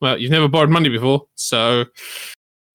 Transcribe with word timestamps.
Well, 0.00 0.18
you've 0.18 0.30
never 0.30 0.48
borrowed 0.48 0.70
money 0.70 0.88
before, 0.88 1.26
so 1.34 1.84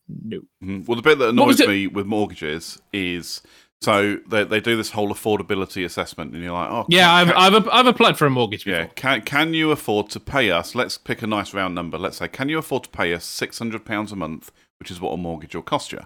no. 0.07 0.39
Mhm. 0.63 0.87
Well, 0.87 0.95
the 0.95 1.01
bit 1.01 1.19
that 1.19 1.29
annoys 1.29 1.59
me 1.59 1.87
with 1.87 2.05
mortgages 2.05 2.81
is 2.91 3.41
so 3.81 4.17
they 4.27 4.43
they 4.43 4.59
do 4.59 4.75
this 4.75 4.91
whole 4.91 5.09
affordability 5.13 5.85
assessment, 5.85 6.33
and 6.33 6.43
you're 6.43 6.53
like, 6.53 6.69
oh, 6.71 6.85
Yeah, 6.89 7.23
can- 7.25 7.33
I've 7.35 7.53
I've 7.55 7.69
I've 7.69 7.85
applied 7.87 8.17
for 8.17 8.25
a 8.25 8.29
mortgage 8.29 8.65
before. 8.65 8.81
yeah, 8.81 8.87
can 8.95 9.21
can 9.21 9.53
you 9.53 9.71
afford 9.71 10.09
to 10.11 10.19
pay 10.19 10.49
us? 10.51 10.75
Let's 10.75 10.97
pick 10.97 11.21
a 11.21 11.27
nice 11.27 11.53
round 11.53 11.75
number. 11.75 11.97
Let's 11.97 12.17
say, 12.17 12.27
can 12.27 12.49
you 12.49 12.57
afford 12.57 12.83
to 12.83 12.89
pay 12.89 13.13
us 13.13 13.25
six 13.25 13.59
hundred 13.59 13.85
pounds 13.85 14.11
a 14.11 14.15
month, 14.15 14.51
which 14.79 14.89
is 14.89 14.99
what 14.99 15.11
a 15.13 15.17
mortgage 15.17 15.55
will 15.55 15.61
cost 15.61 15.91
you? 15.91 15.99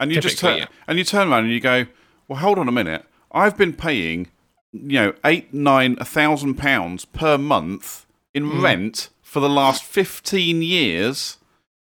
And 0.00 0.10
you 0.10 0.20
just 0.20 0.38
Typically, 0.38 0.60
turn 0.62 0.68
yeah. 0.72 0.78
and 0.88 0.98
you 0.98 1.04
turn 1.04 1.28
around 1.30 1.44
and 1.44 1.52
you 1.52 1.60
go, 1.60 1.86
well, 2.26 2.38
hold 2.40 2.58
on 2.58 2.66
a 2.68 2.72
minute. 2.72 3.04
I've 3.30 3.56
been 3.56 3.72
paying, 3.74 4.28
you 4.72 4.98
know, 5.00 5.12
eight, 5.24 5.52
nine, 5.54 5.96
a 6.00 6.04
thousand 6.04 6.54
pounds 6.54 7.04
per 7.04 7.36
month 7.38 8.06
in 8.32 8.44
Hmm. 8.50 8.60
rent 8.64 9.08
for 9.34 9.40
the 9.40 9.48
last 9.50 9.82
fifteen 9.82 10.62
years. 10.62 11.36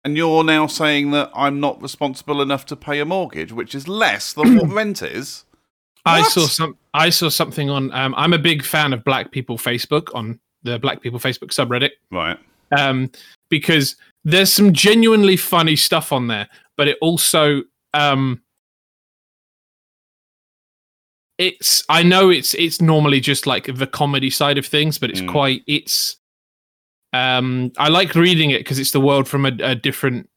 And 0.06 0.18
you're 0.18 0.44
now 0.44 0.68
saying 0.68 1.12
that 1.12 1.30
I'm 1.36 1.60
not 1.60 1.82
responsible 1.82 2.42
enough 2.42 2.66
to 2.68 2.76
pay 2.76 3.00
a 3.00 3.06
mortgage, 3.06 3.54
which 3.54 3.74
is 3.76 3.88
less 3.88 4.34
than 4.34 4.58
what 4.58 4.70
rent 4.74 5.02
is. 5.02 5.46
I 6.06 6.24
saw 6.24 6.46
some. 6.48 6.78
I 6.94 7.10
saw 7.10 7.30
something 7.30 7.70
on. 7.70 7.92
Um, 7.94 8.14
I'm 8.18 8.34
a 8.34 8.38
big 8.40 8.64
fan 8.64 8.92
of 8.94 9.04
Black 9.04 9.32
People 9.32 9.58
Facebook 9.58 10.14
on 10.16 10.40
the 10.64 10.80
Black 10.80 11.02
People 11.02 11.20
Facebook 11.20 11.50
subreddit 11.52 11.92
Right. 12.12 12.38
um, 12.78 13.12
because 13.50 13.96
there's 14.26 14.52
some 14.52 14.72
genuinely 14.74 15.38
funny 15.38 15.76
stuff 15.76 16.12
on 16.12 16.28
there, 16.28 16.48
but 16.78 16.88
it 16.90 16.98
also 17.02 17.62
um, 17.94 18.42
it's. 21.38 21.84
I 21.90 22.04
know 22.04 22.30
it's 22.30 22.54
it's 22.56 22.82
normally 22.82 23.20
just 23.22 23.48
like 23.48 23.74
the 23.74 23.88
comedy 23.88 24.30
side 24.30 24.58
of 24.58 24.66
things, 24.66 24.98
but 24.98 25.10
it's 25.10 25.22
Mm. 25.22 25.32
quite. 25.32 25.62
It's. 25.68 26.18
Um, 27.14 27.72
I 27.78 27.90
like 27.90 28.16
reading 28.16 28.52
it 28.52 28.60
because 28.60 28.80
it's 28.80 28.92
the 28.92 29.02
world 29.02 29.28
from 29.28 29.46
a, 29.46 29.52
a 29.62 29.76
different 29.76 30.30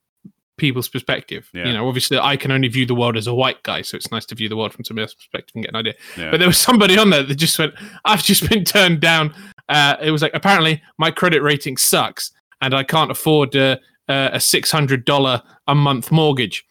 people's 0.58 0.88
perspective. 0.88 1.48
Yeah. 1.52 1.66
You 1.66 1.72
know, 1.72 1.88
obviously, 1.88 2.18
I 2.18 2.36
can 2.36 2.50
only 2.50 2.68
view 2.68 2.86
the 2.86 2.94
world 2.94 3.16
as 3.16 3.26
a 3.26 3.34
white 3.34 3.62
guy, 3.62 3.82
so 3.82 3.96
it's 3.96 4.10
nice 4.10 4.24
to 4.26 4.34
view 4.34 4.48
the 4.48 4.56
world 4.56 4.72
from 4.72 4.84
somebody 4.84 5.04
else's 5.04 5.16
perspective 5.16 5.52
and 5.54 5.64
get 5.64 5.70
an 5.70 5.76
idea. 5.76 5.94
Yeah. 6.16 6.30
But 6.30 6.38
there 6.38 6.48
was 6.48 6.58
somebody 6.58 6.98
on 6.98 7.10
there 7.10 7.22
that 7.22 7.34
just 7.34 7.58
went, 7.58 7.74
I've 8.04 8.22
just 8.22 8.48
been 8.48 8.64
turned 8.64 9.00
down. 9.00 9.34
Uh, 9.68 9.96
it 10.00 10.10
was 10.10 10.22
like, 10.22 10.32
apparently, 10.34 10.82
my 10.98 11.10
credit 11.10 11.42
rating 11.42 11.76
sucks 11.76 12.32
and 12.60 12.74
I 12.74 12.84
can't 12.84 13.10
afford 13.10 13.54
uh, 13.56 13.76
uh, 14.08 14.30
a 14.32 14.38
$600 14.38 15.42
a 15.66 15.74
month 15.74 16.12
mortgage. 16.12 16.64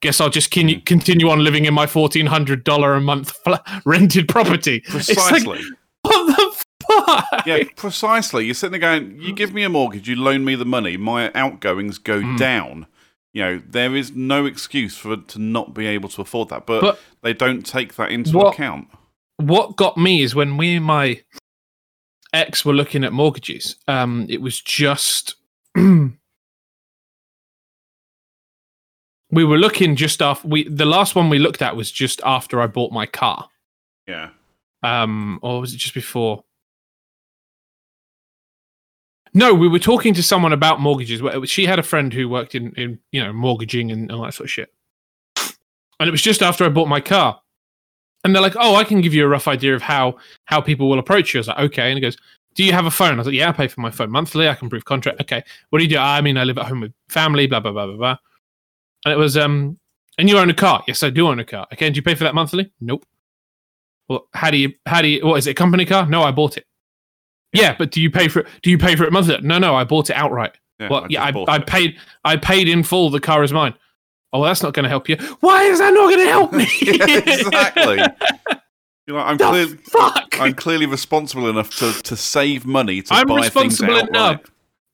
Guess 0.00 0.20
I'll 0.20 0.30
just 0.30 0.50
con- 0.50 0.80
continue 0.80 1.28
on 1.30 1.44
living 1.44 1.64
in 1.64 1.74
my 1.74 1.86
$1,400 1.86 2.96
a 2.96 3.00
month 3.00 3.30
fl- 3.44 3.54
rented 3.84 4.28
property. 4.28 4.82
It's 4.86 5.08
like, 5.08 5.16
Precisely. 5.16 5.60
what 6.02 6.26
the 6.36 6.51
fuck? 7.06 7.46
Yeah, 7.46 7.64
precisely. 7.76 8.44
You're 8.46 8.54
sitting 8.54 8.78
there 8.78 8.98
going, 9.00 9.20
you 9.20 9.32
give 9.34 9.52
me 9.54 9.62
a 9.62 9.68
mortgage, 9.68 10.08
you 10.08 10.16
loan 10.16 10.44
me 10.44 10.54
the 10.54 10.64
money, 10.64 10.96
my 10.96 11.30
outgoings 11.34 11.98
go 11.98 12.20
Mm. 12.20 12.38
down. 12.38 12.86
You 13.34 13.42
know, 13.42 13.62
there 13.66 13.96
is 13.96 14.12
no 14.12 14.44
excuse 14.46 14.96
for 14.98 15.16
to 15.16 15.38
not 15.38 15.72
be 15.74 15.86
able 15.86 16.08
to 16.10 16.20
afford 16.22 16.48
that, 16.50 16.66
but, 16.66 16.80
But- 16.82 17.00
they 17.22 17.32
don't 17.32 17.64
take 17.64 17.94
that 17.96 18.10
into 18.10 18.36
What- 18.36 18.54
account. 18.54 18.88
what 19.38 19.76
got 19.76 19.96
me 19.96 20.22
is 20.22 20.34
when 20.34 20.56
me 20.56 20.76
and 20.76 20.84
my 20.84 21.20
ex 22.34 22.64
were 22.64 22.72
looking 22.74 23.02
at 23.04 23.12
mortgages 23.12 23.76
um 23.88 24.26
it 24.28 24.40
was 24.40 24.60
just 24.60 25.34
we 25.74 26.12
were 29.44 29.58
looking 29.58 29.96
just 29.96 30.22
after 30.22 30.46
we 30.48 30.68
the 30.68 30.84
last 30.84 31.14
one 31.14 31.28
we 31.28 31.38
looked 31.38 31.62
at 31.62 31.76
was 31.76 31.90
just 31.90 32.20
after 32.24 32.60
i 32.60 32.66
bought 32.66 32.92
my 32.92 33.06
car 33.06 33.48
Yeah. 34.06 34.30
um 34.82 35.38
or 35.42 35.60
was 35.60 35.74
it 35.74 35.78
just 35.78 35.94
before 35.94 36.44
no 39.34 39.54
we 39.54 39.68
were 39.68 39.78
talking 39.78 40.14
to 40.14 40.22
someone 40.22 40.52
about 40.52 40.80
mortgages. 40.80 41.22
She 41.50 41.66
had 41.66 41.78
a 41.78 41.82
friend 41.82 42.12
who 42.12 42.28
worked 42.28 42.54
in 42.54 42.72
in 42.72 42.98
you 43.12 43.22
know 43.22 43.32
mortgaging 43.32 43.90
and 43.90 44.10
all 44.10 44.22
that 44.22 44.34
sort 44.34 44.46
of 44.46 44.50
shit. 44.50 44.72
And 46.00 46.08
it 46.08 46.10
was 46.10 46.22
just 46.22 46.42
after 46.42 46.64
i 46.64 46.68
bought 46.68 46.88
my 46.88 47.00
car. 47.00 47.40
And 48.24 48.34
they're 48.34 48.42
like 48.42 48.56
oh 48.58 48.76
i 48.76 48.84
can 48.84 49.00
give 49.00 49.14
you 49.14 49.24
a 49.24 49.28
rough 49.28 49.48
idea 49.48 49.74
of 49.74 49.82
how 49.82 50.16
how 50.44 50.60
people 50.60 50.88
will 50.88 50.98
approach 50.98 51.32
you. 51.32 51.38
I 51.38 51.40
was 51.40 51.48
like 51.48 51.58
okay. 51.58 51.90
And 51.90 51.96
he 51.96 52.00
goes 52.00 52.16
do 52.54 52.64
you 52.64 52.72
have 52.72 52.84
a 52.84 52.90
phone? 52.90 53.14
I 53.14 53.16
was 53.16 53.26
like 53.26 53.34
yeah 53.34 53.48
i 53.48 53.52
pay 53.52 53.68
for 53.68 53.80
my 53.80 53.90
phone 53.90 54.10
monthly. 54.10 54.48
I 54.48 54.54
can 54.54 54.68
prove 54.68 54.84
contract. 54.84 55.20
Okay. 55.20 55.42
What 55.70 55.78
do 55.78 55.84
you 55.84 55.90
do? 55.90 55.98
I 55.98 56.20
mean 56.20 56.36
i 56.36 56.44
live 56.44 56.58
at 56.58 56.66
home 56.66 56.80
with 56.80 56.92
family 57.08 57.46
blah 57.46 57.60
blah 57.60 57.72
blah 57.72 57.86
blah 57.86 57.96
blah. 57.96 58.16
And 59.04 59.12
it 59.12 59.18
was 59.18 59.36
um 59.36 59.78
and 60.18 60.28
you 60.28 60.38
own 60.38 60.50
a 60.50 60.54
car? 60.54 60.84
Yes 60.86 61.02
i 61.02 61.10
do 61.10 61.28
own 61.28 61.40
a 61.40 61.44
car. 61.44 61.66
Okay. 61.72 61.86
And 61.86 61.94
do 61.94 61.98
you 61.98 62.02
pay 62.02 62.14
for 62.14 62.24
that 62.24 62.34
monthly? 62.34 62.70
Nope. 62.80 63.06
Well 64.08 64.28
how 64.34 64.50
do 64.50 64.58
you 64.58 64.72
how 64.86 65.00
do 65.00 65.08
you 65.08 65.26
what 65.26 65.36
is 65.36 65.46
it 65.46 65.54
company 65.54 65.86
car? 65.86 66.06
No 66.06 66.22
i 66.22 66.30
bought 66.30 66.58
it 66.58 66.66
yeah 67.52 67.74
but 67.78 67.90
do 67.90 68.00
you 68.00 68.10
pay 68.10 68.28
for 68.28 68.40
it 68.40 68.46
do 68.62 68.70
you 68.70 68.78
pay 68.78 68.96
for 68.96 69.04
it 69.04 69.12
monthly 69.12 69.36
no 69.42 69.58
no 69.58 69.74
i 69.74 69.84
bought 69.84 70.10
it 70.10 70.16
outright 70.16 70.56
Yeah, 70.80 70.88
well 70.88 71.04
I 71.04 71.06
yeah 71.10 71.24
I, 71.24 71.44
I 71.54 71.58
paid 71.58 71.98
i 72.24 72.36
paid 72.36 72.68
in 72.68 72.82
full 72.82 73.10
the 73.10 73.20
car 73.20 73.42
is 73.42 73.52
mine 73.52 73.74
oh 74.32 74.40
well, 74.40 74.48
that's 74.48 74.62
not 74.62 74.72
going 74.74 74.84
to 74.84 74.88
help 74.88 75.08
you 75.08 75.16
why 75.40 75.64
is 75.64 75.78
that 75.78 75.92
not 75.92 76.08
going 76.10 76.18
to 76.24 76.30
help 76.30 76.52
me 76.52 76.66
Yeah, 76.82 77.18
exactly. 77.18 77.98
You're 79.06 79.16
like, 79.18 79.26
I'm 79.26 79.36
The 79.36 79.44
clearly 79.48 79.76
fuck? 79.78 80.40
I'm 80.40 80.54
clearly 80.54 80.86
responsible 80.86 81.48
enough 81.48 81.70
to, 81.78 81.92
to 82.02 82.16
save 82.16 82.64
money 82.64 83.02
to 83.02 83.12
I'm 83.14 83.26
buy 83.26 83.48
things 83.48 83.80
responsible 83.80 83.94
outright. 83.96 84.08
enough. 84.10 84.40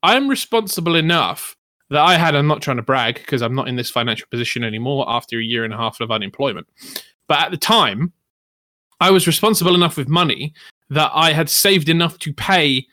I'm 0.03 0.29
responsible 0.29 0.95
enough 0.97 1.55
that 1.91 2.01
I 2.01 2.17
had. 2.17 2.35
I'm 2.35 2.47
not 2.47 2.63
trying 2.63 2.79
to 2.79 2.83
brag 2.83 3.17
because 3.17 3.43
I'm 3.43 3.55
not 3.55 3.69
in 3.69 3.77
this 3.77 3.91
financial 3.91 4.27
position 4.31 4.65
anymore 4.65 5.05
after 5.09 5.39
a 5.39 5.43
year 5.43 5.63
and 5.65 5.75
a 5.75 5.77
half 5.77 6.01
of 6.01 6.11
unemployment. 6.11 6.67
But 7.29 7.41
at 7.41 7.51
the 7.51 7.59
time, 7.59 8.15
I 8.99 9.11
was 9.11 9.27
responsible 9.27 9.75
enough 9.75 9.99
with 9.99 10.09
money 10.09 10.55
that 10.91 11.11
I 11.15 11.33
had 11.33 11.49
saved 11.51 11.89
enough 11.89 12.19
to 12.21 12.33
pay. 12.33 12.87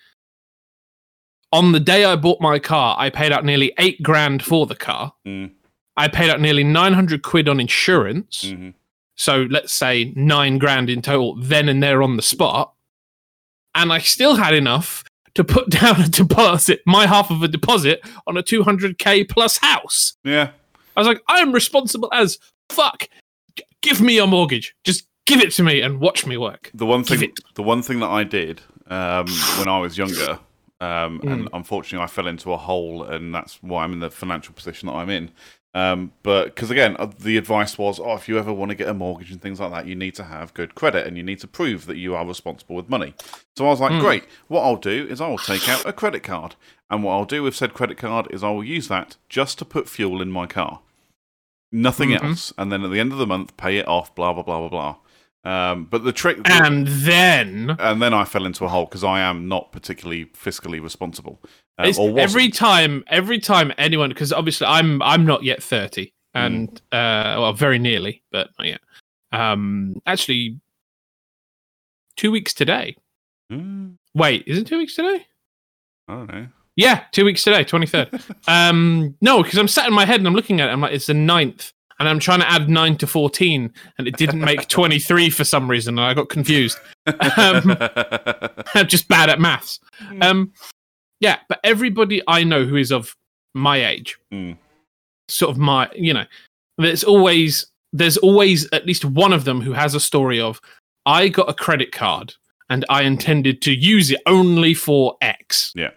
On 1.52 1.72
the 1.72 1.80
day 1.80 2.04
I 2.04 2.16
bought 2.16 2.42
my 2.42 2.60
car, 2.60 2.96
I 3.00 3.10
paid 3.10 3.32
out 3.32 3.46
nearly 3.46 3.74
eight 3.78 4.02
grand 4.04 4.44
for 4.44 4.66
the 4.66 4.76
car. 4.76 5.14
Mm, 5.26 5.52
I 5.96 6.08
paid 6.10 6.30
out 6.30 6.42
nearly 6.42 6.64
900 6.64 7.22
quid 7.24 7.48
on 7.48 7.60
insurance. 7.60 8.44
mhm. 8.46 8.74
So 9.18 9.48
let's 9.50 9.72
say 9.72 10.12
nine 10.18 10.58
grand 10.58 10.90
in 10.90 11.02
total, 11.02 11.36
then 11.38 11.70
and 11.70 11.82
there 11.82 12.04
on 12.04 12.18
the 12.18 12.22
spot. 12.22 12.74
And 13.74 13.94
I 13.94 14.00
still 14.00 14.36
had 14.36 14.54
enough 14.54 15.06
to 15.36 15.44
put 15.46 15.70
down 15.82 16.02
a 16.02 16.10
deposit, 16.10 16.82
my 16.86 17.08
half 17.08 17.32
of 17.32 17.42
a 17.42 17.48
deposit 17.48 18.02
on 18.28 18.36
a 18.36 18.44
200k 18.44 19.30
plus 19.30 19.58
house. 19.60 20.18
Yeah. 20.26 20.50
I 20.98 21.00
was 21.00 21.08
like, 21.08 21.22
I'm 21.30 21.54
responsible 21.54 22.10
as 22.14 22.40
fuck. 22.70 23.08
Give 23.82 24.02
me 24.02 24.16
your 24.16 24.28
mortgage. 24.28 24.76
Just 24.84 25.08
give 25.26 25.42
it 25.42 25.52
to 25.54 25.64
me 25.64 25.82
and 25.82 26.00
watch 26.00 26.26
me 26.26 26.38
work. 26.38 26.72
The 26.74 26.86
one 26.86 27.04
thing, 27.04 27.32
the 27.56 27.64
one 27.64 27.82
thing 27.82 28.00
that 28.00 28.10
I 28.10 28.24
did 28.24 28.62
um, 28.88 29.28
when 29.58 29.68
I 29.68 29.80
was 29.80 29.98
younger, 29.98 30.40
um, 30.82 31.20
Mm. 31.20 31.32
and 31.34 31.50
unfortunately 31.54 32.04
I 32.04 32.08
fell 32.08 32.28
into 32.28 32.52
a 32.54 32.58
hole, 32.58 33.04
and 33.04 33.34
that's 33.34 33.62
why 33.64 33.84
I'm 33.84 33.94
in 33.94 34.00
the 34.00 34.12
financial 34.12 34.54
position 34.54 34.88
that 34.88 34.94
I'm 34.94 35.10
in. 35.10 35.32
Um, 35.74 36.14
but 36.24 36.46
because 36.46 36.72
again, 36.72 36.96
uh, 37.00 37.08
the 37.20 37.36
advice 37.38 37.78
was, 37.78 38.00
oh, 38.00 38.14
if 38.14 38.30
you 38.30 38.38
ever 38.38 38.54
want 38.54 38.70
to 38.70 38.76
get 38.76 38.88
a 38.88 38.94
mortgage 38.94 39.30
and 39.32 39.42
things 39.42 39.60
like 39.60 39.72
that, 39.72 39.86
you 39.88 39.96
need 39.96 40.16
to 40.16 40.24
have 40.24 40.54
good 40.54 40.74
credit, 40.76 41.06
and 41.06 41.18
you 41.18 41.24
need 41.24 41.40
to 41.42 41.48
prove 41.48 41.86
that 41.88 41.98
you 41.98 42.16
are 42.16 42.26
responsible 42.26 42.76
with 42.78 42.88
money. 42.90 43.14
So 43.58 43.66
I 43.66 43.70
was 43.70 43.82
like, 43.82 43.92
Mm. 43.94 44.00
great. 44.00 44.24
What 44.48 44.62
I'll 44.62 44.78
do 44.78 45.06
is 45.10 45.20
I 45.20 45.28
will 45.28 45.38
take 45.38 45.68
out 45.68 45.86
a 45.86 45.92
credit 45.92 46.24
card, 46.24 46.56
and 46.90 47.04
what 47.04 47.14
I'll 47.14 47.26
do 47.26 47.44
with 47.44 47.56
said 47.56 47.74
credit 47.74 47.98
card 47.98 48.28
is 48.32 48.44
I 48.44 48.52
will 48.52 48.64
use 48.64 48.88
that 48.88 49.18
just 49.28 49.58
to 49.60 49.66
put 49.66 49.90
fuel 49.90 50.22
in 50.22 50.32
my 50.32 50.46
car, 50.46 50.80
nothing 51.72 52.12
Mhm. 52.12 52.24
else, 52.24 52.54
and 52.58 52.72
then 52.72 52.84
at 52.84 52.92
the 52.92 53.00
end 53.00 53.12
of 53.12 53.18
the 53.18 53.28
month, 53.28 53.58
pay 53.58 53.78
it 53.78 53.88
off. 53.88 54.14
Blah 54.16 54.32
blah 54.34 54.44
blah 54.44 54.60
blah 54.60 54.70
blah. 54.70 54.96
Um, 55.46 55.86
but 55.86 56.04
the 56.04 56.12
trick, 56.12 56.40
And 56.46 56.88
then 56.88 57.76
and 57.80 58.02
then 58.02 58.14
I 58.14 58.26
fell 58.26 58.46
into 58.46 58.66
a 58.66 58.68
hole 58.68 58.86
because 58.86 59.04
I 59.04 59.20
am 59.20 59.48
not 59.48 59.72
particularly 59.72 60.26
fiscally 60.26 60.82
responsible. 60.82 61.40
Uh, 61.78 61.92
every 62.16 62.50
time, 62.50 63.04
every 63.08 63.40
time 63.40 63.72
anyone, 63.78 64.10
because 64.10 64.34
obviously 64.34 64.66
I'm 64.66 65.02
I'm 65.04 65.26
not 65.26 65.44
yet 65.44 65.62
30, 65.62 66.12
and 66.34 66.70
uh, 66.92 67.38
well, 67.38 67.54
very 67.54 67.78
nearly, 67.78 68.24
but 68.32 68.50
not 68.58 68.68
yet. 68.68 68.82
Um, 69.32 70.02
actually, 70.08 70.60
two 72.16 72.32
weeks 72.32 72.54
today. 72.54 72.96
Mm, 73.52 73.98
Wait, 74.16 74.44
is 74.48 74.58
it 74.58 74.66
two 74.66 74.78
weeks 74.80 74.96
today? 74.96 75.28
I 76.08 76.14
don't 76.14 76.32
know. 76.34 76.48
Yeah, 76.76 77.04
two 77.12 77.24
weeks 77.24 77.44
today, 77.44 77.64
23rd. 77.64 78.36
um, 78.48 79.16
no, 79.22 79.44
because 79.44 79.60
I'm 79.60 79.68
sat 79.68 79.88
in 79.88 79.94
my 79.94 80.06
head 80.06 80.20
and 80.20 80.28
I'm 80.28 80.34
looking 80.34 80.60
at 80.60 80.70
it. 80.70 80.74
I'm 80.74 80.82
like, 80.82 80.94
it's 80.94 81.08
the 81.08 81.14
9th. 81.14 81.72
And 82.00 82.10
I'm 82.10 82.20
trying 82.20 82.40
to 82.42 82.50
add 82.52 82.70
9 82.70 82.98
to 82.98 83.08
14, 83.08 83.72
and 83.98 84.08
it 84.08 84.18
didn't 84.18 84.42
make 84.42 84.68
23 84.68 85.30
for 85.30 85.44
some 85.46 85.70
reason. 85.70 85.98
And 85.98 86.06
I 86.06 86.14
got 86.14 86.30
confused. 86.30 86.78
Um, 87.08 87.78
I'm 88.74 88.88
just 88.88 89.08
bad 89.08 89.30
at 89.30 89.40
maths. 89.40 89.80
Um, 90.22 90.52
yeah, 91.22 91.38
but 91.48 91.60
everybody 91.64 92.22
I 92.28 92.44
know 92.44 92.66
who 92.66 92.76
is 92.76 92.92
of 92.92 93.16
my 93.54 93.86
age, 93.86 94.18
Mm. 94.34 94.58
sort 95.30 95.52
of 95.52 95.58
my, 95.58 95.90
you 95.96 96.14
know, 96.14 96.26
there's 96.78 97.04
always 97.06 97.66
there's 97.94 98.18
always 98.18 98.70
at 98.74 98.86
least 98.86 99.06
one 99.06 99.32
of 99.32 99.46
them 99.46 99.62
who 99.62 99.72
has 99.72 99.96
a 99.96 100.00
story 100.02 100.42
of 100.42 100.60
I 101.06 101.30
got 101.30 101.50
a 101.50 101.54
credit 101.54 101.94
card 101.94 102.34
and 102.70 102.84
I 102.90 103.04
intended 103.04 103.62
to 103.62 103.72
use 103.74 104.12
it 104.12 104.20
only 104.26 104.74
for 104.74 105.16
X. 105.22 105.72
yeah. 105.76 105.92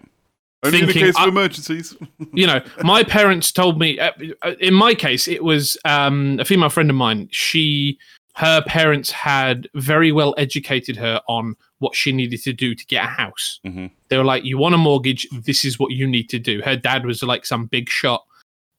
Only 0.64 0.80
in 0.80 0.86
the 0.86 0.92
case 0.92 1.16
of 1.18 1.28
emergencies. 1.28 1.96
you 2.32 2.46
know, 2.46 2.60
my 2.82 3.04
parents 3.04 3.52
told 3.52 3.78
me. 3.78 3.98
uh, 4.00 4.10
In 4.60 4.74
my 4.74 4.94
case, 4.94 5.28
it 5.28 5.44
was 5.44 5.76
um, 5.84 6.38
a 6.40 6.44
female 6.44 6.68
friend 6.68 6.90
of 6.90 6.96
mine. 6.96 7.28
She 7.30 7.98
her 8.34 8.62
parents 8.62 9.10
had 9.10 9.68
very 9.74 10.12
well 10.12 10.32
educated 10.38 10.96
her 10.96 11.20
on 11.28 11.56
what 11.80 11.96
she 11.96 12.12
needed 12.12 12.40
to 12.42 12.52
do 12.52 12.72
to 12.74 12.86
get 12.86 13.04
a 13.04 13.08
house. 13.08 13.58
hmm 13.64 13.86
They 14.08 14.16
were 14.16 14.24
like, 14.24 14.44
"You 14.44 14.58
want 14.58 14.74
a 14.74 14.78
mortgage? 14.78 15.26
This 15.44 15.64
is 15.64 15.78
what 15.78 15.92
you 15.92 16.06
need 16.06 16.28
to 16.30 16.38
do." 16.38 16.60
Her 16.62 16.76
dad 16.76 17.04
was 17.06 17.22
like 17.22 17.44
some 17.46 17.66
big 17.66 17.88
shot 17.88 18.24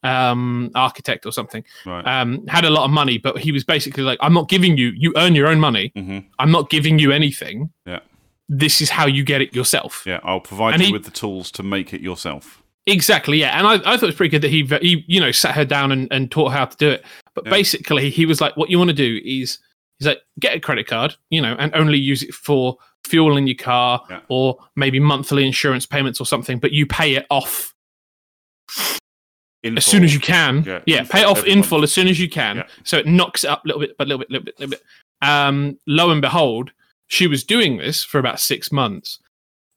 um, 0.02 0.70
architect 0.74 1.26
or 1.26 1.32
something. 1.32 1.62
Right. 1.84 2.06
Um, 2.06 2.46
had 2.46 2.64
a 2.64 2.70
lot 2.70 2.84
of 2.84 2.90
money, 2.90 3.18
but 3.18 3.38
he 3.38 3.52
was 3.52 3.64
basically 3.64 4.02
like, 4.02 4.18
"I'm 4.22 4.32
not 4.34 4.48
giving 4.48 4.76
you. 4.78 4.92
You 4.96 5.12
earn 5.16 5.34
your 5.34 5.46
own 5.46 5.60
money. 5.60 5.92
hmm 5.94 6.18
I'm 6.38 6.50
not 6.50 6.70
giving 6.70 6.98
you 6.98 7.12
anything. 7.12 7.70
Yeah. 7.86 8.00
This 8.52 8.80
is 8.82 8.90
how 8.90 9.06
you 9.06 9.22
get 9.24 9.40
it 9.40 9.54
yourself." 9.54 10.02
Yeah, 10.04 10.20
I'll 10.24 10.40
provide 10.40 10.74
And 10.74 10.82
you 10.82 10.86
he- 10.88 10.92
with 10.92 11.04
the 11.04 11.10
tools 11.10 11.50
to 11.52 11.62
make 11.62 11.94
it 11.94 12.00
yourself. 12.02 12.62
Exactly, 12.86 13.38
yeah. 13.38 13.56
And 13.58 13.66
I, 13.66 13.74
I 13.74 13.96
thought 13.96 14.02
it 14.04 14.06
was 14.06 14.14
pretty 14.16 14.30
good 14.30 14.42
that 14.42 14.50
he, 14.50 14.64
he 14.80 15.04
you 15.06 15.20
know, 15.20 15.30
sat 15.30 15.54
her 15.54 15.64
down 15.66 15.92
and, 15.92 16.08
and 16.10 16.30
taught 16.30 16.50
her 16.52 16.58
how 16.58 16.64
to 16.64 16.76
do 16.78 16.88
it. 16.90 17.04
But 17.34 17.44
Yeah. 17.44 17.50
basically, 17.50 18.10
he 18.10 18.26
was 18.26 18.40
like, 18.40 18.56
what 18.56 18.68
you 18.70 18.78
want 18.78 18.88
to 18.88 18.94
do 18.96 19.20
is, 19.24 19.58
he's 19.98 20.08
like, 20.08 20.20
get 20.40 20.56
a 20.56 20.60
credit 20.60 20.86
card, 20.88 21.14
you 21.28 21.40
know, 21.42 21.54
and 21.58 21.72
only 21.74 21.98
use 21.98 22.22
it 22.22 22.34
for 22.34 22.78
fuel 23.06 23.36
in 23.36 23.46
your 23.46 23.54
car 23.56 24.02
Yeah. 24.10 24.20
or 24.28 24.58
maybe 24.76 24.98
monthly 24.98 25.46
insurance 25.46 25.84
payments 25.86 26.20
or 26.20 26.26
something, 26.26 26.58
but 26.58 26.72
you 26.72 26.86
pay 26.86 27.14
it 27.14 27.26
off 27.30 27.74
In 29.62 29.76
as 29.76 29.84
soon 29.84 30.02
as 30.02 30.14
you 30.14 30.20
can. 30.20 30.64
Yeah, 30.64 30.80
Yeah, 30.86 31.04
pay 31.08 31.20
it 31.20 31.26
off 31.26 31.44
in 31.44 31.58
month. 31.58 31.68
full 31.68 31.82
as 31.82 31.92
soon 31.92 32.08
as 32.08 32.18
you 32.18 32.30
can. 32.30 32.64
So 32.84 32.96
it 32.96 33.06
knocks 33.06 33.44
it 33.44 33.50
up 33.50 33.64
a 33.64 33.68
little 33.68 33.80
bit, 33.80 33.96
but 33.98 34.06
a 34.06 34.08
little 34.08 34.20
bit, 34.20 34.30
little 34.30 34.44
bit, 34.46 34.58
little 34.58 34.70
bit. 34.70 34.82
Um, 35.20 35.78
lo 35.86 36.10
and 36.10 36.22
behold, 36.22 36.72
she 37.10 37.26
was 37.26 37.42
doing 37.44 37.76
this 37.76 38.04
for 38.04 38.18
about 38.18 38.38
six 38.40 38.70
months. 38.70 39.18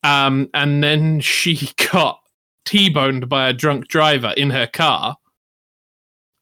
Um, 0.04 0.50
and 0.54 0.84
then 0.84 1.20
she 1.20 1.70
got 1.92 2.20
T-boned 2.66 3.28
by 3.28 3.50
a 3.50 3.54
drunk 3.54 3.88
driver 3.88 4.34
in 4.38 4.52
her 4.52 4.68
car. 4.68 5.18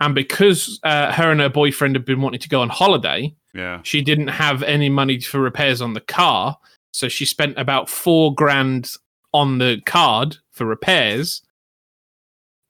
And 0.01 0.13
because 0.13 0.79
uh, 0.83 1.13
her 1.13 1.31
and 1.31 1.39
her 1.39 1.49
boyfriend 1.49 1.95
had 1.95 2.03
been 2.05 2.21
wanting 2.21 2.41
to 2.41 2.49
go 2.49 2.61
on 2.61 2.69
holiday, 2.69 3.33
Yeah. 3.53 3.79
she 3.83 4.01
didn't 4.01 4.27
have 4.29 4.63
any 4.63 4.89
money 4.89 5.19
for 5.21 5.39
repairs 5.39 5.81
on 5.81 5.93
the 5.93 6.01
car. 6.01 6.57
So 6.91 7.07
she 7.07 7.23
spent 7.25 7.57
about 7.57 7.87
four 7.87 8.35
grand 8.35 8.91
on 9.33 9.59
the 9.59 9.79
card 9.85 10.37
for 10.51 10.65
repairs. 10.65 11.41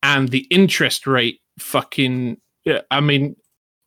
And 0.03 0.29
the 0.29 0.45
interest 0.51 1.07
rate 1.07 1.39
fucking. 1.57 2.37
I 2.91 2.99
mean, 3.01 3.35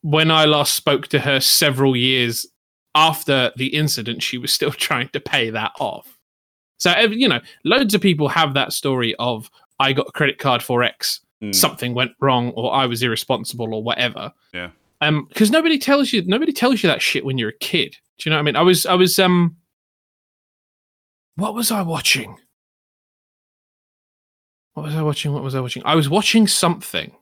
when 0.02 0.30
I 0.32 0.44
last 0.46 0.72
spoke 0.74 1.06
to 1.08 1.20
her 1.20 1.38
several 1.40 1.94
years 1.94 2.46
after 2.94 3.52
the 3.56 3.66
incident, 3.68 4.22
she 4.22 4.38
was 4.38 4.52
still 4.52 4.70
trying 4.86 5.08
to 5.08 5.20
pay 5.20 5.50
that 5.50 5.72
off. 5.80 6.18
So, 6.78 6.90
you 6.98 7.28
know, 7.28 7.40
loads 7.64 7.94
of 7.94 8.00
people 8.00 8.28
have 8.28 8.54
that 8.54 8.72
story 8.72 9.14
of 9.18 9.50
I 9.78 9.92
got 9.92 10.08
a 10.08 10.12
credit 10.12 10.38
card 10.38 10.62
for 10.62 10.82
X, 10.82 11.20
Mm. 11.42 11.52
something 11.54 11.94
went 11.94 12.12
wrong, 12.20 12.50
or 12.50 12.72
I 12.72 12.86
was 12.86 13.02
irresponsible, 13.02 13.74
or 13.74 13.82
whatever 13.82 14.32
Yeah. 14.52 14.70
um 15.00 15.26
because 15.28 15.50
nobody 15.50 15.78
tells 15.78 16.12
you 16.12 16.22
nobody 16.24 16.52
tells 16.52 16.82
you 16.82 16.88
that 16.88 17.02
shit 17.02 17.24
when 17.24 17.36
you're 17.38 17.48
a 17.50 17.58
kid 17.58 17.96
do 18.18 18.28
you 18.28 18.30
know 18.30 18.36
what 18.36 18.40
i 18.40 18.42
mean 18.44 18.54
i 18.56 18.62
was 18.62 18.86
i 18.86 18.94
was 18.94 19.18
um 19.18 19.56
what 21.34 21.52
was 21.54 21.72
i 21.72 21.82
watching 21.82 22.36
what 24.74 24.84
was 24.84 24.94
i 24.94 25.02
watching 25.02 25.32
what 25.32 25.42
was 25.42 25.54
i 25.56 25.60
watching 25.60 25.82
i 25.84 25.94
was 25.96 26.08
watching 26.08 26.46
something 26.46 27.12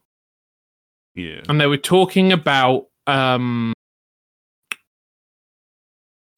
Yeah. 1.14 1.40
and 1.48 1.58
they 1.60 1.66
were 1.66 1.78
talking 1.78 2.32
about 2.32 2.86
um 3.06 3.72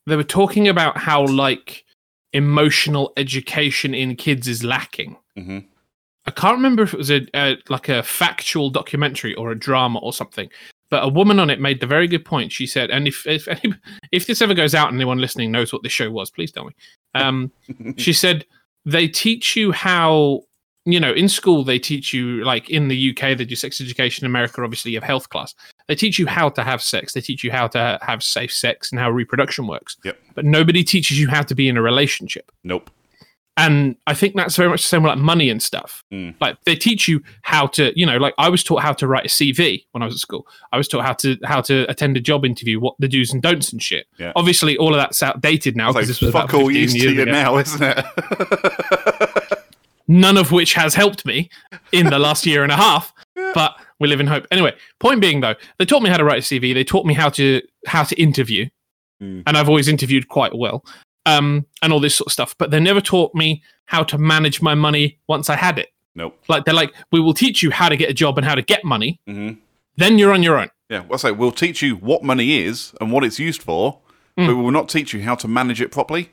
they 0.06 0.16
were 0.16 0.24
talking 0.24 0.68
about 0.68 0.98
how 0.98 1.26
like 1.26 1.84
emotional 2.32 3.12
education 3.16 3.94
in 3.94 4.16
kids 4.16 4.48
is 4.48 4.64
lacking 4.64 5.16
hmm 5.36 5.60
I 6.26 6.30
can't 6.30 6.56
remember 6.56 6.82
if 6.82 6.94
it 6.94 6.98
was 6.98 7.10
a, 7.10 7.26
a 7.34 7.56
like 7.68 7.88
a 7.88 8.02
factual 8.02 8.70
documentary 8.70 9.34
or 9.34 9.50
a 9.50 9.58
drama 9.58 9.98
or 9.98 10.12
something, 10.12 10.48
but 10.88 11.04
a 11.04 11.08
woman 11.08 11.38
on 11.38 11.50
it 11.50 11.60
made 11.60 11.80
the 11.80 11.86
very 11.86 12.08
good 12.08 12.24
point. 12.24 12.52
She 12.52 12.66
said, 12.66 12.90
and 12.90 13.06
if 13.06 13.26
if 13.26 13.46
any, 13.48 13.74
if 14.12 14.26
this 14.26 14.40
ever 14.40 14.54
goes 14.54 14.74
out 14.74 14.88
and 14.88 14.96
anyone 14.96 15.18
listening 15.18 15.52
knows 15.52 15.72
what 15.72 15.82
this 15.82 15.92
show 15.92 16.10
was, 16.10 16.30
please 16.30 16.50
tell 16.50 16.64
me. 16.64 16.72
Um, 17.14 17.52
she 17.96 18.12
said 18.12 18.46
they 18.86 19.08
teach 19.08 19.56
you 19.56 19.72
how 19.72 20.42
you 20.86 21.00
know 21.00 21.12
in 21.12 21.28
school 21.28 21.64
they 21.64 21.78
teach 21.78 22.12
you 22.12 22.44
like 22.44 22.70
in 22.70 22.88
the 22.88 23.10
UK 23.10 23.36
they 23.36 23.44
do 23.44 23.56
sex 23.56 23.80
education. 23.80 24.24
In 24.24 24.30
America, 24.30 24.62
obviously, 24.62 24.92
you 24.92 24.96
have 24.96 25.04
health 25.04 25.28
class. 25.28 25.54
They 25.88 25.94
teach 25.94 26.18
you 26.18 26.26
how 26.26 26.48
to 26.50 26.62
have 26.62 26.82
sex. 26.82 27.12
They 27.12 27.20
teach 27.20 27.44
you 27.44 27.50
how 27.50 27.68
to 27.68 27.98
have 28.02 28.22
safe 28.22 28.52
sex 28.52 28.90
and 28.90 28.98
how 28.98 29.10
reproduction 29.10 29.66
works. 29.66 29.96
Yep. 30.04 30.18
But 30.34 30.44
nobody 30.44 30.82
teaches 30.82 31.18
you 31.20 31.28
how 31.28 31.42
to 31.42 31.54
be 31.54 31.68
in 31.68 31.76
a 31.76 31.82
relationship 31.82 32.50
Nope. 32.64 32.90
and 33.56 33.94
I 34.06 34.14
think 34.14 34.34
that's 34.34 34.56
very 34.56 34.68
much 34.68 34.82
the 34.82 34.88
same 34.88 35.02
with 35.02 35.10
like 35.10 35.18
money 35.18 35.50
and 35.50 35.62
stuff. 35.62 36.02
Mm. 36.12 36.34
Like 36.40 36.56
they 36.64 36.74
teach 36.74 37.06
you 37.06 37.20
how 37.42 37.66
to, 37.68 37.92
you 37.98 38.04
know, 38.06 38.16
like 38.16 38.34
I 38.38 38.48
was 38.48 38.64
taught 38.64 38.82
how 38.82 38.92
to 38.94 39.06
write 39.06 39.26
a 39.26 39.28
CV 39.28 39.84
when 39.92 40.02
I 40.02 40.06
was 40.06 40.14
at 40.14 40.20
school. 40.20 40.46
I 40.72 40.76
was 40.78 40.88
taught 40.88 41.04
how 41.04 41.12
to 41.14 41.36
how 41.44 41.60
to 41.62 41.88
attend 41.90 42.16
a 42.16 42.20
job 42.20 42.44
interview, 42.44 42.80
what 42.80 42.94
the 42.98 43.06
do's 43.06 43.32
and 43.32 43.42
don'ts 43.42 43.70
and 43.72 43.82
shit. 43.82 44.06
Yeah. 44.18 44.32
Obviously, 44.34 44.76
all 44.78 44.94
of 44.94 44.98
that's 44.98 45.22
outdated 45.22 45.76
now 45.76 45.88
because 45.92 45.94
like, 45.94 46.06
this 46.06 46.20
was 46.20 46.32
fuck 46.32 46.48
about 46.50 46.60
all 46.62 46.68
15 46.68 46.82
used 46.82 46.96
to 46.96 47.12
you 47.12 47.22
ago. 47.22 47.30
now, 47.30 47.58
isn't 47.58 47.82
it? 47.82 48.04
None 50.08 50.36
of 50.36 50.50
which 50.52 50.74
has 50.74 50.94
helped 50.94 51.24
me 51.24 51.48
in 51.92 52.06
the 52.06 52.18
last 52.18 52.44
year 52.44 52.62
and 52.62 52.72
a 52.72 52.76
half. 52.76 53.12
But 53.54 53.76
we 54.00 54.08
live 54.08 54.20
in 54.20 54.26
hope. 54.26 54.46
Anyway, 54.50 54.74
point 55.00 55.20
being 55.20 55.40
though, 55.40 55.54
they 55.78 55.84
taught 55.84 56.02
me 56.02 56.10
how 56.10 56.16
to 56.16 56.24
write 56.24 56.38
a 56.38 56.42
CV. 56.42 56.74
They 56.74 56.84
taught 56.84 57.06
me 57.06 57.14
how 57.14 57.28
to 57.30 57.60
how 57.86 58.04
to 58.04 58.20
interview, 58.20 58.68
Mm. 59.22 59.44
and 59.46 59.56
I've 59.56 59.68
always 59.68 59.86
interviewed 59.88 60.28
quite 60.28 60.56
well, 60.56 60.84
um, 61.26 61.66
and 61.82 61.92
all 61.92 62.00
this 62.00 62.16
sort 62.16 62.26
of 62.26 62.32
stuff. 62.32 62.54
But 62.58 62.70
they 62.72 62.80
never 62.80 63.00
taught 63.00 63.34
me 63.34 63.62
how 63.86 64.02
to 64.04 64.18
manage 64.18 64.60
my 64.60 64.74
money 64.74 65.18
once 65.28 65.48
I 65.50 65.56
had 65.56 65.78
it. 65.78 65.88
nope. 66.16 66.36
Like 66.48 66.64
they're 66.64 66.74
like, 66.74 66.92
we 67.12 67.20
will 67.20 67.34
teach 67.34 67.62
you 67.62 67.70
how 67.70 67.88
to 67.88 67.96
get 67.96 68.08
a 68.10 68.14
job 68.14 68.38
and 68.38 68.44
how 68.46 68.54
to 68.54 68.62
get 68.62 68.84
money. 68.84 69.20
hmm 69.26 69.52
Then 69.96 70.18
you're 70.18 70.32
on 70.32 70.42
your 70.42 70.58
own. 70.58 70.68
Yeah. 70.90 71.00
Well, 71.08 71.18
say 71.18 71.30
we'll 71.32 71.52
teach 71.52 71.82
you 71.82 71.96
what 71.96 72.22
money 72.24 72.58
is 72.64 72.92
and 73.00 73.10
what 73.12 73.22
it's 73.24 73.38
used 73.38 73.62
for, 73.62 74.00
Mm. 74.38 74.46
but 74.48 74.56
we 74.56 74.62
will 74.62 74.72
not 74.72 74.88
teach 74.88 75.12
you 75.12 75.22
how 75.22 75.36
to 75.36 75.46
manage 75.48 75.80
it 75.80 75.92
properly. 75.92 76.30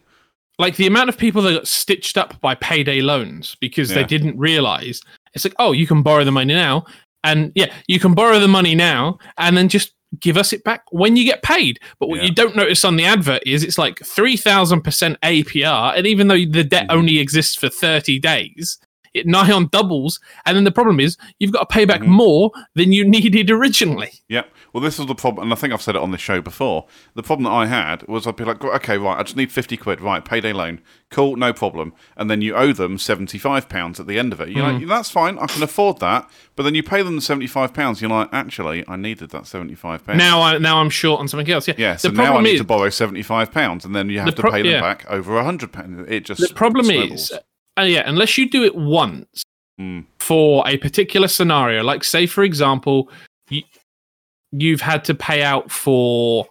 Like 0.57 0.75
the 0.75 0.87
amount 0.87 1.09
of 1.09 1.17
people 1.17 1.41
that 1.43 1.53
got 1.53 1.67
stitched 1.67 2.17
up 2.17 2.39
by 2.41 2.55
payday 2.55 3.01
loans 3.01 3.55
because 3.59 3.89
they 3.89 4.03
didn't 4.03 4.37
realize 4.37 5.01
it's 5.33 5.45
like, 5.45 5.55
oh, 5.59 5.71
you 5.71 5.85
can 5.87 6.01
borrow 6.03 6.23
the 6.23 6.31
money 6.31 6.53
now, 6.53 6.85
and 7.23 7.51
yeah, 7.56 7.71
you 7.88 8.00
can 8.00 8.13
borrow 8.13 8.39
the 8.39 8.47
money 8.47 8.75
now, 8.75 9.18
and 9.38 9.56
then 9.57 9.68
just 9.69 9.94
give 10.19 10.35
us 10.38 10.51
it 10.51 10.63
back 10.63 10.83
when 10.91 11.15
you 11.15 11.23
get 11.23 11.41
paid. 11.41 11.79
But 12.00 12.09
what 12.09 12.18
Yeah. 12.19 12.25
you 12.25 12.31
don't 12.33 12.56
notice 12.56 12.83
on 12.83 12.97
the 12.97 13.06
advert 13.06 13.44
is 13.45 13.63
it's 13.63 13.77
like 13.77 14.00
three 14.06 14.35
thousand 14.38 14.81
percent 14.81 15.18
APR, 15.23 15.94
and 15.97 16.06
even 16.06 16.27
though 16.27 16.35
the 16.45 16.63
debt 16.63 16.88
Mhm. 16.89 16.94
only 16.95 17.19
exists 17.19 17.56
for 17.56 17.69
thirty 17.69 18.19
days. 18.19 18.77
It 19.13 19.27
nigh 19.27 19.51
on 19.51 19.67
doubles, 19.67 20.19
and 20.45 20.55
then 20.55 20.63
the 20.63 20.71
problem 20.71 20.99
is 20.99 21.17
you've 21.39 21.51
got 21.51 21.67
to 21.69 21.73
pay 21.73 21.85
back 21.85 22.01
Mhm. 22.01 22.07
more 22.07 22.51
than 22.75 22.91
you 22.93 23.03
needed 23.09 23.49
originally. 23.51 24.11
Yeah. 24.29 24.43
Well, 24.73 24.81
this 24.81 24.97
was 24.97 25.07
the 25.07 25.15
problem, 25.15 25.47
and 25.47 25.53
I 25.53 25.57
think 25.57 25.73
I've 25.73 25.81
said 25.81 25.95
it 25.97 26.01
on 26.01 26.11
this 26.11 26.21
show 26.21 26.39
before. 26.39 26.85
The 27.13 27.23
problem 27.23 27.43
that 27.43 27.49
I 27.51 27.65
had 27.65 28.07
was 28.07 28.25
I'd 28.25 28.37
be 28.37 28.45
like, 28.45 28.63
okay, 28.63 28.97
right, 28.97 29.19
I 29.19 29.23
just 29.23 29.35
need 29.35 29.51
50 29.51 29.75
quid, 29.75 29.99
right, 29.99 30.23
payday 30.23 30.53
loan. 30.53 30.79
Cool, 31.09 31.35
no 31.35 31.51
problem. 31.51 31.91
And 32.15 32.29
then 32.31 32.41
you 32.41 32.55
owe 32.55 32.71
them 32.71 32.95
£75 32.97 33.99
at 33.99 34.07
the 34.07 34.17
end 34.17 34.31
of 34.31 34.39
it. 34.39 34.47
You're 34.49 34.65
Mm. 34.65 34.79
like, 34.79 34.87
that's 34.87 35.09
fine, 35.11 35.37
I 35.39 35.47
can 35.47 35.61
afford 35.61 35.99
that. 35.99 36.29
But 36.55 36.63
then 36.63 36.73
you 36.75 36.83
pay 36.83 37.01
them 37.03 37.15
the 37.15 37.21
£75, 37.21 37.99
you're 37.99 38.09
like, 38.09 38.30
actually, 38.31 38.85
I 38.87 38.95
needed 38.95 39.31
that 39.31 39.44
£75. 39.44 40.15
Now, 40.15 40.41
I, 40.41 40.57
now 40.57 40.77
I'm 40.80 40.89
short 40.89 41.19
on 41.19 41.27
something 41.27 41.51
else. 41.51 41.68
Yeah, 41.68 41.73
yeah, 41.77 41.95
so 41.97 42.07
the 42.07 42.15
now 42.15 42.23
I 42.23 42.25
problem 42.27 42.44
need 42.45 42.53
is 42.53 42.61
to 42.61 42.65
borrow 42.65 42.87
£75, 42.87 43.83
and 43.85 43.94
then 43.94 44.09
you 44.09 44.19
have 44.19 44.35
The 44.35 44.41
to 44.44 44.51
pay 44.51 44.61
them 44.61 44.71
yeah. 44.71 44.80
back 44.81 45.06
over 45.09 45.33
£100. 45.33 46.09
It 46.09 46.21
just 46.25 46.39
the 46.39 46.53
problem 46.53 46.85
snowballs. 46.85 47.31
is, 47.31 47.39
uh, 47.80 47.83
yeah, 47.83 48.04
unless 48.06 48.37
you 48.37 48.49
do 48.49 48.63
it 48.63 48.75
once 48.75 49.44
Mm. 49.80 50.06
for 50.19 50.68
a 50.68 50.78
particular 50.78 51.28
scenario, 51.28 51.81
like 51.83 52.04
say 52.04 52.28
for 52.28 52.44
example, 52.44 53.09
you, 53.49 53.63
you've 54.51 54.81
had 54.81 55.04
to 55.06 55.16
pay 55.16 55.42
out 55.42 55.71
for 55.71 56.45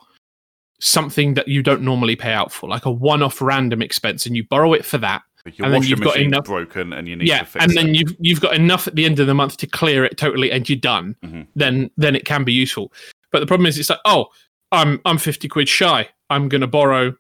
something 0.81 1.35
that 1.35 1.47
you 1.47 1.63
don't 1.63 1.83
normally 1.83 2.17
pay 2.17 2.33
out 2.33 2.51
for, 2.51 2.69
like 2.69 2.87
a 2.87 2.91
one-off 2.91 3.41
random 3.41 3.83
expense, 3.83 4.27
and 4.27 4.35
you 4.35 4.43
borrow 4.49 4.73
it 4.73 4.85
for 4.85 4.99
that. 4.99 5.23
Your 5.55 5.67
and 5.67 5.75
then 5.75 5.83
you've 5.85 6.01
got 6.01 6.17
enough- 6.17 6.45
broken 6.45 6.93
and 6.93 7.07
you 7.09 7.17
need 7.17 7.29
yeah, 7.29 7.41
to 7.41 7.45
fix 7.47 7.63
and 7.63 7.73
it. 7.73 7.75
then 7.77 7.95
you've 7.95 8.15
you've 8.19 8.41
got 8.41 8.55
enough 8.55 8.87
at 8.89 8.95
the 8.95 9.05
end 9.05 9.21
of 9.21 9.27
the 9.27 9.35
month 9.35 9.57
to 9.59 9.67
clear 9.67 10.05
it 10.05 10.17
totally, 10.19 10.51
and 10.51 10.69
you're 10.69 10.79
done. 10.79 11.15
Mhm. 11.25 11.47
Then 11.55 11.91
then 11.97 12.15
it 12.17 12.25
can 12.25 12.43
be 12.45 12.53
useful. 12.53 12.93
But 13.33 13.41
the 13.41 13.47
problem 13.47 13.67
is, 13.67 13.79
it's 13.79 13.89
like, 13.91 14.01
oh, 14.05 14.27
I'm 14.73 15.01
I'm 15.05 15.19
fifty 15.19 15.47
quid 15.49 15.69
shy. 15.69 16.09
I'm 16.31 16.49
going 16.49 16.61
to 16.63 16.67
borrow. 16.67 17.15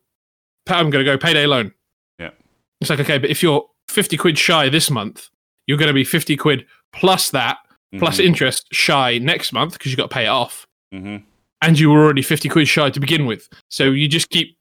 I'm 0.66 0.90
going 0.90 1.04
to 1.04 1.10
go 1.10 1.16
payday 1.16 1.46
loan. 1.46 1.72
Yeah. 2.18 2.30
It's 2.80 2.90
like 2.90 3.00
okay, 3.00 3.18
but 3.18 3.30
if 3.30 3.42
you're 3.42 3.64
fifty 3.90 4.16
quid 4.16 4.38
shy 4.38 4.68
this 4.68 4.90
month, 4.90 5.28
you're 5.66 5.78
going 5.78 5.88
to 5.88 5.94
be 5.94 6.04
fifty 6.04 6.36
quid 6.36 6.64
plus 6.92 7.30
that 7.30 7.58
plus 7.98 8.18
Mhm, 8.18 8.24
interest 8.26 8.68
shy 8.72 9.18
next 9.18 9.52
month 9.52 9.72
because 9.74 9.90
you've 9.90 9.98
got 9.98 10.10
to 10.10 10.14
pay 10.14 10.24
it 10.24 10.28
off, 10.28 10.66
mhm. 10.94 11.22
and 11.60 11.78
you 11.78 11.90
were 11.90 12.02
already 12.04 12.22
fifty 12.22 12.48
quid 12.48 12.68
shy 12.68 12.88
to 12.90 13.00
begin 13.00 13.26
with. 13.26 13.48
So 13.68 13.84
you 13.84 14.06
just 14.08 14.30
keep, 14.30 14.56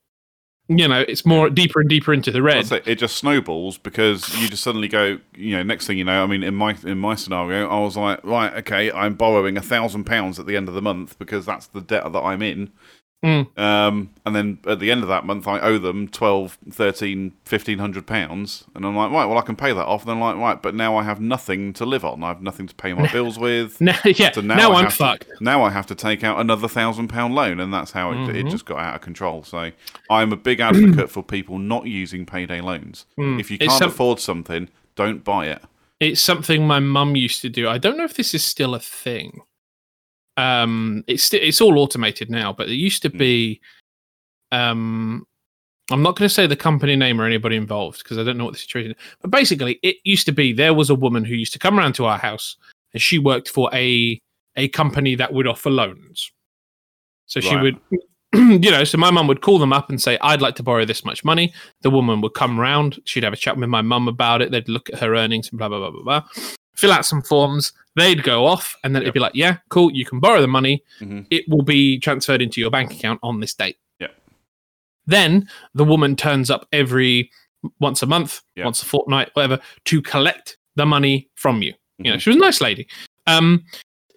you 0.68 0.88
know, 0.88 1.04
it's 1.06 1.24
more 1.24 1.48
deeper 1.48 1.80
and 1.80 1.88
deeper 1.88 2.12
into 2.12 2.30
the 2.32 2.42
red. 2.42 2.66
Say 2.66 2.82
it 2.86 2.96
just 2.96 3.16
snowballs 3.16 3.78
because 3.78 4.28
you 4.40 4.48
just 4.48 4.62
suddenly 4.62 4.88
go, 4.88 5.18
you 5.36 5.56
know, 5.56 5.62
next 5.62 5.86
thing 5.86 5.96
you 5.98 6.04
know, 6.04 6.22
I 6.24 6.26
mean, 6.26 6.42
in 6.42 6.54
my 6.54 6.76
in 6.84 6.98
my 6.98 7.14
scenario, 7.14 7.68
I 7.68 7.78
was 7.80 7.96
like, 7.96 8.22
right, 8.24 8.52
okay, 8.54 8.90
I'm 8.90 9.14
borrowing 9.14 9.56
a 9.56 9.62
thousand 9.62 10.04
pounds 10.04 10.38
at 10.40 10.46
the 10.46 10.56
end 10.56 10.68
of 10.68 10.74
the 10.74 10.82
month 10.82 11.18
because 11.18 11.46
that's 11.46 11.66
the 11.68 11.80
debt 11.80 12.12
that 12.12 12.20
I'm 12.20 12.42
in, 12.42 12.72
Mm. 13.22 13.58
Um, 13.58 14.10
and 14.24 14.34
then 14.34 14.58
at 14.66 14.78
the 14.80 14.90
end 14.90 15.02
of 15.02 15.08
that 15.08 15.26
month, 15.26 15.46
I 15.46 15.60
owe 15.60 15.76
them 15.76 16.08
12, 16.08 16.56
13, 16.70 17.32
1500 17.46 18.06
pounds. 18.06 18.64
And 18.74 18.86
I'm 18.86 18.96
like, 18.96 19.10
right, 19.10 19.26
well, 19.26 19.36
I 19.36 19.42
can 19.42 19.56
pay 19.56 19.72
that 19.74 19.84
off. 19.86 20.02
And 20.02 20.08
then 20.08 20.16
I'm 20.16 20.22
like, 20.22 20.36
right, 20.36 20.62
but 20.62 20.74
now 20.74 20.96
I 20.96 21.02
have 21.02 21.20
nothing 21.20 21.74
to 21.74 21.84
live 21.84 22.02
on. 22.04 22.22
I 22.24 22.28
have 22.28 22.40
nothing 22.40 22.66
to 22.66 22.74
pay 22.74 22.94
my 22.94 23.06
bills 23.12 23.38
with. 23.38 23.78
Now, 23.80 23.98
yeah, 24.04 24.32
So 24.32 24.40
now, 24.40 24.54
now, 24.56 24.72
I 24.72 24.78
I'm 24.78 24.84
have 24.84 24.94
fucked. 24.94 25.28
To, 25.36 25.44
now 25.44 25.62
I 25.62 25.70
have 25.70 25.86
to 25.88 25.94
take 25.94 26.24
out 26.24 26.40
another 26.40 26.66
thousand 26.68 27.08
pound 27.08 27.34
loan, 27.34 27.60
and 27.60 27.74
that's 27.74 27.92
how 27.92 28.10
it, 28.12 28.34
it 28.36 28.46
Mhm. 28.46 28.50
just 28.50 28.64
got 28.64 28.78
out 28.78 28.94
of 28.94 29.00
control. 29.02 29.42
So 29.44 29.70
I'm 30.08 30.32
a 30.32 30.36
big 30.36 30.60
advocate 30.60 31.10
for 31.10 31.22
people 31.22 31.58
not 31.58 31.86
using 31.86 32.24
payday 32.24 32.60
loans. 32.60 33.04
Mm. 33.18 33.38
If 33.38 33.50
you 33.50 33.58
can't 33.58 33.72
some- 33.72 33.90
afford 33.90 34.18
something, 34.20 34.68
don't 34.96 35.22
buy 35.24 35.46
it. 35.48 35.62
It's 35.98 36.22
something 36.22 36.66
my 36.66 36.80
mum 36.80 37.16
used 37.16 37.42
to 37.42 37.50
do. 37.50 37.68
I 37.68 37.76
don't 37.76 37.98
know 37.98 38.04
if 38.04 38.14
this 38.14 38.32
is 38.32 38.42
still 38.42 38.74
a 38.74 38.80
thing. 38.80 39.42
Um, 40.40 41.04
it's 41.06 41.32
it's 41.34 41.60
all 41.60 41.78
automated 41.78 42.30
now, 42.30 42.52
but 42.52 42.68
it 42.68 42.74
used 42.76 43.02
to 43.02 43.08
Hmm. 43.10 43.18
be. 43.18 43.60
Um, 44.52 45.26
I'm 45.90 46.02
not 46.02 46.16
going 46.16 46.28
to 46.28 46.34
say 46.34 46.46
the 46.46 46.56
company 46.56 46.94
name 46.94 47.20
or 47.20 47.24
anybody 47.24 47.56
involved 47.56 47.98
because 47.98 48.16
I 48.16 48.22
don't 48.22 48.38
know 48.38 48.44
what 48.44 48.54
the 48.54 48.60
situation. 48.60 48.92
is. 48.92 48.96
But 49.20 49.30
basically, 49.32 49.78
it 49.82 49.96
used 50.04 50.24
to 50.26 50.32
be 50.32 50.52
there 50.52 50.72
was 50.74 50.88
a 50.88 50.94
woman 50.94 51.24
who 51.24 51.34
used 51.34 51.52
to 51.54 51.58
come 51.58 51.78
around 51.78 51.94
to 51.94 52.04
our 52.06 52.18
house, 52.18 52.56
and 52.92 53.02
she 53.02 53.18
worked 53.18 53.48
for 53.48 53.68
a 53.74 54.18
a 54.56 54.68
company 54.68 55.14
that 55.16 55.32
would 55.32 55.46
offer 55.46 55.70
loans. 55.70 56.30
So 57.26 57.40
she 57.40 57.54
Right. 57.54 57.62
would, 57.62 58.00
you 58.64 58.70
know, 58.70 58.84
so 58.84 58.98
my 58.98 59.10
mum 59.10 59.26
would 59.28 59.40
call 59.40 59.58
them 59.58 59.72
up 59.72 59.90
and 59.90 60.00
say, 60.00 60.16
"I'd 60.20 60.42
like 60.42 60.54
to 60.56 60.62
borrow 60.62 60.84
this 60.84 61.04
much 61.04 61.24
money." 61.24 61.52
The 61.82 61.90
woman 61.90 62.20
would 62.20 62.34
come 62.34 62.58
round. 62.58 62.98
She'd 63.04 63.24
have 63.24 63.32
a 63.32 63.36
chat 63.36 63.56
with 63.56 63.68
my 63.68 63.82
mum 63.82 64.08
about 64.08 64.42
it. 64.42 64.50
They'd 64.52 64.68
look 64.68 64.88
at 64.90 65.00
her 65.00 65.14
earnings 65.16 65.50
and 65.50 65.58
blah 65.58 65.68
blah 65.68 65.78
blah 65.78 65.90
blah 65.90 66.02
blah. 66.02 66.22
Fill 66.80 66.92
out 66.92 67.04
some 67.04 67.20
forms. 67.22 67.72
They'd 67.96 68.22
go 68.22 68.46
off, 68.46 68.74
and 68.82 68.94
then 68.94 69.02
it'd 69.02 69.12
be 69.14 69.20
like, 69.20 69.34
"Yeah, 69.34 69.58
cool. 69.68 69.90
You 69.92 70.04
can 70.06 70.18
borrow 70.18 70.40
the 70.40 70.48
money. 70.48 70.82
Mhm. 71.00 71.26
It 71.30 71.44
will 71.48 71.62
be 71.62 71.98
transferred 71.98 72.40
into 72.40 72.60
your 72.60 72.70
bank 72.70 72.92
account 72.92 73.20
on 73.22 73.40
this 73.40 73.52
date." 73.54 73.76
Yep. 73.98 74.14
Then 75.06 75.48
the 75.74 75.84
woman 75.84 76.16
turns 76.16 76.50
up 76.50 76.66
every 76.72 77.30
once 77.80 78.02
a 78.02 78.06
month, 78.06 78.40
Yep. 78.56 78.64
once 78.64 78.82
a 78.82 78.86
fortnight, 78.86 79.30
whatever, 79.34 79.58
to 79.84 80.00
collect 80.00 80.56
the 80.76 80.86
money 80.86 81.28
from 81.34 81.60
you. 81.62 81.74
You 81.98 82.12
know, 82.12 82.16
Mhm. 82.16 82.20
she 82.20 82.30
was 82.30 82.36
a 82.36 82.40
nice 82.40 82.60
lady. 82.62 82.86
Um, 83.26 83.64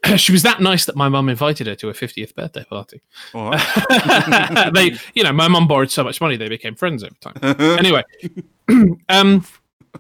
she 0.17 0.32
was 0.32 0.43
that 0.43 0.62
nice 0.62 0.86
that 0.86 0.96
my 0.96 1.10
mum 1.10 1.27
invited 1.27 1.67
her 1.67 1.75
to 1.75 1.89
a 1.89 1.93
50th 1.93 2.34
birthday 2.36 2.63
party. 2.63 3.01
Right. 3.34 4.72
they, 4.74 4.98
you 5.15 5.24
know, 5.24 5.34
my 5.34 5.48
mum 5.50 5.67
borrowed 5.67 5.91
so 5.91 6.03
much 6.03 6.22
money 6.22 6.38
they 6.38 6.48
became 6.50 6.75
friends 6.75 7.03
over 7.03 7.15
time. 7.20 7.36
Anyway, 7.79 8.03
um, 9.10 9.43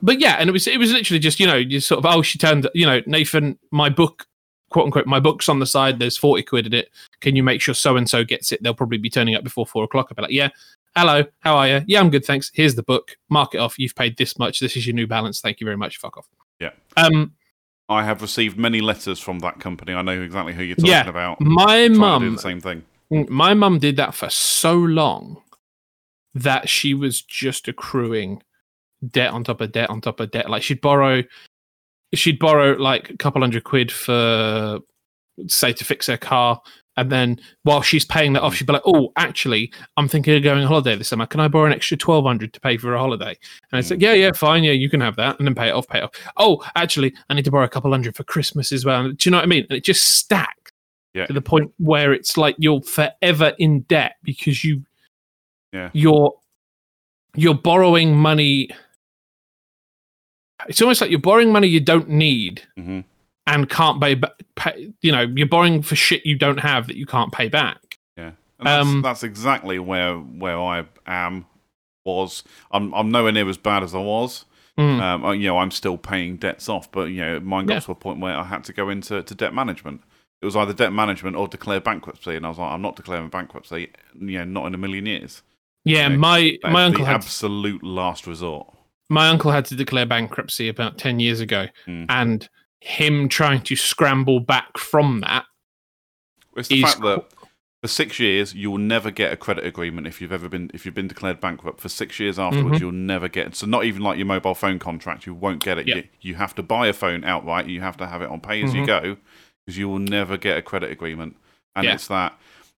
but 0.01 0.19
yeah, 0.19 0.35
and 0.39 0.49
it 0.49 0.53
was 0.53 0.67
it 0.67 0.79
was 0.79 0.91
literally 0.91 1.19
just 1.19 1.39
you 1.39 1.47
know 1.47 1.55
you 1.55 1.79
sort 1.79 1.99
of 2.03 2.05
oh 2.05 2.21
she 2.21 2.37
turned 2.37 2.67
you 2.73 2.85
know 2.85 3.01
Nathan 3.05 3.57
my 3.71 3.89
book 3.89 4.25
quote 4.69 4.85
unquote 4.85 5.05
my 5.05 5.19
book's 5.19 5.47
on 5.49 5.59
the 5.59 5.65
side 5.67 5.99
there's 5.99 6.17
40 6.17 6.43
quid 6.43 6.65
in 6.67 6.73
it. 6.73 6.89
Can 7.21 7.35
you 7.35 7.43
make 7.43 7.61
sure 7.61 7.75
so 7.75 7.95
and 7.95 8.09
so 8.09 8.23
gets 8.23 8.51
it? 8.51 8.63
They'll 8.63 8.73
probably 8.73 8.97
be 8.97 9.09
turning 9.09 9.35
up 9.35 9.43
before 9.43 9.67
four 9.67 9.83
o'clock. 9.83 10.07
I'd 10.09 10.15
be 10.15 10.21
like 10.23 10.31
yeah. 10.31 10.49
Hello 10.95 11.23
how 11.41 11.55
are 11.57 11.67
you? 11.67 11.81
Yeah 11.85 11.99
I'm 11.99 12.09
good 12.09 12.25
thanks. 12.25 12.51
Here's 12.53 12.75
the 12.75 12.83
book. 12.83 13.15
Mark 13.29 13.53
it 13.55 13.59
off. 13.59 13.77
You've 13.77 13.95
paid 13.95 14.17
this 14.17 14.37
much. 14.39 14.59
This 14.59 14.75
is 14.75 14.85
your 14.87 14.95
new 14.95 15.07
balance. 15.07 15.41
Thank 15.41 15.59
you 15.59 15.65
very 15.65 15.77
much. 15.77 15.97
Fuck 15.97 16.17
off. 16.17 16.27
Yeah. 16.59 16.71
um 16.97 17.33
I 17.89 18.03
have 18.03 18.21
received 18.21 18.57
many 18.57 18.79
letters 18.81 19.19
from 19.19 19.39
that 19.39 19.59
company. 19.59 19.93
I 19.93 20.01
know 20.01 20.19
exactly 20.21 20.53
who 20.53 20.63
you're 20.63 20.75
talking 20.77 20.89
Yeah, 20.89 21.07
about. 21.07 21.39
my 21.41 21.89
mum 21.89 22.35
the 22.35 22.41
same 22.41 22.61
thing. 22.61 22.83
my 23.29 23.53
mum 23.53 23.77
did 23.77 23.97
that 23.97 24.15
for 24.15 24.29
so 24.29 24.73
long 24.73 25.41
that 26.33 26.67
she 26.69 26.93
was 26.95 27.21
just 27.21 27.67
accruing 27.67 28.41
debt 29.11 29.31
on 29.31 29.43
top 29.43 29.61
of 29.61 29.71
debt 29.71 29.89
on 29.89 30.01
top 30.01 30.19
of 30.19 30.31
debt. 30.31 30.49
Like 30.49 30.63
she'd 30.63 30.81
borrow, 30.81 31.23
she'd 32.13 32.39
borrow 32.39 32.73
like 32.73 33.09
a 33.09 33.17
couple 33.17 33.41
hundred 33.41 33.63
quid 33.63 33.91
for, 33.91 34.79
say, 35.47 35.73
to 35.73 35.85
fix 35.85 36.07
her 36.07 36.17
car. 36.17 36.61
And 36.95 37.11
then 37.11 37.39
while 37.63 37.81
she's 37.81 38.05
paying 38.05 38.33
that 38.33 38.43
off, 38.43 38.53
she'd 38.53 38.67
be 38.67 38.73
like, 38.73 38.83
"Oh, 38.85 39.11
actually, 39.15 39.73
I'm 39.97 40.07
thinking 40.07 40.35
of 40.35 40.43
going 40.43 40.61
on 40.61 40.67
holiday 40.67 40.95
this 40.95 41.07
summer. 41.07 41.25
Can 41.25 41.39
I 41.39 41.47
borrow 41.47 41.65
an 41.65 41.73
extra 41.73 41.97
twelve 41.97 42.23
hundred 42.23 42.53
to 42.53 42.59
pay 42.59 42.77
for 42.77 42.93
a 42.93 42.99
holiday?" 42.99 43.35
And 43.71 43.79
it's 43.79 43.89
like, 43.89 43.99
"Yeah, 43.99 44.13
yeah, 44.13 44.31
fine, 44.31 44.63
yeah, 44.63 44.73
you 44.73 44.91
can 44.91 45.01
have 45.01 45.15
that." 45.15 45.39
And 45.39 45.47
then 45.47 45.55
pay 45.55 45.69
it 45.69 45.71
off, 45.71 45.87
pay 45.87 45.97
it 45.99 46.03
off. 46.03 46.11
Oh, 46.37 46.63
actually, 46.75 47.15
I 47.29 47.33
need 47.33 47.45
to 47.45 47.51
borrow 47.51 47.65
a 47.65 47.69
couple 47.69 47.89
hundred 47.89 48.15
for 48.15 48.23
Christmas 48.23 48.71
as 48.71 48.85
well. 48.85 49.09
Do 49.11 49.15
you 49.23 49.31
know 49.31 49.37
what 49.37 49.43
I 49.45 49.47
mean? 49.47 49.65
And 49.71 49.77
it 49.77 49.83
just 49.83 50.03
stacks 50.19 50.71
Yeah. 51.15 51.25
to 51.25 51.33
the 51.33 51.41
point 51.41 51.71
where 51.79 52.13
it's 52.13 52.37
like 52.37 52.55
you're 52.59 52.83
forever 52.83 53.53
in 53.57 53.81
debt 53.81 54.17
because 54.21 54.63
you 54.63 54.83
Yeah. 55.71 55.89
you're 55.93 56.31
you're 57.35 57.55
borrowing 57.55 58.15
money 58.15 58.69
it's 60.67 60.81
almost 60.81 61.01
like 61.01 61.09
you're 61.09 61.19
borrowing 61.19 61.51
money 61.51 61.67
you 61.67 61.79
don't 61.79 62.09
need 62.09 62.63
hmm 62.77 63.01
and 63.45 63.69
can't 63.69 63.99
pay, 64.01 64.15
pay 64.55 64.93
you 65.01 65.11
know 65.11 65.21
you're 65.35 65.47
borrowing 65.47 65.81
for 65.81 65.95
shit 65.95 66.25
you 66.25 66.35
don't 66.35 66.59
have 66.61 66.87
that 66.87 66.95
you 66.95 67.05
can't 67.05 67.31
pay 67.33 67.49
back 67.49 67.97
Yeah, 68.15 68.31
and 68.59 68.67
that's, 68.67 68.87
Um, 68.87 69.01
that's 69.01 69.23
exactly 69.23 69.79
where 69.79 70.15
where 70.15 70.57
I 70.59 70.85
am. 71.05 71.45
Was 72.05 72.43
I'm 72.71 72.93
I'm 72.93 73.11
nowhere 73.11 73.31
near 73.31 73.47
as 73.49 73.57
bad 73.57 73.81
as 73.83 73.95
I 73.95 73.99
was. 73.99 74.45
Mm. 74.77 74.99
Um, 75.01 75.35
you 75.39 75.47
know, 75.47 75.57
I'm 75.59 75.71
still 75.71 75.97
paying 75.97 76.35
debts 76.37 76.67
off, 76.67 76.91
but 76.91 77.03
you 77.05 77.21
know, 77.21 77.39
mine 77.39 77.65
got 77.65 77.75
Yeah. 77.75 77.79
to 77.81 77.91
a 77.91 77.95
point 77.95 78.19
where 78.19 78.35
I 78.35 78.43
had 78.43 78.63
to 78.65 78.73
go 78.73 78.89
into 78.89 79.21
to 79.23 79.35
debt 79.35 79.53
management. 79.53 80.01
It 80.41 80.45
was 80.45 80.55
either 80.57 80.73
debt 80.73 80.91
management 80.91 81.35
or 81.37 81.47
declare 81.47 81.79
bankruptcy, 81.79 82.35
and 82.35 82.45
I 82.45 82.49
was 82.49 82.57
like, 82.57 82.71
I'm 82.71 82.81
not 82.81 82.95
declaring 82.97 83.29
bankruptcy. 83.29 83.91
You 84.19 84.39
know, 84.39 84.43
not 84.45 84.65
in 84.67 84.73
a 84.73 84.77
million 84.77 85.05
years. 85.05 85.43
yeah 85.85 86.09
my 86.09 86.57
my 86.63 86.83
uncle 86.85 87.03
the 87.05 87.11
had 87.11 87.15
absolute 87.15 87.83
last 87.83 88.25
resort. 88.27 88.72
My 89.09 89.29
uncle 89.29 89.51
had 89.51 89.65
to 89.65 89.75
declare 89.75 90.05
bankruptcy 90.05 90.67
about 90.69 90.97
10 90.97 91.19
years 91.19 91.39
ago 91.39 91.67
Mm. 91.87 92.05
and 92.09 92.49
him 92.81 93.29
trying 93.29 93.61
to 93.61 93.75
scramble 93.75 94.39
back 94.39 94.77
from 94.77 95.21
that 95.21 95.45
It's 96.55 96.67
the 96.67 96.81
fact 96.81 97.01
that 97.01 97.25
for 97.81 97.87
six 97.87 98.19
years 98.19 98.53
you 98.53 98.71
will 98.71 98.77
never 98.77 99.11
get 99.11 99.33
a 99.33 99.37
credit 99.37 99.65
agreement 99.65 100.07
if 100.07 100.21
you've 100.21 100.31
ever 100.31 100.47
been 100.49 100.69
if 100.73 100.85
you've 100.85 100.95
been 100.95 101.07
declared 101.07 101.39
bankrupt. 101.41 101.81
For 101.81 101.89
six 101.89 102.19
years 102.19 102.37
afterwards, 102.39 102.77
Mhm. 102.77 102.79
you'll 102.81 102.91
never 102.93 103.27
get. 103.27 103.55
So 103.55 103.65
not 103.67 103.83
even 103.85 104.01
like 104.01 104.17
your 104.17 104.25
mobile 104.25 104.55
phone 104.55 104.79
contract, 104.79 105.25
you 105.25 105.33
won't 105.33 105.63
get 105.63 105.77
it. 105.77 105.87
Yeah. 105.87 105.95
You, 105.95 106.03
you 106.21 106.35
have 106.35 106.55
to 106.55 106.63
buy 106.63 106.87
a 106.87 106.93
phone 106.93 107.23
outright. 107.25 107.67
You 107.67 107.81
have 107.81 107.97
to 107.97 108.07
have 108.07 108.21
it 108.21 108.29
on 108.29 108.39
pay 108.41 108.63
as 108.63 108.73
you 108.73 108.83
Mhm. 108.83 108.87
go 108.87 109.17
because 109.65 109.77
you 109.77 109.87
will 109.89 109.99
never 109.99 110.37
get 110.37 110.57
a 110.57 110.61
credit 110.61 110.91
agreement. 110.91 111.35
And 111.75 111.85
Yeah. 111.85 111.93
it's 111.95 112.07
that 112.07 112.37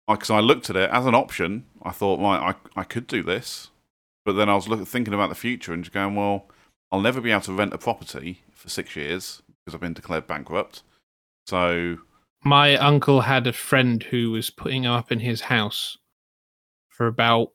because 0.09 0.31
I 0.31 0.41
looked 0.41 0.71
at 0.71 0.77
it 0.77 0.89
as 0.91 1.05
an 1.07 1.15
option. 1.15 1.65
I 1.83 1.91
thought, 1.91 2.21
right, 2.21 2.55
I 2.77 2.81
I 2.81 2.85
could 2.85 3.07
do 3.07 3.23
this, 3.23 3.71
but 4.25 4.33
then 4.33 4.49
I 4.49 4.55
was 4.55 4.69
look, 4.69 4.87
thinking 4.87 5.15
about 5.15 5.29
the 5.29 5.35
future 5.35 5.73
and 5.73 5.85
just 5.85 5.95
going, 5.95 6.15
well, 6.15 6.47
I'll 6.91 7.01
never 7.01 7.21
be 7.21 7.31
able 7.31 7.43
to 7.43 7.53
rent 7.53 7.75
a 7.75 7.79
property 7.79 8.43
for 8.53 8.69
six 8.69 8.97
years 8.97 9.43
because 9.65 9.75
I've 9.75 9.81
been 9.81 9.95
declared 9.95 10.27
bankrupt. 10.27 10.83
So 11.47 11.99
my 12.43 12.77
uncle 12.77 13.23
had 13.23 13.47
a 13.47 13.53
friend 13.53 14.03
who 14.03 14.31
was 14.31 14.51
putting 14.51 14.87
up 14.87 15.11
in 15.11 15.21
his 15.21 15.43
house 15.43 15.99
for 16.89 17.07
about 17.07 17.49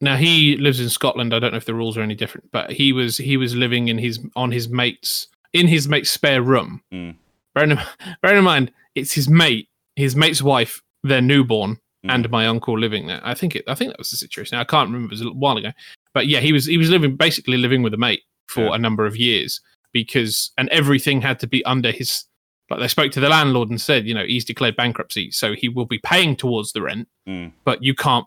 now 0.00 0.16
he 0.16 0.56
lives 0.56 0.80
in 0.80 0.88
Scotland. 0.88 1.32
I 1.32 1.38
don't 1.38 1.52
know 1.52 1.58
if 1.58 1.64
the 1.64 1.74
rules 1.74 1.96
are 1.96 2.02
any 2.02 2.14
different, 2.14 2.50
but 2.50 2.72
he 2.72 2.92
was 2.92 3.18
he 3.18 3.36
was 3.36 3.54
living 3.54 3.88
in 3.88 3.98
his 3.98 4.20
on 4.36 4.50
his 4.50 4.68
mate's 4.68 5.28
in 5.52 5.68
his 5.68 5.88
mate's 5.88 6.10
spare 6.10 6.42
room. 6.42 6.82
Mm. 6.92 7.16
Bearing, 7.54 7.70
in, 7.72 7.80
bearing 8.22 8.38
in 8.38 8.44
mind, 8.44 8.72
it's 8.94 9.12
his 9.12 9.28
mate, 9.28 9.68
his 9.96 10.16
mate's 10.16 10.42
wife, 10.42 10.82
their 11.02 11.22
newborn, 11.22 11.78
mm, 12.04 12.10
and 12.14 12.28
my 12.30 12.46
uncle 12.46 12.78
living 12.78 13.06
there. 13.06 13.20
I 13.24 13.34
think 13.34 13.56
it. 13.56 13.64
I 13.66 13.74
think 13.74 13.90
that 13.90 13.98
was 13.98 14.10
the 14.10 14.16
situation. 14.16 14.58
I 14.58 14.64
can't 14.64 14.88
remember. 14.88 15.06
It 15.12 15.18
was 15.18 15.22
a 15.22 15.30
while 15.32 15.56
ago, 15.56 15.72
but 16.12 16.26
yeah, 16.26 16.40
he 16.40 16.52
was 16.52 16.66
he 16.66 16.78
was 16.78 16.90
living 16.90 17.16
basically 17.16 17.56
living 17.56 17.82
with 17.82 17.94
a 17.94 17.98
mate 17.98 18.22
for 18.48 18.64
Yeah. 18.64 18.74
a 18.74 18.78
number 18.78 19.06
of 19.06 19.16
years 19.16 19.60
because 19.92 20.52
and 20.58 20.68
everything 20.70 21.20
had 21.22 21.38
to 21.40 21.46
be 21.46 21.64
under 21.64 21.90
his. 21.90 22.24
Like 22.70 22.80
they 22.80 22.88
spoke 22.88 23.12
to 23.12 23.20
the 23.20 23.28
landlord 23.28 23.68
and 23.68 23.78
said, 23.80 24.06
you 24.06 24.14
know, 24.14 24.24
he's 24.24 24.44
declared 24.44 24.74
bankruptcy, 24.76 25.30
so 25.30 25.52
he 25.54 25.68
will 25.68 25.84
be 25.84 25.98
paying 25.98 26.34
towards 26.34 26.72
the 26.72 26.80
rent, 26.82 27.08
Mm. 27.28 27.52
but 27.64 27.82
you 27.82 27.94
can't, 27.94 28.26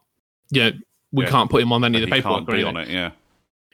you 0.51 0.61
know, 0.63 0.71
we 1.11 1.23
Yeah. 1.23 1.31
can't 1.31 1.49
put 1.49 1.61
him 1.61 1.73
on 1.73 1.83
any 1.83 1.97
of 1.97 2.01
the 2.01 2.07
he 2.15 2.21
paperwork 2.21 2.47
or 2.47 2.53
anything. 2.53 2.67
on 2.77 2.83
it. 2.83 2.89
Yeah. 2.89 3.11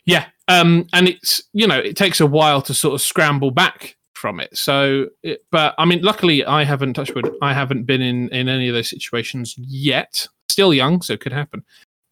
Yeah, 0.05 0.25
um, 0.47 0.87
and 0.93 1.07
it's 1.09 1.43
you 1.53 1.65
know 1.67 1.77
it 1.79 1.95
takes 1.97 2.19
a 2.21 2.25
while 2.25 2.61
to 2.63 2.73
sort 2.73 2.93
of 2.93 3.01
scramble 3.01 3.51
back 3.51 3.95
from 4.23 4.39
it. 4.39 4.57
So, 4.57 5.09
it, 5.21 5.43
but 5.51 5.75
I 5.77 5.83
mean, 5.83 6.01
luckily 6.01 6.45
I 6.45 6.63
haven't 6.63 6.93
touched 6.93 7.13
wood. 7.13 7.29
I 7.41 7.51
haven't 7.53 7.83
been 7.83 8.01
in 8.01 8.29
in 8.29 8.47
any 8.47 8.69
of 8.69 8.73
those 8.73 8.87
situations 8.89 9.53
yet. 9.57 10.25
Still 10.47 10.73
young, 10.73 11.01
so 11.01 11.11
it 11.11 11.19
could 11.19 11.33
happen. 11.33 11.61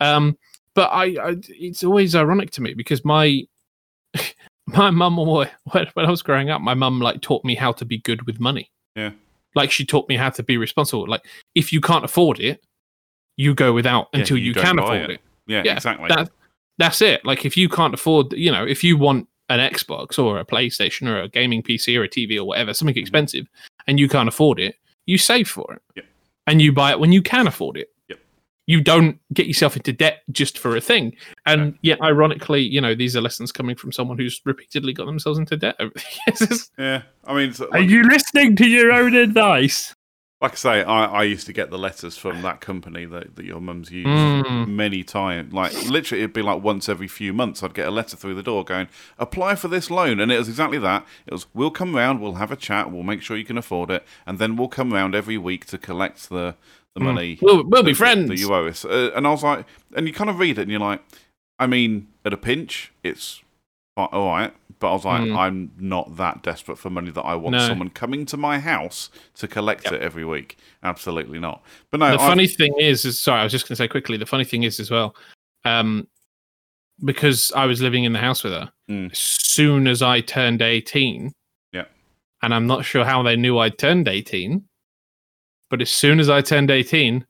Um, 0.02 0.38
but 0.76 0.90
I, 0.92 1.06
I, 1.30 1.36
it's 1.48 1.86
always 1.86 2.14
ironic 2.14 2.52
to 2.52 2.62
me 2.62 2.74
because 2.74 3.06
my 3.06 3.48
my 4.68 4.90
mum, 4.90 5.16
when 5.72 5.88
when 5.94 6.06
I 6.06 6.10
was 6.12 6.22
growing 6.22 6.50
up, 6.50 6.60
my 6.60 6.74
mum 6.74 7.00
like 7.00 7.22
taught 7.22 7.46
me 7.46 7.56
how 7.56 7.72
to 7.72 7.86
be 7.86 8.00
good 8.00 8.26
with 8.28 8.42
money. 8.42 8.70
Yeah. 8.98 9.12
like 9.56 9.72
she 9.72 9.86
taught 9.86 10.10
me 10.10 10.18
how 10.18 10.32
to 10.32 10.44
be 10.44 10.58
responsible. 10.58 11.08
Like 11.08 11.26
if 11.56 11.72
you 11.72 11.80
can't 11.80 12.04
afford 12.04 12.42
it, 12.42 12.62
you 13.38 13.56
go 13.56 13.72
without 13.72 14.10
Yeah, 14.12 14.20
until 14.20 14.36
you 14.38 14.48
you, 14.48 14.54
can 14.54 14.80
afford 14.80 14.98
it. 14.98 15.10
it 15.12 15.22
Yeah, 15.48 15.64
Yeah, 15.64 15.76
exactly. 15.78 16.10
that 16.10 16.30
that's 16.78 17.02
it. 17.02 17.24
Like 17.24 17.46
if 17.46 17.56
you 17.56 17.70
can't 17.70 17.94
afford, 17.94 18.34
you 18.34 18.52
know, 18.52 18.66
if 18.68 18.84
you 18.84 18.98
want 18.98 19.30
an 19.52 19.60
Xbox 19.72 20.18
or 20.18 20.40
a 20.40 20.46
PlayStation 20.46 21.08
or 21.08 21.22
a 21.22 21.28
gaming 21.30 21.62
PC 21.62 21.96
or 21.98 22.04
a 22.04 22.10
TV 22.10 22.38
or 22.38 22.46
whatever, 22.46 22.74
something 22.74 22.96
Mhm. 22.96 23.00
expensive, 23.02 23.48
and 23.88 24.00
you 24.00 24.08
can't 24.08 24.28
afford 24.30 24.60
it, 24.60 24.76
you 25.06 25.18
save 25.18 25.48
for 25.50 25.74
it, 25.76 25.82
Yep. 25.96 26.06
and 26.48 26.62
you 26.62 26.72
buy 26.72 26.92
it 26.92 27.00
when 27.00 27.12
you 27.12 27.22
can 27.22 27.48
afford 27.48 27.78
it. 27.78 27.90
Yep. 28.10 28.20
You 28.68 28.82
don't 28.82 29.20
get 29.34 29.48
yourself 29.48 29.76
into 29.76 29.92
debt 29.92 30.24
just 30.32 30.58
for 30.58 30.76
a 30.76 30.82
thing. 30.82 31.16
And 31.46 31.78
yet, 31.82 32.02
ironically, 32.02 32.62
you 32.62 32.80
know, 32.80 32.96
these 32.96 33.16
are 33.18 33.22
lessons 33.22 33.52
coming 33.52 33.76
from 33.76 33.92
someone 33.92 34.18
who's 34.18 34.40
repeatedly 34.46 34.94
got 34.94 35.06
themselves 35.06 35.38
into 35.40 35.58
debt 35.58 35.76
over 35.80 35.94
the 35.94 36.04
years. 36.48 36.72
yeah, 36.78 37.02
I 37.26 37.34
mean, 37.36 37.50
it's 37.50 37.60
Are 37.62 37.80
you 37.82 38.04
listening 38.04 38.56
to 38.58 38.68
your 38.68 38.92
own 38.92 39.16
advice? 39.16 39.94
Like 40.42 40.54
I 40.54 40.56
say, 40.56 40.84
I, 40.84 41.06
I 41.06 41.24
used 41.24 41.46
to 41.46 41.54
get 41.54 41.70
the 41.70 41.78
letters 41.78 42.18
from 42.18 42.42
that 42.42 42.62
company 42.62 43.06
that, 43.06 43.36
that 43.36 43.46
your 43.46 43.62
mum's 43.62 43.92
used 43.92 44.08
Mm. 44.10 44.70
many 44.70 45.04
times. 45.04 45.54
Like 45.54 45.72
literally, 45.88 46.24
it'd 46.24 46.34
be 46.34 46.42
like 46.42 46.64
once 46.64 46.90
every 46.90 47.08
few 47.08 47.32
months. 47.32 47.62
I'd 47.62 47.76
get 47.76 47.88
a 47.88 47.92
letter 47.92 48.18
through 48.18 48.34
the 48.36 48.42
door 48.44 48.64
going, 48.66 48.88
"Apply 49.20 49.54
for 49.56 49.68
this 49.68 49.92
loan," 49.92 50.20
and 50.20 50.32
it 50.32 50.38
was 50.40 50.50
exactly 50.50 50.80
that. 50.80 51.06
It 51.28 51.34
was, 51.34 51.46
"We'll 51.54 51.70
come 51.70 51.96
round, 51.96 52.20
we'll 52.22 52.34
have 52.36 52.52
a 52.52 52.56
chat, 52.56 52.92
we'll 52.92 53.04
make 53.04 53.22
sure 53.22 53.38
you 53.38 53.46
can 53.46 53.58
afford 53.58 53.92
it, 53.92 54.04
and 54.26 54.40
then 54.40 54.56
we'll 54.56 54.68
come 54.68 54.92
round 54.92 55.14
every 55.14 55.38
week 55.38 55.66
to 55.68 55.78
collect 55.78 56.30
the 56.30 56.56
the 56.96 57.02
money." 57.02 57.38
We'll, 57.42 57.64
we'll 57.64 57.84
be 57.84 57.94
friends. 57.94 58.28
that 58.30 58.40
you 58.40 58.52
owe 58.54 58.66
us. 58.68 58.84
Uh, 58.84 59.12
and 59.16 59.28
I 59.28 59.30
was 59.32 59.44
like, 59.44 59.66
and 59.96 60.08
you 60.08 60.14
kind 60.14 60.30
of 60.30 60.40
read 60.40 60.58
it, 60.58 60.64
and 60.64 60.72
you're 60.72 60.80
like, 60.80 61.02
I 61.60 61.68
mean, 61.68 62.08
at 62.26 62.34
a 62.34 62.38
pinch, 62.38 62.92
it's 63.04 63.44
all 63.98 64.28
right. 64.28 64.54
But 64.80 64.90
I 64.90 64.94
was 64.94 65.06
like, 65.06 65.22
Mm. 65.22 65.38
I'm 65.38 65.72
not 65.78 66.18
that 66.18 66.42
desperate 66.42 66.78
for 66.80 66.90
money 66.90 67.12
that 67.12 67.22
I 67.22 67.36
want 67.36 67.52
No. 67.54 67.68
someone 67.68 67.90
coming 67.92 68.26
to 68.28 68.38
my 68.38 68.58
house 68.60 69.10
to 69.36 69.48
collect 69.48 69.92
it 69.92 70.02
every 70.02 70.26
week. 70.26 70.58
Absolutely 70.82 71.40
not. 71.40 71.64
But 71.92 72.00
no, 72.00 72.08
the 72.08 72.14
I've- 72.14 72.24
funny 72.24 72.48
thing 72.48 72.74
is, 72.80 73.06
is 73.06 73.20
sorry, 73.20 73.42
I 73.42 73.44
was 73.44 73.52
just 73.52 73.66
going 73.66 73.74
to 73.74 73.84
say 73.84 73.88
quickly. 73.88 74.18
The 74.18 74.26
funny 74.26 74.44
thing 74.44 74.64
is 74.64 74.80
as 74.80 74.90
well, 74.90 75.16
um, 75.66 76.08
because 77.06 77.52
I 77.56 77.66
was 77.68 77.82
living 77.82 78.06
in 78.06 78.14
the 78.14 78.20
house 78.20 78.44
with 78.44 78.54
her. 78.54 78.72
Mm. 78.90 79.12
As 79.12 79.20
soon 79.20 79.88
as 79.88 80.02
I 80.02 80.22
turned 80.22 80.62
eighteen, 80.64 81.32
Yeah. 81.72 81.86
and 82.42 82.54
I'm 82.54 82.66
not 82.66 82.84
sure 82.86 83.06
how 83.06 83.22
they 83.22 83.36
knew 83.36 83.60
I 83.60 83.70
turned 83.70 84.08
eighteen, 84.08 84.68
but 85.70 85.82
as 85.82 85.92
soon 85.92 86.20
as 86.20 86.30
I 86.30 86.42
turned 86.42 86.72
eighteen, 86.72 87.26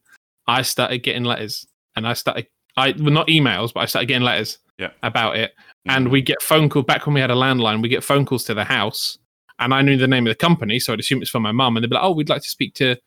I 0.47 0.61
started 0.61 0.99
getting 0.99 1.23
letters, 1.25 1.65
and 1.97 2.07
I 2.07 2.13
started, 2.13 2.47
I 2.77 2.93
well, 2.97 3.11
not 3.11 3.27
emails, 3.27 3.73
but 3.73 3.81
I 3.81 3.85
started 3.87 4.05
getting 4.07 4.23
letters 4.23 4.57
Yeah. 4.81 4.89
about 5.03 5.37
it, 5.37 5.53
and 5.87 6.07
Mhm. 6.07 6.11
we 6.11 6.21
get 6.21 6.41
phone 6.41 6.67
call 6.69 6.81
back 6.81 7.05
when 7.05 7.13
we 7.13 7.21
had 7.21 7.31
a 7.31 7.35
landline. 7.35 7.81
We 7.81 7.87
get 7.89 8.03
phone 8.03 8.25
calls 8.25 8.43
to 8.45 8.53
the 8.53 8.65
house, 8.65 9.17
and 9.59 9.73
I 9.73 9.81
knew 9.81 9.95
the 9.97 10.07
name 10.07 10.25
of 10.27 10.31
the 10.31 10.35
company, 10.35 10.79
so 10.79 10.91
I'd 10.93 10.99
assume 10.99 11.21
it's 11.21 11.31
from 11.31 11.43
my 11.43 11.51
mum, 11.53 11.77
and 11.77 11.83
they'd 11.83 11.89
be 11.89 11.95
like, 11.95 12.03
"Oh, 12.03 12.11
we'd 12.11 12.29
like 12.29 12.41
to 12.41 12.49
speak 12.49 12.73
to 12.75 12.97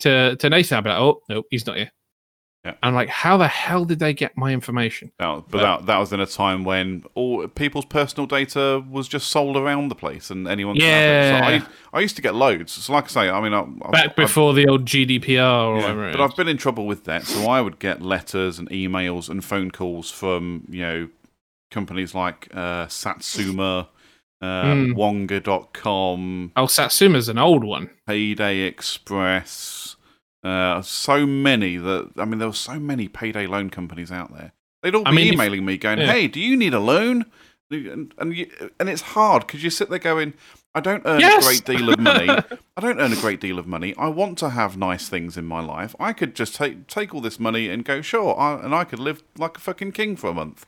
to 0.00 0.36
to 0.36 0.50
Nathan." 0.50 0.78
I'd 0.78 0.84
be 0.84 0.90
like, 0.90 0.98
"Oh, 1.00 1.20
no, 1.28 1.42
he's 1.50 1.66
not 1.66 1.76
here." 1.78 1.90
Yeah. 2.64 2.74
I'm 2.80 2.94
like, 2.94 3.08
"How 3.08 3.36
the 3.38 3.48
hell 3.48 3.84
did 3.84 3.98
they 3.98 4.12
get 4.14 4.36
my 4.36 4.52
information?" 4.52 5.10
That- 5.18 5.44
but 5.50 5.62
that, 5.62 5.86
that 5.86 5.98
was 5.98 6.12
in 6.12 6.20
a 6.20 6.26
time 6.26 6.62
when 6.62 7.02
all 7.14 7.48
people's 7.48 7.86
personal 7.86 8.26
data 8.26 8.84
was 8.88 9.08
just 9.08 9.28
sold 9.30 9.56
around 9.56 9.88
the 9.88 9.96
place, 9.96 10.30
and 10.30 10.46
anyone. 10.46 10.76
Could 10.76 10.84
have 10.84 10.92
it. 10.92 11.28
So 11.44 11.50
Yeah. 11.50 11.64
I, 11.92 11.98
I 11.98 12.00
used 12.02 12.14
to 12.16 12.22
get 12.22 12.34
loads. 12.36 12.70
So, 12.72 12.92
like 12.92 13.04
I 13.06 13.08
say, 13.08 13.30
I 13.30 13.40
mean, 13.40 13.52
I, 13.52 13.62
I- 13.62 13.90
Back 13.90 14.10
I- 14.10 14.22
before 14.22 14.54
the 14.54 14.68
old 14.68 14.84
GDPR 14.84 15.66
or 15.66 15.76
Yeah, 15.76 15.82
whatever. 15.82 16.12
but 16.12 16.20
I've 16.20 16.36
been 16.36 16.46
in 16.48 16.56
trouble 16.58 16.86
with 16.86 17.02
that, 17.04 17.26
so 17.26 17.48
I 17.50 17.60
would 17.60 17.78
get 17.80 18.00
letters 18.02 18.58
and 18.60 18.68
emails 18.70 19.28
and 19.28 19.44
phone 19.44 19.70
calls 19.72 20.10
from 20.10 20.62
you 20.70 20.82
know 20.82 21.08
companies 21.72 22.14
like 22.14 22.48
uh, 22.54 22.86
Satsuma, 22.86 23.88
uh, 24.40 24.74
Hmm. 24.74 24.92
Wonga.com, 24.94 26.52
oh, 26.56 26.66
Satsuma's 26.66 27.28
an 27.28 27.38
old 27.38 27.64
one. 27.64 27.90
Payday 28.06 28.60
Express. 28.60 29.96
Uh, 30.44 30.82
so 30.82 31.24
many 31.26 31.76
that 31.76 32.10
I 32.16 32.24
mean, 32.24 32.38
there 32.40 32.48
were 32.48 32.54
so 32.54 32.78
many 32.80 33.06
payday 33.08 33.46
loan 33.46 33.70
companies 33.70 34.10
out 34.10 34.32
there. 34.36 34.52
They'd 34.82 34.94
all 34.94 35.04
be 35.04 35.10
I 35.10 35.12
mean, 35.12 35.26
if- 35.28 35.32
emailing 35.34 35.64
me 35.64 35.78
going, 35.78 35.98
yeah. 36.00 36.06
"Hey, 36.12 36.26
do 36.28 36.40
you 36.40 36.56
need 36.56 36.74
a 36.74 36.80
loan?" 36.80 37.26
And 37.70 38.12
and, 38.18 38.36
you, 38.36 38.50
and 38.80 38.88
it's 38.88 39.00
hard 39.02 39.46
because 39.46 39.62
you 39.62 39.70
sit 39.70 39.88
there 39.88 40.00
going, 40.00 40.34
"I 40.74 40.80
don't 40.80 41.02
earn 41.06 41.20
Yes! 41.20 41.44
a 41.44 41.48
great 41.48 41.64
deal 41.78 41.88
of 41.90 42.00
money. 42.00 42.28
I 42.76 42.80
don't 42.80 43.00
earn 43.00 43.12
a 43.12 43.16
great 43.20 43.40
deal 43.40 43.58
of 43.60 43.66
money. 43.68 43.94
I 43.96 44.08
want 44.08 44.36
to 44.38 44.50
have 44.50 44.76
nice 44.76 45.08
things 45.08 45.36
in 45.38 45.46
my 45.46 45.60
life. 45.60 45.94
I 46.00 46.12
could 46.12 46.34
just 46.34 46.56
take 46.56 46.88
take 46.88 47.14
all 47.14 47.20
this 47.20 47.38
money 47.38 47.68
and 47.68 47.84
go, 47.84 48.02
sure, 48.02 48.36
I, 48.38 48.60
and 48.62 48.74
I 48.74 48.82
could 48.84 48.98
live 48.98 49.22
like 49.38 49.56
a 49.56 49.60
fucking 49.60 49.92
king 49.92 50.16
for 50.16 50.28
a 50.30 50.34
month. 50.34 50.66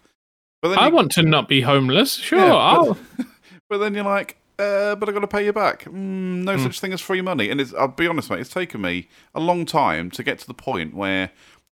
But 0.64 0.70
then, 0.70 0.78
I 0.78 0.88
you, 0.88 0.94
want 0.94 1.12
to 1.12 1.22
not 1.22 1.46
be 1.46 1.60
homeless. 1.60 2.14
Sure, 2.14 2.38
Yeah, 2.38 2.54
I'll. 2.54 2.94
but, 3.18 3.26
but 3.68 3.78
then 3.78 3.92
you're 3.94 4.02
like, 4.04 4.38
uh, 4.58 4.94
but 4.94 5.06
I've 5.10 5.14
got 5.14 5.20
to 5.20 5.26
pay 5.28 5.44
you 5.44 5.52
back. 5.52 5.84
Mm, 5.84 6.42
no 6.44 6.56
Mm. 6.56 6.62
such 6.62 6.80
thing 6.80 6.94
as 6.94 7.02
free 7.02 7.20
money. 7.20 7.50
And 7.50 7.60
it's, 7.60 7.74
I'll 7.74 7.88
be 7.88 8.06
honest, 8.06 8.30
mate, 8.30 8.40
it's 8.40 8.48
taken 8.48 8.80
me 8.80 9.08
a 9.34 9.40
long 9.40 9.66
time 9.66 10.10
to 10.12 10.22
get 10.22 10.38
to 10.38 10.46
the 10.46 10.54
point 10.54 10.94
where 10.94 11.30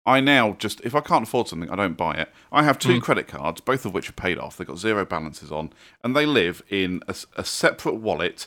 I 0.07 0.21
now 0.21 0.55
just, 0.59 0.81
if 0.81 0.95
I 0.95 1.01
can't 1.01 1.25
afford 1.25 1.49
something, 1.49 1.69
I 1.69 1.77
don't 1.77 1.99
buy 1.99 2.15
it. 2.15 2.31
I 2.51 2.63
have 2.63 2.79
two 2.79 2.99
Mm. 2.99 3.03
credit 3.03 3.29
cards, 3.29 3.61
both 3.61 3.85
of 3.85 3.93
which 3.93 4.09
are 4.09 4.13
paid 4.15 4.39
off. 4.39 4.57
They've 4.57 4.67
got 4.67 4.79
zero 4.79 5.05
balances 5.05 5.53
on, 5.53 5.71
and 6.03 6.17
they 6.17 6.25
live 6.25 6.63
in 6.71 7.03
a 7.37 7.45
separate 7.45 7.97
wallet, 7.97 8.47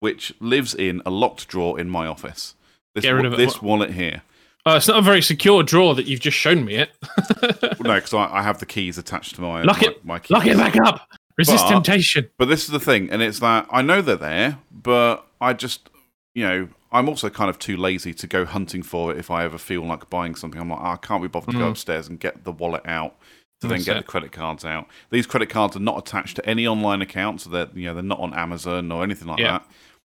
which 0.00 0.34
lives 0.38 0.74
in 0.74 1.00
a 1.06 1.10
locked 1.10 1.48
drawer 1.48 1.80
in 1.80 1.88
my 1.88 2.06
office. 2.06 2.54
This, 2.94 3.04
Get 3.04 3.12
rid 3.12 3.22
wa- 3.24 3.28
of 3.28 3.32
it. 3.34 3.36
this 3.38 3.62
wallet 3.62 3.92
here. 3.92 4.20
Oh, 4.68 4.76
it's 4.76 4.88
not 4.88 4.98
a 4.98 5.02
very 5.02 5.22
secure 5.22 5.62
drawer 5.62 5.94
that 5.94 6.06
you've 6.06 6.20
just 6.20 6.36
shown 6.36 6.64
me 6.64 6.74
it. 6.76 6.90
No, 7.80 7.94
because 7.94 8.12
I, 8.12 8.38
I 8.38 8.42
have 8.42 8.58
the 8.58 8.66
keys 8.66 8.98
attached 8.98 9.34
to 9.36 9.40
my 9.40 9.62
Lock 9.62 9.80
my, 9.80 9.88
it- 9.88 10.04
my 10.04 10.18
keys. 10.18 10.30
Lock 10.30 10.46
it 10.46 10.56
back 10.56 10.76
up. 10.76 11.08
Resist 11.38 11.64
But- 11.64 11.70
temptation. 11.70 12.28
But 12.38 12.46
this 12.46 12.64
is 12.64 12.70
the 12.70 12.80
thing, 12.80 13.08
and 13.10 13.22
it's 13.22 13.38
that 13.40 13.66
I 13.70 13.82
know 13.82 14.02
they're 14.02 14.16
there, 14.16 14.58
but 14.70 15.24
I 15.40 15.52
just, 15.52 15.88
you 16.34 16.44
know, 16.46 16.68
I'm 16.90 17.08
also 17.08 17.30
kind 17.30 17.48
of 17.48 17.58
too 17.58 17.76
lazy 17.76 18.12
to 18.14 18.26
go 18.26 18.44
hunting 18.44 18.82
for 18.82 19.12
it 19.12 19.18
if 19.18 19.30
I 19.30 19.44
ever 19.44 19.56
feel 19.58 19.82
like 19.82 20.10
buying 20.10 20.34
something. 20.34 20.60
I'm 20.60 20.68
like, 20.70 20.80
oh, 20.80 20.86
I 20.92 20.96
can't 20.96 21.22
be 21.22 21.28
bothered 21.28 21.52
to 21.52 21.58
go 21.58 21.66
Mm. 21.66 21.70
upstairs 21.70 22.08
and 22.08 22.18
get 22.18 22.44
the 22.44 22.52
wallet 22.52 22.82
out 22.86 23.16
to 23.60 23.68
then 23.68 23.82
get 23.82 23.96
it. 23.96 24.00
the 24.00 24.10
credit 24.10 24.32
cards 24.32 24.64
out. 24.64 24.86
These 25.10 25.26
credit 25.26 25.48
cards 25.50 25.76
are 25.76 25.80
not 25.80 25.98
attached 25.98 26.36
to 26.36 26.46
any 26.48 26.66
online 26.66 27.00
account, 27.02 27.40
so 27.42 27.50
they're 27.50 27.68
you 27.74 27.86
know 27.86 27.94
they're 27.94 28.02
not 28.02 28.20
on 28.20 28.34
Amazon 28.34 28.90
or 28.92 29.02
anything 29.04 29.28
like 29.28 29.38
Yeah. 29.38 29.58
that. 29.58 29.66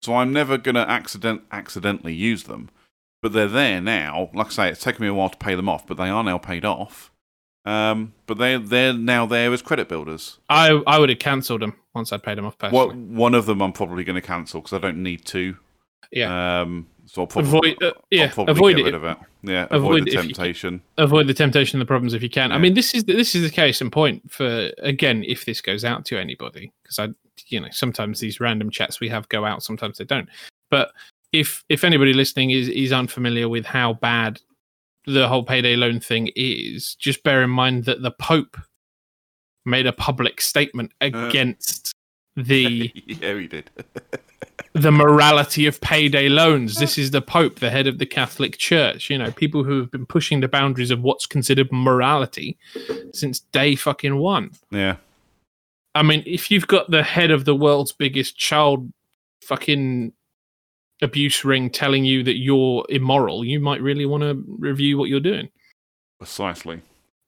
So 0.03 0.15
I'm 0.15 0.31
never 0.31 0.57
gonna 0.57 0.85
accident 0.87 1.41
accidentally 1.51 2.13
use 2.13 2.43
them. 2.43 2.69
But 3.25 3.33
they're 3.33 3.47
there 3.47 3.81
now. 3.81 4.29
Like 4.35 4.45
I 4.45 4.49
say, 4.51 4.69
it's 4.69 4.83
taken 4.83 5.01
me 5.01 5.07
a 5.07 5.13
while 5.15 5.29
to 5.29 5.37
pay 5.39 5.55
them 5.55 5.67
off, 5.67 5.87
but 5.87 5.97
they 5.97 6.09
are 6.09 6.23
now 6.23 6.37
paid 6.37 6.63
off. 6.63 7.11
Um, 7.65 8.13
but 8.27 8.37
they 8.37 8.55
they're 8.57 8.93
now 8.93 9.25
there 9.25 9.51
as 9.51 9.63
credit 9.63 9.89
builders. 9.89 10.37
I 10.47 10.79
I 10.85 10.99
would 10.99 11.09
have 11.09 11.17
cancelled 11.17 11.63
them 11.63 11.73
once 11.95 12.13
I'd 12.13 12.21
paid 12.21 12.37
them 12.37 12.45
off 12.45 12.55
personally. 12.59 12.85
Well, 12.85 12.95
one 12.95 13.33
of 13.33 13.47
them 13.47 13.63
I'm 13.63 13.73
probably 13.73 14.03
going 14.03 14.13
to 14.13 14.21
cancel 14.21 14.61
because 14.61 14.73
I 14.73 14.77
don't 14.77 15.01
need 15.01 15.25
to. 15.25 15.57
Yeah. 16.11 16.61
Um, 16.61 16.85
so 17.07 17.23
I'll 17.23 17.27
probably, 17.27 17.71
Avoid- 17.71 17.83
uh, 17.83 17.93
yeah, 18.11 18.31
probably 18.31 18.51
avoid 18.51 18.75
get 18.75 18.81
it 18.81 18.85
rid 18.85 18.93
of 18.93 19.03
it. 19.05 19.17
Yeah, 19.41 19.63
avoid 19.71 19.73
avoid, 19.73 20.05
the 20.05 20.07
if 20.09 20.13
you 20.13 20.19
can. 20.19 20.27
temptation. 20.27 20.81
avoid 20.99 21.25
the 21.25 21.33
temptation 21.33 21.77
and 21.77 21.81
the 21.81 21.87
problems 21.87 22.13
if 22.13 22.21
you 22.21 22.29
can. 22.29 22.51
I 22.51 22.59
mean, 22.59 22.75
this 22.75 22.93
is 22.93 23.05
this 23.05 23.33
is 23.33 23.41
the 23.41 23.49
case 23.49 23.81
in 23.81 23.89
point 23.89 24.31
for 24.31 24.69
again 24.83 25.23
if 25.23 25.45
this 25.45 25.61
goes 25.61 25.83
out 25.83 26.05
to 26.05 26.19
anybody 26.19 26.71
because 26.83 26.99
I 26.99 27.07
you 27.47 27.59
know 27.59 27.69
sometimes 27.71 28.19
these 28.19 28.39
random 28.39 28.69
chats 28.69 28.99
we 28.99 29.09
have 29.09 29.27
go 29.29 29.45
out, 29.45 29.63
sometimes 29.63 29.97
they 29.97 30.05
don't. 30.05 30.29
But 30.69 30.91
if 31.35 31.63
if 31.69 31.83
anybody 31.83 32.13
listening 32.13 32.51
is 32.51 32.69
is 32.69 32.91
unfamiliar 32.91 33.49
with 33.49 33.65
how 33.65 33.93
bad 33.93 34.41
the 35.05 35.27
whole 35.27 35.43
payday 35.43 35.75
loan 35.75 35.99
thing 35.99 36.31
is, 36.35 36.95
just 36.95 37.23
bear 37.23 37.43
in 37.43 37.49
mind 37.49 37.85
that 37.85 38.01
the 38.01 38.11
Pope 38.11 38.57
made 39.65 39.85
a 39.85 39.93
public 39.93 40.41
statement 40.41 40.91
uh. 41.01 41.05
against 41.05 41.93
the 42.35 42.91
yeah, 43.05 43.33
he 43.33 43.47
did. 43.47 43.69
the 44.73 44.91
morality 44.91 45.65
of 45.67 45.79
payday 45.81 46.29
loans. 46.29 46.75
This 46.75 46.97
is 46.97 47.11
the 47.11 47.21
Pope, 47.21 47.59
the 47.59 47.69
head 47.69 47.87
of 47.87 47.97
the 47.97 48.05
Catholic 48.05 48.57
Church. 48.57 49.09
You 49.09 49.17
know, 49.17 49.31
people 49.31 49.63
who 49.63 49.79
have 49.79 49.91
been 49.91 50.05
pushing 50.05 50.39
the 50.39 50.47
boundaries 50.47 50.91
of 50.91 51.01
what's 51.01 51.25
considered 51.25 51.69
morality 51.71 52.57
since 53.13 53.39
day 53.39 53.75
fucking 53.75 54.17
one. 54.17 54.51
yeah, 54.71 54.97
I 55.93 56.03
mean, 56.03 56.23
if 56.25 56.49
you've 56.49 56.67
got 56.67 56.91
the 56.91 57.03
head 57.03 57.31
of 57.31 57.45
the 57.45 57.55
world's 57.55 57.91
biggest 57.91 58.37
child 58.37 58.91
fucking 59.41 60.13
abuse 61.01 61.43
ring 61.45 61.69
telling 61.69 62.05
you 62.05 62.23
that 62.23 62.37
you're 62.37 62.85
immoral, 62.89 63.43
you 63.43 63.59
might 63.59 63.81
really 63.81 64.05
want 64.05 64.23
to 64.23 64.43
review 64.47 64.97
what 64.97 65.09
you're 65.09 65.19
doing. 65.19 65.49
precisely. 66.19 66.81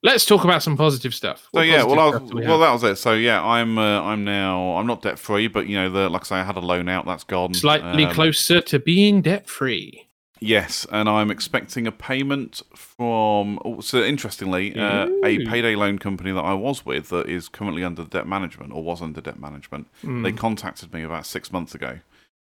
Let's 0.03 0.25
talk 0.25 0.43
about 0.43 0.61
some 0.61 0.77
positive 0.77 1.13
stuff. 1.15 1.47
So 1.53 1.61
yeah, 1.61 1.83
well, 1.83 1.99
I 1.99 2.17
was, 2.17 2.31
we 2.31 2.45
well, 2.45 2.59
that 2.59 2.71
was 2.71 2.83
it. 2.83 2.97
So 2.97 3.13
yeah, 3.13 3.43
I'm 3.43 3.77
uh, 3.79 4.01
I'm 4.03 4.23
now 4.23 4.75
I'm 4.77 4.85
not 4.85 5.01
debt 5.01 5.17
free, 5.17 5.47
but 5.47 5.67
you 5.67 5.75
know, 5.75 5.89
the 5.89 6.07
like 6.07 6.21
I 6.21 6.25
say, 6.25 6.35
I 6.35 6.43
had 6.43 6.55
a 6.55 6.59
loan 6.61 6.87
out. 6.87 7.05
That's 7.05 7.23
gone. 7.23 7.55
slightly 7.55 8.05
Um, 8.05 8.13
closer 8.13 8.61
to 8.61 8.79
being 8.79 9.21
debt 9.23 9.49
free. 9.49 10.07
Yes, 10.39 10.85
and 10.91 11.09
I'm 11.09 11.31
expecting 11.31 11.87
a 11.87 11.91
payment 11.91 12.61
from. 12.75 13.57
oh, 13.65 13.81
So 13.81 14.03
interestingly, 14.03 14.77
uh, 14.77 15.07
a 15.23 15.43
payday 15.47 15.75
loan 15.75 15.97
company 15.97 16.31
that 16.31 16.45
I 16.45 16.53
was 16.53 16.85
with 16.85 17.09
that 17.09 17.27
is 17.27 17.49
currently 17.49 17.83
under 17.83 18.03
debt 18.03 18.27
management 18.27 18.73
or 18.73 18.83
was 18.83 19.01
under 19.01 19.19
debt 19.19 19.39
management. 19.39 19.87
They 20.03 20.31
contacted 20.31 20.93
me 20.93 21.01
about 21.01 21.25
six 21.25 21.51
months 21.51 21.73
ago. 21.73 21.99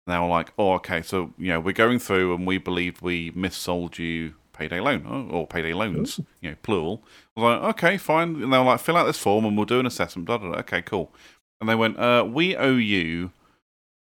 They 0.08 0.18
were 0.20 0.28
like, 0.28 0.52
"Oh, 0.58 0.74
okay, 0.74 1.02
so 1.02 1.34
you 1.38 1.48
know 1.50 1.60
we're 1.60 1.72
going 1.74 2.00
through 2.00 2.36
and 2.36 2.46
we 2.46 2.58
believe 2.60 3.02
we 3.02 3.32
missold 3.32 3.98
you 3.98 4.36
payday 4.54 4.80
loan 4.80 5.30
or 5.32 5.48
payday 5.48 5.74
loans, 5.74 6.20
you 6.42 6.52
know, 6.52 6.56
plural." 6.62 7.04
I 7.36 7.42
was 7.42 7.60
like, 7.62 7.70
"Okay, 7.76 7.98
fine." 7.98 8.42
And 8.44 8.54
they 8.54 8.58
were 8.58 8.64
like, 8.66 8.80
"Fill 8.80 8.98
out 8.98 9.06
this 9.06 9.18
form 9.18 9.46
and 9.46 9.56
we'll 9.58 9.66
do 9.66 9.80
an 9.80 9.86
assessment." 9.86 10.26
Blah, 10.28 10.38
blah, 10.38 10.50
blah. 10.52 10.60
Okay, 10.60 10.82
cool. 10.84 11.12
And 11.60 11.68
they 11.70 11.76
went, 11.76 11.98
uh, 11.98 12.24
"We 12.30 12.56
owe 12.56 12.76
you, 12.76 13.32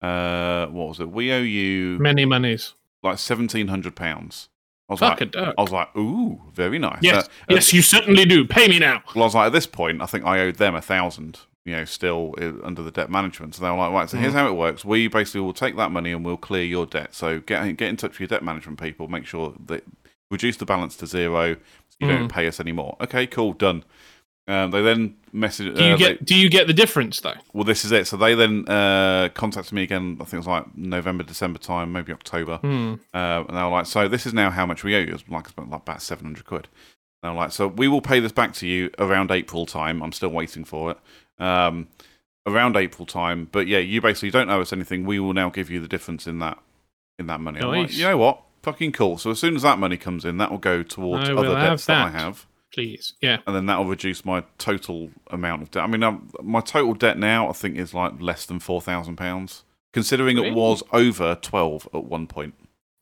uh, 0.01 0.67
what 0.67 0.89
was 0.89 0.99
it? 0.99 1.09
We 1.09 1.31
owe 1.31 1.41
you 1.41 1.97
Many 1.99 2.25
monies. 2.25 2.73
like 3.03 3.17
seventeen 3.17 3.67
hundred 3.69 3.95
pounds." 3.95 4.49
I 4.87 4.93
was 4.93 4.99
Fuck 4.99 5.19
like, 5.19 5.31
duck. 5.31 5.55
I 5.57 5.61
was 5.63 5.71
like, 5.71 5.95
"Ooh, 5.97 6.39
very 6.53 6.77
nice." 6.77 6.99
Yes, 7.01 7.25
Uh, 7.25 7.29
yes, 7.55 7.73
you 7.73 7.81
certainly 7.81 8.25
do. 8.25 8.45
Pay 8.45 8.67
me 8.67 8.77
now. 8.77 9.01
well, 9.15 9.23
I 9.23 9.25
was 9.25 9.33
like, 9.33 9.47
at 9.47 9.53
this 9.53 9.65
point, 9.65 9.99
I 10.03 10.05
think 10.05 10.23
I 10.25 10.39
owed 10.41 10.57
them 10.57 10.75
a 10.75 10.81
thousand, 10.81 11.39
you 11.65 11.75
know, 11.75 11.83
still 11.83 12.35
under 12.63 12.83
the 12.83 12.91
debt 12.91 13.09
management. 13.09 13.55
So 13.55 13.63
they 13.63 13.69
were 13.71 13.77
like, 13.77 13.91
right, 13.91 14.09
so 14.09 14.17
here's 14.17 14.33
how 14.33 14.47
it 14.47 14.53
works. 14.53 14.85
We 14.85 15.07
basically 15.07 15.41
will 15.41 15.53
take 15.53 15.75
that 15.77 15.91
money 15.91 16.11
and 16.11 16.23
we'll 16.23 16.37
clear 16.37 16.63
your 16.63 16.85
debt. 16.85 17.15
So 17.15 17.39
get 17.39 17.75
get 17.77 17.89
in 17.89 17.97
touch 17.97 18.11
with 18.11 18.19
your 18.21 18.27
debt 18.27 18.43
management 18.43 18.79
people. 18.79 19.07
Make 19.07 19.25
sure 19.25 19.53
that 19.65 19.83
reduce 20.31 20.57
the 20.57 20.65
balance 20.65 20.95
to 20.97 21.07
zero. 21.07 21.55
So 21.55 21.97
you 21.99 22.07
don't 22.07 22.29
pay 22.29 22.47
us 22.47 22.59
anymore. 22.59 22.97
Okay, 23.01 23.25
cool, 23.25 23.53
done. 23.53 23.83
Um, 24.47 24.69
they 24.69 24.83
then 24.83 25.15
message. 25.33 25.75
Do 25.75 25.83
you 25.83 25.93
uh, 25.93 25.97
get 25.97 26.19
they- 26.19 26.25
do 26.25 26.35
you 26.35 26.49
get 26.49 26.67
the 26.67 26.73
difference 26.73 27.19
though? 27.19 27.33
well, 27.53 27.63
this 27.63 27.83
is 27.83 27.91
it. 27.91 28.05
So 28.05 28.15
they 28.15 28.35
then 28.35 28.69
uh, 28.69 29.29
contacted 29.33 29.73
me 29.73 29.81
again. 29.81 30.17
I 30.21 30.25
think 30.25 30.33
it 30.33 30.37
was 30.37 30.47
like 30.47 30.77
November, 30.77 31.23
December 31.23 31.57
time, 31.57 31.91
maybe 31.91 32.11
October. 32.13 32.57
Hmm. 32.57 32.95
Uh, 33.11 33.43
and 33.47 33.57
they 33.57 33.63
were 33.63 33.69
like, 33.69 33.87
"So 33.87 34.07
this 34.07 34.27
is 34.27 34.33
now 34.35 34.51
how 34.51 34.67
much 34.67 34.83
we 34.83 34.95
owe 34.95 34.99
you." 34.99 35.07
It 35.07 35.13
was 35.13 35.29
like 35.29 35.49
about, 35.49 35.69
like 35.71 35.81
about 35.81 36.01
seven 36.03 36.25
hundred 36.25 36.45
quid. 36.45 36.67
And 37.23 37.31
I'm 37.31 37.37
like, 37.37 37.53
"So 37.53 37.67
we 37.67 37.87
will 37.87 38.01
pay 38.01 38.19
this 38.19 38.31
back 38.31 38.53
to 38.55 38.67
you 38.67 38.91
around 38.99 39.31
April 39.31 39.65
time." 39.65 40.03
I'm 40.03 40.11
still 40.11 40.29
waiting 40.29 40.63
for 40.63 40.91
it. 40.91 40.99
Um, 41.39 41.87
around 42.47 42.77
April 42.77 43.05
time, 43.05 43.47
but 43.51 43.67
yeah, 43.67 43.79
you 43.79 44.01
basically 44.01 44.29
don't 44.31 44.49
owe 44.49 44.61
us 44.61 44.71
anything. 44.71 45.05
We 45.05 45.19
will 45.19 45.33
now 45.33 45.49
give 45.49 45.69
you 45.69 45.79
the 45.79 45.87
difference 45.87 46.27
in 46.27 46.39
that 46.39 46.57
in 47.17 47.27
that 47.27 47.39
money. 47.39 47.59
I'm 47.59 47.67
like, 47.69 47.81
Nice. 47.89 47.97
you 47.97 48.05
know 48.05 48.17
what? 48.17 48.41
Fucking 48.63 48.91
cool. 48.93 49.17
So 49.17 49.31
as 49.31 49.39
soon 49.39 49.55
as 49.55 49.61
that 49.61 49.79
money 49.79 49.97
comes 49.97 50.25
in, 50.25 50.37
that 50.37 50.51
will 50.51 50.57
go 50.57 50.83
towards 50.83 51.29
I 51.29 51.33
other 51.33 51.55
debts 51.55 51.85
that 51.85 52.07
I 52.07 52.09
have 52.09 52.45
Please, 52.73 53.13
yeah. 53.21 53.37
and 53.47 53.55
then 53.55 53.67
that 53.67 53.77
will 53.77 53.85
reduce 53.85 54.25
my 54.25 54.43
total 54.57 55.09
amount 55.31 55.61
of 55.61 55.71
debt. 55.71 55.83
I 55.83 55.87
mean, 55.87 56.03
um, 56.03 56.29
my 56.41 56.59
total 56.61 56.93
debt 56.93 57.17
now 57.17 57.47
I 57.47 57.53
think 57.53 57.77
is 57.77 57.93
like 57.93 58.19
less 58.19 58.45
than 58.45 58.59
four 58.59 58.81
thousand 58.81 59.15
pounds, 59.15 59.63
considering 59.93 60.37
it 60.37 60.53
was 60.53 60.83
over 60.91 61.35
twelve 61.35 61.87
at 61.93 62.03
one 62.05 62.27
point. 62.27 62.53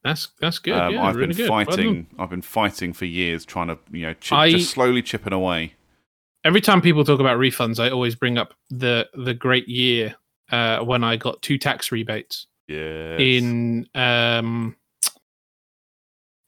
That's 0.04 0.28
that's 0.39 0.60
good. 0.60 0.74
Um, 0.74 0.93
yeah, 0.93 1.04
I've 1.04 1.15
really 1.15 1.28
been 1.30 1.38
good. 1.38 1.50
Well 1.50 1.65
fighting. 1.65 2.08
I've 2.19 2.30
been 2.30 2.41
fighting 2.41 2.93
for 2.93 3.06
years, 3.06 3.46
trying 3.46 3.67
to 3.69 3.80
you 3.91 4.06
know 4.08 4.13
chip, 4.13 4.38
I- 4.38 4.52
just 4.52 4.69
slowly 4.72 5.02
chipping 5.02 5.34
away. 5.34 5.74
Every 6.46 6.62
time 6.62 6.82
people 6.82 7.04
talk 7.06 7.20
about 7.20 7.38
refunds, 7.40 7.80
I 7.80 7.90
always 7.90 8.16
bring 8.16 8.38
up 8.38 8.54
the 8.70 9.08
the 9.14 9.34
great 9.34 9.68
year 9.68 10.16
uh, 10.52 10.80
when 10.80 11.04
I 11.04 11.16
got 11.16 11.42
two 11.42 11.58
tax 11.58 11.92
rebates 11.92 12.48
Yeah. 12.68 13.18
in 13.18 13.88
um, 13.96 14.76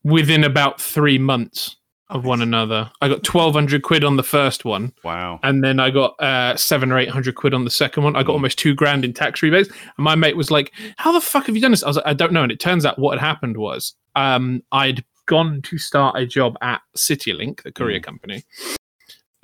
within 0.04 0.44
about 0.44 0.82
three 0.82 1.18
months 1.18 1.78
of 2.10 2.24
one 2.26 2.42
another. 2.42 2.92
I 3.02 3.08
got 3.08 3.24
twelve 3.24 3.54
hundred 3.56 3.82
quid 3.84 4.04
on 4.04 4.16
the 4.18 4.24
first 4.24 4.64
one, 4.66 4.94
wow. 5.04 5.40
and 5.44 5.64
then 5.64 5.80
I 5.80 5.90
got 5.90 6.22
uh, 6.22 6.56
seven 6.58 6.92
or 6.92 7.00
eight 7.00 7.10
hundred 7.10 7.36
quid 7.36 7.54
on 7.54 7.64
the 7.64 7.72
second 7.72 8.04
one. 8.04 8.16
I 8.16 8.22
got 8.22 8.32
Mm. 8.34 8.36
almost 8.36 8.60
two 8.60 8.76
grand 8.76 9.06
in 9.06 9.14
tax 9.14 9.42
rebates. 9.42 9.70
And 9.70 10.04
my 10.04 10.14
mate 10.16 10.36
was 10.38 10.52
like, 10.52 10.72
"How 10.98 11.12
the 11.14 11.22
fuck 11.22 11.46
have 11.48 11.56
you 11.56 11.62
done 11.62 11.72
this?" 11.72 11.84
I 11.84 11.88
was 11.88 11.96
like, 11.96 12.06
"I 12.06 12.14
don't 12.14 12.34
know." 12.34 12.44
And 12.44 12.52
it 12.52 12.60
turns 12.60 12.86
out 12.86 13.00
what 13.00 13.18
had 13.18 13.26
happened 13.26 13.58
was 13.58 13.96
um, 14.16 14.62
I'd 14.72 15.04
gone 15.26 15.62
to 15.64 15.78
start 15.80 16.16
a 16.20 16.28
job 16.28 16.56
at 16.62 16.82
CityLink, 16.96 17.64
the 17.64 17.72
courier 17.72 18.00
Mm. 18.00 18.04
company, 18.04 18.44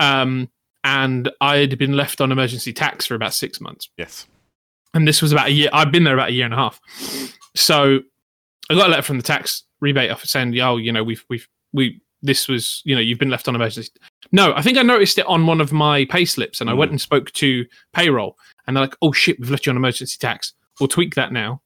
um, 0.02 0.50
and 0.84 1.30
I'd 1.40 1.78
been 1.78 1.94
left 1.96 2.20
on 2.22 2.32
emergency 2.32 2.74
tax 2.74 3.06
for 3.06 3.16
about 3.16 3.34
six 3.34 3.62
months 3.62 3.90
Yes. 3.98 4.28
and 4.94 5.08
this 5.08 5.22
was 5.22 5.32
about 5.32 5.48
a 5.48 5.52
year. 5.52 5.70
I've 5.72 5.92
been 5.92 6.04
there 6.04 6.16
about 6.16 6.30
a 6.30 6.34
year 6.34 6.46
and 6.46 6.54
a 6.54 6.58
half. 6.58 6.80
So 7.56 8.00
I 8.70 8.74
got 8.74 8.88
a 8.88 8.92
letter 8.92 9.02
from 9.04 9.18
the 9.18 9.24
tax 9.24 9.64
rebate 9.80 10.12
office 10.12 10.32
saying, 10.32 10.60
"Oh, 10.60 10.78
you 10.78 10.92
know, 10.92 11.04
we've 11.04 11.24
we've 11.30 11.48
we 11.74 12.02
this 12.22 12.48
was 12.48 12.82
you 12.86 12.96
know 12.96 13.02
you've 13.02 13.20
been 13.20 13.30
left 13.30 13.48
on 13.48 13.56
emergency." 13.56 13.92
No, 14.32 14.54
I 14.56 14.62
think 14.62 14.78
I 14.78 14.82
noticed 14.84 15.18
it 15.18 15.26
on 15.26 15.46
one 15.46 15.60
of 15.62 15.72
my 15.72 16.06
pay 16.06 16.26
slips, 16.26 16.62
and 16.62 16.70
I 16.70 16.74
Mm. 16.74 16.78
went 16.78 16.92
and 16.92 17.02
spoke 17.02 17.32
to 17.34 17.66
payroll, 17.94 18.38
and 18.66 18.76
they're 18.76 18.84
like, 18.84 18.96
"Oh 19.02 19.12
shit, 19.12 19.40
we've 19.40 19.50
left 19.52 19.66
you 19.66 19.72
on 19.72 19.78
emergency 19.78 20.18
tax. 20.20 20.54
We'll 20.80 20.88
tweak 20.88 21.16
that 21.16 21.32
now. 21.34 21.62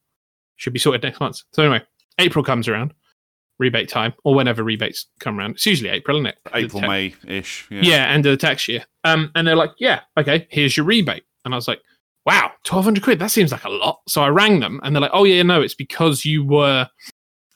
Should 0.56 0.72
be 0.72 0.78
sorted 0.78 1.02
next 1.04 1.20
month." 1.20 1.42
So 1.52 1.62
anyway, 1.62 1.82
April 2.18 2.44
comes 2.44 2.66
around, 2.68 2.92
rebate 3.58 3.88
time, 3.88 4.12
or 4.24 4.34
whenever 4.34 4.62
rebates 4.62 5.06
come 5.20 5.38
around. 5.38 5.52
It's 5.52 5.66
usually 5.66 5.90
April, 5.90 6.16
isn't 6.18 6.26
it? 6.26 6.38
April, 6.54 6.82
May 6.82 7.14
ish. 7.26 7.66
Yeah. 7.70 7.80
yeah, 7.82 8.06
end 8.08 8.26
of 8.26 8.32
the 8.32 8.36
tax 8.36 8.68
year. 8.68 8.84
Um, 9.04 9.30
and 9.34 9.46
they're 9.46 9.56
like, 9.56 9.72
yeah, 9.78 10.00
okay, 10.18 10.46
here's 10.50 10.76
your 10.76 10.84
rebate. 10.86 11.24
And 11.44 11.54
I 11.54 11.56
was 11.56 11.68
like, 11.68 11.80
wow, 12.26 12.50
twelve 12.64 12.84
hundred 12.84 13.04
quid. 13.04 13.18
That 13.18 13.30
seems 13.30 13.52
like 13.52 13.64
a 13.64 13.70
lot. 13.70 14.00
So 14.08 14.22
I 14.22 14.28
rang 14.28 14.60
them, 14.60 14.80
and 14.82 14.94
they're 14.94 15.00
like, 15.00 15.10
oh 15.14 15.24
yeah, 15.24 15.42
no, 15.42 15.62
it's 15.62 15.74
because 15.74 16.24
you 16.24 16.44
were, 16.44 16.88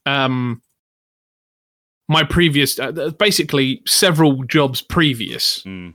um, 0.06 0.62
my 2.08 2.24
previous, 2.24 2.78
uh, 2.78 3.10
basically 3.18 3.82
several 3.86 4.42
jobs 4.44 4.80
previous 4.82 5.62
Mm. 5.64 5.94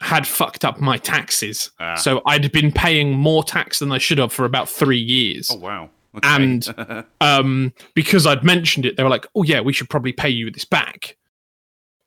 had 0.00 0.26
fucked 0.26 0.64
up 0.64 0.80
my 0.80 0.96
taxes. 0.98 1.70
Ah. 1.78 1.94
So 1.94 2.20
I'd 2.26 2.50
been 2.52 2.72
paying 2.72 3.12
more 3.12 3.44
tax 3.44 3.78
than 3.78 3.92
I 3.92 3.98
should 3.98 4.18
have 4.18 4.32
for 4.32 4.44
about 4.44 4.68
three 4.68 4.98
years. 5.00 5.50
oh 5.52 5.56
wow. 5.58 5.90
Okay. 6.16 6.28
And- 6.28 7.04
um, 7.20 7.72
because 7.94 8.26
I'd 8.26 8.44
mentioned 8.44 8.86
it, 8.86 8.96
they 8.96 9.02
were 9.02 9.10
like, 9.10 9.26
"Oh 9.34 9.42
yeah, 9.42 9.60
we 9.60 9.72
should 9.72 9.90
probably 9.90 10.12
pay 10.12 10.28
you 10.30 10.50
this 10.50 10.64
back." 10.64 11.16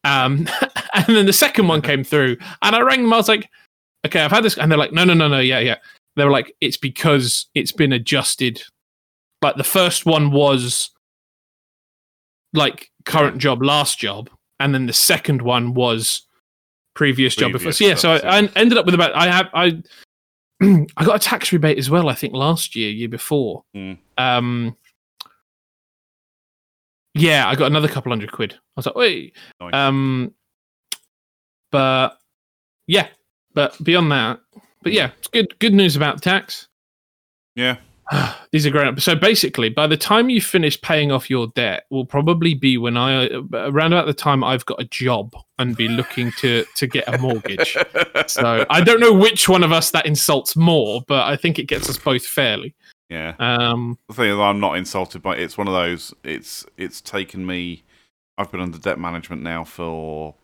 Um, 0.03 0.47
and 0.93 1.05
then 1.07 1.25
the 1.25 1.33
second 1.33 1.67
one 1.67 1.81
came 1.81 2.03
through, 2.03 2.37
and 2.61 2.75
I 2.75 2.81
rang 2.81 3.03
them. 3.03 3.13
I 3.13 3.17
was 3.17 3.29
like, 3.29 3.49
"Okay, 4.05 4.21
I've 4.21 4.31
had 4.31 4.43
this," 4.43 4.57
and 4.57 4.71
they're 4.71 4.79
like, 4.79 4.91
"No, 4.93 5.03
no, 5.03 5.13
no, 5.13 5.27
no, 5.27 5.39
yeah, 5.39 5.59
yeah." 5.59 5.77
They 6.15 6.25
were 6.25 6.31
like, 6.31 6.53
"It's 6.61 6.77
because 6.77 7.47
it's 7.55 7.71
been 7.71 7.93
adjusted." 7.93 8.61
Like 9.41 9.55
the 9.55 9.63
first 9.63 10.05
one 10.05 10.31
was 10.31 10.89
like 12.53 12.91
current 13.05 13.37
job, 13.39 13.63
last 13.63 13.99
job, 13.99 14.29
and 14.59 14.73
then 14.73 14.85
the 14.85 14.93
second 14.93 15.41
one 15.41 15.73
was 15.73 16.25
previous, 16.93 17.35
job 17.35 17.51
before. 17.51 17.71
So 17.71 17.85
yeah, 17.85 17.95
so 17.95 18.13
I. 18.13 18.39
I 18.39 18.49
ended 18.55 18.77
up 18.77 18.85
with 18.85 18.95
about 18.95 19.15
I 19.15 19.31
have 19.31 19.49
I 19.53 19.81
I 20.97 21.05
got 21.05 21.15
a 21.15 21.19
tax 21.19 21.51
rebate 21.51 21.77
as 21.77 21.89
well. 21.89 22.09
I 22.09 22.13
think 22.13 22.33
last 22.33 22.75
year, 22.75 22.89
year 22.89 23.09
before. 23.09 23.63
Mm. 23.75 23.97
Um, 24.17 24.75
yeah, 27.13 27.47
I 27.47 27.55
got 27.55 27.67
another 27.67 27.87
couple 27.87 28.11
hundred 28.11 28.31
quid. 28.31 28.53
I 28.53 28.57
was 28.77 28.85
like, 28.85 28.95
wait. 28.95 29.35
Nice. 29.59 29.73
Um, 29.73 30.33
but 31.71 32.17
yeah, 32.87 33.07
but 33.53 33.81
beyond 33.83 34.11
that, 34.11 34.39
but 34.81 34.93
yeah, 34.93 35.11
it's 35.17 35.27
good. 35.27 35.57
Good 35.59 35.73
news 35.73 35.95
about 35.95 36.15
the 36.15 36.21
tax. 36.21 36.67
yeah. 37.55 37.77
These 38.51 38.65
are 38.65 38.69
grown 38.69 38.87
up. 38.87 38.99
So 38.99 39.15
basically, 39.15 39.69
by 39.69 39.87
the 39.87 39.97
time 39.97 40.29
you 40.29 40.41
finish 40.41 40.79
paying 40.81 41.11
off 41.11 41.29
your 41.29 41.47
debt, 41.55 41.85
will 41.89 42.05
probably 42.05 42.53
be 42.53 42.77
when 42.77 42.97
I 42.97 43.27
around 43.53 43.93
about 43.93 44.05
the 44.05 44.13
time 44.13 44.43
I've 44.43 44.65
got 44.65 44.79
a 44.81 44.85
job 44.85 45.33
and 45.59 45.75
be 45.75 45.87
looking 45.87 46.31
to 46.39 46.65
to 46.75 46.87
get 46.87 47.07
a 47.13 47.17
mortgage. 47.17 47.75
so 48.27 48.65
I 48.69 48.81
don't 48.81 48.99
know 48.99 49.13
which 49.13 49.49
one 49.49 49.63
of 49.63 49.71
us 49.71 49.91
that 49.91 50.05
insults 50.05 50.55
more, 50.55 51.01
but 51.07 51.27
I 51.27 51.35
think 51.35 51.59
it 51.59 51.65
gets 51.65 51.89
us 51.89 51.97
both 51.97 52.25
fairly. 52.25 52.75
yeah. 53.09 53.33
Um, 53.39 53.97
The 54.07 54.13
thing 54.15 54.29
is, 54.31 54.37
I'm 54.37 54.59
not 54.59 54.77
insulted 54.77 55.21
by 55.21 55.35
it's 55.35 55.57
one 55.57 55.67
of 55.67 55.73
those. 55.73 56.13
It's 56.23 56.65
it's 56.77 57.01
taken 57.01 57.45
me. 57.45 57.83
I've 58.37 58.51
been 58.51 58.61
under 58.61 58.77
debt 58.79 58.99
management 58.99 59.43
now 59.43 59.63
for 59.63 60.35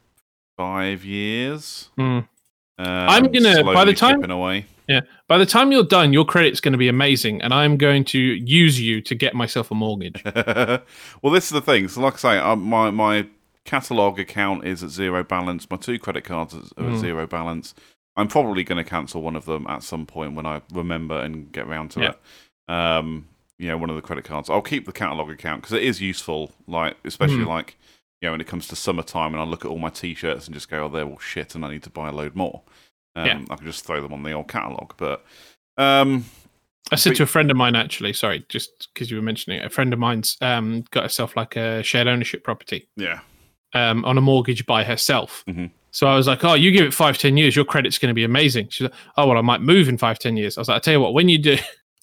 five 0.58 1.03
years. 1.05 1.89
Hmm. 1.97 2.19
Um, 2.79 3.09
I'm 3.09 3.31
gonna- 3.31 3.63
by 3.63 3.85
the 3.85 3.93
time- 3.93 4.23
away. 4.29 4.65
by 5.27 5.37
the 5.37 5.45
time 5.45 5.71
you're 5.71 5.83
done, 5.83 6.13
your 6.13 6.25
credit's 6.25 6.59
going 6.61 6.71
to 6.71 6.77
be 6.77 6.87
amazing, 6.87 7.41
and 7.43 7.53
I'm 7.53 7.77
going 7.77 8.03
to 8.05 8.19
use 8.19 8.79
you 8.81 9.01
to 9.01 9.13
get 9.15 9.35
myself 9.35 9.69
a 9.69 9.75
mortgage. 9.75 10.23
well, 10.25 11.31
this 11.33 11.43
is 11.45 11.49
the 11.51 11.61
thing. 11.61 11.87
So, 11.89 12.01
like 12.01 12.15
I 12.15 12.17
say, 12.17 12.37
um, 12.39 12.61
my 12.63 12.89
my 12.89 13.27
catalog 13.65 14.17
account 14.19 14.65
is 14.65 14.81
at 14.83 14.89
zero 14.89 15.23
balance. 15.23 15.69
My 15.69 15.77
two 15.77 15.99
credit 15.99 16.23
cards 16.23 16.55
are 16.55 16.59
at 16.59 16.93
Mm. 16.93 16.99
zero 16.99 17.27
balance. 17.27 17.75
I'm 18.17 18.27
probably 18.27 18.63
going 18.63 18.83
to 18.83 18.89
cancel 18.89 19.21
one 19.21 19.35
of 19.35 19.45
them 19.45 19.67
at 19.67 19.83
some 19.83 20.05
point 20.05 20.33
when 20.33 20.45
I 20.47 20.61
remember 20.73 21.19
and 21.19 21.51
get 21.51 21.67
round 21.67 21.91
to 21.91 21.99
Yeah. 22.01 22.09
it. 22.09 22.73
Um, 22.73 23.27
you 23.59 23.67
know, 23.67 23.77
one 23.77 23.89
of 23.89 23.95
the 23.95 24.01
credit 24.01 24.23
cards. 24.25 24.49
I'll 24.49 24.61
keep 24.61 24.85
the 24.85 24.91
catalog 24.91 25.29
account 25.29 25.61
because 25.61 25.73
it 25.73 25.83
is 25.83 26.01
useful. 26.01 26.51
Like, 26.67 26.95
especially 27.05 27.43
Mm. 27.45 27.47
like 27.47 27.77
you 28.21 28.27
know, 28.27 28.32
when 28.34 28.41
it 28.41 28.47
comes 28.47 28.67
to 28.67 28.75
summertime, 28.75 29.34
and 29.34 29.41
I 29.41 29.45
look 29.45 29.63
at 29.65 29.71
all 29.71 29.79
my 29.79 29.89
t-shirts 29.89 30.45
and 30.47 30.53
just 30.53 30.69
go, 30.69 30.84
"Oh, 30.86 30.89
they're 30.89 31.05
all 31.05 31.19
shit," 31.19 31.55
and 31.55 31.63
I 31.65 31.71
need 31.71 31.84
to 31.84 31.89
buy 31.89 32.10
a 32.10 32.12
load 32.12 32.36
more. 32.36 32.62
Um, 33.15 33.25
Yeah. 33.25 33.41
I 33.49 33.55
can 33.55 33.65
just 33.65 33.86
throw 33.86 34.01
them 34.01 34.13
on 34.13 34.23
the 34.23 34.32
old 34.34 34.47
catalog, 34.47 34.93
but. 34.97 35.25
Um, 35.77 36.25
I 36.91 36.95
said 36.95 37.12
But- 37.12 37.17
to 37.17 37.23
a 37.23 37.27
friend 37.27 37.51
of 37.51 37.58
mine, 37.58 37.75
actually, 37.75 38.13
sorry, 38.13 38.45
just 38.49 38.89
because 38.93 39.10
you 39.12 39.17
were 39.17 39.23
mentioning 39.23 39.60
it, 39.60 39.65
a 39.65 39.69
friend 39.69 39.93
of 39.93 39.99
mine's 39.99 40.38
um, 40.41 40.84
got 40.91 41.03
herself 41.03 41.36
like 41.38 41.55
a 41.55 41.84
shared 41.84 42.08
ownership 42.08 42.43
property 42.43 42.88
yeah, 42.95 43.19
um, 43.73 44.03
on 44.05 44.17
a 44.17 44.21
mortgage 44.21 44.65
by 44.65 44.84
herself. 44.84 45.43
Mhm. 45.47 45.69
So 45.91 46.08
I 46.08 46.15
was 46.15 46.27
like, 46.27 46.43
oh, 46.43 46.53
you 46.55 46.71
give 46.71 46.86
it 46.86 46.93
five, 46.93 47.17
ten 47.17 47.38
years, 47.38 47.55
your 47.55 47.65
credit's 47.65 47.97
going 47.97 48.10
to 48.10 48.13
be 48.15 48.23
amazing. 48.23 48.69
She's 48.69 48.86
like, 48.86 48.93
oh, 49.17 49.27
well, 49.27 49.38
I 49.38 49.41
might 49.41 49.62
move 49.62 49.88
in 49.88 49.97
five, 49.97 50.19
ten 50.19 50.36
years. 50.38 50.58
I 50.58 50.62
was 50.62 50.67
like, 50.67 50.75
I 50.77 50.79
tell 50.79 50.93
you 50.93 50.99
what, 51.01 51.13
when 51.13 51.29
you 51.29 51.38
do, 51.38 51.58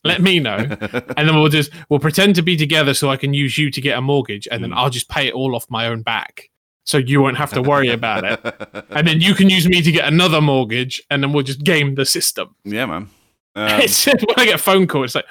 let 0.06 0.20
me 0.22 0.38
know. 0.40 0.56
and 1.16 1.28
then 1.28 1.34
we'll 1.34 1.48
just, 1.48 1.70
we'll 1.88 2.00
pretend 2.00 2.34
to 2.36 2.42
be 2.42 2.56
together 2.56 2.94
so 2.94 3.10
I 3.10 3.16
can 3.16 3.34
use 3.34 3.58
you 3.58 3.70
to 3.70 3.80
get 3.80 3.98
a 3.98 4.00
mortgage 4.00 4.46
and 4.50 4.62
then 4.62 4.70
Mm. 4.70 4.76
I'll 4.76 4.90
just 4.90 5.08
pay 5.08 5.26
it 5.28 5.34
all 5.34 5.54
off 5.56 5.66
my 5.70 5.86
own 5.86 6.02
back. 6.02 6.50
So 6.84 6.98
you 6.98 7.20
won't 7.20 7.36
have 7.36 7.52
to 7.54 7.62
worry 7.62 7.88
about 7.90 8.24
it. 8.24 8.84
And 8.90 9.06
then 9.08 9.20
you 9.20 9.34
can 9.34 9.50
use 9.50 9.68
me 9.68 9.82
to 9.82 9.90
get 9.90 10.06
another 10.06 10.40
mortgage 10.40 11.02
and 11.10 11.22
then 11.22 11.32
we'll 11.32 11.42
just 11.44 11.64
game 11.64 11.94
the 11.96 12.04
system. 12.06 12.54
yeah, 12.64 12.86
man. 12.86 13.08
Um, 13.56 13.80
it's, 13.80 14.04
when 14.04 14.16
I 14.36 14.44
get 14.44 14.56
a 14.56 14.58
phone 14.58 14.86
call, 14.86 15.04
it's 15.04 15.14
like, 15.14 15.24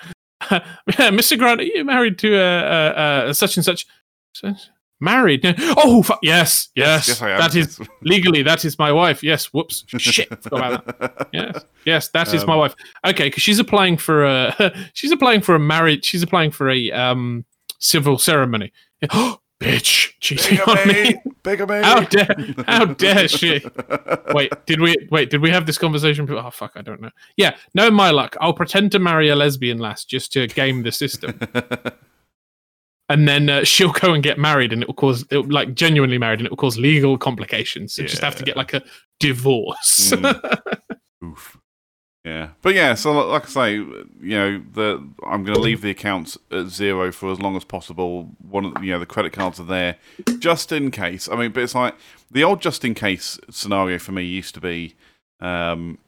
Mr. 0.89 1.37
Grant, 1.37 1.61
are 1.61 1.63
you 1.63 1.85
married 1.85 2.17
to 2.19 2.35
uh, 2.35 2.41
uh, 2.41 2.99
uh, 3.29 3.33
such 3.33 3.55
and 3.55 3.63
such? 3.63 3.85
Married? 5.01 5.43
Oh, 5.77 6.03
yes, 6.21 6.69
yes. 6.75 7.07
yes, 7.07 7.21
I 7.21 7.31
am. 7.31 7.39
that 7.39 7.55
is 7.55 7.79
legally 8.01 8.41
that 8.43 8.63
is 8.65 8.79
my 8.79 8.91
wife. 8.91 9.21
Yes. 9.23 9.47
Whoops. 9.47 9.83
Shit. 9.97 10.29
Forgot 10.41 10.73
about 10.83 10.99
that. 10.99 11.27
Yes. 11.33 11.65
Yes, 11.85 12.07
that 12.09 12.33
is 12.33 12.45
my 12.47 12.53
Um, 12.53 12.59
wife. 12.59 12.75
Okay, 13.05 13.25
because 13.25 13.43
she's 13.43 13.59
applying 13.59 13.97
for 13.97 14.25
a 14.25 14.73
she's 14.93 15.11
applying 15.11 15.41
for 15.41 15.55
a 15.55 15.59
marriage. 15.59 16.05
She's 16.05 16.23
applying 16.23 16.51
for 16.51 16.69
a 16.69 16.91
um 16.91 17.45
civil 17.79 18.17
ceremony. 18.17 18.71
Oh, 19.11 19.39
bitch, 19.59 20.13
cheating 20.21 20.59
on 20.61 20.87
me. 20.87 21.15
Bigamy. 21.43 21.83
How 21.83 21.99
dare? 22.01 22.35
How 22.65 22.85
dare 22.85 23.27
she? 23.27 23.61
Wait, 24.33 24.51
did 24.65 24.79
we 24.81 24.95
wait? 25.11 25.29
Did 25.29 25.41
we 25.41 25.49
have 25.51 25.65
this 25.65 25.77
conversation? 25.77 26.27
Oh 26.31 26.49
fuck, 26.49 26.71
I 26.75 26.81
don't 26.81 27.01
know. 27.01 27.11
Yeah, 27.37 27.55
no, 27.73 27.91
my 27.91 28.11
luck. 28.11 28.35
I'll 28.41 28.53
pretend 28.53 28.91
to 28.93 28.99
marry 28.99 29.29
a 29.29 29.35
lesbian 29.35 29.77
lass 29.77 30.05
just 30.05 30.31
to 30.33 30.47
game 30.47 30.83
the 30.83 30.91
system. 30.91 31.37
And 33.09 33.27
then 33.27 33.49
uh, 33.49 33.63
she'll 33.63 33.91
go 33.91 34.13
and 34.13 34.23
get 34.23 34.37
married, 34.37 34.73
and 34.73 34.81
it 34.81 34.87
will 34.87 34.95
cause 34.95 35.25
it 35.31 35.37
will, 35.37 35.51
like 35.51 35.75
genuinely 35.75 36.17
married, 36.17 36.39
and 36.39 36.47
it 36.47 36.51
will 36.51 36.57
cause 36.57 36.77
legal 36.77 37.17
complications. 37.17 37.93
So 37.93 38.03
just 38.03 38.21
have 38.21 38.35
to 38.37 38.43
get 38.43 38.57
like 38.57 38.73
a 38.73 38.83
divorce. 39.19 40.11
Mm. 40.11 40.71
Oof. 41.23 41.57
Yeah, 42.23 42.49
but 42.63 42.73
yeah. 42.73 42.95
So 42.95 43.11
like 43.29 43.43
I 43.43 43.47
say, 43.47 43.73
you 43.73 44.07
know, 44.21 44.63
the 44.73 45.07
I'm 45.23 45.43
going 45.43 45.55
to 45.55 45.61
leave 45.61 45.81
the 45.81 45.91
accounts 45.91 46.39
at 46.49 46.67
zero 46.67 47.11
for 47.11 47.31
as 47.31 47.39
long 47.39 47.55
as 47.55 47.63
possible. 47.63 48.31
One, 48.41 48.65
of 48.65 48.73
the, 48.73 48.81
you 48.81 48.91
know, 48.93 48.99
the 48.99 49.05
credit 49.05 49.31
cards 49.31 49.59
are 49.59 49.65
there 49.65 49.97
just 50.39 50.71
in 50.71 50.89
case. 50.89 51.29
I 51.29 51.35
mean, 51.35 51.51
but 51.51 51.61
it's 51.61 51.75
like 51.75 51.93
the 52.31 52.43
old 52.43 52.61
just 52.61 52.83
in 52.83 52.95
case 52.95 53.39
scenario 53.51 53.99
for 53.99 54.11
me 54.11 54.23
used 54.23 54.55
to 54.55 54.59
be, 54.59 54.95
um, 55.39 55.99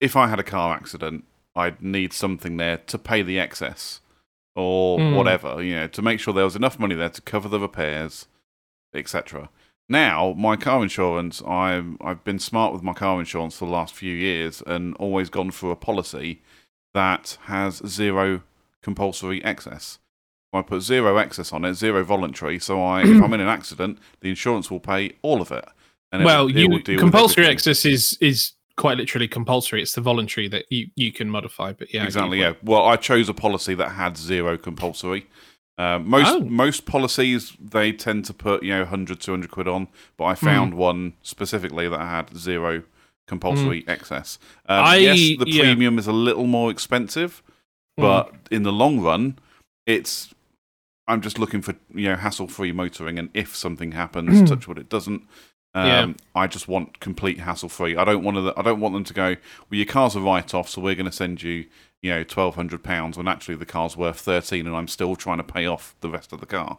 if 0.00 0.16
I 0.16 0.26
had 0.26 0.40
a 0.40 0.44
car 0.44 0.74
accident, 0.74 1.24
I'd 1.54 1.80
need 1.80 2.12
something 2.12 2.56
there 2.56 2.78
to 2.78 2.98
pay 2.98 3.22
the 3.22 3.38
excess 3.38 4.00
or 4.56 4.98
Mm. 4.98 5.14
whatever. 5.16 5.62
You 5.62 5.74
know, 5.76 5.86
to 5.88 6.02
make 6.02 6.20
sure 6.20 6.34
there 6.34 6.44
was 6.44 6.56
enough 6.56 6.78
money 6.78 6.94
there 6.94 7.08
to 7.10 7.20
cover 7.22 7.48
the 7.48 7.60
repairs, 7.60 8.26
etc. 8.94 9.48
Now, 9.88 10.34
my 10.38 10.56
car 10.56 10.82
insurance, 10.82 11.42
I'm 11.42 11.98
I've 12.00 12.22
been 12.24 12.38
smart 12.38 12.72
with 12.72 12.82
my 12.82 12.92
car 12.92 13.18
insurance 13.18 13.56
for 13.58 13.64
the 13.66 13.72
last 13.72 13.94
few 13.94 14.14
years 14.14 14.62
and 14.66 14.94
always 14.96 15.30
gone 15.30 15.50
for 15.50 15.70
a 15.72 15.76
policy 15.76 16.42
that 16.94 17.38
has 17.44 17.82
zero 17.86 18.42
compulsory 18.82 19.42
excess. 19.44 19.98
I 20.52 20.62
put 20.62 20.80
zero 20.82 21.16
excess 21.16 21.52
on 21.52 21.64
it, 21.64 21.74
zero 21.74 22.02
voluntary. 22.04 22.58
So 22.58 22.82
I, 22.82 23.02
if 23.02 23.22
I'm 23.22 23.32
in 23.34 23.40
an 23.40 23.48
accident, 23.48 23.98
the 24.20 24.30
insurance 24.30 24.68
will 24.70 24.80
pay 24.80 25.12
all 25.22 25.40
of 25.40 25.52
it. 25.52 25.64
And 26.12 26.22
it 26.22 26.24
well, 26.24 26.46
will- 26.46 26.56
it 26.76 26.88
you 26.88 26.98
compulsory 26.98 27.46
excess 27.46 27.84
is 27.84 28.16
is 28.20 28.52
quite 28.80 28.96
literally 28.98 29.28
compulsory. 29.28 29.82
It's 29.82 29.94
the 29.94 30.00
voluntary 30.00 30.48
that 30.48 30.64
you 30.70 30.88
you 30.96 31.12
can 31.12 31.28
modify. 31.30 31.72
But 31.72 31.92
yeah, 31.94 32.04
exactly. 32.04 32.40
Yeah. 32.40 32.54
Well, 32.62 32.84
I 32.84 32.96
chose 32.96 33.28
a 33.28 33.34
policy 33.34 33.74
that 33.74 33.90
had 33.90 34.16
zero 34.16 34.56
compulsory. 34.56 35.26
Um, 35.78 36.08
most 36.08 36.28
Oh. 36.34 36.40
most 36.40 36.84
policies 36.86 37.56
they 37.60 37.92
tend 37.92 38.24
to 38.26 38.34
put 38.34 38.62
you 38.62 38.72
know 38.74 38.80
100 38.80 39.20
200 39.20 39.50
quid 39.50 39.68
on, 39.68 39.88
but 40.16 40.24
Hmm. 40.24 40.30
I 40.30 40.34
found 40.34 40.74
one 40.74 41.12
specifically 41.22 41.88
that 41.88 42.00
had 42.00 42.36
zero 42.36 42.82
compulsory 43.28 43.84
excess. 43.86 44.38
Um, 44.68 44.78
Hmm. 44.80 44.90
I- 44.90 44.96
yes, 44.96 45.38
the 45.38 45.44
yeah. 45.50 45.62
premium 45.62 45.98
is 45.98 46.06
a 46.06 46.12
little 46.12 46.46
more 46.46 46.70
expensive, 46.70 47.42
Mm. 47.98 48.02
but 48.02 48.34
in 48.50 48.62
the 48.62 48.72
long 48.72 49.00
run, 49.00 49.38
it's 49.86 50.34
I'm 51.06 51.20
just 51.22 51.38
looking 51.38 51.60
for 51.62 51.74
you 51.94 52.08
know 52.08 52.16
hassle 52.16 52.46
free 52.48 52.72
motoring, 52.72 53.18
and 53.18 53.30
if 53.34 53.54
something 53.56 53.92
happens, 53.92 54.48
touch 54.48 54.68
what 54.68 54.78
it 54.78 54.88
doesn't. 54.88 55.22
Um, 55.74 55.86
Yeah. 55.86 56.12
I 56.34 56.46
just 56.46 56.66
want 56.68 56.98
complete 57.00 57.40
hassle 57.40 57.68
free. 57.68 57.96
I 57.96 58.04
don't 58.04 58.24
want 58.24 58.36
to. 58.36 58.52
I 58.58 58.62
don't 58.62 58.80
want 58.80 58.94
them 58.94 59.04
to 59.04 59.14
go. 59.14 59.28
Well, 59.70 59.76
your 59.78 59.86
car's 59.86 60.16
a 60.16 60.20
write 60.20 60.52
off, 60.54 60.68
so 60.68 60.80
we're 60.80 60.94
going 60.96 61.06
to 61.06 61.12
send 61.12 61.42
you, 61.42 61.66
you 62.02 62.10
know, 62.10 62.24
twelve 62.24 62.54
hundred 62.56 62.82
pounds 62.82 63.16
when 63.16 63.28
actually 63.28 63.56
the 63.56 63.66
car's 63.66 63.96
worth 63.96 64.18
thirteen, 64.20 64.66
and 64.66 64.74
I'm 64.74 64.88
still 64.88 65.14
trying 65.16 65.38
to 65.38 65.44
pay 65.44 65.66
off 65.66 65.94
the 66.00 66.10
rest 66.10 66.32
of 66.32 66.40
the 66.40 66.46
car. 66.46 66.78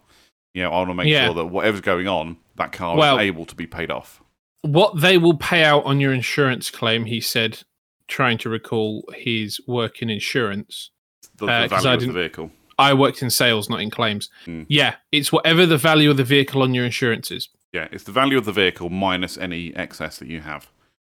You 0.54 0.64
know, 0.64 0.72
I 0.72 0.78
want 0.80 0.90
to 0.90 0.94
make 0.96 1.08
Yeah. 1.08 1.28
sure 1.28 1.36
that 1.36 1.46
whatever's 1.46 1.80
going 1.82 2.08
on, 2.10 2.36
that 2.58 2.74
car 2.74 2.98
Well- 2.98 3.18
is 3.18 3.22
able 3.24 3.46
to 3.46 3.56
be 3.56 3.66
paid 3.68 3.90
off. 3.92 4.22
what 4.64 5.00
they 5.02 5.18
will 5.18 5.38
pay 5.38 5.64
out 5.64 5.84
on 5.86 6.00
your 6.00 6.14
insurance 6.14 6.70
claim, 6.70 7.06
he 7.06 7.20
said, 7.20 7.64
trying 8.08 8.38
to 8.38 8.48
recall 8.50 9.04
his 9.16 9.60
work 9.66 10.02
in 10.04 10.10
insurance. 10.12 10.92
The, 11.38 11.46
Uh, 11.48 11.68
value 11.68 11.88
I 11.90 11.94
of 11.96 12.02
the 12.02 12.12
vehicle. 12.12 12.52
I 12.78 12.94
worked 12.94 13.24
in 13.24 13.30
sales, 13.32 13.70
not 13.70 13.82
in 13.82 13.90
claims. 13.90 14.30
Mm. 14.46 14.66
Yeah, 14.70 14.96
it's 15.12 15.32
whatever 15.32 15.66
the 15.66 15.78
value 15.78 16.12
of 16.12 16.18
the 16.18 16.24
vehicle 16.24 16.62
on 16.62 16.74
your 16.76 16.86
insurance 16.86 17.32
is. 17.32 17.50
Yeah, 17.74 17.88
it's 17.92 18.04
the 18.04 18.12
value 18.12 18.38
of 18.38 18.46
the 18.46 18.52
vehicle 18.52 18.90
minus 18.90 19.38
any 19.38 19.74
excess 19.76 20.18
that 20.20 20.28
you 20.28 20.42
have. 20.42 20.70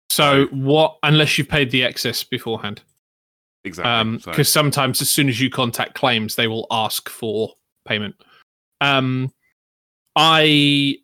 So 0.10 0.46
So- 0.46 0.48
what? 0.56 0.98
Unless 1.04 1.38
you've 1.38 1.50
paid 1.50 1.72
the 1.72 1.84
excess 1.84 2.24
beforehand, 2.24 2.82
Exactly. 3.66 4.20
So- 4.20 4.32
because 4.32 4.50
sometimes 4.52 5.02
as 5.02 5.10
soon 5.10 5.28
as 5.30 5.40
you 5.40 5.50
contact 5.50 5.94
claims, 5.94 6.36
they 6.36 6.48
will 6.48 6.66
ask 6.72 7.10
for 7.10 7.56
payment. 7.86 8.16
Um, 8.82 9.34
I, 10.16 10.98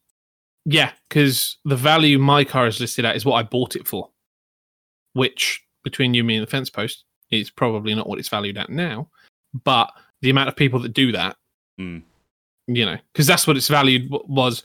yeah, 0.66 0.92
because 1.10 1.58
the 1.66 1.76
value 1.76 2.18
my 2.18 2.44
car 2.44 2.68
is 2.68 2.80
listed 2.80 3.06
at 3.06 3.16
is 3.16 3.26
what 3.26 3.36
I 3.36 3.44
bought 3.44 3.76
it 3.76 3.88
for, 3.88 4.10
which 5.14 5.64
between 5.84 6.14
you, 6.14 6.24
me, 6.24 6.36
and 6.38 6.48
the 6.48 6.50
fence 6.50 6.70
post 6.70 7.04
is 7.30 7.50
probably 7.50 7.94
not 7.94 8.08
what 8.08 8.20
it's 8.20 8.30
valued 8.30 8.58
at 8.58 8.70
now. 8.70 9.10
But 9.64 9.92
the 10.22 10.30
amount 10.30 10.50
of 10.50 10.56
people 10.56 10.80
that 10.80 10.94
do 10.94 11.12
that, 11.12 11.38
Mm. 11.80 12.04
you 12.68 12.86
know, 12.86 12.98
because 13.14 13.28
that's 13.28 13.46
what 13.48 13.58
it's 13.58 13.68
valued 13.68 14.10
was. 14.10 14.64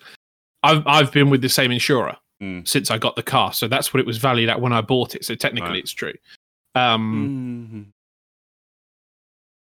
I've 0.63 0.83
I've 0.87 1.13
been 1.13 1.31
with 1.31 1.43
the 1.43 1.49
same 1.49 1.71
insurer 1.71 2.17
Mm. 2.43 2.67
since 2.67 2.91
I 2.91 2.97
got 2.97 3.17
the 3.17 3.23
car, 3.23 3.53
so 3.53 3.69
that's 3.69 3.93
what 3.93 4.01
it 4.01 4.07
was 4.07 4.17
valued 4.17 4.49
at 4.49 4.61
when 4.63 4.73
I 4.73 4.81
bought 4.81 5.15
it. 5.15 5.25
So 5.27 5.35
technically, 5.35 5.71
Right. 5.73 5.79
it's 5.83 5.93
true. 5.93 6.15
Um, 6.75 7.93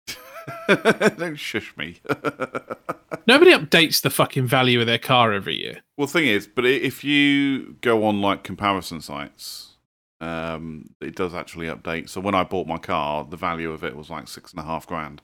Mhm. 0.07 1.17
Don't 1.17 1.35
shush 1.35 1.75
me. 1.77 1.97
Nobody 3.27 3.51
updates 3.53 4.01
the 4.01 4.09
fucking 4.09 4.45
value 4.47 4.79
of 4.81 4.87
their 4.87 4.97
car 4.97 5.33
every 5.33 5.55
year. 5.61 5.81
well, 5.97 6.07
thing 6.07 6.25
is, 6.27 6.47
but 6.47 6.65
if 6.65 7.03
you 7.03 7.73
go 7.81 8.05
on 8.05 8.21
like 8.21 8.43
comparison 8.43 9.01
sites, 9.01 9.75
um, 10.21 10.89
it 11.01 11.15
does 11.15 11.33
actually 11.33 11.67
update. 11.67 12.09
So 12.09 12.21
when 12.21 12.35
I 12.35 12.43
bought 12.43 12.67
my 12.67 12.77
car, 12.77 13.25
the 13.29 13.37
value 13.37 13.71
of 13.71 13.83
it 13.83 13.95
was 13.95 14.09
like 14.09 14.27
six 14.27 14.51
and 14.51 14.59
a 14.61 14.63
half 14.63 14.87
grand. 14.87 15.21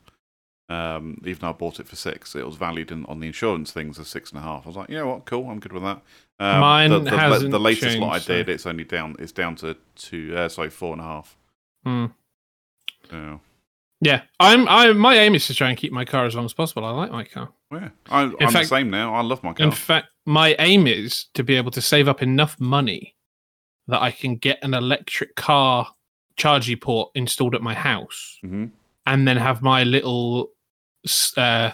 Um, 0.69 1.19
even 1.25 1.39
though 1.41 1.49
I 1.49 1.53
bought 1.53 1.79
it 1.79 1.87
for 1.87 1.95
six, 1.95 2.35
it 2.35 2.45
was 2.45 2.55
valued 2.55 2.91
in, 2.91 3.03
on 3.07 3.19
the 3.19 3.27
insurance 3.27 3.71
things 3.71 3.97
as 3.97 4.07
six 4.07 4.29
and 4.31 4.39
a 4.39 4.43
half. 4.43 4.65
I 4.65 4.69
was 4.69 4.75
like, 4.77 4.89
you 4.89 4.97
know 4.97 5.07
what, 5.07 5.25
cool, 5.25 5.49
I'm 5.49 5.59
good 5.59 5.73
with 5.73 5.81
that. 5.81 6.01
Um, 6.39 6.59
Mine 6.59 6.89
the, 6.91 6.99
the, 6.99 7.17
hasn't 7.17 7.51
the 7.51 7.59
latest 7.59 7.97
lot 7.97 8.09
I 8.09 8.13
changed, 8.13 8.25
so- 8.27 8.33
did, 8.35 8.49
it's 8.49 8.65
only 8.65 8.83
down. 8.83 9.15
It's 9.17 9.31
down 9.31 9.55
to 9.57 9.75
two. 9.95 10.35
Uh, 10.35 10.47
sorry, 10.47 10.69
four 10.69 10.93
and 10.93 11.01
a 11.01 11.05
half. 11.05 11.37
Hmm. 11.83 12.05
Yeah. 13.11 13.37
Yeah, 14.01 14.21
I'm. 14.39 14.67
I 14.69 14.93
my 14.93 15.15
aim 15.15 15.35
is 15.35 15.47
to 15.47 15.53
try 15.53 15.67
and 15.67 15.77
keep 15.77 15.91
my 15.91 16.05
car 16.05 16.25
as 16.25 16.33
long 16.33 16.45
as 16.45 16.53
possible. 16.53 16.85
I 16.85 16.91
like 16.91 17.11
my 17.11 17.25
car. 17.25 17.49
Yeah. 17.69 17.89
I, 18.09 18.31
I'm 18.39 18.53
the 18.53 18.63
same 18.63 18.89
now. 18.89 19.13
I 19.13 19.21
love 19.21 19.43
my 19.43 19.51
car. 19.51 19.65
In 19.65 19.71
fact, 19.73 20.07
my 20.25 20.55
aim 20.57 20.87
is 20.87 21.25
to 21.33 21.43
be 21.43 21.55
able 21.55 21.71
to 21.71 21.81
save 21.81 22.07
up 22.07 22.21
enough 22.21 22.57
money 22.61 23.15
that 23.87 24.01
I 24.01 24.11
can 24.11 24.37
get 24.37 24.59
an 24.63 24.73
electric 24.73 25.35
car 25.35 25.93
charging 26.37 26.77
port 26.77 27.11
installed 27.13 27.55
at 27.55 27.61
my 27.61 27.73
house, 27.73 28.37
hmm 28.41 28.67
and 29.05 29.27
then 29.27 29.37
have 29.37 29.63
my 29.63 29.83
little, 29.83 30.51
uh, 31.37 31.71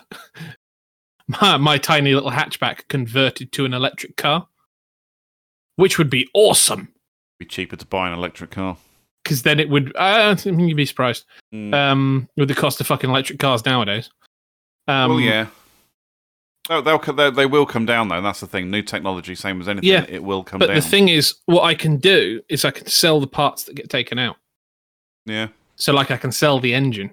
my, 1.27 1.57
my 1.57 1.77
tiny 1.77 2.13
little 2.13 2.31
hatchback 2.31 2.88
converted 2.88 3.51
to 3.53 3.65
an 3.65 3.73
electric 3.73 4.17
car, 4.17 4.47
which 5.75 5.97
would 5.97 6.09
be 6.09 6.29
awesome. 6.33 6.93
Be 7.39 7.45
cheaper 7.45 7.75
to 7.75 7.85
buy 7.85 8.07
an 8.07 8.13
electric 8.13 8.51
car. 8.51 8.77
Because 9.23 9.41
then 9.41 9.59
it 9.59 9.69
would. 9.69 9.95
Uh, 9.95 10.35
I 10.45 10.51
mean, 10.51 10.69
you'd 10.69 10.77
be 10.77 10.85
surprised. 10.85 11.25
Mm. 11.53 11.73
Um, 11.73 12.29
with 12.38 12.47
the 12.47 12.53
cost 12.55 12.79
of 12.79 12.88
fucking 12.88 13.09
electric 13.09 13.39
cars 13.39 13.65
nowadays. 13.65 14.09
Um, 14.88 15.09
well, 15.09 15.19
yeah. 15.19 15.47
Oh, 16.69 16.81
they'll 16.81 16.97
they, 16.99 17.29
they 17.29 17.45
will 17.45 17.65
come 17.65 17.85
down 17.85 18.07
though. 18.07 18.21
That's 18.21 18.39
the 18.39 18.47
thing. 18.47 18.71
New 18.71 18.81
technology, 18.81 19.35
same 19.35 19.61
as 19.61 19.67
anything, 19.67 19.89
Yeah, 19.89 20.05
it 20.07 20.23
will 20.23 20.43
come 20.43 20.59
But 20.59 20.67
down. 20.67 20.75
the 20.75 20.81
thing 20.81 21.09
is, 21.09 21.35
what 21.45 21.63
I 21.63 21.75
can 21.75 21.97
do 21.97 22.41
is 22.49 22.65
I 22.65 22.71
can 22.71 22.88
sell 22.88 23.19
the 23.19 23.27
parts 23.27 23.65
that 23.65 23.75
get 23.75 23.89
taken 23.89 24.17
out. 24.17 24.38
yeah, 25.25 25.49
So, 25.75 25.93
like, 25.93 26.09
I 26.09 26.17
can 26.17 26.31
sell 26.31 26.59
the 26.59 26.73
engine. 26.73 27.11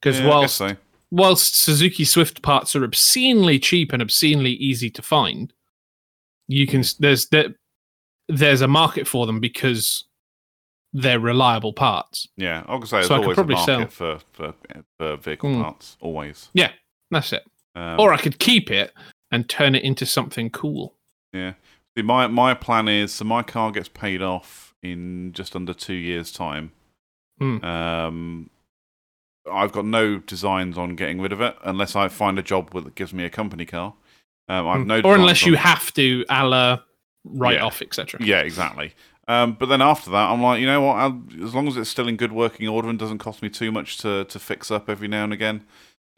Because 0.00 0.18
yeah, 0.18 0.24
I 0.24 0.28
guess 0.28 0.34
whilst 0.34 0.56
so. 0.56 0.76
Whilst 1.12 1.54
Suzuki 1.54 2.04
Swift 2.04 2.42
parts 2.42 2.74
are 2.74 2.82
obscenely 2.82 3.60
cheap 3.60 3.92
and 3.92 4.02
obscenely 4.02 4.52
easy 4.54 4.90
to 4.90 5.02
find, 5.02 5.52
you 6.48 6.66
can 6.66 6.82
there's 6.98 7.28
there, 7.28 7.54
there's 8.28 8.62
a 8.62 8.66
market 8.68 9.06
for 9.06 9.26
them 9.26 9.38
because 9.38 10.04
they're 10.92 11.20
reliable 11.20 11.72
parts. 11.72 12.26
yeah, 12.36 12.62
I 12.66 12.72
gonna 12.74 12.86
say 12.86 13.02
so 13.02 13.20
there's 13.20 13.36
could 13.36 13.50
always 13.52 13.68
a 13.68 13.78
market 13.78 13.92
for, 13.92 14.18
for 14.32 14.54
for 14.98 15.16
vehicle 15.18 15.50
Mm. 15.50 15.62
parts. 15.62 15.96
Always. 16.00 16.48
Yeah, 16.54 16.72
that's 17.10 17.32
it. 17.32 17.44
Um, 17.74 18.00
or 18.00 18.12
I 18.12 18.16
could 18.16 18.38
keep 18.38 18.70
it 18.70 18.92
and 19.30 19.48
turn 19.48 19.74
it 19.74 19.84
into 19.84 20.04
something 20.04 20.50
cool. 20.50 20.94
Yeah. 21.32 21.54
See, 21.96 22.02
my 22.02 22.26
my 22.26 22.54
plan 22.54 22.88
is 22.88 23.12
so 23.12 23.24
my 23.24 23.42
car 23.42 23.70
gets 23.70 23.88
paid 23.88 24.22
off 24.22 24.74
in 24.82 25.32
just 25.32 25.54
under 25.54 25.72
two 25.74 25.94
years' 25.94 26.32
time. 26.32 26.72
Hmm. 27.38 27.64
Um, 27.64 28.50
I've 29.50 29.72
got 29.72 29.84
no 29.84 30.18
designs 30.18 30.78
on 30.78 30.94
getting 30.96 31.20
rid 31.20 31.32
of 31.32 31.40
it 31.40 31.56
unless 31.64 31.96
I 31.96 32.08
find 32.08 32.38
a 32.38 32.42
job 32.42 32.72
that 32.74 32.94
gives 32.94 33.12
me 33.12 33.24
a 33.24 33.30
company 33.30 33.66
car. 33.66 33.94
Um, 34.48 34.68
I've 34.68 34.86
no 34.86 35.00
or 35.02 35.14
unless 35.14 35.46
you 35.46 35.56
have 35.56 35.92
to, 35.94 36.24
a 36.28 36.46
la 36.46 36.78
write 37.24 37.56
Yeah. 37.56 37.64
off, 37.64 37.82
etc. 37.82 38.20
Yeah, 38.22 38.40
exactly. 38.40 38.92
Um, 39.28 39.52
but 39.58 39.66
then 39.66 39.80
after 39.80 40.10
that, 40.10 40.30
I'm 40.30 40.42
like, 40.42 40.60
you 40.60 40.66
know 40.66 40.80
what? 40.80 40.94
I'll, 40.96 41.22
as 41.42 41.54
long 41.54 41.68
as 41.68 41.76
it's 41.76 41.88
still 41.88 42.08
in 42.08 42.16
good 42.16 42.32
working 42.32 42.66
order 42.68 42.88
and 42.88 42.98
doesn't 42.98 43.18
cost 43.18 43.40
me 43.40 43.48
too 43.48 43.70
much 43.70 43.98
to, 43.98 44.24
to 44.24 44.38
fix 44.38 44.70
up 44.70 44.88
every 44.90 45.06
now 45.08 45.24
and 45.24 45.32
again, 45.32 45.64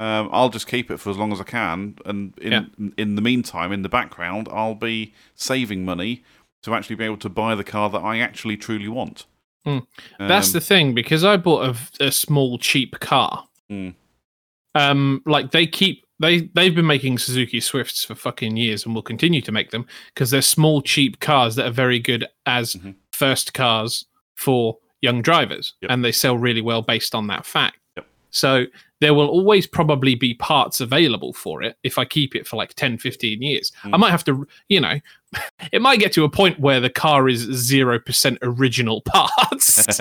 um, 0.00 0.28
I'll 0.32 0.48
just 0.48 0.66
keep 0.66 0.90
it 0.90 0.96
for 0.98 1.10
as 1.10 1.18
long 1.18 1.30
as 1.32 1.40
I 1.40 1.44
can. 1.44 1.96
And 2.06 2.36
in 2.38 2.52
Yeah. 2.52 2.64
in 2.96 3.14
the 3.14 3.22
meantime, 3.22 3.72
in 3.72 3.82
the 3.82 3.88
background, 3.88 4.48
I'll 4.50 4.74
be 4.74 5.12
saving 5.34 5.84
money 5.84 6.24
to 6.62 6.74
actually 6.74 6.96
be 6.96 7.04
able 7.04 7.18
to 7.18 7.28
buy 7.28 7.54
the 7.54 7.62
car 7.64 7.90
that 7.90 7.98
I 7.98 8.18
actually 8.18 8.56
truly 8.56 8.88
want. 8.88 9.26
Hmm. 9.64 9.78
That's 10.18 10.48
Um, 10.48 10.52
the 10.52 10.60
thing 10.60 10.94
because 10.94 11.24
I 11.24 11.36
bought 11.36 11.76
a, 12.00 12.06
a 12.06 12.12
small 12.12 12.58
cheap 12.58 12.98
car. 13.00 13.46
Hmm. 13.68 13.90
Um, 14.74 15.22
like 15.24 15.52
they 15.52 15.66
keep 15.66 16.04
they 16.20 16.42
they've 16.54 16.74
been 16.74 16.86
making 16.86 17.18
Suzuki 17.18 17.60
Swifts 17.60 18.04
for 18.04 18.14
fucking 18.14 18.56
years 18.56 18.84
and 18.84 18.94
will 18.94 19.02
continue 19.02 19.40
to 19.42 19.52
make 19.52 19.70
them 19.70 19.86
because 20.12 20.30
they're 20.30 20.42
small 20.42 20.82
cheap 20.82 21.20
cars 21.20 21.54
that 21.56 21.66
are 21.66 21.70
very 21.70 21.98
good 21.98 22.26
as 22.46 22.74
Mhm. 22.74 22.94
first 23.12 23.54
cars 23.54 24.04
for 24.34 24.78
young 25.00 25.22
drivers 25.22 25.74
Yep. 25.82 25.90
and 25.90 26.04
they 26.04 26.12
sell 26.12 26.36
really 26.38 26.60
well 26.60 26.82
based 26.82 27.14
on 27.14 27.26
that 27.28 27.46
fact. 27.46 27.78
Yep. 27.96 28.06
So 28.30 28.66
there 29.00 29.14
will 29.14 29.28
always 29.28 29.66
probably 29.66 30.14
be 30.14 30.34
parts 30.34 30.80
available 30.80 31.32
for 31.32 31.62
it 31.62 31.76
if 31.84 31.98
I 31.98 32.04
keep 32.04 32.34
it 32.34 32.46
for 32.46 32.56
like 32.56 32.74
10, 32.74 32.96
15 32.98 33.42
years. 33.42 33.70
I 33.84 33.88
Mm. 33.90 33.98
might 34.00 34.10
have 34.10 34.24
to, 34.24 34.46
you 34.68 34.80
know, 34.80 34.98
it 35.72 35.82
might 35.82 36.00
get 36.00 36.12
to 36.12 36.24
a 36.24 36.28
point 36.28 36.58
where 36.60 36.80
the 36.80 36.90
car 36.90 37.28
is 37.28 37.46
0% 37.46 38.38
original 38.42 39.02
parts. 39.02 40.00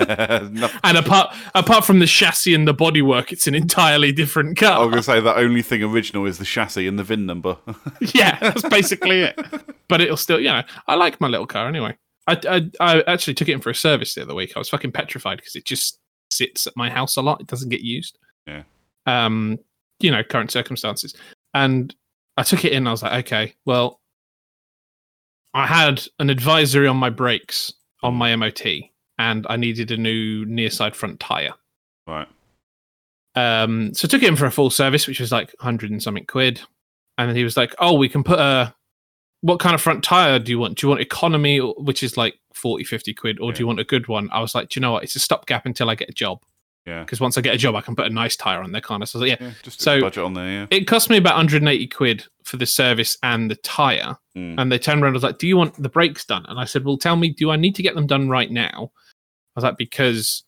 And 0.84 0.98
apart 0.98 1.34
apart 1.54 1.84
from 1.84 1.98
the 1.98 2.06
chassis 2.06 2.54
and 2.54 2.66
the 2.66 2.74
bodywork, 2.74 3.32
it's 3.32 3.46
an 3.46 3.54
entirely 3.54 4.12
different 4.12 4.56
car. 4.56 4.78
I 4.78 4.78
was 4.80 4.88
going 4.88 4.96
to 4.98 5.02
say 5.02 5.20
the 5.20 5.36
only 5.36 5.62
thing 5.62 5.82
original 5.82 6.26
is 6.26 6.38
the 6.38 6.44
chassis 6.44 6.86
and 6.86 6.98
the 6.98 7.04
VIN 7.04 7.26
number. 7.26 7.56
yeah, 8.14 8.38
that's 8.40 8.62
basically 8.62 9.22
it. 9.22 9.38
But 9.88 10.00
it'll 10.00 10.16
still, 10.16 10.40
you 10.40 10.48
know, 10.48 10.62
I 10.86 10.94
like 10.94 11.20
my 11.20 11.28
little 11.28 11.46
car 11.46 11.68
anyway. 11.68 11.96
I, 12.26 12.40
I, 12.48 12.70
I 12.80 13.02
actually 13.06 13.34
took 13.34 13.48
it 13.48 13.52
in 13.52 13.60
for 13.60 13.70
a 13.70 13.74
service 13.74 14.14
the 14.14 14.22
other 14.22 14.34
week. 14.34 14.52
I 14.56 14.58
was 14.58 14.68
fucking 14.68 14.92
petrified 14.92 15.38
because 15.38 15.56
it 15.56 15.64
just 15.64 15.98
sits 16.30 16.66
at 16.66 16.76
my 16.76 16.90
house 16.90 17.16
a 17.16 17.22
lot. 17.22 17.40
It 17.40 17.46
doesn't 17.46 17.68
get 17.68 17.80
used. 17.80 18.18
Yeah. 18.46 18.62
Um, 19.06 19.58
you 20.00 20.10
know, 20.10 20.22
current 20.22 20.50
circumstances. 20.50 21.14
And 21.52 21.94
I 22.36 22.42
took 22.42 22.64
it 22.64 22.72
in. 22.72 22.86
I 22.86 22.90
was 22.90 23.02
like, 23.02 23.26
okay, 23.26 23.54
well, 23.64 24.00
I 25.54 25.66
had 25.66 26.02
an 26.18 26.30
advisory 26.30 26.88
on 26.88 26.96
my 26.96 27.10
brakes 27.10 27.72
on 28.02 28.14
my 28.14 28.34
MOT, 28.34 28.66
and 29.18 29.46
I 29.48 29.56
needed 29.56 29.90
a 29.90 29.96
new 29.96 30.44
near 30.44 30.70
side 30.70 30.96
front 30.96 31.20
tire. 31.20 31.54
right. 32.06 32.28
Um, 33.36 33.92
so 33.94 34.06
I 34.06 34.08
took 34.08 34.22
it 34.22 34.28
in 34.28 34.36
for 34.36 34.46
a 34.46 34.50
full 34.50 34.70
service, 34.70 35.08
which 35.08 35.18
was 35.20 35.32
like 35.32 35.54
hundred 35.60 35.90
and 35.90 36.02
something 36.02 36.26
quid. 36.26 36.60
And 37.18 37.28
then 37.28 37.36
he 37.36 37.44
was 37.44 37.56
like, 37.56 37.74
"Oh, 37.78 37.94
we 37.94 38.08
can 38.08 38.22
put 38.22 38.38
a 38.38 38.74
what 39.40 39.60
kind 39.60 39.74
of 39.74 39.80
front 39.80 40.04
tire 40.04 40.38
do 40.38 40.52
you 40.52 40.58
want? 40.58 40.78
Do 40.78 40.86
you 40.86 40.88
want 40.88 41.00
economy, 41.00 41.58
which 41.58 42.02
is 42.02 42.16
like 42.16 42.38
40, 42.54 42.84
50 42.84 43.14
quid, 43.14 43.40
or 43.40 43.52
do 43.52 43.60
you 43.60 43.66
want 43.66 43.80
a 43.80 43.84
good 43.84 44.06
one?" 44.08 44.28
I 44.32 44.40
was 44.40 44.54
like, 44.54 44.68
"Do 44.68 44.78
you 44.78 44.82
know 44.82 44.92
what? 44.92 45.04
It's 45.04 45.16
a 45.16 45.20
stopgap 45.20 45.66
until 45.66 45.90
I 45.90 45.94
get 45.94 46.08
a 46.08 46.12
job, 46.12 46.42
Yeah. 46.86 47.00
because 47.02 47.20
once 47.20 47.38
I 47.38 47.40
get 47.40 47.54
a 47.54 47.58
job, 47.58 47.74
I 47.74 47.80
can 47.80 47.96
put 47.96 48.06
a 48.06 48.10
nice 48.10 48.36
tire 48.36 48.60
on 48.62 48.72
there, 48.72 48.80
kind 48.80 49.02
of." 49.02 49.08
So 49.08 49.18
I 49.18 49.22
was 49.22 49.30
like, 49.30 49.40
"Yeah." 49.40 49.46
Yeah. 49.48 49.54
Just 49.62 49.80
So- 49.80 50.00
budget 50.00 50.22
on 50.24 50.34
there. 50.34 50.48
Yeah. 50.50 50.66
It 50.70 50.86
cost 50.86 51.08
me 51.10 51.16
about 51.16 51.36
180 51.36 51.86
quid 51.88 52.24
for 52.44 52.56
the 52.58 52.66
service 52.66 53.16
and 53.22 53.50
the 53.50 53.56
tire. 53.56 54.16
Mm. 54.36 54.60
And 54.60 54.70
they 54.70 54.78
turned 54.78 55.00
around 55.02 55.08
and 55.10 55.14
was 55.14 55.22
like, 55.22 55.38
Do 55.38 55.46
you 55.48 55.56
want 55.56 55.80
the 55.82 55.88
brakes 55.88 56.24
done? 56.26 56.44
And 56.48 56.58
I 56.60 56.64
said, 56.64 56.84
Well, 56.84 56.98
tell 56.98 57.16
me, 57.16 57.30
do 57.30 57.50
I 57.50 57.56
need 57.56 57.74
to 57.76 57.82
get 57.82 57.94
them 57.94 58.06
done 58.06 58.28
right 58.28 58.50
now? 58.50 58.90
I 59.56 59.58
was 59.58 59.64
like, 59.64 59.76
Because 59.78 60.42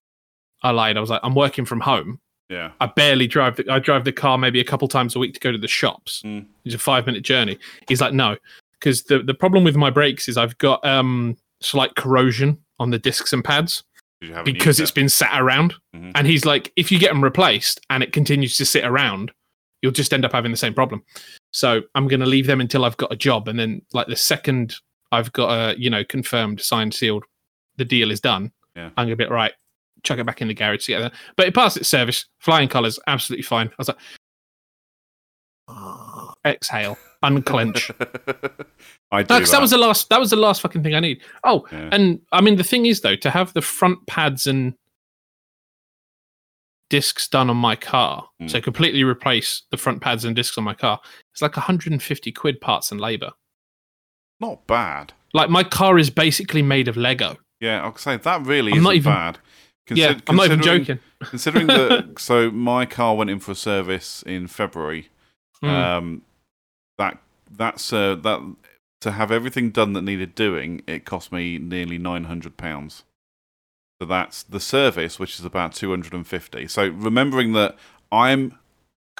I 0.62 0.70
lied. 0.72 0.96
I 0.96 1.00
was 1.00 1.08
like, 1.10 1.20
I'm 1.22 1.34
working 1.34 1.64
from 1.64 1.80
home. 1.80 2.20
Yeah. 2.50 2.72
I 2.80 2.86
barely 2.86 3.26
drive 3.26 3.56
the 3.56 3.64
I 3.72 3.78
drive 3.78 4.04
the 4.04 4.12
car 4.12 4.36
maybe 4.38 4.60
a 4.60 4.64
couple 4.64 4.86
times 4.88 5.16
a 5.16 5.18
week 5.18 5.34
to 5.34 5.40
go 5.40 5.50
to 5.52 5.58
the 5.58 5.66
shops. 5.68 6.22
Mm. 6.24 6.46
It's 6.64 6.74
a 6.74 6.78
five 6.78 7.06
minute 7.06 7.22
journey. 7.24 7.58
He's 7.88 8.00
like, 8.00 8.12
no, 8.12 8.36
because 8.78 9.04
the 9.04 9.20
the 9.20 9.34
problem 9.34 9.64
with 9.64 9.76
my 9.76 9.90
brakes 9.90 10.28
is 10.28 10.36
I've 10.36 10.56
got 10.58 10.84
um 10.84 11.36
slight 11.60 11.94
corrosion 11.96 12.58
on 12.78 12.90
the 12.90 12.98
discs 12.98 13.32
and 13.32 13.42
pads. 13.42 13.82
Because 14.20 14.78
used 14.78 14.80
it's 14.80 14.90
it. 14.90 14.94
been 14.94 15.08
sat 15.08 15.40
around. 15.40 15.74
Mhm. 15.94 16.12
And 16.14 16.26
he's 16.26 16.44
like, 16.44 16.72
if 16.76 16.90
you 16.90 16.98
get 16.98 17.08
them 17.12 17.22
replaced 17.22 17.80
and 17.90 18.02
it 18.02 18.12
continues 18.12 18.56
to 18.56 18.64
sit 18.66 18.84
around, 18.84 19.32
you'll 19.82 19.92
just 19.92 20.12
end 20.12 20.24
up 20.24 20.32
having 20.32 20.50
the 20.50 20.56
same 20.56 20.74
problem. 20.74 21.02
So 21.52 21.82
I'm 21.94 22.08
going 22.08 22.20
to 22.20 22.26
leave 22.26 22.46
them 22.46 22.60
until 22.60 22.84
I've 22.84 22.96
got 22.96 23.12
a 23.12 23.16
job, 23.16 23.48
and 23.48 23.58
then 23.58 23.82
like 23.92 24.06
the 24.06 24.16
second 24.16 24.74
I've 25.12 25.32
got 25.32 25.50
a 25.50 25.78
you 25.78 25.90
know 25.90 26.04
confirmed, 26.04 26.60
signed, 26.60 26.94
sealed, 26.94 27.24
the 27.76 27.84
deal 27.84 28.10
is 28.10 28.20
done. 28.20 28.52
Yeah. 28.74 28.90
I'm 28.96 29.06
gonna 29.06 29.16
be 29.16 29.24
right. 29.26 29.52
Chuck 30.02 30.18
it 30.18 30.26
back 30.26 30.42
in 30.42 30.48
the 30.48 30.54
garage 30.54 30.84
together. 30.84 31.10
But 31.36 31.46
it 31.46 31.54
passed 31.54 31.76
its 31.76 31.88
service, 31.88 32.26
flying 32.40 32.68
colours, 32.68 32.98
absolutely 33.06 33.42
fine. 33.44 33.68
I 33.68 33.74
was 33.78 33.88
like, 33.88 33.96
exhale, 36.46 36.96
unclench. 37.22 37.90
I 39.10 39.22
do. 39.22 39.28
That 39.28 39.46
that. 39.50 39.60
was 39.60 39.70
the 39.70 39.78
last. 39.78 40.08
That 40.08 40.20
was 40.20 40.30
the 40.30 40.36
last 40.36 40.60
fucking 40.62 40.82
thing 40.82 40.94
I 40.94 41.00
need. 41.00 41.20
Oh, 41.44 41.66
Yeah. 41.72 41.88
and 41.92 42.20
I 42.32 42.40
mean 42.40 42.56
the 42.56 42.64
thing 42.64 42.86
is 42.86 43.00
though, 43.02 43.16
to 43.16 43.30
have 43.30 43.52
the 43.52 43.62
front 43.62 44.06
pads 44.06 44.46
and 44.46 44.74
discs 46.88 47.26
done 47.28 47.50
on 47.50 47.56
my 47.56 47.74
car, 47.76 48.28
Mm. 48.40 48.50
so 48.50 48.60
completely 48.60 49.02
replace 49.02 49.62
the 49.70 49.76
front 49.76 50.00
pads 50.00 50.24
and 50.24 50.36
discs 50.36 50.56
on 50.56 50.64
my 50.64 50.74
car, 50.74 51.00
it's 51.32 51.42
like 51.42 51.56
150 51.56 52.32
quid 52.32 52.60
parts 52.60 52.90
and 52.92 53.00
labor. 53.00 53.32
not 54.38 54.66
bad. 54.66 55.14
Like 55.32 55.48
my 55.48 55.64
car 55.64 55.96
is 55.98 56.10
basically 56.10 56.60
made 56.60 56.88
of 56.88 56.96
Lego. 56.98 57.38
Yeah, 57.58 57.82
I'll 57.82 57.96
say 57.96 58.18
that 58.18 58.44
really 58.44 58.70
I'm 58.72 58.78
isn't 58.80 58.92
even- 58.92 59.12
bad. 59.14 59.38
yeah, 59.90 60.18
I'm 60.26 60.36
not 60.36 60.44
even 60.46 60.60
joking. 60.60 60.98
Considering 61.22 61.68
that, 61.68 62.18
so 62.18 62.50
my 62.50 62.84
car 62.84 63.16
went 63.16 63.30
in 63.30 63.38
for 63.40 63.52
a 63.52 63.54
service 63.54 64.22
in 64.26 64.46
February. 64.46 65.08
Mm. 65.64 65.68
Um, 65.70 66.22
that 66.98 67.18
that's 67.50 67.92
uh, 67.92 68.14
that 68.16 68.40
to 69.00 69.12
have 69.12 69.30
everything 69.30 69.70
done 69.70 69.92
that 69.92 70.02
needed 70.02 70.34
doing, 70.34 70.82
it 70.86 71.04
cost 71.04 71.30
me 71.32 71.58
nearly 71.58 71.98
nine 71.98 72.24
hundred 72.24 72.56
pounds. 72.56 73.04
So 74.00 74.06
that's 74.06 74.42
the 74.42 74.60
service, 74.60 75.18
which 75.18 75.38
is 75.38 75.44
about 75.44 75.74
two 75.74 75.90
hundred 75.90 76.12
and 76.12 76.26
fifty. 76.26 76.66
So 76.68 76.88
remembering 76.88 77.52
that 77.52 77.76
I'm 78.12 78.58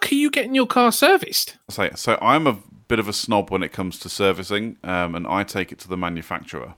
Are 0.03 0.15
you 0.15 0.31
getting 0.31 0.55
your 0.55 0.67
car 0.67 0.93
serviced? 0.93 1.57
Say 1.71 1.91
so 1.95 2.19
I'm 2.21 2.47
a 2.47 2.59
bit 2.89 2.99
of 2.99 3.09
a 3.09 3.13
snob 3.13 3.51
when 3.51 3.63
it 3.63 3.73
comes 3.73 3.99
to 4.01 4.09
servicing, 4.09 4.77
um, 4.85 5.15
and 5.15 5.27
I 5.27 5.45
take 5.45 5.73
it 5.73 5.79
to 5.81 5.89
the 5.89 5.97
manufacturer. 5.97 6.75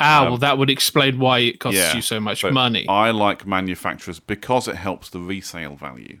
Ah, 0.00 0.22
Um, 0.22 0.28
well, 0.30 0.38
that 0.38 0.58
would 0.58 0.70
explain 0.70 1.18
why 1.18 1.38
it 1.40 1.60
costs 1.60 1.78
yeah, 1.78 1.94
you 1.94 2.02
so 2.02 2.18
much 2.20 2.40
so 2.40 2.50
money. 2.50 2.86
I 2.88 3.10
like 3.12 3.46
manufacturers 3.46 4.18
because 4.20 4.68
it 4.68 4.76
helps 4.76 5.08
the 5.08 5.20
resale 5.20 5.76
value. 5.76 6.20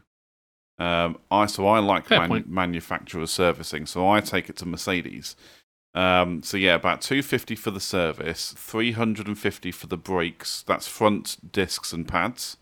Um, 0.82 1.18
I 1.30 1.46
so 1.46 1.66
I 1.68 1.78
like 1.78 2.10
man- 2.10 2.44
manufacturer 2.46 3.26
servicing, 3.26 3.86
so 3.86 4.08
I 4.08 4.20
take 4.20 4.48
it 4.48 4.56
to 4.56 4.66
Mercedes. 4.66 5.36
Um, 5.94 6.42
so 6.42 6.56
yeah, 6.56 6.74
about 6.74 7.02
two 7.02 7.22
fifty 7.22 7.54
for 7.54 7.70
the 7.70 7.80
service, 7.80 8.52
three 8.56 8.92
hundred 8.92 9.28
and 9.28 9.38
fifty 9.38 9.70
for 9.70 9.86
the 9.86 9.96
brakes. 9.96 10.64
That's 10.66 10.88
front 10.88 11.52
discs 11.52 11.92
and 11.92 12.08
pads. 12.08 12.56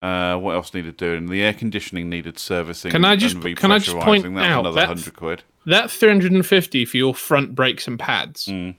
Uh, 0.00 0.36
what 0.38 0.54
else 0.54 0.72
needed 0.72 0.96
doing? 0.96 1.26
The 1.26 1.42
air 1.42 1.52
conditioning 1.52 2.08
needed 2.08 2.38
servicing. 2.38 2.92
Can 2.92 3.04
I 3.04 3.12
and 3.12 3.20
just- 3.20 3.40
can 3.56 3.70
I 3.70 3.78
just 3.78 3.98
point. 3.98 4.22
That's 4.22 4.46
out 4.46 4.60
another 4.60 4.86
hundred 4.86 5.14
quid. 5.14 5.42
that 5.66 5.90
350 5.90 6.86
for 6.86 6.96
your 6.96 7.14
front 7.14 7.54
brakes 7.54 7.86
and 7.86 7.98
pads. 7.98 8.46
Mm. 8.46 8.76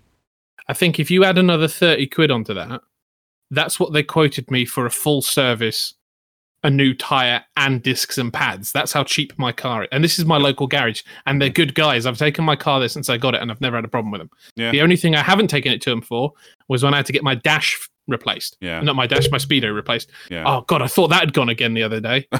I 0.68 0.74
think 0.74 1.00
if 1.00 1.12
you 1.12 1.24
add 1.24 1.38
another 1.38 1.68
30 1.68 2.08
quid 2.08 2.32
onto 2.32 2.56
that, 2.56 2.82
that's 3.52 3.80
what 3.80 3.94
they 3.94 4.02
quoted 4.02 4.50
me 4.50 4.66
for 4.66 4.86
a 4.88 4.92
full 4.92 5.22
service, 5.22 5.94
a 6.64 6.70
new 6.70 6.94
tire 6.94 7.44
and 7.58 7.82
discs 7.82 8.18
and 8.18 8.32
pads. 8.32 8.72
That's 8.72 8.94
how 8.94 9.04
cheap 9.04 9.34
my 9.38 9.52
car 9.52 9.84
is. 9.84 9.90
And 9.92 10.04
this 10.04 10.20
is 10.20 10.26
my 10.26 10.38
local 10.38 10.68
garage, 10.68 11.02
and 11.26 11.42
they're 11.42 11.50
mm. 11.50 11.56
good 11.56 11.76
guys. 11.76 12.06
I've 12.06 12.18
taken 12.18 12.46
my 12.46 12.56
car 12.56 12.80
there 12.80 12.90
since 12.90 13.10
I 13.10 13.18
got 13.18 13.36
it, 13.36 13.42
and 13.42 13.52
I've 13.52 13.62
never 13.62 13.78
had 13.78 13.86
a 13.86 13.90
problem 13.90 14.12
with 14.12 14.22
them. 14.22 14.30
Yeah. 14.56 14.72
The 14.72 14.82
only 14.82 14.98
thing 14.98 15.16
I 15.16 15.24
haven't 15.24 15.48
taken 15.48 15.72
it 15.72 15.82
to 15.82 15.90
them 15.90 16.02
for 16.02 16.34
was 16.68 16.84
when 16.84 16.94
I 16.94 16.98
had 16.98 17.06
to 17.08 17.14
get 17.14 17.24
my 17.24 17.36
dash 17.36 17.90
replaced. 18.08 18.58
Yeah. 18.62 18.82
Not 18.82 18.96
my 18.96 19.08
dash, 19.08 19.30
my 19.32 19.38
speedo 19.38 19.74
replaced. 19.74 20.12
Yeah. 20.30 20.44
Oh 20.46 20.62
god, 20.62 20.82
I 20.82 20.88
thought 20.88 21.10
that 21.10 21.22
had 21.22 21.34
gone 21.34 21.50
again 21.50 21.74
the 21.74 21.84
other 21.84 22.00
day. 22.00 22.28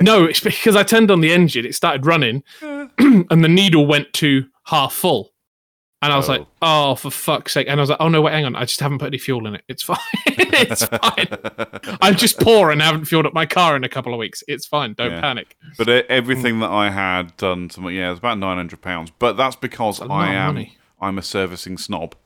No, 0.00 0.24
it's 0.24 0.40
because 0.40 0.74
I 0.74 0.84
turned 0.84 1.10
on 1.10 1.20
the 1.20 1.32
engine, 1.32 1.66
it 1.66 1.74
started 1.74 2.06
running, 2.06 2.42
and 2.62 3.44
the 3.44 3.48
needle 3.48 3.86
went 3.86 4.12
to 4.14 4.46
half 4.64 4.94
full. 4.94 5.31
And 6.02 6.12
I 6.12 6.16
was 6.16 6.28
Oh. 6.28 6.32
like, 6.32 6.46
oh, 6.62 6.94
for 6.96 7.10
fuck's 7.10 7.52
sake. 7.52 7.68
And 7.68 7.78
I 7.78 7.82
was 7.82 7.88
like, 7.90 7.98
oh, 8.00 8.08
no, 8.08 8.20
wait, 8.22 8.32
hang 8.32 8.44
on. 8.44 8.56
I 8.56 8.64
just 8.64 8.80
haven't 8.80 8.98
put 8.98 9.06
any 9.06 9.18
fuel 9.18 9.46
in 9.46 9.54
it. 9.54 9.62
It's 9.68 9.82
fine. 9.84 9.98
it's 10.26 10.84
fine. 10.86 11.28
I'm 12.02 12.16
just 12.16 12.38
poor 12.40 12.70
and 12.72 12.82
haven't 12.82 13.04
filled 13.04 13.24
up 13.26 13.34
my 13.34 13.46
car 13.46 13.76
in 13.76 13.84
a 13.84 13.88
couple 13.88 14.12
of 14.12 14.18
weeks. 14.18 14.42
It's 14.48 14.66
fine. 14.66 14.94
Don't 14.94 15.12
Yeah. 15.12 15.20
panic. 15.20 15.56
But 15.78 15.88
everything 15.88 16.58
that 16.60 16.70
I 16.70 16.90
had 16.90 17.36
done 17.36 17.68
to 17.70 17.80
my 17.80 17.90
yeah, 17.92 18.08
it 18.08 18.10
was 18.10 18.18
about 18.18 18.38
nine 18.38 18.56
hundred 18.56 18.80
pounds. 18.82 19.12
But 19.18 19.36
that's 19.36 19.54
because 19.56 19.98
That's 20.00 20.10
I 20.10 20.34
am 20.34 20.54
money. 20.54 20.76
I'm 21.00 21.18
a 21.18 21.22
servicing 21.22 21.78
snob. 21.78 22.16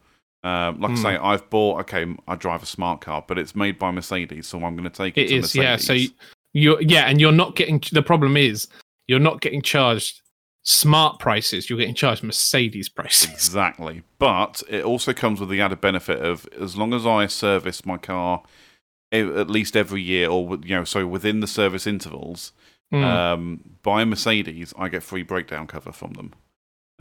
Um, 0.42 0.80
like 0.80 0.92
Hmm. 0.92 0.98
I 0.98 1.02
say, 1.02 1.16
I've 1.18 1.50
bought 1.50 1.80
okay, 1.80 2.06
I 2.28 2.34
drive 2.36 2.62
a 2.62 2.66
smart 2.66 3.00
car, 3.00 3.24
but 3.26 3.36
it's 3.38 3.54
made 3.56 3.78
by 3.78 3.90
Mercedes, 3.90 4.46
so 4.46 4.58
I'm 4.64 4.76
going 4.76 4.84
to 4.88 4.90
take 4.90 5.18
it, 5.18 5.22
It 5.22 5.28
to 5.28 5.36
is, 5.36 5.54
yeah. 5.54 5.72
Mercedes. 5.72 5.86
So 5.86 5.92
you, 5.92 6.08
you're, 6.52 6.80
yeah, 6.82 7.06
and 7.08 7.20
you're 7.20 7.32
not 7.32 7.56
getting, 7.56 7.82
the 7.92 8.02
problem 8.02 8.36
is 8.36 8.68
you're 9.08 9.18
not 9.18 9.40
getting 9.40 9.60
charged 9.60 10.20
smart 10.68 11.18
prices. 11.20 11.70
You're 11.70 11.78
getting 11.78 11.94
charged 11.94 12.22
Mercedes 12.24 12.88
prices. 12.88 13.30
exactly. 13.32 14.02
But 14.18 14.62
it 14.68 14.84
also 14.84 15.12
comes 15.14 15.40
with 15.40 15.48
the 15.48 15.60
added 15.60 15.80
benefit 15.80 16.18
of 16.20 16.46
as 16.60 16.76
long 16.76 16.92
as 16.92 17.06
I 17.06 17.26
service 17.26 17.86
my 17.86 17.96
car 17.96 18.42
at 19.12 19.48
least 19.48 19.76
every 19.76 20.02
year, 20.02 20.28
or 20.28 20.58
you 20.64 20.74
know, 20.76 20.84
so 20.84 21.06
within 21.06 21.40
the 21.40 21.46
service 21.46 21.86
intervals, 21.86 22.52
Mm. 22.92 23.02
um, 23.02 23.60
by 23.82 24.04
Mercedes, 24.04 24.72
I 24.78 24.88
get 24.88 25.02
free 25.02 25.24
breakdown 25.24 25.66
cover 25.66 25.90
from 25.90 26.12
them. 26.12 26.34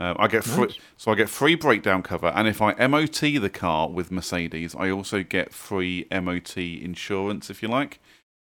Um, 0.00 0.16
I 0.18 0.26
get 0.26 0.42
free, 0.42 0.66
Nice. 0.66 0.78
so 0.96 1.12
I 1.12 1.14
get 1.14 1.28
free 1.28 1.54
breakdown 1.54 2.02
cover, 2.02 2.26
and 2.28 2.48
if 2.48 2.60
I 2.60 2.72
MOT 2.88 3.38
the 3.38 3.48
car 3.50 3.88
with 3.88 4.10
Mercedes, 4.10 4.74
I 4.74 4.90
also 4.90 5.22
get 5.22 5.52
free 5.54 6.06
MOT 6.10 6.56
insurance, 6.82 7.50
if 7.50 7.62
you 7.62 7.68
like. 7.68 8.00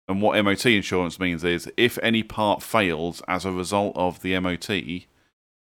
And 0.08 0.22
what 0.22 0.42
MOT 0.42 0.64
insurance 0.66 1.20
means 1.20 1.44
is 1.44 1.70
if 1.76 1.98
any 2.02 2.22
part 2.22 2.62
fails 2.62 3.22
as 3.28 3.44
a 3.44 3.52
result 3.52 3.92
of 3.94 4.22
the 4.22 4.38
MOT, 4.40 5.06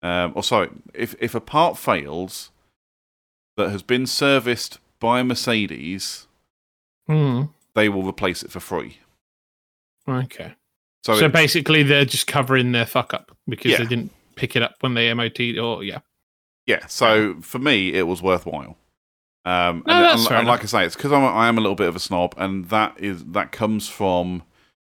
um, 0.03 0.33
or 0.37 0.43
sorry, 0.43 0.69
if 0.93 1.15
if 1.21 1.35
a 1.35 1.41
part 1.41 1.79
fails 1.79 2.51
that 3.57 3.71
has 3.71 3.83
been 3.83 4.07
serviced 4.07 4.79
by 5.01 5.23
Mercedes, 5.23 6.27
Mm. 7.09 7.51
they 7.75 7.89
will 7.89 8.03
replace 8.03 8.43
it 8.43 8.51
for 8.51 8.61
free. 8.61 8.99
Okay. 10.09 10.55
So, 11.05 11.15
So, 11.17 11.27
it- 11.27 11.33
basically, 11.33 11.83
they're 11.83 12.05
just 12.05 12.27
covering 12.27 12.73
their 12.73 12.85
fuck 12.87 13.15
up 13.15 13.35
because 13.49 13.71
Yeah. 13.73 13.79
they 13.79 13.87
didn't 13.87 14.13
pick 14.35 14.55
it 14.57 14.63
up 14.63 14.75
when 14.81 14.95
they 14.95 15.09
MOT 15.15 15.59
or, 15.59 15.83
yeah. 15.85 16.01
Yeah, 16.67 16.87
so 16.87 17.41
for 17.41 17.59
me, 17.61 17.95
it 17.95 18.03
was 18.09 18.21
worthwhile. 18.21 18.77
Um, 19.47 19.85
No, 19.87 19.95
and, 19.95 20.05
that's 20.05 20.21
and- 20.23 20.29
fair 20.29 20.39
and 20.39 20.49
like 20.49 20.63
I 20.63 20.67
say, 20.67 20.85
it's 20.85 20.97
because 20.97 21.13
I'm 21.13 21.23
a, 21.23 21.29
I 21.29 21.47
am 21.49 21.57
a 21.57 21.61
little 21.61 21.77
bit 21.77 21.89
of 21.89 21.97
a 21.97 22.01
snob, 22.01 22.35
and 22.37 22.69
that 22.71 22.95
is 22.99 23.25
that 23.27 23.53
comes 23.53 23.89
from 23.89 24.43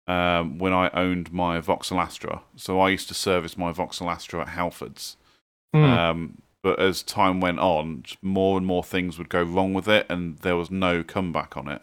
um, 0.08 0.58
when 0.58 0.72
I 0.72 0.90
owned 0.90 1.32
my 1.32 1.60
Vauxhall 1.60 2.00
Astra. 2.00 2.42
So 2.56 2.80
I 2.80 2.88
used 2.90 3.06
to 3.08 3.14
service 3.14 3.56
my 3.56 3.70
Vauxhall 3.72 4.10
Astra 4.10 4.40
at 4.42 4.48
Halfords. 4.48 5.16
Hmm. 5.72 5.84
Um, 5.84 6.42
but 6.62 6.78
as 6.80 7.02
time 7.02 7.40
went 7.40 7.60
on, 7.60 8.04
more 8.20 8.58
and 8.58 8.66
more 8.66 8.82
things 8.84 9.16
would 9.18 9.28
go 9.30 9.42
wrong 9.42 9.72
with 9.72 9.88
it, 9.88 10.04
and 10.10 10.36
there 10.38 10.56
was 10.56 10.70
no 10.70 11.02
comeback 11.02 11.56
on 11.56 11.68
it. 11.68 11.80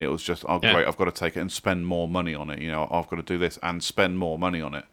It 0.00 0.08
was 0.08 0.22
just, 0.22 0.44
oh, 0.48 0.60
Yeah. 0.62 0.74
great, 0.74 0.86
I've 0.86 0.96
got 0.98 1.06
to 1.06 1.12
take 1.12 1.36
it 1.36 1.40
and 1.40 1.50
spend 1.50 1.86
more 1.86 2.06
money 2.08 2.34
on 2.34 2.50
it. 2.50 2.60
You 2.60 2.70
know, 2.70 2.88
I've 2.90 3.08
got 3.08 3.16
to 3.16 3.22
do 3.22 3.38
this 3.38 3.58
and 3.62 3.82
spend 3.82 4.18
more 4.18 4.38
money 4.38 4.60
on 4.60 4.74
it. 4.74 4.84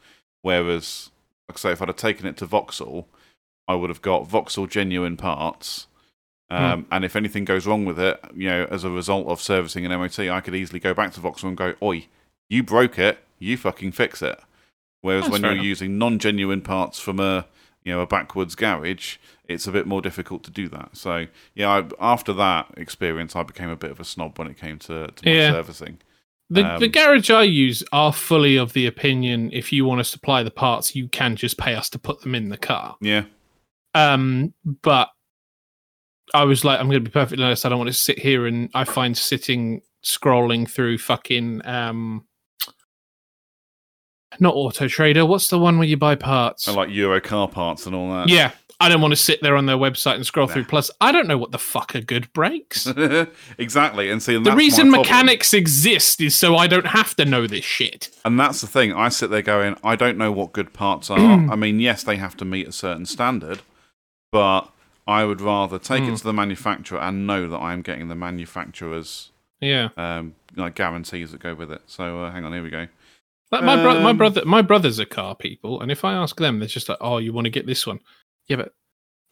Whereas, 0.42 1.10
like 1.50 1.58
I 1.58 1.60
say, 1.60 1.72
if 1.74 1.82
I'd 1.82 1.90
have 1.90 1.98
taken 1.98 2.26
it 2.28 2.38
to 2.38 2.46
Vauxhall, 2.46 3.08
I 3.68 3.76
would 3.76 3.90
have 3.90 4.02
got 4.02 4.26
Vauxhall 4.28 4.68
genuine 4.68 5.18
parts. 5.18 5.88
Um, 6.52 6.86
And 6.92 7.06
if 7.06 7.16
anything 7.16 7.46
goes 7.46 7.68
wrong 7.68 7.86
with 7.86 8.00
it, 8.00 8.20
you 8.36 8.48
know, 8.50 8.68
as 8.72 8.84
a 8.84 8.90
result 8.90 9.28
of 9.28 9.42
servicing 9.42 9.86
an 9.86 9.92
MOT, 9.92 10.20
I 10.30 10.42
could 10.42 10.56
easily 10.56 10.80
go 10.80 10.94
back 10.94 11.14
to 11.14 11.20
Vauxhall 11.20 11.50
and 11.50 11.58
go, 11.58 11.76
"Oi, 11.82 12.08
you 12.50 12.64
broke 12.64 12.98
it, 12.98 13.20
you 13.38 13.56
fucking 13.58 13.92
fix 13.92 14.22
it." 14.22 14.40
Whereas 15.02 15.24
That's 15.26 15.32
when 15.34 15.42
you're 15.44 15.52
enough. 15.54 15.66
using 15.66 15.98
non-genuine 15.98 16.62
parts 16.62 17.00
from 17.00 17.20
a 17.20 17.46
you 17.86 17.94
know 17.94 18.02
a 18.02 18.08
backwards 18.08 18.56
garage, 18.56 19.18
it's 19.48 19.66
a 19.68 19.72
bit 19.72 19.86
more 19.88 20.02
difficult 20.02 20.44
to 20.44 20.52
do 20.52 20.68
that. 20.70 20.98
So 20.98 21.28
yeah, 21.56 21.70
I, 21.70 21.86
after 22.14 22.34
that 22.34 22.74
experience, 22.76 23.36
I 23.36 23.44
became 23.44 23.70
a 23.70 23.76
bit 23.78 23.92
of 23.92 24.00
a 24.00 24.04
snob 24.04 24.38
when 24.40 24.48
it 24.48 24.58
came 24.60 24.78
to, 24.80 25.08
to 25.08 25.30
Yeah. 25.30 25.52
servicing. 25.52 26.00
The, 26.50 26.64
the 26.80 26.86
Um, 26.88 26.92
garage 26.92 27.30
I 27.30 27.44
use 27.44 27.84
are 27.94 28.12
fully 28.12 28.58
of 28.58 28.74
the 28.74 28.88
opinion 28.88 29.52
if 29.54 29.72
you 29.72 29.86
want 29.86 30.00
to 30.00 30.04
supply 30.04 30.42
the 30.44 30.50
parts, 30.52 30.96
you 30.96 31.08
can 31.08 31.36
just 31.36 31.58
pay 31.60 31.76
us 31.76 31.90
to 31.92 32.00
put 32.00 32.22
them 32.22 32.34
in 32.34 32.50
the 32.50 32.58
car. 32.58 32.98
Yeah, 33.02 33.26
Um, 33.94 34.54
but 34.82 35.10
I 36.34 36.44
was 36.44 36.64
like, 36.64 36.80
I'm 36.80 36.88
going 36.88 37.04
to 37.04 37.10
be 37.10 37.12
perfectly 37.12 37.44
honest. 37.44 37.66
I 37.66 37.70
don't 37.70 37.78
want 37.80 37.90
to 37.90 37.94
sit 37.94 38.20
here 38.20 38.46
and 38.46 38.70
I 38.74 38.84
find 38.84 39.18
sitting 39.18 39.82
scrolling 40.04 40.70
through 40.70 40.98
fucking 41.00 41.66
um, 41.66 42.26
not 44.40 44.54
Auto 44.56 44.88
Trader. 44.88 45.26
What's 45.26 45.50
the 45.50 45.60
one 45.60 45.78
where 45.80 45.88
you 45.88 45.98
buy 45.98 46.16
parts? 46.16 46.68
and 46.68 46.76
like 46.78 46.90
Euro 46.92 47.20
car 47.20 47.48
parts 47.48 47.86
and 47.86 47.96
all 47.96 48.12
that. 48.14 48.30
yeah, 48.30 48.52
I 48.80 48.88
don't 48.88 49.02
want 49.02 49.12
to 49.12 49.16
sit 49.18 49.42
there 49.42 49.58
on 49.58 49.66
their 49.66 49.76
website 49.76 50.16
and 50.16 50.26
scroll 50.26 50.48
Nah. 50.48 50.54
through. 50.54 50.66
Plus, 50.66 50.90
I 51.02 51.12
don't 51.12 51.28
know 51.28 51.38
what 51.38 51.52
the 51.52 51.58
fuck 51.58 51.96
are 51.96 52.02
good 52.02 52.32
brakes. 52.32 52.88
exactly. 53.58 54.10
And 54.10 54.22
see, 54.22 54.36
and 54.36 54.46
the 54.46 54.56
reason 54.56 54.90
mechanics 54.92 55.54
exist 55.54 56.22
is 56.22 56.36
so 56.36 56.56
I 56.56 56.68
don't 56.68 56.88
have 56.88 57.16
to 57.16 57.26
know 57.26 57.48
this 57.48 57.66
shit. 57.66 58.10
And 58.24 58.40
that's 58.40 58.62
the 58.62 58.68
thing. 58.68 58.94
I 58.94 59.10
sit 59.10 59.30
there 59.32 59.42
going, 59.42 59.76
I 59.84 59.96
don't 59.96 60.18
know 60.18 60.32
what 60.32 60.54
good 60.54 60.74
parts 60.74 61.10
are. 61.10 61.18
I 61.52 61.56
mean, 61.56 61.80
yes, 61.80 62.04
they 62.04 62.18
have 62.18 62.38
to 62.38 62.46
meet 62.46 62.68
a 62.68 62.72
certain 62.72 63.06
standard, 63.06 63.62
but 64.32 64.70
I 65.10 65.26
would 65.26 65.42
rather 65.42 65.80
take 65.80 66.04
Hmm. 66.04 66.14
it 66.14 66.18
to 66.18 66.24
the 66.24 66.34
manufacturer 66.34 67.00
and 67.00 67.26
know 67.28 67.48
that 67.50 67.58
I'm 67.58 67.82
getting 67.82 68.08
the 68.08 68.16
manufacturer's 68.16 69.32
Yeah. 69.60 69.90
um, 69.98 70.36
like 70.56 70.76
guarantees 70.76 71.32
that 71.32 71.42
go 71.42 71.54
with 71.56 71.72
it. 71.72 71.82
So 71.88 72.24
uh, 72.24 72.32
hang 72.32 72.46
on, 72.46 72.54
here 72.54 72.64
we 72.64 72.70
go. 72.70 72.88
Like 73.52 73.64
my 73.64 73.82
brother, 73.82 74.00
my 74.02 74.12
Um, 74.12 74.18
brother, 74.18 74.46
my 74.46 74.62
brothers 74.62 75.00
are 75.00 75.06
car 75.06 75.36
people, 75.36 75.82
and 75.82 75.92
if 75.92 76.06
I 76.06 76.14
ask 76.14 76.38
them, 76.38 76.60
they're 76.60 76.68
just 76.68 76.88
like, 76.88 77.00
"Oh, 77.02 77.18
you 77.18 77.34
want 77.34 77.46
to 77.46 77.50
get 77.52 77.66
this 77.66 77.88
one?" 77.88 78.00
Yeah, 78.48 78.58
but 78.58 78.74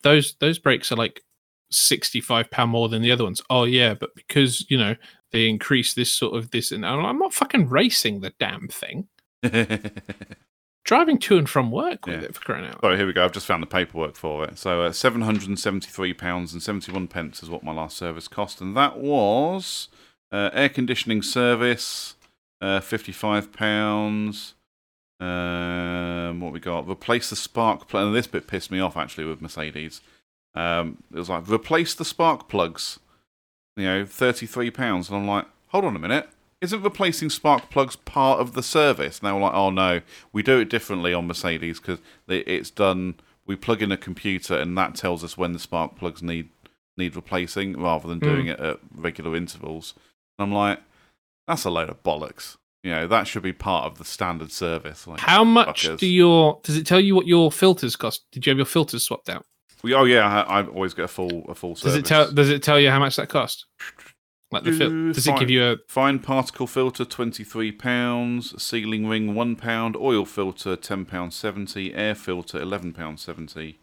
those 0.01 0.33
those 0.39 0.57
brakes 0.57 0.91
are 0.91 0.95
like 0.95 1.21
sixty 1.69 2.19
five 2.21 2.49
pound 2.49 2.71
more 2.71 2.89
than 2.89 3.01
the 3.03 3.11
other 3.11 3.23
ones. 3.25 3.41
Oh 3.49 3.65
yeah, 3.65 3.93
but 3.93 4.15
because 4.15 4.65
you 4.71 4.77
know 4.77 4.95
they 5.31 5.47
increase 5.47 5.93
this 5.93 6.11
sort 6.11 6.35
of 6.35 6.49
this, 6.51 6.71
and 6.71 6.83
I'm, 6.85 7.05
I'm 7.05 7.19
not 7.19 7.33
fucking 7.33 7.69
racing 7.69 8.21
the 8.21 8.33
damn 8.39 8.67
thing. 8.69 9.07
Driving 10.87 11.17
to 11.19 11.37
and 11.37 11.49
from 11.49 11.69
work 11.69 12.05
with 12.05 12.21
Yeah. 12.21 12.27
it 12.29 12.33
for 12.35 12.41
crying 12.41 12.65
out. 12.65 12.79
So 12.81 12.95
here 12.95 13.05
we 13.05 13.11
go. 13.11 13.25
I've 13.25 13.33
just 13.33 13.45
found 13.45 13.61
the 13.61 13.67
paperwork 13.67 14.15
for 14.15 14.45
it. 14.45 14.57
So 14.57 14.83
uh, 14.83 14.93
seven 14.93 15.21
hundred 15.21 15.49
and 15.49 15.59
seventy-three 15.59 16.13
pounds 16.13 16.53
and 16.53 16.63
seventy-one 16.63 17.09
pence 17.09 17.43
is 17.43 17.49
what 17.49 17.61
my 17.61 17.73
last 17.73 17.97
service 17.97 18.29
cost, 18.29 18.61
and 18.61 18.75
that 18.77 18.97
was 18.97 19.89
uh, 20.31 20.49
air 20.53 20.69
conditioning 20.69 21.21
service, 21.21 22.15
uh, 22.61 22.79
fifty-five 22.79 23.51
pounds. 23.51 24.53
Um, 25.19 26.39
what 26.39 26.53
we 26.53 26.61
got? 26.61 26.87
Replace 26.87 27.29
the 27.31 27.35
spark 27.35 27.89
plug. 27.89 28.05
And 28.07 28.15
this 28.15 28.27
bit 28.27 28.47
pissed 28.47 28.71
me 28.71 28.79
off 28.79 28.95
actually 28.95 29.25
with 29.25 29.41
Mercedes. 29.41 29.99
Um, 30.55 31.03
it 31.11 31.17
was 31.17 31.29
like 31.29 31.49
replace 31.49 31.95
the 31.95 32.05
spark 32.05 32.47
plugs. 32.47 32.97
You 33.75 33.83
know, 33.83 34.05
thirty-three 34.05 34.71
pounds, 34.71 35.09
and 35.09 35.17
I'm 35.17 35.27
like, 35.27 35.47
hold 35.67 35.83
on 35.83 35.97
a 35.97 35.99
minute. 35.99 36.29
Isn't 36.59 36.81
replacing 36.81 37.29
spark 37.29 37.69
plugs 37.69 37.95
part 37.95 38.39
of 38.39 38.53
the 38.53 38.63
service? 38.63 39.19
And 39.19 39.27
they 39.27 39.31
were 39.31 39.41
like, 39.41 39.53
oh 39.53 39.69
no, 39.69 40.01
we 40.33 40.41
do 40.41 40.59
it 40.59 40.69
differently 40.69 41.13
on 41.13 41.27
Mercedes 41.27 41.79
because 41.79 41.99
it's 42.27 42.71
done. 42.71 43.15
We 43.45 43.55
plug 43.55 43.81
in 43.81 43.91
a 43.91 43.97
computer 43.97 44.57
and 44.57 44.77
that 44.77 44.95
tells 44.95 45.23
us 45.23 45.37
when 45.37 45.53
the 45.53 45.59
spark 45.59 45.95
plugs 45.95 46.23
need 46.23 46.49
need 46.97 47.15
replacing, 47.15 47.79
rather 47.79 48.07
than 48.07 48.19
hmm. 48.19 48.25
doing 48.25 48.47
it 48.47 48.59
at 48.59 48.79
regular 48.93 49.35
intervals. 49.35 49.93
And 50.39 50.47
I'm 50.47 50.53
like, 50.53 50.79
that's 51.47 51.63
a 51.63 51.69
load 51.69 51.89
of 51.89 52.01
bollocks. 52.03 52.57
You 52.83 52.91
know, 52.91 53.07
that 53.07 53.27
should 53.27 53.43
be 53.43 53.53
part 53.53 53.85
of 53.85 53.97
the 53.97 54.05
standard 54.05 54.51
service. 54.51 55.07
Like, 55.07 55.19
How 55.19 55.43
much 55.43 55.87
fuckers. 55.87 55.99
do 55.99 56.07
your 56.07 56.59
does 56.63 56.77
it 56.77 56.85
tell 56.85 56.99
you 56.99 57.15
what 57.15 57.27
your 57.27 57.51
filters 57.51 57.95
cost? 57.95 58.25
Did 58.31 58.45
you 58.45 58.51
have 58.51 58.57
your 58.57 58.65
filters 58.65 59.03
swapped 59.03 59.29
out? 59.29 59.45
we, 59.83 59.93
oh 59.93 60.05
yeah, 60.05 60.43
I, 60.43 60.61
I 60.61 60.65
always 60.65 60.93
get 60.93 61.05
a 61.05 61.07
full 61.07 61.45
a 61.49 61.55
full 61.55 61.75
Service. 61.75 61.93
Does 61.93 61.95
it 61.95 62.05
tell 62.05 62.31
does 62.31 62.49
it 62.49 62.63
tell 62.63 62.79
you 62.79 62.89
how 62.89 62.99
much 62.99 63.15
that 63.17 63.29
cost? 63.29 63.65
Like 64.51 64.63
the 64.63 64.71
fil- 64.71 65.11
does 65.11 65.27
it 65.27 65.37
give 65.39 65.49
you 65.49 65.63
a 65.63 65.75
Fine 65.89 66.19
particle 66.19 66.67
filter 66.67 67.03
twenty 67.03 67.43
three 67.43 67.71
pounds, 67.71 68.61
sealing 68.61 69.05
ring 69.07 69.35
one 69.35 69.55
pound, 69.57 69.95
oil 69.97 70.23
filter 70.25 70.75
ten 70.77 71.03
pounds 71.05 71.35
seventy, 71.35 71.93
air 71.93 72.15
filter 72.15 72.61
eleven 72.61 72.93
pounds 72.93 73.21
seventy, 73.21 73.79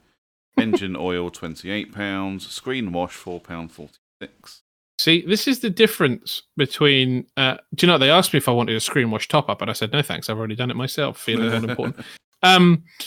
engine 0.57 0.97
oil 0.99 1.31
twenty 1.31 1.71
eight 1.71 1.93
pounds, 1.93 2.49
screen 2.51 2.93
wash 2.93 3.13
four 3.15 3.41
pound 3.41 3.73
forty 3.73 3.99
six. 4.23 4.63
See, 4.99 5.23
this 5.27 5.47
is 5.49 5.61
the 5.61 5.71
difference 5.71 6.43
between. 6.57 7.27
Uh, 7.37 7.57
do 7.75 7.85
you 7.87 7.93
know? 7.93 7.99
They 7.99 8.11
asked 8.11 8.33
me 8.33 8.39
if 8.39 8.49
I 8.49 8.53
wanted 8.53 8.77
a 8.77 8.81
screen 8.81 9.11
wash 9.11 9.29
top 9.29 9.51
up, 9.51 9.61
and 9.61 9.69
I 9.69 9.75
said 9.75 9.93
no, 9.93 10.01
thanks. 10.03 10.31
I've 10.31 10.39
already 10.39 10.55
done 10.57 10.71
it 10.71 10.77
myself. 10.77 11.19
Feeling 11.19 11.49
more 11.49 11.71
important. 11.71 11.97
Um, 12.43 12.85
To 12.99 13.07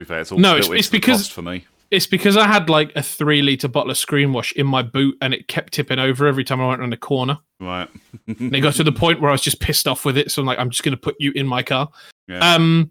be 0.00 0.06
fair, 0.06 0.20
it's 0.20 0.32
all 0.32 0.38
No, 0.38 0.56
it's- 0.56 0.70
it's 0.70 0.88
because- 0.88 1.18
cost 1.18 1.32
for 1.32 1.42
me. 1.42 1.66
It's 1.90 2.06
because 2.06 2.36
I 2.36 2.46
had 2.46 2.70
like 2.70 2.92
a 2.96 3.02
three 3.02 3.42
liter 3.42 3.68
bottle 3.68 3.90
of 3.90 3.98
screen 3.98 4.32
wash 4.32 4.52
in 4.52 4.66
my 4.66 4.82
boot, 4.82 5.16
and 5.20 5.34
it 5.34 5.48
kept 5.48 5.72
tipping 5.72 5.98
over 5.98 6.26
every 6.26 6.44
time 6.44 6.60
I 6.60 6.68
went 6.68 6.80
around 6.80 6.92
a 6.92 6.96
corner. 6.96 7.38
Right. 7.60 7.88
And 8.26 8.54
it 8.54 8.60
got 8.60 8.74
to 8.74 8.84
the 8.84 8.92
point 8.92 9.20
where 9.20 9.30
I 9.30 9.32
was 9.32 9.42
just 9.42 9.60
pissed 9.60 9.86
off 9.88 10.04
with 10.04 10.16
it. 10.16 10.30
So 10.30 10.40
I'm 10.40 10.46
like, 10.46 10.58
I'm 10.58 10.70
just 10.70 10.82
going 10.82 10.94
to 10.94 11.00
put 11.00 11.16
you 11.18 11.32
in 11.34 11.46
my 11.46 11.62
car. 11.62 11.88
Yeah. 12.28 12.54
Um, 12.54 12.90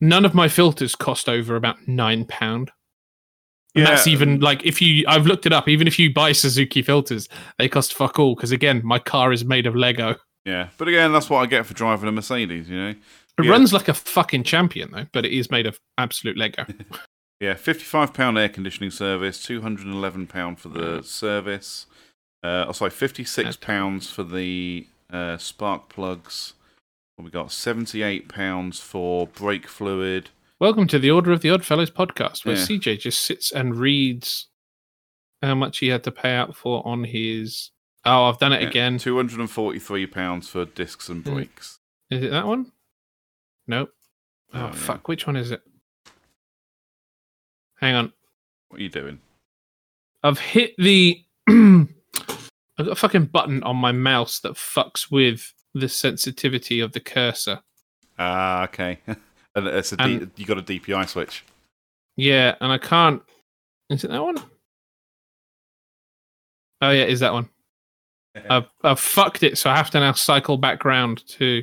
none 0.00 0.24
of 0.24 0.32
my 0.32 0.48
filters 0.48 0.94
cost 0.94 1.28
over 1.28 1.56
about 1.56 1.86
nine 1.86 2.24
pound. 2.24 2.70
And 3.74 3.86
that's 3.86 4.06
even 4.08 4.40
like 4.40 4.64
if 4.64 4.80
you 4.82 5.04
I've 5.06 5.26
looked 5.26 5.46
it 5.46 5.52
up. 5.52 5.68
Even 5.68 5.86
if 5.86 5.98
you 5.98 6.12
buy 6.12 6.32
Suzuki 6.32 6.82
filters, 6.82 7.28
they 7.58 7.68
cost 7.68 7.94
fuck 7.94 8.18
all. 8.18 8.34
Because 8.34 8.50
again, 8.52 8.80
my 8.84 8.98
car 8.98 9.32
is 9.32 9.44
made 9.44 9.66
of 9.66 9.76
Lego. 9.76 10.16
yeah. 10.44 10.68
But 10.78 10.88
again, 10.88 11.12
that's 11.12 11.28
what 11.30 11.40
I 11.42 11.46
get 11.46 11.66
for 11.66 11.74
driving 11.74 12.08
a 12.08 12.12
Mercedes, 12.12 12.68
you 12.68 12.76
know? 12.76 12.88
It 13.38 13.44
Yeah. 13.44 13.50
runs 13.50 13.72
like 13.72 13.86
a 13.88 13.94
fucking 13.94 14.42
champion 14.44 14.90
though, 14.90 15.06
but 15.12 15.24
it 15.26 15.32
is 15.32 15.50
made 15.50 15.66
of 15.66 15.78
absolute 15.98 16.36
Lego. 16.36 16.64
Yeah, 17.40 17.54
fifty-five 17.54 18.12
pound 18.14 18.36
air 18.36 18.48
conditioning 18.48 18.90
service, 18.90 19.42
two 19.42 19.60
hundred 19.60 19.86
and 19.86 19.94
eleven 19.94 20.26
pound 20.26 20.58
for 20.58 20.68
the 20.68 21.02
service. 21.02 21.86
Uh, 22.42 22.66
oh, 22.68 22.72
sorry, 22.72 22.90
fifty-six 22.90 23.56
pounds 23.56 24.10
for 24.10 24.24
the 24.24 24.86
uh, 25.12 25.36
spark 25.38 25.88
plugs. 25.88 26.54
We 27.16 27.30
got? 27.30 27.52
Seventy-eight 27.52 28.28
pounds 28.28 28.80
for 28.80 29.28
brake 29.28 29.68
fluid. 29.68 30.30
Welcome 30.60 30.88
to 30.88 30.98
the 30.98 31.12
Order 31.12 31.30
of 31.32 31.40
the 31.42 31.50
Odd 31.50 31.64
Fellows 31.64 31.90
podcast, 31.90 32.44
where 32.44 32.56
Yeah. 32.56 32.62
CJ 32.64 32.98
just 32.98 33.20
sits 33.20 33.52
and 33.52 33.76
reads 33.76 34.48
how 35.40 35.54
much 35.54 35.78
he 35.78 35.88
had 35.88 36.02
to 36.04 36.10
pay 36.10 36.34
out 36.34 36.56
for 36.56 36.84
on 36.86 37.04
his. 37.04 37.70
Oh, 38.04 38.24
I've 38.24 38.38
done 38.38 38.52
it 38.52 38.66
again. 38.66 38.98
Two 38.98 39.16
hundred 39.16 39.38
and 39.38 39.50
forty-three 39.50 40.06
pounds 40.08 40.48
for 40.48 40.64
discs 40.64 41.08
and 41.08 41.24
Mm. 41.24 41.34
brakes. 41.34 41.78
Is 42.10 42.24
it 42.24 42.30
that 42.30 42.46
one? 42.48 42.72
Nope. 43.68 43.90
Oh, 44.52 44.58
Oh, 44.60 44.66
yeah. 44.66 44.72
fuck. 44.72 45.06
Which 45.06 45.26
one 45.26 45.36
is 45.36 45.52
it? 45.52 45.62
Hang 47.80 47.94
on. 47.94 48.12
What 48.68 48.80
are 48.80 48.82
you 48.82 48.88
doing? 48.88 49.18
I've 50.22 50.38
hit 50.38 50.74
the. 50.78 51.22
I've 51.48 51.86
got 52.86 52.88
a 52.88 52.94
fucking 52.94 53.26
button 53.26 53.62
on 53.64 53.76
my 53.76 53.92
mouse 53.92 54.40
that 54.40 54.52
fucks 54.54 55.10
with 55.10 55.52
the 55.74 55.88
sensitivity 55.88 56.80
of 56.80 56.92
the 56.92 57.00
cursor. 57.00 57.60
Ah, 58.18 58.64
okay. 58.64 58.98
and 59.06 59.66
it's 59.66 59.92
a 59.92 59.96
D- 59.96 60.02
And- 60.04 60.30
you 60.36 60.44
got 60.46 60.58
a 60.58 60.62
DPI 60.62 61.08
switch. 61.08 61.44
Yeah, 62.16 62.56
and 62.60 62.72
I 62.72 62.78
can't. 62.78 63.22
Is 63.90 64.04
it 64.04 64.10
that 64.10 64.22
one? 64.22 64.36
Oh 66.80 66.90
yeah, 66.90 67.04
is 67.04 67.20
that 67.20 67.32
one? 67.32 67.48
I've 68.50 68.68
I've 68.82 69.00
fucked 69.00 69.42
it, 69.42 69.58
so 69.58 69.70
I 69.70 69.76
have 69.76 69.90
to 69.90 70.00
now 70.00 70.12
cycle 70.12 70.56
back 70.56 70.84
round 70.84 71.26
to. 71.28 71.62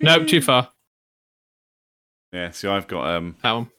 nope, 0.00 0.26
too 0.26 0.40
far. 0.42 0.70
Yeah. 2.32 2.50
See, 2.50 2.68
I've 2.68 2.86
got 2.86 3.06
um. 3.16 3.36
That 3.42 3.52
one. 3.52 3.70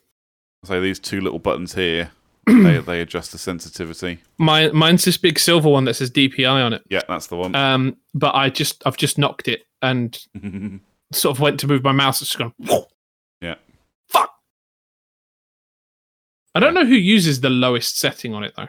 So 0.64 0.80
these 0.80 0.98
two 1.00 1.20
little 1.20 1.38
buttons 1.40 1.74
here, 1.74 2.10
they 2.46 2.78
they 2.78 3.00
adjust 3.00 3.32
the 3.32 3.38
sensitivity. 3.38 4.18
My 4.38 4.68
mine's 4.68 5.04
this 5.04 5.16
big 5.16 5.38
silver 5.38 5.68
one 5.68 5.84
that 5.86 5.94
says 5.94 6.10
DPI 6.10 6.48
on 6.64 6.72
it. 6.72 6.82
Yeah, 6.88 7.02
that's 7.08 7.26
the 7.26 7.36
one. 7.36 7.54
Um, 7.54 7.96
but 8.14 8.34
I 8.34 8.48
just 8.50 8.82
I've 8.86 8.96
just 8.96 9.18
knocked 9.18 9.48
it 9.48 9.62
and 9.82 10.16
sort 11.12 11.36
of 11.36 11.40
went 11.40 11.58
to 11.60 11.66
move 11.66 11.82
my 11.82 11.92
mouse. 11.92 12.22
It's 12.22 12.30
just 12.36 12.38
gone. 12.38 12.84
Yeah. 13.40 13.56
Fuck. 14.08 14.30
I 16.54 16.60
don't 16.60 16.74
know 16.74 16.84
who 16.86 16.94
uses 16.94 17.40
the 17.40 17.50
lowest 17.50 17.98
setting 17.98 18.32
on 18.34 18.44
it 18.44 18.54
though. 18.56 18.68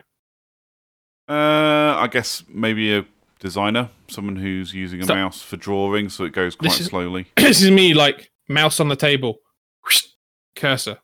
Uh, 1.34 1.96
I 2.00 2.08
guess 2.12 2.44
maybe 2.50 2.94
a 2.96 3.06
designer, 3.40 3.90
someone 4.10 4.36
who's 4.36 4.74
using 4.74 5.02
a 5.02 5.06
So- 5.06 5.14
mouse 5.16 5.42
for 5.44 5.58
drawing, 5.58 6.10
so 6.10 6.24
it 6.26 6.34
goes 6.34 6.56
quite 6.56 6.72
This 6.72 6.82
is- 6.82 6.88
slowly. 6.88 7.28
this 7.38 7.62
is 7.62 7.70
me 7.70 7.94
like 7.94 8.32
mouse 8.50 8.80
on 8.80 8.88
the 8.90 8.96
table, 8.96 9.38
cursor. 10.56 10.98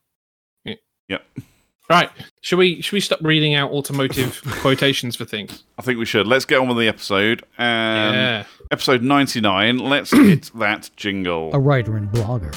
Yeah. 1.09 1.17
Yep. 1.35 1.45
Right. 1.89 2.09
Should 2.41 2.59
we 2.59 2.81
should 2.81 2.93
we 2.93 2.99
stop 2.99 3.19
reading 3.21 3.55
out 3.55 3.71
automotive 3.71 4.41
quotations 4.45 5.15
for 5.15 5.25
things? 5.25 5.63
I 5.77 5.81
think 5.81 5.97
we 5.97 6.05
should. 6.05 6.27
Let's 6.27 6.45
get 6.45 6.59
on 6.59 6.67
with 6.67 6.77
the 6.77 6.87
episode. 6.87 7.41
Um, 7.57 8.13
yeah. 8.13 8.43
Episode 8.69 9.01
99. 9.01 9.79
Let's 9.79 10.11
hit 10.15 10.51
that 10.55 10.91
jingle. 10.95 11.49
a 11.51 11.59
writer 11.59 11.97
and 11.97 12.07
blogger, 12.11 12.53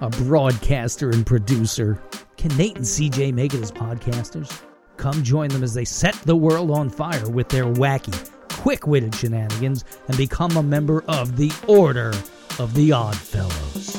a 0.00 0.08
broadcaster 0.24 1.10
and 1.10 1.26
producer. 1.26 2.00
Can 2.36 2.56
Nate 2.56 2.76
and 2.76 2.84
CJ 2.84 3.34
make 3.34 3.54
it 3.54 3.60
as 3.60 3.72
podcasters? 3.72 4.62
Come 4.98 5.22
join 5.24 5.48
them 5.48 5.64
as 5.64 5.74
they 5.74 5.84
set 5.84 6.14
the 6.22 6.36
world 6.36 6.70
on 6.70 6.88
fire 6.88 7.28
with 7.28 7.48
their 7.48 7.64
wacky, 7.64 8.30
quick 8.50 8.86
witted 8.86 9.14
shenanigans 9.16 9.84
and 10.06 10.16
become 10.16 10.56
a 10.56 10.62
member 10.62 11.02
of 11.08 11.36
the 11.36 11.50
Order 11.66 12.12
of 12.60 12.72
the 12.74 12.92
Odd 12.92 13.16
Fellows. 13.16 13.95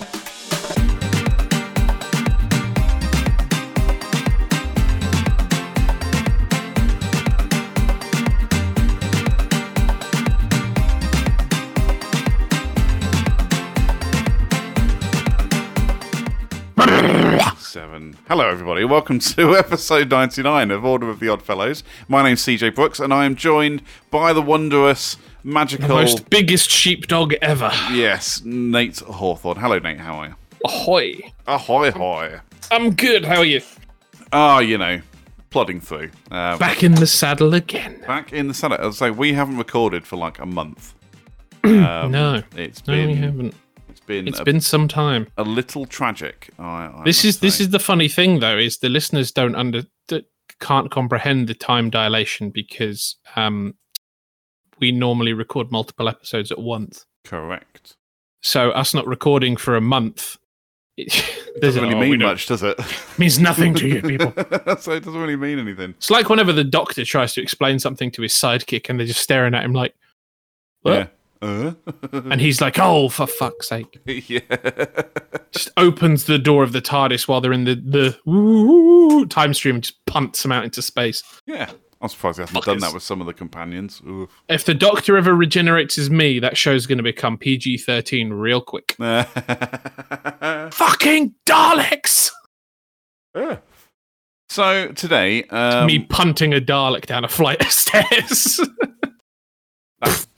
Seven. 17.88 18.18
Hello, 18.28 18.50
everybody. 18.50 18.84
Welcome 18.84 19.20
to 19.20 19.56
episode 19.58 20.10
99 20.12 20.72
of 20.72 20.84
Order 20.84 21.10
of 21.10 21.22
the 21.22 21.30
Odd 21.30 21.42
Fellows. 21.42 21.86
My 22.10 22.22
name's 22.22 22.42
CJ 22.42 22.76
Brooks, 22.76 23.00
and 23.00 23.14
I 23.14 23.24
am 23.24 23.34
joined 23.34 23.82
by 24.12 24.34
the 24.34 24.42
wondrous, 24.42 25.16
The 25.16 25.22
magical, 25.52 25.88
most 25.88 26.30
biggest 26.30 26.70
sheepdog 26.70 27.34
ever. 27.42 27.72
yes, 27.94 28.42
Nate 28.44 29.00
Hawthorne. 29.00 29.56
Hello, 29.56 29.80
Nate. 29.80 30.00
How 30.02 30.16
are 30.16 30.28
you? 30.28 30.36
Ahoy. 30.66 31.32
Ahoy, 31.48 31.92
hoy. 31.92 32.42
I'm 32.72 32.94
good. 32.94 33.24
How 33.24 33.38
are 33.38 33.46
you? 33.46 33.62
Ah, 34.34 34.60
you 34.60 34.78
know, 34.78 35.00
plodding 35.50 35.80
through. 35.80 36.10
Um, 36.30 36.60
Back 36.60 36.84
in 36.84 36.96
the 36.96 37.08
saddle 37.08 37.54
again. 37.54 38.04
back 38.06 38.34
in 38.34 38.50
the 38.50 38.54
saddle. 38.54 38.80
I'll 38.82 38.92
say 38.92 39.12
we 39.12 39.32
haven't 39.32 39.58
recorded 39.58 40.06
for 40.06 40.18
like 40.18 40.40
a 40.40 40.46
month. 40.46 40.94
Um, 41.64 42.12
No. 42.12 42.44
it's 42.58 42.86
No, 42.86 42.94
been 42.96 43.08
we 43.08 43.16
haven't. 43.16 43.56
It's 44.08 44.26
been 44.26 44.28
It's 44.28 44.40
a, 44.40 44.44
been 44.44 44.62
some 44.62 44.88
time. 44.88 45.28
a 45.38 45.44
little 45.44 45.86
tragic. 45.86 46.50
I, 46.60 46.86
I 46.86 47.02
This 47.04 47.26
is 47.26 47.40
this 47.40 47.60
is 47.60 47.70
the 47.70 47.80
funny 47.80 48.08
thing 48.08 48.40
though 48.40 48.58
is 48.58 48.78
the 48.78 48.90
listeners 48.90 49.32
don't 49.32 49.56
under 49.56 49.84
can't 50.60 50.90
comprehend 50.90 51.48
the 51.48 51.54
time 51.54 51.90
dilation 51.90 52.50
because 52.50 53.18
um 53.36 53.76
we 54.80 54.92
normally 54.92 55.34
record 55.34 55.72
multiple 55.72 56.08
episodes 56.10 56.52
at 56.52 56.60
once. 56.60 57.06
correct. 57.24 57.96
So 58.42 58.72
us 58.72 58.94
not 58.94 59.06
recording 59.06 59.58
for 59.58 59.76
a 59.76 59.82
month 59.82 60.38
it 60.98 61.62
Doesn't 61.62 61.84
really 61.84 61.96
oh, 61.96 62.00
mean 62.00 62.20
much, 62.20 62.48
does 62.48 62.64
it? 62.64 62.80
means 63.20 63.38
nothing 63.38 63.76
to 63.76 63.88
you 63.88 64.02
people. 64.02 64.32
so 64.80 64.94
it 64.94 65.04
doesn't 65.04 65.20
really 65.20 65.36
mean 65.36 65.60
anything. 65.60 65.92
It's 65.92 66.10
like 66.10 66.28
whenever 66.28 66.52
the 66.52 66.64
doctor 66.64 67.06
tries 67.06 67.34
to 67.34 67.42
explain 67.42 67.78
something 67.78 68.10
to 68.12 68.24
his 68.24 68.34
sidekick 68.34 68.90
and 68.90 69.00
they're 69.00 69.06
just 69.06 69.22
staring 69.22 69.54
at 69.54 69.64
him 69.64 69.74
like 69.74 69.94
what? 70.82 70.94
Yeah. 70.94 71.08
Uh? 71.42 71.74
And 72.12 72.40
he's 72.42 72.62
like, 72.62 72.80
"Oh, 72.80 73.10
for 73.10 73.28
fuck's 73.28 73.70
sake!" 73.70 74.00
yeah. 74.06 74.40
Just 75.52 75.70
opens 75.78 76.26
the 76.26 76.40
door 76.40 76.64
of 76.64 76.72
the 76.72 76.82
TARDIS 76.82 77.28
while 77.28 77.42
they're 77.42 77.54
in 77.54 77.66
the 77.66 77.76
the 77.76 79.28
time 79.30 79.54
stream 79.54 79.76
and 79.76 79.84
just 79.84 80.04
punts 80.06 80.42
them 80.44 80.52
out 80.52 80.64
into 80.64 80.82
space. 80.82 81.22
Yeah. 81.46 81.70
I'm 82.00 82.10
surprised 82.10 82.38
they 82.38 82.44
haven't 82.44 82.64
done 82.64 82.78
that 82.80 82.94
with 82.94 83.02
some 83.02 83.22
of 83.22 83.28
the 83.28 83.34
companions. 83.34 84.04
Oof. 84.08 84.30
If 84.50 84.66
the 84.66 84.76
Doctor 84.76 85.18
ever 85.18 85.34
regenerates 85.34 85.98
as 85.98 86.12
me, 86.12 86.38
that 86.40 86.56
show's 86.56 86.86
going 86.86 87.00
to 87.00 87.04
become 87.04 87.38
PG 87.38 87.80
thirteen 87.80 88.32
real 88.32 88.62
quick. 88.62 88.96
Fucking 89.00 89.24
Daleks! 91.48 92.30
Yeah. 93.36 93.58
so 94.50 94.92
today, 94.92 95.44
um, 95.46 95.88
me 95.88 95.98
punting 96.00 96.54
a 96.54 96.62
Dalek 96.62 97.08
down 97.08 97.26
a 97.26 97.28
flight 97.28 97.62
of 97.62 97.72
stairs. 97.72 98.60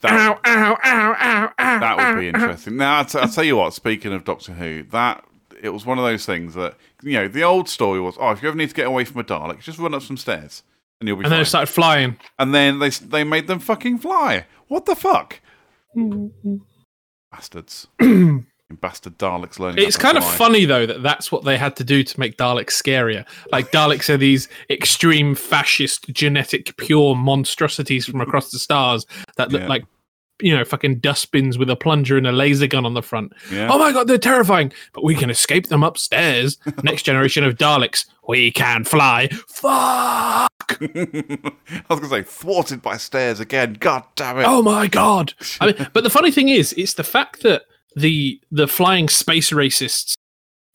that, 0.01 0.11
that, 0.11 0.39
ow! 0.45 0.75
Ow! 0.75 0.77
Ow! 0.83 1.15
Ow! 1.19 1.51
Ow! 1.59 1.79
that 1.79 1.97
would 1.97 2.19
be 2.21 2.27
ow, 2.27 2.31
ow. 2.31 2.41
interesting. 2.41 2.77
Now, 2.77 2.97
I'll, 2.99 3.05
t- 3.05 3.19
I'll 3.19 3.27
tell 3.29 3.43
you 3.43 3.57
what. 3.57 3.73
Speaking 3.73 4.13
of 4.13 4.23
Doctor 4.23 4.53
Who, 4.53 4.83
that 4.91 5.23
it 5.61 5.69
was 5.69 5.85
one 5.85 5.97
of 5.97 6.05
those 6.05 6.25
things 6.25 6.53
that 6.55 6.75
you 7.03 7.13
know 7.13 7.27
the 7.27 7.43
old 7.43 7.67
story 7.69 7.99
was: 7.99 8.15
oh, 8.19 8.31
if 8.31 8.41
you 8.41 8.47
ever 8.47 8.57
need 8.57 8.69
to 8.69 8.75
get 8.75 8.87
away 8.87 9.03
from 9.05 9.19
a 9.21 9.23
Dalek, 9.23 9.61
just 9.61 9.79
run 9.79 9.93
up 9.93 10.01
some 10.01 10.17
stairs 10.17 10.63
and 10.99 11.07
you'll 11.07 11.17
be 11.17 11.23
And 11.23 11.31
then 11.31 11.37
fine. 11.37 11.41
it 11.43 11.45
started 11.45 11.71
flying. 11.73 12.17
and 12.37 12.53
then 12.53 12.79
they 12.79 12.89
they 12.89 13.23
made 13.23 13.47
them 13.47 13.59
fucking 13.59 13.99
fly. 13.99 14.45
What 14.67 14.85
the 14.85 14.95
fuck, 14.95 15.41
mm-hmm. 15.97 16.55
bastards! 17.31 17.87
Bastard 18.71 19.17
Daleks 19.17 19.57
learning. 19.59 19.85
It's 19.85 19.97
kind 19.97 20.17
of 20.17 20.23
fly. 20.23 20.35
funny 20.35 20.65
though 20.65 20.85
that 20.85 21.01
that's 21.01 21.31
what 21.31 21.43
they 21.43 21.57
had 21.57 21.75
to 21.77 21.83
do 21.83 22.03
to 22.03 22.19
make 22.19 22.37
Daleks 22.37 22.71
scarier. 22.71 23.25
Like 23.51 23.71
Daleks 23.71 24.09
are 24.09 24.17
these 24.17 24.47
extreme 24.69 25.33
fascist, 25.35 26.07
genetic, 26.13 26.77
pure 26.77 27.15
monstrosities 27.15 28.05
from 28.05 28.21
across 28.21 28.51
the 28.51 28.59
stars 28.59 29.05
that 29.37 29.51
look 29.51 29.61
Yeah. 29.63 29.67
like, 29.67 29.85
you 30.41 30.55
know, 30.55 30.63
fucking 30.63 30.99
dustbins 30.99 31.57
with 31.57 31.69
a 31.69 31.75
plunger 31.75 32.15
and 32.15 32.27
a 32.27 32.31
laser 32.31 32.67
gun 32.67 32.85
on 32.85 32.93
the 32.93 33.01
front. 33.01 33.33
Yeah. 33.51 33.69
Oh 33.71 33.79
my 33.79 33.91
god, 33.91 34.07
they're 34.07 34.17
terrifying! 34.17 34.71
But 34.93 35.03
we 35.03 35.15
can 35.15 35.29
escape 35.29 35.67
them 35.67 35.83
upstairs. 35.83 36.57
Next 36.83 37.03
generation 37.03 37.43
of 37.43 37.55
Daleks, 37.57 38.05
we 38.27 38.51
can 38.51 38.83
fly. 38.85 39.29
Fuck! 39.49 40.49
I 40.81 41.83
was 41.89 41.99
to 42.01 42.07
say 42.07 42.21
thwarted 42.23 42.81
by 42.81 42.97
stairs 42.97 43.39
again. 43.39 43.73
God 43.79 44.03
damn 44.15 44.37
it! 44.39 44.45
Oh 44.47 44.61
my 44.61 44.87
god! 44.87 45.33
I 45.59 45.65
mean, 45.73 45.87
but 45.93 46.03
the 46.03 46.09
funny 46.09 46.31
thing 46.31 46.47
is, 46.49 46.71
it's 46.77 46.93
the 46.93 47.03
fact 47.03 47.41
that 47.43 47.63
the 47.95 48.39
the 48.51 48.67
flying 48.67 49.09
space 49.09 49.51
racists 49.51 50.13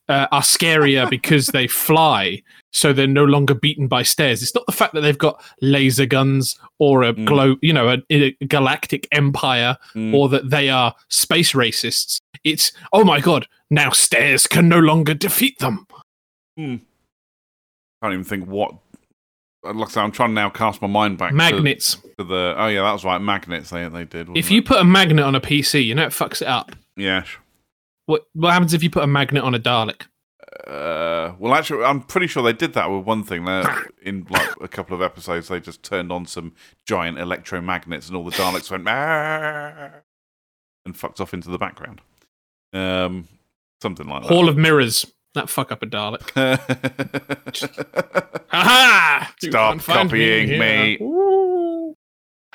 uh, 0.09 0.27
are 0.33 0.43
scarier 0.43 1.09
because 1.17 1.47
they 1.49 1.67
fly, 1.67 2.43
so 2.73 2.93
they're 2.93 3.07
no 3.07 3.25
longer 3.25 3.55
beaten 3.55 3.87
by 3.89 4.03
stairs. 4.03 4.43
It's 4.43 4.55
not 4.55 4.67
the 4.67 4.73
fact 4.73 4.93
that 4.95 5.01
they've 5.01 5.17
got 5.19 5.43
laser 5.63 6.07
guns 6.07 6.59
or 6.79 7.03
a 7.05 7.15
Mm. 7.15 7.25
glow, 7.25 7.57
you 7.63 7.73
know, 7.73 7.89
a, 7.91 7.99
a 8.11 8.33
galactic 8.47 9.07
empire, 9.13 9.77
Mm. 9.95 10.13
or 10.15 10.29
that 10.29 10.51
they 10.51 10.69
are 10.69 10.95
space 11.09 11.53
racists. 11.53 12.19
It's 12.45 12.73
oh 12.93 13.05
my 13.05 13.21
god! 13.21 13.47
Now 13.71 13.91
stairs 13.91 14.47
can 14.47 14.69
no 14.69 14.79
longer 14.79 15.15
defeat 15.15 15.59
them. 15.61 15.87
I 16.59 16.81
can't 18.03 18.13
even 18.13 18.25
think 18.25 18.47
what. 18.47 18.75
Like 19.63 19.89
I 19.89 19.91
said, 19.93 20.03
I'm 20.03 20.13
trying 20.13 20.29
to 20.29 20.35
now 20.35 20.51
cast 20.51 20.83
my 20.83 20.89
mind 20.89 21.17
back 21.17 21.33
Magnets. 21.33 21.97
to, 22.19 22.25
the. 22.25 22.55
Oh 22.59 22.67
yeah, 22.67 22.83
that 22.83 22.93
was 22.93 23.03
right. 23.03 23.19
Magnets. 23.19 23.71
They 23.71 23.89
they 23.89 24.05
did. 24.05 24.29
If 24.37 24.51
you 24.51 24.59
it? 24.59 24.67
put 24.67 24.79
a 24.79 24.85
magnet 24.85 25.25
on 25.25 25.35
a 25.35 25.41
PC, 25.41 25.83
you 25.87 25.95
know 25.95 26.05
it 26.05 26.11
fucks 26.11 26.43
it 26.43 26.49
up. 26.49 26.73
Yeah. 26.97 27.25
What 28.07 28.27
what 28.35 28.53
happens 28.53 28.75
if 28.75 28.83
you 28.83 28.91
put 28.91 29.05
a 29.05 29.07
magnet 29.07 29.43
on 29.43 29.55
a 29.55 29.59
Dalek? 29.59 30.03
Uh, 30.67 31.35
well, 31.39 31.55
actually, 31.55 31.85
I'm 31.85 32.01
pretty 32.01 32.27
sure 32.27 32.43
they 32.43 32.53
did 32.53 32.75
that 32.75 32.91
with 32.91 33.05
one 33.05 33.25
thing. 33.25 33.45
They 33.45 33.65
in 34.03 34.27
like 34.31 34.51
a 34.61 34.69
couple 34.69 34.95
of 34.95 35.03
episodes, 35.03 35.49
they 35.49 35.61
just 35.61 35.83
turned 35.83 36.13
on 36.13 36.27
some 36.27 36.53
giant 36.87 37.19
electromagnets, 37.19 38.09
and 38.09 38.17
all 38.17 38.25
the 38.25 38.31
Daleks 38.31 38.71
went 38.71 38.87
and 40.87 40.97
fucked 40.97 41.21
off 41.21 41.35
into 41.35 41.51
the 41.51 41.59
background. 41.59 42.01
Um, 42.73 43.29
something 43.83 44.07
like 44.07 44.25
Hall 44.25 44.49
of 44.49 44.57
Mirrors. 44.57 45.07
That 45.35 45.51
fuck 45.51 45.73
up 45.73 45.83
a 45.83 45.87
Dalek. 45.87 46.33
that. 46.35 46.61
Ha 48.49 49.35
Stop 49.41 49.81
copying 49.81 50.47
here. 50.47 50.59
me. 50.61 50.99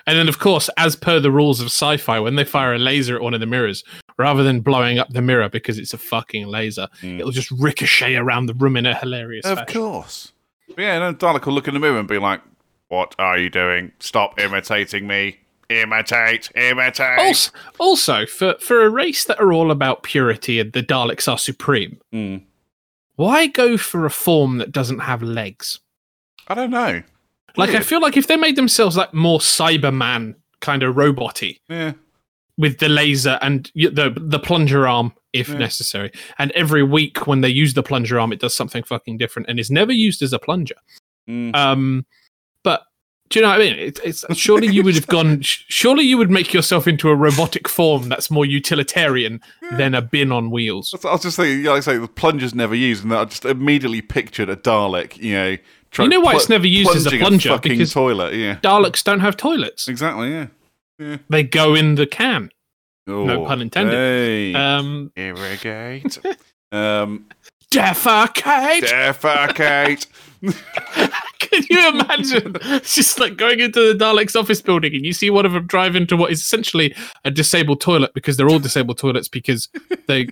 And 0.10 0.18
then, 0.18 0.28
of 0.28 0.40
course, 0.40 0.70
as 0.76 0.96
per 0.96 1.20
the 1.20 1.30
rules 1.30 1.60
of 1.60 1.68
sci-fi, 1.68 2.20
when 2.20 2.36
they 2.36 2.44
fire 2.44 2.74
a 2.74 2.80
laser 2.80 3.16
at 3.16 3.22
one 3.22 3.36
of 3.36 3.40
the 3.42 3.46
mirrors, 3.46 3.84
rather 4.18 4.42
than 4.42 4.62
blowing 4.62 4.98
up 4.98 5.08
the 5.14 5.22
mirror 5.22 5.50
because 5.50 5.78
it's 5.78 5.94
a 5.94 6.00
fucking 6.00 6.48
laser, 6.48 6.88
Mm. 7.04 7.20
it'll 7.20 7.32
just 7.32 7.52
ricochet 7.52 8.16
around 8.16 8.48
the 8.48 8.56
room 8.56 8.76
in 8.76 8.88
a 8.88 8.96
hilarious 8.96 9.46
Of 9.46 9.60
fashion. 9.60 9.74
course. 9.82 10.32
But 10.68 10.80
yeah, 10.80 10.96
and 10.96 11.04
then 11.04 11.16
Dalek 11.16 11.46
will 11.46 11.54
look 11.54 11.68
in 11.68 11.76
the 11.76 11.80
mirror 11.80 12.00
and 12.00 12.08
be 12.08 12.18
like, 12.18 12.42
"What 12.88 13.14
are 13.20 13.38
you 13.38 13.52
doing? 13.52 13.92
Stop 14.00 14.40
imitating 14.40 15.06
me! 15.06 15.38
Imitate! 15.70 16.50
Imitate!" 16.56 17.20
Also, 17.20 17.52
also 17.78 18.26
for 18.26 18.56
for 18.60 18.84
a 18.84 18.90
race 18.90 19.24
that 19.26 19.40
are 19.40 19.54
all 19.54 19.70
about 19.70 20.02
purity 20.02 20.60
and 20.60 20.74
the 20.74 20.82
Daleks 20.82 21.28
are 21.32 21.38
supreme, 21.38 22.00
Mm. 22.12 22.42
why 23.16 23.46
go 23.46 23.78
for 23.78 24.08
a 24.08 24.10
form 24.10 24.58
that 24.58 24.72
doesn't 24.72 25.00
have 25.00 25.22
legs? 25.22 25.80
I 26.48 26.56
don't 26.56 26.72
know. 26.72 27.04
Like, 27.58 27.72
I 27.72 27.82
feel 27.82 28.02
like 28.02 28.18
if 28.18 28.28
they 28.28 28.38
made 28.38 28.56
themselves 28.56 28.96
like 28.98 29.14
more 29.14 29.40
Cyberman 29.40 30.36
kind 30.62 30.84
of 30.84 30.96
roboty, 30.96 31.58
Yeah. 31.70 31.94
with 32.58 32.80
the 32.80 32.90
laser 32.90 33.40
and 33.42 33.72
the 33.76 34.14
the 34.18 34.40
plunger 34.40 34.88
arm 34.88 35.14
if 35.34 35.48
Yeah. 35.50 35.58
necessary. 35.58 36.12
And 36.38 36.52
every 36.52 36.84
week 36.84 37.28
when 37.28 37.42
they 37.42 37.50
use 37.50 37.74
the 37.74 37.84
plunger 37.84 38.20
arm, 38.20 38.32
it 38.34 38.40
does 38.40 38.56
something 38.56 38.84
fucking 38.84 39.18
different 39.18 39.48
and 39.50 39.60
is 39.60 39.70
never 39.72 39.92
used 39.94 40.22
as 40.22 40.34
a 40.34 40.40
plunger. 40.40 40.76
Mm. 41.30 41.56
Um, 41.56 42.06
but 42.64 42.82
do 43.30 43.38
you 43.40 43.44
know 43.44 43.50
what 43.52 43.62
I 43.62 43.64
mean? 43.64 43.78
It, 43.78 44.00
it's 44.04 44.26
surely 44.36 44.68
you 44.68 44.82
would 44.84 44.96
have 44.96 45.06
gone. 45.18 45.42
Surely 45.44 46.04
you 46.04 46.18
would 46.18 46.32
make 46.32 46.52
yourself 46.52 46.88
into 46.88 47.10
a 47.10 47.16
robotic 47.16 47.70
form 47.70 48.10
that's 48.10 48.32
more 48.32 48.46
utilitarian 48.46 49.40
than 49.78 49.94
a 49.94 50.02
bin 50.02 50.32
on 50.32 50.50
wheels. 50.50 50.94
I 51.06 51.12
was 51.12 51.22
just 51.22 51.38
thinking, 51.38 51.64
like 51.66 51.78
I 51.78 51.80
say, 51.82 51.98
the 52.00 52.08
plunger's 52.08 52.56
never 52.56 52.74
used, 52.74 53.04
and 53.04 53.14
I 53.14 53.26
just 53.26 53.46
immediately 53.46 54.02
pictured 54.02 54.50
a 54.50 54.56
Dalek, 54.56 55.18
you 55.18 55.34
know. 55.34 55.58
Try- 55.92 56.06
You 56.06 56.10
know 56.10 56.20
why 56.20 56.32
pl- 56.32 56.40
it's 56.40 56.50
never 56.50 56.68
used 56.68 56.96
as 56.96 57.06
a 57.06 57.18
plunger? 57.18 57.50
fucking 57.50 57.72
Because- 57.74 57.94
toilet, 57.94 58.34
yeah. 58.36 58.56
Daleks 58.62 59.04
don't 59.04 59.20
have 59.22 59.38
toilets. 59.38 59.88
Exactly, 59.88 60.32
yeah. 60.32 60.48
Yeah. 61.00 61.18
They 61.30 61.44
go 61.44 61.76
in 61.76 61.96
the 61.96 62.06
can. 62.06 62.52
Oh, 63.08 63.46
pun 63.46 63.62
intended. 63.62 63.94
Hey. 63.96 64.54
Um, 64.54 65.12
irrigate. 65.16 66.20
um, 66.72 67.26
defecate. 67.72 68.82
defecate. 68.84 70.06
Can 71.40 71.64
you 71.70 71.90
imagine? 71.90 72.56
It's 72.62 72.96
just 72.96 73.20
like 73.20 73.36
going 73.38 73.60
into 73.60 73.94
the 73.94 73.98
Daleks' 74.06 74.40
office 74.40 74.62
building 74.62 74.94
and 74.94 75.06
you 75.06 75.14
see 75.14 75.30
one 75.30 75.46
of 75.46 75.54
them 75.54 75.66
drive 75.68 75.96
into 75.96 76.16
what 76.16 76.32
is 76.32 76.40
essentially 76.40 76.94
a 77.26 77.32
disabled 77.32 77.82
toilet 77.82 78.14
because 78.14 78.38
they're 78.38 78.48
all 78.50 78.60
disabled 78.60 78.98
toilets 78.98 79.28
because 79.28 79.68
they, 80.08 80.28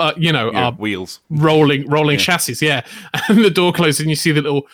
uh, 0.00 0.12
you 0.16 0.32
know, 0.32 0.50
Yeah, 0.52 0.64
are 0.66 0.72
wheels. 0.72 1.20
rolling 1.30 1.88
rolling 1.88 2.18
Yeah. 2.18 2.24
chassis. 2.24 2.64
Yeah, 2.66 2.84
and 3.28 3.44
the 3.44 3.50
door 3.50 3.72
closes 3.72 4.00
and 4.00 4.10
you 4.10 4.16
see 4.16 4.32
the 4.32 4.42
little 4.42 4.66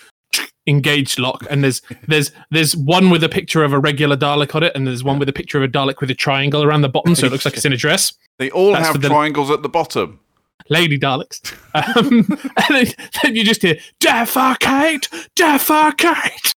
engaged 0.67 1.19
lock 1.19 1.47
and 1.51 1.63
there's 1.63 1.83
there's 2.09 2.33
there's 2.51 2.75
one 2.77 3.11
with 3.11 3.23
a 3.23 3.29
picture 3.29 3.63
of 3.63 3.73
a 3.75 3.79
regular 3.79 4.17
Dalek 4.17 4.55
on 4.55 4.63
it 4.63 4.73
and 4.75 4.87
there's 4.87 5.05
one 5.05 5.19
with 5.19 5.29
a 5.29 5.33
picture 5.33 5.59
of 5.59 5.65
a 5.65 5.69
Dalek 5.69 6.01
with 6.01 6.11
a 6.11 6.15
triangle 6.15 6.63
around 6.63 6.81
the 6.81 6.89
bottom 6.89 7.15
so 7.15 7.27
it 7.27 7.33
looks 7.33 7.45
like 7.45 7.55
it's 7.55 7.65
in 7.67 7.73
a 7.73 7.77
dress. 7.77 8.15
They 8.39 8.51
all 8.51 8.73
That's 8.73 8.87
have 8.87 9.01
the- 9.03 9.09
triangles 9.09 9.51
at 9.51 9.63
the 9.63 9.69
bottom. 9.69 10.21
Lady 10.71 10.99
Daleks. 10.99 11.53
Um, 11.75 12.27
and 12.57 12.87
then, 12.87 12.87
then 13.23 13.37
you 13.37 13.45
just 13.45 13.61
hear 13.61 13.77
defecate, 14.01 15.09
defecate. 15.37 16.55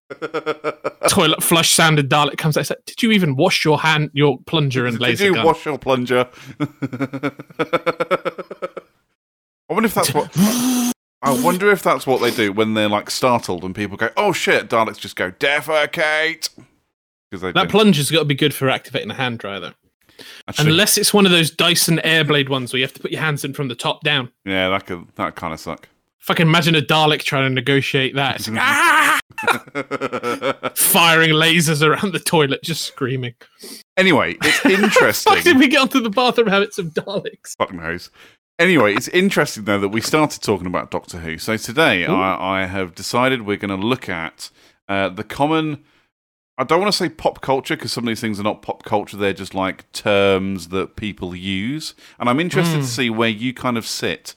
Toilet 1.10 1.42
flush 1.42 1.72
sounded 1.72 2.08
Dalek 2.08 2.38
comes 2.38 2.56
out. 2.56 2.64
said, 2.66 2.78
Did 2.86 3.02
you 3.02 3.10
even 3.12 3.36
wash 3.36 3.66
your 3.66 3.78
hand, 3.78 4.10
your 4.14 4.38
plunger 4.46 4.86
and 4.86 4.98
laser 4.98 5.24
Did 5.24 5.28
you 5.30 5.34
gun? 5.34 5.44
wash 5.44 5.66
your 5.66 5.76
plunger? 5.78 6.26
I 9.70 9.74
wonder 9.74 9.86
if 9.88 9.94
that's 9.94 10.14
what. 10.14 10.34
I 11.22 11.42
wonder 11.42 11.70
if 11.70 11.82
that's 11.82 12.06
what 12.06 12.20
they 12.20 12.30
do 12.30 12.52
when 12.52 12.74
they're 12.74 12.88
like 12.88 13.10
startled 13.10 13.64
and 13.64 13.74
people 13.74 13.96
go, 13.96 14.10
"Oh 14.16 14.32
shit!" 14.32 14.68
Daleks 14.68 14.98
just 14.98 15.16
go 15.16 15.30
defecate 15.32 16.48
because 17.30 17.42
they 17.42 17.52
that 17.52 17.64
do. 17.64 17.70
plunger's 17.70 18.10
got 18.10 18.20
to 18.20 18.24
be 18.24 18.34
good 18.34 18.54
for 18.54 18.68
activating 18.70 19.10
a 19.10 19.14
hand 19.14 19.38
dryer, 19.38 19.60
though. 19.60 19.72
Actually, 20.48 20.70
Unless 20.70 20.96
it's 20.98 21.12
one 21.14 21.26
of 21.26 21.32
those 21.32 21.50
Dyson 21.50 21.98
Airblade 22.04 22.48
ones 22.48 22.72
where 22.72 22.78
you 22.78 22.84
have 22.84 22.94
to 22.94 23.00
put 23.00 23.10
your 23.12 23.20
hands 23.20 23.44
in 23.44 23.52
from 23.54 23.68
the 23.68 23.74
top 23.74 24.02
down. 24.02 24.30
yeah, 24.44 24.68
that 24.68 24.86
could 24.86 25.06
that 25.16 25.34
kind 25.36 25.52
of 25.52 25.60
suck. 25.60 25.88
Fucking 26.20 26.46
imagine 26.46 26.74
a 26.74 26.82
Dalek 26.82 27.22
trying 27.22 27.48
to 27.48 27.54
negotiate 27.54 28.14
that. 28.16 28.46
Like, 28.48 28.58
"Ah!" 28.60 29.20
firing 30.74 31.30
lasers 31.30 31.82
around 31.86 32.12
the 32.12 32.18
toilet, 32.18 32.62
just 32.62 32.82
screaming. 32.84 33.34
anyway, 33.96 34.36
it's 34.42 34.64
interesting. 34.66 35.34
Fuck 35.34 35.44
did 35.44 35.58
we 35.58 35.68
get 35.68 35.80
onto 35.80 36.00
the 36.00 36.10
bathroom 36.10 36.48
habits 36.48 36.78
of 36.78 36.86
Daleks? 36.88 37.56
Fuck 37.56 37.72
knows. 37.72 38.10
Anyway, 38.58 38.92
it's 38.94 39.08
interesting 39.08 39.64
though 39.64 39.78
that 39.78 39.88
we 39.90 40.00
started 40.00 40.42
talking 40.42 40.66
about 40.66 40.90
Doctor 40.90 41.18
Who. 41.18 41.38
So 41.38 41.56
today, 41.56 42.04
I, 42.06 42.62
I 42.62 42.66
have 42.66 42.94
decided 42.94 43.42
we're 43.42 43.56
going 43.56 43.78
to 43.78 43.86
look 43.86 44.08
at 44.08 44.50
uh, 44.88 45.08
the 45.10 45.22
common. 45.22 45.84
I 46.56 46.64
don't 46.64 46.80
want 46.80 46.90
to 46.92 46.96
say 46.96 47.08
pop 47.08 47.40
culture 47.40 47.76
because 47.76 47.92
some 47.92 48.02
of 48.04 48.08
these 48.08 48.20
things 48.20 48.40
are 48.40 48.42
not 48.42 48.62
pop 48.62 48.82
culture; 48.82 49.16
they're 49.16 49.32
just 49.32 49.54
like 49.54 49.90
terms 49.92 50.68
that 50.68 50.96
people 50.96 51.36
use. 51.36 51.94
And 52.18 52.28
I'm 52.28 52.40
interested 52.40 52.78
Mm. 52.78 52.82
to 52.82 52.86
see 52.88 53.10
where 53.10 53.28
you 53.28 53.54
kind 53.54 53.78
of 53.78 53.86
sit 53.86 54.34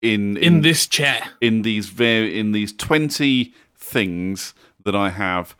in 0.00 0.36
In 0.36 0.60
this 0.60 0.86
chair. 0.86 1.20
in 1.40 1.62
these 1.62 1.88
very 1.88 2.38
in 2.38 2.52
these 2.52 2.72
twenty 2.72 3.52
things 3.76 4.54
that 4.84 4.94
I 4.94 5.10
have. 5.10 5.56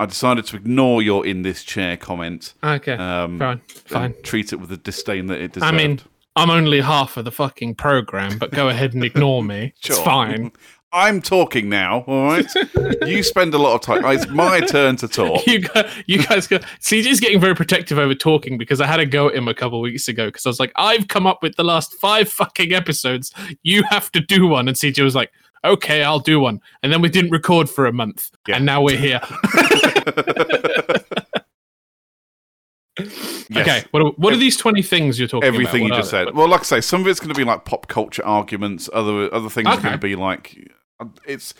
I 0.00 0.06
decided 0.06 0.46
to 0.46 0.56
ignore 0.56 1.02
your 1.02 1.26
"in 1.26 1.42
this 1.42 1.64
chair" 1.64 1.96
comment. 1.96 2.54
Okay. 2.62 2.92
Um, 2.92 3.40
fine. 3.40 3.60
Fine. 3.86 4.14
treat 4.22 4.52
it 4.52 4.60
with 4.60 4.68
the 4.70 4.76
disdain 4.76 5.26
that 5.26 5.40
it 5.40 5.60
I 5.60 5.72
mean, 5.72 5.98
I'm 6.38 6.50
only 6.50 6.80
half 6.80 7.16
of 7.16 7.24
the 7.24 7.32
fucking 7.32 7.74
program, 7.74 8.38
but 8.38 8.50
go 8.52 8.68
ahead 8.68 8.94
and 8.94 9.04
ignore 9.04 9.42
me. 9.42 9.74
It's 9.84 9.98
fine. 9.98 10.52
I'm 10.90 11.20
talking 11.20 11.68
now, 11.68 12.00
all 12.06 12.28
right? 12.28 12.46
you 13.06 13.22
spend 13.22 13.52
a 13.52 13.58
lot 13.58 13.74
of 13.74 13.82
time. 13.82 14.04
It's 14.06 14.26
my 14.28 14.60
turn 14.60 14.96
to 14.96 15.08
talk. 15.08 15.46
You 15.46 15.60
go, 15.60 15.82
you 16.06 16.22
guys 16.22 16.46
go. 16.46 16.58
CJ's 16.80 17.20
getting 17.20 17.38
very 17.40 17.54
protective 17.54 17.98
over 17.98 18.14
talking 18.14 18.56
because 18.56 18.80
I 18.80 18.86
had 18.86 18.98
a 18.98 19.04
go 19.04 19.28
at 19.28 19.34
him 19.34 19.48
a 19.48 19.54
couple 19.54 19.78
of 19.78 19.82
weeks 19.82 20.08
ago 20.08 20.26
because 20.26 20.46
I 20.46 20.48
was 20.48 20.58
like, 20.58 20.72
I've 20.76 21.08
come 21.08 21.26
up 21.26 21.42
with 21.42 21.56
the 21.56 21.64
last 21.64 21.92
five 21.94 22.30
fucking 22.30 22.72
episodes. 22.72 23.34
You 23.62 23.82
have 23.90 24.10
to 24.12 24.20
do 24.20 24.46
one, 24.46 24.66
and 24.68 24.76
CJ 24.76 25.04
was 25.04 25.14
like, 25.14 25.30
Okay, 25.64 26.04
I'll 26.04 26.20
do 26.20 26.38
one. 26.40 26.60
And 26.82 26.92
then 26.92 27.02
we 27.02 27.08
didn't 27.08 27.32
record 27.32 27.68
for 27.68 27.84
a 27.86 27.92
month, 27.92 28.30
Yeah. 28.46 28.56
and 28.56 28.64
now 28.64 28.80
we're 28.80 28.96
here. 28.96 29.20
Yes. 33.50 33.66
Okay, 33.66 33.88
what 33.92 34.02
are, 34.02 34.10
what 34.10 34.32
are 34.32 34.36
these 34.36 34.56
twenty 34.56 34.82
things 34.82 35.18
you're 35.18 35.28
talking 35.28 35.46
Everything 35.46 35.64
about? 35.64 35.74
Everything 35.74 35.88
you 35.88 35.96
just 35.96 36.10
said. 36.10 36.34
Well, 36.34 36.48
like 36.48 36.60
I 36.60 36.64
say, 36.64 36.80
some 36.80 37.00
of 37.00 37.06
it's 37.06 37.20
going 37.20 37.32
to 37.32 37.38
be 37.38 37.44
like 37.44 37.64
pop 37.64 37.88
culture 37.88 38.24
arguments. 38.24 38.90
Other 38.92 39.32
other 39.32 39.48
things 39.48 39.66
are 39.68 39.80
going 39.80 39.92
to 39.92 39.98
be 39.98 40.16
like 40.16 40.70
it's. 41.26 41.54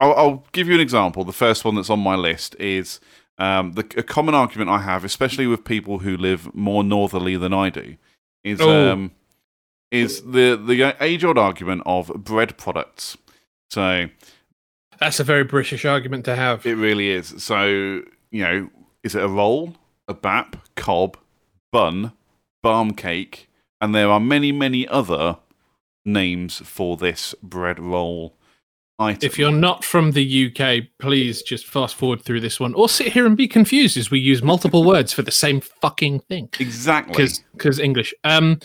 I'll, 0.00 0.14
I'll 0.14 0.46
give 0.52 0.66
you 0.68 0.74
an 0.74 0.80
example. 0.80 1.24
The 1.24 1.32
first 1.32 1.64
one 1.64 1.76
that's 1.76 1.90
on 1.90 2.00
my 2.00 2.16
list 2.16 2.56
is 2.58 2.98
um, 3.38 3.72
the 3.72 3.82
a 3.96 4.02
common 4.02 4.34
argument 4.34 4.70
I 4.70 4.78
have, 4.78 5.04
especially 5.04 5.46
with 5.46 5.64
people 5.64 6.00
who 6.00 6.16
live 6.16 6.52
more 6.54 6.82
northerly 6.82 7.36
than 7.36 7.54
I 7.54 7.70
do, 7.70 7.96
is 8.42 8.60
Oh. 8.60 8.92
um, 8.92 9.12
is 9.92 10.22
the 10.22 10.56
the 10.56 10.96
age 11.00 11.24
old 11.24 11.38
argument 11.38 11.82
of 11.86 12.08
bread 12.08 12.56
products. 12.58 13.16
So 13.70 14.08
That's 14.98 15.20
a 15.20 15.24
very 15.24 15.44
British 15.44 15.84
argument 15.84 16.24
to 16.24 16.34
have. 16.36 16.66
It 16.66 16.74
really 16.74 17.10
is. 17.10 17.34
So, 17.42 17.66
you 18.30 18.42
know, 18.42 18.70
is 19.02 19.14
it 19.14 19.22
a 19.22 19.28
roll, 19.28 19.74
a 20.08 20.14
bap, 20.14 20.56
cob, 20.76 21.16
bun, 21.72 22.12
barm 22.62 22.92
cake, 22.92 23.48
and 23.80 23.94
there 23.94 24.10
are 24.10 24.20
many, 24.20 24.52
many 24.52 24.86
other 24.88 25.38
names 26.04 26.58
for 26.58 26.96
this 26.96 27.34
bread 27.42 27.78
roll 27.80 28.36
item. 28.98 29.26
If 29.26 29.38
you're 29.38 29.50
not 29.50 29.84
from 29.84 30.12
the 30.12 30.46
UK, 30.54 30.84
please 30.98 31.42
just 31.42 31.66
fast 31.66 31.94
forward 31.96 32.22
through 32.22 32.40
this 32.40 32.60
one, 32.60 32.74
or 32.74 32.88
sit 32.88 33.08
here 33.12 33.26
and 33.26 33.36
be 33.36 33.48
confused 33.48 33.96
as 33.96 34.10
we 34.10 34.18
use 34.20 34.42
multiple 34.42 34.84
words 34.84 35.12
for 35.12 35.22
the 35.22 35.30
same 35.30 35.60
fucking 35.60 36.20
thing. 36.20 36.48
exactly, 36.60 37.26
Because 37.52 37.78
English. 37.78 38.14
Um, 38.24 38.60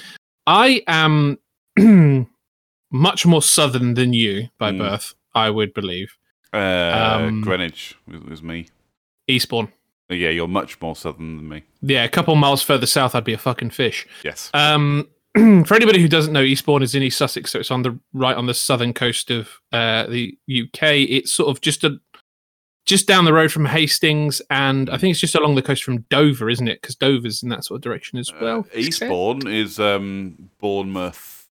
I 0.46 0.84
am 0.88 1.38
much 2.92 3.26
more 3.26 3.42
southern 3.42 3.94
than 3.94 4.14
you 4.14 4.50
by 4.58 4.72
Mm. 4.72 4.80
birth. 4.80 5.14
I 5.36 5.50
would 5.52 5.74
believe 5.74 6.18
uh, 6.54 7.20
um, 7.28 7.42
Greenwich 7.42 7.96
was, 8.08 8.22
was 8.22 8.44
me. 8.44 8.68
Eastbourne. 9.28 9.72
Uh, 10.10 10.16
Yeah, 10.16 10.30
you're 10.30 10.48
much 10.48 10.80
more 10.82 10.96
southern 10.96 11.38
than 11.38 11.48
me. 11.50 11.64
Yeah, 11.82 12.04
a 12.04 12.10
couple 12.10 12.36
miles 12.36 12.62
further 12.62 12.86
south, 12.86 13.16
I'd 13.16 13.24
be 13.24 13.34
a 13.34 13.38
fucking 13.38 13.70
fish. 13.72 14.08
Yes. 14.24 14.50
Um, 14.54 15.08
for 15.36 15.76
anybody 15.76 16.02
who 16.02 16.08
doesn't 16.08 16.34
know, 16.34 16.42
Eastbourne 16.42 16.82
is 16.84 16.96
in 16.96 17.04
East 17.04 17.18
Sussex, 17.18 17.52
so 17.52 17.60
it's 17.60 17.72
on 17.72 17.84
the 17.84 17.98
right 18.14 18.36
on 18.36 18.48
the 18.48 18.54
southern 18.54 18.94
coast 18.94 19.30
of 19.30 19.50
uh, 19.72 20.08
the 20.08 20.38
UK. 20.50 20.82
It's 21.08 21.34
sort 21.34 21.50
of 21.50 21.62
just 21.62 21.84
a 21.84 22.00
just 22.86 23.08
down 23.08 23.26
the 23.26 23.34
road 23.34 23.52
from 23.52 23.66
Hastings, 23.66 24.42
and 24.50 24.90
I 24.90 24.98
think 24.98 25.12
it's 25.12 25.20
just 25.20 25.36
along 25.36 25.54
the 25.54 25.62
coast 25.62 25.84
from 25.84 26.00
Dover, 26.10 26.50
isn't 26.50 26.68
it? 26.68 26.82
Because 26.82 26.96
Dover's 26.96 27.44
in 27.44 27.50
that 27.50 27.64
sort 27.64 27.78
of 27.78 27.82
direction 27.84 28.18
as 28.18 28.34
well. 28.42 28.62
uh, 28.74 28.78
Eastbourne 28.78 29.46
is 29.48 29.80
um, 29.80 30.50
Bournemouth, 30.60 31.48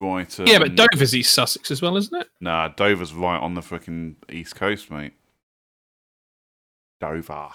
Brighton. 0.00 0.48
Yeah, 0.48 0.58
but 0.58 0.74
Dover's 0.74 1.14
East 1.14 1.32
Sussex 1.32 1.70
as 1.70 1.80
well, 1.80 1.96
isn't 1.96 2.20
it? 2.20 2.28
Nah, 2.40 2.66
Dover's 2.68 3.14
right 3.14 3.38
on 3.38 3.54
the 3.54 3.62
fucking 3.62 4.16
east 4.30 4.56
coast, 4.56 4.90
mate. 4.90 5.12
Dover. 7.00 7.50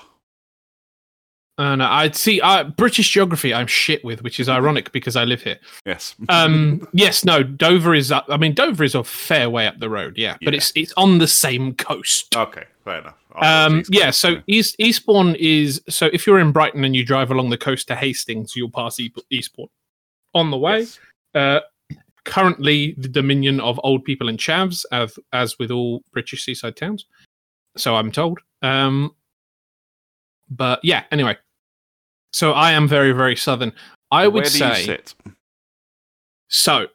Uh, 1.60 1.76
no, 1.76 1.86
I'd 1.86 2.16
see 2.16 2.40
uh, 2.40 2.64
British 2.64 3.10
geography. 3.12 3.54
I'm 3.54 3.68
shit 3.68 4.02
with, 4.06 4.24
which 4.24 4.40
is 4.40 4.48
ironic 4.48 4.94
because 4.94 5.18
I 5.18 5.26
live 5.26 5.42
here. 5.44 5.60
Yes. 5.86 6.16
Um, 6.30 6.88
yes, 6.94 7.26
no, 7.26 7.44
Dover 7.44 7.94
is 7.94 8.14
up. 8.14 8.26
I 8.30 8.38
mean, 8.38 8.54
Dover 8.54 8.86
is 8.86 8.96
a 8.96 9.04
fair 9.04 9.50
way 9.50 9.68
up 9.68 9.78
the 9.78 9.90
road, 9.90 10.18
yeah, 10.18 10.38
but 10.46 10.56
it's 10.56 10.72
it's 10.76 10.94
on 10.96 11.18
the 11.18 11.28
same 11.28 11.74
coast. 11.76 12.34
okay, 12.36 12.64
fair 12.86 13.00
enough. 13.00 13.16
I 13.36 13.66
Um, 13.66 13.84
yeah, 13.90 14.10
so 14.10 14.38
East 14.48 14.78
Eastbourne 14.80 15.36
is 15.38 15.82
so 15.90 16.06
if 16.14 16.26
you're 16.26 16.40
in 16.40 16.54
Brighton 16.54 16.86
and 16.86 16.96
you 16.96 17.04
drive 17.06 17.30
along 17.30 17.50
the 17.50 17.58
coast 17.58 17.90
to 17.90 17.96
Hastings, 17.96 18.56
you'll 18.56 18.72
pass 18.72 18.98
Eastbourne. 19.30 19.68
On 20.34 20.52
the 20.52 20.58
way, 20.58 20.80
Yes. 20.80 21.00
uh, 21.36 21.60
currently 22.24 22.94
the 22.98 23.10
dominion 23.10 23.60
of 23.60 23.80
old 23.84 24.06
people 24.06 24.30
and 24.30 24.40
chavs, 24.40 24.86
as 24.94 25.20
as 25.34 25.60
with 25.60 25.72
all 25.72 26.04
British 26.14 26.46
seaside 26.46 26.78
towns. 26.78 27.06
So 27.76 27.98
I'm 27.98 28.14
told. 28.14 28.40
Um, 28.62 29.14
but 30.50 30.80
yeah, 30.84 31.04
anyway. 31.12 31.36
So 32.34 32.52
I 32.54 32.72
am 32.72 32.88
very 32.88 33.12
very 33.12 33.36
southern. 33.36 33.74
I 34.12 34.28
would 34.28 34.48
say 34.48 34.80
you 34.80 34.86
sit? 34.86 35.16
so. 36.48 36.88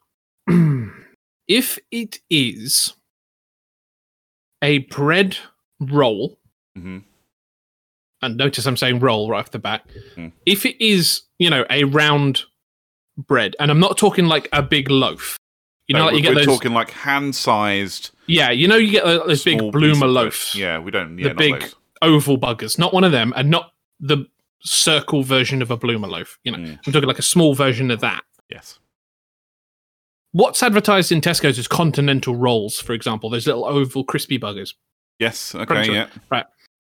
if 1.49 1.79
it 1.91 2.19
is 2.29 2.95
a 4.63 4.79
bread 4.79 5.37
roll, 5.81 6.39
hmm 6.77 6.99
and 8.23 8.39
notice 8.39 8.65
I'm 8.65 8.77
saying 8.79 9.01
roll 9.01 9.29
right 9.29 9.41
off 9.41 9.51
the 9.51 9.59
bat. 9.59 9.87
Mm. 10.17 10.33
If 10.47 10.65
it 10.65 10.83
is, 10.83 11.23
you 11.39 11.51
know, 11.51 11.67
a 11.69 11.85
round 11.85 12.45
bread, 13.19 13.55
and 13.61 13.71
I'm 13.71 13.81
not 13.81 13.99
talking 13.99 14.27
like 14.27 14.49
a 14.51 14.63
big 14.63 14.91
loaf. 14.91 15.37
You 15.89 15.93
know, 15.95 15.99
No, 16.01 16.07
like 16.07 16.15
you 16.17 16.23
get 16.23 16.35
those. 16.35 16.47
talking 16.47 16.73
like 16.73 16.89
hand-sized, 16.91 18.13
yeah, 18.27 18.51
you 18.51 18.67
know, 18.67 18.77
you 18.77 18.93
get 18.93 19.05
uh, 19.05 19.27
those 19.27 19.45
big 19.45 19.59
bloomer 19.59 19.81
piece 19.81 19.93
of 19.97 20.01
bread. 20.01 20.11
loaves, 20.11 20.55
Yeah, 20.55 20.79
we 20.79 20.91
don't. 20.91 21.19
Yeah, 21.19 21.29
The 21.29 21.35
big- 21.35 21.61
those. 21.61 21.75
oval 22.01 22.39
buggers. 22.39 22.79
Not 22.79 22.95
one 22.95 23.05
of 23.05 23.13
them, 23.13 23.35
and 23.37 23.51
not 23.51 23.73
the 24.01 24.25
circle 24.65 25.23
version 25.23 25.63
of 25.63 25.71
a 25.71 25.77
bloomer 25.77 26.09
loaf. 26.09 26.39
You 26.45 26.53
know, 26.53 26.59
Mm. 26.59 26.79
I'm 26.87 26.93
talking 26.93 27.07
like 27.09 27.19
a 27.19 27.23
small 27.23 27.55
version 27.55 27.91
of 27.91 28.01
that. 28.01 28.23
Yes. 28.51 28.79
What's 30.33 30.63
advertised 30.63 31.13
in 31.13 31.21
Tesco's 31.21 31.59
is 31.59 31.69
continental 31.69 32.35
rolls, 32.35 32.81
for 32.81 32.93
example. 32.93 33.31
Those 33.31 33.47
little 33.47 33.65
oval 33.65 34.05
crispy 34.05 34.39
buggers. 34.39 34.75
Yes. 35.21 35.55
Okay. 35.55 35.93
Yeah. 35.93 36.09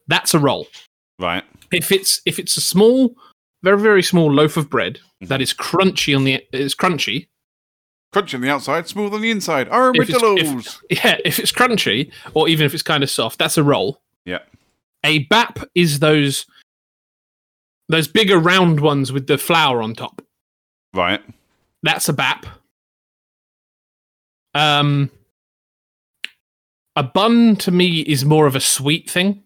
That's 0.09 0.35
a 0.35 0.39
roll. 0.39 0.67
Right. 1.21 1.45
If 1.73 1.93
it's 1.93 2.21
if 2.27 2.39
it's 2.39 2.57
a 2.57 2.61
small, 2.61 3.15
very 3.63 3.79
very 3.81 4.03
small 4.03 4.31
loaf 4.33 4.57
of 4.57 4.69
bread 4.69 4.99
Mm-hmm. 5.23 5.27
that 5.29 5.41
is 5.41 5.55
crunchy 5.55 6.15
on 6.17 6.25
the 6.25 6.43
is 6.53 6.75
crunchy, 6.75 7.29
Crunchy 8.13 8.35
on 8.35 8.41
the 8.43 8.51
outside, 8.51 8.87
smooth 8.89 9.15
on 9.15 9.21
the 9.23 9.31
inside. 9.31 9.69
If 9.71 10.09
it's- 10.09 10.23
Armadillos. 10.23 10.81
yeah, 10.91 11.17
if 11.25 11.39
it's 11.39 11.53
crunchy 11.53 12.11
or 12.35 12.49
even 12.49 12.67
if 12.67 12.75
it's 12.75 12.83
kind 12.83 13.03
of 13.05 13.11
soft, 13.11 13.39
that's 13.39 13.57
a 13.57 13.63
roll. 13.63 14.01
Yeah. 14.25 14.41
A 15.05 15.21
bap 15.25 15.61
is 15.75 16.01
those 16.01 16.47
those 17.89 18.09
bigger 18.09 18.39
round 18.39 18.81
ones 18.81 19.13
with 19.13 19.27
the 19.27 19.39
flour 19.39 19.83
on 19.83 19.95
top. 19.95 20.23
Right. 20.95 21.21
That's 21.83 22.09
a 22.09 22.13
bap. 22.13 22.47
Um, 24.55 25.11
a 26.97 27.03
bun 27.03 27.57
to 27.57 27.71
me 27.71 28.01
is 28.01 28.25
more 28.25 28.47
of 28.47 28.55
a 28.57 28.61
sweet 28.61 29.11
thing. 29.11 29.43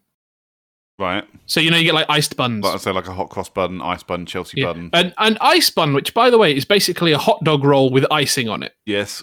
Right. 0.99 1.25
So 1.47 1.61
you 1.61 1.71
know 1.71 1.77
you 1.77 1.85
get 1.85 1.95
like 1.95 2.07
iced 2.11 2.37
buns. 2.37 2.65
Like 2.65 2.75
I 2.75 2.79
say, 2.79 2.93
like 2.93 3.07
a 3.09 3.13
hot 3.15 3.31
cross 3.31 3.49
bun, 3.49 3.81
ice 3.81 4.03
bun, 4.03 4.27
Chelsea 4.27 4.61
Yeah. 4.61 4.73
bun. 4.73 4.91
and 4.93 5.15
an 5.19 5.39
ice 5.41 5.71
bun, 5.71 5.95
which 5.95 6.13
by 6.13 6.29
the 6.29 6.39
way 6.39 6.55
is 6.55 6.65
basically 6.65 7.13
a 7.13 7.19
hot 7.19 7.43
dog 7.45 7.65
roll 7.65 7.91
with 7.91 8.05
icing 8.11 8.49
on 8.49 8.63
it. 8.63 8.75
Yes. 8.85 9.23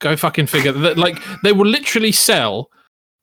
Go 0.00 0.16
fucking 0.16 0.46
figure. 0.46 0.72
Like 0.72 1.16
they 1.42 1.52
will 1.52 1.66
literally 1.66 2.12
sell 2.12 2.70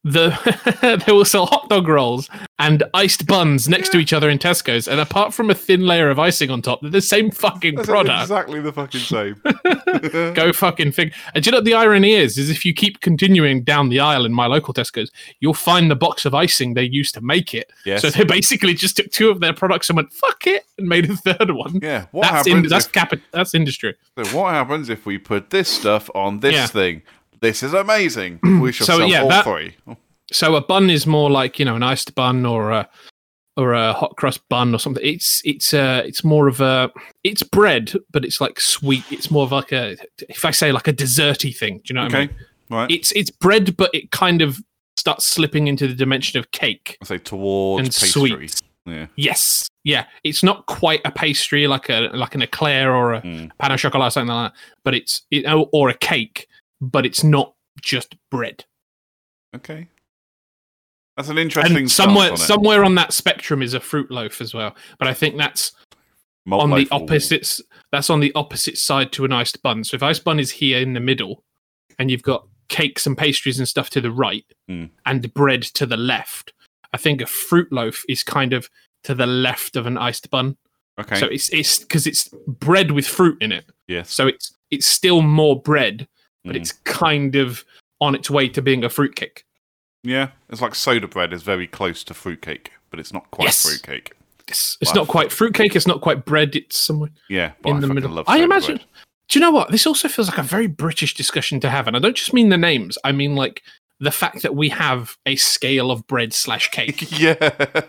the 0.06 0.98
they 1.06 1.12
will 1.12 1.26
sell 1.26 1.48
hot 1.48 1.68
dog 1.68 1.88
rolls 1.88 2.30
and 2.60 2.84
iced 2.94 3.26
buns 3.26 3.68
next 3.68 3.90
to 3.90 3.98
each 3.98 4.14
other 4.14 4.30
in 4.30 4.38
Tesco's, 4.38 4.88
and 4.88 5.00
apart 5.00 5.34
from 5.34 5.50
a 5.50 5.56
thin 5.56 5.82
layer 5.82 6.10
of 6.10 6.20
icing 6.20 6.50
on 6.52 6.62
top, 6.62 6.80
they're 6.82 6.92
the 6.92 7.02
same 7.02 7.32
fucking 7.32 7.76
That's 7.76 7.88
product. 7.90 8.22
exactly 8.22 8.62
the 8.62 8.72
fucking 8.72 9.02
same. 9.02 9.42
Go 10.36 10.54
fucking 10.54 10.92
figure. 10.92 11.14
And 11.34 11.44
do 11.44 11.48
you 11.48 11.52
know 11.52 11.58
what 11.58 11.66
the 11.66 11.74
irony 11.74 12.14
is? 12.14 12.38
Is 12.38 12.50
if 12.50 12.64
you 12.66 12.74
keep 12.74 13.02
continuing 13.02 13.64
down 13.64 13.90
the 13.90 14.00
aisle 14.00 14.26
in 14.26 14.32
my 14.34 14.46
local 14.46 14.74
Tesco's, 14.74 15.12
you'll 15.40 15.54
find 15.56 15.90
the 15.90 15.96
box 15.96 16.24
of 16.26 16.34
icing 16.36 16.76
they 16.76 16.84
used 16.84 17.14
to 17.16 17.22
make 17.22 17.54
it. 17.56 17.72
Yes. 17.86 18.02
So 18.04 18.10
they 18.12 18.24
basically 18.24 18.76
just 18.76 18.96
took 18.98 19.10
two 19.12 19.30
of 19.30 19.40
their 19.40 19.54
products 19.54 19.90
and 19.90 19.98
went 19.98 20.14
fuck 20.14 20.46
it 20.46 20.66
and 20.78 20.88
made 20.88 21.10
a 21.10 21.16
third 21.16 21.52
one. 21.52 21.80
yeah. 21.82 22.06
What 22.12 22.22
that's 22.24 22.48
happens? 22.48 22.66
in, 22.66 22.70
that's 22.70 22.86
if, 22.86 22.92
capi- 22.94 23.24
that's 23.32 23.56
industry. 23.56 23.96
so 24.24 24.38
what 24.38 24.54
happens 24.54 24.90
if 24.90 25.06
we 25.08 25.18
put 25.18 25.50
this 25.50 25.68
stuff 25.68 26.10
on 26.14 26.42
this 26.42 26.54
Yeah. 26.54 26.68
thing? 26.68 27.02
This 27.42 27.64
is 27.64 27.74
amazing. 27.74 28.40
We 28.62 28.72
shall 28.72 28.88
So, 28.88 28.98
sell 29.00 29.08
yeah, 29.08 29.22
all 29.24 29.30
that- 29.30 29.44
three. 29.46 29.76
So 30.32 30.56
a 30.56 30.62
bun 30.62 30.90
is 30.90 31.06
more 31.06 31.30
like 31.30 31.60
you 31.60 31.66
know 31.66 31.76
an 31.76 31.84
iced 31.84 32.16
bun 32.16 32.46
or 32.46 32.72
a 32.72 32.90
or 33.58 33.74
a 33.74 33.94
hot 33.94 34.18
cross 34.18 34.38
bun 34.38 34.74
or 34.74 34.80
something. 34.80 35.04
It's 35.06 35.42
it's 35.46 35.74
uh 35.74 36.02
it's 36.06 36.24
more 36.24 36.48
of 36.48 36.60
a 36.62 36.92
it's 37.24 37.44
bread, 37.44 37.94
but 38.12 38.26
it's 38.26 38.42
like 38.42 38.60
sweet. 38.60 39.04
It's 39.12 39.30
more 39.30 39.44
of 39.44 39.52
like 39.52 39.72
a 39.72 39.96
if 40.28 40.44
I 40.44 40.52
say 40.52 40.72
like 40.72 40.88
a 40.88 40.94
desserty 40.94 41.56
thing. 41.56 41.78
Do 41.78 41.84
you 41.90 41.96
know 41.96 42.04
what 42.06 42.16
I 42.16 42.18
Okay. 42.24 42.28
mean? 42.34 42.46
Right. 42.72 42.92
It's 42.92 43.12
it's 43.12 43.30
bread, 43.30 43.78
but 43.78 43.92
it 43.94 44.10
kind 44.12 44.42
of 44.42 44.58
starts 44.98 45.26
slipping 45.26 45.68
into 45.68 45.88
the 45.88 45.94
dimension 45.94 46.40
of 46.40 46.50
cake. 46.52 46.98
I 47.02 47.06
say 47.06 47.18
towards 47.20 47.86
and 47.88 47.94
pastry. 47.96 48.30
sweets. 48.32 48.62
Yeah. 48.88 49.06
Yes, 49.16 49.68
yeah. 49.84 50.06
It's 50.24 50.42
not 50.44 50.66
quite 50.66 51.02
a 51.06 51.12
pastry 51.12 51.68
like 51.68 51.90
a 51.90 52.10
like 52.14 52.34
an 52.34 52.42
eclair 52.42 52.96
or 52.96 53.14
a 53.14 53.22
Mm. 53.22 53.52
pan 53.60 53.72
au 53.72 53.78
chocolat 53.78 54.08
or 54.08 54.12
something 54.12 54.34
like 54.36 54.52
that, 54.52 54.60
but 54.84 54.96
it's 54.96 55.22
it, 55.30 55.46
or 55.72 55.90
a 55.90 55.94
cake, 55.94 56.48
but 56.92 57.06
it's 57.06 57.24
not 57.24 57.54
just 57.82 58.16
bread. 58.32 58.66
Okay. 59.56 59.88
That's 61.18 61.30
an 61.30 61.38
interesting. 61.38 61.78
and 61.78 61.92
somewhere 61.92 62.32
on 62.32 62.38
somewhere 62.38 62.84
on 62.84 62.96
that 62.96 63.14
spectrum 63.14 63.62
is 63.62 63.74
a 63.74 63.80
fruit 63.80 64.12
loaf 64.12 64.42
as 64.42 64.54
well. 64.54 64.76
But 65.00 65.08
I 65.08 65.14
think 65.14 65.38
that's 65.38 65.72
Malt 66.46 66.64
on 66.64 66.70
the 66.72 66.88
opposites. 66.92 67.62
That's 67.92 68.10
on 68.10 68.20
the 68.20 68.34
opposite 68.36 68.78
side 68.78 69.12
to 69.14 69.24
an 69.26 69.32
iced 69.32 69.62
bun. 69.64 69.84
So 69.86 69.96
if 69.96 70.04
iced 70.04 70.24
bun 70.26 70.40
is 70.40 70.52
here 70.52 70.80
in 70.80 70.94
the 70.94 71.00
middle, 71.00 71.44
and 72.00 72.12
you've 72.12 72.22
got 72.24 72.46
cakes 72.68 73.06
and 73.06 73.18
pastries 73.18 73.60
and 73.60 73.68
stuff 73.68 73.90
to 73.92 74.02
the 74.02 74.12
right, 74.12 74.46
Mm. 74.70 74.90
and 75.06 75.34
bread 75.34 75.62
to 75.64 75.86
the 75.86 75.96
left, 75.98 76.52
I 76.92 76.98
think 76.98 77.22
a 77.22 77.26
fruit 77.28 77.72
loaf 77.72 78.04
is 78.10 78.22
kind 78.24 78.52
of 78.52 78.70
to 79.04 79.16
the 79.16 79.28
left 79.28 79.76
of 79.78 79.86
an 79.86 79.98
iced 79.98 80.30
bun. 80.30 80.58
Okay. 81.00 81.16
So 81.20 81.28
it's 81.28 81.50
it's 81.54 81.80
because 81.80 82.08
it's 82.08 82.28
bread 82.48 82.92
with 82.92 83.08
fruit 83.08 83.38
in 83.42 83.52
it. 83.54 83.66
yes. 83.88 84.12
So 84.12 84.28
it's 84.28 84.54
it's 84.70 84.86
still 84.86 85.22
more 85.22 85.62
bread, 85.62 86.08
but 86.46 86.56
Mm. 86.56 86.60
it's 86.60 86.72
kind 86.72 87.36
of 87.36 87.66
on 88.02 88.16
its 88.16 88.30
way 88.30 88.48
to 88.50 88.62
being 88.62 88.84
a 88.84 88.90
fruitcake. 88.90 89.44
Yeah. 90.04 90.30
It's 90.50 90.62
like 90.62 90.76
soda 90.76 91.08
bread 91.08 91.34
is 91.34 91.44
very 91.44 91.68
close 91.68 92.04
to 92.06 92.14
fruitcake, 92.14 92.72
but 92.92 93.00
it's 93.00 93.12
not 93.12 93.30
quite 93.32 93.46
Yes. 93.46 93.64
fruitcake. 93.64 94.12
It's, 94.48 94.78
it's 94.80 94.94
not 94.94 95.08
quite 95.08 95.32
fruitcake. 95.32 95.76
It's 95.76 95.88
not 95.88 96.02
quite 96.02 96.24
bread. 96.24 96.56
It's 96.56 96.78
somewhere. 96.78 97.10
Yeah. 97.30 97.54
In 97.66 97.78
I 97.78 97.80
the 97.80 97.88
middle. 97.88 98.24
I 98.28 98.44
imagine. 98.44 98.76
bread. 98.78 98.88
Do 99.28 99.40
you 99.40 99.42
know 99.44 99.50
what? 99.50 99.72
This 99.72 99.88
also 99.88 100.08
feels 100.08 100.30
like 100.30 100.38
a 100.38 100.44
very 100.44 100.68
British 100.68 101.16
discussion 101.16 101.60
to 101.62 101.70
have, 101.72 101.88
and 101.88 101.96
I 101.96 102.00
don't 102.00 102.16
just 102.16 102.32
mean 102.32 102.50
the 102.50 102.58
names. 102.58 102.96
I 103.04 103.12
mean 103.12 103.36
like 103.36 103.64
the 104.00 104.12
fact 104.12 104.44
that 104.44 104.54
we 104.56 104.70
have 104.70 105.18
a 105.26 105.36
scale 105.38 105.90
of 105.90 106.06
bread 106.06 106.32
slash 106.34 106.70
cake. 106.78 107.20
yeah. 107.20 107.34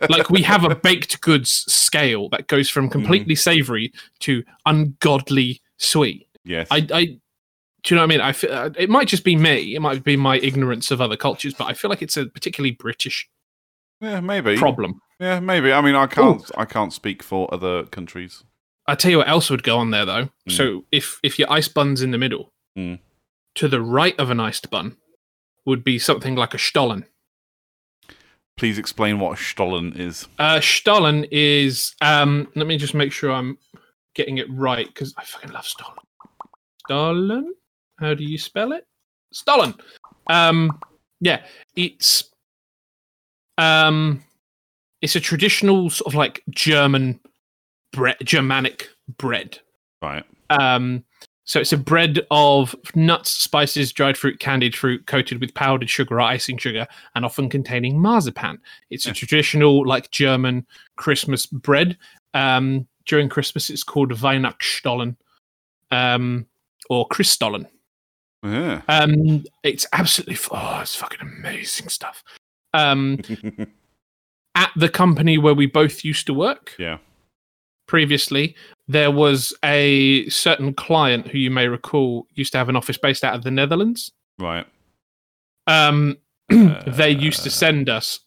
like 0.08 0.30
we 0.30 0.40
have 0.42 0.64
a 0.64 0.74
baked 0.74 1.20
goods 1.20 1.50
scale 1.70 2.30
that 2.30 2.46
goes 2.46 2.70
from 2.70 2.88
completely 2.88 3.34
Mm. 3.34 3.38
savory 3.38 3.92
to 4.20 4.42
ungodly 4.64 5.60
sweet. 5.76 6.26
yes. 6.44 6.68
I, 6.70 6.86
I, 6.92 7.18
do 7.86 7.94
you 7.94 7.96
know 7.96 8.02
what 8.02 8.10
I 8.10 8.16
mean? 8.16 8.20
I 8.20 8.32
feel 8.32 8.52
uh, 8.52 8.70
it 8.76 8.90
might 8.90 9.06
just 9.06 9.22
be 9.22 9.36
me. 9.36 9.76
It 9.76 9.80
might 9.80 10.02
be 10.02 10.16
my 10.16 10.38
ignorance 10.38 10.90
of 10.90 11.00
other 11.00 11.16
cultures, 11.16 11.54
but 11.54 11.66
I 11.66 11.72
feel 11.72 11.88
like 11.88 12.02
it's 12.02 12.16
a 12.16 12.26
particularly 12.26 12.72
British 12.72 13.28
yeah. 14.00 14.20
Maybe. 14.20 14.56
problem. 14.58 15.00
Yeah. 15.20 15.38
Maybe. 15.38 15.72
I 15.72 15.80
mean, 15.80 15.94
I 15.94 16.06
can't. 16.08 16.42
I 16.58 16.64
can't 16.64 16.92
speak 16.92 17.22
for 17.22 17.48
other 17.54 17.84
countries. 17.84 18.42
I 18.88 18.96
tell 18.96 19.12
you 19.12 19.18
what 19.18 19.28
else 19.28 19.50
would 19.50 19.62
go 19.62 19.78
on 19.78 19.92
there 19.92 20.04
though. 20.04 20.24
Mm. 20.48 20.52
So 20.52 20.84
if 20.90 21.20
if 21.22 21.38
your 21.38 21.50
ice 21.50 21.68
bun's 21.68 22.02
in 22.02 22.10
the 22.10 22.18
middle, 22.18 22.52
Mm. 22.76 22.98
to 23.54 23.68
the 23.68 23.80
right 23.80 24.18
of 24.18 24.30
an 24.30 24.40
iced 24.40 24.68
bun 24.68 24.96
would 25.64 25.82
be 25.84 25.98
something 25.98 26.34
like 26.34 26.54
a 26.54 26.58
stollen. 26.58 27.06
Please 28.56 28.78
explain 28.78 29.18
what 29.20 29.38
a 29.38 29.42
Stollen 29.42 29.92
is. 29.96 30.26
Uh, 30.38 30.60
stollen 30.60 31.26
is 31.30 31.94
um. 32.00 32.48
Let 32.56 32.66
me 32.66 32.78
just 32.78 32.94
make 32.94 33.12
sure 33.12 33.30
I'm 33.30 33.58
getting 34.14 34.38
it 34.38 34.46
right 34.50 34.86
because 34.86 35.14
I 35.16 35.24
fucking 35.24 35.52
love 35.52 35.66
stollen. 35.66 35.98
Stollen. 36.86 37.54
How 37.98 38.14
do 38.14 38.24
you 38.24 38.38
spell 38.38 38.72
it? 38.72 38.86
Stollen. 39.32 39.74
Um. 40.28 40.78
Yeah. 41.20 41.44
It's 41.76 42.30
um. 43.58 44.22
It's 45.02 45.16
a 45.16 45.20
traditional 45.20 45.90
sort 45.90 46.06
of 46.08 46.14
like 46.14 46.42
German 46.50 47.20
bread, 47.92 48.16
Germanic 48.24 48.88
bread. 49.18 49.58
Right. 50.02 50.24
Um, 50.50 51.04
so 51.44 51.60
it's 51.60 51.72
a 51.72 51.76
bread 51.78 52.26
of 52.30 52.74
nuts, 52.94 53.30
spices, 53.30 53.92
dried 53.92 54.16
fruit, 54.16 54.40
candied 54.40 54.74
fruit, 54.74 55.06
coated 55.06 55.40
with 55.40 55.54
powdered 55.54 55.88
sugar 55.90 56.16
or 56.16 56.20
icing 56.22 56.58
sugar, 56.58 56.86
and 57.14 57.24
often 57.24 57.48
containing 57.48 58.00
marzipan. 58.00 58.58
It's 58.90 59.04
a 59.06 59.10
Yeah. 59.10 59.14
traditional, 59.14 59.86
like 59.86 60.10
German 60.10 60.66
Christmas 60.96 61.46
bread. 61.46 61.96
Um, 62.34 62.88
during 63.04 63.28
Christmas, 63.28 63.70
it's 63.70 63.84
called 63.84 64.10
Weihnachtsstollen 64.12 65.16
um, 65.92 66.46
or 66.90 67.06
Christstollen. 67.08 67.66
Yeah. 68.42 68.82
Um, 68.88 69.44
it's 69.62 69.86
absolutely 69.92 70.36
oh, 70.50 70.78
it's 70.80 70.94
fucking 70.94 71.20
amazing 71.20 71.88
stuff. 71.88 72.22
Um, 72.74 73.18
at 74.54 74.70
the 74.76 74.88
company 74.88 75.38
where 75.38 75.54
we 75.54 75.66
both 75.66 76.04
used 76.04 76.26
to 76.26 76.34
work, 76.34 76.74
yeah. 76.78 76.98
previously, 77.86 78.54
there 78.88 79.10
was 79.10 79.54
a 79.64 80.28
certain 80.28 80.74
client 80.74 81.28
who 81.28 81.38
you 81.38 81.50
may 81.50 81.68
recall 81.68 82.26
used 82.34 82.52
to 82.52 82.58
have 82.58 82.68
an 82.68 82.76
office 82.76 82.98
based 82.98 83.24
out 83.24 83.34
of 83.34 83.42
the 83.42 83.50
Netherlands. 83.50 84.12
Right. 84.38 84.66
Um, 85.66 86.18
they 86.48 87.10
used 87.10 87.42
to 87.42 87.48
Uh. 87.48 87.52
send 87.52 87.88
us. 87.88 88.20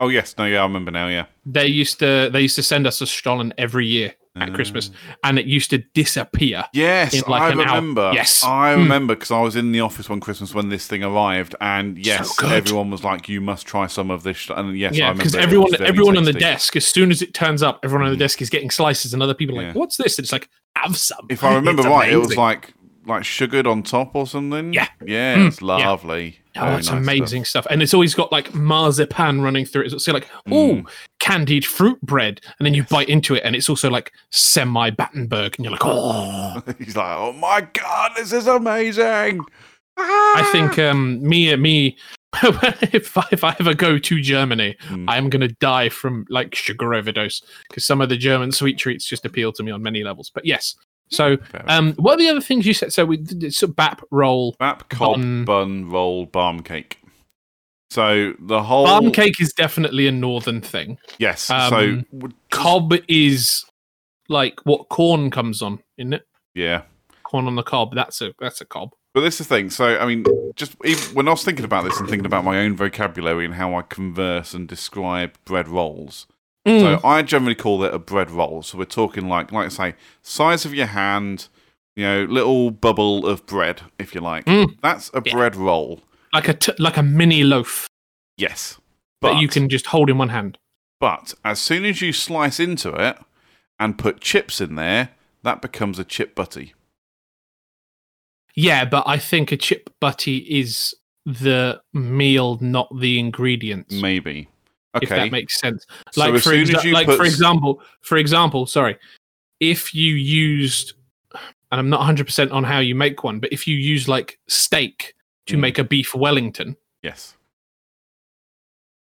Oh 0.00 0.08
yes. 0.08 0.36
No. 0.38 0.44
Yeah. 0.44 0.60
I 0.60 0.62
remember 0.62 0.90
now. 0.90 1.08
Yeah. 1.08 1.26
They 1.44 1.66
used 1.66 1.98
to. 2.00 2.30
They 2.32 2.42
used 2.42 2.56
to 2.56 2.62
send 2.62 2.86
us 2.86 3.00
a 3.00 3.06
Stollen 3.06 3.52
every 3.58 3.86
year 3.86 4.14
at 4.40 4.54
Christmas, 4.54 4.90
Uh, 4.90 5.14
and 5.24 5.38
it 5.38 5.46
used 5.46 5.70
to 5.70 5.78
disappear. 5.94 6.64
Yes, 6.72 7.26
like 7.26 7.42
I 7.42 7.50
an 7.50 7.60
hour. 7.60 7.66
remember. 7.76 8.10
Yes. 8.14 8.42
I 8.44 8.74
Mm. 8.74 8.78
remember 8.78 9.14
because 9.14 9.30
I 9.30 9.40
was 9.40 9.56
in 9.56 9.72
the 9.72 9.80
office 9.80 10.08
one 10.08 10.20
Christmas 10.20 10.54
when 10.54 10.68
this 10.68 10.86
thing 10.86 11.02
arrived, 11.04 11.54
and 11.60 11.98
yes, 11.98 12.36
good. 12.36 12.52
everyone 12.52 12.90
was 12.90 13.04
like, 13.04 13.28
"You 13.28 13.40
must 13.40 13.66
try 13.66 13.86
some 13.86 14.10
of 14.10 14.22
this." 14.22 14.48
And 14.54 14.76
yes, 14.78 14.96
yeah, 14.96 15.12
because 15.12 15.34
everyone, 15.34 15.70
very 15.72 15.88
everyone 15.88 16.16
on 16.16 16.24
the 16.24 16.32
desk, 16.32 16.76
as 16.76 16.86
soon 16.86 17.10
as 17.10 17.22
it 17.22 17.34
turns 17.34 17.62
up, 17.62 17.80
everyone 17.84 18.06
on 18.06 18.12
the 18.12 18.16
Mm. 18.16 18.20
desk 18.20 18.42
is 18.42 18.50
getting 18.50 18.70
slices, 18.70 19.12
and 19.14 19.22
other 19.22 19.34
people 19.34 19.54
are 19.58 19.62
like, 19.64 19.74
Yeah. 19.74 19.78
"What's 19.80 19.96
this?" 19.96 20.18
And 20.18 20.24
it's 20.24 20.32
like, 20.32 20.48
"Have 20.76 20.96
some." 20.96 21.26
If 21.28 21.42
I 21.44 21.54
remember 21.60 21.80
It's 21.82 21.88
right, 21.88 22.12
it 22.12 22.16
was 22.16 22.36
like 22.36 22.74
like 23.06 23.24
sugared 23.24 23.66
on 23.66 23.82
top 23.82 24.10
or 24.14 24.26
something. 24.26 24.74
Yeah. 24.74 24.86
yeah, 25.06 25.36
Mm, 25.36 25.46
it's 25.48 25.62
lovely. 25.62 26.40
Oh, 26.58 26.60
Very 26.66 26.76
it's 26.76 26.90
nice 26.90 26.98
amazing 27.00 27.44
stuff. 27.46 27.66
And 27.70 27.82
it's 27.82 27.94
always 27.94 28.14
got 28.14 28.30
like 28.30 28.52
marzipan 28.54 29.40
running 29.40 29.64
through 29.64 29.84
it. 29.86 29.98
So 30.02 30.12
like, 30.12 30.28
oh, 30.50 30.74
Mm. 30.74 30.86
Candied 31.28 31.64
fruit 31.64 32.00
bread. 32.00 32.40
And 32.58 32.66
then 32.66 32.74
you 32.74 32.84
bite 32.84 33.08
into 33.08 33.34
it 33.34 33.42
and 33.44 33.54
it's 33.54 33.68
also 33.68 33.90
like 33.90 34.12
semi 34.30 34.90
Battenberg. 34.90 35.56
And 35.56 35.64
you're 35.64 35.72
like, 35.72 35.84
oh. 35.84 36.62
He's 36.78 36.96
like, 36.96 37.16
"Oh 37.16 37.32
my 37.32 37.66
god, 37.72 38.12
this 38.16 38.32
is 38.32 38.46
amazing." 38.46 39.40
I 40.00 40.48
think 40.52 40.78
um, 40.78 41.20
me, 41.26 41.54
me, 41.56 41.96
if, 42.42 43.18
I, 43.18 43.26
if 43.32 43.42
I 43.42 43.56
ever 43.58 43.74
go 43.74 43.98
to 43.98 44.20
Germany, 44.20 44.76
Mm. 44.88 45.06
I'm 45.08 45.28
going 45.28 45.46
to 45.46 45.54
die 45.60 45.88
from 45.88 46.24
like 46.30 46.54
sugar 46.54 46.94
overdose 46.94 47.42
because 47.68 47.84
some 47.84 48.00
of 48.00 48.08
the 48.08 48.16
German 48.16 48.52
sweet 48.52 48.78
treats 48.78 49.04
just 49.04 49.24
appeal 49.24 49.52
to 49.52 49.62
me 49.62 49.72
on 49.72 49.82
many 49.82 50.04
levels. 50.04 50.30
But 50.32 50.46
yes. 50.46 50.76
So, 51.10 51.38
um, 51.66 51.94
what 51.94 52.14
are 52.14 52.18
the 52.18 52.28
other 52.28 52.40
things 52.40 52.66
you 52.66 52.74
said? 52.74 52.92
So 52.92 53.04
we 53.06 53.16
did 53.16 53.42
it's 53.42 53.62
bap 53.64 54.02
roll. 54.10 54.54
Bap, 54.58 54.88
cob, 54.90 55.16
bun. 55.16 55.44
bun, 55.44 55.90
roll, 55.90 56.26
barm 56.26 56.62
cake. 56.62 56.98
So 57.90 58.34
the 58.38 58.62
whole 58.62 58.84
Barm 58.84 59.12
cake 59.12 59.40
is 59.40 59.52
definitely 59.54 60.06
a 60.06 60.12
northern 60.12 60.60
thing. 60.60 60.98
yes. 61.18 61.48
Um, 61.50 62.04
so 62.12 62.28
Cob 62.50 62.92
is 63.08 63.64
like 64.28 64.60
what 64.64 64.88
corn 64.90 65.30
comes 65.30 65.62
on, 65.62 65.80
isn't 65.96 66.12
it? 66.14 66.26
yeah. 66.54 66.82
Corn 67.22 67.46
on 67.46 67.56
the 67.56 67.62
cob. 67.62 67.94
That's 67.94 68.22
a 68.22 68.32
that's 68.40 68.60
a 68.62 68.64
cob. 68.64 68.90
But 69.14 69.20
this 69.20 69.38
is 69.40 69.48
the 69.48 69.54
thing. 69.54 69.68
So, 69.70 69.98
I 69.98 70.06
mean, 70.06 70.24
just 70.56 70.76
even 70.84 71.14
when 71.14 71.28
I 71.28 71.32
was 71.32 71.44
thinking 71.44 71.64
about 71.64 71.84
this 71.84 71.98
and 71.98 72.08
thinking 72.08 72.24
about 72.26 72.44
my 72.44 72.58
own 72.60 72.74
vocabulary 72.76 73.44
and 73.44 73.54
how 73.54 73.74
I 73.74 73.82
converse 73.82 74.54
and 74.54 74.66
describe 74.68 75.32
bread 75.44 75.68
rolls, 75.68 76.26
Mm. 76.66 76.80
so 76.80 77.06
I 77.06 77.22
generally 77.22 77.54
call 77.54 77.82
it 77.84 77.92
a 77.94 77.98
bread 77.98 78.30
roll. 78.30 78.62
So 78.62 78.76
we're 78.78 78.84
talking 78.84 79.28
like, 79.28 79.52
like 79.52 79.66
I 79.66 79.68
say, 79.68 79.94
size 80.22 80.64
of 80.66 80.74
your 80.74 80.86
hand, 80.86 81.48
you 81.96 82.04
know, 82.04 82.24
little 82.24 82.70
bubble 82.70 83.26
of 83.26 83.46
bread, 83.46 83.82
if 83.98 84.14
you 84.14 84.20
like. 84.20 84.44
Mm. 84.46 84.76
That's 84.82 85.10
a 85.14 85.22
Yeah. 85.24 85.32
bread 85.32 85.56
roll. 85.56 86.00
Like 86.32 86.48
a 86.48 86.54
t- 86.54 86.72
like 86.78 86.96
a 86.96 87.02
mini 87.02 87.44
loaf 87.44 87.88
Yes, 88.38 88.78
but 89.20 89.34
that 89.34 89.40
you 89.40 89.48
can 89.48 89.68
just 89.68 89.86
hold 89.86 90.08
in 90.08 90.16
one 90.16 90.28
hand. 90.28 90.58
But 91.00 91.34
as 91.44 91.60
soon 91.60 91.84
as 91.84 92.00
you 92.00 92.12
slice 92.12 92.60
into 92.60 92.92
it 92.94 93.18
and 93.78 93.98
put 93.98 94.20
chips 94.20 94.60
in 94.60 94.76
there, 94.76 95.10
that 95.42 95.60
becomes 95.60 95.98
a 95.98 96.04
chip 96.04 96.34
butty. 96.34 96.74
Yeah, 98.54 98.84
but 98.84 99.04
I 99.06 99.18
think 99.18 99.52
a 99.52 99.56
chip 99.56 99.90
butty 100.00 100.38
is 100.38 100.94
the 101.26 101.80
meal, 101.92 102.58
not 102.60 102.88
the 102.98 103.18
ingredients. 103.18 103.94
Maybe. 103.94 104.48
If 105.00 105.10
that 105.10 105.30
makes 105.30 105.58
sense. 105.58 105.86
So 106.12 106.20
Like 106.20 106.34
as 106.34 106.44
for 106.44 106.50
exa- 106.50 106.82
you 106.82 106.92
like 106.92 107.06
put 107.06 107.18
for 107.18 107.24
example, 107.24 107.82
for 108.00 108.16
example, 108.16 108.66
sorry, 108.66 108.98
if 109.60 109.94
you 109.94 110.14
used, 110.14 110.94
and 111.32 111.80
I'm 111.80 111.90
not 111.90 111.98
100 111.98 112.26
percent 112.26 112.50
on 112.52 112.64
how 112.64 112.78
you 112.78 112.94
make 112.94 113.22
one, 113.22 113.38
but 113.38 113.52
if 113.52 113.66
you 113.66 113.76
use 113.76 114.08
like 114.08 114.38
steak 114.48 115.14
to 115.48 115.56
Mm. 115.56 115.60
make 115.60 115.78
a 115.78 115.84
beef 115.84 116.14
Wellington, 116.14 116.76
yes. 117.02 117.36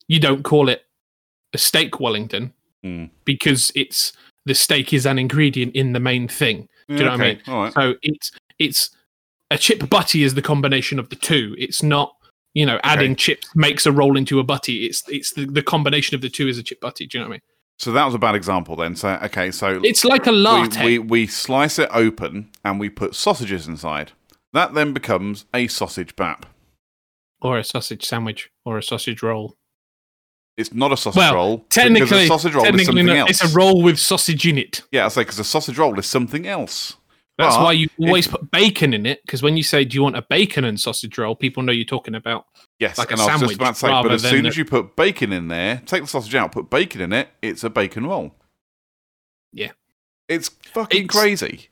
you 0.08 0.20
don't 0.20 0.44
call 0.44 0.70
it 0.70 0.86
a 1.54 1.58
steak 1.58 2.00
Wellington 2.00 2.54
Mm. 2.84 3.10
because 3.26 3.72
it's 3.76 4.14
the 4.46 4.54
steak 4.54 4.94
is 4.94 5.06
an 5.08 5.18
ingredient 5.18 5.76
in 5.76 5.94
the 5.94 6.00
main 6.00 6.28
thing. 6.28 6.68
Do 6.88 6.96
you 6.98 7.04
know 7.04 7.12
what 7.12 7.22
I 7.22 7.24
mean? 7.34 7.42
Right. 7.48 7.74
So 7.74 7.96
it's 8.04 8.32
it's 8.60 8.90
a 9.50 9.58
chip 9.58 9.90
butty 9.90 10.22
is 10.24 10.36
the 10.36 10.42
combination 10.44 11.00
of 11.00 11.10
the 11.10 11.16
two. 11.16 11.56
It's 11.58 11.82
not 11.82 12.16
you 12.54 12.66
know 12.66 12.80
adding 12.84 13.14
Okay. 13.14 13.16
chips 13.36 13.48
makes 13.56 13.88
a 13.88 13.92
roll 13.92 14.16
into 14.18 14.40
a 14.40 14.44
butty. 14.44 14.86
It's 14.86 15.02
it's 15.10 15.34
the, 15.34 15.46
the 15.46 15.64
combination 15.64 16.14
of 16.14 16.22
the 16.22 16.30
two 16.30 16.48
is 16.48 16.60
a 16.60 16.64
chip 16.64 16.80
butty. 16.80 17.08
Do 17.08 17.18
you 17.18 17.24
know 17.24 17.30
what 17.30 17.34
I 17.34 17.38
mean? 17.38 17.42
So 17.80 17.92
that 17.92 18.06
was 18.06 18.14
a 18.14 18.20
bad 18.20 18.36
example 18.36 18.76
then. 18.76 18.96
So 18.96 19.18
okay, 19.24 19.50
so 19.50 19.82
It's 19.84 20.06
like 20.06 20.28
a 20.28 20.32
latte. 20.32 20.84
we, 20.86 21.00
we 21.00 21.06
we 21.22 21.28
slice 21.28 21.80
it 21.80 21.90
open 21.92 22.52
and 22.64 22.80
we 22.80 22.90
put 22.90 23.16
sausages 23.16 23.68
inside. 23.68 24.12
That 24.56 24.74
then 24.74 24.94
becomes 24.94 25.46
a 25.54 25.68
sausage 25.68 26.16
bap. 26.16 26.46
or 27.42 27.60
a 27.60 27.64
sausage 27.64 28.04
sandwich 28.06 28.50
or 28.64 28.78
a 28.78 28.82
sausage 28.84 29.22
roll. 29.22 29.56
It's 30.58 30.74
not 30.74 30.92
a 30.94 30.98
sausage 30.98 31.18
Well, 31.18 31.36
roll. 31.36 31.58
Technically, 31.70 32.24
a 32.24 32.28
sausage 32.28 32.54
roll 32.54 32.64
is 32.64 32.68
technically 32.68 32.86
something 32.86 33.06
not- 33.08 33.18
else. 33.18 33.30
it's 33.30 33.54
a 33.54 33.56
roll 33.56 33.84
with 33.84 34.00
sausage 34.00 34.48
in 34.48 34.58
it. 34.58 34.82
Yeah, 34.92 35.06
I 35.06 35.10
say 35.10 35.22
because 35.22 35.38
a 35.40 35.44
sausage 35.44 35.78
roll 35.78 36.00
is 36.00 36.06
something 36.08 36.48
else. 36.48 36.96
That's 37.38 37.58
But 37.58 37.64
why 37.66 37.72
you 37.74 37.90
always 38.00 38.26
if- 38.28 38.32
put 38.32 38.50
bacon 38.50 38.94
in 38.94 39.06
it 39.06 39.22
because 39.26 39.44
when 39.44 39.58
you 39.58 39.64
say 39.64 39.84
do 39.84 39.96
you 39.96 40.02
want 40.04 40.16
a 40.16 40.22
bacon 40.22 40.64
and 40.64 40.80
sausage 40.80 41.18
roll, 41.18 41.36
people 41.36 41.62
know 41.62 41.74
you're 41.74 41.84
talking 41.84 42.16
about 42.16 42.46
Yes, 42.80 42.98
like 42.98 43.10
a 43.12 43.14
and 43.16 43.22
I 43.22 43.26
was 43.26 43.28
just 43.32 43.40
sandwich 43.42 43.58
about 43.58 43.74
to 43.76 43.80
say, 43.82 43.88
but 43.90 44.12
as 44.14 44.22
soon 44.24 44.46
a- 44.46 44.48
as 44.48 44.56
you 44.58 44.64
put 44.64 44.96
bacon 44.96 45.34
in 45.34 45.50
there, 45.50 45.84
take 45.86 46.02
the 46.04 46.08
sausage 46.08 46.34
out, 46.34 46.54
put 46.54 46.70
bacon 46.70 47.02
in 47.02 47.12
it, 47.12 47.30
it's 47.42 47.66
a 47.66 47.70
bacon 47.70 48.08
roll. 48.08 48.34
Yeah. 49.52 49.72
It's 50.30 50.48
fucking 50.74 51.04
It's- 51.04 51.20
crazy. 51.22 51.68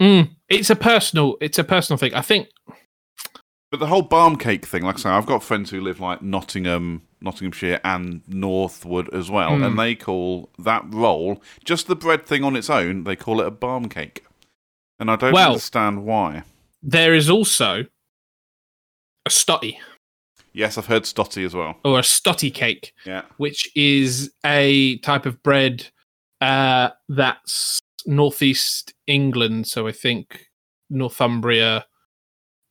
Mm, 0.00 0.30
it's 0.48 0.70
a 0.70 0.76
personal 0.76 1.36
it's 1.40 1.58
a 1.58 1.64
personal 1.64 1.98
thing. 1.98 2.14
I 2.14 2.20
think 2.22 2.48
But 3.70 3.80
the 3.80 3.86
whole 3.88 4.02
barm 4.02 4.36
cake 4.36 4.64
thing, 4.64 4.82
like 4.82 4.94
I 4.96 4.98
say, 4.98 5.10
I've 5.10 5.26
got 5.26 5.42
friends 5.42 5.70
who 5.70 5.80
live 5.80 6.00
like 6.00 6.22
Nottingham, 6.22 7.02
Nottinghamshire, 7.20 7.80
and 7.84 8.22
Northwood 8.28 9.12
as 9.12 9.30
well, 9.30 9.56
Hmm. 9.56 9.62
and 9.64 9.78
they 9.78 9.94
call 9.94 10.50
that 10.58 10.84
roll 10.88 11.42
just 11.64 11.86
the 11.86 11.96
bread 11.96 12.24
thing 12.26 12.44
on 12.44 12.56
its 12.56 12.70
own. 12.70 13.04
They 13.04 13.16
call 13.16 13.40
it 13.40 13.46
a 13.46 13.50
barm 13.50 13.88
cake, 13.88 14.24
and 14.98 15.10
I 15.10 15.16
don't 15.16 15.32
Well- 15.32 15.48
understand 15.50 16.04
why. 16.04 16.44
there 16.82 17.12
is 17.14 17.28
also 17.28 17.86
a 19.26 19.30
stotty 19.30 19.78
Yes, 20.54 20.78
I've 20.78 20.86
heard 20.86 21.02
stotty 21.04 21.44
as 21.44 21.54
well. 21.54 21.78
or 21.84 21.98
a 21.98 22.02
stotty 22.02 22.50
cake, 22.52 22.92
Yeah, 23.04 23.22
which 23.36 23.68
is 23.76 24.32
a 24.44 24.98
type 24.98 25.26
of 25.26 25.42
bread 25.42 25.88
uh, 26.40 26.90
that's 27.08 27.80
northeast 28.08 28.94
England. 29.06 29.66
So 29.68 29.86
I 29.86 29.92
think 29.92 30.46
Northumbria. 30.90 31.84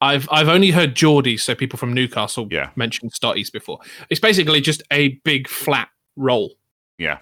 I've 0.02 0.28
I've 0.32 0.48
only 0.50 0.70
heard 0.72 0.96
Geordie, 0.96 1.38
so 1.38 1.56
people 1.56 1.80
from 1.80 1.94
Newcastle 1.94 2.48
Yeah. 2.52 2.70
mention 2.76 3.10
stotties 3.10 3.52
before. 3.52 3.80
It's 4.10 4.20
basically 4.20 4.62
just 4.62 4.84
a 4.92 5.20
big 5.24 5.48
flat 5.48 5.90
roll, 6.16 6.54
yeah, 7.00 7.18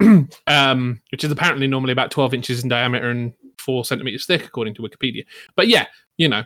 um, 0.46 1.00
which 1.10 1.22
is 1.24 1.30
apparently 1.30 1.66
normally 1.66 1.92
about 1.92 2.10
twelve 2.10 2.32
inches 2.32 2.62
in 2.62 2.68
diameter 2.70 3.10
and 3.10 3.34
four 3.58 3.84
centimeters 3.84 4.24
thick, 4.24 4.46
according 4.46 4.72
to 4.74 4.82
Wikipedia. 4.82 5.24
But 5.56 5.68
yeah, 5.68 5.86
you 6.16 6.28
know. 6.28 6.44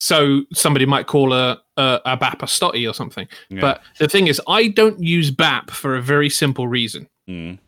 So 0.00 0.42
somebody 0.54 0.86
might 0.86 1.06
call 1.06 1.32
a 1.34 1.60
a, 1.76 2.00
a 2.06 2.16
bap 2.16 2.42
a 2.42 2.46
stotty 2.46 2.88
or 2.88 2.94
something. 2.94 3.28
yeah. 3.50 3.60
But 3.60 3.82
the 3.98 4.08
thing 4.08 4.28
is, 4.28 4.40
I 4.48 4.68
don't 4.68 5.02
use 5.02 5.30
BAP 5.30 5.70
for 5.70 5.96
a 5.96 6.00
very 6.02 6.30
simple 6.30 6.68
reason. 6.68 7.08
Mm. 7.28 7.58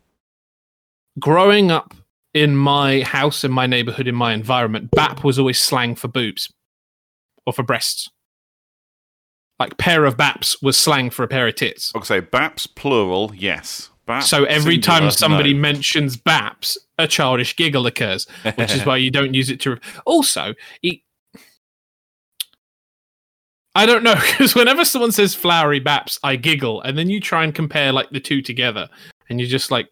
Growing 1.19 1.71
up 1.71 1.93
in 2.33 2.55
my 2.55 3.01
house, 3.01 3.43
in 3.43 3.51
my 3.51 3.67
neighborhood, 3.67 4.07
in 4.07 4.15
my 4.15 4.33
environment, 4.33 4.91
BAP 4.91 5.23
was 5.23 5.37
always 5.37 5.59
slang 5.59 5.95
for 5.95 6.07
boobs 6.07 6.51
or 7.45 7.53
for 7.53 7.63
breasts. 7.63 8.09
Like 9.59 9.77
pair 9.77 10.05
of 10.05 10.17
BAPs 10.17 10.61
was 10.61 10.77
slang 10.77 11.09
for 11.09 11.23
a 11.23 11.27
pair 11.27 11.47
of 11.47 11.55
tits. 11.55 11.93
Okay, 11.95 12.19
BAPS 12.19 12.67
plural, 12.67 13.31
yes. 13.35 13.89
BAP 14.07 14.23
So 14.23 14.45
every 14.45 14.77
time 14.77 15.11
somebody 15.11 15.53
no. 15.53 15.59
mentions 15.59 16.17
BAPs, 16.17 16.77
a 16.97 17.07
childish 17.07 17.55
giggle 17.55 17.85
occurs, 17.85 18.25
which 18.55 18.73
is 18.73 18.85
why 18.85 18.97
you 18.97 19.11
don't 19.11 19.33
use 19.33 19.49
it 19.49 19.59
to. 19.61 19.77
Also, 20.05 20.55
it, 20.81 20.99
I 23.75 23.85
don't 23.85 24.03
know 24.03 24.15
because 24.31 24.55
whenever 24.55 24.85
someone 24.85 25.11
says 25.11 25.35
flowery 25.35 25.79
baps, 25.79 26.19
I 26.23 26.37
giggle, 26.37 26.81
and 26.81 26.97
then 26.97 27.09
you 27.09 27.19
try 27.19 27.43
and 27.43 27.53
compare 27.53 27.91
like 27.91 28.09
the 28.09 28.19
two 28.19 28.41
together, 28.41 28.89
and 29.29 29.39
you're 29.39 29.49
just 29.49 29.71
like, 29.71 29.89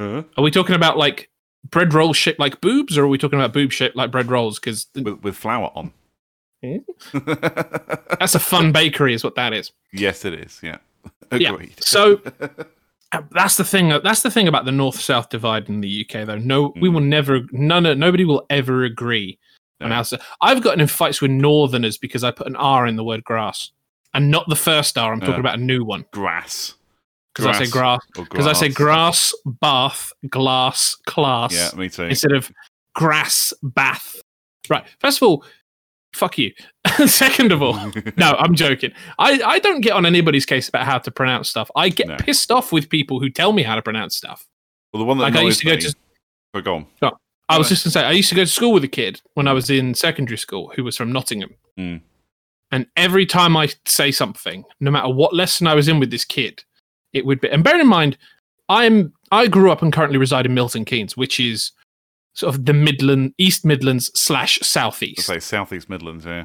Are 0.00 0.42
we 0.42 0.50
talking 0.50 0.74
about 0.74 0.96
like 0.96 1.30
bread 1.68 1.92
rolls 1.94 2.16
shaped 2.16 2.38
like 2.40 2.60
boobs, 2.60 2.96
or 2.96 3.04
are 3.04 3.08
we 3.08 3.18
talking 3.18 3.38
about 3.38 3.52
boob 3.52 3.70
shaped 3.72 3.96
like 3.96 4.10
bread 4.10 4.30
rolls? 4.30 4.58
Because 4.58 4.86
with, 4.94 5.20
with 5.22 5.36
flour 5.36 5.70
on. 5.74 5.92
Eh? 6.62 6.78
that's 8.18 8.34
a 8.34 8.38
fun 8.38 8.70
bakery, 8.70 9.14
is 9.14 9.24
what 9.24 9.34
that 9.34 9.54
is. 9.54 9.72
yes, 9.94 10.26
it 10.26 10.34
is. 10.34 10.60
Yeah, 10.62 10.76
Yeah. 11.32 11.52
agreed. 11.54 11.82
So 11.82 12.20
uh, 13.12 13.22
that's 13.30 13.56
the 13.56 13.64
thing. 13.64 13.88
That's 14.04 14.20
the 14.22 14.30
thing 14.30 14.46
about 14.46 14.66
the 14.66 14.72
north-south 14.72 15.30
divide 15.30 15.70
in 15.70 15.80
the 15.80 16.04
UK, 16.06 16.26
though. 16.26 16.36
No, 16.36 16.74
we 16.76 16.90
Mm. 16.90 16.92
will 16.94 17.00
never. 17.00 17.40
None. 17.52 17.98
Nobody 17.98 18.26
will 18.26 18.44
ever 18.50 18.84
agree 18.84 19.38
on 19.80 19.90
how. 19.90 20.02
I've 20.42 20.62
gotten 20.62 20.80
in 20.82 20.86
fights 20.86 21.22
with 21.22 21.30
Northerners 21.30 21.96
because 21.96 22.22
I 22.24 22.30
put 22.30 22.46
an 22.46 22.56
R 22.56 22.86
in 22.86 22.96
the 22.96 23.04
word 23.04 23.24
grass, 23.24 23.70
and 24.12 24.30
not 24.30 24.46
the 24.48 24.54
first 24.56 24.98
R. 24.98 25.12
I'm 25.14 25.20
talking 25.20 25.34
Yeah. 25.36 25.40
about 25.40 25.58
a 25.58 25.62
new 25.62 25.82
one 25.82 26.04
grass. 26.12 26.74
Because 27.34 27.46
I 27.46 27.64
say 27.64 27.70
grass. 27.70 28.00
Because 28.14 28.46
I 28.46 28.52
say 28.52 28.68
grass, 28.68 29.32
bath, 29.44 30.12
glass, 30.28 30.96
class 31.06 31.52
Yeah, 31.54 31.78
me 31.78 31.88
too. 31.88 32.04
instead 32.04 32.32
of 32.32 32.50
grass, 32.94 33.52
bath. 33.62 34.20
Right. 34.68 34.84
First 35.00 35.18
of 35.22 35.28
all, 35.28 35.44
fuck 36.14 36.38
you. 36.38 36.52
Second 37.06 37.52
of 37.52 37.62
all, 37.62 37.74
no, 38.16 38.34
I'm 38.38 38.54
joking. 38.54 38.92
I, 39.18 39.40
I 39.44 39.58
don't 39.60 39.80
get 39.80 39.92
on 39.92 40.06
anybody's 40.06 40.46
case 40.46 40.68
about 40.68 40.84
how 40.86 40.98
to 40.98 41.10
pronounce 41.10 41.48
stuff. 41.48 41.70
I 41.76 41.88
get 41.88 42.08
No. 42.08 42.16
pissed 42.16 42.50
off 42.50 42.72
with 42.72 42.88
people 42.88 43.20
who 43.20 43.30
tell 43.30 43.52
me 43.52 43.62
how 43.62 43.74
to 43.76 43.82
pronounce 43.82 44.16
stuff. 44.16 44.46
well, 44.92 44.98
the 44.98 45.04
one 45.04 45.18
that 45.18 45.24
Like 45.24 45.36
I 45.36 45.42
used 45.42 45.60
to 45.60 45.66
go 45.66 45.76
to. 45.76 45.88
me- 45.88 45.94
Oh, 46.52 46.60
go 46.60 46.74
on. 46.74 46.86
I 47.48 47.58
was 47.58 47.68
just 47.68 47.84
gonna 47.84 47.92
say 47.92 48.04
I 48.04 48.10
used 48.12 48.28
to 48.30 48.34
go 48.34 48.42
to 48.42 48.50
school 48.50 48.72
with 48.72 48.82
a 48.84 48.88
kid 48.88 49.20
when 49.34 49.46
I 49.48 49.52
was 49.52 49.70
in 49.70 49.94
secondary 49.94 50.36
school 50.38 50.72
who 50.74 50.82
was 50.84 50.96
from 50.96 51.12
Nottingham, 51.12 51.54
Mm. 51.78 52.00
and 52.72 52.86
every 52.96 53.24
time 53.26 53.56
I 53.56 53.68
say 53.86 54.10
something, 54.12 54.64
no 54.80 54.90
matter 54.90 55.08
what 55.08 55.34
lesson 55.34 55.66
I 55.68 55.74
was 55.74 55.86
in 55.88 55.98
with 56.00 56.10
this 56.10 56.24
kid, 56.24 56.64
it 57.12 57.26
would 57.26 57.40
be. 57.40 57.48
And 57.50 57.64
bear 57.64 57.80
in 57.80 57.86
mind, 57.86 58.16
I'm 58.68 59.12
I 59.32 59.46
grew 59.46 59.70
up 59.70 59.82
and 59.82 59.92
currently 59.92 60.18
reside 60.18 60.46
in 60.46 60.54
Milton 60.54 60.84
Keynes, 60.84 61.16
which 61.16 61.38
is 61.40 61.72
sort 62.34 62.54
of 62.54 62.64
the 62.66 62.72
Midland, 62.72 63.34
East 63.38 63.64
Midlands 63.64 64.10
slash 64.18 64.58
I 64.62 64.64
Southeast. 64.64 65.26
say 65.26 65.40
Southeast 65.40 65.88
Midlands. 65.90 66.24
Yeah. 66.24 66.44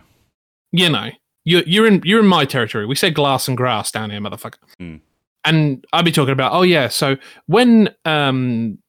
you 0.71 0.89
know, 0.89 1.09
you're 1.43 1.63
you're 1.65 1.87
in 1.87 2.01
you're 2.03 2.19
in 2.19 2.27
my 2.27 2.45
territory. 2.45 2.85
We 2.85 2.95
say 2.95 3.11
glass 3.11 3.47
and 3.47 3.55
grass 3.55 3.91
down 3.91 4.09
here, 4.09 4.19
motherfucker. 4.19 4.57
Hmm. 4.79 4.95
And 5.43 5.85
I'd 5.93 6.05
be 6.05 6.11
talking 6.11 6.31
about, 6.33 6.53
oh 6.53 6.63
yeah, 6.63 6.87
so 6.87 7.17
when 7.45 7.93
um 8.05 8.79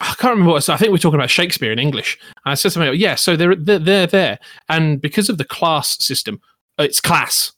I 0.00 0.14
can't 0.18 0.32
remember 0.32 0.52
what 0.52 0.64
so 0.64 0.72
I 0.72 0.76
think 0.78 0.92
we're 0.92 0.98
talking 0.98 1.18
about 1.18 1.30
Shakespeare 1.30 1.72
in 1.72 1.78
English. 1.78 2.18
And 2.44 2.52
I 2.52 2.54
said 2.54 2.72
something 2.72 2.90
like, 2.90 3.00
yeah, 3.00 3.16
so 3.16 3.36
they're 3.36 3.54
they're, 3.54 3.78
they're 3.78 4.06
there. 4.06 4.38
And 4.70 5.00
because 5.00 5.28
of 5.28 5.36
the 5.38 5.44
class 5.44 6.02
system, 6.02 6.40
it's 6.78 7.00
class. 7.00 7.52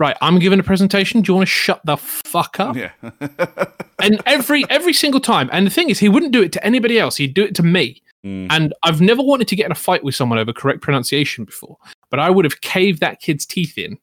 Right, 0.00 0.16
I'm 0.22 0.38
giving 0.38 0.58
a 0.58 0.62
presentation. 0.62 1.20
Do 1.20 1.30
you 1.30 1.36
want 1.36 1.46
to 1.46 1.52
shut 1.52 1.82
the 1.84 1.96
fuck 1.96 2.58
up? 2.58 2.74
Yeah. 2.74 2.90
And 4.02 4.18
every 4.24 4.64
every 4.70 4.94
single 4.94 5.20
time. 5.20 5.50
And 5.52 5.66
the 5.66 5.70
thing 5.70 5.90
is, 5.90 5.98
he 5.98 6.08
wouldn't 6.08 6.32
do 6.32 6.42
it 6.42 6.52
to 6.52 6.64
anybody 6.64 6.98
else. 6.98 7.16
He'd 7.16 7.34
do 7.34 7.44
it 7.44 7.54
to 7.56 7.62
me. 7.62 8.02
Mm. 8.24 8.46
And 8.50 8.74
I've 8.82 9.02
never 9.02 9.22
wanted 9.22 9.46
to 9.48 9.56
get 9.56 9.66
in 9.66 9.72
a 9.72 9.74
fight 9.74 10.02
with 10.02 10.14
someone 10.14 10.38
over 10.38 10.54
correct 10.54 10.80
pronunciation 10.80 11.44
before, 11.44 11.76
but 12.08 12.18
I 12.18 12.30
would 12.30 12.46
have 12.46 12.62
caved 12.62 13.00
that 13.00 13.20
kid's 13.20 13.44
teeth 13.44 13.76
in 13.76 13.98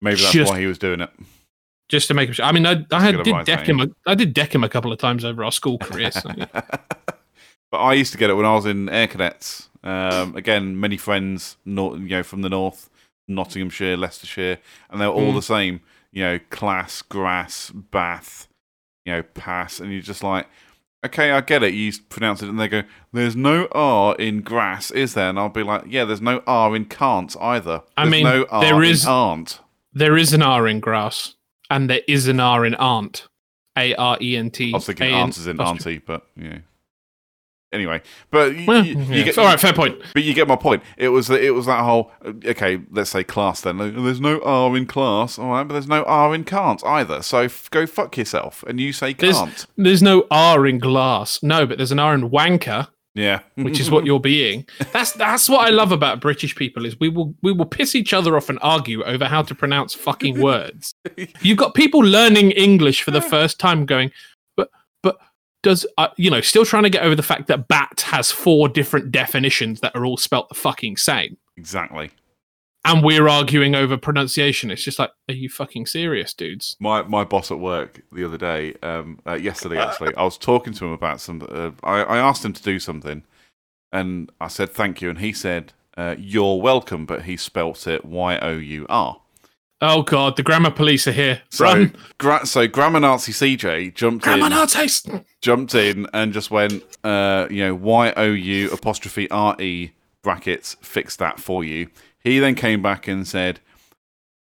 Maybe 0.00 0.16
that's 0.20 0.32
Just- 0.32 0.50
why 0.50 0.60
he 0.60 0.66
was 0.66 0.78
doing 0.78 1.00
it. 1.00 1.10
just 1.88 2.08
to 2.08 2.14
make 2.14 2.30
him. 2.30 2.34
I 2.42 2.52
mean, 2.52 2.66
I, 2.66 2.84
I 2.90 3.00
had 3.00 3.22
did 3.22 3.44
deck 3.44 3.68
him. 3.68 3.80
A, 3.80 3.88
I 4.06 4.14
did 4.14 4.32
deck 4.32 4.54
him 4.54 4.64
a 4.64 4.68
couple 4.68 4.92
of 4.92 4.98
times 4.98 5.24
over 5.24 5.44
our 5.44 5.52
school 5.52 5.78
career. 5.78 6.10
So, 6.10 6.30
but 7.70 7.78
I 7.78 7.94
used 7.94 8.12
to 8.12 8.18
get 8.18 8.30
it 8.30 8.34
when 8.34 8.46
I 8.46 8.54
was 8.54 8.66
in 8.66 8.88
air 8.88 9.06
cadets. 9.08 9.68
Um, 9.82 10.36
again, 10.36 10.78
many 10.78 10.96
friends, 10.96 11.56
nor- 11.64 11.96
you 11.96 12.08
know, 12.08 12.22
from 12.22 12.42
the 12.42 12.50
north, 12.50 12.89
Nottinghamshire, 13.28 13.96
Leicestershire, 13.96 14.58
and 14.90 15.00
they're 15.00 15.08
all 15.08 15.32
Mm. 15.32 15.36
the 15.36 15.42
same. 15.42 15.80
You 16.12 16.24
know, 16.24 16.38
class, 16.50 17.02
grass, 17.02 17.70
bath, 17.70 18.48
you 19.04 19.12
know, 19.12 19.22
pass, 19.22 19.78
and 19.80 19.92
you're 19.92 20.02
just 20.02 20.24
like, 20.24 20.46
okay, 21.06 21.30
I 21.30 21.40
get 21.40 21.62
it. 21.62 21.72
You 21.72 21.92
pronounce 22.08 22.42
it, 22.42 22.48
and 22.48 22.58
they 22.58 22.66
go, 22.68 22.82
"There's 23.12 23.36
no 23.36 23.68
R 23.72 24.16
in 24.16 24.40
grass, 24.42 24.90
is 24.90 25.14
there?" 25.14 25.28
And 25.30 25.38
I'll 25.38 25.48
be 25.48 25.62
like, 25.62 25.84
"Yeah, 25.86 26.04
there's 26.04 26.20
no 26.20 26.42
R 26.46 26.74
in 26.74 26.86
can't 26.86 27.34
either. 27.40 27.82
I 27.96 28.04
There's 28.04 28.12
mean, 28.12 28.24
no 28.24 28.44
R 28.50 28.60
there 28.62 28.82
in 28.82 28.90
is- 28.90 29.06
aren't." 29.06 29.60
there 29.92 30.16
is 30.16 30.32
an 30.32 30.42
R 30.42 30.66
in 30.68 30.80
grass, 30.80 31.36
and 31.70 31.88
there 31.88 32.02
is 32.08 32.26
an 32.28 32.40
R 32.40 32.66
in 32.66 32.74
aunt. 32.74 33.26
A 33.78 33.94
R 33.94 34.18
E 34.20 34.36
N 34.36 34.50
T. 34.50 34.72
I 34.72 34.76
was 34.76 34.86
thinking 34.86 35.06
A 35.06 35.10
N- 35.10 35.14
answers 35.22 35.46
in 35.46 35.60
auntie, 35.60 35.98
but 35.98 36.26
yeah. 36.36 36.58
Anyway, 37.72 38.02
but 38.32 38.56
you, 38.56 38.66
Well, 38.66 38.84
you, 38.84 38.98
you 38.98 39.22
get, 39.24 39.38
all 39.38 39.44
right, 39.44 39.58
fair 39.60 39.72
point. 39.72 40.00
But 40.12 40.24
you 40.24 40.34
get 40.34 40.48
my 40.48 40.56
point. 40.56 40.82
It 40.96 41.10
was 41.10 41.30
it 41.30 41.54
was 41.54 41.66
that 41.66 41.84
whole 41.84 42.10
okay. 42.44 42.80
Let's 42.90 43.10
say 43.10 43.22
class 43.22 43.60
then. 43.60 43.78
There's 43.78 44.20
no 44.20 44.40
R 44.42 44.76
in 44.76 44.86
class, 44.86 45.38
all 45.38 45.50
right, 45.50 45.62
but 45.62 45.74
there's 45.74 45.86
no 45.86 46.02
R 46.02 46.34
in 46.34 46.42
can't 46.42 46.84
either. 46.84 47.22
So 47.22 47.42
f- 47.42 47.70
go 47.70 47.86
fuck 47.86 48.16
yourself, 48.16 48.64
and 48.66 48.80
you 48.80 48.92
say 48.92 49.14
can't. 49.14 49.66
There's 49.76 50.02
no 50.02 50.26
R 50.32 50.66
in 50.66 50.80
glass. 50.80 51.42
No, 51.44 51.64
but 51.64 51.76
there's 51.76 51.92
an 51.92 52.00
R 52.00 52.12
in 52.12 52.28
wanker, 52.30 52.88
Yeah, 53.14 53.40
which 53.54 53.78
is 53.78 53.88
what 53.88 54.04
you're 54.04 54.18
being. 54.18 54.66
That's 54.92 55.12
that's 55.12 55.48
what 55.48 55.64
I 55.64 55.70
love 55.70 55.92
about 55.92 56.20
British 56.20 56.56
people 56.56 56.84
is 56.84 56.98
we 56.98 57.08
will 57.08 57.34
we 57.40 57.52
will 57.52 57.66
piss 57.66 57.94
each 57.94 58.12
other 58.12 58.36
off 58.36 58.48
and 58.48 58.58
argue 58.62 59.04
over 59.04 59.26
how 59.26 59.42
to 59.42 59.54
pronounce 59.54 59.94
fucking 59.94 60.40
words. 60.40 60.92
You've 61.40 61.58
got 61.58 61.74
people 61.74 62.00
learning 62.00 62.50
English 62.50 63.02
for 63.04 63.12
the 63.12 63.22
first 63.22 63.60
time 63.60 63.86
going, 63.86 64.10
does 65.62 65.86
uh, 65.98 66.08
you 66.16 66.30
know 66.30 66.40
still 66.40 66.64
trying 66.64 66.84
to 66.84 66.90
get 66.90 67.02
over 67.02 67.14
the 67.14 67.22
fact 67.22 67.46
that 67.48 67.68
bat 67.68 68.02
has 68.06 68.30
four 68.30 68.68
different 68.68 69.10
definitions 69.12 69.80
that 69.80 69.94
are 69.94 70.04
all 70.04 70.16
spelt 70.16 70.48
the 70.48 70.54
fucking 70.54 70.96
same. 70.96 71.36
exactly. 71.56 72.10
and 72.84 73.04
we're 73.04 73.28
arguing 73.28 73.74
over 73.74 73.96
pronunciation. 73.98 74.70
It's 74.70 74.82
just 74.82 74.98
like, 74.98 75.10
are 75.28 75.34
you 75.34 75.48
fucking 75.50 75.86
serious, 75.86 76.32
dudes? 76.32 76.76
My 76.80 77.02
my 77.02 77.24
boss 77.24 77.50
at 77.50 77.58
work 77.58 78.00
the 78.12 78.24
other 78.24 78.38
day, 78.38 78.74
um, 78.82 79.20
uh, 79.26 79.34
yesterday 79.34 79.78
actually, 79.78 80.14
I 80.16 80.24
was 80.24 80.38
talking 80.38 80.72
to 80.74 80.86
him 80.86 80.92
about 80.92 81.20
some. 81.20 81.46
Uh, 81.48 81.72
I, 81.82 82.02
I 82.02 82.18
asked 82.18 82.44
him 82.44 82.52
to 82.54 82.62
do 82.62 82.78
something, 82.78 83.22
and 83.92 84.30
I 84.40 84.48
said 84.48 84.70
thank 84.70 85.02
you, 85.02 85.10
and 85.10 85.18
he 85.18 85.32
said 85.32 85.72
uh, 85.96 86.14
you're 86.18 86.60
welcome, 86.60 87.04
but 87.04 87.24
he 87.24 87.36
spelt 87.36 87.86
it 87.86 88.04
Y 88.04 88.38
O 88.38 88.52
U 88.56 88.86
R. 88.88 89.20
Oh 89.82 90.02
god, 90.02 90.36
the 90.36 90.42
grammar 90.42 90.70
police 90.70 91.06
are 91.06 91.12
here. 91.12 91.40
So, 91.48 91.86
gra- 92.18 92.44
so 92.44 92.68
grammar 92.68 93.00
Nazi 93.00 93.32
CJ 93.32 93.94
jumped 93.94 94.24
grammar 94.24 94.46
in. 94.46 94.50
Nazis. 94.52 95.06
jumped 95.40 95.74
in 95.74 96.06
and 96.12 96.32
just 96.34 96.50
went, 96.50 96.82
uh, 97.02 97.46
you 97.50 97.64
know, 97.64 97.74
Y 97.74 98.12
O 98.16 98.24
U 98.26 98.70
apostrophe 98.72 99.30
R 99.30 99.56
E 99.60 99.92
brackets, 100.22 100.76
fix 100.82 101.16
that 101.16 101.40
for 101.40 101.64
you. 101.64 101.88
He 102.22 102.38
then 102.38 102.54
came 102.54 102.82
back 102.82 103.08
and 103.08 103.26
said, 103.26 103.60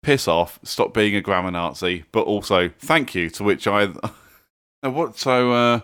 piss 0.03 0.27
off, 0.27 0.59
stop 0.63 0.93
being 0.93 1.15
a 1.15 1.21
grammar 1.21 1.51
Nazi, 1.51 2.03
but 2.11 2.23
also 2.23 2.69
thank 2.79 3.15
you. 3.15 3.29
To 3.29 3.43
which 3.45 3.65
I, 3.65 3.93
what? 4.81 5.17
So, 5.17 5.53
uh, 5.53 5.79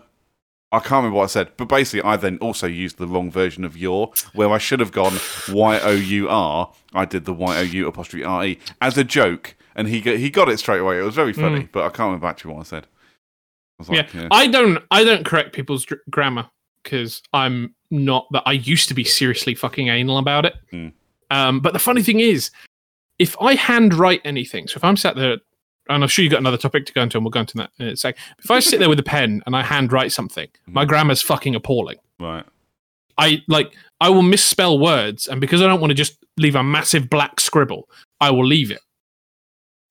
I 0.71 0.79
can't 0.79 0.91
remember 0.91 1.17
what 1.17 1.23
I 1.23 1.27
said, 1.27 1.51
but 1.57 1.65
basically, 1.69 2.01
I 2.01 2.17
then 2.17 2.37
also 2.39 2.67
used 2.67 2.97
the 2.97 3.07
wrong 3.07 3.31
version 3.31 3.63
of 3.63 3.77
your, 3.77 4.11
where 4.33 4.49
I 4.49 4.57
should 4.57 4.79
have 4.79 4.91
gone 4.91 5.13
Y 5.49 5.79
O 5.79 5.91
U 5.91 6.27
R. 6.29 6.71
I 6.93 7.05
did 7.05 7.25
the 7.25 7.33
Y 7.33 7.57
O 7.57 7.61
U 7.61 7.87
apostrophe 7.87 8.23
R 8.25 8.45
E 8.45 8.59
as 8.81 8.97
a 8.97 9.03
joke, 9.03 9.55
and 9.75 9.87
he 9.87 10.01
got, 10.01 10.17
he 10.17 10.29
got 10.29 10.49
it 10.49 10.57
straight 10.59 10.79
away. 10.79 10.99
It 10.99 11.03
was 11.03 11.15
very 11.15 11.33
funny, 11.33 11.61
Mm. 11.61 11.71
but 11.71 11.83
I 11.83 11.89
can't 11.89 12.07
remember 12.07 12.27
actually 12.27 12.53
what 12.55 12.61
I 12.61 12.63
said. 12.63 12.87
I 13.79 13.93
like, 13.93 14.13
yeah. 14.13 14.27
I 14.31 14.47
don't. 14.47 14.83
I 14.91 15.03
don't 15.03 15.25
correct 15.25 15.53
people's 15.53 15.85
dr- 15.85 16.01
grammar 16.09 16.49
because 16.83 17.21
I'm 17.33 17.73
not 17.91 18.27
that. 18.31 18.43
I 18.45 18.53
used 18.53 18.87
to 18.89 18.93
be 18.93 19.03
seriously 19.03 19.53
fucking 19.55 19.87
anal 19.89 20.17
about 20.17 20.45
it. 20.45 20.55
Hmm. 20.71 20.87
Um, 21.31 21.59
but 21.59 21.73
the 21.73 21.79
funny 21.79 22.01
thing 22.03 22.19
is, 22.19 22.51
if 23.19 23.35
I 23.41 23.55
handwrite 23.55 24.21
anything, 24.25 24.67
so 24.67 24.77
if 24.77 24.83
I'm 24.83 24.97
sat 24.97 25.15
there, 25.15 25.37
and 25.89 26.03
I'm 26.03 26.09
sure 26.09 26.23
you've 26.23 26.31
got 26.31 26.39
another 26.39 26.57
topic 26.57 26.85
to 26.87 26.93
go 26.93 27.01
into, 27.03 27.17
and 27.17 27.25
we'll 27.25 27.31
go 27.31 27.41
into 27.41 27.57
that 27.57 27.69
in 27.79 27.87
a 27.87 27.95
sec. 27.97 28.17
If 28.43 28.49
I 28.51 28.59
sit 28.59 28.79
there 28.79 28.89
with 28.89 28.99
a 28.99 29.03
pen 29.03 29.41
and 29.45 29.55
I 29.55 29.63
handwrite 29.63 30.11
something, 30.11 30.47
my 30.67 30.83
Hmm. 30.83 30.89
grammar's 30.89 31.21
fucking 31.21 31.55
appalling. 31.55 31.97
right. 32.19 32.45
I 33.17 33.41
like 33.47 33.73
I 34.01 34.09
will 34.09 34.23
misspell 34.23 34.77
words, 34.77 35.27
and 35.27 35.39
because 35.39 35.61
I 35.61 35.67
don't 35.67 35.79
want 35.79 35.91
to 35.91 35.95
just 35.95 36.17
leave 36.37 36.55
a 36.55 36.63
massive 36.63 37.09
black 37.09 37.39
scribble, 37.39 37.87
I 38.19 38.29
will 38.31 38.45
leave 38.45 38.71
it. 38.71 38.81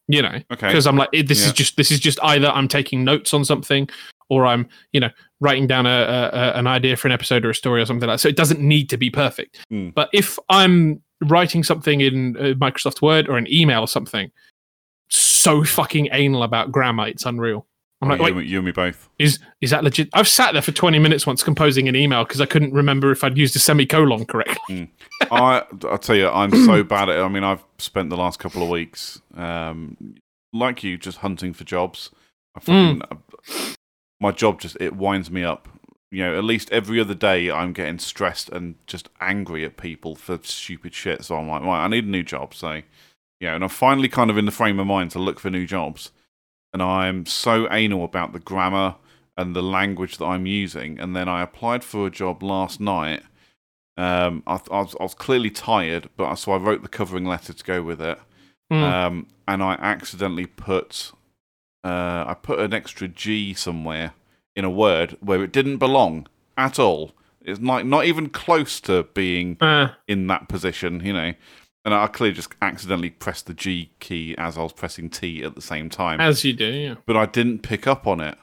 You 0.09 0.21
know, 0.21 0.39
Okay. 0.53 0.67
because 0.67 0.87
I'm 0.87 0.97
like, 0.97 1.09
this 1.13 1.41
Yeah. 1.41 1.47
is 1.47 1.53
just 1.55 1.77
this 1.79 1.91
is 1.91 1.99
just 2.01 2.19
either 2.23 2.49
I'm 2.51 2.69
taking 2.69 3.03
notes 3.05 3.33
on 3.33 3.43
something, 3.47 3.89
or 4.29 4.45
I'm 4.45 4.69
you 4.93 5.01
know 5.01 5.09
writing 5.41 5.67
down 5.67 5.87
a, 5.87 6.31
a, 6.35 6.53
an 6.59 6.67
idea 6.67 6.97
for 6.97 7.09
an 7.09 7.13
episode 7.13 7.45
or 7.47 7.51
a 7.51 7.55
story 7.55 7.81
or 7.81 7.87
something 7.87 8.07
like. 8.07 8.17
that. 8.17 8.21
So 8.21 8.29
it 8.29 8.37
doesn't 8.37 8.61
need 8.61 8.91
to 8.91 8.99
be 8.99 9.09
perfect. 9.09 9.65
Hmm. 9.71 9.89
But 9.95 10.11
if 10.13 10.39
I'm 10.51 11.03
writing 11.23 11.65
something 11.65 12.03
in 12.03 12.37
uh, 12.37 12.41
Microsoft 12.61 13.01
Word 13.01 13.27
or 13.31 13.39
an 13.39 13.47
email 13.51 13.81
or 13.81 13.89
something, 13.89 14.31
so 15.11 15.65
fucking 15.65 16.09
anal 16.13 16.43
about 16.43 16.73
grammar, 16.73 17.09
it's 17.09 17.27
unreal. 17.27 17.67
I'm 18.05 18.09
like, 18.09 18.19
you, 18.19 18.25
wait, 18.25 18.31
and 18.33 18.41
me- 18.41 18.47
you 18.47 18.59
and 18.59 18.67
me 18.67 18.73
both. 18.73 19.09
is 19.19 19.39
is 19.61 19.71
that 19.71 19.83
legit? 19.83 20.11
I've 20.13 20.29
sat 20.29 20.53
there 20.53 20.63
for 20.63 20.73
20 20.73 20.99
minutes 20.99 21.27
once 21.27 21.43
composing 21.43 21.89
an 21.89 21.97
email 21.97 22.25
because 22.25 22.41
I 22.41 22.47
couldn't 22.47 22.73
remember 22.73 23.11
if 23.11 23.25
I'd 23.25 23.39
used 23.39 23.57
a 23.57 23.59
semicolon 23.59 24.27
correctly. 24.27 24.59
Mm. 24.69 24.89
I 25.31 25.63
I'll 25.89 25.99
tell 25.99 26.17
you, 26.17 26.29
I'm 26.29 26.51
so 26.65 26.83
bad 26.85 27.09
at 27.09 27.19
it. 27.19 27.23
I 27.23 27.29
mean, 27.29 27.45
I've 27.45 27.65
spent 27.79 28.11
the 28.11 28.17
last 28.17 28.39
couple 28.39 28.63
of 28.63 28.69
weeks, 28.69 29.21
um, 29.37 30.17
like 30.53 30.83
you, 30.83 30.99
just 30.99 31.19
hunting 31.19 31.53
for 31.53 31.65
jobs. 31.65 32.11
I 32.57 32.61
mm. 32.61 33.01
fucking, 33.01 33.03
uh, 33.11 33.75
my 34.21 34.33
job 34.33 34.61
just 34.61 34.77
it 34.81 34.97
winds 34.97 35.31
me 35.31 35.45
up. 35.45 35.69
You 36.11 36.25
know, 36.25 36.39
at 36.39 36.45
least 36.45 36.71
every 36.71 37.01
other 37.01 37.15
day, 37.15 37.51
I'm 37.51 37.73
getting 37.73 37.99
stressed 37.99 38.49
and 38.51 38.77
just 38.87 39.09
angry 39.21 39.65
at 39.65 39.77
people 39.77 40.15
for 40.15 40.39
stupid 40.43 40.95
shit. 40.95 41.25
So 41.25 41.37
I'm 41.37 41.49
like, 41.49 41.63
right, 41.63 41.85
I 41.85 41.89
need 41.89 42.05
a 42.05 42.11
new 42.11 42.23
job. 42.23 42.55
So, 42.55 42.83
yeah, 43.41 43.55
and 43.55 43.62
I'm 43.64 43.70
finally 43.70 44.09
kind 44.09 44.30
of 44.30 44.39
in 44.39 44.45
the 44.47 44.53
frame 44.53 44.78
of 44.80 44.87
mind 44.87 45.11
to 45.12 45.18
look 45.18 45.39
for 45.41 45.51
new 45.51 45.66
jobs. 45.66 46.11
And 46.72 46.82
I'm 46.82 47.24
so 47.26 47.68
anal 47.70 48.05
about 48.05 48.32
the 48.32 48.41
grammar 48.41 48.97
and 49.37 49.55
the 49.55 49.62
language 49.62 50.18
that 50.18 50.24
I'm 50.24 50.47
using. 50.47 50.99
And 50.99 51.14
then 51.14 51.28
I 51.28 51.43
applied 51.43 51.85
for 51.85 52.07
a 52.07 52.11
job 52.11 52.43
last 52.43 52.80
night. 52.80 53.22
Um, 53.97 54.43
I, 54.47 54.55
I, 54.70 54.80
was, 54.80 54.97
I 54.99 55.03
was 55.05 55.14
clearly 55.14 55.51
tired, 55.51 56.09
but 56.16 56.24
I- 56.24 56.35
so 56.35 56.53
I 56.53 56.57
wrote 56.57 56.82
the 56.82 56.89
covering 56.89 57.24
letter 57.24 57.53
to 57.53 57.64
go 57.64 57.82
with 57.82 58.01
it. 58.01 58.18
Mm. 58.72 58.82
Um, 58.82 59.26
and 59.47 59.62
I 59.62 59.74
accidentally 59.74 60.47
put 60.47 61.12
uh, 61.85 62.24
I 62.26 62.35
put 62.41 62.59
an 62.61 62.72
extra 62.72 63.07
G 63.09 63.53
somewhere 63.55 64.14
in 64.57 64.64
a 64.64 64.70
word 64.70 65.16
where 65.20 65.45
it 65.45 65.53
didn't 65.53 65.76
belong 65.76 66.26
at 66.57 66.78
all. 66.78 67.12
It's 67.43 67.61
like 67.61 67.85
not 67.85 68.07
even 68.07 68.30
close 68.30 68.80
to 68.80 69.03
being 69.14 69.59
Uh, 69.61 69.89
in 70.09 70.26
that 70.28 70.49
position, 70.49 71.03
you 71.05 71.12
know. 71.12 71.35
And 71.85 71.93
I 71.93 72.07
clearly 72.07 72.35
just 72.35 72.49
accidentally 72.62 73.11
pressed 73.11 73.47
the 73.47 73.53
G 73.55 73.91
key 74.01 74.35
as 74.39 74.57
I 74.57 74.62
was 74.62 74.72
pressing 74.72 75.11
T 75.11 75.43
at 75.45 75.55
the 75.55 75.61
same 75.61 75.91
time 75.91 76.20
as 76.20 76.43
you 76.45 76.55
do, 76.55 76.64
yeah. 76.66 76.95
but 77.05 77.16
I 77.16 77.26
didn't 77.26 77.59
pick 77.61 77.87
up 77.87 78.07
on 78.07 78.20
it. 78.20 78.39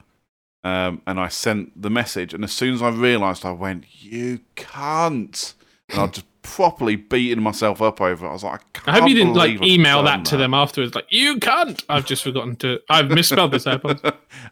Um, 0.64 1.02
and 1.08 1.18
I 1.18 1.26
sent 1.26 1.80
the 1.80 1.90
message, 1.90 2.32
and 2.32 2.44
as 2.44 2.52
soon 2.52 2.72
as 2.74 2.82
I 2.82 2.90
realised, 2.90 3.44
I 3.44 3.50
went, 3.50 3.84
"You 4.00 4.38
can't!" 4.54 5.54
And 5.88 5.98
I 5.98 6.06
just 6.06 6.26
properly 6.42 6.94
beating 6.94 7.42
myself 7.42 7.82
up 7.82 8.00
over 8.00 8.26
it. 8.26 8.28
I 8.28 8.32
was 8.32 8.44
like, 8.44 8.60
"I, 8.86 8.92
I 8.92 9.00
hope 9.00 9.08
you 9.08 9.16
didn't 9.16 9.34
like 9.34 9.54
I've 9.54 9.62
email 9.62 10.04
done 10.04 10.22
that 10.22 10.30
to 10.30 10.36
them 10.36 10.54
afterwards, 10.54 10.94
like 10.94 11.06
you 11.10 11.38
can't. 11.40 11.82
I've 11.88 12.06
just 12.06 12.22
forgotten 12.22 12.54
to. 12.56 12.78
I've 12.88 13.10
misspelled 13.10 13.50
this. 13.50 13.66
I. 13.66 13.80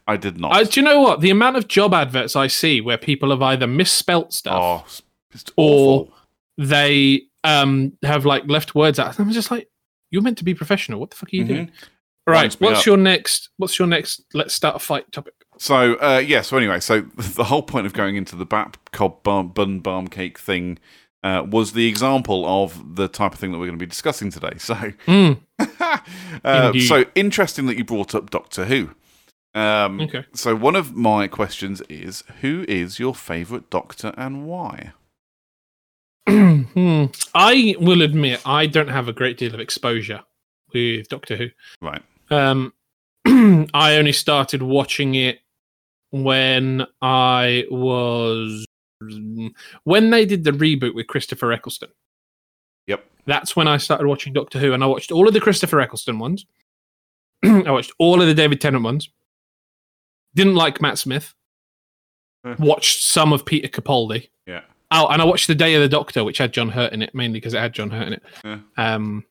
I 0.08 0.16
did 0.16 0.40
not. 0.40 0.52
I, 0.52 0.64
do 0.64 0.80
you 0.80 0.84
know 0.84 1.00
what? 1.00 1.20
The 1.20 1.30
amount 1.30 1.56
of 1.56 1.68
job 1.68 1.94
adverts 1.94 2.34
I 2.34 2.48
see 2.48 2.80
where 2.80 2.98
people 2.98 3.30
have 3.30 3.42
either 3.42 3.68
misspelt 3.68 4.32
stuff, 4.32 5.00
oh, 5.36 5.42
Or- 5.56 6.00
awful. 6.00 6.12
they 6.58 7.22
um 7.44 7.92
have 8.02 8.24
like 8.26 8.44
left 8.46 8.74
words 8.74 8.98
out. 8.98 9.18
I'm 9.18 9.30
just 9.32 9.50
like, 9.50 9.68
you're 10.10 10.22
meant 10.22 10.38
to 10.38 10.44
be 10.44 10.54
professional. 10.54 11.00
What 11.00 11.10
the 11.10 11.16
fuck 11.16 11.32
are 11.32 11.36
you 11.36 11.44
Mhm. 11.44 11.48
doing? 11.48 11.70
Right. 12.26 12.54
What's 12.60 12.80
up. 12.80 12.86
your 12.86 12.96
next? 12.96 13.48
What's 13.56 13.78
your 13.78 13.88
next? 13.88 14.22
Let's 14.34 14.54
start 14.54 14.76
a 14.76 14.78
fight 14.78 15.10
topic. 15.10 15.34
So 15.58 15.94
uh, 15.94 16.22
yeah. 16.24 16.42
So 16.42 16.56
anyway, 16.56 16.80
so 16.80 17.00
the 17.16 17.44
whole 17.44 17.62
point 17.62 17.86
of 17.86 17.92
going 17.92 18.16
into 18.16 18.36
the 18.36 18.46
bap 18.46 18.76
cob 18.92 19.22
bun, 19.22 19.48
bun 19.48 19.80
barm 19.80 20.08
cake 20.08 20.38
thing 20.38 20.78
uh, 21.24 21.44
was 21.48 21.72
the 21.72 21.86
example 21.88 22.46
of 22.46 22.96
the 22.96 23.08
type 23.08 23.32
of 23.34 23.38
thing 23.38 23.52
that 23.52 23.58
we're 23.58 23.66
going 23.66 23.78
to 23.78 23.82
be 23.84 23.88
discussing 23.88 24.30
today. 24.30 24.54
So 24.58 24.74
Mm, 25.06 25.40
uh, 26.44 26.72
so 26.80 27.04
interesting 27.14 27.66
that 27.66 27.76
you 27.76 27.84
brought 27.84 28.14
up 28.14 28.30
Doctor 28.30 28.66
Who. 28.66 28.90
Um, 29.54 30.00
okay. 30.02 30.24
So 30.34 30.54
one 30.54 30.76
of 30.76 30.94
my 30.94 31.26
questions 31.26 31.82
is, 31.88 32.22
who 32.40 32.64
is 32.68 32.98
your 33.00 33.14
favourite 33.14 33.68
Doctor 33.70 34.14
and 34.16 34.46
why? 34.46 34.92
Hmm. 36.74 37.06
I 37.34 37.74
will 37.80 38.02
admit 38.02 38.40
I 38.46 38.66
don't 38.66 38.88
have 38.88 39.08
a 39.08 39.12
great 39.12 39.36
deal 39.36 39.52
of 39.52 39.60
exposure 39.60 40.20
with 40.72 41.08
Doctor 41.08 41.36
Who. 41.36 41.48
Right. 41.82 42.02
Um, 42.30 42.72
I 43.74 43.96
only 43.96 44.12
started 44.12 44.62
watching 44.62 45.16
it 45.16 45.40
when 46.10 46.86
I 47.02 47.64
was 47.70 48.64
when 49.84 50.10
they 50.10 50.24
did 50.24 50.44
the 50.44 50.52
reboot 50.52 50.94
with 50.94 51.06
Christopher 51.06 51.52
Eccleston. 51.52 51.88
Yep. 52.86 53.04
That's 53.26 53.56
when 53.56 53.66
I 53.66 53.78
started 53.78 54.06
watching 54.06 54.32
Doctor 54.32 54.58
Who, 54.58 54.72
and 54.72 54.84
I 54.84 54.86
watched 54.86 55.10
all 55.10 55.26
of 55.26 55.34
the 55.34 55.40
Christopher 55.40 55.80
Eccleston 55.80 56.18
ones. 56.18 56.46
I 57.44 57.70
watched 57.70 57.92
all 57.98 58.20
of 58.20 58.28
the 58.28 58.34
David 58.34 58.60
Tennant 58.60 58.84
ones. 58.84 59.08
Didn't 60.34 60.54
like 60.54 60.80
Matt 60.80 60.98
Smith. 60.98 61.34
Watched 62.58 63.02
some 63.02 63.32
of 63.32 63.44
Peter 63.44 63.68
Capaldi. 63.68 64.28
Yeah. 64.46 64.62
Oh, 64.90 65.06
and 65.08 65.22
I 65.22 65.24
watched 65.24 65.46
The 65.46 65.54
Day 65.54 65.74
of 65.74 65.82
the 65.82 65.88
Doctor, 65.88 66.24
which 66.24 66.38
had 66.38 66.52
John 66.52 66.68
Hurt 66.68 66.92
in 66.92 67.02
it, 67.02 67.14
mainly 67.14 67.38
because 67.38 67.54
it 67.54 67.58
had 67.60 67.72
John 67.72 67.90
Hurt 67.90 68.08
in 68.08 68.12
it. 68.14 68.22
Yeah. 68.44 68.58
Um, 68.76 69.24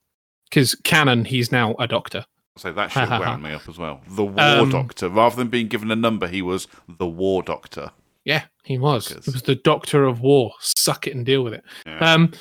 because 0.49 0.74
canon, 0.84 1.26
he's 1.26 1.51
now 1.51 1.76
a 1.78 1.88
doctor. 1.88 2.26
So 2.57 2.72
that 2.74 2.91
should 2.91 3.07
wound 3.07 3.43
me 3.43 3.51
up 3.53 3.70
as 3.70 3.78
well. 3.78 4.01
The 4.10 4.26
War 4.26 4.43
Um, 4.43 4.70
Doctor. 4.70 5.07
Rather 5.07 5.36
than 5.36 5.47
being 5.47 5.68
given 5.68 5.91
a 5.91 5.95
number, 5.95 6.28
he 6.28 6.41
was 6.41 6.68
the 6.88 7.07
War 7.07 7.43
Doctor. 7.43 7.91
Yeah, 8.26 8.45
he 8.64 8.78
was. 8.78 9.10
He 9.10 9.32
was 9.32 9.43
the 9.43 9.55
Doctor 9.55 10.05
of 10.05 10.22
War. 10.22 10.51
Suck 10.60 11.07
it 11.07 11.16
and 11.16 11.26
deal 11.26 11.43
with 11.43 11.53
it. 11.53 11.64
Yeah. 11.86 11.99
Um, 12.14 12.34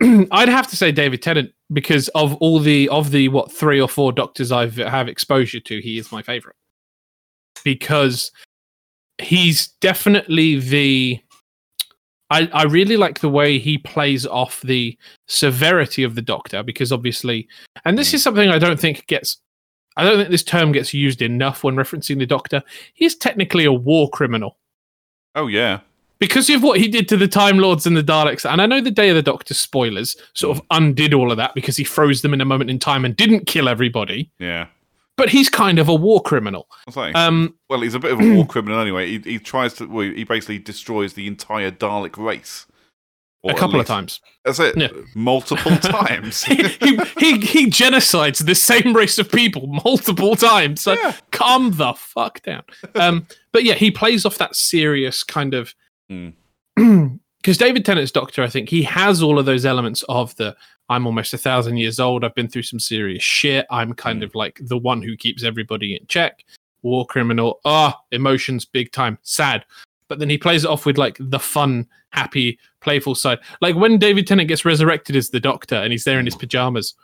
I'd 0.32 0.48
have 0.48 0.68
to 0.68 0.76
say 0.76 0.90
David 0.90 1.22
Tennant 1.22 1.52
because 1.72 2.08
of 2.08 2.34
all 2.36 2.58
the 2.58 2.88
of 2.88 3.10
the 3.10 3.28
what 3.28 3.52
three 3.52 3.80
or 3.80 3.88
four 3.88 4.10
Doctors 4.12 4.50
I've 4.50 4.76
have 4.76 5.08
exposure 5.08 5.60
to, 5.60 5.80
he 5.80 5.98
is 5.98 6.10
my 6.10 6.22
favorite 6.22 6.56
because 7.64 8.32
he's 9.18 9.68
definitely 9.80 10.58
the. 10.58 11.20
I, 12.34 12.48
I 12.52 12.62
really 12.64 12.96
like 12.96 13.20
the 13.20 13.28
way 13.28 13.58
he 13.58 13.78
plays 13.78 14.26
off 14.26 14.60
the 14.62 14.96
severity 15.26 16.02
of 16.02 16.14
the 16.14 16.22
Doctor 16.22 16.62
because 16.62 16.90
obviously, 16.92 17.48
and 17.84 17.96
this 17.98 18.10
Mm. 18.10 18.14
is 18.14 18.22
something 18.22 18.48
I 18.50 18.58
don't 18.58 18.78
think 18.80 19.06
gets. 19.06 19.38
I 19.96 20.02
don't 20.04 20.16
think 20.18 20.30
this 20.30 20.42
term 20.42 20.72
gets 20.72 20.92
used 20.92 21.22
enough 21.22 21.62
when 21.62 21.76
referencing 21.76 22.18
the 22.18 22.26
Doctor. 22.26 22.62
He's 22.94 23.14
technically 23.14 23.64
a 23.64 23.72
war 23.72 24.10
criminal 24.10 24.58
Oh 25.36 25.46
yeah. 25.46 25.80
because 26.18 26.50
of 26.50 26.62
what 26.64 26.80
he 26.80 26.88
did 26.88 27.08
to 27.10 27.16
the 27.16 27.28
Time 27.28 27.58
Lords 27.58 27.86
and 27.86 27.96
the 27.96 28.02
Daleks, 28.02 28.44
and 28.50 28.60
I 28.60 28.66
know 28.66 28.80
the 28.80 28.90
Day 28.90 29.08
of 29.10 29.14
the 29.16 29.22
Doctor 29.22 29.54
spoilers 29.54 30.16
sort 30.34 30.56
of 30.58 30.64
undid 30.72 31.14
all 31.14 31.30
of 31.30 31.36
that 31.36 31.54
because 31.54 31.76
he 31.76 31.84
froze 31.84 32.22
them 32.22 32.34
in 32.34 32.40
a 32.40 32.44
moment 32.44 32.70
in 32.70 32.78
time 32.80 33.04
and 33.04 33.14
didn't 33.16 33.46
kill 33.46 33.68
everybody. 33.68 34.30
Yeah. 34.40 34.66
But 35.16 35.28
he's 35.28 35.48
kind 35.48 35.78
of 35.78 35.88
a 35.88 35.94
war 35.94 36.20
criminal. 36.20 36.66
I 36.72 36.76
was 36.86 36.96
like, 36.96 37.14
Um, 37.14 37.54
well, 37.70 37.80
he's 37.80 37.94
a 37.94 37.98
bit 38.00 38.12
of 38.12 38.20
a 38.20 38.34
war 38.34 38.46
criminal 38.46 38.80
anyway. 38.80 39.06
He, 39.06 39.18
he 39.18 39.38
tries 39.38 39.74
to. 39.74 39.86
Well, 39.86 40.04
he 40.10 40.24
basically 40.24 40.58
destroys 40.58 41.14
the 41.14 41.26
entire 41.26 41.70
Dalek 41.70 42.16
race. 42.16 42.66
Or 43.42 43.50
a 43.52 43.54
couple 43.54 43.78
of 43.78 43.86
times. 43.86 44.20
That's 44.46 44.58
it. 44.58 44.74
Yeah. 44.74 44.88
Multiple 45.14 45.76
times. 45.76 46.42
he, 46.44 46.54
he, 46.66 46.96
he, 47.18 47.38
he 47.40 47.66
genocides 47.66 48.46
the 48.46 48.54
same 48.54 48.96
race 48.96 49.18
of 49.18 49.30
people 49.30 49.66
multiple 49.66 50.34
times. 50.34 50.80
So 50.80 50.94
Yeah. 50.94 51.14
calm 51.30 51.72
the 51.72 51.92
fuck 51.92 52.40
down. 52.42 52.62
Um, 52.94 53.26
but 53.52 53.64
yeah, 53.64 53.74
he 53.74 53.90
plays 53.90 54.24
off 54.24 54.38
that 54.38 54.56
serious 54.56 55.22
kind 55.22 55.54
of. 55.54 55.74
Mm. 56.76 57.20
Because 57.38 57.58
David 57.58 57.84
Tennant's 57.84 58.10
Doctor, 58.10 58.42
I 58.42 58.48
think 58.48 58.70
he 58.70 58.82
has 58.84 59.22
all 59.22 59.38
of 59.38 59.44
those 59.44 59.66
elements 59.66 60.02
of 60.08 60.34
the 60.36 60.56
I'm 60.88 61.06
almost 61.06 61.32
a 61.34 61.38
thousand 61.38 61.78
years 61.78 61.98
old. 61.98 62.24
I've 62.24 62.34
been 62.34 62.48
through 62.48 62.62
some 62.62 62.80
serious 62.80 63.22
shit. 63.22 63.66
I'm 63.70 63.92
kind 63.94 64.20
Mm. 64.20 64.24
of 64.26 64.34
like 64.34 64.58
the 64.62 64.76
one 64.76 65.00
who 65.02 65.16
keeps 65.16 65.42
everybody 65.44 65.96
in 65.96 66.06
check. 66.08 66.44
War 66.82 67.06
criminal. 67.06 67.60
Ah, 67.64 67.98
emotions 68.12 68.64
big 68.66 68.92
time. 68.92 69.18
Sad. 69.22 69.64
But 70.08 70.18
then 70.18 70.28
he 70.28 70.36
plays 70.36 70.64
it 70.64 70.70
off 70.70 70.84
with 70.84 70.98
like 70.98 71.16
the 71.18 71.38
fun, 71.38 71.86
happy, 72.10 72.58
playful 72.80 73.14
side. 73.14 73.38
Like 73.62 73.74
when 73.76 73.98
David 73.98 74.26
Tennant 74.26 74.48
gets 74.48 74.66
resurrected 74.66 75.16
as 75.16 75.30
the 75.30 75.40
Doctor 75.40 75.76
and 75.76 75.90
he's 75.92 76.04
there 76.04 76.18
in 76.18 76.26
his 76.26 76.36
pajamas 76.36 76.94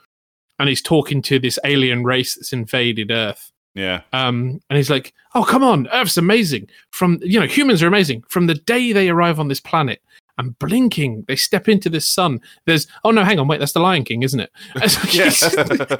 and 0.59 0.69
he's 0.69 0.83
talking 0.83 1.23
to 1.23 1.39
this 1.39 1.57
alien 1.65 2.03
race 2.03 2.35
that's 2.35 2.53
invaded 2.53 3.09
Earth. 3.09 3.51
yeah. 3.73 4.01
Um, 4.13 4.61
and 4.69 4.77
he's 4.77 4.91
like, 4.91 5.13
"Oh, 5.33 5.43
come 5.43 5.63
on, 5.63 5.87
Earth's 5.93 6.17
amazing. 6.17 6.67
From 6.91 7.17
you 7.23 7.39
know, 7.39 7.47
humans 7.47 7.81
are 7.81 7.87
amazing. 7.87 8.23
From 8.29 8.45
the 8.45 8.53
day 8.53 8.91
they 8.93 9.09
arrive 9.09 9.39
on 9.39 9.47
this 9.47 9.59
planet, 9.61 10.03
and 10.41 10.59
blinking, 10.59 11.23
they 11.27 11.35
step 11.37 11.69
into 11.69 11.89
this 11.89 12.05
sun. 12.05 12.41
There's 12.65 12.87
oh 13.03 13.11
no, 13.11 13.23
hang 13.23 13.39
on, 13.39 13.47
wait, 13.47 13.59
that's 13.59 13.71
the 13.71 13.79
Lion 13.79 14.03
King, 14.03 14.23
isn't 14.23 14.39
it? 14.39 14.51
Yeah. 15.13 15.29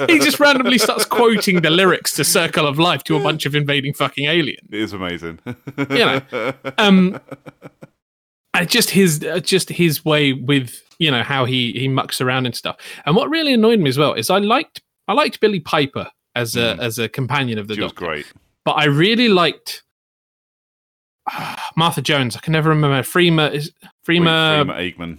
he 0.08 0.20
just 0.20 0.40
randomly 0.40 0.78
starts 0.78 1.06
quoting 1.06 1.62
the 1.62 1.70
lyrics 1.70 2.14
to 2.16 2.24
"Circle 2.24 2.66
of 2.68 2.78
Life" 2.80 3.04
to 3.06 3.16
a 3.16 3.20
bunch 3.22 3.46
of 3.46 3.56
invading 3.56 3.94
fucking 3.94 4.26
aliens. 4.28 4.68
It 4.72 4.80
is 4.80 4.94
amazing. 4.94 5.40
You 5.78 5.86
know, 5.90 6.22
um, 6.78 7.20
just 8.68 8.90
his 8.92 9.24
uh, 9.24 9.40
just 9.40 9.70
his 9.70 10.04
way 10.06 10.34
with 10.34 10.82
you 11.00 11.10
know 11.12 11.24
how 11.24 11.46
he 11.46 11.72
he 11.74 11.88
mucks 11.88 12.22
around 12.22 12.46
and 12.46 12.56
stuff. 12.56 12.78
And 13.06 13.16
what 13.16 13.30
really 13.30 13.54
annoyed 13.54 13.80
me 13.80 13.90
as 13.90 13.98
well 13.98 14.14
is 14.14 14.30
I 14.30 14.38
liked 14.40 14.82
I 15.08 15.14
liked 15.14 15.40
Billie 15.40 15.60
Piper 15.60 16.10
as 16.36 16.56
a 16.56 16.76
Mm. 16.76 16.80
as 16.80 17.00
a 17.00 17.10
companion 17.10 17.58
of 17.60 17.68
the 17.68 17.76
she 17.76 17.82
was 17.82 17.92
Doctor 17.92 18.06
great. 18.06 18.34
but 18.66 18.72
I 18.74 18.86
really 18.86 19.30
liked 19.30 19.84
Martha 21.76 22.02
Jones. 22.02 22.36
I 22.36 22.40
can 22.40 22.54
never 22.54 22.70
remember 22.70 23.02
Freema 23.02 23.52
is 23.54 23.72
Freema. 24.08 24.66
Freema 24.66 24.96
Agyeman. 24.98 25.18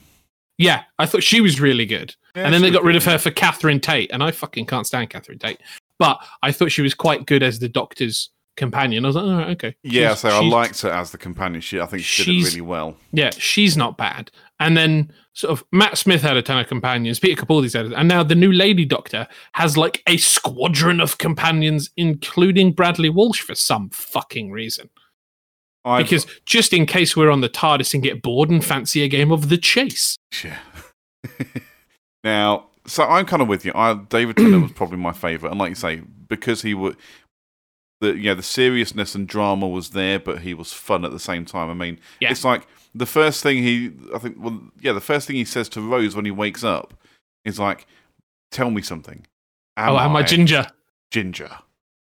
Yeah, 0.58 0.82
I 0.98 1.06
thought 1.06 1.22
she 1.22 1.40
was 1.40 1.60
really 1.60 1.86
good, 1.86 2.14
Yeah, 2.36 2.44
and 2.44 2.54
then 2.54 2.62
they 2.62 2.70
got 2.70 2.84
rid 2.84 2.94
of 2.94 3.04
her 3.06 3.18
for 3.18 3.30
Catherine 3.30 3.80
Tate, 3.80 4.10
and 4.12 4.22
I 4.22 4.30
fucking 4.30 4.66
can't 4.66 4.86
stand 4.86 5.10
Catherine 5.10 5.38
Tate. 5.38 5.58
But 5.98 6.18
I 6.42 6.52
thought 6.52 6.70
she 6.70 6.82
was 6.82 6.94
quite 6.94 7.26
good 7.26 7.42
as 7.42 7.58
the 7.58 7.68
Doctor's 7.68 8.30
companion. 8.56 9.04
I 9.04 9.08
was 9.08 9.16
like, 9.16 9.24
oh, 9.24 9.50
okay, 9.52 9.74
Yeah, 9.82 10.08
She's- 10.08 10.20
so 10.20 10.28
I 10.28 10.40
liked 10.44 10.82
her 10.82 10.90
as 10.90 11.10
the 11.10 11.18
companion. 11.18 11.62
She, 11.62 11.80
I 11.80 11.86
think 11.86 12.02
she 12.04 12.22
did 12.24 12.30
it 12.30 12.34
she's- 12.34 12.50
really 12.54 12.60
well. 12.60 12.96
Yeah, 13.12 13.30
she's 13.30 13.76
not 13.76 13.96
bad. 13.96 14.30
And 14.60 14.76
then 14.76 15.10
sort 15.32 15.52
of 15.52 15.64
Matt 15.72 15.96
Smith 15.98 16.22
had 16.22 16.36
a 16.36 16.42
ton 16.42 16.58
of 16.58 16.68
companions, 16.68 17.18
Peter 17.18 17.44
Capaldi's 17.44 17.72
had 17.72 17.86
it, 17.86 17.92
and 17.94 18.06
now 18.06 18.22
the 18.22 18.34
new 18.36 18.52
Lady 18.52 18.84
Doctor 18.84 19.26
has 19.54 19.76
like 19.78 20.02
a 20.06 20.18
squadron 20.18 21.00
of 21.00 21.18
companions, 21.18 21.90
including 21.96 22.72
Bradley 22.72 23.08
Walsh 23.08 23.40
for 23.40 23.54
some 23.54 23.88
fucking 23.90 24.52
reason. 24.52 24.90
I've- 25.84 26.04
because 26.04 26.26
just 26.46 26.72
in 26.72 26.86
case 26.86 27.16
we're 27.16 27.30
on 27.30 27.40
the 27.40 27.48
TARDIS 27.48 27.94
and 27.94 28.02
get 28.02 28.22
bored 28.22 28.50
and 28.50 28.64
fancy 28.64 29.02
a 29.02 29.08
game 29.08 29.32
of 29.32 29.48
the 29.48 29.58
chase. 29.58 30.16
Yeah. 30.44 30.58
now, 32.24 32.66
so 32.86 33.04
I'm 33.04 33.26
kind 33.26 33.42
of 33.42 33.48
with 33.48 33.64
you. 33.64 33.72
I, 33.74 33.94
David 33.94 34.36
Tennant 34.36 34.62
was 34.62 34.72
probably 34.76 34.98
my 34.98 35.12
favourite, 35.12 35.50
and 35.50 35.58
like 35.60 35.70
you 35.70 35.74
say, 35.74 36.02
because 36.28 36.62
he 36.62 36.74
would, 36.74 36.96
the 38.00 38.16
yeah, 38.16 38.34
the 38.34 38.42
seriousness 38.42 39.14
and 39.14 39.26
drama 39.28 39.68
was 39.68 39.90
there, 39.90 40.18
but 40.18 40.40
he 40.40 40.54
was 40.54 40.72
fun 40.72 41.04
at 41.04 41.12
the 41.12 41.20
same 41.20 41.44
time. 41.44 41.70
I 41.70 41.74
mean, 41.74 41.98
Yeah. 42.20 42.30
it's 42.30 42.44
like 42.44 42.66
the 42.94 43.06
first 43.06 43.42
thing 43.42 43.62
he, 43.62 43.92
I 44.14 44.18
think, 44.18 44.36
well, 44.38 44.60
yeah, 44.80 44.92
the 44.92 45.00
first 45.00 45.26
thing 45.26 45.36
he 45.36 45.44
says 45.44 45.68
to 45.70 45.80
Rose 45.80 46.14
when 46.16 46.24
he 46.24 46.30
wakes 46.30 46.64
up 46.64 46.94
is 47.44 47.58
like, 47.58 47.86
"Tell 48.50 48.70
me 48.70 48.82
something." 48.82 49.26
Oh, 49.76 49.82
am 49.82 49.92
oh, 49.94 49.98
am 49.98 50.16
I 50.16 50.22
ginger? 50.22 50.66
ginger? 51.10 51.50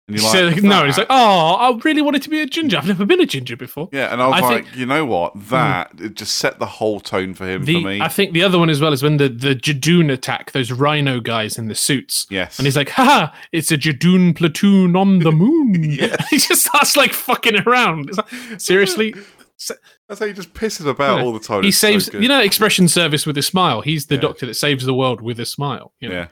And 0.08 0.20
you're 0.22 0.52
like, 0.52 0.62
no, 0.62 0.86
he's 0.86 1.00
like, 1.00 1.08
oh, 1.10 1.54
I 1.56 1.76
really 1.84 2.04
wanted 2.04 2.22
to 2.22 2.30
be 2.30 2.40
a 2.40 2.46
ginger. 2.46 2.78
I've 2.78 2.86
never 2.88 3.06
been 3.08 3.22
a 3.22 3.26
ginger 3.26 3.58
before. 3.58 3.90
Yeah, 3.92 4.14
and 4.14 4.22
I 4.22 4.28
was 4.28 4.36
I 4.36 4.40
like, 4.42 4.50
think- 4.66 4.68
Hmm. 4.76 4.80
you 4.82 4.86
know 4.86 5.04
what? 5.06 5.34
That 5.50 5.92
it 6.00 6.14
just 6.14 6.38
set 6.38 6.60
the 6.60 6.68
whole 6.68 7.00
tone 7.00 7.34
for 7.34 7.48
him 7.48 7.66
The, 7.66 7.82
for 7.82 7.88
me. 7.88 8.02
I 8.02 8.08
think 8.08 8.34
the 8.34 8.44
other 8.44 8.60
one 8.60 8.70
as 8.70 8.80
well 8.80 8.94
is 8.94 9.02
when 9.02 9.18
the, 9.18 9.30
the 9.30 9.56
Judoon 9.56 10.12
attack, 10.12 10.52
those 10.52 10.72
rhino 10.72 11.20
guys 11.20 11.58
in 11.58 11.70
the 11.70 11.76
suits. 11.76 12.28
yes, 12.30 12.60
And 12.60 12.68
he's 12.68 12.78
like, 12.78 12.90
haha, 12.90 13.34
it's 13.52 13.72
a 13.72 13.78
Judoon 13.80 14.36
platoon 14.36 14.96
on 14.96 15.20
the 15.20 15.32
moon. 15.44 15.84
Yes. 15.84 16.28
he 16.30 16.38
just 16.38 16.66
starts 16.66 16.96
like 16.96 17.12
fucking 17.12 17.62
around. 17.68 18.10
It's 18.10 18.18
like, 18.20 18.62
seriously? 18.62 19.16
that's 20.08 20.20
how 20.20 20.26
he 20.28 20.34
just 20.34 20.54
pisses 20.54 20.86
about 20.86 21.22
all 21.22 21.34
the 21.34 21.40
time. 21.40 21.64
he 21.64 21.70
It's 21.70 21.78
saves, 21.80 22.10
good. 22.10 22.22
you 22.22 22.28
know, 22.30 22.42
expression 22.42 22.88
service 22.88 23.26
with 23.26 23.40
a 23.40 23.42
smile. 23.42 23.82
He's 23.82 24.06
the 24.06 24.16
Yeah. 24.16 24.22
doctor 24.22 24.46
that 24.46 24.54
saves 24.54 24.86
the 24.86 24.94
world 24.94 25.22
with 25.22 25.40
a 25.40 25.46
smile. 25.48 25.94
You 26.00 26.10
know? 26.10 26.16
Yeah. 26.16 26.28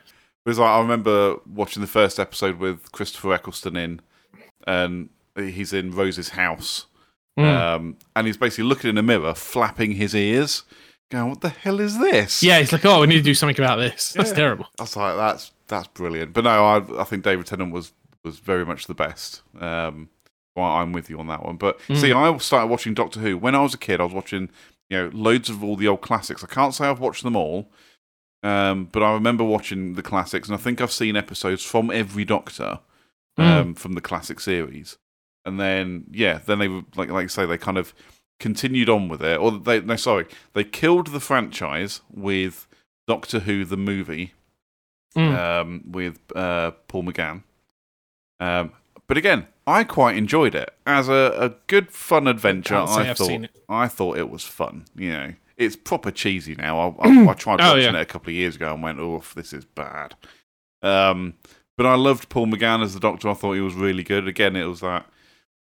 Because 0.45 0.59
like, 0.59 0.69
I 0.69 0.79
remember 0.81 1.37
watching 1.45 1.81
the 1.81 1.87
first 1.87 2.19
episode 2.19 2.59
with 2.59 2.91
Christopher 2.91 3.33
Eccleston 3.33 3.77
in, 3.77 4.01
and 4.67 5.09
he's 5.37 5.73
in 5.73 5.91
Rose's 5.91 6.29
house, 6.29 6.85
Mm. 7.39 7.45
um, 7.45 7.97
and 8.15 8.27
he's 8.27 8.37
basically 8.37 8.65
looking 8.65 8.91
in 8.91 8.97
a 8.97 9.01
mirror, 9.01 9.33
flapping 9.33 9.93
his 9.93 10.13
ears, 10.13 10.63
going, 11.09 11.29
"What 11.29 11.41
the 11.41 11.49
hell 11.49 11.79
is 11.79 11.97
this?" 11.97 12.43
yeah, 12.43 12.59
he's 12.59 12.71
like, 12.71 12.85
oh, 12.85 13.01
we 13.01 13.07
need 13.07 13.15
to 13.17 13.21
do 13.23 13.33
something 13.33 13.57
about 13.59 13.77
this. 13.77 14.13
That's 14.13 14.29
Yeah. 14.29 14.35
terrible. 14.35 14.67
I 14.79 14.83
was 14.83 14.95
like, 14.95 15.15
"That's 15.15 15.51
that's 15.67 15.87
brilliant." 15.87 16.33
But 16.33 16.43
no, 16.43 16.63
I 16.63 17.01
I 17.01 17.03
think 17.05 17.23
David 17.23 17.47
Tennant 17.47 17.71
was 17.73 17.91
was 18.23 18.37
very 18.39 18.65
much 18.65 18.85
the 18.85 18.93
best. 18.93 19.41
Um, 19.59 20.09
well, 20.55 20.67
I'm 20.67 20.93
with 20.93 21.09
you 21.09 21.19
on 21.19 21.25
that 21.27 21.43
one. 21.43 21.55
But 21.57 21.79
Mm. 21.87 21.97
see, 21.97 22.13
I 22.13 22.37
started 22.37 22.67
watching 22.67 22.93
Doctor 22.93 23.19
Who 23.21 23.35
when 23.37 23.55
I 23.55 23.61
was 23.61 23.73
a 23.73 23.77
kid. 23.79 23.99
I 23.99 24.03
was 24.03 24.13
watching 24.13 24.49
you 24.91 24.97
know 24.97 25.09
loads 25.11 25.49
of 25.49 25.63
all 25.63 25.75
the 25.75 25.87
old 25.87 26.01
classics. 26.01 26.43
I 26.43 26.47
can't 26.47 26.75
say 26.75 26.85
I've 26.87 26.99
watched 26.99 27.23
them 27.23 27.35
all. 27.35 27.71
Um, 28.43 28.89
but 28.91 29.01
I 29.01 29.13
remember 29.13 29.43
watching 29.43 29.93
the 29.93 30.03
classics, 30.03 30.47
and 30.49 30.55
I 30.55 30.59
think 30.59 30.81
I've 30.81 30.91
seen 30.91 31.15
episodes 31.15 31.63
from 31.63 31.89
every 31.89 32.25
Doctor 32.25 32.79
um, 33.37 33.73
from 33.73 33.93
the 33.93 34.01
classic 34.01 34.39
series. 34.39 34.97
And 35.45 35.59
then, 35.59 36.05
yeah, 36.11 36.39
then 36.45 36.59
they 36.59 36.67
were- 36.67 36.83
like 36.95 37.09
like 37.09 37.23
I 37.25 37.27
say 37.27 37.45
they 37.45 37.57
kind 37.57 37.77
of 37.77 37.93
continued 38.39 38.89
on 38.89 39.07
with 39.07 39.21
it, 39.23 39.39
or 39.39 39.51
they 39.51 39.79
no 39.81 39.95
sorry, 39.95 40.25
they 40.53 40.63
killed 40.65 41.07
the 41.07 41.19
franchise 41.19 42.01
with 42.11 42.67
Doctor 43.07 43.39
Who 43.39 43.65
the 43.65 43.77
movie 43.77 44.33
Mm. 45.15 45.37
um, 45.61 45.83
with 45.91 46.19
uh, 46.35 46.71
Paul 46.87 47.03
McGann. 47.03 47.43
Um, 48.39 48.71
but 49.07 49.15
again, 49.15 49.45
I 49.67 49.83
quite 49.83 50.17
enjoyed 50.17 50.55
it 50.55 50.73
as 50.87 51.07
a, 51.07 51.35
a 51.39 51.49
good 51.67 51.91
fun 51.91 52.27
adventure. 52.27 52.75
I 52.75 53.09
I've 53.11 53.17
thought. 53.17 53.47
I 53.69 53.87
thought 53.87 54.17
it 54.17 54.29
was 54.31 54.43
fun. 54.43 54.85
You 54.95 55.11
know, 55.11 55.33
it's 55.57 55.75
proper 55.75 56.11
cheesy 56.11 56.55
now. 56.55 56.95
I, 56.99 57.07
I, 57.09 57.29
I 57.29 57.33
tried 57.33 57.61
Oh, 57.61 57.73
watching 57.73 57.93
yeah. 57.93 57.99
it 57.99 58.01
a 58.01 58.05
couple 58.05 58.29
of 58.29 58.35
years 58.35 58.55
ago 58.55 58.73
and 58.73 58.81
went, 58.83 58.99
"Oh, 58.99 59.23
this 59.35 59.53
is 59.53 59.65
bad." 59.65 60.15
Um, 60.81 61.35
but 61.77 61.85
I 61.85 61.95
loved 61.95 62.29
Paul 62.29 62.47
McGann 62.47 62.83
as 62.83 62.93
the 62.93 62.99
Doctor. 62.99 63.29
I 63.29 63.33
thought 63.33 63.53
he 63.53 63.61
was 63.61 63.73
really 63.75 64.03
good. 64.03 64.27
Again, 64.27 64.55
it 64.55 64.65
was 64.65 64.81
that 64.81 65.05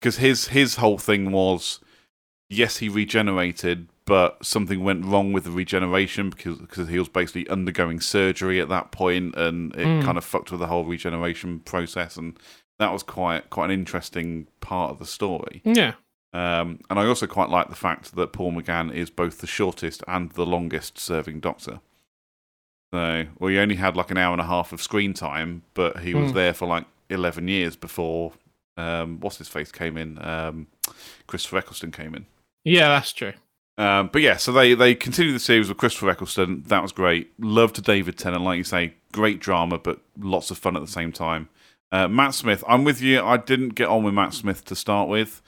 because 0.00 0.16
his 0.18 0.48
his 0.48 0.76
whole 0.76 0.98
thing 0.98 1.32
was, 1.32 1.80
yes, 2.48 2.78
he 2.78 2.88
regenerated, 2.88 3.88
but 4.06 4.44
something 4.44 4.82
went 4.82 5.04
wrong 5.04 5.32
with 5.32 5.44
the 5.44 5.50
regeneration 5.50 6.30
because 6.30 6.58
because 6.58 6.88
he 6.88 6.98
was 6.98 7.08
basically 7.08 7.48
undergoing 7.48 8.00
surgery 8.00 8.60
at 8.60 8.68
that 8.68 8.92
point, 8.92 9.34
and 9.36 9.74
it 9.74 9.86
Mm. 9.86 10.02
kind 10.04 10.16
of 10.18 10.24
fucked 10.24 10.50
with 10.50 10.60
the 10.60 10.66
whole 10.68 10.84
regeneration 10.84 11.60
process. 11.60 12.16
And 12.16 12.38
that 12.78 12.92
was 12.92 13.02
quite 13.02 13.50
quite 13.50 13.66
an 13.66 13.72
interesting 13.72 14.46
part 14.60 14.90
of 14.92 14.98
the 14.98 15.06
story. 15.06 15.60
Yeah. 15.64 15.94
Um, 16.32 16.78
and 16.88 16.98
I 16.98 17.06
also 17.06 17.26
quite 17.26 17.48
like 17.48 17.68
the 17.68 17.74
fact 17.74 18.14
that 18.14 18.32
Paul 18.32 18.52
McGann 18.52 18.92
is 18.94 19.10
both 19.10 19.38
the 19.38 19.46
shortest 19.46 20.02
and 20.06 20.30
the 20.32 20.46
longest 20.46 20.98
serving 20.98 21.40
Doctor. 21.40 21.80
So, 22.92 23.26
well, 23.38 23.50
he 23.50 23.58
only 23.58 23.76
had 23.76 23.96
like 23.96 24.10
an 24.10 24.16
hour 24.18 24.32
and 24.32 24.40
a 24.40 24.46
half 24.46 24.72
of 24.72 24.82
screen 24.82 25.14
time, 25.14 25.62
but 25.74 26.00
he 26.00 26.14
was 26.14 26.30
Hmm. 26.30 26.36
there 26.36 26.54
for 26.54 26.66
like 26.66 26.86
11 27.08 27.48
years 27.48 27.76
before, 27.76 28.32
um, 28.76 29.18
what's 29.20 29.38
his 29.38 29.48
face 29.48 29.70
came 29.72 29.96
in? 29.96 30.18
Um, 30.24 30.66
Christopher 31.26 31.58
Eccleston 31.58 31.92
came 31.92 32.14
in. 32.14 32.26
Yeah, 32.64 32.88
that's 32.88 33.12
true. 33.12 33.32
Um, 33.78 34.10
but 34.12 34.22
yeah, 34.22 34.36
so 34.36 34.52
they, 34.52 34.74
they 34.74 34.94
continued 34.94 35.34
the 35.34 35.38
series 35.40 35.68
with 35.68 35.78
Christopher 35.78 36.10
Eccleston. 36.10 36.64
That 36.66 36.82
was 36.82 36.92
great. 36.92 37.32
Love 37.38 37.72
to 37.74 37.82
David 37.82 38.18
Tennant, 38.18 38.42
like 38.44 38.58
you 38.58 38.64
say, 38.64 38.94
great 39.12 39.40
drama, 39.40 39.78
but 39.78 40.00
lots 40.18 40.50
of 40.50 40.58
fun 40.58 40.76
at 40.76 40.82
the 40.82 40.88
same 40.90 41.12
time. 41.12 41.48
Uh, 41.92 42.06
Matt 42.06 42.34
Smith, 42.34 42.62
I'm 42.68 42.84
with 42.84 43.00
you. 43.00 43.22
I 43.22 43.36
didn't 43.36 43.70
get 43.70 43.88
on 43.88 44.04
with 44.04 44.14
Matt 44.14 44.34
Smith 44.34 44.64
to 44.66 44.76
start 44.76 45.08
with. 45.08 45.40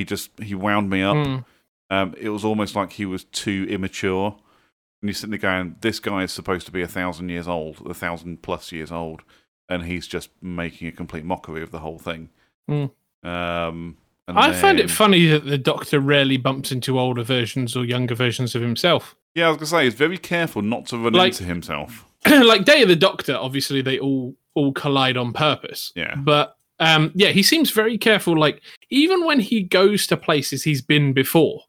He 0.00 0.04
just 0.06 0.30
he 0.40 0.54
wound 0.54 0.88
me 0.88 1.02
up. 1.02 1.14
Mm. 1.14 1.44
Um, 1.90 2.14
it 2.18 2.30
was 2.30 2.42
almost 2.42 2.74
like 2.74 2.92
he 2.92 3.04
was 3.04 3.24
too 3.24 3.66
immature. 3.68 4.34
And 5.02 5.08
you're 5.08 5.14
sitting 5.14 5.30
there 5.30 5.38
going, 5.38 5.76
this 5.82 6.00
guy 6.00 6.22
is 6.22 6.32
supposed 6.32 6.64
to 6.66 6.72
be 6.72 6.80
a 6.80 6.88
thousand 6.88 7.28
years 7.28 7.46
old, 7.46 7.82
a 7.86 7.92
thousand 7.92 8.40
plus 8.40 8.72
years 8.72 8.90
old, 8.90 9.20
and 9.68 9.84
he's 9.84 10.06
just 10.06 10.30
making 10.40 10.88
a 10.88 10.92
complete 10.92 11.24
mockery 11.26 11.62
of 11.62 11.70
the 11.70 11.80
whole 11.80 11.98
thing. 11.98 12.30
Mm. 12.70 12.90
Um, 13.22 13.98
and 14.26 14.38
I 14.38 14.54
find 14.54 14.80
it 14.80 14.90
funny 14.90 15.26
that 15.26 15.44
the 15.44 15.58
Doctor 15.58 16.00
rarely 16.00 16.38
bumps 16.38 16.72
into 16.72 16.98
older 16.98 17.22
versions 17.22 17.76
or 17.76 17.84
younger 17.84 18.14
versions 18.14 18.54
of 18.54 18.62
himself. 18.62 19.16
Yeah, 19.34 19.46
I 19.46 19.48
was 19.48 19.58
gonna 19.58 19.66
say 19.66 19.84
he's 19.84 19.94
very 19.94 20.16
careful 20.16 20.62
not 20.62 20.86
to 20.86 20.96
run 20.96 21.12
Like- 21.12 21.32
into 21.32 21.44
himself. 21.44 22.06
like 22.26 22.64
Day 22.64 22.80
of 22.80 22.88
the 22.88 22.96
Doctor, 22.96 23.36
obviously 23.36 23.82
they 23.82 23.98
all 23.98 24.34
all 24.54 24.72
collide 24.72 25.16
on 25.18 25.32
purpose. 25.34 25.92
Yeah. 25.94 26.14
But 26.16 26.56
um, 26.80 27.12
yeah, 27.14 27.28
he 27.28 27.42
seems 27.42 27.70
very 27.70 27.96
careful. 27.96 28.38
Like 28.38 28.60
even 28.90 29.24
when 29.24 29.38
he 29.40 29.62
goes 29.62 30.06
to 30.08 30.16
places 30.16 30.64
he's 30.64 30.82
been 30.82 31.12
before, 31.12 31.62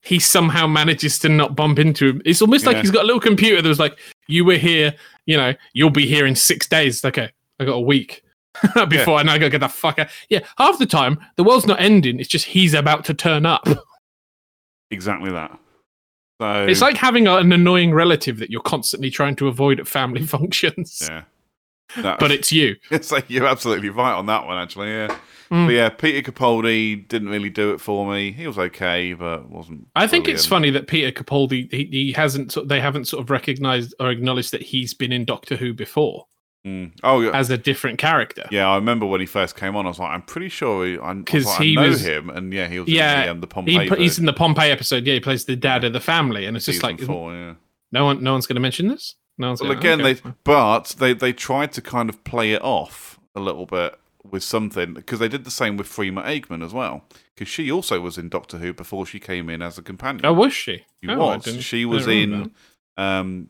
he 0.00 0.18
somehow 0.18 0.66
manages 0.66 1.18
to 1.20 1.28
not 1.28 1.54
bump 1.54 1.78
into 1.78 2.08
him. 2.08 2.22
It's 2.24 2.40
almost 2.42 2.64
like 2.66 2.76
he's 2.78 2.90
got 2.90 3.04
a 3.04 3.06
little 3.06 3.20
computer 3.20 3.60
that 3.60 3.68
was 3.68 3.78
like, 3.78 3.98
"You 4.28 4.44
were 4.44 4.56
here, 4.56 4.94
you 5.26 5.36
know, 5.36 5.54
you'll 5.74 5.90
be 5.90 6.06
here 6.06 6.26
in 6.26 6.34
six 6.34 6.66
days." 6.66 7.04
Okay, 7.04 7.30
I 7.60 7.64
got 7.64 7.74
a 7.74 7.80
week. 7.80 8.22
Before 8.88 9.18
and 9.18 9.30
I 9.30 9.38
gotta 9.38 9.48
get 9.50 9.60
the 9.60 9.68
fuck 9.68 9.98
out. 9.98 10.08
Yeah, 10.28 10.40
half 10.58 10.78
the 10.78 10.84
time 10.86 11.18
the 11.36 11.42
world's 11.44 11.66
not 11.66 11.80
ending. 11.80 12.20
It's 12.20 12.28
just 12.28 12.44
he's 12.46 12.74
about 12.74 13.04
to 13.06 13.14
turn 13.14 13.46
up. 13.46 13.66
Exactly 14.90 15.30
that. 15.30 15.58
So 16.38 16.66
It's 16.66 16.82
like 16.82 16.98
having 16.98 17.26
a- 17.26 17.36
an 17.36 17.50
annoying 17.50 17.94
relative 17.94 18.38
that 18.40 18.50
you're 18.50 18.60
constantly 18.60 19.08
trying 19.10 19.36
to 19.36 19.48
avoid 19.48 19.80
at 19.80 19.88
family 19.88 20.26
functions, 20.26 20.98
yeah, 21.08 21.22
But 21.96 22.30
it's 22.30 22.50
you. 22.52 22.76
it's 22.90 23.10
like 23.12 23.28
you're 23.28 23.46
absolutely 23.46 23.88
right 23.90 24.12
on 24.14 24.26
that 24.26 24.46
one, 24.46 24.56
actually. 24.58 24.88
Yeah, 24.90 25.16
Mm. 25.50 25.66
but 25.66 25.72
yeah, 25.74 25.88
Peter 25.90 26.32
Capaldi 26.32 27.06
didn't 27.08 27.28
really 27.28 27.50
do 27.50 27.72
it 27.74 27.80
for 27.80 28.10
me. 28.10 28.32
He 28.32 28.46
was 28.46 28.56
okay, 28.58 29.12
but 29.12 29.50
wasn't. 29.50 29.86
I 29.94 30.06
think 30.06 30.26
it's 30.26 30.46
funny 30.46 30.70
that 30.70 30.86
Peter 30.86 31.12
Capaldi 31.12 31.70
he, 31.70 31.84
he 31.90 32.12
hasn't 32.12 32.56
they 32.68 32.80
haven't 32.80 33.04
sort 33.06 33.22
of 33.22 33.28
recognized 33.28 33.94
or 34.00 34.10
acknowledged 34.10 34.52
that 34.52 34.62
he's 34.62 34.94
been 34.94 35.12
in 35.12 35.24
Doctor 35.26 35.56
Who 35.56 35.74
before 35.74 36.26
Mm. 36.64 36.92
Oh 37.02 37.20
yeah, 37.20 37.32
as 37.32 37.50
a 37.50 37.58
different 37.58 37.98
character. 37.98 38.46
yeah. 38.52 38.68
I 38.70 38.76
remember 38.76 39.04
when 39.04 39.18
he 39.20 39.26
first 39.26 39.56
came 39.56 39.74
on. 39.74 39.84
I 39.84 39.88
was 39.88 39.98
like, 39.98 40.10
I'm 40.12 40.22
pretty 40.22 40.48
sure 40.48 40.86
he, 40.86 40.96
I, 40.96 41.10
I, 41.10 41.14
'Cause 41.22 41.44
like, 41.44 41.60
I 41.60 41.64
he 41.64 41.74
know 41.74 41.88
was- 41.88 42.06
him, 42.06 42.30
and 42.30 42.52
yeah, 42.54 42.68
he 42.68 42.78
was 42.78 42.88
Yeah, 42.88 43.22
in 43.22 43.26
the, 43.26 43.30
um, 43.32 43.40
the 43.40 43.46
He, 43.46 43.50
Pompeii. 43.52 43.88
put- 43.88 43.98
he's 44.00 44.18
in 44.20 44.26
the 44.26 44.32
Pompeii 44.32 44.70
episode. 44.70 45.04
Yeah, 45.04 45.14
he 45.14 45.20
plays 45.20 45.44
the 45.44 45.56
dad 45.56 45.82
of 45.82 45.92
the 45.92 45.98
family, 46.00 46.46
and 46.46 46.56
it's 46.56 46.66
just 46.66 46.84
like 46.84 47.00
four, 47.00 47.34
yeah. 47.34 47.54
no 47.90 48.04
one, 48.04 48.22
no 48.22 48.30
one's 48.30 48.46
going 48.46 48.54
to 48.54 48.60
mention 48.60 48.86
this. 48.86 49.16
No. 49.38 49.56
Well, 49.60 49.70
again, 49.70 50.00
okay, 50.00 50.14
they 50.14 50.32
but 50.44 50.94
they 50.98 51.14
they 51.14 51.32
tried 51.32 51.72
to 51.72 51.82
kind 51.82 52.08
of 52.08 52.22
play 52.24 52.52
it 52.52 52.62
off 52.62 53.18
a 53.34 53.40
little 53.40 53.66
bit 53.66 53.98
with 54.24 54.42
something 54.44 54.94
because 54.94 55.18
they 55.18 55.28
did 55.28 55.44
the 55.44 55.50
same 55.50 55.76
with 55.76 55.88
Freema 55.88 56.24
Agyeman 56.24 56.64
as 56.64 56.72
well 56.72 57.04
because 57.34 57.48
she 57.48 57.70
also 57.72 58.00
was 58.00 58.18
in 58.18 58.28
Doctor 58.28 58.58
Who 58.58 58.72
before 58.72 59.04
she 59.06 59.18
came 59.18 59.48
in 59.50 59.62
as 59.62 59.78
a 59.78 59.82
companion. 59.82 60.24
Oh, 60.26 60.32
was 60.32 60.52
she? 60.52 60.84
she 61.02 61.10
Oh, 61.10 61.16
was. 61.36 61.64
She 61.64 61.84
was 61.84 62.06
in. 62.06 62.52
Um, 62.96 63.48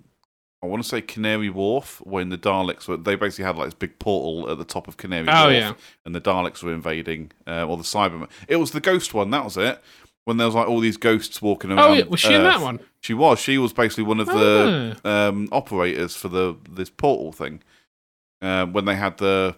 I 0.63 0.67
want 0.69 0.81
to 0.81 0.89
say 0.89 1.01
Canary 1.01 1.51
Wharf 1.51 2.01
when 2.05 2.29
the 2.29 2.39
Daleks 2.39 2.87
were. 2.87 2.97
They 2.97 3.17
basically 3.17 3.45
had 3.47 3.57
like 3.57 3.67
this 3.67 3.75
big 3.75 3.99
portal 3.99 4.49
at 4.49 4.59
the 4.59 4.65
top 4.65 4.87
of 4.87 4.97
Canary 4.97 5.27
Oh, 5.29 5.45
Wharf, 5.47 5.53
yeah. 5.53 5.73
and 6.07 6.15
the 6.15 6.21
Daleks 6.21 6.63
were 6.63 6.73
invading, 6.73 7.33
uh, 7.49 7.67
or 7.67 7.77
the 7.77 7.83
Cybermen. 7.83 8.29
It 8.47 8.57
was 8.57 8.71
the 8.71 8.81
ghost 8.81 9.13
one. 9.13 9.31
That 9.31 9.43
was 9.45 9.57
it. 9.57 9.83
When 10.25 10.37
there 10.37 10.47
was 10.47 10.55
like 10.55 10.69
all 10.69 10.79
these 10.81 10.97
ghosts 10.97 11.43
walking 11.43 11.71
around. 11.73 11.91
Oh, 11.91 11.93
yeah. 11.95 12.05
was 12.05 12.21
she 12.21 12.33
in 12.33 12.43
that 12.45 12.61
one? 12.61 12.79
She 13.01 13.13
was. 13.13 13.41
She 13.41 13.59
was 13.59 13.73
basically 13.73 14.05
one 14.05 14.21
of 14.21 14.27
the 14.29 14.97
Ah. 15.05 15.29
um, 15.29 15.49
operators 15.51 16.15
for 16.15 16.29
the 16.29 16.57
this 16.71 16.91
portal 16.91 17.33
thing. 17.33 17.61
Uh, 18.41 18.67
when 18.67 18.85
they 18.85 18.95
had 18.97 19.19
the 19.19 19.57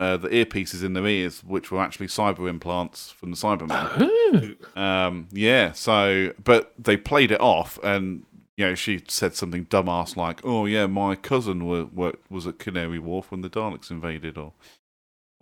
uh, 0.00 0.16
the 0.16 0.28
earpieces 0.28 0.82
in 0.82 0.92
their 0.94 1.06
ears, 1.06 1.44
which 1.44 1.70
were 1.70 1.80
actually 1.80 2.08
cyber 2.08 2.48
implants 2.48 3.10
from 3.12 3.30
the 3.30 3.36
Cyberman. 3.36 4.56
Oh. 4.76 4.80
Um, 4.80 5.28
yeah. 5.30 5.70
So, 5.72 6.32
but 6.42 6.72
they 6.76 6.96
played 6.96 7.30
it 7.30 7.40
off, 7.40 7.78
and 7.84 8.24
you 8.56 8.66
know, 8.66 8.74
she 8.74 9.02
said 9.06 9.34
something 9.36 9.66
dumbass 9.66 10.16
like, 10.16 10.40
"Oh 10.44 10.66
yeah, 10.66 10.86
my 10.86 11.14
cousin 11.14 11.66
were, 11.66 11.84
were, 11.86 12.14
was 12.28 12.46
at 12.48 12.58
Canary 12.58 12.98
Wharf 12.98 13.30
when 13.30 13.42
the 13.42 13.50
Daleks 13.50 13.90
invaded, 13.92 14.36
or 14.36 14.52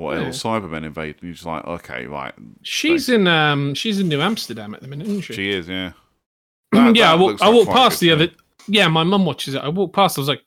what 0.03 0.19
Yeah. 0.19 0.27
else 0.27 0.43
Cybermen 0.43 0.85
invaded." 0.85 1.17
And 1.21 1.25
you're 1.25 1.35
just 1.35 1.47
like, 1.47 1.65
"Okay, 1.65 2.07
right." 2.07 2.35
She's 2.63 3.09
in 3.09 3.27
um 3.27 3.75
she's 3.75 3.99
in 4.01 4.09
New 4.09 4.21
Amsterdam 4.21 4.75
at 4.75 4.81
the 4.83 4.89
minute, 4.89 5.07
isn't 5.07 5.23
she? 5.23 5.33
She 5.35 5.51
is, 5.51 5.69
yeah. 5.69 5.93
yeah, 6.73 6.81
That- 6.83 6.87
I 6.89 6.93
that 6.93 7.19
walked 7.19 7.43
I 7.43 7.49
walked 7.49 7.71
past 7.71 8.01
the 8.01 8.11
other 8.13 8.29
yeah, 8.69 8.89
my 8.89 9.03
mum 9.03 9.25
watches 9.27 9.55
it. 9.55 9.59
I 9.59 9.69
walked 9.69 9.95
past, 9.95 10.17
I 10.19 10.21
was 10.21 10.29
like, 10.29 10.43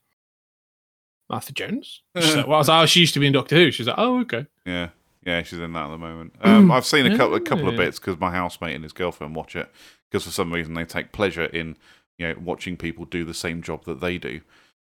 Martha 1.29 1.51
Jones? 1.53 2.01
She's 2.17 2.35
like, 2.35 2.47
well, 2.47 2.55
I 2.55 2.59
was 2.59 2.69
like, 2.69 2.83
oh, 2.83 2.85
she 2.85 2.99
used 3.01 3.13
to 3.15 3.19
be 3.19 3.27
in 3.27 3.33
Doctor 3.33 3.55
Who. 3.55 3.71
She's 3.71 3.87
like, 3.87 3.97
oh, 3.97 4.19
okay. 4.21 4.45
Yeah, 4.65 4.89
yeah, 5.25 5.41
she's 5.43 5.59
in 5.59 5.73
that 5.73 5.85
at 5.85 5.89
the 5.89 5.97
moment. 5.97 6.33
Um, 6.41 6.71
I've 6.71 6.85
seen 6.85 7.05
a 7.05 7.17
couple, 7.17 7.35
a 7.35 7.41
couple 7.41 7.67
of 7.67 7.75
bits 7.75 7.99
because 7.99 8.19
my 8.19 8.31
housemate 8.31 8.75
and 8.75 8.83
his 8.83 8.93
girlfriend 8.93 9.35
watch 9.35 9.55
it 9.55 9.69
because 10.09 10.23
for 10.23 10.31
some 10.31 10.53
reason 10.53 10.73
they 10.75 10.85
take 10.85 11.11
pleasure 11.11 11.45
in 11.45 11.77
you 12.17 12.27
know 12.27 12.35
watching 12.39 12.77
people 12.77 13.05
do 13.05 13.23
the 13.25 13.33
same 13.33 13.61
job 13.61 13.83
that 13.85 13.99
they 13.99 14.17
do. 14.17 14.41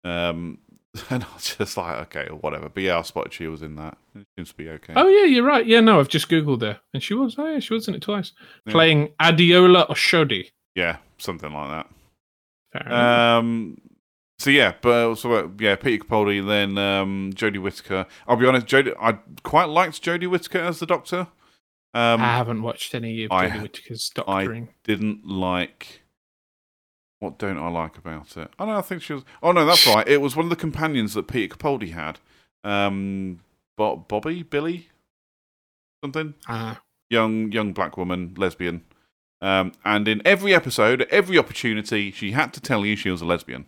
Um, 0.04 0.58
and 1.10 1.24
I 1.24 1.26
was 1.34 1.56
just 1.56 1.76
like, 1.76 1.96
okay, 2.06 2.26
or 2.28 2.36
whatever. 2.36 2.68
But 2.68 2.82
yeah, 2.82 2.98
I 2.98 3.02
spotted 3.02 3.32
she 3.32 3.46
was 3.46 3.62
in 3.62 3.76
that. 3.76 3.96
It 4.14 4.26
seems 4.36 4.50
to 4.50 4.56
be 4.56 4.68
okay. 4.70 4.92
Oh, 4.96 5.06
yeah, 5.08 5.24
you're 5.24 5.44
right. 5.44 5.64
Yeah, 5.64 5.80
no, 5.80 6.00
I've 6.00 6.08
just 6.08 6.28
Googled 6.28 6.62
her. 6.62 6.80
And 6.92 7.02
she 7.02 7.14
was, 7.14 7.36
oh, 7.38 7.46
yeah, 7.46 7.60
she 7.60 7.74
was 7.74 7.86
in 7.88 7.94
it 7.94 8.02
twice. 8.02 8.32
Yeah. 8.66 8.72
Playing 8.72 9.08
Adeola 9.20 9.88
Oshodi. 9.88 10.46
Yeah, 10.74 10.96
something 11.18 11.52
like 11.52 11.84
that. 12.72 12.90
Um, 12.90 13.80
so 14.38 14.50
yeah, 14.50 14.74
but 14.80 15.16
so 15.16 15.32
uh, 15.32 15.48
yeah, 15.58 15.76
Peter 15.76 16.04
Capaldi, 16.04 16.46
then 16.46 16.78
um, 16.78 17.32
Jodie 17.34 17.60
Whittaker. 17.60 18.06
I'll 18.26 18.36
be 18.36 18.46
honest, 18.46 18.66
Jodie, 18.66 18.94
I 19.00 19.18
quite 19.42 19.68
liked 19.68 20.02
Jodie 20.02 20.30
Whittaker 20.30 20.60
as 20.60 20.78
the 20.78 20.86
Doctor. 20.86 21.26
Um, 21.92 22.20
I 22.20 22.36
haven't 22.36 22.62
watched 22.62 22.94
any 22.94 23.24
of 23.24 23.30
Jodie 23.32 23.60
Whittaker's 23.60 24.12
I 24.26 24.44
doctoring. 24.44 24.68
didn't 24.84 25.26
like. 25.26 25.99
What 27.20 27.38
don't 27.38 27.58
I 27.58 27.68
like 27.68 27.96
about 27.98 28.36
it? 28.36 28.50
Oh 28.58 28.66
no, 28.66 28.76
I 28.76 28.80
think 28.82 29.02
she 29.02 29.12
was. 29.12 29.24
Oh 29.42 29.52
no, 29.52 29.64
that's 29.64 29.86
right. 29.86 30.06
It 30.08 30.20
was 30.20 30.34
one 30.36 30.46
of 30.46 30.50
the 30.50 30.56
companions 30.56 31.14
that 31.14 31.28
Peter 31.28 31.54
Capaldi 31.54 31.92
had. 31.92 32.18
Um, 32.64 33.40
Bo- 33.76 33.96
Bobby, 33.96 34.42
Billy, 34.42 34.88
something. 36.02 36.34
Ah, 36.48 36.80
Young, 37.10 37.50
young 37.52 37.72
black 37.72 37.96
woman, 37.96 38.34
lesbian. 38.36 38.84
Um, 39.42 39.72
and 39.84 40.06
in 40.06 40.20
every 40.24 40.54
episode, 40.54 41.02
every 41.10 41.38
opportunity, 41.38 42.10
she 42.10 42.32
had 42.32 42.52
to 42.54 42.60
tell 42.60 42.84
you 42.86 42.94
she 42.96 43.10
was 43.10 43.20
a 43.22 43.24
lesbian. 43.26 43.66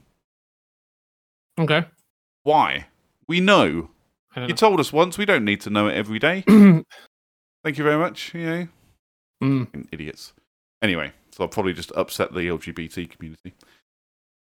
okay. 1.58 1.84
Why? 2.42 2.86
We 3.28 3.40
know. 3.40 3.90
You 4.36 4.54
told 4.54 4.80
us 4.80 4.92
once. 4.92 5.18
We 5.18 5.24
don't 5.26 5.44
need 5.44 5.60
to 5.62 5.70
know 5.70 5.88
it 5.88 5.94
every 5.94 6.18
day. 6.18 6.42
Thank 6.48 6.84
you 7.78 7.84
very 7.84 7.98
much. 7.98 8.34
You 8.34 8.46
know, 8.46 8.68
Mm. 9.42 9.88
Idiots. 9.92 10.32
Anyway, 10.80 11.12
so 11.32 11.44
I'll 11.44 11.48
probably 11.48 11.72
just 11.72 11.92
upset 11.96 12.32
the 12.32 12.40
LGBT 12.40 13.10
community. 13.10 13.54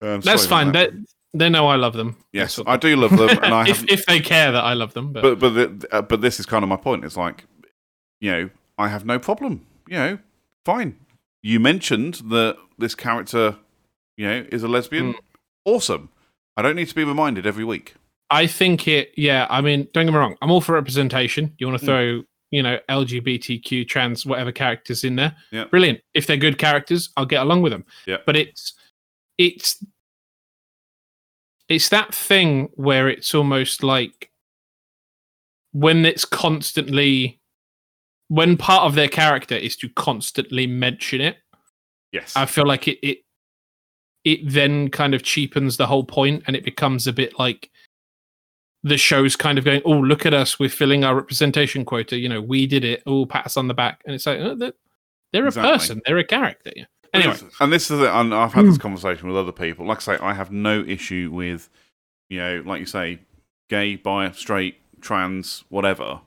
Um, 0.01 0.21
That's 0.21 0.47
fine. 0.47 0.69
about 0.71 0.91
They, 0.93 0.99
they 1.35 1.49
know 1.49 1.67
I 1.69 1.77
love 1.77 1.93
them. 1.95 2.17
Yes, 2.33 2.59
I 2.67 2.77
do 2.77 2.97
love 2.97 3.17
them, 3.17 3.31
and 3.43 3.55
I 3.55 3.69
if, 3.69 3.85
if 3.89 4.05
they 4.07 4.21
care 4.21 4.51
that 4.53 4.65
I 4.65 4.75
love 4.75 4.95
them. 4.95 5.13
But, 5.13 5.23
But 5.23 5.39
but 5.39 5.51
the, 5.51 5.89
uh, 5.93 6.03
but 6.03 6.21
this 6.21 6.41
is 6.41 6.47
kind 6.47 6.63
of 6.63 6.69
my 6.69 6.77
point. 6.77 7.05
It's 7.05 7.17
like, 7.17 7.45
you 8.21 8.31
know, 8.33 8.51
I 8.79 8.89
have 8.89 9.05
no 9.05 9.19
problem. 9.19 9.67
You 9.87 9.97
know, 9.97 10.19
fine. 10.65 10.97
You 11.43 11.61
mentioned 11.61 12.15
that 12.31 12.57
this 12.79 12.95
character, 12.95 13.57
you 14.17 14.27
know, 14.29 14.47
is 14.51 14.63
a 14.63 14.69
lesbian. 14.69 15.15
Mm. 15.15 15.19
Awesome. 15.65 16.09
I 16.57 16.63
don't 16.63 16.77
need 16.77 16.89
to 16.89 16.95
be 16.95 17.05
reminded 17.05 17.47
every 17.47 17.65
week. 17.65 17.95
I 18.31 18.47
think 18.47 18.89
it, 18.89 19.13
yeah, 19.17 19.47
I 19.51 19.61
mean, 19.61 19.89
don't 19.93 20.07
get 20.07 20.13
me 20.13 20.19
wrong. 20.19 20.37
I'm 20.41 20.51
all 20.51 20.61
for 20.61 20.73
representation. 20.73 21.55
You 21.59 21.67
want 21.69 21.81
to 21.81 21.85
Mm. 21.85 21.89
throw, 21.89 22.23
you 22.53 22.63
know, 22.63 22.79
LGBTQ, 22.89 23.89
trans, 23.89 24.25
whatever 24.25 24.53
characters 24.53 25.03
in 25.03 25.17
there. 25.17 25.35
Yeah. 25.51 25.65
Brilliant. 25.65 26.01
If 26.15 26.27
they're 26.27 26.37
good 26.37 26.59
characters, 26.59 27.11
I'll 27.17 27.27
get 27.27 27.43
along 27.43 27.63
with 27.63 27.73
them. 27.73 27.85
Yeah. 28.07 28.19
But 28.25 28.37
it's, 28.37 28.75
it's, 29.39 29.85
it's 31.69 31.89
that 31.89 32.15
thing 32.15 32.69
where 32.75 33.09
it's 33.09 33.35
almost 33.35 33.83
like 33.83 34.31
when 35.73 36.05
it's 36.05 36.25
constantly, 36.25 37.41
when 38.29 38.57
part 38.57 38.85
of 38.85 38.95
their 38.95 39.09
character 39.09 39.57
is 39.57 39.77
to 39.79 39.89
constantly 39.89 40.69
mention 40.69 41.21
it, 41.21 41.39
Yes. 42.13 42.35
I 42.37 42.47
feel 42.47 42.67
like 42.67 42.87
it, 42.87 42.99
it, 43.03 43.19
it 44.25 44.41
then 44.45 44.89
kind 44.91 45.15
of 45.15 45.23
cheapens 45.23 45.77
the 45.77 45.87
whole 45.87 46.05
point 46.05 46.45
and 46.47 46.55
it 46.55 46.65
becomes 46.65 47.07
a 47.07 47.13
bit 47.13 47.39
like, 47.39 47.71
the 48.83 48.97
show's 48.97 49.37
kind 49.37 49.59
of 49.59 49.65
going, 49.65 49.83
oh, 49.85 49.99
look 49.99 50.27
at 50.27 50.35
us, 50.35 50.59
we're 50.59 50.69
filling 50.69 51.05
our 51.05 51.15
representation 51.15 51.85
quota. 51.85 52.17
You 52.17 52.29
know, 52.29 52.41
we 52.41 52.67
did 52.67 52.85
it. 52.85 53.03
Oh, 53.07 53.27
pat 53.27 53.47
us 53.47 53.57
on 53.57 53.69
the 53.69 53.75
back, 53.75 54.03
and 54.05 54.15
it's 54.15 54.27
like 54.27 54.41
oh, 54.41 54.55
they're, 54.55 54.73
they're 55.33 55.47
Exactly. 55.47 55.71
a 55.71 55.73
person, 55.75 56.03
they're 56.05 56.19
a 56.19 56.25
character. 56.25 56.73
Anyway, 57.15 57.37
and 57.61 57.73
this 57.73 57.91
is 57.91 58.01
it. 58.01 58.09
And 58.09 58.35
I've 58.35 58.55
had 58.55 58.67
this 58.67 58.79
conversation 58.79 59.29
with 59.29 59.37
other 59.37 59.53
people. 59.53 59.87
Like 59.87 59.99
I 59.99 60.01
say, 60.01 60.19
I 60.19 60.33
have 60.33 60.51
no 60.51 60.81
issue 60.81 61.31
with, 61.33 61.69
you 62.31 62.39
know, 62.39 62.63
like 62.65 62.81
you 62.81 62.87
say, 62.87 63.19
gay, 63.69 63.97
bi, 63.97 64.31
straight, 64.31 64.77
trans, 65.03 65.65
whatever. 65.69 66.21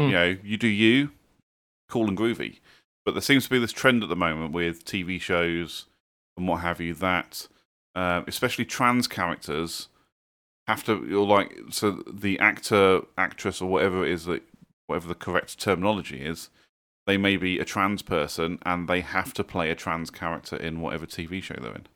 Mm. 0.00 0.06
You 0.06 0.12
know, 0.12 0.36
you 0.42 0.56
do 0.56 0.66
you, 0.66 1.10
cool 1.88 2.08
and 2.08 2.16
groovy. 2.16 2.60
But 3.04 3.12
there 3.12 3.20
seems 3.20 3.44
to 3.44 3.50
be 3.50 3.58
this 3.58 3.72
trend 3.72 4.02
at 4.02 4.08
the 4.08 4.16
moment 4.16 4.52
with 4.52 4.84
TV 4.84 5.20
shows 5.20 5.86
and 6.36 6.48
what 6.48 6.60
have 6.60 6.80
you 6.80 6.94
that, 6.94 7.46
uh, 7.94 8.22
especially 8.26 8.64
trans 8.64 9.06
characters, 9.06 9.88
have 10.68 10.84
to 10.84 11.04
you're 11.08 11.26
like 11.26 11.56
so 11.70 12.02
the 12.12 12.38
actor, 12.38 13.00
actress, 13.18 13.60
or 13.60 13.68
whatever 13.70 14.04
it 14.04 14.12
is 14.12 14.24
that 14.26 14.42
whatever 14.86 15.08
the 15.08 15.14
correct 15.14 15.58
terminology 15.58 16.20
is, 16.24 16.48
they 17.06 17.16
may 17.16 17.36
be 17.36 17.58
a 17.58 17.64
trans 17.64 18.02
person 18.02 18.58
and 18.64 18.88
they 18.88 19.00
have 19.00 19.32
to 19.34 19.44
play 19.44 19.70
a 19.70 19.74
trans 19.74 20.10
character 20.10 20.56
in 20.56 20.80
whatever 20.80 21.06
TV 21.06 21.42
show 21.42 21.54
they're 21.60 21.74
in. 21.74 21.86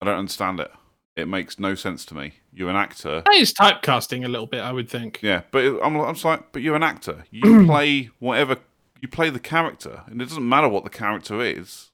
I 0.00 0.06
don't 0.06 0.18
understand 0.18 0.60
it. 0.60 0.70
It 1.16 1.26
makes 1.28 1.58
no 1.58 1.74
sense 1.74 2.04
to 2.06 2.14
me. 2.14 2.34
You're 2.52 2.70
an 2.70 2.76
actor. 2.76 3.22
that 3.26 3.34
is 3.34 3.52
typecasting 3.52 4.24
a 4.24 4.28
little 4.28 4.46
bit, 4.46 4.60
I 4.60 4.72
would 4.72 4.88
think. 4.88 5.18
Yeah, 5.22 5.42
but 5.50 5.64
it- 5.64 5.78
I'm, 5.82 5.96
I'm 5.96 6.14
just 6.14 6.24
like, 6.24 6.52
but 6.52 6.62
you're 6.62 6.76
an 6.76 6.82
actor. 6.82 7.24
You 7.30 7.64
play 7.66 8.10
whatever, 8.20 8.56
you 9.00 9.08
play 9.08 9.28
the 9.30 9.40
character, 9.40 10.02
and 10.06 10.22
it 10.22 10.26
doesn't 10.26 10.48
matter 10.48 10.68
what 10.68 10.84
the 10.84 10.90
character 10.90 11.40
is. 11.42 11.89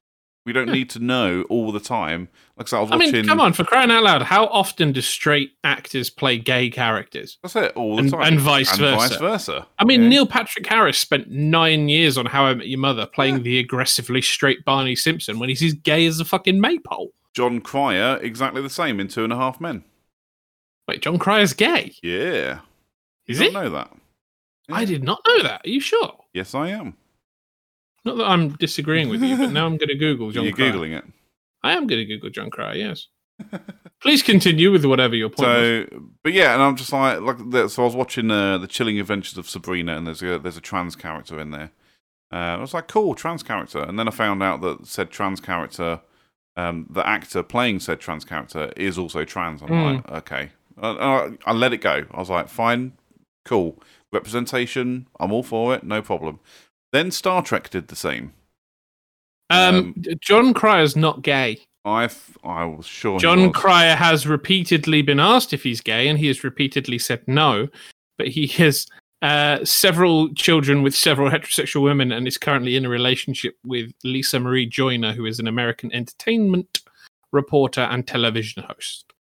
We 0.47 0.52
don't 0.52 0.70
need 0.70 0.89
to 0.90 1.01
know 1.01 1.43
all 1.51 1.73
the 1.73 1.81
time. 1.81 2.28
Like 2.56 2.68
I 2.68 2.70
said, 2.70 2.77
I 2.77 2.81
was 2.82 2.90
I 2.93 2.97
watching. 2.97 3.12
mean, 3.12 3.27
come 3.27 3.40
on, 3.40 3.52
for 3.52 3.64
crying 3.64 3.90
out 3.90 4.05
loud, 4.05 4.23
how 4.23 4.47
often 4.47 4.93
do 4.93 5.01
straight 5.02 5.51
actors 5.64 6.09
play 6.09 6.39
gay 6.39 6.70
characters? 6.70 7.39
That's 7.43 7.56
it, 7.56 7.73
all 7.74 7.97
the 7.97 8.02
And- 8.02 8.10
time. 8.12 8.23
and 8.23 8.40
vice 8.40 8.77
versa. 8.78 8.97
vice 8.97 9.16
versa. 9.16 9.66
I 9.78 9.85
mean, 9.85 10.02
Yeah. 10.05 10.09
Neil 10.09 10.27
Patrick 10.27 10.66
Harris 10.66 10.97
spent 10.98 11.28
nine 11.28 11.89
years 11.89 12.16
on 12.16 12.27
How 12.27 12.47
I 12.47 12.55
Met 12.55 12.68
Your 12.68 12.78
Mother 12.78 13.06
playing 13.06 13.43
the 13.43 13.59
aggressively 13.59 14.23
straight 14.23 14.64
Barney 14.64 14.94
Stinson 14.94 15.39
when 15.40 15.48
he's 15.48 15.62
as 15.64 15.74
gay 15.74 16.06
as 16.06 16.20
a 16.20 16.24
fucking 16.24 16.60
maypole. 16.60 17.12
Jon 17.35 17.60
Cryer, 17.60 18.18
exactly 18.23 18.62
the 18.62 18.70
same 18.70 19.01
in 19.01 19.09
Two 19.09 19.24
and 19.24 19.32
a 19.32 19.36
Half 19.36 19.60
Men. 19.60 19.82
Wait, 20.89 21.02
Jon 21.02 21.18
Cryer's 21.18 21.52
gay? 21.55 21.93
Yeah. 22.02 22.60
Is 23.27 23.40
you 23.40 23.47
he? 23.47 23.52
don't 23.52 23.64
know 23.64 23.70
that? 23.70 23.90
I 24.70 24.85
did 24.85 25.02
not 25.02 25.20
know 25.27 25.43
that. 25.43 25.66
Are 25.66 25.68
you 25.68 25.81
sure? 25.81 26.14
Yes, 26.32 26.55
I 26.55 26.68
am. 26.68 26.97
Not 28.07 28.16
that 28.19 28.24
I'm 28.24 28.51
disagreeing 28.57 29.09
with 29.11 29.23
you, 29.23 29.37
but 29.37 29.51
now 29.53 29.66
I'm 29.66 29.77
going 29.77 29.89
to 29.97 29.97
Google 29.97 30.31
John 30.31 30.45
You're 30.45 30.53
Cryer. 30.55 30.73
googling 30.73 30.97
it. 30.97 31.05
I 31.62 31.73
am 31.73 31.87
going 31.87 31.99
to 32.01 32.07
Google 32.07 32.31
Jon 32.31 32.49
Cryer. 32.51 32.77
Yes. 32.77 33.09
Please 34.01 34.23
continue 34.23 34.70
with 34.70 34.85
whatever 34.85 35.15
your 35.16 35.28
point 35.28 35.49
was. 35.49 35.87
So, 35.91 36.03
but 36.23 36.33
yeah, 36.33 36.55
and 36.55 36.62
I'm 36.62 36.77
just 36.77 36.93
like, 36.93 37.20
like, 37.20 37.39
so 37.69 37.83
I 37.83 37.85
was 37.87 37.97
watching 37.97 38.31
uh, 38.31 38.59
the 38.59 38.66
Chilling 38.66 38.99
Adventures 39.01 39.37
of 39.37 39.49
Sabrina, 39.49 39.97
and 39.97 40.07
there's 40.07 40.23
a 40.23 40.39
there's 40.39 40.57
a 40.57 40.61
trans 40.62 40.95
character 40.97 41.41
in 41.41 41.51
there. 41.51 41.70
Uh, 42.33 42.37
I 42.37 42.57
was 42.61 42.73
like, 42.74 42.89
cool, 42.89 43.15
trans 43.15 43.43
character, 43.43 43.81
and 43.81 43.99
then 43.99 44.09
I 44.09 44.11
found 44.11 44.43
out 44.43 44.61
that 44.62 44.87
said 44.87 45.11
trans 45.11 45.41
character, 45.41 46.01
um, 46.57 46.87
the 46.91 47.07
actor 47.07 47.43
playing 47.43 47.81
said 47.81 48.01
trans 48.01 48.24
character 48.24 48.73
is 48.77 48.97
also 48.99 49.24
trans. 49.24 49.62
I'm 49.62 49.69
Mm. 49.69 49.95
like, 49.97 50.11
okay, 50.12 50.51
uh, 50.81 50.95
uh, 50.95 51.31
I 51.45 51.53
let 51.53 51.73
it 51.73 51.78
go. 51.78 52.05
I 52.11 52.19
was 52.19 52.31
like, 52.31 52.49
fine, 52.49 52.93
cool, 53.45 53.83
representation, 54.12 55.07
I'm 55.20 55.33
all 55.33 55.43
for 55.43 55.74
it, 55.74 55.85
no 55.85 56.03
problem. 56.03 56.41
Then 56.93 57.11
Star 57.11 57.43
Trek 57.43 57.71
did 57.71 57.89
the 57.89 57.97
same. 57.97 58.33
Um, 59.51 59.77
um, 59.77 60.05
Jon 60.21 60.55
Cryer's 60.55 60.97
not 60.97 61.23
gay. 61.23 61.59
I 61.85 62.09
I 62.43 62.65
was 62.65 62.87
sure 62.87 63.19
John 63.21 63.49
was. 63.49 63.57
Cryer 63.57 63.95
has 63.95 64.27
repeatedly 64.27 65.03
been 65.03 65.21
asked 65.21 65.53
if 65.53 65.63
he's 65.63 65.81
gay, 65.81 66.09
and 66.09 66.19
he 66.19 66.27
has 66.27 66.43
repeatedly 66.43 66.99
said 66.99 67.23
no. 67.29 67.69
But 68.19 68.29
he 68.29 68.49
has 68.49 68.87
uh, 69.23 69.65
several 69.65 70.35
children 70.35 70.83
with 70.83 70.97
several 70.97 71.31
heterosexual 71.31 71.83
women, 71.85 72.11
and 72.11 72.27
is 72.27 72.39
currently 72.39 72.77
in 72.77 72.85
a 72.85 72.89
relationship 72.89 73.57
with 73.65 73.93
Lisa 74.03 74.41
Marie 74.41 74.67
Joyner, 74.67 75.13
who 75.13 75.27
is 75.27 75.39
an 75.39 75.47
American 75.47 75.93
entertainment 75.93 76.81
reporter 77.33 77.83
and 77.83 78.07
television 78.07 78.65
host. 78.65 79.13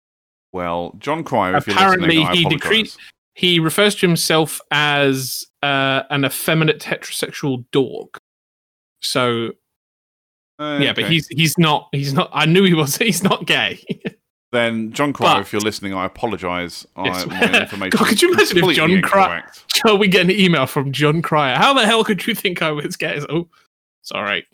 Well, 0.54 0.96
Jon 0.98 1.24
Cryer, 1.24 1.58
if 1.58 1.68
Apparently 1.68 2.24
he 2.26 2.46
decreed- 2.46 2.94
He 3.36 3.60
refers 3.60 3.96
to 3.96 4.08
himself 4.08 4.62
as 4.72 5.46
uh, 5.66 6.04
an 6.12 6.24
effeminate 6.26 6.82
heterosexual 6.82 7.66
dog. 7.72 8.18
So 9.02 9.52
yeah, 10.60 10.94
but 10.94 11.06
he's 11.06 11.28
he's 11.28 11.58
not 11.58 11.90
he's 11.92 12.14
not. 12.14 12.30
I 12.32 12.46
knew 12.46 12.64
he 12.64 12.74
was. 12.74 12.98
He's 13.06 13.24
not 13.24 13.46
gay. 13.46 13.84
Then, 14.52 14.94
Jon 14.94 15.12
Cryer, 15.12 15.42
if 15.42 15.52
you're 15.52 15.62
listening, 15.62 15.94
I 15.94 16.06
apologise. 16.06 16.86
Yes. 16.98 17.26
My 17.26 17.62
information 17.62 17.90
God, 17.98 18.08
could 18.08 18.22
you 18.22 18.32
imagine 18.32 18.58
if 18.60 18.76
Jon 18.76 19.02
Cryer- 19.02 19.38
incorrect. 19.38 19.64
So 19.86 19.96
we 19.96 20.08
get 20.08 20.22
an 20.22 20.32
email 20.32 20.66
from 20.66 20.94
Jon 20.94 21.22
Cryer. 21.22 21.58
How 21.58 21.74
the 21.74 21.86
hell 21.86 22.04
could 22.06 22.26
you 22.26 22.34
think 22.34 22.62
I 22.62 22.72
was 22.72 22.96
gay? 22.96 23.20
Oh, 23.30 23.50
sorry. 24.02 24.48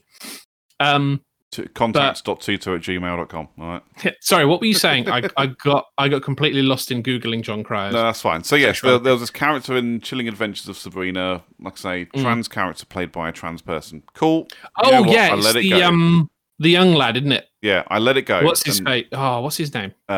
Um, 0.80 1.22
To 1.52 1.68
contacts.tutor 1.68 2.76
at 2.76 2.82
gmail.com. 2.82 3.48
All 3.60 3.68
right. 3.68 4.16
sorry. 4.22 4.46
What 4.46 4.62
were 4.62 4.68
you 4.68 4.74
saying? 4.74 5.10
I, 5.10 5.24
I 5.36 5.48
got 5.48 5.88
I 5.98 6.08
got 6.08 6.24
completely 6.24 6.62
lost 6.62 6.92
in 6.92 7.04
googling 7.04 7.42
Jon 7.42 7.62
Cryer. 7.62 7.92
No, 7.92 8.04
that's 8.04 8.22
fine. 8.22 8.46
So, 8.46 8.56
yes, 8.56 8.80
there, 8.80 8.98
there 8.98 9.12
was 9.12 9.22
this 9.22 9.30
character 9.32 9.76
in 9.76 10.00
Chilling 10.00 10.30
Adventures 10.30 10.70
of 10.70 10.78
Sabrina, 10.78 11.44
like 11.60 11.74
I 11.74 11.76
say, 11.76 12.06
Mm. 12.06 12.22
trans 12.22 12.48
character 12.48 12.86
played 12.86 13.12
by 13.12 13.28
a 13.28 13.32
trans 13.34 13.62
person. 13.62 14.04
Cool. 14.14 14.48
You 14.84 14.92
oh 14.92 15.04
know 15.04 15.12
yeah, 15.12 15.34
I 15.34 15.36
it's 15.36 15.46
let 15.46 15.56
it 15.58 15.64
the 15.64 15.70
go. 15.72 15.84
um 15.88 16.30
the 16.60 16.70
young 16.70 16.94
lad, 16.94 17.18
isn't 17.18 17.34
it? 17.34 17.50
Yeah, 17.62 17.84
I 17.90 18.00
let 18.00 18.16
it 18.16 18.22
go. 18.22 18.44
What's 18.44 18.64
his 18.64 18.80
and. 18.80 19.06
Oh, 19.12 19.42
what's 19.42 19.58
his 19.58 19.74
name? 19.74 19.94
Uh, 20.08 20.14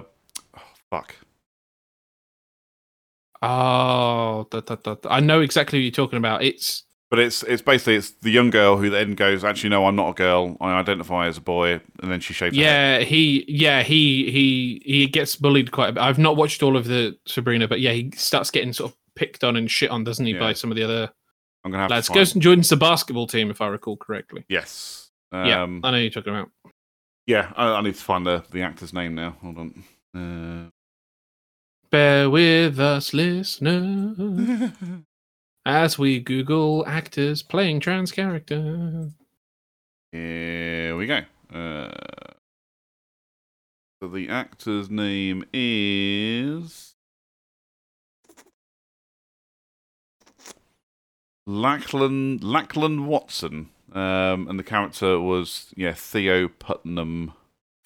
oh, 0.00 0.02
fuck. 0.90 1.16
Oh, 3.40 4.46
da, 4.50 4.60
da, 4.60 4.76
da. 4.76 4.96
I 5.08 5.20
know 5.20 5.40
exactly 5.40 5.78
what 5.78 5.82
you're 5.84 5.90
talking 5.92 6.18
about. 6.18 6.42
It's 6.42 6.84
But 7.10 7.20
it's 7.20 7.42
it's 7.44 7.62
basically 7.62 7.94
it's 7.96 8.10
the 8.10 8.30
young 8.30 8.50
girl 8.50 8.76
who 8.76 8.90
then 8.90 9.14
goes, 9.14 9.42
actually, 9.42 9.70
no, 9.70 9.86
I'm 9.86 9.96
not 9.96 10.10
a 10.10 10.12
girl. 10.14 10.56
I 10.60 10.72
identify 10.78 11.26
as 11.26 11.38
a 11.38 11.40
boy, 11.40 11.80
and 12.02 12.12
then 12.12 12.20
she 12.20 12.34
shaves. 12.34 12.54
yeah, 12.56 12.98
he 13.00 13.46
yeah 13.48 13.82
he 13.82 14.30
he 14.30 14.82
he 14.84 15.06
gets 15.06 15.34
bullied 15.34 15.70
quite 15.72 15.88
a 15.88 15.92
bit. 15.92 16.02
I've 16.02 16.18
not 16.18 16.36
watched 16.36 16.62
all 16.62 16.76
of 16.76 16.84
the 16.84 17.16
Sabrina, 17.26 17.66
but 17.66 17.80
yeah, 17.80 17.92
he 17.92 18.10
starts 18.14 18.50
getting 18.50 18.74
sort 18.74 18.90
of 18.92 18.96
picked 19.16 19.42
on 19.42 19.56
and 19.56 19.70
shit 19.70 19.90
on, 19.90 20.04
doesn't 20.04 20.26
he, 20.26 20.32
Yeah. 20.34 20.38
by 20.40 20.52
some 20.52 20.70
of 20.70 20.76
the 20.76 20.82
other 20.84 21.10
I'm 21.64 21.70
gonna 21.70 21.82
have 21.82 21.90
lads? 21.90 22.08
to. 22.08 22.10
Find, 22.12 22.18
Goes 22.20 22.34
and 22.34 22.42
joins 22.42 22.68
the 22.68 22.76
basketball 22.76 23.26
team, 23.26 23.50
if 23.50 23.60
I 23.62 23.68
recall 23.68 23.96
correctly. 23.96 24.44
yes. 24.48 25.10
yeah, 25.32 25.62
Um, 25.62 25.80
I 25.84 25.90
know 25.92 25.96
you're 25.96 26.10
talking 26.10 26.34
about. 26.34 26.50
Yeah, 27.26 27.52
I, 27.56 27.68
I 27.72 27.80
need 27.80 27.94
to 27.94 28.02
find 28.02 28.24
the, 28.26 28.44
the 28.50 28.62
actor's 28.62 28.92
name 28.92 29.14
now. 29.14 29.36
Hold 29.42 29.58
on. 29.58 29.84
Uh, 30.14 30.70
Bear 31.90 32.28
with 32.30 32.78
us, 32.78 33.12
listener, 33.14 34.14
as 35.68 35.98
we 35.98 36.18
Google 36.18 36.82
actors 36.86 37.42
playing 37.42 37.80
trans 37.80 38.10
characters. 38.10 39.12
here 40.10 40.96
we 40.96 41.06
go. 41.06 41.20
Uh, 41.52 41.90
so 44.00 44.08
the 44.08 44.30
actor's 44.30 44.88
name 44.88 45.44
is 45.52 46.94
Lachlan 51.46 52.38
Lachlan 52.38 53.06
Watson, 53.06 53.68
um, 53.92 54.48
and 54.48 54.58
the 54.58 54.64
character 54.64 55.20
was 55.20 55.74
yeah 55.76 55.92
Theo 55.92 56.48
Putnam. 56.48 57.34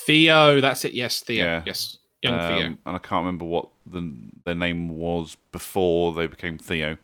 Theo, 0.01 0.61
that's 0.61 0.85
it. 0.85 0.93
Yes, 0.93 1.21
Theo. 1.21 1.45
Yeah. 1.45 1.63
Yes, 1.67 1.99
young 2.23 2.39
Theo. 2.39 2.67
Um, 2.67 2.79
and 2.87 2.97
I 2.97 2.99
can't 2.99 3.25
remember 3.25 3.45
what 3.45 3.71
the, 3.87 4.13
their 4.45 4.55
name 4.55 4.89
was 4.89 5.37
before 5.51 6.13
they 6.13 6.29
became 6.29 6.59
Theo. 6.59 6.97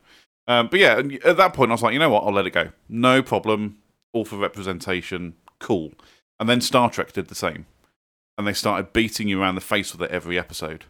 Um, 0.48 0.68
but 0.68 0.80
yeah, 0.80 1.00
at 1.24 1.36
that 1.36 1.52
point, 1.52 1.70
I 1.70 1.74
was 1.74 1.82
like, 1.82 1.92
you 1.92 1.98
know 1.98 2.08
what? 2.08 2.24
I'll 2.24 2.32
let 2.32 2.46
it 2.46 2.52
go. 2.52 2.70
No 2.88 3.22
problem. 3.22 3.78
All 4.12 4.24
for 4.24 4.36
representation. 4.36 5.34
Cool. 5.60 5.92
And 6.40 6.48
then 6.48 6.60
Star 6.60 6.90
Trek 6.90 7.12
did 7.12 7.28
the 7.28 7.34
same. 7.34 7.66
And 8.38 8.46
they 8.46 8.54
started 8.54 8.92
beating 8.92 9.28
you 9.28 9.40
around 9.42 9.56
the 9.56 9.60
face 9.60 9.92
with 9.92 10.02
it 10.02 10.10
every 10.10 10.38
episode. 10.38 10.86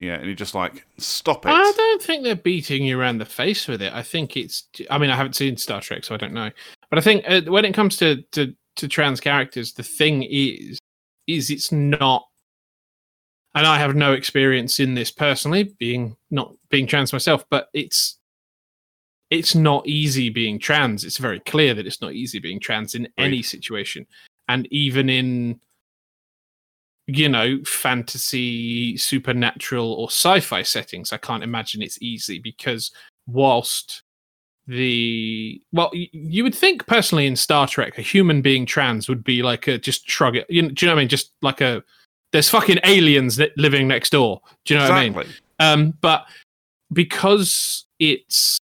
Yeah, 0.00 0.14
and 0.14 0.26
you're 0.26 0.34
just 0.34 0.54
like, 0.54 0.86
stop 0.98 1.46
it. 1.46 1.50
I 1.50 1.72
don't 1.74 2.02
think 2.02 2.22
they're 2.22 2.36
beating 2.36 2.84
you 2.84 3.00
around 3.00 3.18
the 3.18 3.24
face 3.24 3.66
with 3.66 3.80
it. 3.80 3.92
I 3.94 4.02
think 4.02 4.36
it's. 4.36 4.68
I 4.90 4.98
mean, 4.98 5.10
I 5.10 5.16
haven't 5.16 5.36
seen 5.36 5.56
Star 5.56 5.80
Trek, 5.80 6.04
so 6.04 6.14
I 6.14 6.18
don't 6.18 6.34
know. 6.34 6.50
But 6.90 6.98
I 6.98 7.02
think 7.02 7.24
uh, 7.26 7.42
when 7.46 7.64
it 7.64 7.72
comes 7.72 7.96
to, 7.98 8.22
to 8.32 8.54
to 8.76 8.88
trans 8.88 9.20
characters, 9.20 9.72
the 9.72 9.82
thing 9.82 10.22
is, 10.28 10.78
is 11.26 11.50
it's 11.50 11.72
not. 11.72 12.26
And 13.54 13.66
I 13.66 13.78
have 13.78 13.96
no 13.96 14.12
experience 14.12 14.80
in 14.80 14.94
this 14.94 15.10
personally, 15.10 15.74
being 15.78 16.16
not 16.30 16.54
being 16.68 16.86
trans 16.86 17.12
myself. 17.12 17.46
But 17.48 17.68
it's 17.72 18.18
it's 19.30 19.54
not 19.54 19.86
easy 19.86 20.30
being 20.30 20.58
trans. 20.58 21.04
It's 21.04 21.18
very 21.18 21.40
clear 21.40 21.74
that 21.74 21.86
it's 21.86 22.00
not 22.00 22.12
easy 22.12 22.38
being 22.38 22.60
trans 22.60 22.94
in 22.94 23.08
any 23.18 23.42
situation, 23.42 24.06
and 24.48 24.66
even 24.70 25.08
in 25.08 25.60
you 27.06 27.28
know, 27.28 27.60
fantasy, 27.64 28.96
supernatural, 28.96 29.92
or 29.92 30.08
sci 30.08 30.40
fi 30.40 30.62
settings, 30.62 31.12
I 31.12 31.18
can't 31.18 31.44
imagine 31.44 31.82
it's 31.82 32.02
easy 32.02 32.40
because 32.40 32.90
whilst 33.26 34.02
the 34.66 35.62
well, 35.72 35.90
you 35.94 36.42
would 36.42 36.54
think 36.54 36.86
personally 36.86 37.26
in 37.26 37.36
Star 37.36 37.68
Trek, 37.68 37.98
a 37.98 38.02
human 38.02 38.42
being 38.42 38.66
trans 38.66 39.08
would 39.08 39.22
be 39.22 39.42
like 39.42 39.68
a 39.68 39.78
just 39.78 40.08
shrug 40.10 40.36
it. 40.36 40.46
You 40.48 40.62
know, 40.62 40.68
do 40.68 40.84
you 40.84 40.90
know 40.90 40.94
what 40.94 40.98
I 40.98 41.02
mean? 41.02 41.08
Just 41.08 41.32
like 41.42 41.60
a 41.60 41.82
there's 42.32 42.48
fucking 42.48 42.80
aliens 42.82 43.40
living 43.56 43.86
next 43.86 44.10
door. 44.10 44.40
Do 44.64 44.74
you 44.74 44.80
know 44.80 44.88
what 44.88 44.98
I 44.98 45.08
mean? 45.08 45.26
Um, 45.60 45.94
but 46.00 46.26
because 46.92 47.86
it's 48.00 48.58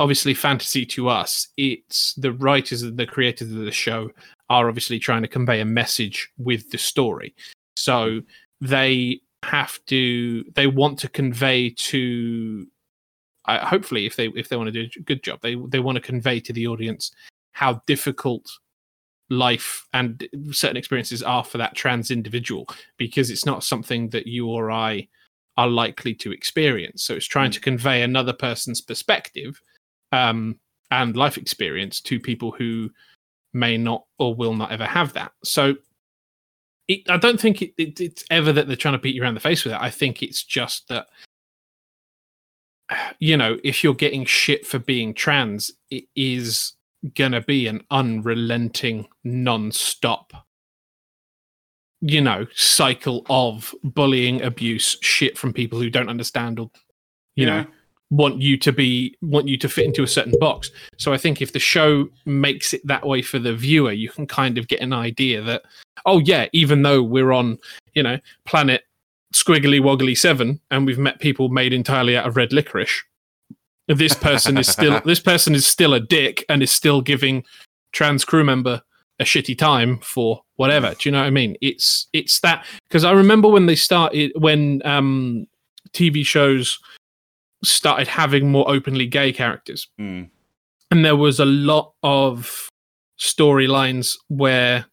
obviously 0.00 0.32
fantasy 0.32 0.84
to 0.86 1.08
us, 1.08 1.46
it's 1.58 2.14
the 2.14 2.32
writers 2.32 2.82
and 2.82 2.96
the 2.96 3.06
creators 3.06 3.52
of 3.52 3.58
the 3.58 3.70
show 3.70 4.10
are 4.48 4.66
obviously 4.66 4.98
trying 4.98 5.22
to 5.22 5.28
convey 5.28 5.60
a 5.60 5.64
message 5.64 6.28
with 6.38 6.70
the 6.70 6.78
story. 6.78 7.34
So 7.76 8.22
they 8.62 9.20
have 9.44 9.78
to, 9.86 10.42
they 10.54 10.66
want 10.66 10.98
to 11.00 11.08
convey 11.08 11.70
to, 11.70 12.66
uh, 13.44 13.64
hopefully, 13.64 14.06
if 14.06 14.16
they 14.16 14.28
if 14.28 14.48
they 14.48 14.56
want 14.56 14.68
to 14.68 14.72
do 14.72 14.88
a 14.96 15.02
good 15.02 15.22
job, 15.22 15.40
they 15.42 15.56
they 15.68 15.80
want 15.80 15.96
to 15.96 16.02
convey 16.02 16.40
to 16.40 16.52
the 16.52 16.66
audience 16.66 17.10
how 17.52 17.82
difficult 17.86 18.50
life 19.28 19.86
and 19.92 20.28
certain 20.50 20.76
experiences 20.76 21.22
are 21.22 21.44
for 21.44 21.58
that 21.58 21.74
trans 21.74 22.10
individual 22.10 22.66
because 22.96 23.30
it's 23.30 23.46
not 23.46 23.64
something 23.64 24.08
that 24.10 24.26
you 24.26 24.48
or 24.48 24.70
I 24.70 25.08
are 25.56 25.68
likely 25.68 26.14
to 26.16 26.32
experience. 26.32 27.04
So 27.04 27.14
it's 27.14 27.26
trying 27.26 27.50
Mm. 27.50 27.54
to 27.54 27.60
convey 27.60 28.02
another 28.02 28.32
person's 28.32 28.80
perspective 28.80 29.60
um, 30.12 30.58
and 30.90 31.16
life 31.16 31.36
experience 31.36 32.00
to 32.02 32.18
people 32.18 32.50
who 32.50 32.90
may 33.52 33.76
not 33.76 34.04
or 34.18 34.34
will 34.34 34.54
not 34.54 34.72
ever 34.72 34.84
have 34.84 35.12
that. 35.14 35.32
So 35.44 35.74
it, 36.88 37.08
I 37.08 37.16
don't 37.16 37.40
think 37.40 37.62
it, 37.62 37.72
it, 37.78 38.00
it's 38.00 38.24
ever 38.30 38.52
that 38.52 38.66
they're 38.66 38.76
trying 38.76 38.94
to 38.94 38.98
beat 38.98 39.14
you 39.14 39.22
around 39.22 39.34
the 39.34 39.40
face 39.40 39.64
with 39.64 39.74
it. 39.74 39.80
I 39.80 39.90
think 39.90 40.22
it's 40.22 40.42
just 40.42 40.88
that 40.88 41.06
you 43.18 43.36
know 43.36 43.58
if 43.62 43.84
you're 43.84 43.94
getting 43.94 44.24
shit 44.24 44.66
for 44.66 44.78
being 44.78 45.14
trans, 45.14 45.70
it 45.90 46.04
is 46.16 46.74
gonna 47.14 47.40
be 47.40 47.66
an 47.66 47.82
unrelenting, 47.90 49.06
non-stop 49.24 50.32
you 52.00 52.20
know 52.20 52.46
cycle 52.54 53.24
of 53.28 53.74
bullying 53.84 54.42
abuse 54.42 54.96
shit 55.02 55.36
from 55.36 55.52
people 55.52 55.78
who 55.78 55.90
don't 55.90 56.08
understand 56.08 56.58
or 56.58 56.70
you 57.36 57.46
know 57.46 57.64
want 58.10 58.40
you 58.40 58.56
to 58.56 58.72
be 58.72 59.16
want 59.22 59.46
you 59.46 59.56
to 59.56 59.68
fit 59.68 59.84
into 59.84 60.02
a 60.02 60.08
certain 60.08 60.34
box 60.40 60.70
so 60.96 61.12
i 61.12 61.16
think 61.16 61.40
if 61.40 61.52
the 61.52 61.58
show 61.58 62.08
makes 62.26 62.74
it 62.74 62.84
that 62.84 63.06
way 63.06 63.22
for 63.22 63.38
the 63.38 63.54
viewer 63.54 63.92
you 63.92 64.08
can 64.08 64.26
kind 64.26 64.58
of 64.58 64.66
get 64.68 64.80
an 64.80 64.92
idea 64.92 65.40
that 65.40 65.62
oh 66.06 66.18
yeah 66.18 66.46
even 66.52 66.82
though 66.82 67.02
we're 67.02 67.32
on 67.32 67.56
you 67.94 68.02
know 68.02 68.18
planet 68.46 68.82
squiggly 69.32 69.80
woggly 69.80 70.16
7 70.16 70.60
and 70.70 70.86
we've 70.86 70.98
met 70.98 71.20
people 71.20 71.48
made 71.48 71.72
entirely 71.72 72.16
out 72.16 72.26
of 72.26 72.36
red 72.36 72.52
licorice 72.52 73.04
this 73.86 74.14
person 74.14 74.58
is 74.58 74.66
still 74.66 75.00
this 75.04 75.20
person 75.20 75.54
is 75.54 75.66
still 75.66 75.94
a 75.94 76.00
dick 76.00 76.44
and 76.48 76.62
is 76.62 76.72
still 76.72 77.00
giving 77.00 77.44
trans 77.92 78.24
crew 78.24 78.44
member 78.44 78.82
a 79.20 79.24
shitty 79.24 79.56
time 79.56 79.98
for 79.98 80.42
whatever. 80.56 80.94
Do 80.98 81.08
you 81.08 81.12
know 81.12 81.20
what 81.20 81.26
I 81.26 81.30
mean? 81.30 81.54
It's 81.60 82.08
it's 82.12 82.40
that 82.40 82.66
because 82.88 83.04
I 83.04 83.12
remember 83.12 83.48
when 83.48 83.66
they 83.66 83.76
started 83.76 84.32
when 84.34 84.80
um 84.84 85.46
TV 85.92 86.24
shows 86.24 86.78
started 87.62 88.08
having 88.08 88.50
more 88.50 88.68
openly 88.70 89.06
gay 89.06 89.32
characters, 89.32 89.88
Mm. 90.00 90.28
and 90.90 91.04
there 91.04 91.16
was 91.16 91.38
a 91.40 91.44
lot 91.44 91.92
of 92.02 92.68
storylines 93.18 94.16
where 94.28 94.86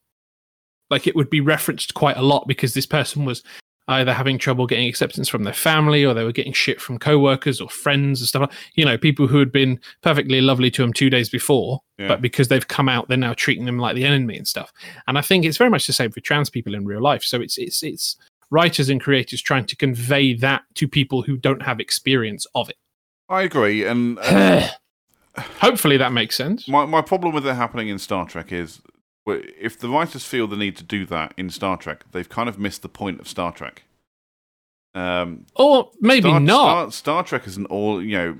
like 0.89 1.07
it 1.07 1.15
would 1.15 1.30
be 1.30 1.41
referenced 1.41 1.94
quite 1.94 2.18
a 2.18 2.22
lot 2.22 2.48
because 2.48 2.73
this 2.73 2.85
person 2.85 3.26
was 3.26 3.44
either 3.89 4.14
having 4.14 4.38
trouble 4.38 4.68
getting 4.68 4.88
acceptance 4.88 5.30
from 5.30 5.44
their 5.44 5.53
family 5.53 6.03
or 6.06 6.14
they 6.14 6.23
were 6.26 6.31
getting 6.34 6.52
shit 6.52 6.81
from 6.81 6.98
coworkers 6.99 7.61
or 7.61 7.69
friends 7.69 8.19
and 8.19 8.27
stuff 8.27 8.53
you 8.76 8.84
know 8.84 8.98
people 8.98 9.27
who 9.27 9.39
had 9.39 9.52
been 9.52 9.80
perfectly 10.02 10.41
lovely 10.41 10.69
to 10.69 10.81
them 10.81 10.91
two 10.91 11.10
days 11.10 11.30
before 11.30 11.80
Yeah. 11.98 12.10
but 12.10 12.22
because 12.22 12.49
they've 12.49 12.68
come 12.68 12.89
out 12.89 13.07
they're 13.07 13.18
now 13.18 13.34
treating 13.34 13.65
them 13.65 13.80
like 13.80 13.95
the 13.95 14.03
enemy 14.03 14.35
and 14.38 14.48
stuff 14.48 14.73
and 15.07 15.18
i 15.18 15.22
think 15.22 15.45
it's 15.45 15.57
very 15.57 15.69
much 15.69 15.88
the 15.88 15.94
same 15.94 16.11
for 16.11 16.19
trans 16.19 16.49
people 16.49 16.76
in 16.76 16.85
real 16.85 17.02
life 17.02 17.23
so 17.23 17.39
it's 17.41 17.57
it's 17.57 17.81
it's 17.81 18.18
writers 18.49 18.90
and 18.90 19.02
creators 19.02 19.41
trying 19.41 19.65
to 19.65 19.76
convey 19.76 20.34
that 20.34 20.64
to 20.76 20.88
people 20.88 21.22
who 21.22 21.38
don't 21.38 21.61
have 21.61 21.80
experience 21.80 22.45
of 22.56 22.69
it 22.69 22.78
I 23.30 23.41
agree, 23.41 23.86
and, 23.86 24.18
and 24.19 24.72
hopefully 25.38 25.98
that 25.98 26.14
makes 26.14 26.36
sense 26.36 26.68
my 26.68 26.86
my 26.86 27.02
problem 27.02 27.34
with 27.34 27.45
it 27.45 27.53
happening 27.53 27.90
in 27.90 27.99
Star 27.99 28.26
Trek 28.28 28.52
is 28.52 28.82
if 29.28 29.78
the 29.78 29.90
writers 29.90 30.24
feel 30.24 30.48
the 30.48 30.56
need 30.56 30.78
to 30.78 30.84
do 30.84 31.06
that 31.07 31.34
in 31.38 31.49
Star 31.49 31.78
Trek, 31.78 32.06
they've 32.11 32.30
kind 32.30 32.48
of 32.48 32.57
missed 32.57 32.82
the 32.82 32.90
point 32.90 33.19
of 33.19 33.28
Star 33.28 33.52
Trek. 33.52 33.84
Um, 34.95 35.45
or 35.56 35.91
maybe 35.99 36.30
Star, 36.30 36.40
not 36.40 36.65
Star, 36.65 36.91
Star 36.91 37.24
Trek 37.24 37.48
isn't 37.48 37.65
all 37.65 38.02
you 38.02 38.18
know. 38.18 38.40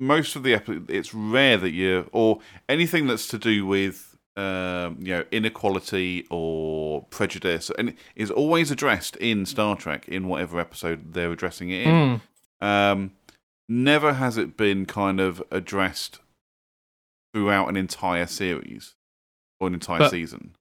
Most 0.00 0.36
of 0.36 0.44
the 0.44 0.54
episodes, 0.54 0.88
it's 0.88 1.12
rare 1.12 1.56
that 1.56 1.72
you 1.72 2.08
or 2.12 2.38
anything 2.68 3.08
that's 3.08 3.26
to 3.28 3.38
do 3.38 3.66
with 3.66 4.07
um, 4.38 4.98
you 5.00 5.12
know 5.14 5.24
inequality 5.32 6.26
or 6.30 7.02
prejudice, 7.10 7.70
and 7.78 7.94
is 8.16 8.30
always 8.30 8.70
addressed 8.70 9.16
in 9.16 9.44
Star 9.46 9.76
Trek 9.76 10.08
in 10.08 10.28
whatever 10.28 10.60
episode 10.60 11.12
they're 11.14 11.32
addressing 11.32 11.70
it 11.70 11.86
in. 11.86 12.20
Mm. 12.62 12.66
Um, 12.66 13.12
never 13.68 14.14
has 14.14 14.38
it 14.38 14.56
been 14.56 14.86
kind 14.86 15.20
of 15.20 15.42
addressed 15.50 16.20
throughout 17.34 17.68
an 17.68 17.76
entire 17.76 18.26
series 18.26 18.94
or 19.60 19.68
an 19.68 19.74
entire 19.74 19.98
But- 19.98 20.10
season. 20.10 20.54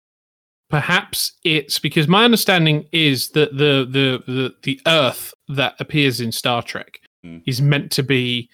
perhaps 0.70 1.32
it's 1.45 1.80
because 1.80 2.10
my 2.10 2.26
understanding 2.26 2.86
is 2.91 3.30
that 3.30 3.56
the 3.56 3.88
the 3.90 4.22
the, 4.32 4.54
the 4.64 4.82
earth 4.86 5.34
that 5.48 5.76
appears 5.80 6.20
in 6.20 6.32
star 6.32 6.62
trek 6.62 6.99
Hmm. 7.24 7.38
is 7.45 7.62
meant 7.62 7.90
to 7.94 8.04
be 8.04 8.49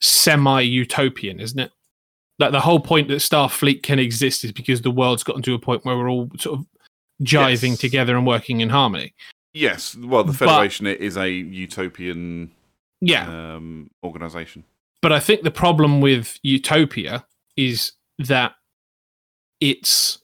semi 0.00 0.60
utopian 0.62 1.38
isn't 1.40 1.60
it 1.60 1.70
like 2.38 2.52
the 2.52 2.60
whole 2.60 2.80
point 2.80 3.08
that 3.08 3.16
starfleet 3.16 3.82
can 3.82 3.98
exist 3.98 4.44
is 4.44 4.52
because 4.52 4.82
the 4.82 4.90
world's 4.90 5.22
gotten 5.22 5.42
to 5.42 5.54
a 5.54 5.58
point 5.58 5.84
where 5.84 5.96
we're 5.96 6.10
all 6.10 6.28
sort 6.38 6.58
of 6.60 6.66
jiving 7.22 7.70
Yes. 7.70 7.78
together 7.78 8.16
and 8.16 8.26
working 8.26 8.60
in 8.60 8.68
harmony 8.70 9.14
Yes, 9.56 9.94
well, 9.96 10.24
the 10.24 10.32
But- 10.32 10.48
Federation 10.48 10.86
is 10.88 11.16
a 11.16 11.28
utopian 11.30 12.50
yeah 13.00 13.54
um, 13.54 13.90
organization. 14.02 14.64
but 15.02 15.12
i 15.12 15.20
think 15.20 15.42
the 15.42 15.50
problem 15.50 16.00
with 16.00 16.38
utopia 16.42 17.24
is 17.56 17.92
that 18.18 18.54
it's 19.60 20.18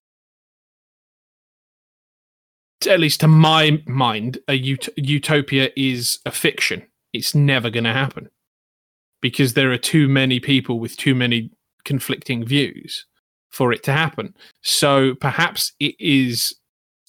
at 2.89 2.99
least 2.99 3.21
to 3.21 3.29
my 3.29 3.83
mind 3.87 4.39
a 4.49 4.55
ut- 4.73 4.89
utopia 4.97 5.71
is 5.77 6.19
a 6.25 6.31
fiction 6.31 6.83
it's 7.13 7.35
never 7.35 7.69
going 7.71 7.85
to 7.85 7.93
happen 7.93 8.29
because 9.21 9.53
there 9.55 9.71
are 9.71 9.77
too 9.79 10.09
many 10.09 10.41
people 10.41 10.81
with 10.81 10.97
too 10.97 11.15
many 11.15 11.51
conflicting 11.85 12.45
views 12.45 13.07
for 13.51 13.73
it 13.73 13.83
to 13.85 13.93
happen. 13.93 14.35
So 14.63 15.15
perhaps 15.17 15.73
it 15.81 15.95
is 15.99 16.55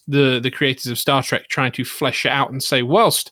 the 0.07 0.39
the 0.39 0.51
creators 0.51 0.87
of 0.87 0.99
star 0.99 1.23
trek 1.23 1.47
trying 1.47 1.71
to 1.71 1.85
flesh 1.85 2.25
it 2.25 2.31
out 2.31 2.51
and 2.51 2.61
say 2.61 2.81
whilst 2.81 3.31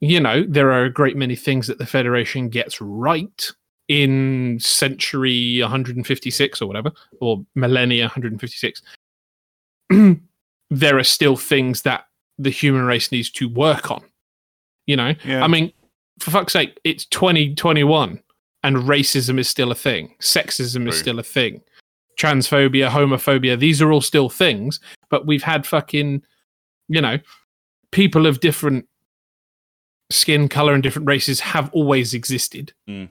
you 0.00 0.20
know 0.20 0.44
there 0.46 0.70
are 0.70 0.84
a 0.84 0.92
great 0.92 1.16
many 1.16 1.34
things 1.34 1.66
that 1.66 1.78
the 1.78 1.86
federation 1.86 2.48
gets 2.48 2.80
right 2.80 3.50
in 3.88 4.58
century 4.60 5.60
156 5.60 6.60
or 6.60 6.66
whatever 6.66 6.92
or 7.20 7.44
millennia 7.54 8.04
156 8.04 8.82
there 10.70 10.98
are 10.98 11.04
still 11.04 11.36
things 11.36 11.82
that 11.82 12.06
the 12.38 12.50
human 12.50 12.82
race 12.82 13.12
needs 13.12 13.30
to 13.30 13.48
work 13.48 13.90
on. 13.90 14.02
You 14.86 14.96
know? 14.96 15.14
Yeah. 15.24 15.42
i 15.42 15.48
mean 15.48 15.72
for 16.20 16.30
fuck's 16.30 16.52
sake 16.52 16.78
it's 16.84 17.06
2021 17.06 18.20
and 18.62 18.76
racism 18.76 19.38
is 19.38 19.48
still 19.48 19.70
a 19.70 19.74
thing. 19.74 20.14
Sexism 20.20 20.88
is 20.88 20.98
still 20.98 21.18
a 21.18 21.22
thing. 21.22 21.60
Transphobia 22.18 22.88
homophobia 22.88 23.58
these 23.58 23.82
are 23.82 23.92
all 23.92 24.00
still 24.00 24.30
things 24.30 24.80
but 25.10 25.26
we've 25.26 25.42
had 25.42 25.66
fucking 25.66 26.22
you 26.88 27.00
know 27.02 27.18
people 27.90 28.26
of 28.26 28.40
different 28.40 28.86
skin 30.10 30.48
color 30.48 30.72
and 30.72 30.82
different 30.82 31.06
races 31.08 31.40
have 31.40 31.68
always 31.74 32.14
existed. 32.14 32.72
Mm. 32.88 33.08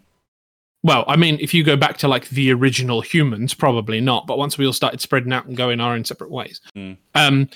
well 0.83 1.03
i 1.07 1.15
mean 1.15 1.37
if 1.39 1.53
you 1.53 1.63
go 1.63 1.75
back 1.77 1.97
to 1.97 2.07
like 2.07 2.29
the 2.29 2.51
original 2.51 3.01
humans 3.01 3.53
probably 3.53 4.01
not 4.01 4.25
but 4.25 4.37
once 4.39 4.57
we 4.57 4.65
all 4.65 4.73
started 4.73 5.01
spreading 5.01 5.33
out 5.33 5.45
and 5.45 5.55
going 5.55 5.79
our 5.79 5.93
own 5.93 6.03
separate 6.03 6.31
ways 6.31 6.59
Mm. 6.75 6.97
um 7.13 7.47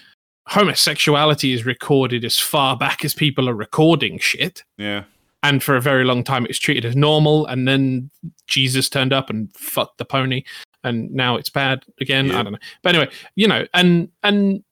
homosexuality 0.47 1.53
is 1.53 1.65
recorded 1.65 2.23
as 2.25 2.37
far 2.37 2.75
back 2.77 3.03
as 3.05 3.13
people 3.13 3.47
are 3.49 3.53
recording 3.55 4.17
shit. 4.19 4.63
Yeah, 4.77 5.03
and 5.43 5.63
for 5.63 5.75
a 5.75 5.81
very 5.81 6.03
long 6.03 6.23
time 6.23 6.43
it 6.43 6.49
was 6.49 6.59
treated 6.59 6.85
as 6.85 6.95
normal 6.95 7.45
and 7.47 7.67
then 7.67 8.09
jesus 8.47 8.89
turned 8.89 9.13
up 9.13 9.29
and 9.29 9.51
fucked 9.55 9.97
the 9.97 10.05
pony 10.05 10.43
and 10.83 11.09
now 11.11 11.35
it's 11.35 11.49
bad 11.49 11.83
again 12.01 12.27
Yeah. 12.27 12.39
i 12.39 12.43
don't 12.43 12.53
know 12.53 12.59
but 12.83 12.95
anyway 12.95 13.11
you 13.35 13.47
know 13.47 13.65
and 13.73 14.09
and 14.23 14.63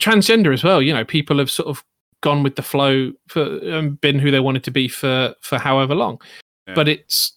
transgender 0.00 0.52
as 0.52 0.64
well 0.64 0.80
you 0.80 0.92
know 0.92 1.04
people 1.04 1.38
have 1.38 1.50
sort 1.50 1.68
of 1.68 1.84
gone 2.22 2.42
with 2.42 2.54
the 2.56 2.62
flow 2.62 3.12
for 3.28 3.42
um, 3.74 3.94
been 3.96 4.18
who 4.18 4.30
they 4.30 4.40
wanted 4.40 4.62
to 4.64 4.70
be 4.70 4.88
for 4.88 5.34
for 5.40 5.58
however 5.58 5.94
long 5.94 6.20
Yeah. 6.68 6.74
but 6.74 6.88
it's 6.88 7.36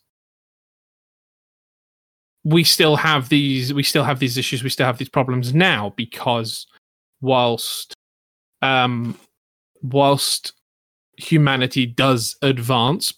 we 2.43 2.63
still 2.63 2.95
have 2.95 3.29
these 3.29 3.73
we 3.73 3.81
still 3.83 4.03
have 4.03 4.19
these 4.19 4.37
issues 4.37 4.63
we 4.63 4.69
still 4.69 4.85
have 4.85 4.99
these 4.99 5.09
problems 5.09 5.53
now 5.55 5.93
because 5.97 6.67
whilst 7.21 7.93
um 8.61 9.17
whilst 9.81 10.53
humanity 11.17 11.85
does 11.85 12.35
advance 12.41 13.13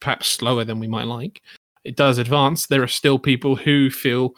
perhaps 0.00 0.28
slower 0.28 0.64
than 0.64 0.78
we 0.80 0.88
might 0.88 1.06
like 1.06 1.42
it 1.84 1.96
does 1.96 2.18
advance 2.18 2.66
there 2.66 2.82
are 2.82 2.88
still 2.88 3.18
people 3.18 3.56
who 3.56 3.90
feel 3.90 4.34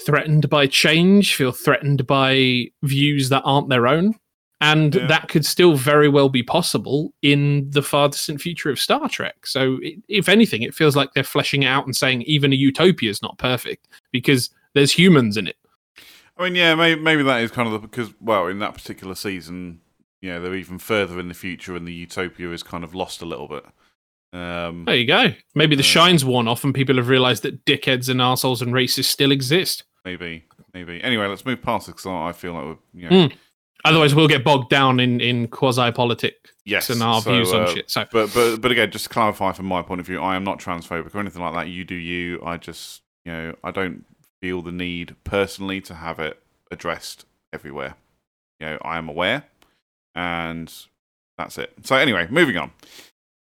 threatened 0.00 0.48
by 0.48 0.66
change 0.66 1.34
feel 1.34 1.52
threatened 1.52 2.06
by 2.06 2.66
views 2.82 3.28
that 3.28 3.42
aren't 3.44 3.68
their 3.68 3.86
own 3.86 4.14
And 4.62 4.94
Yeah. 4.94 5.06
that 5.06 5.28
could 5.28 5.44
still 5.44 5.76
very 5.76 6.08
well 6.08 6.30
be 6.30 6.42
possible 6.42 7.12
in 7.20 7.68
the 7.70 7.82
far 7.82 8.08
distant 8.08 8.40
future 8.40 8.70
of 8.70 8.80
Star 8.80 9.06
Trek. 9.06 9.46
So, 9.46 9.78
i 9.84 9.96
if 10.08 10.30
anything, 10.30 10.62
it 10.62 10.74
feels 10.74 10.96
like 10.96 11.10
they're 11.12 11.32
fleshing 11.34 11.62
it 11.64 11.66
out 11.66 11.84
and 11.84 11.94
saying 11.94 12.22
even 12.22 12.54
a 12.54 12.56
utopia 12.56 13.10
is 13.10 13.20
not 13.20 13.36
perfect 13.36 13.86
because 14.12 14.48
there's 14.72 14.92
humans 14.92 15.36
in 15.36 15.46
it. 15.46 15.56
I 16.38 16.44
mean, 16.44 16.54
yeah, 16.54 16.74
maybe, 16.74 16.98
maybe 17.00 17.22
that 17.24 17.42
is 17.42 17.50
kind 17.50 17.66
of 17.66 17.72
the, 17.74 17.80
because, 17.86 18.14
well, 18.18 18.46
in 18.46 18.58
that 18.60 18.72
particular 18.72 19.14
season, 19.14 19.80
you 20.26 20.32
know, 20.32 20.40
they're 20.42 20.56
even 20.56 20.78
further 20.78 21.20
in 21.20 21.28
the 21.28 21.34
future 21.34 21.76
and 21.76 21.86
the 21.86 21.92
utopia 21.92 22.50
is 22.50 22.62
kind 22.64 22.82
of 22.82 22.94
lost 22.96 23.22
a 23.22 23.24
little 23.24 23.46
bit. 23.46 23.64
Um, 24.32 24.84
There 24.84 24.96
you 24.96 25.06
go. 25.06 25.32
Maybe 25.54 25.76
the 25.76 25.82
Yeah. 25.84 25.88
shine's 25.88 26.24
worn 26.24 26.48
off 26.48 26.64
and 26.64 26.74
people 26.74 26.96
have 26.96 27.06
realized 27.08 27.44
that 27.44 27.64
dickheads 27.64 28.08
and 28.08 28.20
assholes 28.20 28.60
and 28.60 28.72
racists 28.72 29.04
still 29.06 29.30
exist. 29.30 29.84
maybe, 30.04 30.44
maybe. 30.74 31.02
Anyway, 31.02 31.26
let's 31.26 31.44
move 31.44 31.60
past 31.62 31.88
it 31.88 31.92
because 31.92 32.06
I 32.06 32.28
I 32.28 32.32
feel 32.32 32.52
like 32.54 32.64
we're, 32.64 32.76
you 33.00 33.08
know, 33.10 33.28
Mm. 33.28 33.32
Otherwise, 33.84 34.14
we'll 34.16 34.26
get 34.28 34.42
bogged 34.42 34.68
down 34.68 34.98
in, 34.98 35.20
in 35.20 35.46
quasi 35.46 35.92
politics 35.92 36.50
yes. 36.64 36.90
and 36.90 37.00
our 37.02 37.20
so, 37.22 37.30
views 37.32 37.52
on 37.52 37.62
uh, 37.62 37.66
shit. 37.72 37.88
So, 37.88 38.04
But, 38.10 38.34
but, 38.34 38.56
but 38.60 38.72
again, 38.72 38.90
just 38.90 39.04
to 39.04 39.08
clarify 39.10 39.52
from 39.52 39.66
my 39.66 39.80
point 39.82 40.00
of 40.00 40.06
view, 40.06 40.20
I 40.20 40.34
am 40.34 40.42
not 40.42 40.58
transphobic 40.58 41.14
or 41.14 41.20
anything 41.20 41.40
like 41.42 41.54
that. 41.54 41.68
You 41.68 41.84
do 41.84 41.94
you. 41.94 42.42
I 42.44 42.56
just, 42.56 43.02
you 43.24 43.30
know, 43.32 43.54
I 43.62 43.70
don't 43.70 44.04
feel 44.40 44.60
the 44.62 44.72
need 44.72 45.14
personally 45.22 45.80
to 45.82 45.94
have 45.94 46.18
it 46.18 46.42
addressed 46.72 47.26
everywhere. 47.52 47.94
You 48.60 48.66
know, 48.66 48.78
I 48.82 48.98
am 48.98 49.08
aware, 49.08 49.44
and 50.16 50.72
that's 51.38 51.58
it. 51.58 51.72
So 51.84 51.94
anyway, 51.94 52.26
moving 52.28 52.56
on. 52.56 52.72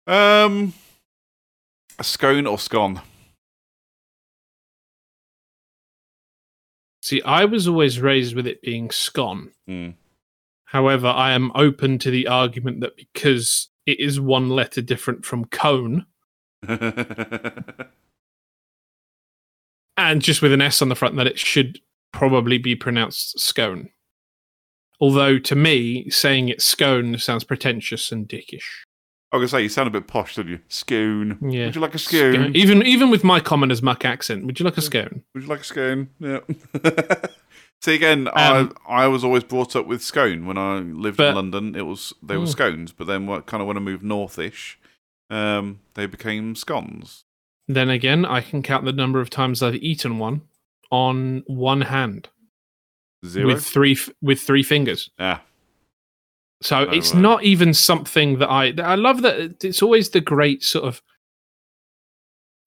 Um, 0.08 0.74
a 1.98 2.04
scone 2.04 2.46
or 2.46 2.58
scone? 2.58 3.00
see, 7.06 7.22
I 7.22 7.44
was 7.44 7.68
always 7.68 8.00
raised 8.00 8.34
with 8.34 8.48
it 8.48 8.60
being 8.62 8.90
scone. 8.90 9.52
Hmm. 9.66 9.90
However, 10.64 11.06
I 11.06 11.32
am 11.32 11.52
open 11.54 11.98
to 12.00 12.10
the 12.10 12.26
argument 12.26 12.80
that 12.80 12.96
because 12.96 13.68
it 13.86 14.00
is 14.00 14.20
one 14.20 14.50
letter 14.50 14.82
different 14.82 15.24
from 15.24 15.44
cone 15.44 16.06
and 19.96 20.20
just 20.20 20.42
with 20.42 20.52
an 20.52 20.60
S 20.60 20.82
on 20.82 20.88
the 20.88 20.96
front, 20.96 21.14
that 21.16 21.28
it 21.28 21.38
should 21.38 21.80
probably 22.12 22.58
be 22.58 22.74
pronounced 22.74 23.38
scone. 23.38 23.90
Although 25.00 25.38
to 25.40 25.54
me, 25.54 26.08
saying 26.10 26.48
it's 26.48 26.64
scone 26.64 27.18
sounds 27.18 27.44
pretentious 27.44 28.10
and 28.12 28.26
dickish. 28.28 28.64
I 29.32 29.36
was 29.38 29.50
gonna 29.50 29.60
say 29.60 29.62
you 29.64 29.68
sound 29.68 29.88
a 29.88 29.90
bit 29.90 30.06
posh, 30.06 30.36
don't 30.36 30.48
you? 30.48 30.60
Scone. 30.68 31.38
Yeah. 31.42 31.66
Would 31.66 31.74
you 31.74 31.80
like 31.80 31.94
a 31.94 31.98
scone? 31.98 32.34
Scone. 32.34 32.56
Even 32.56 32.82
even 32.86 33.10
with 33.10 33.24
my 33.24 33.40
common 33.40 33.70
as 33.70 33.82
muck 33.82 34.04
accent, 34.04 34.46
would 34.46 34.58
you 34.58 34.64
like 34.64 34.78
a 34.78 34.82
scone? 34.82 35.22
Would 35.34 35.42
you 35.44 35.48
like 35.48 35.60
a 35.60 35.64
scone? 35.64 36.08
Yeah. 36.18 36.40
See 37.82 37.94
again, 37.94 38.28
Um, 38.28 38.72
I 38.88 39.04
I 39.04 39.06
was 39.08 39.22
always 39.22 39.44
brought 39.44 39.76
up 39.76 39.86
with 39.86 40.02
scone 40.02 40.46
when 40.46 40.56
I 40.56 40.78
lived 40.78 41.18
But- 41.18 41.30
in 41.30 41.34
London. 41.34 41.74
It 41.76 41.82
was 41.86 42.14
they 42.22 42.36
were 42.36 42.44
Mm. 42.46 42.48
scones, 42.50 42.92
but 42.92 43.06
then 43.06 43.26
what 43.26 43.46
kind 43.46 43.60
of 43.60 43.66
when 43.66 43.76
I 43.76 43.80
moved 43.80 44.02
northish, 44.02 44.76
um, 45.28 45.80
they 45.94 46.06
became 46.06 46.54
scones. 46.56 47.24
Then 47.68 47.90
again, 47.90 48.24
I 48.24 48.40
can 48.40 48.62
count 48.62 48.84
the 48.86 48.92
number 48.92 49.20
of 49.20 49.28
times 49.28 49.62
I've 49.62 49.74
eaten 49.74 50.18
one 50.18 50.42
on 50.90 51.42
one 51.46 51.82
hand 51.82 52.28
Zero. 53.24 53.46
with 53.46 53.64
three 53.64 53.98
with 54.22 54.40
three 54.40 54.62
fingers. 54.62 55.10
Yeah. 55.18 55.38
So 56.62 56.78
Oh, 56.78 56.90
it's 56.90 57.12
right. 57.12 57.20
not 57.22 57.44
even 57.44 57.72
something 57.74 58.38
that 58.38 58.48
I 58.50 58.72
I 58.82 58.94
love 58.94 59.22
that 59.22 59.62
it's 59.64 59.82
always 59.82 60.10
the 60.10 60.20
great 60.20 60.62
sort 60.62 60.84
of 60.84 61.02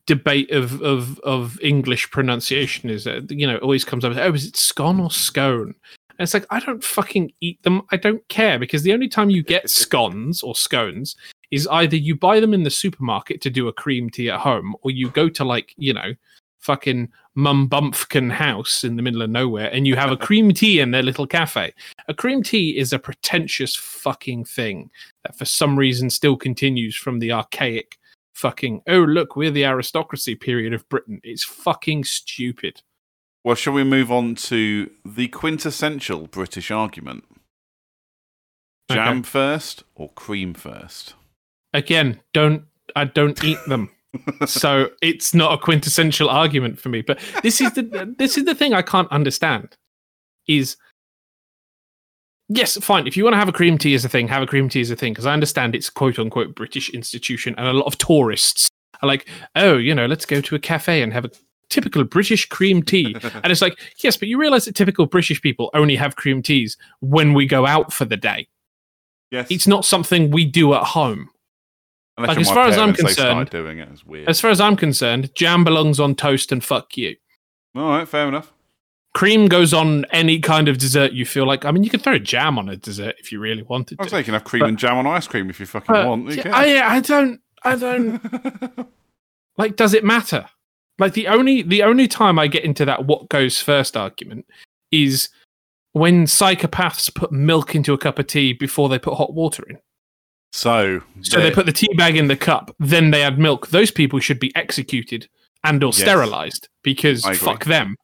debate 0.06 0.50
of 0.52 0.82
of 0.82 1.20
of 1.20 1.60
English 1.62 2.10
pronunciation 2.12 2.90
is 2.90 3.04
that 3.04 3.30
you 3.32 3.46
know 3.46 3.56
it 3.56 3.62
always 3.62 3.86
comes 3.86 4.04
up 4.04 4.16
oh 4.18 4.34
is 4.34 4.46
it 4.48 4.58
scone 4.58 5.00
or 5.00 5.12
scone 5.12 5.76
and 6.10 6.26
it's 6.26 6.34
like 6.34 6.48
I 6.50 6.60
don't 6.60 6.84
fucking 6.84 7.32
eat 7.42 7.62
them 7.62 7.84
I 7.92 7.98
don't 7.98 8.28
care 8.28 8.58
because 8.58 8.82
the 8.82 8.94
only 8.94 9.08
time 9.08 9.30
you 9.30 9.44
get 9.44 9.70
scones 9.82 10.42
or 10.42 10.56
scones 10.56 11.16
is 11.52 11.68
either 11.68 11.96
you 11.96 12.16
buy 12.16 12.40
them 12.40 12.54
in 12.56 12.64
the 12.64 12.70
supermarket 12.72 13.40
to 13.42 13.50
do 13.52 13.68
a 13.68 13.74
cream 13.74 14.10
tea 14.10 14.30
at 14.32 14.40
home 14.40 14.76
or 14.82 14.90
you 14.92 15.10
go 15.12 15.30
to 15.30 15.44
like 15.44 15.74
you 15.78 15.94
know 15.94 16.14
fucking 16.60 17.10
Mum 17.36 17.68
Bumpkin 17.68 18.30
house 18.30 18.84
in 18.84 18.96
the 18.96 19.02
middle 19.02 19.22
of 19.22 19.30
nowhere 19.30 19.70
and 19.74 19.88
you 19.88 19.96
have 19.96 20.12
a 20.12 20.18
cream 20.18 20.54
tea 20.54 20.80
in 20.80 20.92
their 20.92 21.04
little 21.04 21.26
cafe 21.26 21.74
a 22.08 22.14
cream 22.14 22.44
tea 22.44 22.78
is 22.78 22.92
a 22.94 23.00
pretentious 23.00 23.76
fucking 23.76 24.44
thing 24.44 24.90
that 25.24 25.38
for 25.38 25.46
some 25.46 25.78
reason 25.78 26.10
still 26.10 26.36
continues 26.36 26.96
from 26.96 27.20
the 27.20 27.32
archaic 27.32 27.98
fucking 28.34 28.82
oh 28.88 29.00
look 29.00 29.36
we're 29.36 29.52
the 29.52 29.66
aristocracy 29.66 30.36
period 30.36 30.74
of 30.74 30.88
britain 30.90 31.20
it's 31.24 31.44
fucking 31.44 32.04
stupid 32.04 32.82
well, 33.42 33.56
shall 33.56 33.72
we 33.74 33.86
move 33.86 34.12
on 34.12 34.36
to 34.36 34.90
the 35.06 35.30
quintessential 35.30 36.28
British 36.28 36.72
argument? 36.72 37.24
Jam 38.92 39.20
Okay. 39.20 39.28
first 39.30 39.84
or 39.96 40.10
cream 40.10 40.54
first? 40.54 41.14
again 41.74 42.20
don't 42.34 42.64
i 42.96 43.06
don't 43.06 43.44
eat 43.44 43.60
them 43.68 43.92
so 44.46 44.90
it's 45.02 45.34
not 45.34 45.54
a 45.54 45.58
quintessential 45.58 46.30
argument 46.30 46.80
for 46.80 46.90
me 46.90 47.02
but 47.02 47.20
this 47.44 47.62
is 47.62 47.72
the 47.74 48.16
this 48.18 48.38
is 48.38 48.46
the 48.46 48.56
thing 48.56 48.74
i 48.74 48.82
can't 48.82 49.12
understand 49.12 49.78
is 50.48 50.78
yes 52.48 52.78
fine 52.78 53.06
if 53.06 53.16
you 53.16 53.24
want 53.24 53.34
to 53.34 53.38
have 53.38 53.50
a 53.50 53.54
cream 53.54 53.78
tea 53.78 53.94
as 53.94 54.04
a 54.04 54.10
thing 54.10 54.28
have 54.28 54.42
a 54.42 54.48
cream 54.48 54.68
tea 54.68 54.82
as 54.82 54.90
a 54.90 54.96
thing 54.96 55.14
because 55.14 55.28
i 55.28 55.34
understand 55.34 55.76
it's 55.76 55.90
quote 55.90 56.18
unquote 56.18 56.56
british 56.56 56.90
institution 56.90 57.54
and 57.58 57.68
a 57.68 57.74
lot 57.74 57.86
of 57.86 57.98
tourists 58.00 58.70
are 59.02 59.08
like 59.08 59.28
oh 59.56 59.78
you 59.78 59.94
know 59.94 60.08
let's 60.08 60.26
go 60.26 60.42
to 60.42 60.56
a 60.56 60.60
cafe 60.60 61.04
and 61.04 61.14
have 61.14 61.26
a 61.26 61.30
typical 61.70 62.04
british 62.04 62.48
cream 62.48 62.82
tea. 62.82 63.16
And 63.44 63.52
it's 63.52 63.62
like 63.62 63.80
yes 64.00 64.18
but 64.18 64.28
you 64.28 64.40
realize 64.40 64.66
that 64.66 64.76
typical 64.76 65.06
british 65.06 65.42
people 65.42 65.70
only 65.74 65.96
have 65.96 66.16
cream 66.16 66.42
teas 66.42 66.78
when 67.00 67.34
we 67.34 67.46
go 67.46 67.66
out 67.66 67.94
for 67.94 68.06
the 68.06 68.18
day. 68.18 68.48
Yes. 69.32 69.46
it's 69.52 69.68
not 69.68 69.86
something 69.86 70.32
we 70.32 70.46
do 70.46 70.74
at 70.74 70.84
home 70.84 71.30
Unless 72.20 72.28
like, 72.38 72.40
as 72.40 72.52
far 72.52 72.68
as 72.68 72.78
I'm 72.78 72.94
parents, 72.94 73.04
they 73.04 73.10
started 73.14 73.34
concerned- 73.34 73.50
doing 73.50 73.80
it. 73.80 73.90
It's 73.92 74.06
weird. 74.06 74.30
As 74.30 74.40
far 74.42 74.52
as 74.52 74.60
I'm 74.62 74.76
concerned, 74.76 75.34
jam 75.36 75.64
belongs 75.64 76.00
on 76.00 76.16
toast 76.16 76.52
and 76.52 76.64
fuck 76.64 76.96
you. 76.98 77.16
All 77.76 77.90
right, 77.90 78.08
fair 78.08 78.28
enough. 78.28 78.52
Cream 79.16 79.48
goes 79.48 79.74
on 79.74 80.06
any 80.12 80.40
kind 80.40 80.68
of 80.68 80.78
dessert 80.78 81.14
you 81.14 81.26
feel 81.26 81.48
like. 81.48 81.66
I 81.66 81.72
mean, 81.72 81.84
you 81.84 81.90
could 81.90 82.02
throw 82.04 82.20
jam 82.20 82.60
on 82.60 82.70
a 82.70 82.76
dessert 82.76 83.16
if 83.20 83.32
you 83.32 83.40
really 83.40 83.64
wanted 83.64 84.00
I 84.00 84.04
was 84.04 84.12
to. 84.12 84.18
you 84.20 84.24
can 84.24 84.34
have 84.34 84.44
cream 84.44 84.60
But- 84.62 84.70
and 84.70 84.78
jam 84.78 84.98
on 84.98 85.08
ice 85.08 85.28
cream 85.28 85.50
if 85.50 85.60
you 85.60 85.66
fucking 85.66 85.92
But, 85.94 86.08
want. 86.08 86.30
Yeah. 86.36 86.56
I, 86.56 86.98
I 86.98 87.00
don't, 87.00 87.42
I 87.64 87.76
don't 87.76 88.88
like. 89.58 89.76
Does 89.76 89.94
it 89.94 90.04
matter? 90.04 90.46
Like 91.00 91.14
the 91.14 91.28
only, 91.28 91.62
the 91.62 91.84
only 91.84 92.08
time 92.08 92.38
I 92.38 92.48
get 92.48 92.64
into 92.66 92.86
that 92.86 93.06
what 93.06 93.30
goes 93.30 93.60
first 93.60 93.96
argument 93.98 94.46
is 94.92 95.30
when 95.94 96.26
psychopaths 96.26 97.14
put 97.16 97.32
milk 97.32 97.74
into 97.74 97.94
a 97.94 97.98
cup 97.98 98.20
of 98.20 98.28
tea 98.28 98.54
before 98.54 98.90
they 98.90 99.00
put 99.00 99.16
hot 99.16 99.34
water 99.34 99.64
in. 99.70 99.80
So, 100.52 101.02
So 101.22 101.40
they 101.42 101.52
put 101.52 101.66
the 101.66 101.72
tea 101.72 101.94
bag 101.96 102.16
in 102.18 102.28
the 102.28 102.36
cup, 102.38 102.76
then 102.80 103.12
they 103.12 103.22
add 103.24 103.38
milk. 103.40 103.68
Those 103.70 103.92
people 103.92 104.20
should 104.20 104.40
be 104.40 104.56
executed 104.56 105.28
and 105.64 105.84
or 105.84 105.88
Yes. 105.88 105.98
sterilized 106.02 106.70
because 106.84 107.24
fuck 107.38 107.66
them. 107.66 107.96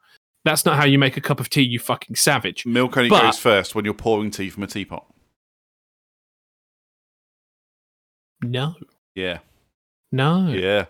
That's 0.44 0.64
not 0.66 0.78
how 0.78 0.86
you 0.86 1.00
make 1.00 1.18
a 1.18 1.22
cup 1.22 1.40
of 1.40 1.50
tea, 1.50 1.64
you 1.64 1.80
fucking 1.80 2.16
savage. 2.18 2.66
milk 2.66 2.98
only 2.98 3.10
but- 3.10 3.22
goes 3.24 3.40
first 3.40 3.74
when 3.76 3.84
you're 3.86 3.94
pouring 3.96 4.30
tea 4.32 4.50
from 4.50 4.64
a 4.64 4.68
teapot. 4.68 5.06
No, 8.44 8.76
Yeah, 9.16 9.40
no, 10.12 10.50
yeah, 10.50 10.86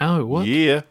no. 0.00 0.26
What? 0.26 0.46
yeah. 0.46 0.82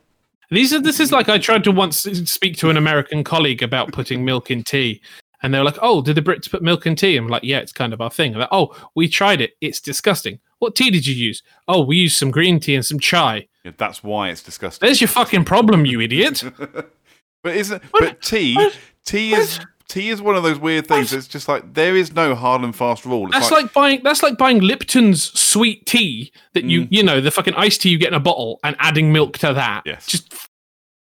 These 0.50 0.74
are. 0.74 0.80
This 0.80 1.00
is 1.00 1.12
like 1.12 1.30
I 1.30 1.38
tried 1.38 1.64
to 1.66 1.72
once 1.72 2.00
speak 2.00 2.58
to 2.58 2.70
an 2.70 2.78
American 2.78 3.24
colleague 3.24 3.62
about 3.62 3.92
putting 3.92 4.24
milk 4.26 4.50
in 4.50 4.64
tea, 4.64 5.02
and 5.44 5.54
they 5.54 5.60
were 5.60 5.66
like, 5.66 5.78
"Oh, 5.82 6.02
did 6.02 6.16
the 6.16 6.22
Brits 6.22 6.50
put 6.50 6.64
milk 6.64 6.86
in 6.88 6.96
tea?" 6.96 7.16
I'm 7.18 7.28
like, 7.28 7.44
"Yeah, 7.44 7.60
it's 7.60 7.72
kind 7.74 7.94
of 7.94 8.02
our 8.02 8.10
thing." 8.10 8.34
Like, 8.34 8.50
"Oh, 8.52 8.76
we 8.96 9.08
tried 9.08 9.42
it. 9.42 9.56
It's 9.62 9.80
disgusting. 9.80 10.40
What 10.60 10.76
tea 10.76 10.90
did 10.90 11.06
you 11.06 11.14
use? 11.14 11.44
Oh, 11.68 11.84
we 11.84 11.98
used 11.98 12.18
some 12.18 12.32
green 12.32 12.60
tea 12.60 12.76
and 12.76 12.86
some 12.86 13.00
chai. 13.00 13.48
Yeah, 13.66 13.72
That's 13.78 14.04
why 14.04 14.30
it's 14.30 14.42
disgusting. 14.42 14.86
There's 14.88 15.02
your 15.02 15.10
fucking 15.10 15.46
problem, 15.46 15.86
you 15.86 16.02
idiot." 16.02 16.44
but 17.44 17.56
isn't 17.56 17.84
What- 17.92 18.02
but 18.04 18.22
tea 18.22 18.56
what- 18.56 18.78
tea 19.06 19.34
is 19.36 19.60
tea 19.90 20.10
is 20.10 20.22
one 20.22 20.36
of 20.36 20.44
those 20.44 20.58
weird 20.58 20.88
things. 20.88 21.12
It's 21.14 21.28
just 21.28 21.48
like 21.48 21.74
there 21.74 21.96
is 21.96 22.14
no 22.14 22.34
hard 22.36 22.62
and 22.64 22.74
fast 22.76 23.06
rule. 23.06 23.28
It's 23.28 23.36
That's 23.36 23.52
like, 23.52 23.74
buying 23.74 24.02
that's 24.04 24.24
like 24.24 24.38
buying 24.38 24.62
Lipton's 24.62 25.38
sweet 25.40 25.86
tea 25.86 26.32
that 26.54 26.64
you 26.64 26.84
Mm. 26.84 26.88
you 26.90 27.04
know 27.04 27.20
the 27.22 27.30
fucking 27.32 27.54
iced 27.56 27.82
tea 27.82 27.90
you 27.90 27.98
get 27.98 28.08
in 28.08 28.14
a 28.14 28.20
bottle 28.20 28.60
and 28.64 28.76
adding 28.80 29.12
milk 29.12 29.38
to 29.40 29.54
that. 29.54 29.84
Yes. 29.86 30.08
Just 30.08 30.34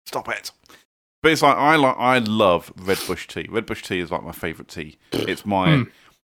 stop 0.07 0.27
it. 0.29 0.51
But 1.23 1.31
it's 1.31 1.41
like 1.41 1.57
I 1.57 1.77
like 1.77 1.95
I 1.97 2.19
love 2.19 2.71
Red 2.77 2.99
Bush 3.07 3.27
tea. 3.27 3.47
Red 3.49 3.65
Bush 3.65 3.81
tea 3.81 3.99
is 3.99 4.11
like 4.11 4.23
my 4.23 4.33
favourite 4.33 4.67
tea. 4.67 4.97
It's 5.13 5.45
my 5.45 5.77
Hmm. 5.77 5.83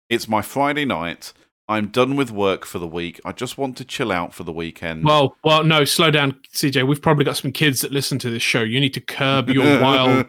it's 0.10 0.28
my 0.28 0.42
Friday 0.44 0.86
night. 0.86 1.34
I'm 1.70 1.88
done 1.88 2.16
with 2.16 2.32
work 2.32 2.66
for 2.66 2.80
the 2.80 2.88
week. 2.88 3.22
I 3.24 3.32
just 3.32 3.58
want 3.58 3.78
to 3.78 3.86
chill 3.86 4.12
out 4.12 4.34
for 4.34 4.44
the 4.44 4.52
weekend. 4.52 5.06
well, 5.06 5.38
well, 5.44 5.64
no, 5.64 5.86
slow 5.86 6.10
down, 6.12 6.34
CJ. 6.54 6.88
We've 6.88 7.02
probably 7.02 7.24
got 7.24 7.38
some 7.38 7.52
kids 7.52 7.82
that 7.82 7.92
listen 7.92 8.18
to 8.20 8.30
this 8.32 8.42
show. 8.42 8.62
You 8.62 8.80
need 8.80 8.94
to 8.96 9.02
curb 9.02 9.50
your 9.50 9.80
wild 9.82 10.26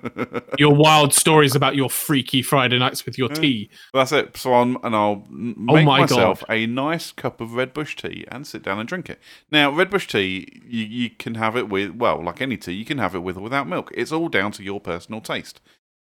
your 0.59 0.75
wild 0.75 1.15
stories 1.15 1.57
about 1.57 1.75
your 1.75 1.89
freaky 1.89 2.43
Friday 2.43 2.79
nights 2.79 3.07
with 3.07 3.17
your 3.17 3.31
tea. 3.31 3.71
That's 3.95 4.13
it. 4.13 4.37
So 4.37 4.53
I'm, 4.55 4.77
and 4.85 4.95
I'll 4.95 5.27
Oh 5.31 5.75
make 5.75 5.87
my 5.87 6.01
myself 6.01 6.41
God. 6.47 6.55
a 6.55 6.67
nice 6.67 7.11
cup 7.11 7.41
of 7.41 7.55
Red 7.55 7.73
Bush 7.73 7.97
tea 7.97 8.27
and 8.31 8.47
sit 8.47 8.63
down 8.63 8.79
and 8.79 8.87
drink 8.87 9.09
it. 9.09 9.19
Now, 9.51 9.71
Red 9.71 9.89
Bush 9.89 10.07
tea, 10.07 10.61
you, 10.67 10.85
you 10.85 11.11
can 11.11 11.37
have 11.37 11.57
it 11.57 11.71
with, 11.71 11.93
well, 11.95 12.23
like 12.23 12.43
any 12.43 12.59
tea, 12.59 12.73
you 12.73 12.85
can 12.85 12.99
have 12.99 13.15
it 13.15 13.21
with 13.21 13.39
or 13.39 13.41
without 13.41 13.67
milk. 13.67 13.91
It's 13.95 14.13
all 14.13 14.29
down 14.29 14.53
to 14.53 14.63
your 14.63 14.81
personal 14.81 15.23
taste. 15.23 15.61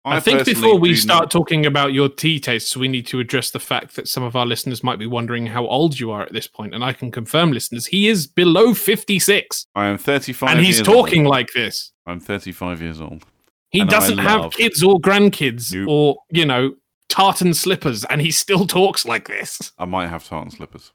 I, 0.07 0.21
think 0.21 0.45
before 0.45 0.79
we 0.79 0.95
start 0.95 1.23
not- 1.25 1.31
talking 1.31 1.67
about 1.67 1.93
your 1.93 2.09
tea 2.09 2.39
tastes, 2.41 2.77
we 2.77 2.89
need 2.89 3.07
to 3.09 3.19
address 3.21 3.51
the 3.51 3.59
fact 3.59 3.97
that 3.97 4.07
some 4.09 4.23
of 4.23 4.37
our 4.37 4.47
listeners 4.47 4.83
might 4.85 4.99
be 4.99 5.07
wondering 5.07 5.47
how 5.47 5.67
old 5.67 5.99
you 5.99 6.11
are 6.13 6.23
at 6.23 6.33
this 6.33 6.47
point, 6.47 6.75
and 6.75 6.85
I 6.85 6.93
can 6.93 7.11
confirm, 7.11 7.53
listeners, 7.53 7.87
he 7.87 8.09
is 8.09 8.27
below 8.27 8.73
fifty-six, 8.75 9.67
I 9.75 9.87
am 9.87 9.99
35 9.99 10.49
and 10.57 10.65
he's 10.65 10.81
talking 10.83 11.27
old. 11.27 11.31
like 11.35 11.53
this. 11.55 11.93
I'm 12.07 12.21
35 12.21 12.81
years 12.83 13.01
old. 13.01 13.25
He 13.71 13.81
And 13.81 13.91
doesn't 13.91 14.19
have 14.19 14.53
kids 14.53 14.83
or 14.83 15.01
grandkids 15.01 15.75
Nope. 15.75 15.89
or 15.89 16.17
you 16.31 16.47
know 16.47 16.75
tartan 17.09 17.53
slippers, 17.55 18.05
and 18.05 18.21
he 18.21 18.31
still 18.31 18.67
talks 18.67 19.05
like 19.05 19.27
this. 19.29 19.73
I 19.79 19.85
might 19.87 20.09
have 20.09 20.25
tartan 20.27 20.51
slippers. 20.51 20.93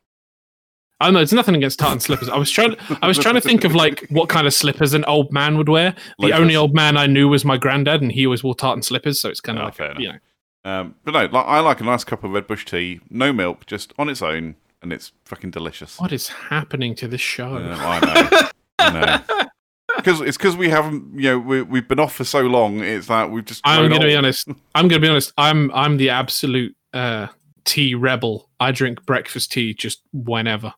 I 1.02 1.11
know 1.11 1.19
it's 1.19 1.34
nothing 1.34 1.56
against 1.56 1.80
tartan 1.80 1.99
slippers. 1.99 2.30
I 2.30 2.38
was 2.38 2.49
trying. 2.52 2.76
I 3.02 3.07
was 3.07 3.18
trying 3.18 3.36
to 3.36 3.41
think 3.41 3.64
of 3.64 3.76
like 3.76 4.06
what 4.10 4.30
kind 4.30 4.48
of 4.48 4.53
slippers 4.53 4.94
an 4.94 5.03
old 5.06 5.32
man 5.32 5.57
would 5.57 5.68
wear. 5.69 5.95
The 6.19 6.28
Loafers. 6.28 6.40
only 6.40 6.56
old 6.56 6.73
man 6.73 6.95
I 6.98 7.07
knew 7.07 7.28
was 7.28 7.44
my 7.44 7.57
granddad, 7.57 8.02
and 8.02 8.11
he 8.11 8.26
always 8.26 8.44
wore 8.44 8.56
tartan 8.56 8.84
slippers. 8.84 9.19
So 9.19 9.30
it's 9.30 9.41
kind 9.41 9.57
of 9.57 9.64
Oh, 9.64 9.65
like 9.65 9.76
fair 9.76 9.99
you 9.99 10.10
know. 10.14 10.18
Um, 10.64 10.95
but 11.03 11.14
no, 11.14 11.26
like, 11.26 11.45
I 11.48 11.60
like 11.60 11.82
a 11.82 11.84
nice 11.84 12.03
cup 12.03 12.23
of 12.23 12.32
Red 12.32 12.45
Bush 12.48 12.65
tea, 12.65 12.99
no 13.10 13.34
milk, 13.34 13.65
just 13.65 13.94
on 13.98 14.10
its 14.10 14.22
own, 14.22 14.56
and 14.84 14.94
it's 14.94 15.11
fucking 15.26 15.49
delicious. 15.52 15.99
What 15.99 16.11
is 16.11 16.28
happening 16.28 16.94
to 16.95 17.07
this 17.07 17.22
show? 17.22 17.56
Uh, 17.56 17.76
I 17.80 17.99
know. 18.06 18.49
I 18.80 19.26
know. 19.28 19.45
Because 19.98 20.22
it's 20.22 20.38
because 20.38 20.56
we 20.56 20.69
haven't, 20.69 21.14
you 21.19 21.30
know, 21.30 21.38
we, 21.38 21.61
we've 21.61 21.88
been 21.88 21.99
off 21.99 22.15
for 22.15 22.23
so 22.23 22.41
long. 22.41 22.80
It's 22.80 23.07
that 23.07 23.30
we've 23.30 23.45
just. 23.45 23.61
I'm 23.65 23.90
going 23.90 24.02
to 24.02 24.07
be 24.07 24.15
honest. 24.15 24.48
I'm 24.73 24.88
going 24.88 24.99
to 25.02 25.06
be 25.06 25.10
honest. 25.10 25.34
I'm 25.38 25.69
I'm 25.73 25.98
the 25.98 26.10
absolute 26.10 26.76
uh, 26.94 27.28
tea 27.65 27.94
rebel. 27.94 28.49
I 28.60 28.72
drink 28.72 29.06
breakfast 29.06 29.52
tea 29.52 29.73
just 29.73 30.02
whenever. 30.14 30.73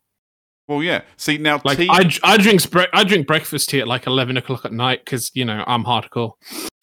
Well, 0.67 0.81
yeah. 0.81 1.01
See 1.17 1.37
now, 1.37 1.61
Like 1.65 1.77
tea. 1.77 1.87
I, 1.89 2.09
I 2.23 2.37
drink 2.37 2.69
bre- 2.71 2.83
I 2.93 3.03
drink 3.03 3.27
breakfast 3.27 3.69
tea 3.69 3.79
at 3.81 3.87
like 3.87 4.07
eleven 4.07 4.37
o'clock 4.37 4.63
at 4.65 4.71
night 4.71 5.03
because 5.03 5.31
you 5.35 5.43
know 5.45 5.63
I'm 5.67 5.83
hardcore. 5.83 6.33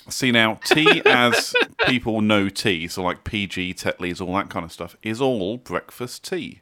See 0.09 0.33
now, 0.33 0.55
tea 0.65 1.03
as 1.07 1.55
people 1.87 2.21
know 2.21 2.49
tea, 2.49 2.89
so 2.89 3.03
like 3.03 3.25
PG, 3.25 3.75
Tetley's, 3.75 4.21
all 4.21 4.35
that 4.35 4.51
kind 4.51 4.65
of 4.65 4.73
stuff, 4.73 4.97
is 5.03 5.21
all 5.21 5.57
breakfast 5.59 6.29
tea. 6.29 6.61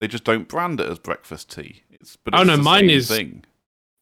They 0.00 0.08
just 0.08 0.24
don't 0.24 0.48
brand 0.48 0.80
it 0.80 0.88
as 0.88 0.98
breakfast 0.98 1.50
tea. 1.54 1.82
It's, 1.90 2.16
but 2.16 2.34
Oh, 2.34 2.42
no, 2.42 2.56
the 2.56 2.62
mine 2.62 2.80
same 2.82 2.90
is- 2.90 3.08
thing. 3.08 3.44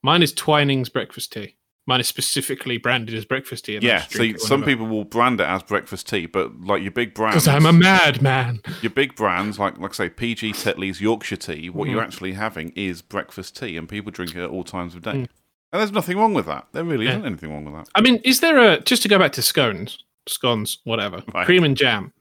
Mine 0.03 0.23
is 0.23 0.33
Twining's 0.35 0.89
breakfast 0.91 1.33
tea. 1.33 1.57
Mine 1.87 2.01
is 2.01 2.09
specifically 2.09 2.79
branded 2.79 3.15
as 3.15 3.27
breakfast 3.27 3.67
tea. 3.67 3.79
Yeah, 3.83 4.01
see, 4.07 4.39
some 4.39 4.63
people 4.63 4.87
will 4.87 5.05
brand 5.05 5.39
it 5.41 5.45
as 5.45 5.63
breakfast 5.63 6.09
tea, 6.09 6.25
but 6.25 6.59
like 6.63 6.81
your 6.83 6.91
big 6.93 7.13
brands, 7.13 7.45
Because 7.45 7.49
I'm 7.49 7.67
a 7.67 7.73
madman. 7.75 8.63
your 8.83 8.89
big 8.91 9.15
brands 9.17 9.59
like 9.59 9.77
like 9.79 9.93
say 9.93 10.09
PG, 10.09 10.53
Tetley's, 10.53 11.03
Yorkshire 11.03 11.37
tea, 11.37 11.69
what 11.69 11.91
you're 11.91 12.01
Mhm. 12.01 12.07
actually 12.07 12.33
having 12.33 12.71
is 12.75 13.03
breakfast 13.03 13.59
tea, 13.59 13.77
and 13.77 13.87
people 13.87 14.11
drink 14.11 14.35
it 14.35 14.43
at 14.43 14.49
all 14.49 14.65
times 14.65 14.95
of 14.95 15.03
day. 15.03 15.11
Mm. 15.11 15.29
And 15.73 15.81
there's 15.81 15.93
nothing 15.93 16.17
wrong 16.17 16.33
with 16.33 16.47
that. 16.47 16.69
There 16.73 16.85
really 16.85 17.05
Yeah. 17.05 17.13
isn't 17.13 17.27
anything 17.27 17.51
wrong 17.53 17.67
with 17.67 17.75
that. 17.75 17.89
I 17.95 18.01
mean, 18.01 18.17
is 18.25 18.41
there 18.41 18.57
a 18.57 18.81
just 18.81 19.03
to 19.03 19.09
go 19.09 19.19
back 19.19 19.33
to 19.33 19.43
scones, 19.43 19.99
scones, 20.27 20.79
whatever, 20.85 21.23
Right. 21.35 21.45
cream 21.45 21.65
and 21.65 21.77
jam? 21.77 22.14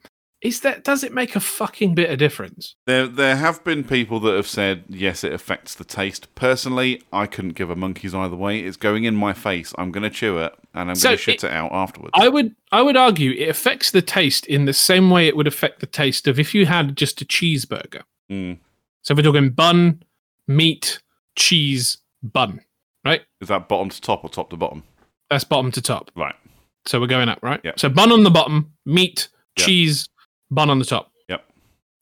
Is 0.43 0.59
that 0.59 0.83
does 0.83 1.03
it 1.05 1.13
make 1.13 1.35
a 1.37 1.39
fucking 1.39 1.95
bit 1.95 2.09
of 2.09 2.17
difference? 2.19 2.75
There, 2.85 3.07
there 3.07 3.37
have 3.37 3.63
been 3.63 3.83
people 3.85 4.19
that 4.19 4.35
have 4.35 4.45
said 4.47 4.83
yes, 4.89 5.23
it 5.23 5.31
affects 5.31 5.73
the 5.73 5.85
taste. 5.85 6.33
Personally, 6.35 7.01
I 7.13 7.27
couldn't 7.27 7.53
give 7.53 7.69
a 7.69 7.75
monkey's 7.77 8.13
either 8.13 8.35
way. 8.35 8.59
It's 8.59 8.75
going 8.75 9.05
in 9.05 9.15
my 9.15 9.31
face. 9.31 9.73
I'm 9.77 9.89
going 9.91 10.03
to 10.03 10.09
chew 10.09 10.39
it, 10.39 10.53
and 10.73 10.89
I'm 10.89 10.95
So 10.95 11.09
going 11.09 11.17
to 11.17 11.23
shit 11.23 11.43
it- 11.43 11.47
it, 11.47 11.53
out 11.53 11.71
afterwards. 11.71 12.11
I 12.13 12.27
would 12.27 12.53
I 12.73 12.81
would 12.81 12.97
argue 12.97 13.31
it 13.31 13.47
affects 13.47 13.91
the 13.91 14.01
taste 14.01 14.45
in 14.47 14.65
the 14.65 14.73
same 14.73 15.09
way 15.09 15.27
it 15.27 15.37
would 15.37 15.47
affect 15.47 15.79
the 15.79 15.85
taste 15.87 16.27
of 16.27 16.37
if 16.37 16.53
you 16.53 16.65
had 16.65 16.97
just 16.97 17.21
a 17.21 17.25
cheeseburger. 17.25 18.01
Mm. 18.29 18.59
So 19.01 19.13
if 19.13 19.17
we're 19.17 19.23
talking 19.23 19.49
bun, 19.51 20.03
meat, 20.47 20.99
cheese, 21.37 21.97
bun. 22.21 22.61
Right? 23.05 23.21
Is 23.41 23.47
that 23.49 23.67
bottom 23.69 23.89
to 23.89 24.01
top 24.01 24.23
or 24.23 24.29
top 24.29 24.49
to 24.49 24.57
bottom? 24.57 24.83
That's 25.29 25.43
bottom 25.43 25.71
to 25.71 25.81
top. 25.81 26.11
Right. 26.15 26.35
So 26.85 26.99
we're 26.99 27.07
going 27.07 27.29
up, 27.29 27.39
right? 27.41 27.61
Yep. 27.63 27.79
So 27.79 27.89
bun 27.89 28.11
on 28.11 28.23
the 28.23 28.29
bottom, 28.29 28.73
meat, 28.85 29.29
Yep. 29.57 29.65
cheese, 29.67 30.09
bun 30.53 30.69
on 30.69 30.79
the 30.79 30.85
top. 30.85 31.11
Yep. 31.29 31.43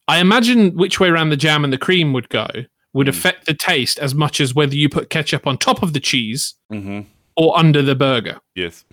I 0.08 0.20
imagine 0.20 0.76
which 0.76 1.00
way 1.00 1.10
around 1.10 1.30
the 1.30 1.38
jam 1.38 1.64
and 1.64 1.72
the 1.72 1.78
cream 1.78 2.14
would 2.14 2.30
go 2.30 2.48
would 2.94 3.08
Mm. 3.08 3.12
affect 3.12 3.46
the 3.46 3.54
taste 3.54 3.98
as 4.00 4.14
much 4.14 4.42
as 4.42 4.54
whether 4.54 4.76
you 4.76 4.90
put 4.90 5.10
ketchup 5.10 5.48
on 5.48 5.58
top 5.58 5.82
of 5.82 5.94
the 5.94 6.00
cheese 6.00 6.56
Mm-hmm. 6.74 7.02
or 7.38 7.58
under 7.58 7.82
the 7.82 7.96
burger. 7.96 8.40
Yes. 8.56 8.84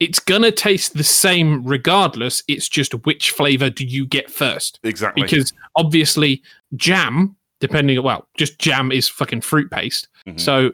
It's 0.00 0.18
gonna 0.18 0.50
taste 0.50 0.94
the 0.96 1.04
same 1.04 1.62
regardless. 1.64 2.42
It's 2.48 2.68
just 2.68 2.92
which 3.06 3.30
flavor 3.30 3.70
do 3.70 3.84
you 3.86 4.06
get 4.06 4.28
first? 4.30 4.80
Exactly. 4.82 5.22
Because 5.22 5.52
obviously 5.76 6.42
jam, 6.74 7.36
depending 7.60 8.02
well, 8.02 8.26
just 8.36 8.58
jam 8.58 8.90
is 8.90 9.08
fucking 9.08 9.42
fruit 9.42 9.70
paste. 9.70 10.08
Mhm. 10.26 10.40
So 10.40 10.72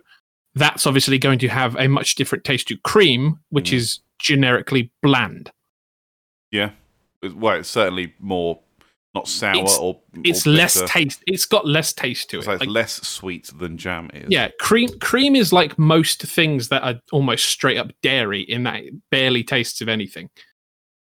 that's 0.55 0.87
obviously 0.87 1.19
going 1.19 1.39
to 1.41 1.49
have 1.49 1.77
a 1.77 1.87
much 1.87 2.15
different 2.15 2.45
taste 2.45 2.67
to 2.69 2.79
cream, 2.79 3.39
which 3.51 3.71
Mhm. 3.73 3.75
is 3.75 4.01
generically 4.19 4.91
bland. 5.03 5.51
yeah. 6.51 6.71
It- 7.23 7.37
Well, 7.37 7.57
it's 7.57 7.69
certainly 7.69 8.15
more 8.19 8.61
not 9.13 9.27
sour 9.27 9.57
It's- 9.57 9.77
or 9.77 10.01
It's 10.23 10.47
or 10.47 10.51
less 10.51 10.81
taste. 10.89 11.21
It's 11.27 11.45
got 11.45 11.67
less 11.67 11.93
taste 11.93 12.31
to 12.31 12.39
it. 12.39 12.45
So 12.45 12.53
it's 12.53 12.61
Like, 12.61 12.69
less 12.69 13.07
sweet 13.07 13.51
than 13.59 13.77
jam 13.77 14.09
is. 14.15 14.29
yeah, 14.31 14.51
cream 14.61 14.89
cream 15.01 15.35
is 15.35 15.53
like 15.53 15.77
most 15.79 16.23
things 16.23 16.69
that 16.69 16.83
are 16.85 17.01
almost 17.11 17.47
straight 17.47 17.77
up 17.77 17.91
dairy 18.03 18.43
in 18.43 18.63
that 18.65 18.77
it 18.85 18.95
barely 19.11 19.43
tastes 19.43 19.81
of 19.81 19.89
anything. 19.89 20.31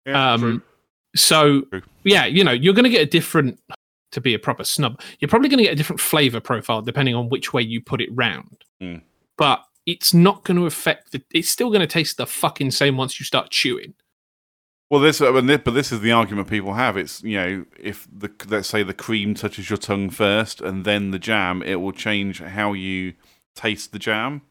Yeah, 0.07 0.33
um, 0.33 0.39
true. 0.41 0.61
So 1.15 1.61
True. 1.63 1.81
yeah, 2.03 2.25
you 2.25 2.43
know, 2.43 2.53
you're 2.53 2.73
going 2.73 2.85
to 2.85 2.89
get 2.89 3.01
a 3.03 3.05
different. 3.05 3.59
To 4.13 4.19
be 4.19 4.33
a 4.33 4.39
proper 4.39 4.65
snub, 4.65 4.99
you're 5.19 5.29
probably 5.29 5.47
going 5.47 5.59
to 5.59 5.63
get 5.63 5.71
a 5.71 5.75
different 5.77 6.01
flavor 6.01 6.41
profile 6.41 6.81
depending 6.81 7.15
on 7.15 7.29
which 7.29 7.53
way 7.53 7.61
you 7.61 7.79
put 7.79 8.01
it 8.01 8.09
round. 8.11 8.65
Mm. 8.83 9.03
But 9.37 9.63
it's 9.85 10.13
not 10.13 10.43
going 10.43 10.57
to 10.57 10.65
affect 10.65 11.13
the. 11.13 11.21
It's 11.33 11.47
still 11.49 11.69
going 11.69 11.79
to 11.79 11.87
taste 11.87 12.17
the 12.17 12.25
fucking 12.25 12.71
same 12.71 12.97
once 12.97 13.19
you 13.21 13.25
start 13.25 13.51
chewing. 13.51 13.93
Well, 14.91 14.99
this, 14.99 15.21
I 15.21 15.31
mean, 15.31 15.47
thi- 15.47 15.55
but 15.55 15.71
this 15.73 15.93
is 15.93 16.01
the 16.01 16.11
argument 16.11 16.49
people 16.49 16.73
have. 16.73 16.97
It's 16.97 17.23
you 17.23 17.37
know, 17.37 17.65
if 17.79 18.07
the 18.15 18.29
let's 18.49 18.67
say 18.67 18.83
the 18.83 18.93
cream 18.93 19.33
touches 19.33 19.69
your 19.69 19.77
tongue 19.77 20.09
first 20.09 20.59
and 20.59 20.83
then 20.83 21.11
the 21.11 21.17
jam, 21.19 21.63
it 21.63 21.75
will 21.75 21.93
change 21.93 22.41
how 22.41 22.73
you 22.73 23.13
taste 23.55 23.93
the 23.93 23.99
jam. 23.99 24.41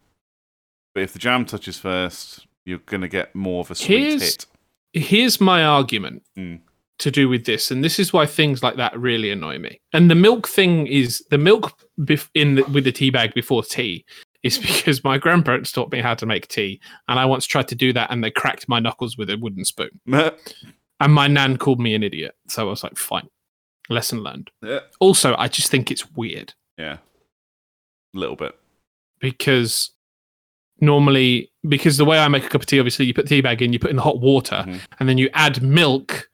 But 0.95 1.03
if 1.03 1.13
the 1.13 1.19
jam 1.19 1.45
touches 1.45 1.79
first, 1.79 2.47
you're 2.65 2.79
going 2.79 3.03
to 3.03 3.09
get 3.09 3.35
more 3.35 3.61
of 3.61 3.71
a 3.71 3.75
sweet 3.75 3.99
Here's- 3.99 4.23
hit. 4.23 4.47
Here's 4.93 5.41
my 5.41 5.63
argument 5.63 6.23
Mm. 6.39 6.61
to 6.99 7.11
do 7.11 7.29
with 7.29 7.45
this, 7.45 7.71
and 7.71 7.85
this 7.85 7.99
is 7.99 8.13
why 8.13 8.25
things 8.27 8.63
like 8.63 8.77
that 8.77 8.99
really 8.99 9.31
annoy 9.31 9.59
me. 9.59 9.79
And 9.93 10.11
the 10.11 10.15
milk 10.17 10.49
thing 10.49 10.87
is 10.87 11.23
the 11.31 11.39
milk 11.39 11.79
in 12.35 12.55
the, 12.57 12.63
with 12.65 12.85
the 12.85 12.93
tea 12.93 13.11
bag 13.11 13.35
before 13.35 13.63
tea 13.63 14.05
is 14.43 14.59
because 14.67 15.03
my 15.05 15.19
grandparents 15.19 15.73
taught 15.73 15.93
me 15.93 16.01
how 16.01 16.15
to 16.15 16.27
make 16.27 16.49
tea, 16.49 16.81
and 17.09 17.19
I 17.19 17.25
once 17.27 17.47
tried 17.47 17.69
to 17.69 17.75
do 17.75 17.93
that, 17.93 18.11
and 18.11 18.23
they 18.25 18.31
cracked 18.31 18.69
my 18.69 18.81
knuckles 18.81 19.17
with 19.19 19.31
a 19.31 19.37
wooden 19.37 19.65
spoon. 19.65 20.01
And 21.03 21.15
my 21.15 21.29
nan 21.29 21.57
called 21.57 21.81
me 21.81 21.95
an 21.95 22.03
idiot, 22.03 22.35
so 22.47 22.67
I 22.67 22.69
was 22.71 22.83
like, 22.85 22.99
fine, 22.99 23.27
lesson 23.89 24.23
learned. 24.23 24.51
yeah, 24.63 24.81
Also, 25.01 25.35
I 25.37 25.49
just 25.49 25.71
think 25.71 25.91
it's 25.91 26.11
weird 26.11 26.53
yeah, 26.77 26.99
a 28.15 28.19
little 28.19 28.37
bit. 28.37 28.55
because 29.19 29.93
normally, 30.79 31.51
because 31.67 31.97
the 31.97 32.05
way 32.05 32.19
I 32.19 32.29
make 32.29 32.45
a 32.45 32.51
cup 32.51 32.61
of 32.61 32.67
tea, 32.67 32.79
obviously, 32.79 33.07
you 33.07 33.15
put 33.15 33.25
the 33.25 33.29
tea 33.31 33.41
bag 33.41 33.63
in, 33.63 33.73
you 33.73 33.79
put 33.79 33.89
in 33.89 33.97
the 33.97 34.03
hot 34.03 34.21
water, 34.21 34.63
Mhm. 34.67 34.81
and 34.99 35.09
then 35.09 35.17
you 35.17 35.31
add 35.33 35.63
milk 35.63 36.29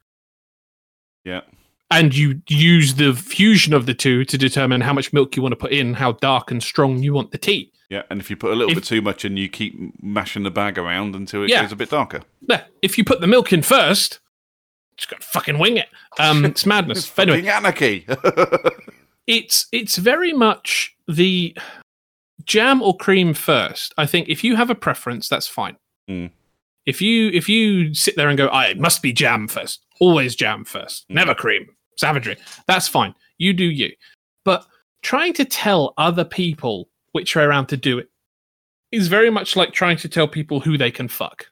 Yeah, 1.24 1.42
and 1.90 2.14
you 2.16 2.40
use 2.48 2.94
the 2.94 3.14
fusion 3.14 3.72
of 3.72 3.86
the 3.86 3.94
two 3.94 4.24
to 4.24 4.36
determine 4.38 4.80
how 4.80 4.92
much 4.92 5.12
milk 5.12 5.36
you 5.36 5.42
want 5.42 5.52
to 5.52 5.56
put 5.56 5.72
in, 5.72 5.94
how 5.94 6.12
dark 6.12 6.50
and 6.50 6.62
strong 6.62 6.98
you 7.02 7.12
want 7.12 7.30
the 7.30 7.38
tea. 7.38 7.72
yeah. 7.88 8.02
And 8.10 8.20
if 8.20 8.28
you 8.30 8.36
put 8.36 8.50
a 8.52 8.54
little 8.56 8.70
If- 8.72 8.78
bit 8.78 8.84
too 8.84 9.00
much 9.00 9.24
in, 9.24 9.36
you 9.36 9.48
keep 9.48 9.74
mashing 10.02 10.42
the 10.42 10.50
bag 10.50 10.76
around 10.78 11.14
until 11.14 11.44
it 11.44 11.50
Yeah. 11.50 11.62
goes 11.62 11.70
a 11.72 11.76
bit 11.76 11.90
darker. 11.90 12.22
Yeah, 12.48 12.64
if 12.82 12.98
you 12.98 13.04
put 13.04 13.20
the 13.20 13.28
milk 13.28 13.52
in 13.52 13.62
first, 13.62 14.18
just 14.96 15.08
got 15.10 15.20
to 15.20 15.26
fucking 15.26 15.58
wing 15.58 15.76
it. 15.76 15.88
Um, 16.18 16.44
it's 16.44 16.66
madness. 16.74 17.06
It's 17.08 17.18
anyway, 17.18 17.46
anarchy. 17.46 18.04
it's 19.26 19.66
it's 19.72 19.96
very 19.96 20.32
much 20.32 20.96
the 21.08 21.56
jam 22.44 22.82
or 22.82 22.96
cream 22.96 23.34
first. 23.34 23.92
I 23.96 24.06
think 24.06 24.28
if 24.28 24.42
you 24.44 24.56
have 24.56 24.70
a 24.70 24.74
preference, 24.74 25.28
that's 25.28 25.46
fine. 25.48 25.76
Mm. 26.08 26.30
If 26.86 27.00
you 27.02 27.28
if 27.30 27.48
you 27.48 27.94
sit 27.94 28.16
there 28.16 28.28
and 28.28 28.38
go, 28.38 28.46
I 28.48 28.66
it 28.66 28.78
must 28.78 29.02
be 29.02 29.12
jam 29.12 29.48
first, 29.48 29.84
always 30.00 30.34
jam 30.34 30.64
first, 30.64 31.08
Mm. 31.08 31.14
never 31.14 31.34
cream, 31.34 31.68
savagery. 31.97 32.36
That's 32.66 32.89
fine. 32.89 33.14
You 33.39 33.52
do 33.52 33.64
you. 33.64 33.90
But 34.44 34.66
trying 35.02 35.32
to 35.35 35.44
tell 35.44 35.94
other 35.98 36.24
people 36.24 36.89
which 37.12 37.35
way 37.36 37.43
around 37.43 37.66
to 37.66 37.77
do 37.77 37.98
it 37.98 38.09
is 38.93 39.09
very 39.09 39.31
much 39.31 39.56
like 39.56 39.73
trying 39.73 39.97
to 39.98 40.09
tell 40.09 40.28
people 40.28 40.60
who 40.60 40.78
they 40.78 40.90
can 40.90 41.09
fuck. 41.09 41.47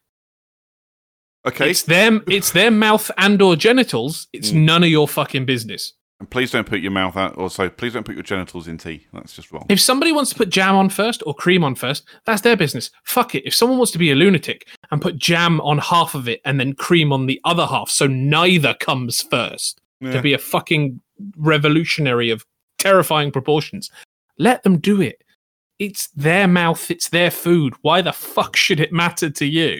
okay, 1.47 1.69
It's 1.69 1.83
them. 1.83 2.23
It's 2.27 2.51
their 2.51 2.71
mouth 2.71 3.11
and 3.17 3.41
or 3.41 3.55
genitals. 3.55 4.27
It's 4.33 4.51
Mm. 4.51 4.63
none 4.65 4.83
of 4.83 4.89
your 4.89 5.07
fucking 5.07 5.45
business. 5.45 5.93
and 6.21 6.29
please 6.31 6.49
don't 6.49 6.65
put 6.65 6.79
your 6.79 6.91
mouth 6.93 7.17
out. 7.17 7.35
Also, 7.35 7.67
please 7.67 7.91
don't 7.91 8.05
put 8.05 8.15
your 8.15 8.23
genitals 8.23 8.69
in 8.69 8.77
tea. 8.77 9.05
That's 9.11 9.35
just 9.35 9.51
wrong. 9.51 9.65
If 9.67 9.81
somebody 9.81 10.13
wants 10.13 10.29
to 10.31 10.37
put 10.37 10.49
jam 10.49 10.73
on 10.73 10.87
first 10.89 11.21
or 11.25 11.33
cream 11.35 11.61
on 11.61 11.75
first, 11.75 12.05
that's 12.25 12.41
their 12.41 12.55
business. 12.55 12.89
Fuck 13.03 13.35
it. 13.35 13.45
If 13.45 13.53
someone 13.53 13.77
wants 13.77 13.91
to 13.91 13.97
be 13.97 14.11
a 14.11 14.15
lunatic 14.15 14.65
and 14.91 15.01
put 15.01 15.17
jam 15.17 15.59
on 15.59 15.77
half 15.77 16.15
of 16.15 16.29
it 16.29 16.39
and 16.45 16.57
then 16.57 16.71
cream 16.73 17.11
on 17.11 17.25
the 17.25 17.41
other 17.43 17.65
half, 17.65 17.89
so 17.89 18.07
neither 18.07 18.73
comes 18.75 19.21
first 19.21 19.81
Yeah. 20.01 20.11
to 20.11 20.21
be 20.21 20.33
a 20.33 20.37
fucking 20.37 20.99
revolutionary 21.37 22.29
of 22.29 22.45
terrifying 22.77 23.31
proportions, 23.31 23.89
let 24.37 24.63
them 24.63 24.77
do 24.79 25.01
it. 25.01 25.23
It's 25.79 26.07
their 26.09 26.47
mouth. 26.47 26.89
It's 26.91 27.09
their 27.09 27.31
food. 27.31 27.73
Why 27.81 28.01
the 28.01 28.13
fuck 28.13 28.55
should 28.55 28.79
it 28.79 28.91
matter 28.93 29.29
to 29.29 29.45
you? 29.45 29.79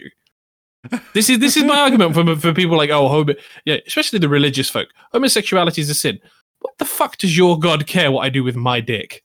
This 1.14 1.28
is 1.28 1.38
this 1.40 1.56
is 1.56 1.64
my 1.64 1.80
argument 1.80 2.14
for 2.14 2.36
for 2.36 2.52
people 2.54 2.76
like 2.76 2.90
oh 2.90 3.08
homo 3.08 3.34
yeah 3.64 3.78
especially 3.88 4.20
the 4.20 4.28
religious 4.28 4.70
folk 4.70 4.88
homosexuality 5.12 5.80
is 5.80 5.90
a 5.90 5.94
sin. 5.94 6.20
What 6.60 6.78
the 6.78 6.84
fuck 6.84 7.16
does 7.18 7.36
your 7.36 7.58
god 7.58 7.86
care 7.86 8.12
what 8.12 8.24
I 8.24 8.28
do 8.28 8.44
with 8.44 8.54
my 8.56 8.80
dick? 8.80 9.24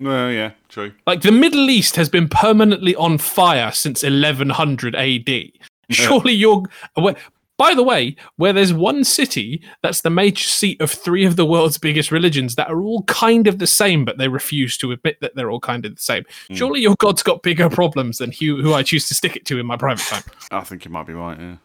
Well, 0.00 0.30
yeah, 0.30 0.52
true. 0.68 0.92
Like 1.06 1.22
the 1.22 1.32
Middle 1.32 1.68
East 1.70 1.96
has 1.96 2.08
been 2.08 2.28
permanently 2.28 2.94
on 2.96 3.18
fire 3.18 3.70
since 3.72 4.02
1100 4.02 4.94
AD. 4.96 5.50
Surely 5.90 6.32
you're. 6.32 6.62
where- 6.94 7.16
By 7.56 7.72
the 7.74 7.84
way, 7.84 8.16
where 8.36 8.52
there's 8.52 8.72
one 8.72 9.04
city 9.04 9.62
that's 9.82 10.00
the 10.00 10.10
major 10.10 10.42
seat 10.48 10.80
of 10.80 10.90
three 10.90 11.24
of 11.24 11.36
the 11.36 11.46
world's 11.46 11.78
biggest 11.78 12.10
religions 12.10 12.56
that 12.56 12.68
are 12.68 12.80
all 12.82 13.04
kind 13.04 13.46
of 13.46 13.60
the 13.60 13.66
same, 13.68 14.04
but 14.04 14.18
they 14.18 14.26
refuse 14.26 14.76
to 14.78 14.90
admit 14.90 15.18
that 15.20 15.36
they're 15.36 15.50
all 15.52 15.60
kind 15.60 15.86
of 15.86 15.94
the 15.94 16.02
same. 16.02 16.24
Hmm. 16.48 16.54
Surely 16.54 16.80
your 16.80 16.96
god's 16.98 17.22
got 17.22 17.42
bigger 17.42 17.70
problems 17.70 18.18
than 18.18 18.32
who, 18.32 18.60
who 18.60 18.74
I 18.74 18.82
choose 18.82 19.06
to 19.08 19.14
stick 19.14 19.36
it 19.36 19.44
to 19.46 19.60
in 19.60 19.66
my 19.66 19.76
private 19.76 20.04
time. 20.04 20.24
I 20.50 20.62
think 20.62 20.84
you 20.84 20.90
might 20.90 21.06
be 21.06 21.12
right. 21.12 21.38
Yeah, 21.38 21.56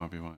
might 0.00 0.10
be 0.10 0.18
right. 0.18 0.36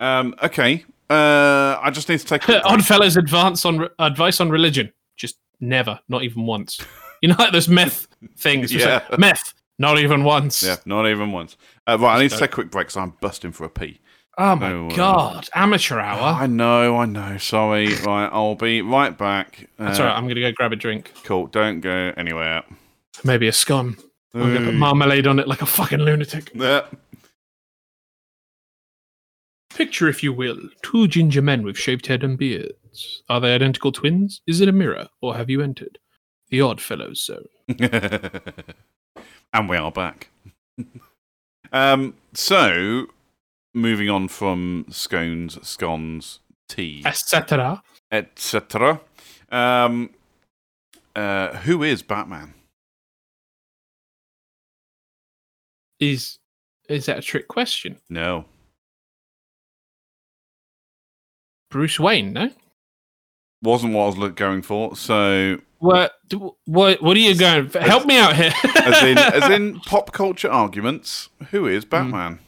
Um. 0.00 0.34
Okay. 0.42 0.84
Uh. 1.08 1.78
I 1.80 1.90
just 1.90 2.08
need 2.08 2.18
to 2.20 2.26
take. 2.26 2.42
a 2.42 2.44
quick 2.46 2.62
break. 2.62 2.72
Oddfellows 2.74 3.16
advance 3.16 3.64
on 3.64 3.78
re- 3.78 3.88
advice 3.98 4.40
on 4.40 4.50
religion. 4.50 4.92
Just 5.16 5.36
never, 5.60 5.98
not 6.08 6.24
even 6.24 6.44
once. 6.44 6.78
You 7.22 7.28
know, 7.30 7.36
like 7.38 7.52
those 7.52 7.68
meth 7.68 8.06
things. 8.36 8.70
It's 8.72 8.84
like, 8.84 9.02
Yeah. 9.08 9.16
meth, 9.18 9.54
not 9.78 9.98
even 9.98 10.24
once. 10.24 10.62
Yeah, 10.62 10.76
not 10.86 11.08
even 11.08 11.32
once. 11.32 11.56
Uh, 11.86 11.98
right, 11.98 12.16
I 12.16 12.22
need 12.22 12.30
to 12.30 12.38
take 12.38 12.52
a 12.52 12.54
quick 12.54 12.70
break, 12.70 12.90
so 12.90 13.00
I'm 13.00 13.14
busting 13.20 13.52
for 13.52 13.64
a 13.64 13.68
pee. 13.68 14.00
Oh 14.36 14.56
my 14.56 14.72
uh, 14.72 14.88
god, 14.94 15.48
amateur 15.54 16.00
hour. 16.00 16.20
I 16.20 16.46
know, 16.46 16.96
I 16.96 17.06
know. 17.06 17.36
Sorry. 17.38 17.94
Right, 17.96 18.28
I'll 18.32 18.56
be 18.56 18.82
right 18.82 19.16
back. 19.16 19.68
Uh, 19.78 19.84
That's 19.84 20.00
all 20.00 20.06
right. 20.06 20.16
I'm 20.16 20.26
gonna 20.26 20.40
go 20.40 20.50
grab 20.52 20.72
a 20.72 20.76
drink. 20.76 21.12
Cool. 21.22 21.46
Don't 21.46 21.80
go 21.80 22.12
anywhere. 22.16 22.62
Maybe 23.22 23.46
a 23.46 23.52
scone. 23.52 23.96
I'm 24.34 24.52
gonna 24.52 24.66
put 24.66 24.74
marmalade 24.74 25.28
on 25.28 25.38
it 25.38 25.46
like 25.46 25.62
a 25.62 25.66
fucking 25.66 26.00
lunatic. 26.00 26.50
Yeah. 26.54 26.86
Picture, 29.70 30.06
if 30.08 30.22
you 30.22 30.32
will, 30.32 30.56
two 30.82 31.08
ginger 31.08 31.42
men 31.42 31.64
with 31.64 31.76
shaved 31.76 32.06
head 32.06 32.22
and 32.22 32.38
beards. 32.38 33.24
Are 33.28 33.40
they 33.40 33.52
identical 33.52 33.90
twins? 33.90 34.40
Is 34.46 34.60
it 34.60 34.68
a 34.68 34.72
mirror, 34.72 35.08
or 35.20 35.34
have 35.34 35.50
you 35.50 35.62
entered 35.62 35.98
the 36.48 36.60
Odd 36.60 36.80
Fellows 36.80 37.24
Zone? 37.24 37.48
And 39.54 39.68
we 39.68 39.76
are 39.78 39.90
back. 39.90 40.28
um. 41.72 42.14
So, 42.34 43.06
moving 43.72 44.10
on 44.10 44.28
from 44.28 44.86
scones, 44.90 45.56
scones, 45.66 46.40
tea, 46.68 47.02
Etc. 47.06 47.82
etc. 48.10 49.00
Um. 49.50 50.10
Uh. 51.16 51.54
Who 51.58 51.82
is 51.82 52.02
Batman? 52.02 52.54
Is 56.00 56.38
is 56.88 57.06
that 57.06 57.18
a 57.18 57.22
trick 57.22 57.48
question? 57.48 57.98
No. 58.10 58.44
Bruce 61.70 61.98
Wayne, 61.98 62.32
no? 62.32 62.50
Wasn't 63.62 63.92
what 63.94 64.02
I 64.02 64.06
was 64.06 64.16
look- 64.16 64.36
going 64.36 64.62
for. 64.62 64.94
So, 64.96 65.60
What? 65.84 66.12
What? 66.64 67.02
What 67.02 67.16
are 67.16 67.20
you 67.20 67.36
going? 67.36 67.68
For? 67.68 67.78
Help 67.80 68.06
me 68.06 68.16
out 68.18 68.34
here. 68.34 68.52
as 68.76 69.02
in 69.02 69.18
as 69.42 69.50
in 69.50 69.80
pop 69.80 70.12
culture 70.12 70.50
arguments, 70.50 71.28
who 71.50 71.66
is 71.66 71.84
Hmm. 71.84 71.90
Batman? 71.90 72.38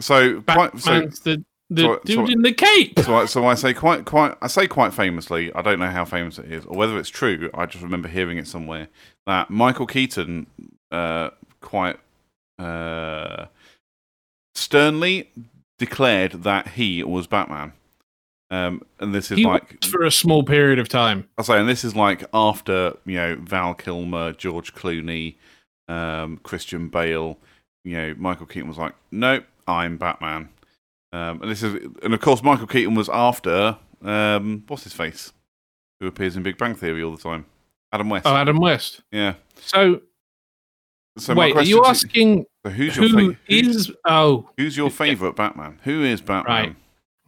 So 0.00 0.40
quite 0.42 0.78
so, 0.78 0.90
Batman's 0.92 1.20
the 1.20 1.44
the 1.70 1.82
so- 1.82 2.00
dude 2.04 2.26
so- 2.26 2.32
in 2.32 2.42
the 2.42 2.52
cape. 2.52 2.98
so 3.00 3.14
I, 3.16 3.24
so 3.26 3.46
I 3.46 3.54
say 3.54 3.74
quite 3.74 4.04
quite 4.04 4.34
I 4.40 4.46
say 4.46 4.66
quite 4.66 4.94
famously. 4.94 5.52
I 5.54 5.60
don't 5.62 5.78
know 5.78 5.90
how 5.90 6.04
famous 6.04 6.38
it 6.38 6.50
is 6.50 6.64
or 6.64 6.76
whether 6.76 6.98
it's 6.98 7.10
true. 7.10 7.50
I 7.52 7.66
just 7.66 7.82
remember 7.84 8.08
hearing 8.08 8.38
it 8.38 8.46
somewhere 8.46 8.88
that 9.26 9.50
Michael 9.50 9.86
Keaton 9.86 10.46
uh, 10.90 11.30
quite 11.60 11.98
uh, 12.58 13.46
sternly 14.54 15.30
declared 15.78 16.44
that 16.44 16.68
he 16.68 17.02
was 17.04 17.26
Batman. 17.26 17.72
Um, 18.50 18.82
and 18.98 19.14
this 19.14 19.30
is 19.30 19.38
He 19.38 19.44
like 19.44 19.84
for 19.84 20.04
a 20.04 20.10
small 20.10 20.42
period 20.42 20.78
of 20.78 20.88
time. 20.88 21.28
I 21.36 21.42
say, 21.42 21.58
and 21.58 21.68
this 21.68 21.84
is 21.84 21.94
like 21.94 22.24
after 22.32 22.96
you 23.04 23.16
know 23.16 23.36
Val 23.40 23.74
Kilmer, 23.74 24.32
George 24.32 24.74
Clooney, 24.74 25.36
um, 25.88 26.38
Christian 26.42 26.88
Bale. 26.88 27.38
You 27.84 27.96
know, 27.96 28.14
Michael 28.18 28.46
Keaton 28.46 28.68
was 28.68 28.78
like, 28.78 28.94
"Nope, 29.10 29.44
I'm 29.66 29.98
Batman." 29.98 30.48
Um, 31.12 31.40
and 31.42 31.50
this 31.50 31.62
is, 31.62 31.74
and 32.02 32.12
of 32.12 32.20
course, 32.20 32.42
Michael 32.42 32.66
Keaton 32.66 32.94
was 32.94 33.08
after 33.08 33.78
um, 34.02 34.64
what's 34.68 34.84
his 34.84 34.92
face, 34.92 35.32
who 36.00 36.06
appears 36.06 36.36
in 36.36 36.42
Big 36.42 36.58
Bang 36.58 36.74
Theory 36.74 37.02
all 37.02 37.12
the 37.12 37.22
time, 37.22 37.46
Adam 37.92 38.08
West. 38.10 38.26
Oh, 38.26 38.34
Adam 38.34 38.58
West. 38.58 39.02
yeah. 39.10 39.34
So, 39.56 40.00
So 41.18 41.34
wait, 41.34 41.56
are 41.56 41.62
you 41.62 41.84
asking 41.84 42.46
so 42.64 42.70
who's 42.70 42.96
your 42.96 43.08
who 43.08 43.32
fa- 43.32 43.38
who's, 43.46 43.76
is? 43.76 43.92
Oh, 44.06 44.50
who's 44.56 44.76
your 44.76 44.90
favorite 44.90 45.36
Batman? 45.36 45.78
Who 45.84 46.02
is 46.02 46.20
Batman? 46.20 46.76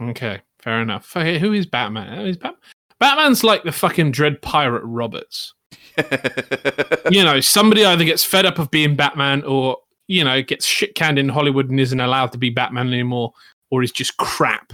Right. 0.00 0.10
okay, 0.10 0.42
fair 0.62 0.80
enough. 0.80 1.16
Okay, 1.16 1.38
who 1.38 1.52
is 1.52 1.66
Batman? 1.66 2.26
Is 2.26 2.36
Bat- 2.36 2.56
Batman's 2.98 3.42
like 3.42 3.62
the 3.62 3.72
fucking 3.72 4.12
Dread 4.12 4.40
Pirate 4.42 4.84
Roberts. 4.84 5.54
you 7.10 7.24
know, 7.24 7.40
somebody 7.40 7.84
either 7.84 8.04
gets 8.04 8.24
fed 8.24 8.46
up 8.46 8.58
of 8.58 8.70
being 8.70 8.96
Batman 8.96 9.42
or, 9.44 9.78
you 10.06 10.24
know, 10.24 10.42
gets 10.42 10.66
shit 10.66 10.94
canned 10.94 11.18
in 11.18 11.28
Hollywood 11.28 11.70
and 11.70 11.80
isn't 11.80 12.00
allowed 12.00 12.32
to 12.32 12.38
be 12.38 12.50
Batman 12.50 12.88
anymore, 12.88 13.32
or 13.70 13.82
is 13.82 13.92
just 13.92 14.16
crap. 14.18 14.72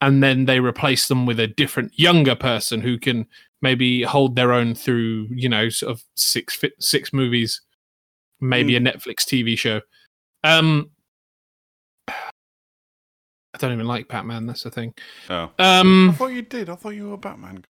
And 0.00 0.22
then 0.22 0.46
they 0.46 0.60
replace 0.60 1.08
them 1.08 1.26
with 1.26 1.38
a 1.38 1.46
different, 1.46 1.98
younger 1.98 2.34
person 2.34 2.80
who 2.80 2.98
can 2.98 3.26
maybe 3.60 4.02
hold 4.02 4.36
their 4.36 4.52
own 4.52 4.74
through, 4.74 5.28
you 5.30 5.48
know, 5.48 5.68
sort 5.68 5.92
of 5.92 6.02
six 6.14 6.58
six 6.78 7.12
movies, 7.12 7.60
maybe 8.40 8.76
a 8.76 8.80
Netflix 8.80 9.24
TV 9.26 9.58
show. 9.58 9.82
Um, 10.42 10.90
don't 13.60 13.72
even 13.72 13.86
like 13.86 14.08
Batman. 14.08 14.46
That's 14.46 14.62
the 14.64 14.70
thing. 14.70 14.94
oh. 15.28 15.50
I 15.58 15.78
Um, 15.80 16.14
thought 16.18 16.32
you 16.32 16.42
did. 16.42 16.68
I 16.68 16.74
thought 16.74 16.90
you 16.90 17.08
were 17.08 17.14
a 17.14 17.18
Batman. 17.18 17.64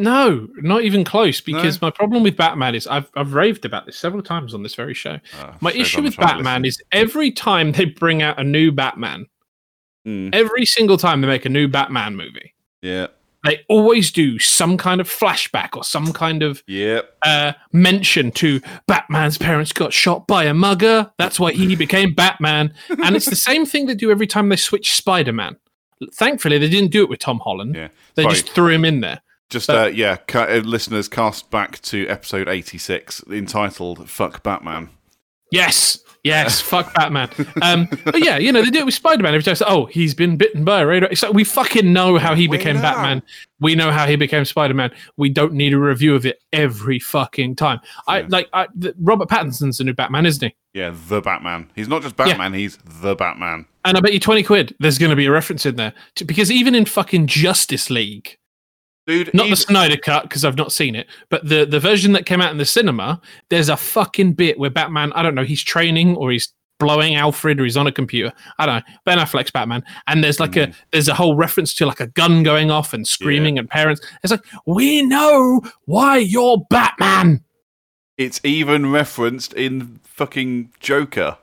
no, 0.00 0.46
not 0.58 0.82
even 0.82 1.04
close. 1.04 1.40
Because 1.40 1.80
No? 1.82 1.86
my 1.86 1.90
problem 1.90 2.22
with 2.22 2.36
Batman 2.36 2.74
is 2.74 2.86
I've 2.86 3.10
I've 3.16 3.34
raved 3.34 3.64
about 3.64 3.84
this 3.86 3.96
several 3.98 4.22
times 4.22 4.54
on 4.54 4.62
this 4.62 4.74
very 4.74 4.94
show. 4.94 5.18
Uh, 5.38 5.52
My 5.60 5.72
issue 5.72 5.98
I'm 5.98 6.04
with 6.04 6.16
Batman 6.16 6.64
is 6.64 6.80
every 6.92 7.30
time 7.32 7.72
they 7.72 7.84
bring 7.84 8.22
out 8.22 8.38
a 8.40 8.44
new 8.44 8.70
Batman, 8.72 9.26
Mm, 10.06 10.30
every 10.32 10.64
single 10.64 10.96
time 10.96 11.20
they 11.20 11.26
make 11.26 11.44
a 11.44 11.48
new 11.50 11.66
Batman 11.68 12.14
movie, 12.16 12.54
yeah, 12.80 13.08
they 13.48 13.64
always 13.68 14.12
do 14.12 14.38
some 14.38 14.76
kind 14.76 15.00
of 15.00 15.08
flashback 15.08 15.76
or 15.76 15.82
some 15.82 16.12
kind 16.12 16.42
of 16.42 16.62
yeah. 16.66 17.00
uh, 17.22 17.52
mention 17.72 18.30
to 18.32 18.60
Batman's 18.86 19.38
parents 19.38 19.72
got 19.72 19.92
shot 19.92 20.26
by 20.26 20.44
a 20.44 20.54
mugger. 20.54 21.10
That's 21.18 21.40
why 21.40 21.52
he 21.52 21.74
became 21.86 22.14
Batman. 22.14 22.74
And 23.02 23.16
it's 23.16 23.26
the 23.26 23.36
same 23.36 23.64
thing 23.64 23.86
they 23.86 23.94
do 23.94 24.10
every 24.10 24.26
time 24.26 24.48
they 24.50 24.56
switch 24.56 24.94
Spider 24.94 25.32
Man. 25.32 25.56
Thankfully, 26.12 26.58
they 26.58 26.68
didn't 26.68 26.92
do 26.92 27.02
it 27.02 27.08
with 27.08 27.20
Tom 27.20 27.40
Holland. 27.40 27.74
Yeah. 27.74 27.88
They 28.14 28.22
Sorry. 28.22 28.34
just 28.34 28.50
threw 28.50 28.68
him 28.68 28.84
in 28.84 29.00
there. 29.00 29.20
Just 29.50 29.68
But- 29.68 29.76
uh, 29.76 29.90
yeah, 29.90 30.16
ca- 30.16 30.46
uh, 30.48 30.60
listeners, 30.64 31.08
cast 31.08 31.50
back 31.50 31.80
to 31.82 32.06
episode 32.06 32.48
eighty-six, 32.48 33.24
entitled 33.30 34.08
"Fuck 34.10 34.42
Batman." 34.42 34.90
Yes, 35.50 35.98
yes, 36.24 36.60
fuck 36.60 36.92
Batman. 36.94 37.30
Um, 37.62 37.88
but 38.04 38.24
yeah, 38.24 38.38
you 38.38 38.52
know 38.52 38.62
they 38.62 38.70
do 38.70 38.80
it 38.80 38.84
with 38.84 38.94
Spider 38.94 39.22
Man 39.22 39.34
every 39.34 39.42
time. 39.42 39.52
It's 39.52 39.60
like, 39.60 39.70
oh, 39.70 39.86
he's 39.86 40.14
been 40.14 40.36
bitten 40.36 40.64
by 40.64 40.80
a 40.80 40.86
radar. 40.86 41.10
It's 41.10 41.22
like 41.22 41.32
we 41.32 41.44
fucking 41.44 41.92
know 41.92 42.18
how 42.18 42.34
he 42.34 42.48
We 42.48 42.56
became 42.56 42.76
know. 42.76 42.82
Batman. 42.82 43.22
We 43.60 43.74
know 43.74 43.90
how 43.90 44.06
he 44.06 44.16
became 44.16 44.44
Spider 44.44 44.74
Man. 44.74 44.90
We 45.16 45.30
don't 45.30 45.52
need 45.52 45.72
a 45.72 45.78
review 45.78 46.14
of 46.14 46.26
it 46.26 46.42
every 46.52 46.98
fucking 46.98 47.56
time. 47.56 47.80
I 48.06 48.22
like 48.22 48.48
I, 48.52 48.68
the, 48.74 48.94
Robert 48.98 49.28
Pattinson's 49.28 49.78
the 49.78 49.84
new 49.84 49.94
Batman, 49.94 50.26
isn't 50.26 50.48
he? 50.48 50.54
Yeah, 50.74 50.94
the 51.08 51.20
Batman. 51.20 51.70
He's 51.74 51.88
not 51.88 52.02
just 52.02 52.16
Batman; 52.16 52.52
he's 52.52 52.78
the 52.84 53.14
Batman. 53.14 53.66
And 53.84 53.96
I 53.96 54.00
bet 54.00 54.12
you 54.12 54.20
twenty 54.20 54.42
quid 54.42 54.74
there's 54.78 54.98
going 54.98 55.10
to 55.10 55.16
be 55.16 55.26
a 55.26 55.30
reference 55.30 55.66
in 55.66 55.76
there 55.76 55.92
to, 56.16 56.24
because 56.24 56.50
even 56.50 56.74
in 56.74 56.84
fucking 56.84 57.26
Justice 57.26 57.90
League, 57.90 58.38
Dude, 59.08 59.32
not 59.32 59.48
the 59.48 59.56
Snyder 59.56 59.96
cut 59.96 60.24
because 60.24 60.44
I've 60.44 60.56
not 60.58 60.70
seen 60.70 60.94
it, 60.94 61.06
but 61.30 61.48
the 61.48 61.64
the 61.64 61.80
version 61.80 62.12
that 62.12 62.26
came 62.26 62.42
out 62.42 62.52
in 62.52 62.58
the 62.58 62.66
cinema, 62.66 63.20
there's 63.48 63.70
a 63.70 63.76
fucking 63.76 64.34
bit 64.34 64.58
where 64.58 64.68
Batman, 64.70 65.12
I 65.14 65.22
don't 65.22 65.34
know, 65.34 65.44
he's 65.44 65.62
training 65.64 66.14
or 66.14 66.30
he's 66.30 66.52
blowing 66.78 67.16
Alfred 67.16 67.58
or 67.58 67.64
he's 67.64 67.76
on 67.78 67.86
a 67.86 67.92
computer. 67.92 68.32
I 68.58 68.66
don't 68.66 68.76
know. 68.76 68.94
Ben 69.06 69.16
Affleck's 69.18 69.50
Batman, 69.50 69.82
and 70.06 70.22
there's 70.22 70.38
like 70.38 70.56
a 70.56 70.72
there's 70.92 71.08
a 71.08 71.14
whole 71.14 71.34
reference 71.36 71.72
to 71.76 71.86
like 71.86 72.00
a 72.00 72.06
gun 72.08 72.42
going 72.42 72.70
off 72.70 72.92
and 72.92 73.08
screaming 73.08 73.58
and 73.58 73.68
parents. 73.68 74.00
It's 74.22 74.30
like 74.30 74.44
we 74.66 75.00
know 75.02 75.62
why 75.86 76.18
you're 76.18 76.58
Batman. 76.68 77.42
it's 78.18 78.40
even 78.44 78.92
referenced 78.92 79.54
in 79.54 80.00
fucking 80.04 80.70
Joker. 80.80 81.38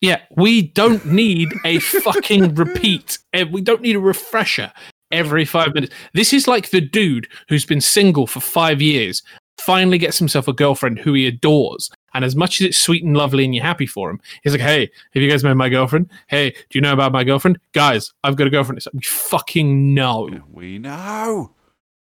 Yeah, 0.00 0.20
we 0.36 0.62
don't 0.62 1.04
need 1.04 1.48
a 1.64 1.80
fucking 1.80 2.54
repeat. 2.54 3.18
Eh, 3.32 3.42
We 3.42 3.60
don't 3.60 3.82
need 3.82 3.96
a 3.96 4.00
refresher 4.00 4.72
every 5.10 5.44
five 5.44 5.74
minutes. 5.74 5.94
This 6.14 6.32
is 6.32 6.46
like 6.48 6.70
the 6.70 6.80
dude 6.80 7.28
who's 7.48 7.64
been 7.64 7.80
single 7.80 8.26
for 8.26 8.40
five 8.40 8.80
years, 8.82 9.22
finally 9.58 9.98
gets 9.98 10.18
himself 10.18 10.48
a 10.48 10.52
girlfriend 10.52 10.98
who 10.98 11.12
he 11.14 11.26
adores. 11.26 11.90
And 12.14 12.24
as 12.24 12.34
much 12.36 12.60
as 12.60 12.68
it's 12.68 12.78
sweet 12.78 13.04
and 13.04 13.16
lovely 13.16 13.44
and 13.44 13.54
you're 13.54 13.64
happy 13.64 13.86
for 13.86 14.10
him, 14.10 14.20
he's 14.42 14.52
like, 14.52 14.60
hey, 14.62 14.90
have 15.12 15.22
you 15.22 15.28
guys 15.30 15.44
met 15.44 15.56
my 15.56 15.68
girlfriend? 15.68 16.10
Hey, 16.28 16.50
do 16.50 16.56
you 16.72 16.80
know 16.80 16.92
about 16.92 17.12
my 17.12 17.22
girlfriend? 17.24 17.58
Guys, 17.72 18.12
I've 18.24 18.36
got 18.36 18.46
a 18.46 18.50
girlfriend. 18.50 18.78
It's 18.78 18.86
like, 18.86 18.94
we 18.94 19.02
fucking 19.02 19.94
know. 19.94 20.28
We 20.50 20.78
know. 20.78 21.52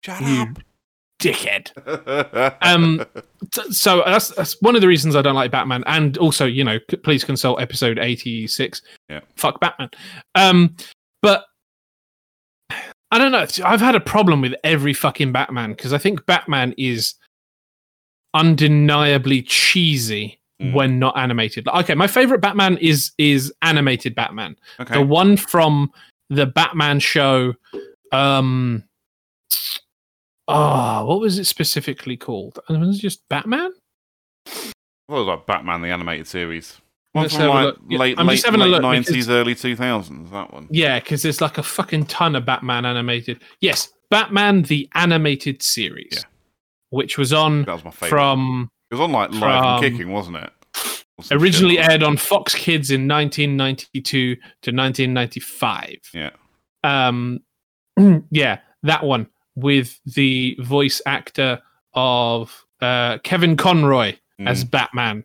Shut 0.05 0.21
You 0.23 0.43
up. 0.43 0.59
dickhead. 1.21 1.71
Um, 2.63 3.05
t- 3.53 3.71
so 3.73 4.03
that's 4.05 4.29
that's 4.31 4.61
one 4.61 4.75
of 4.75 4.81
the 4.81 4.89
reasons 4.89 5.15
I 5.15 5.23
don't 5.23 5.35
like 5.37 5.51
Batman, 5.53 5.85
and 5.87 6.19
also 6.19 6.45
you 6.47 6.65
know 6.65 6.79
c- 6.91 6.97
please 6.97 7.23
consult 7.25 7.61
episode 7.61 7.99
eighty 7.99 8.47
six. 8.49 8.83
Yeah. 9.09 9.21
fuck 9.37 9.61
Batman. 9.61 9.91
Um, 10.35 10.75
but 11.23 11.45
I 13.13 13.19
don't 13.19 13.31
know. 13.31 13.47
I've 13.65 13.81
had 13.81 13.95
a 13.95 14.01
problem 14.01 14.41
with 14.41 14.55
every 14.65 14.95
fucking 14.95 15.31
Batman 15.33 15.71
because 15.73 15.93
I 15.93 15.99
think 15.99 16.25
Batman 16.27 16.75
is 16.77 17.15
undeniably 18.35 19.43
cheesy 19.43 20.39
Mm. 20.61 20.75
when 20.75 20.99
not 21.01 21.17
animated. 21.19 21.67
Okay, 21.67 21.95
my 21.95 22.07
favorite 22.07 22.41
Batman 22.41 22.77
is 22.79 23.11
is 23.19 23.53
animated 23.63 24.15
Batman. 24.15 24.57
okay. 24.79 24.95
The 24.95 25.03
one 25.03 25.37
from 25.37 25.91
the 26.31 26.47
Batman 26.47 27.01
show. 27.01 27.55
Um, 28.13 28.85
oh, 30.47 31.05
what 31.07 31.21
was 31.21 31.39
it 31.39 31.47
specifically 31.47 32.17
called? 32.17 32.61
Uh, 32.69 32.75
Was 32.79 32.99
it 32.99 33.01
just 33.03 33.29
Batman? 33.29 33.73
Well, 35.09 35.23
it 35.23 35.25
was 35.25 35.27
like 35.27 35.47
Batman 35.47 35.83
the 35.83 35.89
animated 35.89 36.27
series. 36.29 36.79
One 37.13 37.25
Let's 37.25 37.37
from 37.37 37.49
like. 37.49 37.75
Yeah, 37.91 37.99
late, 37.99 38.19
I'm 38.19 38.27
late, 38.27 38.35
just 38.37 38.47
having 38.47 38.61
a 38.63 38.65
late 38.65 38.71
look 38.71 38.83
90s, 38.83 39.07
because- 39.07 39.29
early 39.31 39.55
2000s, 39.55 40.31
that 40.31 40.53
one. 40.53 40.67
Yeah, 40.71 40.99
because 40.99 41.23
there's 41.23 41.41
like 41.43 41.59
a 41.59 41.63
fucking 41.63 42.07
ton 42.07 42.35
of 42.37 42.47
Batman 42.47 42.87
animated. 42.87 43.43
Yes, 43.61 43.93
Batman 44.11 44.63
the 44.63 44.89
animated 44.95 45.63
series, 45.63 46.09
Yeah. 46.13 46.21
which 46.91 47.19
was 47.19 47.33
on 47.33 47.65
That 47.65 47.73
was 47.75 47.85
my 47.85 47.91
favourite. 47.91 48.11
from 48.11 48.71
it 48.91 48.95
was 48.95 49.01
on 49.01 49.13
like 49.13 49.31
Live 49.33 49.65
and 49.65 49.83
Kicking, 49.83 50.11
wasn't 50.13 50.37
it? 50.39 50.51
Originally 51.31 51.77
shit 51.77 51.89
aired 51.89 52.03
on 52.03 52.17
Fox 52.17 52.55
Kids 52.55 52.91
in 52.91 53.07
1992 53.07 54.35
to 54.63 54.73
1995. 54.73 55.97
Yeah. 56.15 56.31
Um, 56.83 57.41
yeah, 58.31 58.59
that 58.83 59.05
one 59.05 59.29
with 59.55 60.01
the 60.07 60.57
voice 60.61 61.01
actor 61.07 61.61
of 61.95 62.65
uh, 62.81 63.19
Kevin 63.19 63.57
Conroy 63.57 64.17
as 64.41 64.65
Mm. 64.65 64.71
Batman, 64.71 65.25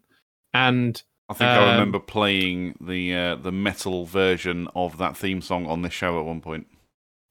and 0.54 1.02
I 1.30 1.34
think 1.34 1.50
I 1.50 1.58
um, 1.58 1.70
remember 1.74 2.00
playing 2.00 2.76
the 2.80 3.14
uh, 3.16 3.36
the 3.36 3.52
metal 3.52 4.06
version 4.06 4.68
of 4.76 4.98
that 4.98 5.18
theme 5.18 5.42
song 5.42 5.66
on 5.66 5.82
this 5.82 5.92
show 5.94 6.20
at 6.20 6.26
one 6.26 6.40
point. 6.42 6.68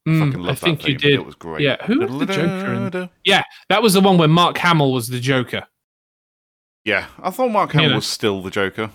mm, 0.06 0.18
Fucking 0.32 0.46
I 0.48 0.54
think 0.54 0.86
you 0.86 0.96
did. 0.98 1.14
It 1.14 1.24
was 1.24 1.34
great. 1.34 1.62
Yeah, 1.62 1.76
who 1.86 2.00
was 2.00 2.10
the 2.18 2.26
Joker 2.26 2.72
in- 2.74 2.90
Da-da-da-da. 2.90 3.42
That 3.70 3.82
was 3.82 3.94
the 3.94 4.00
one 4.02 4.18
where 4.18 4.28
Mark 4.28 4.58
Hamill 4.58 4.92
was 4.92 5.08
the 5.08 5.18
Joker. 5.20 5.66
Yeah, 6.84 7.06
I 7.22 7.30
thought 7.30 7.48
Mark 7.50 7.72
You 7.72 7.80
Hamill 7.80 7.90
know. 7.90 7.96
was 7.96 8.06
still 8.06 8.42
the 8.42 8.50
Joker. 8.50 8.90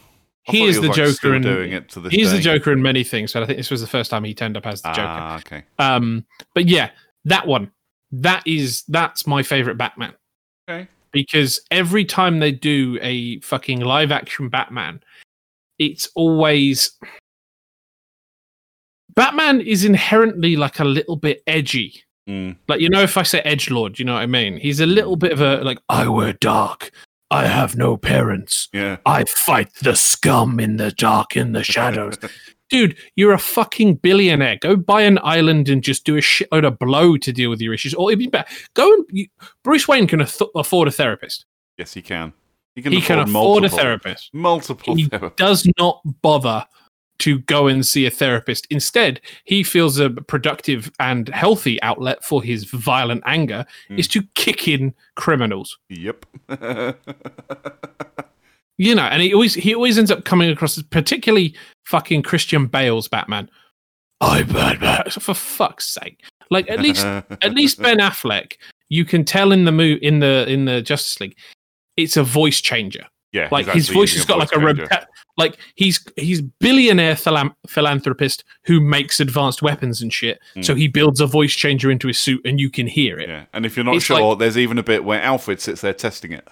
I 0.48 0.52
He 0.52 0.64
is 0.66 0.80
the 0.80 0.88
like, 0.88 0.96
Joker 0.96 1.36
in- 1.36 1.42
doing 1.42 1.72
it 1.72 1.90
to 1.90 2.00
this 2.00 2.14
He's 2.14 2.30
day. 2.32 2.38
the 2.38 2.42
Joker 2.44 2.72
in 2.72 2.82
many 2.82 3.04
things, 3.04 3.34
but 3.34 3.44
I 3.44 3.46
think 3.48 3.58
this 3.58 3.70
was 3.72 3.82
the 3.82 3.88
first 3.88 4.10
time 4.12 4.24
he 4.24 4.34
turned 4.34 4.56
up 4.58 4.66
as 4.66 4.82
the 4.82 4.90
Joker. 4.90 5.02
Ah, 5.08 5.38
okay. 5.40 5.64
Um, 5.78 6.26
but 6.56 6.68
yeah, 6.68 6.92
that 7.26 7.46
one, 7.48 7.72
that 8.12 8.44
is 8.48 8.84
that's 8.88 9.26
my 9.28 9.44
favorite 9.44 9.78
Batman. 9.78 10.14
Okay. 10.70 10.88
Because 11.12 11.60
every 11.72 12.06
time 12.06 12.40
they 12.40 12.52
do 12.52 12.98
a 13.02 13.40
fucking 13.42 13.82
live 13.82 14.12
action 14.12 14.50
Batman, 14.50 15.02
it's 15.78 16.10
always 16.16 16.98
Batman 19.14 19.62
is 19.62 19.84
inherently 19.84 20.56
like 20.56 20.80
a 20.80 20.86
little 20.86 21.16
bit 21.16 21.44
edgy. 21.48 22.04
Mm. 22.30 22.56
Like 22.68 22.80
you 22.80 22.90
know, 22.90 23.02
if 23.02 23.18
I 23.18 23.24
say 23.24 23.40
edge 23.42 23.70
lord, 23.70 24.00
you 24.00 24.06
know 24.06 24.14
what 24.14 24.22
I 24.22 24.28
mean. 24.28 24.58
He's 24.58 24.80
a 24.80 24.86
little 24.86 25.16
bit 25.16 25.32
of 25.32 25.42
a 25.42 25.64
like 25.64 25.80
I 25.90 26.08
wear 26.08 26.34
dark. 26.34 26.92
I 27.30 27.48
have 27.48 27.78
no 27.78 27.96
parents. 27.96 28.68
Yeah. 28.74 28.98
I 29.06 29.24
fight 29.24 29.74
the 29.82 29.96
scum 29.96 30.60
in 30.60 30.76
the 30.76 30.92
dark, 30.92 31.38
in 31.38 31.54
the 31.54 31.64
shadows. 31.64 32.18
Dude, 32.72 32.98
you're 33.16 33.34
a 33.34 33.38
fucking 33.38 33.96
billionaire. 33.96 34.58
Go 34.62 34.76
buy 34.78 35.02
an 35.02 35.20
island 35.24 35.70
and 35.70 35.84
just 35.84 36.06
do 36.06 36.16
a 36.16 36.22
shitload 36.22 36.66
of 36.66 36.80
blow 36.80 37.18
to 37.18 37.32
deal 37.34 37.50
with 37.50 37.62
your 37.62 37.74
issues. 37.74 37.94
Or 37.94 38.10
it'd 38.10 38.20
be 38.20 38.28
better. 38.28 38.50
Go 38.74 38.92
and 38.94 39.06
you, 39.12 39.28
Bruce 39.64 39.88
Wayne 39.88 40.08
can 40.08 40.22
ath- 40.22 40.42
afford 40.56 40.88
a 40.88 40.92
therapist. 40.92 41.46
Yes, 41.78 41.94
he 41.94 42.02
can. 42.02 42.32
He 42.76 42.82
can 42.82 42.94
he 42.94 43.00
afford, 43.00 43.08
can 43.08 43.20
afford 43.20 43.62
multiple, 43.64 43.78
a 43.78 43.82
therapist. 43.82 44.30
Multiple 44.34 44.96
He 44.96 45.08
therapists. 45.10 45.36
does 45.36 45.68
not 45.78 46.02
bother 46.22 46.66
to 47.20 47.40
go 47.40 47.68
and 47.68 47.86
see 47.86 48.06
a 48.06 48.10
therapist. 48.10 48.66
Instead, 48.72 49.20
he 49.44 49.62
feels 49.62 50.00
a 50.00 50.10
productive 50.10 50.90
and 51.00 51.28
healthy 51.30 51.80
outlet 51.84 52.24
for 52.24 52.42
his 52.42 52.64
violent 52.64 53.22
anger 53.26 53.66
Hmm. 53.90 54.00
is 54.00 54.08
to 54.08 54.24
kick 54.36 54.68
in 54.70 54.94
criminals. 55.16 55.78
Yep. 55.90 56.26
you 58.78 58.96
know, 58.96 59.04
and 59.04 59.22
he 59.22 59.34
always 59.34 59.54
he 59.54 59.76
always 59.76 59.98
ends 59.98 60.10
up 60.10 60.26
coming 60.26 60.50
across 60.50 60.78
as 60.78 60.84
particularly 60.86 61.54
fucking 61.86 62.24
Christian 62.24 62.68
Bale's 62.68 63.08
Batman. 63.08 63.50
I 64.20 64.44
Batman 64.44 65.04
for 65.12 65.34
fuck's 65.34 65.88
sake. 65.88 66.24
Like 66.50 66.70
at 66.70 66.80
least 66.80 67.04
at 67.06 67.54
least 67.54 67.82
Ben 67.82 68.00
Affleck, 68.00 68.54
you 68.90 69.06
can 69.06 69.24
tell 69.26 69.52
in 69.52 69.66
the 69.66 69.72
mo- 69.72 69.84
in 70.02 70.20
the 70.20 70.46
in 70.50 70.66
the 70.66 70.82
Justice 70.82 71.20
League, 71.20 71.36
it's 71.98 72.18
a 72.18 72.24
voice 72.24 72.60
changer. 72.62 73.06
yeah, 73.32 73.48
Like 73.52 73.68
his 73.68 73.90
voice 73.90 74.14
has 74.16 74.26
got 74.26 74.38
like 74.40 74.54
a 74.54 74.60
rep- 74.60 75.08
like 75.38 75.58
he's 75.76 76.06
he's 76.18 76.42
billionaire 76.42 77.16
philan- 77.16 77.56
philanthropist 77.68 78.44
who 78.66 78.82
makes 78.82 79.20
advanced 79.22 79.62
weapons 79.62 80.02
and 80.02 80.12
shit. 80.12 80.40
Hmm. 80.54 80.62
So 80.62 80.76
he 80.76 80.88
builds 80.90 81.22
a 81.22 81.26
voice 81.26 81.54
changer 81.54 81.90
into 81.90 82.08
his 82.08 82.20
suit, 82.20 82.42
and 82.46 82.60
you 82.60 82.70
can 82.70 82.86
hear 82.86 83.18
it. 83.18 83.30
Yeah, 83.30 83.46
and 83.54 83.66
if 83.66 83.78
you're 83.78 83.86
not 83.86 83.96
It's 83.96 84.06
sure, 84.06 84.20
like- 84.22 84.40
there's 84.40 84.58
even 84.58 84.78
a 84.78 84.84
bit 84.84 85.06
where 85.06 85.22
Alfred 85.22 85.62
sits 85.62 85.80
there 85.82 85.94
testing 85.94 86.34
it. 86.34 86.46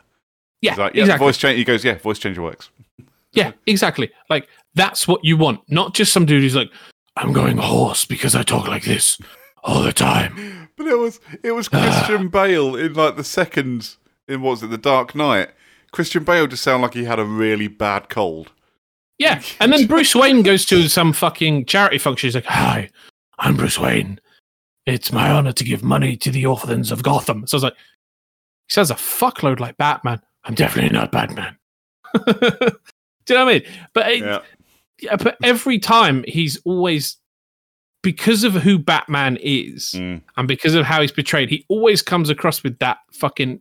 Yeah, 0.61 0.71
He's 0.71 0.79
like, 0.79 0.95
yeah, 0.95 1.03
exactly. 1.03 1.25
voice 1.27 1.37
change. 1.37 1.57
He 1.57 1.63
goes, 1.65 1.83
yeah, 1.85 1.95
voice 1.99 2.19
changer 2.19 2.41
works. 2.41 2.69
Yeah, 3.33 3.51
exactly. 3.67 4.11
Like 4.29 4.47
that's 4.75 5.07
what 5.07 5.23
you 5.23 5.37
want, 5.37 5.61
not 5.69 5.93
just 5.93 6.13
some 6.13 6.25
dude 6.25 6.43
who's 6.43 6.55
like, 6.55 6.71
"I'm 7.15 7.33
going 7.33 7.57
hoarse 7.57 8.05
because 8.05 8.35
I 8.35 8.43
talk 8.43 8.67
like 8.67 8.83
this 8.83 9.17
all 9.63 9.81
the 9.81 9.93
time." 9.93 10.69
But 10.77 10.87
it 10.87 10.97
was 10.97 11.19
it 11.43 11.51
was 11.51 11.67
Christian 11.67 12.27
ah. 12.27 12.29
Bale 12.29 12.75
in 12.75 12.93
like 12.93 13.17
the 13.17 13.23
second 13.23 13.95
in 14.27 14.41
what 14.41 14.51
was 14.51 14.63
it, 14.63 14.67
The 14.67 14.77
Dark 14.77 15.15
Knight. 15.15 15.49
Christian 15.91 16.23
Bale 16.23 16.47
just 16.47 16.63
sounded 16.63 16.83
like 16.83 16.93
he 16.93 17.05
had 17.05 17.19
a 17.19 17.25
really 17.25 17.67
bad 17.67 18.09
cold. 18.09 18.51
Yeah, 19.17 19.41
and 19.59 19.73
then 19.73 19.87
Bruce 19.87 20.15
Wayne 20.15 20.43
goes 20.43 20.65
to 20.67 20.87
some 20.87 21.13
fucking 21.13 21.65
charity 21.65 21.97
function. 21.97 22.27
He's 22.27 22.35
like, 22.35 22.45
"Hi, 22.45 22.89
I'm 23.39 23.57
Bruce 23.57 23.79
Wayne. 23.79 24.19
It's 24.85 25.11
my 25.11 25.29
honor 25.29 25.51
to 25.51 25.63
give 25.63 25.83
money 25.83 26.15
to 26.17 26.31
the 26.31 26.45
orphans 26.45 26.91
of 26.91 27.03
Gotham." 27.03 27.45
So 27.47 27.55
I 27.55 27.57
was 27.57 27.63
like, 27.63 27.73
he 27.73 28.73
sounds 28.73 28.91
a 28.91 28.95
fuckload 28.95 29.59
like 29.59 29.77
Batman. 29.77 30.21
I'm 30.45 30.55
definitely 30.55 30.91
not 30.91 31.11
Batman. 31.11 31.57
Do 32.15 33.33
you 33.33 33.35
know 33.35 33.45
what 33.45 33.51
I 33.51 33.59
mean? 33.59 33.63
But 33.93 34.11
it, 34.11 34.19
Yeah, 34.21 34.39
yeah, 35.01 35.15
but 35.15 35.37
every 35.43 35.79
time 35.79 36.23
he's 36.27 36.57
always 36.65 37.17
because 38.01 38.43
of 38.43 38.53
who 38.53 38.79
Batman 38.79 39.37
is 39.41 39.93
Mm. 39.97 40.21
and 40.37 40.47
because 40.47 40.73
of 40.73 40.85
how 40.85 41.01
he's 41.01 41.11
portrayed, 41.11 41.49
he 41.49 41.65
always 41.67 42.01
comes 42.01 42.29
across 42.29 42.63
with 42.63 42.79
that 42.79 42.97
fucking 43.13 43.59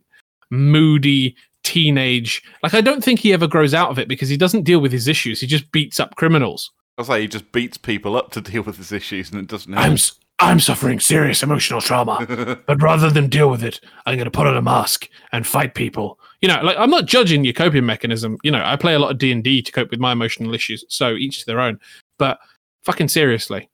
moody 0.49 1.35
teenage. 1.63 2.41
Like 2.63 2.73
I 2.73 2.81
don't 2.81 3.03
think 3.03 3.19
he 3.19 3.33
ever 3.33 3.47
grows 3.47 3.73
out 3.73 3.89
of 3.89 3.99
it 3.99 4.07
because 4.07 4.29
he 4.29 4.37
doesn't 4.37 4.63
deal 4.63 4.79
with 4.79 4.91
his 4.91 5.07
issues. 5.07 5.41
He 5.41 5.47
just 5.47 5.71
beats 5.71 5.99
up 5.99 6.15
criminals. 6.15 6.71
I 6.97 7.01
was 7.01 7.09
like, 7.09 7.21
he 7.21 7.27
just 7.27 7.51
beats 7.51 7.77
people 7.77 8.15
up 8.17 8.31
to 8.31 8.41
deal 8.41 8.61
with 8.63 8.77
his 8.77 8.91
issues, 8.91 9.31
and 9.31 9.39
it 9.39 9.47
doesn't 9.47 9.71
help. 9.73 9.85
I'm 9.85 9.97
I'm 10.41 10.59
suffering 10.59 10.99
serious 11.01 11.43
emotional 11.43 11.81
trauma, 11.81 12.25
but 12.65 12.81
rather 12.81 13.09
than 13.09 13.27
deal 13.27 13.49
with 13.49 13.63
it, 13.63 13.81
I'm 14.05 14.15
going 14.15 14.25
to 14.25 14.31
put 14.31 14.47
on 14.47 14.55
a 14.55 14.61
mask 14.61 15.07
and 15.33 15.45
fight 15.45 15.75
people. 15.75 16.17
You 16.41 16.47
know, 16.47 16.61
like 16.63 16.77
I'm 16.77 16.89
not 16.89 17.05
judging 17.05 17.43
your 17.43 17.53
coping 17.53 17.85
mechanism. 17.85 18.37
You 18.43 18.51
know, 18.51 18.63
I 18.63 18.75
play 18.75 18.93
a 18.93 18.99
lot 18.99 19.11
of 19.11 19.17
D 19.17 19.31
and 19.31 19.43
D 19.43 19.61
to 19.61 19.71
cope 19.71 19.91
with 19.91 19.99
my 19.99 20.11
emotional 20.11 20.53
issues, 20.53 20.85
so 20.87 21.11
each 21.15 21.39
to 21.41 21.45
their 21.45 21.59
own. 21.59 21.79
But 22.17 22.39
fucking 22.83 23.09
seriously, 23.09 23.69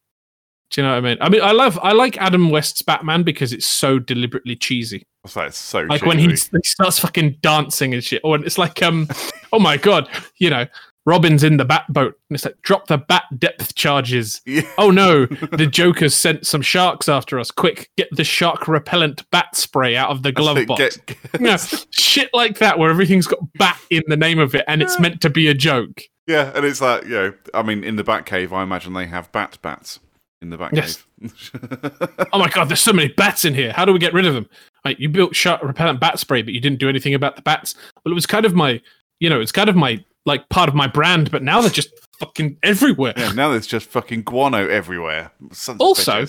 do 0.72 0.82
you 0.82 0.88
know 0.88 0.94
what 0.94 0.98
I 0.98 1.02
mean? 1.02 1.18
I 1.22 1.30
mean, 1.30 1.42
I 1.42 1.52
love 1.52 1.80
I 1.84 1.92
like 1.92 2.18
Adam 2.18 2.50
West's 2.50 2.82
Batman 2.82 3.24
because 3.24 3.54
it's 3.54 3.68
so 3.68 4.00
deliberately 4.00 4.56
cheesy. 4.56 5.00
I 5.00 5.04
was 5.24 5.36
like, 5.36 5.48
it's 5.50 5.58
so 5.58 5.82
Like 5.82 6.06
when 6.06 6.18
cheesy. 6.18 6.50
he, 6.52 6.58
he 6.58 6.68
starts 6.68 6.98
fucking 7.00 7.38
dancing 7.42 7.94
and 7.94 8.04
shit, 8.04 8.22
or 8.24 8.38
it's 8.44 8.58
like 8.58 8.82
um, 8.82 9.08
oh 9.54 9.60
my 9.60 9.78
god, 9.78 10.10
you 10.38 10.50
know. 10.50 10.66
Robin's 11.06 11.44
in 11.44 11.58
the 11.58 11.66
bat 11.66 11.86
boat, 11.90 12.16
and 12.30 12.36
it's 12.36 12.46
like 12.46 12.60
drop 12.64 12.88
the 12.88 12.98
bat 12.98 13.24
depth 13.38 13.76
charges. 13.76 14.42
Yeah. 14.46 14.64
Oh 14.78 14.90
no, 14.92 15.26
the 15.52 15.68
Joker's 15.68 16.16
sent 16.16 16.48
some 16.48 16.62
sharks 16.62 17.08
after 17.08 17.40
us. 17.40 17.52
Quick, 17.52 17.90
get 17.98 18.08
the 18.12 18.24
shark 18.24 18.68
repellent 18.68 19.30
bat 19.32 19.56
spray 19.56 19.96
out 19.96 20.10
of 20.10 20.24
the 20.24 20.32
glove 20.32 20.58
Get- 20.58 20.68
box. 20.68 20.98
get- 20.98 21.18
You 21.40 21.46
know, 21.48 21.58
shit 21.92 22.30
like 22.34 22.58
that, 22.60 22.80
where 22.80 22.90
everything's 22.90 23.28
got 23.28 23.40
bat 23.54 23.80
in 23.90 24.02
the 24.08 24.18
name 24.18 24.40
of 24.40 24.56
it, 24.56 24.64
and 24.68 24.82
it's 24.82 25.00
meant 25.00 25.22
to 25.22 25.30
be 25.30 25.48
a 25.48 25.54
joke. 25.54 26.02
yeah, 26.28 26.52
and 26.56 26.66
it's 26.66 26.82
like 26.82 27.04
you 27.04 27.10
know, 27.12 27.34
I 27.54 27.62
mean, 27.62 27.84
in 27.84 27.98
the 27.98 28.04
Batcave, 28.04 28.52
I 28.52 28.64
imagine 28.64 28.94
they 28.94 29.06
have 29.06 29.32
bat 29.32 29.60
bats 29.62 30.00
in 30.42 30.50
the 30.50 30.58
Batcave. 30.58 30.74
Yes. 30.74 31.06
Oh 32.34 32.40
my 32.40 32.50
god, 32.50 32.68
there's 32.70 32.82
so 32.82 32.92
many 32.94 33.08
bats 33.14 33.46
in 33.46 33.54
here. 33.54 33.72
How 33.72 33.86
do 33.86 33.94
we 33.94 34.00
get 34.00 34.14
rid 34.14 34.26
of 34.26 34.34
them? 34.34 34.48
Like, 34.84 35.00
you 35.00 35.08
built 35.08 35.36
shark 35.36 35.62
repellent 35.64 36.00
bat 36.02 36.20
spray, 36.20 36.42
but 36.42 36.54
you 36.54 36.60
didn't 36.60 36.80
do 36.80 36.90
anything 36.90 37.14
about 37.14 37.36
the 37.38 37.42
bats. 37.42 37.76
Well, 38.04 38.12
it 38.12 38.16
was 38.16 38.26
kind 38.26 38.46
of 38.46 38.54
my, 38.54 38.82
you 39.20 39.30
know, 39.30 39.40
it's 39.40 39.52
kind 39.54 39.70
of 39.70 39.76
my 39.76 40.04
like 40.26 40.48
part 40.50 40.70
of 40.70 40.76
my 40.76 40.88
brand, 40.88 41.30
but 41.32 41.44
now 41.44 41.62
they're 41.62 41.70
just 41.70 41.90
fucking 42.20 42.58
everywhere. 42.64 43.14
yeah, 43.18 43.32
now 43.34 43.50
there's 43.52 43.68
just 43.68 43.88
fucking 43.90 44.24
guano 44.24 44.68
everywhere. 44.68 45.32
Sons 45.52 45.80
Also- 45.80 46.26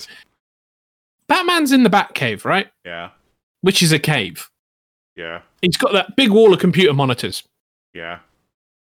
Batman's 1.27 1.71
in 1.71 1.83
the 1.83 1.89
Batcave, 1.89 2.45
right? 2.45 2.67
yeah, 2.85 3.09
Which 3.61 3.81
is 3.83 3.91
a 3.91 3.99
cave. 3.99 4.49
yeah, 5.15 5.41
He's 5.61 5.75
got 5.77 5.91
that 5.93 6.15
big 6.15 6.29
wall 6.31 6.53
of 6.53 6.59
computer 6.59 6.93
monitors. 6.93 7.43
yeah. 7.93 8.19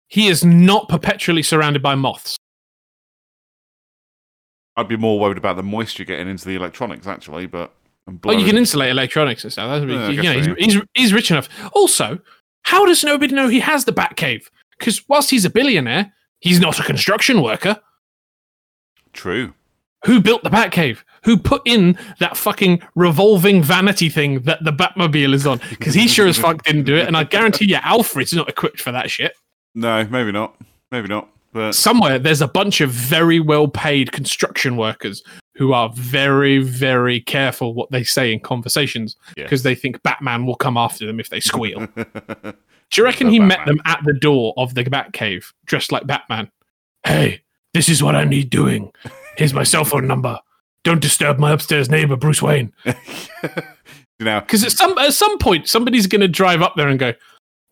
He 0.08 0.28
is 0.28 0.44
not 0.44 0.88
perpetually 0.88 1.42
surrounded 1.42 1.82
by 1.82 1.96
moths. 1.96 2.36
I'd 4.76 4.86
be 4.88 4.96
more 4.96 5.18
worried 5.18 5.38
about 5.38 5.56
the 5.56 5.62
moisture 5.64 6.04
getting 6.04 6.28
into 6.28 6.46
the 6.46 6.54
electronics, 6.54 7.06
actually, 7.06 7.46
but 7.46 7.72
Oh, 8.24 8.30
you 8.30 8.44
can 8.46 8.56
insulate 8.56 8.90
electronics 8.90 9.42
and 9.42 9.52
stuff. 9.52 9.80
That's, 9.80 9.90
Yeah, 9.90 10.08
you 10.10 10.22
know, 10.22 10.42
so, 10.42 10.54
he's, 10.54 10.74
he's 10.74 10.82
he's 10.94 11.12
rich 11.12 11.32
enough. 11.32 11.48
Also, 11.72 12.20
how 12.62 12.86
does 12.86 13.02
nobody 13.02 13.34
know 13.34 13.48
he 13.48 13.58
has 13.58 13.84
the 13.84 13.92
Batcave? 13.92 14.44
Because 14.78 15.06
whilst 15.08 15.30
he's 15.30 15.44
a 15.44 15.50
billionaire, 15.50 16.12
he's 16.40 16.60
not 16.60 16.78
a 16.78 16.82
construction 16.82 17.42
worker. 17.42 17.80
True. 19.12 19.54
Who 20.04 20.20
built 20.20 20.44
the 20.44 20.50
Batcave? 20.50 20.98
Who 21.24 21.36
put 21.36 21.62
in 21.64 21.98
that 22.20 22.36
fucking 22.36 22.80
revolving 22.94 23.62
vanity 23.62 24.08
thing 24.08 24.40
that 24.42 24.62
the 24.62 24.70
Batmobile 24.72 25.32
is 25.34 25.46
on? 25.46 25.60
Because 25.70 25.94
he 25.94 26.06
sure 26.06 26.28
as 26.28 26.38
fuck 26.38 26.62
didn't 26.62 26.84
do 26.84 26.96
it, 26.96 27.06
and 27.06 27.16
I 27.16 27.24
guarantee 27.24 27.64
you, 27.64 27.76
Alfred's 27.82 28.32
not 28.32 28.48
equipped 28.48 28.80
for 28.80 28.92
that 28.92 29.10
shit. 29.10 29.32
No, 29.74 30.04
maybe 30.04 30.30
not. 30.30 30.54
Maybe 30.92 31.08
not. 31.08 31.28
But 31.52 31.72
Somewhere 31.72 32.18
there's 32.18 32.42
a 32.42 32.46
bunch 32.48 32.80
of 32.80 32.90
very 32.90 33.40
well 33.40 33.66
paid 33.66 34.12
construction 34.12 34.76
workers 34.76 35.22
who 35.56 35.72
are 35.72 35.88
very, 35.94 36.58
very 36.58 37.20
careful 37.20 37.72
what 37.74 37.90
they 37.90 38.04
say 38.04 38.32
in 38.32 38.38
conversations 38.40 39.16
Yeah. 39.36 39.44
because 39.44 39.62
they 39.62 39.74
think 39.74 40.02
Batman 40.02 40.44
will 40.46 40.54
come 40.56 40.76
after 40.76 41.06
them 41.06 41.18
if 41.18 41.30
they 41.30 41.40
squeal. 41.40 41.88
Do 42.90 43.00
you 43.00 43.04
reckon 43.04 43.28
he 43.28 43.40
met 43.40 43.66
them 43.66 43.80
at 43.84 44.02
the 44.04 44.12
door 44.12 44.54
of 44.56 44.74
the 44.74 44.84
Batcave 44.84 45.52
dressed 45.64 45.92
like 45.92 46.06
Batman? 46.06 46.50
Hey, 47.04 47.42
this 47.74 47.88
is 47.88 48.02
what 48.02 48.14
I 48.14 48.24
need 48.24 48.50
doing. 48.50 48.92
Here's 49.36 49.52
my 49.52 49.64
cell 49.64 49.84
phone 49.84 50.06
number. 50.06 50.38
Don't 50.82 51.00
disturb 51.00 51.38
my 51.38 51.52
upstairs 51.52 51.90
neighbor, 51.90 52.16
Bruce 52.16 52.40
Wayne. 52.40 52.72
you 52.84 52.94
know, 54.20 54.40
Because 54.40 54.64
at 54.64 54.72
some 54.72 54.96
at 54.98 55.12
some 55.14 55.38
point, 55.38 55.68
somebody's 55.68 56.06
going 56.06 56.20
to 56.20 56.28
drive 56.28 56.62
up 56.62 56.74
there 56.76 56.88
and 56.88 56.98
go, 56.98 57.12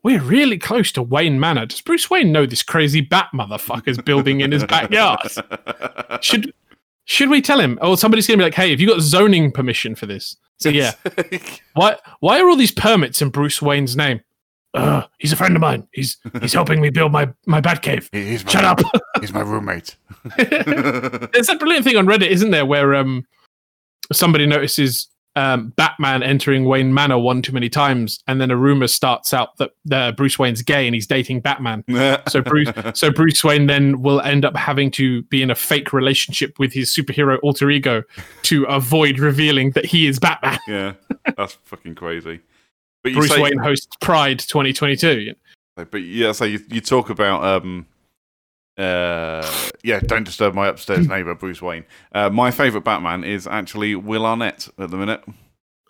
"We're 0.03 0.21
really 0.21 0.59
close 0.59 0.91
to 0.93 1.03
Wayne 1.03 1.39
Manor. 1.39 1.67
Does 1.67 1.81
Bruce 1.81 2.11
Wayne 2.11 2.33
know 2.33 2.45
this 2.45 2.63
crazy 2.63 3.01
bat 3.01 3.29
motherfucker's 3.33 3.99
building 3.99 4.41
in 4.41 4.51
his 4.51 4.65
backyard? 4.65 5.21
Should 6.23 6.53
should 7.07 7.29
we 7.29 7.41
tell 7.43 7.61
him? 7.61 7.79
Or 7.83 7.97
somebody's 7.97 8.27
going 8.27 8.39
to 8.39 8.43
be 8.43 8.47
like, 8.47 8.55
"Hey, 8.55 8.71
have 8.71 8.81
you 8.81 8.89
got 8.89 9.01
zoning 9.01 9.53
permission 9.53 9.95
for 9.95 10.07
this?" 10.07 10.37
So 10.59 10.69
yeah, 10.69 10.93
why 11.75 11.97
why 12.21 12.41
are 12.41 12.49
all 12.49 12.57
these 12.57 12.73
permits 12.73 13.23
in 13.23 13.31
Bruce 13.31 13.63
Wayne's 13.63 13.97
name? 13.97 14.21
Uh, 14.75 15.07
he's 15.19 15.33
a 15.33 15.37
friend 15.37 15.55
of 15.55 15.61
mine. 15.61 15.87
He's 15.93 16.17
he's 16.41 16.53
helping 16.53 16.81
me 16.81 16.91
build 16.91 17.13
my 17.13 17.33
my 17.47 17.61
bat 17.61 17.81
cave. 17.83 18.11
my, 18.13 18.37
Shut 18.37 18.65
up. 18.65 18.81
He's 19.21 19.33
my 19.33 19.41
roommate. 19.41 19.97
There's 20.37 21.47
that 21.47 21.57
brilliant 21.61 21.85
thing 21.85 21.97
on 21.97 22.07
Reddit, 22.07 22.29
isn't 22.29 22.51
there, 22.51 22.67
where 22.67 22.95
um 22.97 23.25
somebody 24.13 24.47
notices 24.47 25.09
um 25.37 25.69
Batman 25.77 26.23
entering 26.25 26.65
Wayne 26.65 26.93
Manor 26.93 27.19
one 27.19 27.41
too 27.41 27.53
many 27.53 27.69
times, 27.69 28.19
and 28.27 28.41
then 28.41 28.51
a 28.51 28.57
rumor 28.57 28.89
starts 28.89 29.33
out 29.33 29.57
that 29.59 29.71
uh, 29.93 30.11
Bruce 30.13 30.39
Wayne's 30.41 30.63
gay 30.63 30.87
and 30.87 30.95
he's 30.95 31.07
dating 31.07 31.41
Batman. 31.41 31.85
So 32.29 32.43
Bruce, 32.43 32.71
so 32.95 33.13
Bruce 33.13 33.45
Wayne 33.45 33.67
then 33.67 34.03
will 34.03 34.21
end 34.23 34.45
up 34.45 34.57
having 34.57 34.91
to 34.93 35.23
be 35.25 35.41
in 35.43 35.51
a 35.51 35.55
fake 35.55 35.93
relationship 35.93 36.59
with 36.59 36.73
his 36.73 36.91
superhero 36.93 37.39
alter 37.45 37.71
ego 37.71 38.03
to 38.43 38.65
avoid 38.65 39.21
revealing 39.21 39.71
that 39.73 39.85
he 39.85 40.07
is 40.09 40.19
Batman. 40.19 40.59
yeah, 40.67 40.95
that's 41.37 41.55
fucking 41.63 41.95
crazy. 41.95 42.41
But 43.05 43.13
Bruce 43.13 43.31
say, 43.31 43.41
Wayne 43.43 43.59
hosts 43.59 43.87
Pride 44.01 44.39
2022. 44.41 45.35
but 45.77 45.95
yeah, 46.03 46.33
so 46.33 46.45
you, 46.47 46.59
you 46.71 46.81
talk 46.81 47.11
about 47.11 47.45
um, 47.45 47.87
uh, 48.79 49.47
yeah, 49.83 50.01
don't 50.01 50.25
disturb 50.25 50.55
my 50.55 50.67
upstairs 50.69 51.07
neighbor, 51.07 51.35
Bruce 51.35 51.61
Wayne. 51.63 51.85
Uh, 52.13 52.31
my 52.31 52.51
favorite 52.51 52.83
Batman 52.83 53.23
is 53.23 53.47
actually 53.47 53.95
Will 53.95 54.25
Arnett 54.27 54.69
at 54.79 54.91
the 54.91 54.97
minute. 54.97 55.23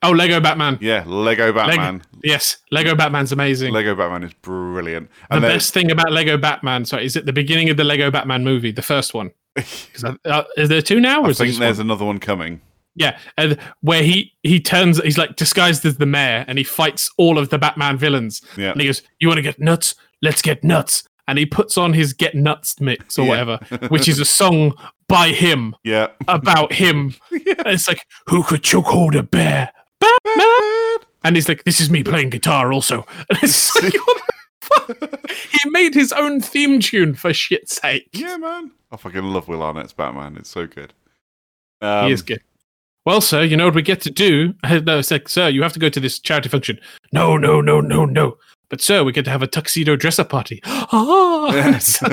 Oh, 0.03 0.11
Lego 0.11 0.39
Batman. 0.39 0.77
Yeah, 0.83 1.03
Lego 1.07 1.51
Batman. 1.53 2.03
Yes, 2.23 2.59
Lego 2.71 2.95
Batman's 2.95 3.33
amazing. 3.33 3.73
Lego 3.73 3.95
Batman 3.95 4.25
is 4.25 4.35
brilliant. 4.43 5.09
the 5.31 5.37
And 5.37 5.45
then- 5.45 5.51
best 5.53 5.73
thing 5.73 5.91
about 5.91 6.13
Lego 6.13 6.37
Batman, 6.37 6.85
sorry, 6.85 7.07
is 7.07 7.17
at 7.17 7.25
the 7.25 7.33
beginning 7.33 7.71
of 7.71 7.77
the 7.79 7.85
Lego 7.85 8.11
Batman 8.11 8.45
movie, 8.45 8.71
the 8.71 8.83
first 8.83 9.15
one. 9.15 9.31
I- 9.57 10.17
uh, 10.27 10.43
is 10.59 10.69
there 10.69 10.83
two 10.83 11.01
now? 11.01 11.23
Or 11.23 11.31
I 11.31 11.33
think 11.33 11.57
there's 11.59 11.79
one? 11.79 11.87
another 11.87 12.05
one 12.05 12.19
coming. 12.19 12.61
Yeah, 12.97 13.19
and 13.37 13.59
where 13.81 14.03
he 14.03 14.33
he 14.43 14.61
turns, 14.61 15.01
he's 15.03 15.19
like 15.19 15.37
disguised 15.37 15.85
as 15.85 15.97
the 15.97 16.07
mayor, 16.07 16.45
and 16.47 16.59
he 16.59 16.65
fights 16.65 17.11
all 17.19 17.39
of 17.39 17.49
the 17.51 17.59
Batman 17.59 17.99
villains. 17.99 18.41
Yeah. 18.57 18.71
And 18.73 18.81
he 18.81 18.87
goes, 18.87 19.03
"You 19.19 19.29
want 19.29 19.39
to 19.39 19.43
get 19.43 19.59
nuts? 19.59 19.95
Let's 20.23 20.43
get 20.43 20.63
nuts." 20.63 21.03
And 21.27 21.39
he 21.39 21.47
puts 21.47 21.77
on 21.79 21.93
his 21.95 22.13
"Get 22.13 22.35
Nuts" 22.35 22.79
mix 22.81 23.19
or 23.19 23.23
Yeah. 23.25 23.29
whatever, 23.31 23.89
which 23.89 24.09
is 24.09 24.21
a 24.21 24.25
song 24.25 24.75
by 25.09 25.29
him 25.31 25.75
Yeah. 25.83 26.09
about 26.29 26.73
him. 26.73 27.15
And 27.31 27.69
it's 27.75 27.89
like, 27.89 28.05
"Who 28.29 28.43
could 28.45 28.63
choke 28.63 28.87
hold 28.87 29.17
a 29.17 29.23
bear?" 29.23 29.73
Batman. 30.01 31.07
And 31.25 31.35
he's 31.37 31.49
like, 31.49 31.65
"This 31.65 31.81
is 31.81 31.89
me 31.91 32.05
playing 32.05 32.31
guitar 32.31 32.73
also." 32.73 33.07
And 33.31 33.39
it's 33.43 33.75
like, 33.83 33.95
what 34.07 34.23
the 34.87 34.97
fuck? 35.09 35.31
he 35.63 35.71
made 35.71 35.95
his 35.95 36.13
own 36.13 36.41
theme 36.41 36.79
tune 36.81 37.15
for 37.15 37.33
shit's 37.33 37.77
sake. 37.81 38.09
Yeah, 38.13 38.37
man. 38.37 38.71
I 38.93 38.97
fucking 38.99 39.23
love 39.25 39.49
Will 39.49 39.63
Arnett's 39.63 39.93
Batman. 39.95 40.37
It's 40.37 40.51
so 40.51 40.67
good. 40.67 40.93
Um, 41.81 42.07
he 42.07 42.13
is 42.13 42.23
good. 42.23 42.43
Well, 43.05 43.21
sir, 43.21 43.43
you 43.43 43.57
know 43.57 43.67
what 43.67 43.75
we 43.75 43.83
get 43.83 44.01
to 44.03 44.11
do? 44.11 44.55
No, 44.65 44.99
it's 44.99 45.11
like, 45.11 45.29
sir, 45.29 45.49
you 45.49 45.63
have 45.63 45.73
to 45.75 45.79
go 45.79 45.89
to 45.91 46.01
this 46.01 46.19
charity 46.19 46.49
function. 46.49 46.79
No, 47.13 47.37
no, 47.37 47.61
no, 47.61 47.81
no, 47.81 48.05
no. 48.07 48.39
But, 48.71 48.81
sir, 48.81 49.05
we 49.05 49.13
get 49.13 49.25
to 49.27 49.31
have 49.31 49.43
a 49.43 49.47
tuxedo 49.47 49.95
dress 49.97 50.19
up 50.19 50.31
party. 50.31 50.61
Ah! 50.67 51.53
Yes. 51.53 52.01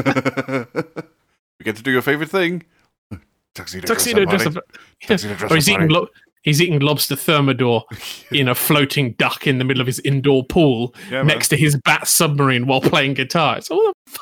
we 1.59 1.63
get 1.63 1.75
to 1.77 1.83
do 1.83 1.91
your 1.91 2.01
favorite 2.01 2.29
thing. 2.29 2.63
Tuxedo, 3.55 3.85
tuxedo 3.87 4.25
dress 4.25 4.43
dress 4.43 4.55
up. 4.55 4.63
up. 4.63 4.77
dress 5.01 5.23
Or 5.51 5.55
he's 5.55 5.69
up 5.69 5.75
eating, 5.75 5.89
lo- 5.89 6.07
he's 6.43 6.61
eating 6.61 6.79
lobster 6.79 7.15
thermidor 7.15 7.83
in 8.31 8.47
a 8.47 8.55
floating 8.55 9.11
duck 9.13 9.45
in 9.47 9.57
the 9.57 9.65
middle 9.65 9.81
of 9.81 9.87
his 9.87 9.99
indoor 9.99 10.45
pool 10.45 10.93
Yeah, 11.09 11.19
man. 11.19 11.27
next 11.27 11.47
to 11.49 11.57
his 11.57 11.75
bat 11.83 12.07
submarine 12.07 12.65
while 12.67 12.79
playing 12.81 13.13
guitar. 13.13 13.57
It's 13.57 13.69
all, 13.71 13.93
the 14.05 14.19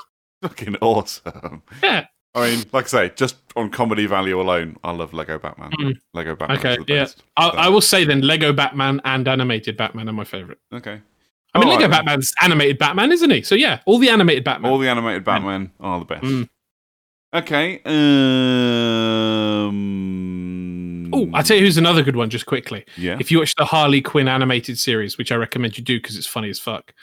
Fucking 0.47 0.75
awesome. 0.81 1.61
yeah. 1.83 2.05
I 2.35 2.49
mean, 2.51 2.65
like 2.71 2.85
I 2.85 2.87
say, 2.87 3.11
just 3.15 3.37
on 3.55 3.69
comedy 3.71 4.05
value 4.05 4.39
alone, 4.39 4.77
I 4.83 4.91
love 4.91 5.13
Lego 5.13 5.39
Batman. 5.39 5.71
Mm. 5.71 5.97
Lego 6.13 6.35
Batman. 6.35 6.59
Okay, 6.59 6.73
is 6.75 6.85
the 6.85 6.93
yeah. 6.93 6.99
best. 7.03 7.23
I, 7.37 7.49
So, 7.49 7.57
I 7.57 7.69
will 7.69 7.81
say 7.81 8.03
then 8.05 8.21
Lego 8.21 8.53
Batman 8.53 9.01
and 9.03 9.27
animated 9.27 9.75
Batman 9.77 10.07
are 10.09 10.13
my 10.13 10.23
favorite. 10.23 10.59
okay. 10.73 11.01
I 11.55 11.59
mean, 11.59 11.67
All 11.67 11.73
Lego 11.73 11.85
right. 11.89 11.91
Batman's 12.05 12.31
animated 12.43 12.77
Batman, 12.77 13.11
isn't 13.11 13.29
he? 13.31 13.41
So, 13.41 13.55
yeah, 13.55 13.79
all 13.87 13.97
the 13.97 14.09
animated 14.09 14.43
Batman. 14.43 14.71
All 14.71 14.77
the 14.77 14.87
animated 14.87 15.23
Batman 15.23 15.71
are 15.79 15.97
the 15.97 16.05
best. 16.05 16.23
Mm. 16.23 16.47
Okay. 17.33 17.81
Um. 19.79 21.09
Oh, 21.13 21.27
I'll 21.33 21.43
tell 21.43 21.57
you 21.57 21.63
who's 21.63 21.77
another 21.77 22.03
good 22.03 22.15
one, 22.15 22.29
just 22.29 22.45
quickly. 22.45 22.85
Yeah. 22.97 23.17
If 23.19 23.31
you 23.31 23.39
watch 23.39 23.55
the 23.55 23.65
Harley 23.65 24.01
Quinn 24.01 24.27
animated 24.27 24.77
series, 24.77 25.17
which 25.17 25.31
I 25.31 25.35
recommend 25.35 25.77
you 25.77 25.83
do 25.83 25.97
because 25.99 26.15
it's 26.17 26.27
funny 26.27 26.49
as 26.49 26.59
fuck, 26.59 26.93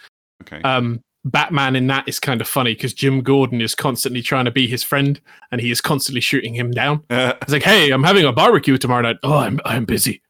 Okay. 0.42 0.60
um, 0.62 1.02
Batman 1.26 1.76
in 1.76 1.86
that 1.88 2.08
is 2.08 2.18
kind 2.20 2.40
of 2.40 2.48
funny 2.48 2.72
because 2.74 2.94
Jim 2.94 3.20
Gordon 3.20 3.60
is 3.60 3.74
constantly 3.74 4.22
trying 4.22 4.44
to 4.46 4.50
be 4.50 4.66
his 4.66 4.82
friend 4.82 5.20
and 5.50 5.60
he 5.60 5.70
is 5.70 5.80
constantly 5.80 6.20
shooting 6.20 6.54
him 6.54 6.70
down. 6.70 7.02
It's 7.10 7.52
like, 7.52 7.62
hey, 7.64 7.90
I'm 7.90 8.04
having 8.04 8.24
a 8.24 8.32
barbecue 8.32 8.78
tomorrow 8.78 9.02
night. 9.02 9.16
Oh, 9.22 9.38
I'm 9.38 9.60
I'm 9.64 9.84
busy. 9.84 10.22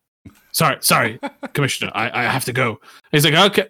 Sorry, 0.52 0.78
sorry, 0.80 1.20
Commissioner, 1.52 1.92
I, 1.94 2.20
I 2.20 2.22
have 2.24 2.44
to 2.46 2.52
go. 2.52 2.80
He's 3.12 3.24
like, 3.26 3.34
okay, 3.34 3.68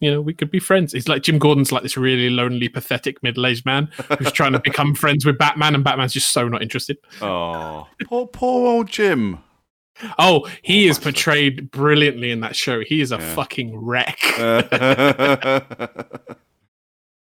you 0.00 0.10
know, 0.10 0.20
we 0.20 0.34
could 0.34 0.50
be 0.50 0.58
friends. 0.60 0.92
He's 0.92 1.08
like 1.08 1.22
Jim 1.22 1.38
Gordon's 1.38 1.72
like 1.72 1.82
this 1.82 1.96
really 1.96 2.28
lonely, 2.30 2.68
pathetic 2.68 3.22
middle-aged 3.22 3.64
man 3.64 3.88
who's 4.18 4.30
trying 4.30 4.52
to 4.52 4.60
become 4.60 4.94
friends 5.02 5.24
with 5.24 5.38
Batman, 5.38 5.74
and 5.74 5.82
Batman's 5.82 6.12
just 6.12 6.30
so 6.32 6.46
not 6.48 6.60
interested. 6.62 6.98
oh, 7.22 7.88
poor, 8.04 8.26
poor 8.26 8.66
old 8.68 8.88
Jim. 8.88 9.38
Oh, 10.18 10.46
he 10.62 10.86
Oh, 10.86 10.90
is 10.90 10.98
portrayed 10.98 11.70
brilliantly 11.72 12.30
in 12.30 12.40
that 12.40 12.54
show. 12.54 12.80
He 12.86 13.00
is 13.00 13.10
a 13.10 13.16
Yeah. 13.16 13.34
fucking 13.34 13.76
wreck. 13.76 14.18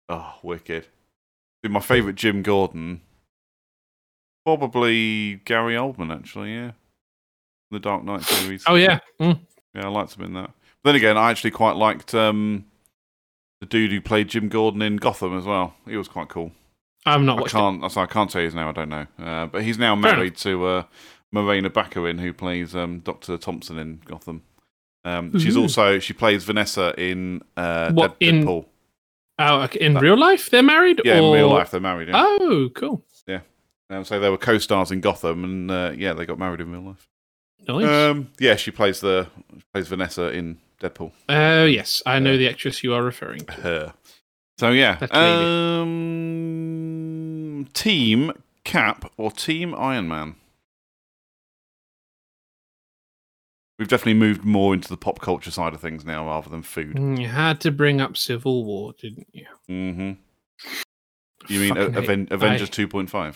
Oh, 0.09 0.35
wicked. 0.43 0.87
My 1.67 1.79
favourite 1.79 2.15
Jim 2.15 2.43
Gordon, 2.43 3.01
probably 4.45 5.35
Gary 5.45 5.75
Oldman, 5.75 6.13
actually. 6.15 6.53
Yeah, 6.53 6.71
the 7.71 7.79
Dark 7.79 8.03
Knight 8.03 8.21
series. 8.23 8.63
oh 8.67 8.75
yeah, 8.75 8.99
Mm. 9.19 9.39
yeah, 9.73 9.85
I 9.85 9.89
liked 9.89 10.15
him 10.15 10.25
in 10.25 10.33
that. 10.33 10.51
But 10.83 10.91
then 10.91 10.95
again, 10.95 11.17
I 11.17 11.31
actually 11.31 11.51
quite 11.51 11.75
liked 11.75 12.13
um, 12.13 12.65
the 13.61 13.65
dude 13.65 13.91
who 13.91 14.01
played 14.01 14.27
Jim 14.29 14.49
Gordon 14.49 14.81
in 14.81 14.97
Gotham 14.97 15.35
as 15.37 15.45
well. 15.45 15.73
He 15.87 15.97
was 15.97 16.07
quite 16.07 16.29
cool. 16.29 16.51
I'm 17.07 17.25
not 17.25 17.39
I 17.43 17.47
can't. 17.49 17.91
So 17.91 18.01
I 18.01 18.05
can't 18.07 18.31
say 18.31 18.43
his 18.43 18.55
name. 18.55 18.67
I 18.67 18.71
don't 18.71 18.89
know. 18.89 19.05
Uh, 19.19 19.45
but 19.47 19.63
he's 19.63 19.77
now 19.77 19.95
married 19.95 20.35
to 20.37 20.65
uh, 20.65 20.83
Morena 21.31 21.69
Baccarin, 21.69 22.19
who 22.19 22.33
plays 22.33 22.75
um, 22.75 22.99
Doctor 22.99 23.37
Thompson 23.37 23.77
in 23.79 24.01
Gotham. 24.05 24.43
Um, 25.03 25.37
she's 25.39 25.55
also 25.57 25.99
she 25.99 26.13
plays 26.13 26.43
Vanessa 26.43 26.93
in 26.99 27.41
uh, 27.57 27.91
What, 27.91 28.19
Dead, 28.19 28.29
in- 28.29 28.43
Deadpool. 28.43 28.65
Oh, 29.37 29.61
okay. 29.63 29.79
in 29.79 29.95
That- 29.95 30.01
real 30.01 30.17
life 30.17 30.49
they're 30.49 30.63
married. 30.63 31.01
Yeah, 31.03 31.19
or... 31.19 31.35
in 31.35 31.43
real 31.43 31.49
life 31.49 31.71
they're 31.71 31.79
married. 31.79 32.07
Yeah. 32.09 32.37
Oh, 32.39 32.69
cool. 32.73 33.03
Yeah, 33.27 33.41
um, 33.89 34.05
so 34.05 34.19
they 34.19 34.29
were 34.29 34.37
co-stars 34.37 34.91
in 34.91 35.01
Gotham, 35.01 35.43
and 35.43 35.71
uh, 35.71 35.91
yeah, 35.95 36.13
they 36.13 36.25
got 36.25 36.39
married 36.39 36.61
in 36.61 36.71
real 36.71 36.83
life. 36.83 37.09
Nice. 37.67 37.85
Um, 37.85 38.29
yeah, 38.39 38.55
she 38.55 38.71
plays 38.71 39.01
the 39.01 39.27
plays 39.73 39.87
Vanessa 39.87 40.31
in 40.31 40.59
Deadpool. 40.79 41.11
Oh 41.29 41.65
yes, 41.65 42.01
I 42.05 42.19
know 42.19 42.37
the 42.37 42.47
actress 42.47 42.83
you 42.83 42.93
are 42.93 43.03
referring 43.03 43.39
to. 43.39 43.53
Her. 43.53 43.93
So 44.57 44.69
yeah, 44.69 44.99
um, 45.11 45.85
Team 47.73 48.31
Cap 48.63 49.11
or 49.17 49.31
Team 49.31 49.75
Iron 49.75 50.07
Man. 50.07 50.35
We've 53.77 53.87
definitely 53.89 54.13
moved 54.15 54.45
more 54.45 54.73
into 54.73 54.87
the 54.87 54.95
pop 54.97 55.19
culture 55.19 55.51
side 55.51 55.73
of 55.73 55.81
things 55.81 56.05
now 56.05 56.25
rather 56.27 56.49
than 56.49 56.63
food. 56.63 56.95
Mm, 56.95 57.19
You 57.21 57.27
had 57.27 57.59
to 57.61 57.71
bring 57.71 57.99
up 57.99 58.15
Civil 58.15 58.63
War, 58.65 58.93
didn't 58.99 59.27
you? 59.33 59.45
hmm 59.67 60.11
You 61.47 61.59
mean 61.59 61.75
Fucking 61.75 61.83
uh, 61.95 61.99
hate- 62.01 62.03
Aven- 62.03 62.27
Avengers 62.31 62.69
2.5? 62.69 63.35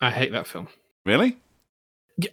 I 0.00 0.10
hate 0.10 0.32
that 0.32 0.46
film. 0.46 0.68
Really? 1.04 1.36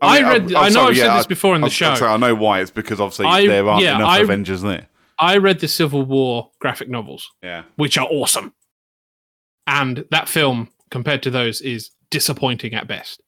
I, 0.00 0.20
mean, 0.22 0.28
read. 0.28 0.42
I'm- 0.42 0.56
i 0.56 0.60
I'm 0.66 0.72
know 0.72 0.80
sorry, 0.80 0.90
I've 0.90 0.96
yeah, 0.96 1.02
said 1.04 1.18
this 1.18 1.24
I- 1.26 1.28
before 1.28 1.54
in 1.56 1.62
I 1.64 1.68
the 1.68 1.74
gonna 1.80 1.94
show. 1.94 1.94
say, 1.94 2.06
I 2.06 2.16
know 2.16 2.34
why. 2.34 2.60
It's 2.60 2.70
because 2.70 3.00
obviously 3.00 3.26
I- 3.26 3.46
there 3.46 3.68
aren't 3.68 3.84
yeah, 3.84 3.96
enough 3.96 4.08
I- 4.08 4.18
Avengers 4.20 4.62
there. 4.62 4.86
I 5.20 5.36
read 5.38 5.58
the 5.60 5.66
Civil 5.68 6.04
War 6.04 6.50
graphic 6.60 6.88
novels, 6.88 7.28
Yeah. 7.42 7.64
which 7.76 7.98
are 7.98 8.06
awesome, 8.08 8.54
and 9.66 10.04
that 10.12 10.28
film 10.28 10.68
compared 10.90 11.22
to 11.24 11.30
those 11.30 11.60
is 11.60 11.90
disappointing 12.10 12.74
at 12.74 12.86
best. 12.86 13.20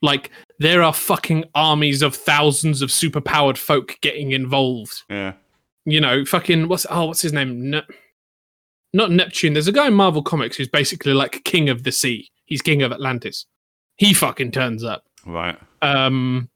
Like 0.00 0.30
there 0.58 0.82
are 0.82 0.92
fucking 0.92 1.44
armies 1.54 2.02
of 2.02 2.14
thousands 2.14 2.82
of 2.82 2.90
superpowered 2.90 3.56
folk 3.58 3.96
getting 4.00 4.32
involved. 4.32 5.02
Yeah. 5.10 5.34
You 5.84 6.00
know, 6.00 6.24
fucking 6.24 6.68
what's 6.68 6.86
oh 6.90 7.06
what's 7.06 7.22
his 7.22 7.32
name? 7.32 7.70
Ne- 7.70 7.82
not 8.92 9.10
Neptune. 9.10 9.52
There's 9.54 9.68
a 9.68 9.72
guy 9.72 9.88
in 9.88 9.94
Marvel 9.94 10.22
Comics 10.22 10.56
who's 10.56 10.68
basically 10.68 11.12
like 11.12 11.42
king 11.44 11.68
of 11.68 11.82
the 11.82 11.92
sea. 11.92 12.30
He's 12.46 12.62
king 12.62 12.82
of 12.82 12.92
Atlantis. 12.92 13.46
He 13.96 14.14
fucking 14.14 14.52
turns 14.52 14.84
up. 14.84 15.04
Right. 15.26 15.58
um 15.80 16.50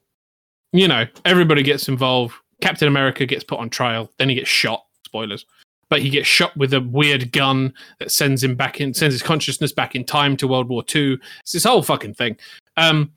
you 0.72 0.86
know 0.86 1.06
everybody 1.24 1.62
gets 1.62 1.88
involved 1.88 2.34
captain 2.60 2.86
america 2.86 3.24
gets 3.24 3.42
put 3.42 3.58
on 3.58 3.70
trial 3.70 4.10
then 4.18 4.28
he 4.28 4.34
gets 4.34 4.50
shot 4.50 4.84
spoilers 5.06 5.46
but 5.88 6.02
he 6.02 6.10
gets 6.10 6.26
shot 6.28 6.54
with 6.54 6.74
a 6.74 6.82
weird 6.82 7.32
gun 7.32 7.72
that 7.98 8.10
sends 8.10 8.44
him 8.44 8.54
back 8.54 8.78
in 8.82 8.92
sends 8.92 9.14
his 9.14 9.22
consciousness 9.22 9.72
back 9.72 9.94
in 9.94 10.04
time 10.04 10.36
to 10.36 10.46
world 10.46 10.68
war 10.68 10.84
ii 10.94 11.16
it's 11.40 11.52
this 11.52 11.64
whole 11.64 11.80
fucking 11.80 12.12
thing 12.12 12.36
um 12.76 13.10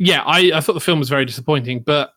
yeah 0.00 0.22
i 0.26 0.50
i 0.54 0.60
thought 0.60 0.72
the 0.72 0.80
film 0.80 0.98
was 0.98 1.08
very 1.08 1.24
disappointing 1.24 1.78
but 1.80 2.14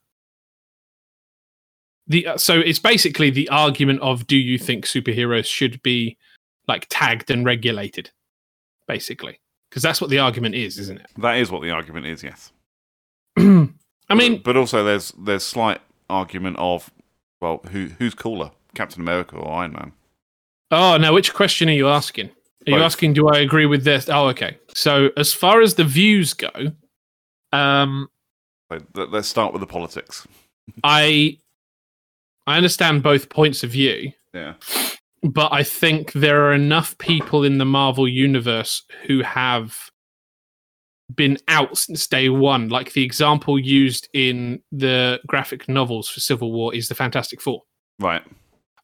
the 2.07 2.25
uh, 2.25 2.37
so 2.37 2.59
it's 2.59 2.79
basically 2.79 3.29
the 3.29 3.47
argument 3.49 4.01
of 4.01 4.25
do 4.25 4.35
you 4.35 4.57
think 4.57 4.85
superheroes 4.85 5.45
should 5.45 5.81
be 5.83 6.17
like 6.67 6.87
tagged 6.89 7.29
and 7.29 7.45
regulated 7.45 8.09
basically 8.87 9.39
because 9.69 9.81
that's 9.81 9.99
what 9.99 10.09
the 10.09 10.19
argument 10.19 10.55
is 10.55 10.77
isn't 10.77 10.97
it 10.97 11.07
That 11.17 11.37
is 11.37 11.49
what 11.49 11.63
the 11.63 11.71
argument 11.71 12.05
is. 12.05 12.21
Yes. 12.21 12.51
I 13.37 14.15
mean, 14.15 14.35
but, 14.35 14.43
but 14.43 14.57
also 14.57 14.83
there's 14.83 15.11
there's 15.17 15.43
slight 15.43 15.81
argument 16.11 16.57
of 16.59 16.91
well, 17.41 17.61
who 17.71 17.87
who's 17.97 18.13
cooler, 18.13 18.51
Captain 18.75 19.01
America 19.01 19.35
or 19.35 19.51
Iron 19.51 19.73
Man? 19.73 19.93
oh 20.69 20.97
no, 20.97 21.11
which 21.11 21.33
question 21.33 21.69
are 21.69 21.73
you 21.73 21.87
asking? 21.87 22.29
Are 22.67 22.71
you 22.71 22.83
asking, 22.83 23.13
do 23.13 23.27
I 23.27 23.39
agree 23.39 23.65
with 23.65 23.83
this? 23.83 24.07
Oh, 24.07 24.27
okay. 24.27 24.57
So 24.73 25.09
as 25.17 25.33
far 25.33 25.61
as 25.61 25.75
the 25.75 25.83
views 25.83 26.33
go, 26.33 26.49
um, 27.53 28.09
let's 28.95 29.27
start 29.27 29.53
with 29.53 29.59
the 29.61 29.67
politics. 29.67 30.27
I 30.83 31.37
I 32.47 32.57
understand 32.57 33.03
both 33.03 33.29
points 33.29 33.63
of 33.63 33.69
view, 33.71 34.11
Yeah. 34.33 34.55
but 35.21 35.53
I 35.53 35.63
think 35.63 36.11
there 36.13 36.45
are 36.45 36.53
enough 36.53 36.97
people 36.97 37.43
in 37.43 37.57
the 37.57 37.65
Marvel 37.65 38.07
universe 38.07 38.83
who 39.07 39.21
have 39.21 39.89
been 41.13 41.37
out 41.47 41.77
since 41.77 42.07
day 42.07 42.29
one. 42.29 42.69
Like 42.69 42.93
the 42.93 43.03
example 43.03 43.59
used 43.59 44.09
in 44.13 44.61
the 44.71 45.19
graphic 45.27 45.69
novels 45.69 46.09
for 46.09 46.19
Civil 46.19 46.51
War 46.51 46.73
is 46.73 46.87
the 46.87 46.95
Fantastic 46.95 47.39
Four. 47.41 47.61
Right. 47.99 48.23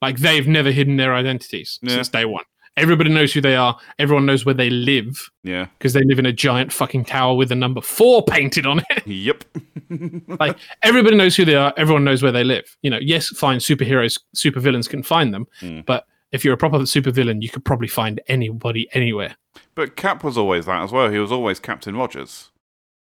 Like 0.02 0.18
they've 0.20 0.48
never 0.48 0.72
hidden 0.72 0.96
their 0.98 1.14
identities 1.16 1.80
Yeah. 1.82 1.96
since 1.96 2.10
day 2.10 2.26
one. 2.26 2.46
Everybody 2.80 3.10
knows 3.10 3.34
who 3.34 3.42
they 3.42 3.56
are. 3.56 3.78
Everyone 4.00 4.26
knows 4.26 4.46
where 4.46 4.56
they 4.56 4.70
live 4.70 5.30
Yeah. 5.44 5.66
because 5.78 5.94
they 5.94 6.04
live 6.04 6.18
in 6.20 6.26
a 6.26 6.34
giant 6.34 6.72
fucking 6.74 7.06
tower 7.06 7.36
with 7.36 7.50
the 7.50 7.56
number 7.56 7.82
four 7.82 8.24
painted 8.28 8.66
on 8.66 8.82
it. 8.90 9.06
Yep. 9.08 9.44
like 10.40 10.58
everybody 10.84 11.16
knows 11.18 11.36
who 11.36 11.46
they 11.46 11.56
are. 11.56 11.74
Everyone 11.78 12.04
knows 12.04 12.22
where 12.24 12.32
they 12.32 12.44
live. 12.44 12.78
You 12.82 12.90
know, 12.92 13.00
yes, 13.02 13.28
fine, 13.30 13.60
superheroes, 13.60 14.20
supervillains 14.36 14.90
can 14.90 15.04
find 15.04 15.34
them, 15.34 15.48
Mm. 15.62 15.86
but 15.86 16.06
if 16.32 16.46
you're 16.46 16.54
a 16.54 16.58
proper 16.58 16.78
supervillain, 16.80 17.42
you 17.42 17.50
could 17.50 17.66
probably 17.66 17.88
find 17.88 18.22
anybody 18.28 18.88
anywhere. 18.94 19.36
but 19.76 19.96
Cap 19.96 20.24
was 20.24 20.38
always 20.38 20.66
that 20.68 20.84
as 20.84 20.92
well. 20.92 21.10
He 21.10 21.18
was 21.20 21.32
always 21.32 21.60
Captain 21.60 21.96
Rogers. 21.96 22.52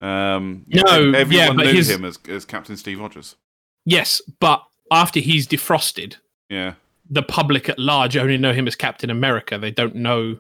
Um, 0.02 0.64
No, 0.68 0.82
ev- 1.14 1.32
yeah, 1.32 1.40
everyone 1.44 1.56
but 1.56 1.66
knew 1.66 1.72
his- 1.72 1.88
him 1.90 2.05
as, 2.05 2.18
as 2.28 2.44
Captain 2.44 2.76
Steve 2.76 3.01
Rogers. 3.01 3.36
Yes, 3.86 4.20
but 4.40 4.62
after 4.90 5.20
he's 5.20 5.47
defrosted, 5.48 6.16
Yeah. 6.51 6.74
The 7.11 7.23
public 7.23 7.69
at 7.69 7.78
large 7.78 8.16
only 8.16 8.37
know 8.37 8.53
him 8.53 8.66
as 8.66 8.74
Captain 8.74 9.11
America. 9.11 9.59
They 9.59 9.70
don't 9.70 9.95
know 9.95 10.39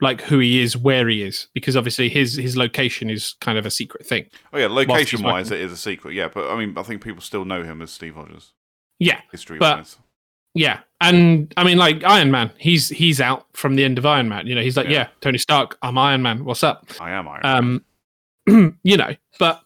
like 0.00 0.20
who 0.22 0.38
he 0.38 0.60
is, 0.60 0.76
where 0.76 1.08
he 1.08 1.22
is, 1.22 1.48
because 1.54 1.76
obviously 1.76 2.08
his 2.08 2.36
his 2.36 2.56
location 2.56 3.10
is 3.10 3.34
kind 3.40 3.58
of 3.58 3.66
a 3.66 3.70
secret 3.70 4.06
thing. 4.06 4.26
Oh 4.52 4.58
yeah, 4.58 4.68
location 4.68 5.22
wise, 5.22 5.50
it 5.50 5.60
is 5.60 5.72
a 5.72 5.76
secret. 5.76 6.14
Yeah, 6.14 6.28
but 6.32 6.50
I 6.50 6.58
mean, 6.58 6.78
I 6.78 6.82
think 6.82 7.02
people 7.02 7.20
still 7.20 7.44
know 7.44 7.64
him 7.64 7.82
as 7.82 7.90
Steve 7.90 8.16
Rogers, 8.16 8.52
Yeah, 8.98 9.20
history 9.30 9.58
wise. 9.58 9.98
Yeah, 10.54 10.80
and 11.00 11.52
I 11.56 11.64
mean, 11.64 11.78
like 11.78 12.04
Iron 12.04 12.30
Man, 12.30 12.50
he's 12.58 12.88
he's 12.88 13.20
out 13.20 13.46
from 13.52 13.76
the 13.76 13.84
end 13.84 13.98
of 13.98 14.06
Iron 14.06 14.28
Man. 14.28 14.46
You 14.46 14.54
know, 14.54 14.62
he's 14.62 14.76
like, 14.76 14.86
Yeah. 14.86 14.92
yeah, 14.92 15.08
Tony 15.20 15.38
Stark, 15.38 15.76
I'm 15.82 15.98
Iron 15.98 16.22
Man. 16.22 16.44
What's 16.44 16.62
up? 16.62 16.86
I 17.00 17.10
am 17.10 17.28
Iron. 17.28 17.40
Man. 17.42 17.82
Um, 18.46 18.78
you 18.82 18.96
know, 18.96 19.14
but 19.38 19.62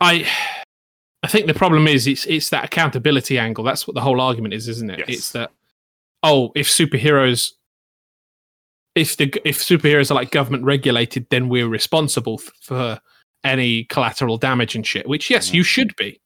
I, 0.00 0.26
I 1.22 1.28
think 1.28 1.46
the 1.46 1.54
problem 1.54 1.86
is 1.86 2.06
it's 2.06 2.26
it's 2.26 2.50
that 2.50 2.64
accountability 2.64 3.38
angle. 3.38 3.62
That's 3.64 3.86
what 3.86 3.94
the 3.94 4.00
whole 4.00 4.20
argument 4.20 4.54
is, 4.54 4.68
isn't 4.68 4.90
it? 4.90 4.98
Yes. 5.00 5.08
It's 5.08 5.32
that 5.32 5.50
oh, 6.22 6.50
if 6.56 6.68
superheroes, 6.68 7.52
if 8.94 9.16
the 9.16 9.32
if 9.44 9.58
superheroes 9.58 10.10
are 10.10 10.14
like 10.14 10.30
government 10.30 10.64
regulated, 10.64 11.26
then 11.30 11.48
we're 11.48 11.68
responsible 11.68 12.40
f- 12.44 12.52
for 12.60 13.00
any 13.44 13.84
collateral 13.84 14.36
damage 14.36 14.74
and 14.74 14.86
shit. 14.86 15.08
Which 15.08 15.30
yes, 15.30 15.50
Mhm. 15.50 15.54
you 15.54 15.62
should 15.62 15.96
be. 15.96 16.18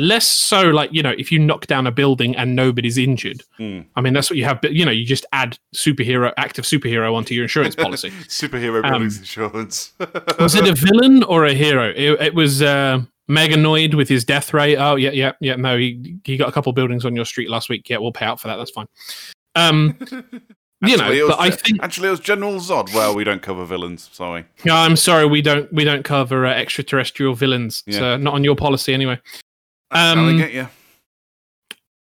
Less 0.00 0.28
so, 0.28 0.70
like 0.70 0.92
you 0.92 1.02
know, 1.02 1.14
if 1.18 1.32
you 1.32 1.40
knock 1.40 1.66
down 1.66 1.86
a 1.86 1.90
building 1.90 2.36
and 2.36 2.54
nobody's 2.54 2.98
injured. 2.98 3.42
Mm. 3.58 3.86
I 3.96 4.00
mean, 4.00 4.12
that's 4.12 4.30
what 4.30 4.36
you 4.36 4.44
have. 4.44 4.60
But 4.60 4.72
you 4.74 4.84
know, 4.84 4.92
you 4.92 5.04
just 5.04 5.26
add 5.32 5.58
superhero, 5.74 6.32
active 6.36 6.64
superhero 6.66 7.14
onto 7.14 7.34
your 7.34 7.42
insurance 7.44 7.74
policy. 7.86 8.10
Superhero 8.28 8.84
Um, 8.84 9.02
insurance. 9.04 9.92
was 10.38 10.54
it 10.54 10.68
a 10.68 10.74
villain 10.86 11.24
or 11.24 11.46
a 11.46 11.52
hero? 11.54 11.88
It, 11.96 12.20
it 12.20 12.34
was 12.34 12.62
uh, 12.62 13.00
Meganoid 13.28 13.94
with 13.94 14.08
his 14.08 14.24
death 14.24 14.54
ray. 14.54 14.76
Oh 14.76 14.96
yeah, 14.96 15.10
yeah, 15.10 15.32
yeah. 15.40 15.56
No, 15.56 15.76
he 15.76 16.18
he 16.24 16.36
got 16.36 16.48
a 16.48 16.52
couple 16.52 16.72
buildings 16.72 17.04
on 17.04 17.14
your 17.14 17.24
street 17.24 17.50
last 17.50 17.68
week. 17.68 17.88
Yeah, 17.88 17.98
we'll 17.98 18.12
pay 18.12 18.24
out 18.24 18.40
for 18.40 18.48
that. 18.48 18.56
That's 18.56 18.70
fine. 18.70 18.86
Um, 19.54 19.96
you 20.10 20.96
know, 20.96 21.04
Actually, 21.04 21.18
it 21.18 21.22
was 21.24 21.30
but 21.36 21.40
I 21.40 21.50
think 21.50 21.82
actually 21.82 22.08
it 22.08 22.12
was 22.12 22.20
General 22.20 22.54
Zod. 22.54 22.94
Well, 22.94 23.14
we 23.14 23.24
don't 23.24 23.42
cover 23.42 23.64
villains. 23.64 24.08
Sorry. 24.12 24.44
no, 24.64 24.74
I'm 24.74 24.96
sorry, 24.96 25.26
we 25.26 25.42
don't 25.42 25.70
we 25.72 25.84
don't 25.84 26.04
cover 26.04 26.46
uh, 26.46 26.52
extraterrestrial 26.54 27.34
villains. 27.34 27.82
It's 27.86 27.98
Yeah. 27.98 28.12
uh, 28.12 28.16
not 28.16 28.34
on 28.34 28.44
your 28.44 28.56
policy 28.56 28.94
anyway. 28.94 29.20
That's 29.90 30.14
how 30.16 30.20
Um, 30.22 30.36
they 30.36 30.42
get 30.42 30.52
you. 30.54 30.68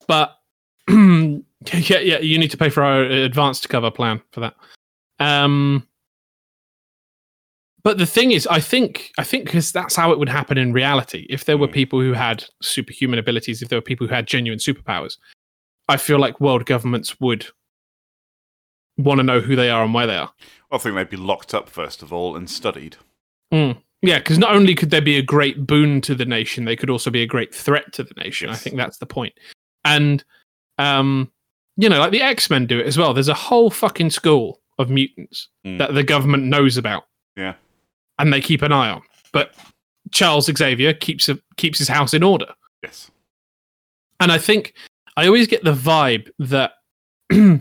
But 0.07 0.37
yeah, 0.91 2.01
yeah, 2.01 2.19
you 2.19 2.39
need 2.39 2.51
to 2.51 2.57
pay 2.59 2.69
for 2.69 2.83
our 2.83 3.03
advanced 3.05 3.69
cover 3.69 3.91
plan 3.91 4.21
for 4.33 4.41
that. 4.41 4.55
Um, 5.21 5.87
but 7.85 7.99
the 7.99 8.07
thing 8.07 8.33
is, 8.33 8.47
I 8.49 8.61
think 8.61 9.13
I 9.19 9.25
think 9.25 9.45
because 9.45 9.71
that's 9.71 9.95
how 9.95 10.11
it 10.11 10.19
would 10.19 10.29
happen 10.29 10.59
in 10.59 10.73
reality. 10.73 11.27
If 11.31 11.45
there 11.45 11.59
were 11.59 11.69
Mm. 11.69 11.73
people 11.75 12.01
who 12.01 12.13
had 12.15 12.45
superhuman 12.63 13.19
abilities, 13.19 13.63
if 13.63 13.69
there 13.69 13.79
were 13.79 13.83
people 13.83 14.07
who 14.07 14.15
had 14.15 14.27
genuine 14.27 14.59
superpowers, 14.59 15.17
I 15.89 15.97
feel 15.99 16.19
like 16.19 16.41
world 16.41 16.67
governments 16.67 17.21
would 17.21 17.47
want 18.97 19.19
to 19.19 19.23
know 19.25 19.41
who 19.41 19.57
they 19.57 19.71
are 19.71 19.85
and 19.85 19.93
where 19.95 20.07
they 20.07 20.17
are. 20.17 20.33
I 20.73 20.79
think 20.79 20.95
they'd 20.95 21.09
be 21.11 21.17
locked 21.17 21.53
up 21.55 21.69
first 21.69 22.03
of 22.03 22.13
all 22.13 22.37
and 22.37 22.49
studied. 22.49 22.97
Mm. 23.53 23.81
Yeah, 24.03 24.19
because 24.19 24.39
not 24.39 24.55
only 24.55 24.75
could 24.75 24.91
they 24.91 25.01
be 25.01 25.17
a 25.17 25.23
great 25.23 25.67
boon 25.67 26.01
to 26.03 26.15
the 26.15 26.25
nation, 26.27 26.65
they 26.65 26.77
could 26.77 26.91
also 26.91 27.11
be 27.11 27.23
a 27.23 27.27
great 27.27 27.55
threat 27.55 27.93
to 27.95 28.03
the 28.05 28.15
nation. 28.23 28.51
I 28.51 28.55
think 28.55 28.77
that's 28.77 28.99
the 28.99 29.07
point. 29.07 29.33
And, 29.85 30.23
um, 30.79 31.31
you 31.77 31.89
know, 31.89 31.99
like 31.99 32.13
the 32.13 32.21
X 32.23 32.51
Men 32.51 32.67
do 32.67 32.79
it 32.79 32.87
as 32.87 32.99
well. 32.99 33.15
There's 33.15 33.29
a 33.29 33.35
whole 33.35 33.71
fucking 33.71 34.11
school 34.11 34.61
of 34.79 34.91
mutants 34.91 35.49
Mm. 35.67 35.79
that 35.79 35.95
the 35.95 36.03
government 36.03 36.45
knows 36.45 36.77
about. 36.77 37.05
Yeah. 37.37 37.55
And 38.19 38.33
they 38.33 38.41
keep 38.41 38.63
an 38.63 38.73
eye 38.73 38.91
on. 38.91 39.03
But 39.33 39.55
Charles 40.13 40.47
Xavier 40.47 40.95
keeps 40.95 41.29
a, 41.29 41.39
keeps 41.57 41.79
his 41.79 41.89
house 41.89 42.15
in 42.15 42.23
order. 42.23 42.47
Yes. 42.83 43.11
And 44.21 44.31
I 44.31 44.39
think 44.39 44.75
I 45.17 45.27
always 45.27 45.47
get 45.47 45.65
the 45.65 45.73
vibe 45.73 46.29
that 46.39 46.75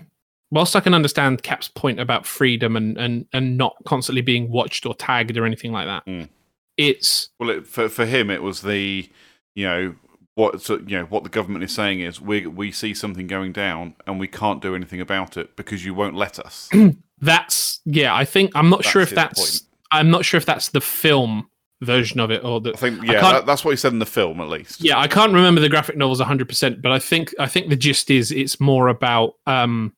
whilst 0.52 0.76
I 0.76 0.80
can 0.80 0.94
understand 0.94 1.42
Cap's 1.44 1.68
point 1.68 2.00
about 2.00 2.26
freedom 2.26 2.76
and, 2.76 2.98
and, 2.98 3.26
and 3.34 3.58
not 3.58 3.76
constantly 3.86 4.22
being 4.22 4.52
watched 4.52 4.86
or 4.86 4.94
tagged 4.94 5.36
or 5.38 5.46
anything 5.46 5.72
like 5.72 5.88
that, 5.88 6.06
Mm. 6.06 6.30
it's 6.78 7.30
Well, 7.40 7.50
it, 7.50 7.68
for 7.68 7.90
for 7.90 8.06
him, 8.06 8.30
it 8.30 8.44
was 8.44 8.62
the 8.62 9.10
you 9.56 9.66
know 9.66 9.96
what 10.36 10.62
so, 10.62 10.80
you 10.80 10.98
know 10.98 11.06
what 11.06 11.24
the 11.24 11.30
government 11.30 11.64
is 11.64 11.74
saying 11.74 12.00
is 12.00 12.20
we 12.20 12.46
we 12.48 12.72
see 12.72 12.94
something 12.94 13.28
going 13.28 13.52
down 13.52 13.96
and 14.08 14.20
we 14.20 14.28
can't 14.28 14.62
do 14.62 14.76
anything 14.76 15.02
about 15.02 15.38
it 15.38 15.56
because 15.56 15.86
you 15.86 15.94
won't 15.94 16.16
let 16.16 16.40
us. 16.40 16.70
that's 17.22 17.82
yeah. 17.86 18.16
I 18.16 18.26
think 18.26 18.52
I'm 18.56 18.70
not 18.70 18.84
sure 18.84 19.02
if 19.02 19.12
That's 19.12 19.40
that's 19.40 19.60
point. 19.60 19.70
I'm 19.94 20.10
not 20.12 20.26
sure 20.26 20.38
if 20.38 20.46
that's 20.46 20.70
the 20.70 20.82
film 20.82 21.50
version 21.82 22.20
of 22.20 22.32
it 22.32 22.44
or 22.44 22.62
the 22.62 22.74
I 22.74 22.78
think 22.78 23.04
yeah, 23.04 23.20
can't- 23.22 23.34
that, 23.34 23.46
that's 23.46 23.64
what 23.66 23.72
he 23.72 23.78
said 23.78 23.92
in 23.94 24.00
the 24.00 24.06
film 24.06 24.40
at 24.42 24.48
least. 24.50 24.82
yeah. 24.84 24.98
I 25.00 25.08
can't 25.08 25.34
remember 25.34 25.60
the 25.62 25.70
graphic 25.70 25.98
novels 25.98 26.20
100, 26.20 26.48
percent 26.48 26.82
but 26.82 26.92
I 26.92 27.00
think 27.00 27.34
I 27.40 27.48
think 27.48 27.70
the 27.70 27.76
gist 27.76 28.10
is 28.12 28.32
it's 28.32 28.60
more 28.60 28.88
about 28.90 29.34
um 29.48 29.94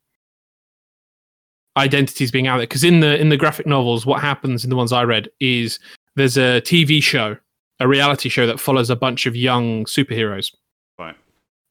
identities 1.77 2.31
being 2.31 2.47
out 2.47 2.57
there 2.57 2.65
because 2.67 2.83
in 2.83 3.01
the 3.01 3.19
in 3.19 3.29
the 3.29 3.35
graphic 3.37 3.67
novels 3.67 4.05
what 4.05 4.21
happens 4.21 4.63
in 4.63 4.69
the 4.69 4.75
ones 4.77 4.93
i 4.93 5.03
read 5.03 5.27
is 5.41 5.77
there's 6.15 6.37
a 6.37 6.61
tv 6.61 7.03
show 7.03 7.35
a 7.81 7.87
reality 7.87 8.29
show 8.29 8.47
that 8.47 8.61
follows 8.61 8.89
a 8.89 8.95
bunch 8.95 9.25
of 9.25 9.35
young 9.35 9.83
superheroes 9.83 10.53
Right. 10.97 11.15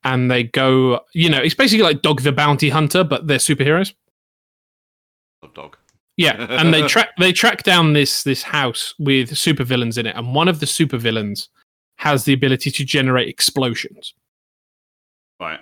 and 0.04 0.30
they 0.30 0.42
go 0.42 1.00
you 1.14 1.30
know 1.30 1.38
it's 1.38 1.54
basically 1.54 1.84
like 1.84 2.02
dog 2.02 2.20
the 2.20 2.32
bounty 2.32 2.68
hunter 2.68 3.02
but 3.02 3.26
they're 3.26 3.38
superheroes 3.38 3.94
Love 5.42 5.54
dog. 5.54 5.76
Yeah, 6.16 6.46
and 6.48 6.72
they 6.72 6.82
track 6.88 7.10
they 7.18 7.32
track 7.32 7.62
down 7.62 7.92
this 7.92 8.22
this 8.22 8.42
house 8.42 8.94
with 8.98 9.30
supervillains 9.30 9.98
in 9.98 10.06
it, 10.06 10.16
and 10.16 10.34
one 10.34 10.48
of 10.48 10.60
the 10.60 10.66
supervillains 10.66 11.48
has 11.96 12.24
the 12.24 12.32
ability 12.32 12.70
to 12.70 12.84
generate 12.84 13.28
explosions. 13.28 14.14
Right. 15.40 15.60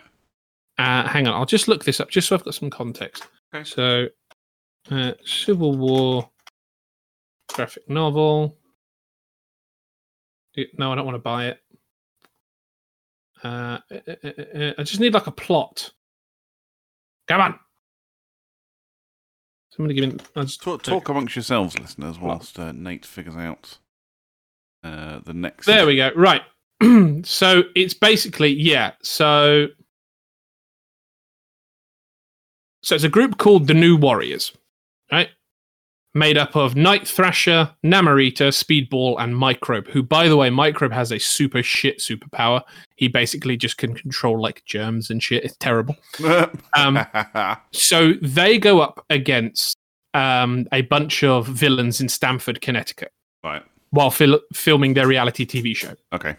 Uh, 0.78 1.06
hang 1.06 1.26
on, 1.26 1.34
I'll 1.34 1.46
just 1.46 1.68
look 1.68 1.84
this 1.84 2.00
up 2.00 2.10
just 2.10 2.28
so 2.28 2.34
I've 2.34 2.44
got 2.44 2.54
some 2.54 2.70
context. 2.70 3.26
Okay. 3.54 3.64
So, 3.64 4.08
uh, 4.90 5.12
Civil 5.24 5.76
War 5.76 6.28
graphic 7.52 7.88
novel. 7.88 8.56
No, 10.76 10.92
I 10.92 10.94
don't 10.94 11.06
want 11.06 11.14
to 11.14 11.20
buy 11.20 11.46
it. 11.46 11.58
Uh, 13.42 13.78
uh, 13.90 13.98
uh, 14.24 14.28
uh, 14.58 14.72
I 14.78 14.82
just 14.82 15.00
need 15.00 15.14
like 15.14 15.26
a 15.26 15.32
plot. 15.32 15.90
Come 17.28 17.40
on. 17.40 17.58
Somebody 19.74 19.94
give 19.94 20.12
me. 20.12 20.20
I'll 20.36 20.44
just 20.44 20.60
Talk, 20.60 20.82
talk 20.82 21.08
amongst 21.08 21.34
yourselves, 21.34 21.78
listeners, 21.78 22.18
whilst 22.18 22.58
uh, 22.58 22.72
Nate 22.72 23.06
figures 23.06 23.36
out 23.36 23.78
uh, 24.84 25.20
the 25.24 25.32
next. 25.32 25.64
There 25.64 25.86
we 25.86 25.96
go. 25.96 26.10
Right. 26.14 26.42
so 27.24 27.62
it's 27.74 27.94
basically 27.94 28.50
yeah. 28.50 28.92
So 29.02 29.68
so 32.82 32.94
it's 32.94 33.04
a 33.04 33.08
group 33.08 33.38
called 33.38 33.66
the 33.66 33.74
New 33.74 33.96
Warriors, 33.96 34.52
right? 35.10 35.30
Made 36.14 36.36
up 36.36 36.54
of 36.56 36.76
Night 36.76 37.08
Thrasher, 37.08 37.70
Namorita, 37.82 38.48
Speedball, 38.52 39.16
and 39.18 39.34
Microbe. 39.34 39.88
Who, 39.88 40.02
by 40.02 40.28
the 40.28 40.36
way, 40.36 40.50
Microbe 40.50 40.92
has 40.92 41.10
a 41.10 41.18
super 41.18 41.62
shit 41.62 42.00
superpower. 42.00 42.62
He 42.96 43.08
basically 43.08 43.56
just 43.56 43.78
can 43.78 43.94
control 43.94 44.38
like 44.40 44.62
germs 44.66 45.08
and 45.08 45.22
shit. 45.22 45.42
It's 45.44 45.56
terrible. 45.56 45.96
Um, 46.76 47.04
So 47.72 48.12
they 48.20 48.58
go 48.58 48.80
up 48.80 49.04
against 49.08 49.78
um, 50.12 50.66
a 50.72 50.82
bunch 50.82 51.24
of 51.24 51.46
villains 51.46 52.00
in 52.02 52.10
Stamford, 52.10 52.60
Connecticut, 52.60 53.12
right. 53.42 53.62
while 53.90 54.10
fil- 54.10 54.40
filming 54.52 54.92
their 54.92 55.06
reality 55.06 55.46
TV 55.46 55.74
show. 55.74 55.94
Okay. 56.12 56.36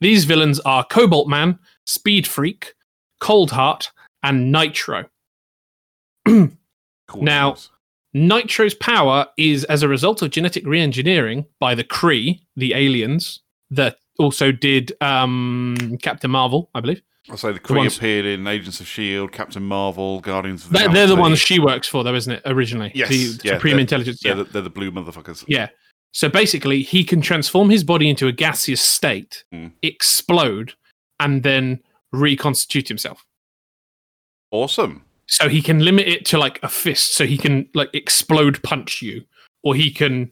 These 0.00 0.24
villains 0.24 0.58
are 0.60 0.82
Cobalt 0.84 1.28
Man, 1.28 1.60
Speed 1.86 2.26
Freak, 2.26 2.74
Cold 3.20 3.52
Heart, 3.52 3.92
and 4.24 4.50
Nitro. 4.50 5.04
Cool 6.26 7.22
Now- 7.22 7.48
names. 7.50 7.70
Nitro's 8.12 8.74
power 8.74 9.26
is 9.36 9.64
as 9.64 9.82
a 9.82 9.88
result 9.88 10.22
of 10.22 10.30
genetic 10.30 10.66
re-engineering 10.66 11.46
by 11.60 11.74
the 11.74 11.84
Kree, 11.84 12.40
the 12.56 12.74
aliens 12.74 13.40
that 13.70 13.96
also 14.18 14.50
did 14.52 14.92
um, 15.00 15.96
Captain 16.02 16.30
Marvel, 16.30 16.70
I 16.74 16.80
believe. 16.80 17.02
I'll 17.30 17.36
say 17.36 17.48
the 17.48 17.54
the 17.54 17.60
Kree 17.60 17.76
ones- 17.76 17.96
appeared 17.96 18.24
in 18.26 18.46
Agents 18.46 18.80
of 18.80 18.88
Shield, 18.88 19.30
Captain 19.30 19.62
Marvel, 19.62 20.20
Guardians 20.20 20.64
of 20.64 20.72
the 20.72 20.78
They're, 20.78 20.88
they're 20.88 21.06
the 21.06 21.14
ones 21.16 21.38
she 21.38 21.60
works 21.60 21.86
for, 21.86 22.02
though, 22.02 22.14
isn't 22.14 22.32
it? 22.32 22.42
Originally, 22.46 22.90
Yes, 22.94 23.08
the 23.10 23.40
yeah, 23.44 23.54
Supreme 23.54 23.72
they're- 23.74 23.80
Intelligence. 23.80 24.20
They're, 24.20 24.36
Yeah. 24.36 24.44
they're 24.50 24.62
the 24.62 24.70
blue 24.70 24.90
motherfuckers. 24.90 25.44
yeah. 25.46 25.68
So 26.12 26.28
basically, 26.28 26.82
he 26.82 27.04
can 27.04 27.20
transform 27.20 27.70
his 27.70 27.84
body 27.84 28.08
into 28.10 28.26
a 28.26 28.32
gaseous 28.32 28.80
state, 28.82 29.44
Hmm. 29.52 29.68
explode, 29.82 30.74
and 31.20 31.44
then 31.44 31.80
reconstitute 32.12 32.88
himself. 32.88 33.24
Awesome. 34.50 35.04
So 35.30 35.48
he 35.48 35.62
can 35.62 35.78
limit 35.78 36.06
it 36.08 36.24
to 36.26 36.36
like 36.38 36.58
a 36.62 36.68
fist 36.68 37.14
so 37.14 37.24
he 37.24 37.38
can 37.38 37.66
like 37.74 37.88
explode 37.94 38.62
punch 38.62 39.00
you 39.00 39.24
or 39.62 39.74
he 39.74 39.90
can 39.90 40.30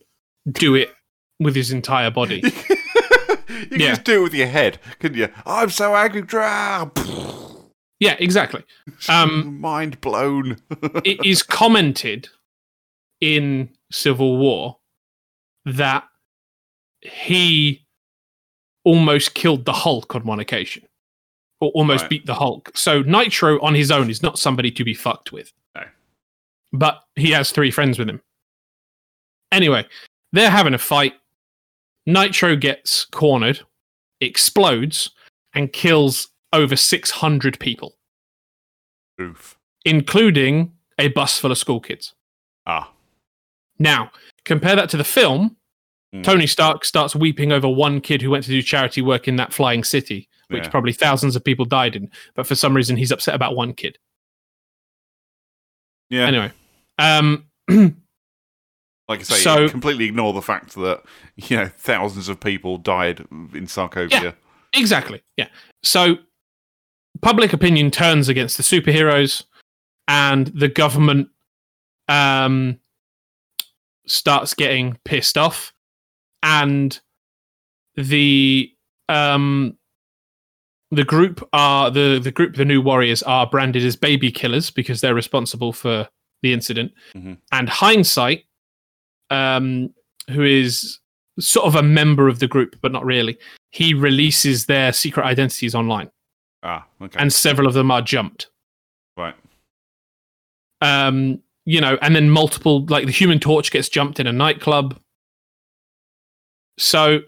do 0.50 0.74
it 0.74 0.92
with 1.40 1.54
his 1.54 1.70
entire 1.70 2.10
body 2.10 2.42
you 2.44 2.50
can 2.50 3.80
Yeah. 3.80 3.88
just 3.90 4.04
do 4.04 4.20
it 4.20 4.22
with 4.24 4.34
your 4.34 4.48
head, 4.48 4.78
couldn't 4.98 5.16
you? 5.18 5.28
I'm 5.46 5.70
so 5.70 5.94
angry. 5.94 6.22
Yeah 8.00 8.16
exactly 8.18 8.64
Um, 9.08 9.60
Mind 9.60 10.00
blown. 10.00 10.56
it 11.04 11.24
is 11.24 11.42
commented 11.42 12.28
in 13.20 13.70
civil 13.92 14.36
war 14.38 14.78
that 15.64 16.04
he 17.02 17.86
almost 18.84 19.34
killed 19.34 19.64
the 19.64 19.72
hulk 19.72 20.14
on 20.14 20.24
one 20.24 20.40
occasion 20.40 20.82
or 21.60 21.70
almost 21.70 22.02
Right. 22.02 22.10
beat 22.10 22.26
the 22.26 22.34
hulk 22.34 22.70
so 22.74 23.02
nitro 23.02 23.60
on 23.62 23.74
his 23.74 23.90
own 23.90 24.10
is 24.10 24.22
not 24.22 24.38
somebody 24.38 24.70
to 24.70 24.84
be 24.84 24.94
fucked 24.94 25.32
with 25.32 25.52
No. 25.74 25.82
but 26.72 27.02
he 27.16 27.30
has 27.32 27.50
three 27.50 27.70
friends 27.70 27.98
with 27.98 28.08
him 28.08 28.20
anyway 29.52 29.84
they're 30.32 30.50
having 30.50 30.74
a 30.74 30.78
fight 30.78 31.14
nitro 32.06 32.54
gets 32.56 33.04
cornered 33.06 33.60
explodes 34.20 35.10
and 35.54 35.72
kills 35.72 36.28
over 36.52 36.76
600 36.76 37.58
people 37.58 37.96
Oof. 39.20 39.58
including 39.84 40.72
a 40.98 41.08
bus 41.08 41.38
full 41.38 41.52
of 41.52 41.58
school 41.58 41.80
kids. 41.80 42.14
Ah. 42.66 42.92
Now, 43.78 44.10
compare 44.44 44.74
that 44.74 44.88
to 44.90 44.96
the 44.96 45.04
film. 45.04 45.56
Mm. 46.14 46.24
Tony 46.24 46.46
Stark 46.48 46.84
starts 46.84 47.14
weeping 47.14 47.52
over 47.52 47.68
one 47.68 48.00
kid 48.00 48.20
who 48.20 48.30
went 48.30 48.42
to 48.44 48.50
do 48.50 48.62
charity 48.62 49.00
work 49.02 49.28
in 49.28 49.36
that 49.36 49.52
flying 49.52 49.84
city, 49.84 50.28
which 50.48 50.64
Yeah. 50.64 50.70
probably 50.70 50.92
thousands 50.92 51.36
of 51.36 51.44
people 51.44 51.64
died 51.64 51.96
in. 51.96 52.10
But 52.34 52.46
for 52.46 52.54
some 52.54 52.74
reason, 52.74 52.96
he's 52.96 53.12
upset 53.12 53.34
about 53.34 53.54
one 53.56 53.72
kid. 53.74 53.98
Yeah. 56.10 56.26
Anyway, 56.26 56.52
um, 56.98 57.46
Like 59.08 59.20
I 59.20 59.22
say, 59.22 59.36
So- 59.36 59.68
completely 59.70 60.04
ignore 60.04 60.34
the 60.34 60.42
fact 60.42 60.74
that 60.74 61.02
you 61.36 61.56
know 61.56 61.68
thousands 61.68 62.28
of 62.28 62.38
people 62.40 62.76
died 62.76 63.20
in 63.30 63.66
Sokovia. 63.66 64.34
exactly. 64.74 65.22
Yeah. 65.38 65.48
So, 65.82 66.16
public 67.22 67.54
opinion 67.54 67.90
turns 67.90 68.28
against 68.28 68.56
the 68.58 68.62
superheroes, 68.62 69.44
and 70.08 70.48
the 70.48 70.68
government 70.68 71.28
um, 72.08 72.78
starts 74.06 74.52
getting 74.52 74.98
pissed 75.06 75.38
off, 75.38 75.72
and 76.42 77.00
the 77.96 78.70
um, 79.08 79.77
the 80.90 81.04
group 81.04 81.46
are 81.52 81.90
the 81.90 82.18
the 82.22 82.30
group 82.32 82.56
the 82.56 82.64
new 82.64 82.80
warriors 82.80 83.22
are 83.24 83.46
branded 83.46 83.84
as 83.84 83.94
baby 83.96 84.30
killers 84.32 84.70
because 84.70 85.00
they're 85.00 85.14
responsible 85.14 85.72
for 85.72 86.08
the 86.42 86.52
incident 86.52 86.92
Mhm. 87.14 87.38
and 87.52 87.68
hindsight 87.68 88.44
um 89.30 89.92
who 90.30 90.42
is 90.42 90.98
sort 91.38 91.66
of 91.66 91.74
a 91.74 91.82
member 91.82 92.26
of 92.28 92.38
the 92.38 92.48
group 92.48 92.76
but 92.80 92.90
not 92.92 93.04
really 93.04 93.36
he 93.70 93.92
releases 93.94 94.66
their 94.66 94.92
secret 94.92 95.24
identities 95.26 95.74
online 95.74 96.10
Ah, 96.62 96.86
okay. 97.02 97.18
and 97.20 97.32
several 97.32 97.68
of 97.68 97.74
them 97.74 97.90
are 97.90 98.00
jumped 98.02 98.48
right. 99.16 99.34
um 100.80 101.40
you 101.66 101.80
know 101.80 101.98
and 102.00 102.16
then 102.16 102.30
multiple 102.30 102.86
like 102.86 103.04
the 103.06 103.12
human 103.12 103.38
torch 103.38 103.70
gets 103.70 103.88
jumped 103.90 104.18
in 104.20 104.26
a 104.26 104.32
nightclub 104.32 104.98
so 106.78 107.20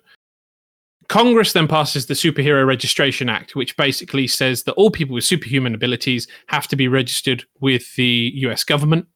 congress 1.10 1.52
then 1.52 1.66
passes 1.66 2.06
the 2.06 2.14
superhero 2.14 2.64
registration 2.64 3.28
act 3.28 3.56
which 3.56 3.76
basically 3.76 4.28
says 4.28 4.62
that 4.62 4.72
all 4.74 4.90
people 4.90 5.14
with 5.14 5.24
superhuman 5.24 5.74
abilities 5.74 6.28
have 6.46 6.68
to 6.68 6.76
be 6.76 6.86
registered 6.86 7.44
with 7.60 7.94
the 7.96 8.32
us 8.36 8.62
government 8.64 9.06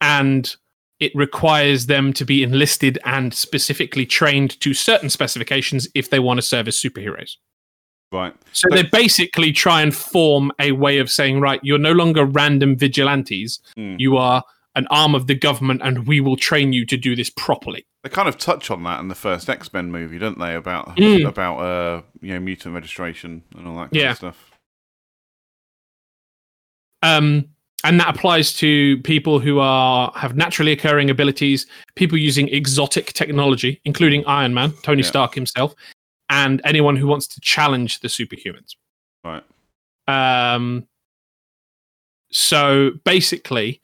and 0.00 0.56
it 0.98 1.12
requires 1.14 1.86
them 1.86 2.12
to 2.12 2.24
be 2.24 2.42
enlisted 2.42 2.98
and 3.04 3.32
specifically 3.32 4.04
trained 4.04 4.60
to 4.60 4.74
certain 4.74 5.08
specifications 5.08 5.88
if 5.94 6.10
they 6.10 6.18
want 6.18 6.38
to 6.38 6.42
serve 6.42 6.66
as 6.68 6.76
superheroes 6.76 7.36
Right. 8.10 8.34
so 8.52 8.68
they 8.68 8.82
basically 8.82 9.52
try 9.52 9.80
and 9.80 9.94
form 9.94 10.52
a 10.58 10.72
way 10.72 10.98
of 10.98 11.10
saying, 11.10 11.40
right, 11.40 11.60
you're 11.62 11.78
no 11.78 11.92
longer 11.92 12.26
random 12.26 12.76
vigilantes. 12.76 13.58
Mm. 13.78 13.96
You 13.98 14.18
are 14.18 14.44
an 14.74 14.86
arm 14.90 15.14
of 15.14 15.26
the 15.26 15.34
government, 15.34 15.80
and 15.84 16.06
we 16.06 16.20
will 16.20 16.36
train 16.36 16.72
you 16.72 16.86
to 16.86 16.96
do 16.96 17.14
this 17.14 17.30
properly. 17.30 17.84
They 18.02 18.08
kind 18.08 18.28
of 18.28 18.38
touch 18.38 18.70
on 18.70 18.82
that 18.84 19.00
in 19.00 19.08
the 19.08 19.14
first 19.14 19.48
X 19.48 19.72
Men 19.72 19.90
movie, 19.92 20.18
don't 20.18 20.38
they? 20.38 20.54
About 20.54 20.96
Mm. 20.96 21.28
about 21.28 21.58
uh 21.58 22.02
you 22.20 22.34
know 22.34 22.40
mutant 22.40 22.74
registration 22.74 23.42
and 23.56 23.66
all 23.68 23.74
that 23.76 23.90
kind 23.90 23.96
Yeah. 23.96 24.10
of 24.12 24.16
stuff. 24.16 24.50
Um, 27.02 27.48
and 27.84 27.98
that 27.98 28.14
applies 28.14 28.52
to 28.54 28.98
people 29.02 29.40
who 29.40 29.58
are 29.58 30.12
have 30.14 30.36
naturally 30.36 30.72
occurring 30.72 31.10
abilities, 31.10 31.66
people 31.96 32.16
using 32.16 32.48
exotic 32.48 33.12
technology, 33.12 33.80
including 33.84 34.24
Iron 34.26 34.54
Man, 34.54 34.72
Tony 34.82 35.02
Yeah. 35.02 35.08
Stark 35.08 35.34
himself, 35.34 35.74
and 36.30 36.60
anyone 36.64 36.96
who 36.96 37.06
wants 37.08 37.26
to 37.28 37.40
challenge 37.40 38.00
the 38.00 38.08
superhumans. 38.08 38.76
Right. 39.24 39.42
Um, 40.08 40.86
so 42.30 42.92
basically, 43.04 43.80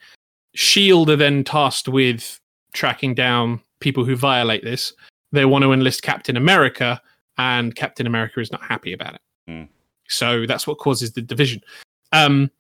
Shield 0.59 1.09
are 1.09 1.15
then 1.15 1.45
tasked 1.45 1.87
with 1.87 2.41
tracking 2.73 3.15
down 3.15 3.61
people 3.79 4.05
who 4.05 4.17
violate 4.17 4.65
this. 4.65 4.93
They 5.31 5.45
want 5.45 5.63
to 5.63 5.73
enlist 5.73 6.03
Captain 6.03 6.37
America, 6.37 7.01
and 7.39 7.77
Captain 7.77 8.09
America 8.09 8.41
is 8.41 8.51
not 8.51 8.63
happy 8.65 8.93
about 8.93 9.15
it. 9.15 9.21
Hmm. 9.47 9.63
So 10.09 10.47
that's 10.47 10.67
what 10.67 10.79
causes 10.79 11.13
the 11.13 11.23
division. 11.23 11.63
Um, 12.11 12.51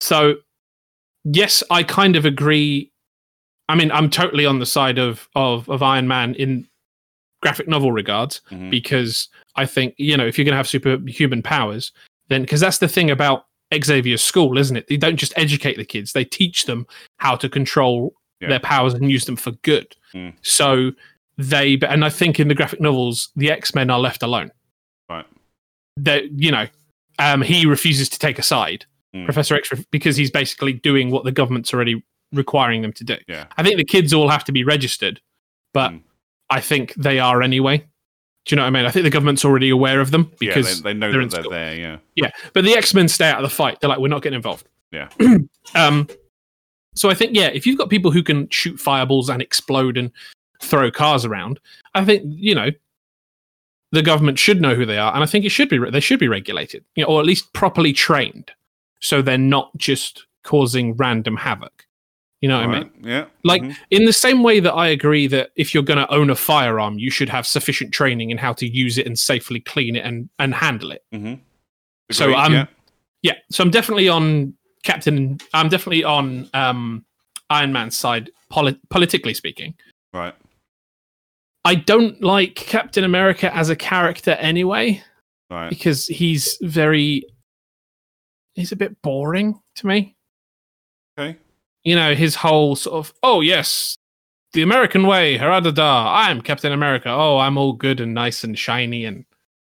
so 0.00 0.34
yes, 1.24 1.62
I 1.70 1.82
kind 1.82 2.14
of 2.14 2.26
agree. 2.26 2.92
I 3.70 3.74
mean, 3.74 3.90
I'm 3.90 4.10
totally 4.10 4.44
on 4.44 4.58
the 4.58 4.66
side 4.66 4.98
of 4.98 5.30
of, 5.34 5.66
of 5.70 5.82
Iron 5.82 6.08
Man 6.08 6.34
in 6.34 6.68
graphic 7.40 7.68
novel 7.68 7.90
regards 7.90 8.42
Mhm. 8.50 8.68
because 8.70 9.30
I 9.56 9.64
think 9.64 9.94
you 9.96 10.14
know 10.14 10.26
if 10.26 10.36
you're 10.36 10.44
going 10.44 10.52
to 10.52 10.56
have 10.58 10.68
superhuman 10.68 11.42
powers, 11.42 11.90
then 12.28 12.42
because 12.42 12.60
that's 12.60 12.78
the 12.78 12.88
thing 12.88 13.10
about 13.10 13.46
Xavier's 13.74 14.22
school, 14.22 14.56
isn't 14.58 14.76
it? 14.76 14.86
They 14.88 14.96
don't 14.96 15.16
just 15.16 15.32
educate 15.36 15.76
the 15.76 15.84
kids; 15.84 16.12
they 16.12 16.24
teach 16.24 16.66
them 16.66 16.86
how 17.18 17.36
to 17.36 17.48
control 17.48 18.14
Yeah. 18.40 18.48
their 18.50 18.60
powers 18.60 18.94
and 18.94 19.10
use 19.10 19.24
them 19.24 19.36
for 19.36 19.50
good. 19.62 19.94
Mm. 20.14 20.34
So 20.42 20.92
they, 21.36 21.78
and 21.88 22.04
I 22.04 22.08
think 22.10 22.38
in 22.40 22.48
the 22.48 22.54
graphic 22.54 22.80
novels, 22.80 23.30
the 23.36 23.50
X 23.50 23.74
Men 23.74 23.90
are 23.90 23.98
left 24.00 24.22
alone. 24.22 24.50
Right. 25.10 25.26
That 25.96 26.30
you 26.32 26.50
know, 26.50 26.66
um, 27.18 27.42
he 27.42 27.66
refuses 27.66 28.08
to 28.10 28.18
take 28.18 28.38
a 28.38 28.42
side, 28.42 28.84
Mm. 29.14 29.24
Professor 29.24 29.54
X, 29.54 29.72
because 29.90 30.16
he's 30.16 30.30
basically 30.30 30.72
doing 30.74 31.10
what 31.10 31.24
the 31.24 31.32
government's 31.32 31.72
already 31.72 32.02
requiring 32.32 32.82
them 32.82 32.92
to 32.92 33.04
do. 33.04 33.16
Yeah. 33.26 33.46
I 33.56 33.62
think 33.62 33.76
the 33.78 33.84
kids 33.84 34.12
all 34.12 34.28
have 34.28 34.44
to 34.44 34.52
be 34.52 34.62
registered, 34.64 35.20
but 35.72 35.92
Mm. 35.92 36.02
I 36.50 36.60
think 36.60 36.94
they 36.94 37.18
are 37.18 37.42
anyway. 37.42 37.84
Do 38.44 38.54
you 38.54 38.56
know 38.56 38.62
what 38.62 38.68
I 38.68 38.70
mean? 38.70 38.86
I 38.86 38.90
think 38.90 39.04
the 39.04 39.10
government's 39.10 39.44
already 39.44 39.68
aware 39.68 40.00
of 40.00 40.10
them 40.10 40.32
Yeah, 40.40 40.54
because 40.54 40.82
they, 40.82 40.92
they 40.92 40.98
know 40.98 41.12
they're 41.12 41.20
that 41.22 41.30
they're 41.30 41.40
school. 41.42 41.50
there. 41.52 41.74
Yeah. 41.74 41.98
yeah, 42.14 42.30
but 42.54 42.64
the 42.64 42.74
X 42.74 42.94
Men 42.94 43.08
stay 43.08 43.28
out 43.28 43.42
of 43.42 43.42
the 43.42 43.54
fight. 43.54 43.80
They're 43.80 43.90
like, 43.90 43.98
we're 43.98 44.08
not 44.08 44.22
getting 44.22 44.36
involved. 44.36 44.66
Yeah. 44.90 45.08
um. 45.74 46.08
So 46.94 47.10
I 47.10 47.14
think 47.14 47.36
yeah, 47.36 47.48
if 47.48 47.66
you've 47.66 47.78
got 47.78 47.90
people 47.90 48.10
who 48.10 48.22
can 48.22 48.48
shoot 48.48 48.80
fireballs 48.80 49.28
and 49.28 49.40
explode 49.42 49.96
and 49.96 50.10
throw 50.62 50.90
cars 50.90 51.24
around, 51.24 51.60
I 51.94 52.04
think 52.04 52.22
you 52.26 52.54
know 52.54 52.70
the 53.92 54.02
government 54.02 54.38
should 54.38 54.60
know 54.60 54.74
who 54.74 54.84
they 54.86 54.98
are, 54.98 55.14
and 55.14 55.22
I 55.22 55.26
think 55.26 55.44
it 55.44 55.50
should 55.50 55.68
be 55.68 55.78
they 55.90 56.00
should 56.00 56.18
be 56.18 56.28
regulated, 56.28 56.84
you 56.96 57.04
know, 57.04 57.10
or 57.10 57.20
at 57.20 57.26
least 57.26 57.52
properly 57.52 57.92
trained, 57.92 58.50
so 59.00 59.22
they're 59.22 59.38
not 59.38 59.76
just 59.76 60.26
causing 60.42 60.96
random 60.96 61.36
havoc. 61.36 61.86
You 62.40 62.48
know 62.48 62.60
what 62.60 62.68
I 62.68 62.72
mean? 62.80 62.82
Right, 63.00 63.04
Yeah. 63.04 63.24
Like 63.42 63.62
Mhm. 63.62 63.76
in 63.90 64.04
the 64.04 64.12
same 64.12 64.42
way 64.44 64.60
that 64.60 64.72
I 64.72 64.86
agree 64.88 65.26
that 65.26 65.50
if 65.56 65.74
you're 65.74 65.82
going 65.82 65.98
to 65.98 66.12
own 66.12 66.30
a 66.30 66.36
firearm, 66.36 66.98
you 66.98 67.10
should 67.10 67.28
have 67.28 67.46
sufficient 67.46 67.92
training 67.92 68.30
in 68.30 68.38
how 68.38 68.52
to 68.54 68.66
use 68.68 68.96
it 68.96 69.06
and 69.06 69.18
safely 69.18 69.58
clean 69.60 69.96
it 69.96 70.04
and 70.04 70.28
and 70.38 70.54
handle 70.54 70.92
it. 70.92 71.02
Mhm. 71.12 71.40
So 72.12 72.34
I'm 72.34 72.52
yeah. 72.52 72.66
yeah, 73.22 73.34
so 73.50 73.62
I'm 73.64 73.70
definitely 73.70 74.08
on 74.08 74.54
Captain. 74.84 75.38
I'm 75.52 75.68
definitely 75.68 76.04
on 76.04 76.48
um, 76.54 77.04
Iron 77.50 77.72
Man's 77.72 77.96
side, 77.96 78.30
poli- 78.50 78.78
politically 78.90 79.34
speaking. 79.34 79.74
right. 80.12 80.34
I 81.64 81.74
don't 81.74 82.22
like 82.22 82.54
Captain 82.54 83.04
America 83.04 83.54
as 83.54 83.68
a 83.68 83.76
character 83.76 84.30
anyway 84.32 85.02
Right. 85.50 85.68
because 85.68 86.06
he's 86.06 86.56
very 86.62 87.24
he's 88.54 88.70
a 88.72 88.76
bit 88.76 89.02
boring 89.02 89.60
to 89.76 89.86
me. 89.86 90.16
Okay. 91.18 91.36
You 91.88 91.96
know, 91.96 92.14
his 92.14 92.34
whole 92.34 92.76
sort 92.76 92.96
of 92.96 93.14
oh 93.22 93.40
yes, 93.40 93.96
the 94.52 94.60
American 94.60 95.06
way, 95.06 95.38
haradada, 95.38 96.04
I'm 96.06 96.42
Captain 96.42 96.70
America. 96.70 97.08
Oh, 97.08 97.38
I'm 97.38 97.56
all 97.56 97.72
good 97.72 97.98
and 97.98 98.12
nice 98.12 98.44
and 98.44 98.58
shiny 98.58 99.06
and 99.06 99.24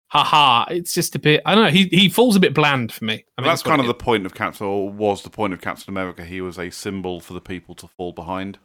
haha. 0.06 0.64
It's 0.70 0.94
just 0.94 1.14
a 1.14 1.18
bit 1.18 1.42
I 1.44 1.54
don't 1.54 1.64
know, 1.64 1.70
he 1.70 1.84
he 1.88 2.08
falls 2.08 2.34
a 2.34 2.40
bit 2.40 2.54
bland 2.54 2.92
for 2.92 3.04
me. 3.04 3.12
I 3.36 3.42
think 3.42 3.52
that's 3.52 3.62
kind 3.62 3.78
of 3.78 3.84
is. 3.84 3.90
the 3.90 3.94
point 3.94 4.24
of 4.24 4.34
Captain, 4.34 4.66
or 4.66 4.90
was 4.90 5.20
the 5.22 5.28
point 5.28 5.52
of 5.52 5.60
Captain 5.60 5.92
America. 5.92 6.24
He 6.24 6.40
was 6.40 6.58
a 6.58 6.70
symbol 6.70 7.20
for 7.20 7.34
the 7.34 7.42
people 7.42 7.74
to 7.74 7.86
fall 7.88 8.12
behind. 8.12 8.58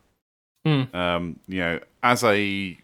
Hmm. 0.65 0.83
Um, 0.95 1.39
you 1.45 1.59
know, 1.59 1.79
as 2.01 2.23
a 2.23 2.77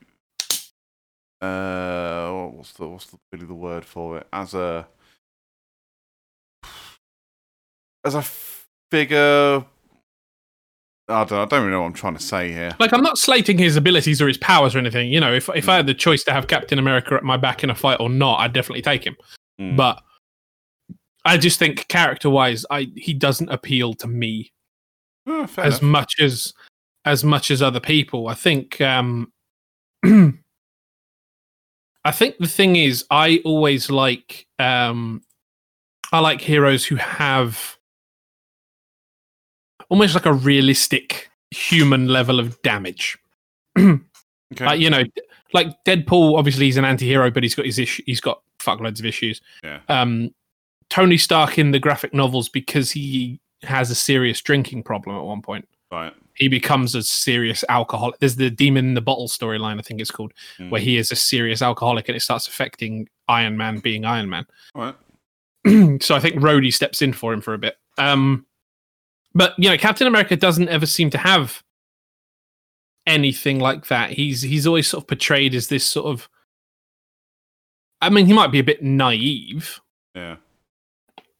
uh, 1.41 2.31
what's 2.47 2.73
the 2.73 2.85
what's 2.85 3.05
the, 3.05 3.17
really 3.31 3.45
the 3.45 3.53
word 3.53 3.85
for 3.85 4.17
it? 4.17 4.27
As 4.33 4.53
a 4.53 4.85
as 8.03 8.15
a 8.15 8.23
figure. 8.91 9.63
I 11.09 11.23
don't, 11.23 11.39
I 11.39 11.45
don't 11.45 11.61
really 11.61 11.71
know 11.71 11.81
what 11.81 11.87
I'm 11.87 11.93
trying 11.93 12.15
to 12.15 12.21
say 12.23 12.51
here. 12.51 12.75
Like 12.79 12.93
I'm 12.93 13.01
not 13.01 13.17
slating 13.17 13.57
his 13.57 13.75
abilities 13.75 14.21
or 14.21 14.27
his 14.27 14.37
powers 14.37 14.75
or 14.75 14.79
anything. 14.79 15.11
You 15.11 15.19
know, 15.19 15.33
if 15.33 15.49
if 15.55 15.67
I 15.67 15.77
had 15.77 15.87
the 15.87 15.93
choice 15.93 16.23
to 16.25 16.31
have 16.31 16.47
Captain 16.47 16.77
America 16.79 17.15
at 17.15 17.23
my 17.23 17.37
back 17.37 17.63
in 17.63 17.69
a 17.69 17.75
fight 17.75 17.99
or 17.99 18.09
not, 18.09 18.39
I'd 18.39 18.53
definitely 18.53 18.83
take 18.83 19.05
him. 19.05 19.15
Mm. 19.59 19.75
But 19.75 20.01
I 21.25 21.37
just 21.37 21.59
think 21.59 21.87
character 21.87 22.29
wise, 22.29 22.65
I 22.69 22.89
he 22.95 23.13
doesn't 23.13 23.49
appeal 23.49 23.93
to 23.95 24.07
me 24.07 24.51
Oh, 25.27 25.43
as 25.57 25.79
enough. 25.79 25.81
much 25.81 26.13
as 26.19 26.53
as 27.05 27.23
much 27.23 27.51
as 27.51 27.61
other 27.61 27.79
people. 27.79 28.27
I 28.27 28.35
think 28.35 28.79
um 28.79 29.31
I 30.05 30.33
think 32.11 32.37
the 32.37 32.47
thing 32.47 32.75
is 32.75 33.05
I 33.11 33.41
always 33.43 33.89
like 33.89 34.47
um 34.59 35.21
I 36.11 36.19
like 36.19 36.41
heroes 36.41 36.85
who 36.85 36.95
have 36.95 37.77
almost 39.89 40.13
like 40.15 40.25
a 40.25 40.33
realistic 40.33 41.29
human 41.51 42.07
level 42.07 42.39
of 42.39 42.61
damage. 42.61 43.17
Okay. 44.51 44.65
Like 44.65 44.79
you 44.79 44.89
know, 44.89 45.03
like 45.53 45.67
Deadpool. 45.85 46.35
Obviously, 46.39 46.65
he's 46.65 46.77
an 46.77 46.83
anti-hero, 46.83 47.29
but 47.29 47.43
he's 47.43 47.53
got 47.53 47.67
his 47.67 47.77
issue. 47.77 48.01
He's 48.07 48.19
got 48.19 48.41
fuckloads 48.57 48.97
of 48.99 49.05
issues. 49.05 49.41
Yeah. 49.63 49.81
Um, 49.89 50.33
Tony 50.89 51.17
Stark 51.17 51.59
in 51.59 51.69
the 51.69 51.77
graphic 51.77 52.15
novels 52.15 52.49
because 52.49 52.89
he 52.89 53.39
has 53.61 53.91
a 53.91 53.95
serious 53.95 54.41
drinking 54.41 54.81
problem 54.81 55.15
at 55.15 55.21
one 55.23 55.43
point. 55.43 55.67
right. 55.91 56.13
He 56.33 56.47
becomes 56.47 56.95
a 56.95 57.03
serious 57.03 57.63
alcoholic. 57.69 58.17
There's 58.19 58.37
the 58.37 58.49
demon 58.49 58.85
in 58.87 58.93
the 58.95 59.01
bottle 59.01 59.27
storyline, 59.27 59.77
I 59.77 59.83
think 59.83 60.01
it's 60.01 60.09
called, 60.09 60.33
Mm. 60.57 60.71
where 60.71 60.81
he 60.81 60.97
is 60.97 61.11
a 61.11 61.15
serious 61.15 61.61
alcoholic, 61.61 62.09
and 62.09 62.15
it 62.15 62.21
starts 62.21 62.47
affecting 62.47 63.07
Iron 63.27 63.55
Man 63.55 63.77
being 63.77 64.05
Iron 64.05 64.29
Man. 64.31 64.47
All 64.73 64.81
right. 64.81 66.01
so 66.01 66.15
I 66.15 66.19
think 66.19 66.37
Rhodey 66.37 66.73
steps 66.73 67.03
in 67.03 67.13
for 67.13 67.33
him 67.33 67.41
for 67.41 67.53
a 67.53 67.59
bit. 67.59 67.75
Um, 67.99 68.47
but 69.33 69.53
you 69.57 69.69
know, 69.69 69.77
Captain 69.77 70.07
America 70.07 70.35
doesn't 70.35 70.69
ever 70.69 70.85
seem 70.85 71.09
to 71.11 71.17
have 71.17 71.61
anything 73.07 73.59
like 73.59 73.87
that. 73.87 74.11
He's 74.11 74.41
he's 74.41 74.67
always 74.67 74.87
sort 74.87 75.03
of 75.03 75.07
portrayed 75.07 75.55
as 75.55 75.67
this 75.67 75.85
sort 75.85 76.07
of. 76.07 76.29
I 78.01 78.09
mean, 78.09 78.25
he 78.25 78.33
might 78.33 78.51
be 78.51 78.59
a 78.59 78.63
bit 78.63 78.81
naive 78.81 79.79
Yeah. 80.15 80.37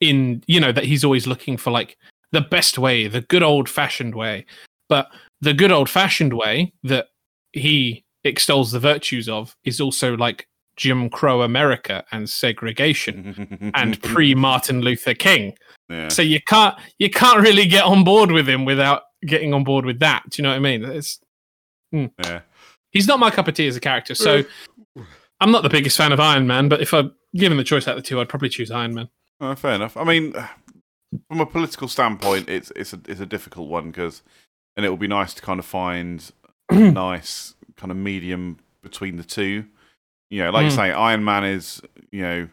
in 0.01 0.43
you 0.47 0.59
know 0.59 0.71
that 0.71 0.83
he's 0.85 1.03
always 1.05 1.25
looking 1.27 1.57
for 1.57 1.71
like 1.71 1.97
the 2.31 2.41
best 2.41 2.77
way, 2.77 3.07
the 3.07 3.21
good 3.21 3.43
old 3.43 3.69
fashioned 3.69 4.15
way. 4.15 4.45
But 4.89 5.09
the 5.41 5.53
good 5.53 5.71
old 5.71 5.89
fashioned 5.89 6.33
way 6.33 6.73
that 6.83 7.07
he 7.53 8.03
extols 8.23 8.71
the 8.71 8.79
virtues 8.79 9.29
of 9.29 9.55
is 9.63 9.79
also 9.79 10.17
like 10.17 10.47
Jim 10.75 11.09
Crow 11.09 11.43
America 11.43 12.03
and 12.11 12.29
segregation 12.29 13.71
and 13.75 14.01
pre 14.01 14.35
Martin 14.35 14.81
Luther 14.81 15.13
King. 15.13 15.55
Yeah. 15.89 16.09
So 16.09 16.21
you 16.21 16.39
can't 16.41 16.75
you 16.97 17.09
can't 17.09 17.39
really 17.41 17.65
get 17.65 17.83
on 17.83 18.03
board 18.03 18.31
with 18.31 18.47
him 18.47 18.65
without 18.65 19.03
getting 19.25 19.53
on 19.53 19.63
board 19.63 19.85
with 19.85 19.99
that. 19.99 20.23
Do 20.29 20.41
you 20.41 20.43
know 20.43 20.49
what 20.49 20.55
I 20.57 20.59
mean? 20.59 20.83
It's, 20.85 21.19
yeah. 21.91 22.41
he's 22.91 23.07
not 23.07 23.19
my 23.19 23.31
cup 23.31 23.47
of 23.47 23.55
tea 23.55 23.67
as 23.67 23.75
a 23.75 23.79
character. 23.79 24.15
So 24.15 24.43
I'm 25.41 25.51
not 25.51 25.63
the 25.63 25.69
biggest 25.69 25.97
fan 25.97 26.11
of 26.11 26.19
Iron 26.19 26.47
Man, 26.47 26.69
but 26.69 26.81
if 26.81 26.93
I'm 26.93 27.13
given 27.35 27.57
the 27.57 27.63
choice 27.63 27.87
out 27.87 27.97
of 27.97 28.03
the 28.03 28.07
two, 28.07 28.19
I'd 28.21 28.29
probably 28.29 28.49
choose 28.49 28.71
Iron 28.71 28.93
Man. 28.93 29.09
Oh, 29.41 29.55
fair 29.55 29.73
enough. 29.73 29.95
I 29.97 30.03
mean, 30.03 30.33
from 31.27 31.39
a 31.41 31.45
political 31.45 31.87
standpoint, 31.87 32.49
it's 32.49 32.71
it's 32.75 32.93
a 32.93 32.99
it's 33.07 33.21
a 33.21 33.25
difficult 33.25 33.69
one 33.69 33.87
because, 33.89 34.21
and 34.77 34.85
it 34.85 34.89
will 34.89 34.97
be 34.97 35.07
nice 35.07 35.33
to 35.33 35.41
kind 35.41 35.59
of 35.59 35.65
find 35.65 36.31
a 36.69 36.75
nice 36.91 37.55
kind 37.77 37.89
of 37.91 37.97
medium 37.97 38.59
between 38.83 39.15
the 39.15 39.23
two. 39.23 39.65
You 40.29 40.43
know, 40.43 40.51
like 40.51 40.65
you 40.65 40.71
Mm. 40.71 40.75
say, 40.75 40.91
Iron 40.91 41.23
Man 41.23 41.43
is 41.45 41.81
you 42.11 42.21
know, 42.21 42.49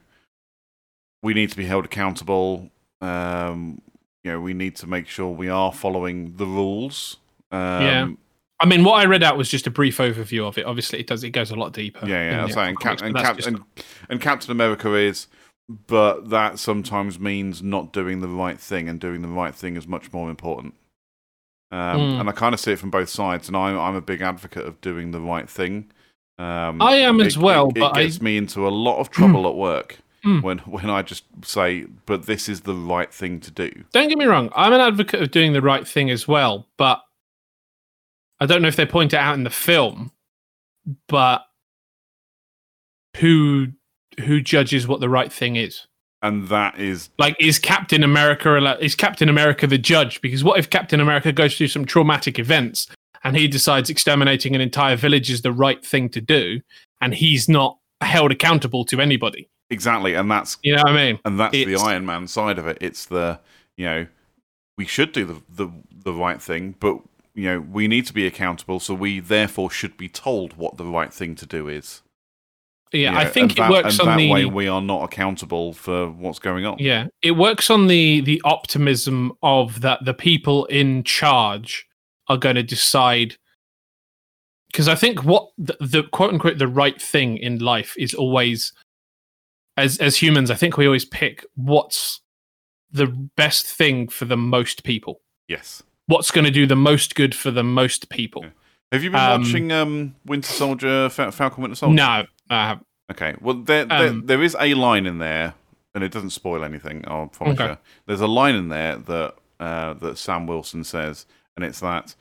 we 1.22 1.34
need 1.34 1.50
to 1.50 1.56
be 1.56 1.66
held 1.66 1.84
accountable. 1.84 2.70
Um, 3.00 3.80
you 4.24 4.32
know, 4.32 4.40
we 4.40 4.54
need 4.54 4.76
to 4.76 4.86
make 4.86 5.06
sure 5.06 5.28
we 5.30 5.48
are 5.48 5.72
following 5.72 6.34
the 6.36 6.46
rules. 6.46 7.18
Um, 7.52 7.58
Yeah. 7.82 8.08
I 8.58 8.64
mean, 8.66 8.84
what 8.84 8.94
I 9.00 9.04
read 9.04 9.22
out 9.22 9.36
was 9.36 9.50
just 9.50 9.66
a 9.66 9.70
brief 9.70 9.98
overview 9.98 10.48
of 10.48 10.56
it. 10.56 10.64
Obviously, 10.64 10.98
it 10.98 11.06
does 11.06 11.22
it 11.22 11.30
goes 11.30 11.50
a 11.50 11.56
lot 11.56 11.74
deeper. 11.74 12.06
Yeah, 12.08 12.30
yeah. 12.30 12.40
I'm 12.42 12.48
the 12.48 12.54
saying, 12.54 12.76
Cap- 12.76 13.02
and, 13.02 13.14
Cap- 13.14 13.36
just- 13.36 13.48
and, 13.48 13.60
and 14.08 14.18
Captain 14.20 14.50
America 14.50 14.94
is, 14.94 15.26
but 15.88 16.30
that 16.30 16.58
sometimes 16.58 17.20
means 17.20 17.62
not 17.62 17.92
doing 17.92 18.20
the 18.20 18.28
right 18.28 18.58
thing, 18.58 18.88
and 18.88 18.98
doing 18.98 19.20
the 19.20 19.28
right 19.28 19.54
thing 19.54 19.76
is 19.76 19.86
much 19.86 20.10
more 20.12 20.30
important. 20.30 20.74
Um, 21.70 21.98
Mm. 22.00 22.20
And 22.20 22.28
I 22.30 22.32
kind 22.32 22.54
of 22.54 22.60
see 22.60 22.72
it 22.72 22.78
from 22.78 22.90
both 22.90 23.08
sides, 23.10 23.48
and 23.48 23.56
I'm 23.56 23.78
I'm 23.78 23.94
a 23.94 24.00
big 24.00 24.22
advocate 24.22 24.64
of 24.64 24.80
doing 24.80 25.10
the 25.10 25.20
right 25.20 25.50
thing. 25.50 25.90
Um, 26.38 26.80
I 26.80 26.94
am 26.96 27.20
it- 27.20 27.26
as 27.26 27.36
well, 27.36 27.68
it, 27.68 27.74
but 27.74 27.94
I- 27.96 28.00
it 28.00 28.04
gets 28.04 28.22
me 28.22 28.36
into 28.38 28.66
a 28.66 28.70
lot 28.70 28.98
of 29.00 29.10
trouble 29.16 29.46
at 29.46 29.54
work 29.54 29.98
Mm. 30.26 30.42
when 30.42 30.58
when 30.58 30.90
I 30.90 31.02
just 31.02 31.24
say, 31.44 31.86
"But 32.04 32.26
this 32.26 32.48
is 32.48 32.62
the 32.62 32.74
right 32.74 33.12
thing 33.12 33.38
to 33.40 33.50
do." 33.50 33.70
don't 33.92 34.08
get 34.08 34.18
me 34.18 34.24
wrong. 34.24 34.50
I'm 34.56 34.72
an 34.72 34.80
advocate 34.80 35.22
of 35.22 35.30
doing 35.30 35.52
the 35.52 35.62
right 35.62 35.86
thing 35.86 36.10
as 36.10 36.26
well, 36.26 36.66
but 36.76 37.00
I 38.40 38.46
don't 38.46 38.60
know 38.60 38.68
if 38.68 38.76
they 38.76 38.86
point 38.86 39.14
it 39.14 39.18
out 39.18 39.34
in 39.34 39.44
the 39.44 39.50
film. 39.50 40.10
But 41.08 41.42
who 43.18 43.68
who 44.24 44.40
judges 44.40 44.88
what 44.88 45.00
the 45.00 45.08
right 45.08 45.32
thing 45.32 45.56
is? 45.56 45.86
And 46.22 46.48
that 46.48 46.78
is 46.78 47.10
Like, 47.18 47.36
is 47.38 47.58
Captain 47.58 48.02
America 48.02 48.56
is 48.80 48.94
Captain 48.94 49.28
America 49.28 49.66
the 49.66 49.78
judge? 49.78 50.20
Because 50.20 50.42
what 50.42 50.58
if 50.58 50.70
Captain 50.70 51.00
America 51.00 51.32
goes 51.32 51.56
through 51.56 51.68
some 51.68 51.84
traumatic 51.84 52.38
events 52.38 52.88
and 53.22 53.36
he 53.36 53.46
decides 53.48 53.90
exterminating 53.90 54.54
an 54.54 54.60
entire 54.60 54.96
village 54.96 55.30
is 55.30 55.42
the 55.42 55.52
right 55.52 55.84
thing 55.84 56.08
to 56.10 56.20
do, 56.20 56.60
and 57.00 57.14
he's 57.14 57.48
not 57.48 57.78
held 58.00 58.32
accountable 58.32 58.84
to 58.86 59.00
anybody? 59.00 59.48
Exactly, 59.70 60.14
and 60.14 60.30
that's 60.30 60.58
You 60.62 60.76
know 60.76 60.82
what 60.82 60.92
I 60.92 61.06
mean? 61.06 61.20
and 61.24 61.40
that's 61.40 61.52
the 61.52 61.76
Iron 61.76 62.06
Man 62.06 62.26
side 62.26 62.58
of 62.58 62.66
it. 62.66 62.78
It's 62.80 63.06
the 63.06 63.40
you 63.76 63.86
know 63.86 64.06
we 64.76 64.86
should 64.86 65.12
do 65.12 65.24
the 65.24 65.42
the, 65.48 65.70
the 66.04 66.12
right 66.12 66.40
thing, 66.40 66.74
but 66.80 66.98
you 67.34 67.44
know 67.44 67.60
we 67.60 67.88
need 67.88 68.06
to 68.06 68.12
be 68.12 68.26
accountable, 68.26 68.80
so 68.80 68.94
we 68.94 69.20
therefore 69.20 69.70
should 69.70 69.96
be 69.96 70.08
told 70.08 70.56
what 70.56 70.76
the 70.76 70.84
right 70.84 71.12
thing 71.12 71.34
to 71.36 71.46
do 71.46 71.68
is. 71.68 72.02
Yeah, 72.92 73.18
I 73.18 73.26
think 73.26 73.52
it 73.52 73.56
that, 73.56 73.70
works 73.70 73.98
and 73.98 74.08
on 74.08 74.16
that 74.16 74.18
the 74.18 74.30
way 74.30 74.44
we 74.44 74.68
are 74.68 74.80
not 74.80 75.02
accountable 75.02 75.72
for 75.72 76.08
what's 76.08 76.38
going 76.38 76.64
on. 76.64 76.78
yeah, 76.78 77.08
it 77.20 77.32
works 77.32 77.68
on 77.68 77.88
the 77.88 78.20
the 78.20 78.40
optimism 78.44 79.32
of 79.42 79.80
that 79.80 80.04
the 80.04 80.14
people 80.14 80.66
in 80.66 81.02
charge 81.02 81.86
are 82.28 82.36
going 82.36 82.56
to 82.56 82.62
decide. 82.62 83.36
Because 84.70 84.88
I 84.88 84.94
think 84.94 85.24
what 85.24 85.48
the, 85.58 85.76
the 85.80 86.02
quote 86.04 86.32
unquote 86.32 86.58
the 86.58 86.68
right 86.68 87.00
thing 87.00 87.38
in 87.38 87.58
life 87.58 87.94
is 87.98 88.14
always, 88.14 88.72
as 89.76 89.98
as 89.98 90.16
humans, 90.16 90.50
I 90.50 90.54
think 90.54 90.76
we 90.76 90.86
always 90.86 91.04
pick 91.04 91.44
what's 91.54 92.20
the 92.90 93.06
best 93.06 93.66
thing 93.66 94.08
for 94.08 94.24
the 94.24 94.36
most 94.36 94.84
people. 94.84 95.20
Yes. 95.48 95.82
What's 96.06 96.30
going 96.30 96.44
to 96.44 96.50
do 96.50 96.66
the 96.66 96.76
most 96.76 97.14
good 97.14 97.34
for 97.34 97.50
the 97.50 97.64
most 97.64 98.08
people. 98.08 98.42
Yeah. 98.44 98.50
Have 98.92 99.02
you 99.02 99.10
been 99.10 99.20
Um, 99.20 99.42
watching 99.42 99.72
um, 99.72 100.14
Winter 100.24 100.48
Soldier, 100.52 101.08
Fa- 101.08 101.32
Falcon 101.32 101.62
Winter 101.62 101.74
Soldier? 101.74 101.94
No, 101.96 102.24
I 102.48 102.68
haven't. 102.68 102.86
Okay. 103.10 103.34
Well, 103.40 103.56
there, 103.56 103.84
there, 103.84 104.08
Um, 104.10 104.26
there 104.26 104.42
is 104.42 104.56
a 104.60 104.74
line 104.74 105.06
in 105.06 105.18
there, 105.18 105.54
and 105.94 106.04
it 106.04 106.12
doesn't 106.12 106.30
spoil 106.30 106.64
anything. 106.64 107.04
I'll 107.08 107.26
promise 107.26 107.58
Okay. 107.60 107.70
you. 107.72 107.78
There's 108.06 108.20
a 108.20 108.26
line 108.28 108.54
in 108.54 108.68
there 108.68 108.96
that 108.96 109.34
uh, 109.58 109.94
that 109.94 110.16
Sam 110.18 110.46
Wilson 110.46 110.84
says, 110.84 111.26
and 111.56 111.64
it's 111.64 111.80
that 111.80 112.14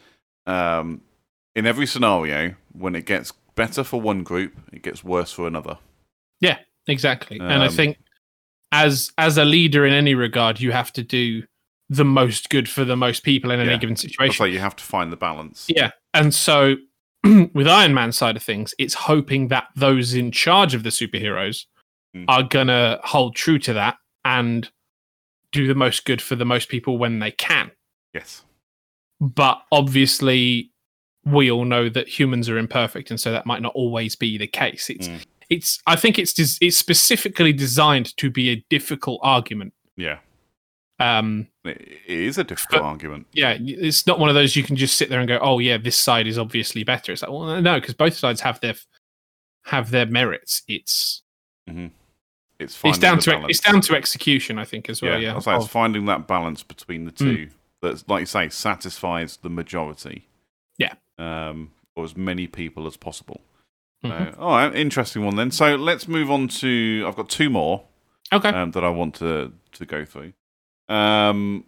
um, 0.47 1.01
in 1.55 1.65
every 1.67 1.85
scenario, 1.85 2.55
when 2.71 2.95
it 2.95 3.05
gets 3.05 3.31
better 3.55 3.83
for 3.83 4.01
one 4.01 4.23
group, 4.23 4.53
it 4.73 4.81
gets 4.81 5.03
worse 5.03 5.31
for 5.31 5.45
another. 5.47 5.77
Exactly. 6.87 7.39
and 7.39 7.63
I 7.63 7.67
Um, 7.67 7.71
think 7.73 7.97
as 8.71 9.11
as 9.17 9.37
a 9.37 9.45
leader 9.45 9.85
in 9.85 9.93
any 9.93 10.15
regard, 10.15 10.59
you 10.59 10.71
have 10.71 10.91
to 10.93 11.03
do 11.03 11.43
the 11.89 12.03
most 12.05 12.49
good 12.49 12.67
for 12.67 12.83
the 12.83 12.95
most 12.95 13.23
people 13.23 13.51
in 13.51 13.59
any 13.59 13.69
Yeah. 13.71 13.77
given 13.77 13.95
situation. 13.95 14.43
like 14.43 14.51
you 14.53 14.59
have 14.59 14.75
to 14.75 14.83
find 14.83 15.11
the 15.11 15.17
balance. 15.17 15.65
Yeah. 15.69 15.91
And 16.13 16.33
so 16.33 16.77
with 17.53 17.67
Iron 17.67 17.93
Man 17.93 18.11
side 18.11 18.35
of 18.35 18.43
things, 18.43 18.73
it's 18.79 18.93
hoping 18.93 19.47
that 19.49 19.65
those 19.75 20.13
in 20.13 20.31
charge 20.31 20.73
of 20.73 20.83
the 20.83 20.89
superheroes 20.89 21.65
Mm. 22.15 22.25
are 22.29 22.43
gonna 22.43 22.99
hold 23.03 23.35
true 23.35 23.59
to 23.59 23.73
that 23.73 23.97
and 24.23 24.69
do 25.51 25.67
the 25.67 25.75
most 25.75 26.05
good 26.05 26.21
for 26.21 26.35
the 26.35 26.45
most 26.45 26.69
people 26.69 26.97
when 26.97 27.19
they 27.19 27.31
can. 27.31 27.71
Yes. 28.13 28.43
But 29.19 29.61
obviously 29.71 30.71
we 31.25 31.49
all 31.51 31.65
know 31.65 31.89
that 31.89 32.07
humans 32.07 32.47
are 32.49 32.57
imperfect 32.57 33.09
and 33.09 33.19
so 33.19 33.31
that 33.31 33.45
might 33.45 33.61
not 33.61 33.73
always 33.75 34.15
be 34.15 34.37
the 34.37 34.47
case. 34.47 34.89
It's 34.89 35.07
Mm. 35.07 35.23
It's 35.49 35.81
I 35.87 35.95
think 35.95 36.17
it's 36.19 36.33
des- 36.33 36.57
it's 36.65 36.77
specifically 36.77 37.53
designed 37.53 38.15
to 38.17 38.29
be 38.29 38.49
a 38.49 38.65
difficult 38.69 39.19
argument. 39.23 39.73
Yeah. 39.97 40.19
Um 40.99 41.47
It, 41.65 41.99
is 42.07 42.37
a 42.37 42.43
difficult 42.43 42.81
But- 42.81 42.87
argument. 42.87 43.27
yeah, 43.33 43.57
it's 43.59 44.07
not 44.07 44.19
one 44.19 44.29
of 44.29 44.35
those 44.35 44.55
you 44.55 44.63
can 44.63 44.75
just 44.75 44.95
sit 44.97 45.09
there 45.09 45.19
and 45.19 45.27
go, 45.27 45.37
"Oh 45.41 45.59
yeah, 45.59 45.77
this 45.77 45.97
side 45.97 46.25
is 46.27 46.37
obviously 46.37 46.83
better." 46.83 47.11
It's 47.11 47.21
like, 47.21 47.31
well, 47.31 47.61
no, 47.61 47.79
because 47.79 47.93
both 47.95 48.15
sides 48.15 48.41
have 48.41 48.59
their 48.61 48.75
have 49.65 49.89
their 49.91 50.05
merits. 50.05 50.61
It's 50.67 51.23
It's 52.57 52.79
it's 52.85 52.97
down 52.99 53.19
to 53.19 53.31
balance. 53.31 53.49
it's 53.49 53.59
down 53.59 53.81
to 53.81 53.95
execution, 53.95 54.57
I 54.57 54.63
think, 54.63 54.89
as 54.89 55.01
well. 55.01 55.19
yeah, 55.19 55.33
Yeah, 55.33 55.41
like, 55.45 55.59
it's 55.61 55.67
finding 55.67 56.05
that 56.05 56.27
balance 56.27 56.63
between 56.63 57.03
the 57.05 57.11
Mm. 57.11 57.17
two 57.17 57.49
that, 57.81 58.07
like 58.07 58.21
you 58.21 58.25
say, 58.27 58.47
satisfies 58.49 59.37
the 59.37 59.49
majority. 59.49 60.27
Yeah. 60.77 60.93
Um, 61.17 61.71
or 61.95 62.05
as 62.05 62.15
many 62.15 62.47
people 62.47 62.87
as 62.87 62.95
possible. 62.95 63.41
Mhm. 64.03 64.35
So, 64.35 64.39
all 64.39 64.51
right, 64.57 64.75
interesting 64.75 65.23
one 65.25 65.35
then. 65.35 65.51
So 65.51 65.75
let's 65.75 66.07
move 66.07 66.29
on 66.29 66.47
to. 66.49 67.03
I've 67.07 67.15
got 67.15 67.29
two 67.29 67.49
more 67.49 67.83
okay. 68.33 68.49
um, 68.49 68.71
that 68.71 68.83
I 68.83 68.89
want 68.89 69.15
to 69.15 69.53
to 69.73 69.85
go 69.85 70.05
through. 70.05 70.33
Um, 70.89 71.65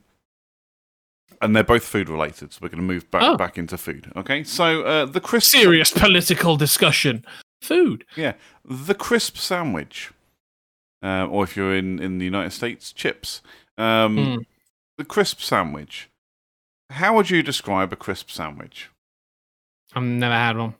and 1.41 1.55
they're 1.55 1.63
both 1.63 1.83
food 1.83 2.09
related, 2.09 2.51
so 2.53 2.59
we're 2.61 2.69
going 2.69 2.81
to 2.81 2.85
move 2.85 3.09
back 3.11 3.21
Oh. 3.23 3.37
back 3.37 3.57
into 3.57 3.77
food. 3.77 4.11
Okay, 4.15 4.43
so 4.43 4.81
uh, 4.83 5.05
the 5.05 5.19
crisp 5.21 5.51
Serious 5.51 5.91
political 5.91 6.57
discussion. 6.57 7.25
Food. 7.61 8.05
Yeah, 8.15 8.33
the 8.63 8.93
crisp 8.95 9.37
sandwich, 9.37 10.11
uh, 11.03 11.25
or 11.27 11.43
if 11.43 11.55
you're 11.57 11.75
in 11.75 11.99
in 11.99 12.17
the 12.19 12.25
United 12.25 12.51
States, 12.51 12.91
chips. 12.91 13.41
Um, 13.77 14.17
Mm. 14.17 14.45
The 14.97 15.05
crisp 15.05 15.41
sandwich. 15.41 16.09
How 16.89 17.13
would 17.15 17.29
you 17.29 17.43
describe 17.43 17.93
a 17.93 17.95
crisp 17.95 18.31
sandwich? 18.31 18.89
I've 19.93 20.01
never 20.03 20.33
had 20.33 20.57
one. 20.57 20.73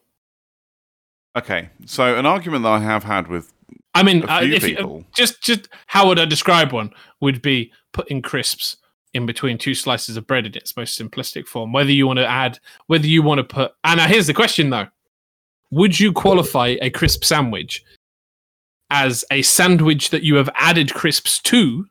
Okay, 1.38 1.70
so 1.86 2.16
an 2.18 2.26
argument 2.26 2.64
that 2.64 2.70
I 2.70 2.80
have 2.80 3.04
had 3.04 3.28
with 3.28 3.54
I 3.94 4.02
mean, 4.04 4.24
a 4.24 4.28
uh, 4.28 4.40
few 4.42 4.54
if 4.54 4.64
you- 4.68 4.76
people. 4.76 5.06
just 5.16 5.42
just 5.44 5.70
how 5.86 6.08
would 6.08 6.20
I 6.20 6.26
describe 6.26 6.72
one? 6.74 6.92
Would 7.22 7.42
be 7.42 7.72
putting 7.94 8.22
crisps 8.22 8.78
in 9.14 9.26
between 9.26 9.58
two 9.58 9.74
slices 9.76 10.18
of 10.18 10.26
bread 10.28 10.46
in 10.46 10.56
its 10.56 10.76
most 10.76 11.00
simplistic 11.00 11.48
form. 11.48 11.72
Whether 11.74 11.92
you 11.92 12.08
want 12.08 12.18
to 12.18 12.28
add, 12.28 12.60
whether 12.88 13.08
you 13.08 13.22
want 13.22 13.38
to 13.40 13.44
put, 13.44 13.72
and 13.84 13.98
now 13.98 14.08
here's 14.08 14.28
the 14.28 14.34
question 14.34 14.70
though: 14.72 14.88
Would 15.72 16.00
you 16.00 16.12
qualify 16.12 16.76
a 16.82 16.90
crisp 16.90 17.24
sandwich 17.24 17.84
as 18.90 19.24
a 19.32 19.42
sandwich 19.44 20.10
that 20.12 20.24
you 20.24 20.36
have 20.36 20.50
added 20.56 20.94
crisps 20.94 21.40
to, 21.44 21.86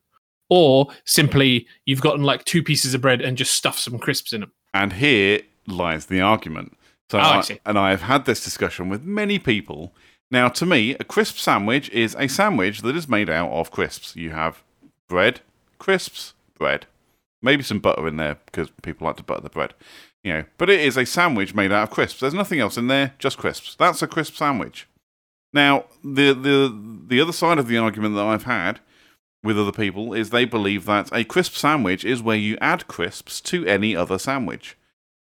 or 0.49 0.89
simply 1.05 1.67
you've 1.85 2.01
gotten 2.01 2.23
like 2.25 2.45
two 2.45 2.63
pieces 2.63 2.95
of 2.95 3.01
bread 3.01 3.21
and 3.21 3.37
just 3.37 3.55
stuffed 3.55 3.79
some 3.81 3.99
crisps 3.99 4.33
in 4.33 4.41
them? 4.41 4.53
And 4.75 4.95
here 4.95 5.41
lies 5.69 6.07
the 6.07 6.21
argument. 6.21 6.77
So, 7.11 7.19
Oh, 7.19 7.23
I 7.23 7.39
I- 7.39 7.61
and 7.65 7.79
I 7.79 7.91
have 7.91 8.03
had 8.03 8.25
this 8.25 8.43
discussion 8.45 8.89
with 8.89 9.03
many 9.05 9.39
people. 9.39 9.95
Now, 10.31 10.49
to 10.49 10.67
me, 10.67 10.97
a 10.99 11.05
crisp 11.05 11.37
sandwich 11.39 11.89
is 11.91 12.17
a 12.19 12.27
sandwich 12.29 12.83
that 12.83 12.97
is 12.97 13.09
made 13.09 13.31
out 13.31 13.51
of 13.51 13.71
crisps. 13.71 14.17
You 14.17 14.31
have 14.31 14.63
bread, 15.09 15.41
crisps, 15.79 16.35
bread, 16.59 16.87
maybe 17.41 17.63
some 17.63 17.79
butter 17.79 18.09
in 18.09 18.17
there 18.17 18.39
because 18.47 18.71
people 18.83 19.07
like 19.07 19.17
to 19.19 19.23
butter 19.23 19.43
the 19.43 19.51
bread. 19.51 19.75
You 20.25 20.33
know, 20.33 20.45
but 20.59 20.69
it 20.69 20.81
is 20.81 20.97
a 20.97 21.07
sandwich 21.07 21.55
made 21.55 21.71
out 21.71 21.85
of 21.85 21.91
crisps. 21.91 22.19
There's 22.19 22.35
nothing 22.35 22.59
else 22.59 22.77
in 22.77 22.89
there, 22.89 23.15
just 23.21 23.39
crisps. 23.39 23.77
That's 23.77 24.03
a 24.03 24.09
crisp 24.09 24.35
sandwich. 24.35 24.89
Now, 25.53 25.85
the 26.03 26.33
the 26.35 26.77
the 27.07 27.21
other 27.21 27.33
side 27.33 27.59
of 27.59 27.69
the 27.69 27.79
argument 27.79 28.17
that 28.17 28.27
I've 28.27 28.43
had 28.45 28.81
with 29.45 29.57
other 29.57 29.71
people 29.71 30.13
is 30.13 30.31
they 30.31 30.45
believe 30.45 30.87
that 30.87 31.09
a 31.13 31.23
crisp 31.23 31.55
sandwich 31.55 32.05
is 32.05 32.21
where 32.21 32.37
you 32.37 32.59
add 32.61 32.89
crisps 32.89 33.41
to 33.43 33.65
any 33.67 33.95
other 33.95 34.19
sandwich. 34.19 34.77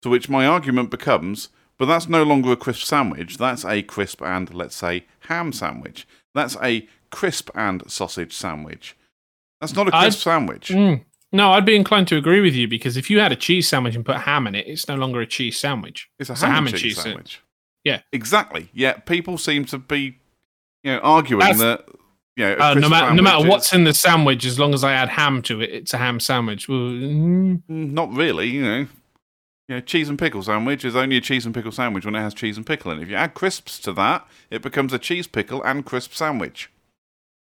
To 0.01 0.09
which 0.09 0.27
my 0.29 0.47
argument 0.47 0.89
becomes, 0.89 1.49
but 1.77 1.85
that's 1.85 2.07
no 2.07 2.23
longer 2.23 2.51
a 2.51 2.55
crisp 2.57 2.83
sandwich. 2.83 3.37
That's 3.37 3.63
a 3.65 3.81
crisp 3.83 4.21
and, 4.21 4.53
let's 4.53 4.75
say, 4.75 5.05
ham 5.21 5.51
sandwich. 5.51 6.07
That's 6.33 6.55
a 6.61 6.87
crisp 7.11 7.49
and 7.55 7.83
sausage 7.89 8.33
sandwich. 8.33 8.95
That's 9.61 9.75
not 9.75 9.87
a 9.89 9.95
I'd- 9.95 10.11
sandwich. 10.15 10.69
Mm. 10.69 11.03
No, 11.33 11.51
I'd 11.51 11.65
be 11.65 11.75
inclined 11.75 12.07
to 12.07 12.15
agree 12.17 12.39
with 12.39 12.53
you 12.55 12.67
because 12.69 12.95
if 12.95 13.09
you 13.09 13.19
had 13.19 13.31
a 13.33 13.35
cheese 13.35 13.67
sandwich 13.67 13.95
and 13.95 14.05
put 14.05 14.15
ham 14.17 14.47
in 14.47 14.55
it, 14.55 14.65
it's 14.65 14.87
no 14.87 14.95
longer 14.95 15.19
a 15.19 15.27
cheese 15.27 15.57
sandwich. 15.59 16.09
It's 16.19 16.29
a 16.29 16.33
It's 16.33 16.41
ham, 16.41 16.67
and 16.67 16.77
cheese, 16.77 16.97
uh, 16.97 17.01
sandwich. 17.03 17.41
yeah. 17.83 17.99
exactly. 18.13 18.69
Yet 18.73 19.05
people 19.05 19.37
seem 19.37 19.65
to 19.65 19.77
be, 19.77 20.17
you 20.83 20.93
know, 20.93 20.99
arguing 20.99 21.39
That's- 21.41 21.59
that, 21.59 21.85
you 22.37 22.45
know, 22.45 22.53
Uh, 22.53 22.67
no 22.69 22.73
crisp 22.75 22.89
matter 22.91 23.13
no 23.15 23.21
matter 23.23 23.45
what's 23.47 23.73
in 23.73 23.83
the 23.83 23.93
sandwich, 23.93 24.45
as 24.45 24.57
long 24.57 24.73
as 24.73 24.83
I 24.85 24.93
add 24.93 25.09
ham 25.09 25.41
to 25.43 25.59
it, 25.59 25.69
it's 25.71 25.93
a 25.93 25.97
ham 25.97 26.19
sandwich. 26.21 26.69
Well, 26.69 26.77
Mm, 26.77 27.61
Not 27.67 28.13
really, 28.13 28.47
you 28.49 28.61
know. 28.63 28.87
You 29.67 29.75
know, 29.75 29.81
cheese 29.81 30.07
and 30.07 30.17
pickle 30.17 30.41
sandwich 30.41 30.85
is 30.85 30.95
only 30.95 31.17
a 31.17 31.21
cheese 31.21 31.45
and 31.45 31.53
pickle 31.53 31.73
sandwich 31.73 32.05
when 32.05 32.15
it 32.15 32.21
has 32.21 32.33
cheese 32.33 32.55
and 32.55 32.65
pickle 32.65 32.91
in 32.91 32.99
it. 32.99 33.03
If 33.03 33.09
you 33.09 33.15
add 33.15 33.33
crisps 33.33 33.79
to 33.79 33.91
that, 33.93 34.25
it 34.49 34.61
becomes 34.61 34.93
a 34.93 34.99
cheese 34.99 35.27
pickle 35.27 35.61
and 35.63 35.85
crisp 35.85 36.13
sandwich. 36.13 36.69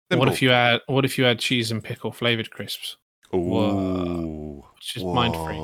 what 0.09 0.29
if 0.29 0.43
you 0.43 0.51
add 0.51 0.81
what 0.87 1.05
if 1.05 1.19
you 1.19 1.25
add 1.27 1.39
cheese 1.39 1.71
and 1.71 1.85
pickle 1.85 2.11
flavored 2.11 2.51
crisps? 2.51 2.97
Ooh. 3.33 4.65
Which 4.75 4.97
is 4.97 5.05
mind 5.05 5.35
free. 5.35 5.57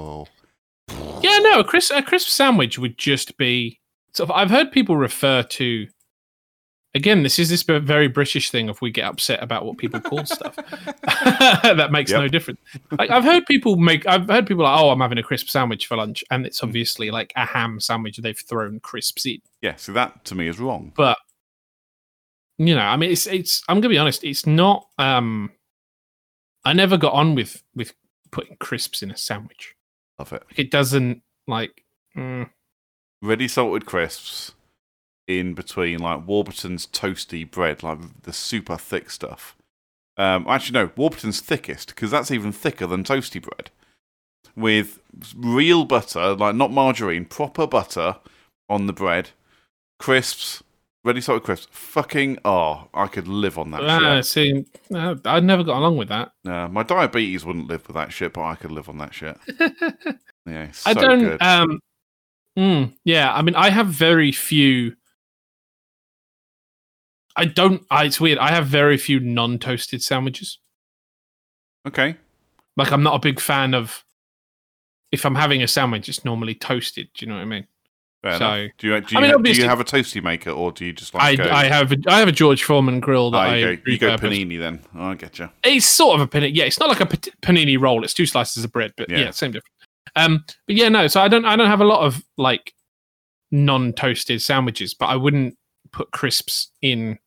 Yeah, 1.22 1.38
no, 1.38 1.60
a 1.60 1.64
crisp 1.64 1.92
a 1.94 2.02
crisp 2.02 2.28
sandwich 2.28 2.78
would 2.78 2.96
just 2.96 3.36
be. 3.36 3.80
So 4.14 4.30
I've 4.32 4.50
heard 4.50 4.70
people 4.70 4.96
refer 4.96 5.42
to. 5.42 5.88
Again, 6.94 7.22
this 7.22 7.38
is 7.38 7.48
this 7.48 7.62
very 7.62 8.06
British 8.08 8.50
thing 8.50 8.68
of 8.68 8.80
we 8.82 8.90
get 8.90 9.04
upset 9.06 9.42
about 9.42 9.64
what 9.64 9.78
people 9.78 9.98
call 9.98 10.26
stuff. 10.26 10.54
that 11.04 11.88
makes 11.90 12.10
Yep. 12.10 12.20
no 12.20 12.28
difference. 12.28 12.60
Like 12.98 13.08
I've 13.10 13.24
heard 13.24 13.46
people 13.46 13.76
make. 13.76 14.06
I've 14.06 14.28
heard 14.28 14.46
people 14.46 14.64
like, 14.64 14.78
"Oh, 14.78 14.90
I'm 14.90 15.00
having 15.00 15.16
a 15.16 15.22
crisp 15.22 15.48
sandwich 15.48 15.86
for 15.86 15.96
lunch," 15.96 16.22
and 16.30 16.44
it's 16.44 16.62
obviously 16.62 17.10
like 17.10 17.32
a 17.34 17.46
ham 17.46 17.80
sandwich 17.80 18.18
they've 18.18 18.38
thrown 18.38 18.78
crisps 18.80 19.24
in. 19.24 19.38
Yeah, 19.62 19.76
so 19.76 19.92
that 19.92 20.24
to 20.26 20.34
me 20.34 20.48
is 20.48 20.58
wrong. 20.60 20.92
but 20.94 21.16
you 22.58 22.74
know 22.74 22.82
i 22.82 22.96
mean 22.98 23.10
it's 23.10 23.26
it's 23.26 23.62
i'm 23.68 23.80
gonna 23.80 23.88
be 23.88 23.96
honest 23.98 24.22
it's 24.22 24.44
not 24.46 24.86
um 24.98 25.50
i 26.66 26.72
never 26.74 26.98
got 26.98 27.14
on 27.14 27.34
with 27.34 27.62
with 27.74 27.94
putting 28.30 28.54
crisps 28.56 29.02
in 29.02 29.10
a 29.10 29.16
sandwich 29.16 29.74
Love 30.18 30.34
it. 30.34 30.42
it 30.56 30.70
doesn't 30.70 31.22
like 31.48 31.82
mm, 32.14 32.48
Ready 33.22 33.48
salted 33.48 33.86
crisps 33.86 34.52
in 35.26 35.54
between 35.54 36.00
like 36.00 36.26
Warburton's 36.26 36.86
toasty 36.86 37.48
bread, 37.48 37.82
like 37.82 37.98
the 38.22 38.32
super 38.32 38.76
thick 38.76 39.10
stuff. 39.10 39.56
Um, 40.16 40.46
actually, 40.48 40.78
no, 40.78 40.90
Warburton's 40.96 41.40
thickest 41.40 41.88
because 41.88 42.10
that's 42.10 42.30
even 42.30 42.52
thicker 42.52 42.86
than 42.86 43.04
toasty 43.04 43.42
bread. 43.42 43.70
With 44.54 44.98
real 45.34 45.84
butter, 45.84 46.34
like 46.34 46.54
not 46.54 46.70
margarine, 46.70 47.24
proper 47.24 47.66
butter 47.66 48.16
on 48.68 48.86
the 48.86 48.92
bread, 48.92 49.30
crisps, 49.98 50.62
ready 51.04 51.20
salted 51.20 51.44
crisps. 51.44 51.68
Fucking 51.70 52.38
oh, 52.44 52.88
I 52.92 53.06
could 53.06 53.28
live 53.28 53.58
on 53.58 53.70
that 53.70 53.82
ah, 53.82 54.16
shit. 54.16 54.26
see 54.26 54.66
no, 54.90 55.18
i 55.24 55.40
never 55.40 55.64
got 55.64 55.78
along 55.78 55.96
with 55.96 56.08
that 56.08 56.32
No, 56.44 56.68
my 56.68 56.82
diabetes 56.82 57.44
wouldn't 57.44 57.68
live 57.68 57.86
with 57.86 57.94
that 57.94 58.12
shit, 58.12 58.34
but 58.34 58.42
I 58.42 58.56
could 58.56 58.72
live 58.72 58.88
on 58.88 58.98
that 58.98 59.14
shit. 59.14 59.36
Yeah, 60.44 60.64
it's 60.64 60.84
i 60.84 60.92
don't 60.92 61.20
good. 61.20 61.40
um 61.40 61.78
mm, 62.58 62.92
yeah 63.04 63.32
i 63.32 63.42
mean 63.42 63.54
i 63.54 63.70
have 63.70 63.86
very 63.86 64.32
few 64.32 64.96
I 67.36 67.44
don't. 67.46 67.84
I, 67.90 68.04
it's 68.04 68.20
weird. 68.20 68.38
I 68.38 68.50
have 68.50 68.66
very 68.66 68.96
few 68.96 69.20
non-toasted 69.20 70.02
sandwiches. 70.02 70.58
Okay. 71.86 72.16
Like 72.76 72.92
I'm 72.92 73.02
not 73.02 73.14
a 73.14 73.18
big 73.18 73.40
fan 73.40 73.74
of. 73.74 74.04
If 75.10 75.26
I'm 75.26 75.34
having 75.34 75.62
a 75.62 75.68
sandwich, 75.68 76.08
it's 76.08 76.24
normally 76.24 76.54
toasted. 76.54 77.08
Do 77.14 77.24
you 77.26 77.30
know 77.30 77.36
what 77.36 77.42
I 77.42 77.46
mean? 77.46 77.66
Fair 78.22 78.38
So- 78.38 78.52
enough. 78.52 78.70
Do 78.78 78.86
you, 78.86 79.00
do, 79.00 79.06
you, 79.14 79.18
I 79.18 79.32
mean, 79.32 79.42
do 79.42 79.52
you 79.52 79.64
have 79.68 79.80
a 79.80 79.84
toasty 79.84 80.22
maker 80.22 80.50
or 80.50 80.72
do 80.72 80.86
you 80.86 80.92
just 80.92 81.14
I, 81.14 81.30
like 81.30 81.38
go, 81.38 81.50
I 81.50 81.64
have 81.64 81.92
a, 81.92 81.98
I 82.06 82.18
have 82.18 82.28
a 82.28 82.32
George 82.32 82.62
Foreman 82.62 83.00
grill 83.00 83.30
that 83.32 83.38
Oh, 83.38 83.50
I 83.50 83.56
you 83.56 83.76
go, 83.76 83.82
you 83.90 83.98
go 83.98 84.16
panini 84.16 84.58
then? 84.58 84.80
Oh, 84.94 85.06
I 85.10 85.14
get 85.16 85.38
you. 85.38 85.50
It's 85.64 85.86
sort 85.86 86.20
of 86.20 86.26
a 86.26 86.26
panini. 86.30 86.52
Yeah, 86.54 86.64
it's 86.64 86.78
not 86.80 86.88
like 86.88 87.00
a 87.00 87.06
panini 87.06 87.78
roll. 87.80 88.04
It's 88.04 88.14
two 88.14 88.26
slices 88.26 88.64
of 88.64 88.72
bread, 88.72 88.92
but 88.96 89.10
Yeah. 89.10 89.18
yeah, 89.18 89.30
same 89.32 89.50
difference. 89.50 89.74
Um, 90.16 90.44
but 90.66 90.76
yeah, 90.76 90.88
no. 90.88 91.08
So 91.08 91.20
I 91.20 91.28
don't 91.28 91.44
I 91.44 91.56
don't 91.56 91.68
have 91.68 91.80
a 91.80 91.84
lot 91.86 92.06
of 92.06 92.22
like 92.38 92.72
non-toasted 93.50 94.40
sandwiches, 94.40 94.94
but 94.94 95.06
I 95.06 95.16
wouldn't 95.16 95.56
put 95.92 96.10
crisps 96.10 96.68
in 96.80 97.18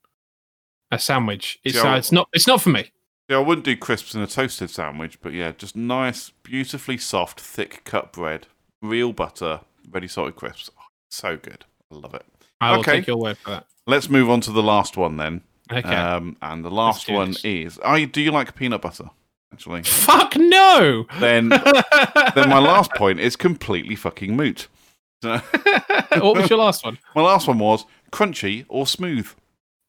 a 0.92 1.00
sandwich. 1.00 1.60
It's 1.64 1.78
uh, 1.78 1.96
it's 1.98 2.12
not 2.12 2.28
it's 2.34 2.48
not 2.48 2.62
for 2.62 2.70
me. 2.70 2.92
Yeah, 3.30 3.38
I 3.38 3.40
wouldn't 3.40 3.66
do 3.66 3.76
crisps 3.76 4.14
in 4.14 4.22
a 4.22 4.28
toasted 4.28 4.70
sandwich, 4.70 5.20
but 5.22 5.34
yeah, 5.34 5.52
just 5.58 5.76
nice, 5.76 6.30
beautifully 6.44 6.98
soft, 6.98 7.40
thick 7.40 7.82
cut 7.84 8.14
bread, 8.14 8.46
real 8.82 9.14
butter, 9.14 9.62
ready 9.90 10.08
salted 10.08 10.36
crisps. 10.36 10.70
Oh, 10.78 10.84
so 11.10 11.36
good. 11.38 11.66
I 11.92 11.96
love 11.96 12.14
it. 12.14 12.24
I 12.62 12.72
will 12.72 12.80
Okay. 12.80 12.98
take 12.98 13.08
your 13.08 13.18
word 13.18 13.38
for 13.38 13.50
that. 13.52 13.66
Let's 13.88 14.10
move 14.10 14.30
on 14.30 14.42
to 14.42 14.52
the 14.52 14.62
last 14.64 14.96
one 14.98 15.18
then. 15.18 15.42
Okay. 15.72 15.88
Um, 15.96 16.38
and 16.42 16.64
the 16.64 16.70
last 16.70 17.10
one 17.10 17.32
this. 17.32 17.44
is: 17.46 17.80
I 17.84 18.06
do 18.06 18.22
you 18.22 18.32
like 18.32 18.56
peanut 18.56 18.82
butter? 18.82 19.10
Actually, 19.52 19.84
Fuck 19.84 20.36
no. 20.36 21.06
then 21.20 21.50
then 22.36 22.50
my 22.50 22.60
last 22.60 22.92
point 22.92 23.20
is 23.20 23.36
completely 23.36 23.96
fucking 23.96 24.36
moot. 24.36 24.68
What 25.24 26.36
was 26.38 26.50
your 26.50 26.60
last 26.60 26.84
one? 26.86 27.00
my 27.16 27.22
last 27.22 27.48
one 27.48 27.58
was 27.60 27.86
crunchy 28.16 28.66
or 28.70 28.88
smooth. 28.88 29.28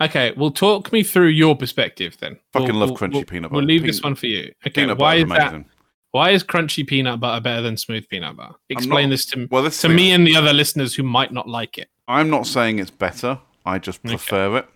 Okay, 0.02 0.32
well, 0.36 0.50
talk 0.50 0.92
me 0.92 1.02
through 1.02 1.28
your 1.28 1.56
perspective 1.56 2.16
then. 2.20 2.38
Fucking 2.52 2.68
We'll- 2.68 2.76
love 2.76 2.90
we'll- 2.90 2.98
crunchy 2.98 3.12
we'll- 3.14 3.24
peanut 3.24 3.50
butter. 3.50 3.56
We'll 3.56 3.64
leave 3.64 3.82
Pe- 3.82 3.86
this 3.86 4.02
one 4.02 4.14
for 4.14 4.26
you. 4.26 4.52
Okay, 4.66 4.82
Peanut 4.82 4.98
why 4.98 5.22
butter 5.22 5.24
is 5.24 5.28
that? 5.38 5.48
amazing. 5.54 5.64
Why 6.12 6.30
is 6.30 6.44
crunchy 6.44 6.86
peanut 6.86 7.20
butter 7.20 7.40
better 7.42 7.62
than 7.62 7.76
smooth 7.76 8.08
peanut 8.08 8.36
butter? 8.36 8.54
Explain 8.68 9.08
not- 9.08 9.10
this 9.14 9.26
to 9.26 9.48
Well, 9.50 9.62
this 9.62 9.80
to 9.82 9.88
me 9.88 10.12
and 10.12 10.26
the 10.26 10.36
other 10.36 10.52
listeners 10.52 10.94
who 10.94 11.02
might 11.02 11.32
not 11.32 11.48
like 11.48 11.78
it. 11.78 11.88
I'm 12.08 12.30
not 12.30 12.46
saying 12.46 12.78
it's 12.78 12.90
better. 12.90 13.38
I 13.64 13.78
just 13.78 14.00
Okay. 14.00 14.10
prefer 14.16 14.58
it. 14.58 14.68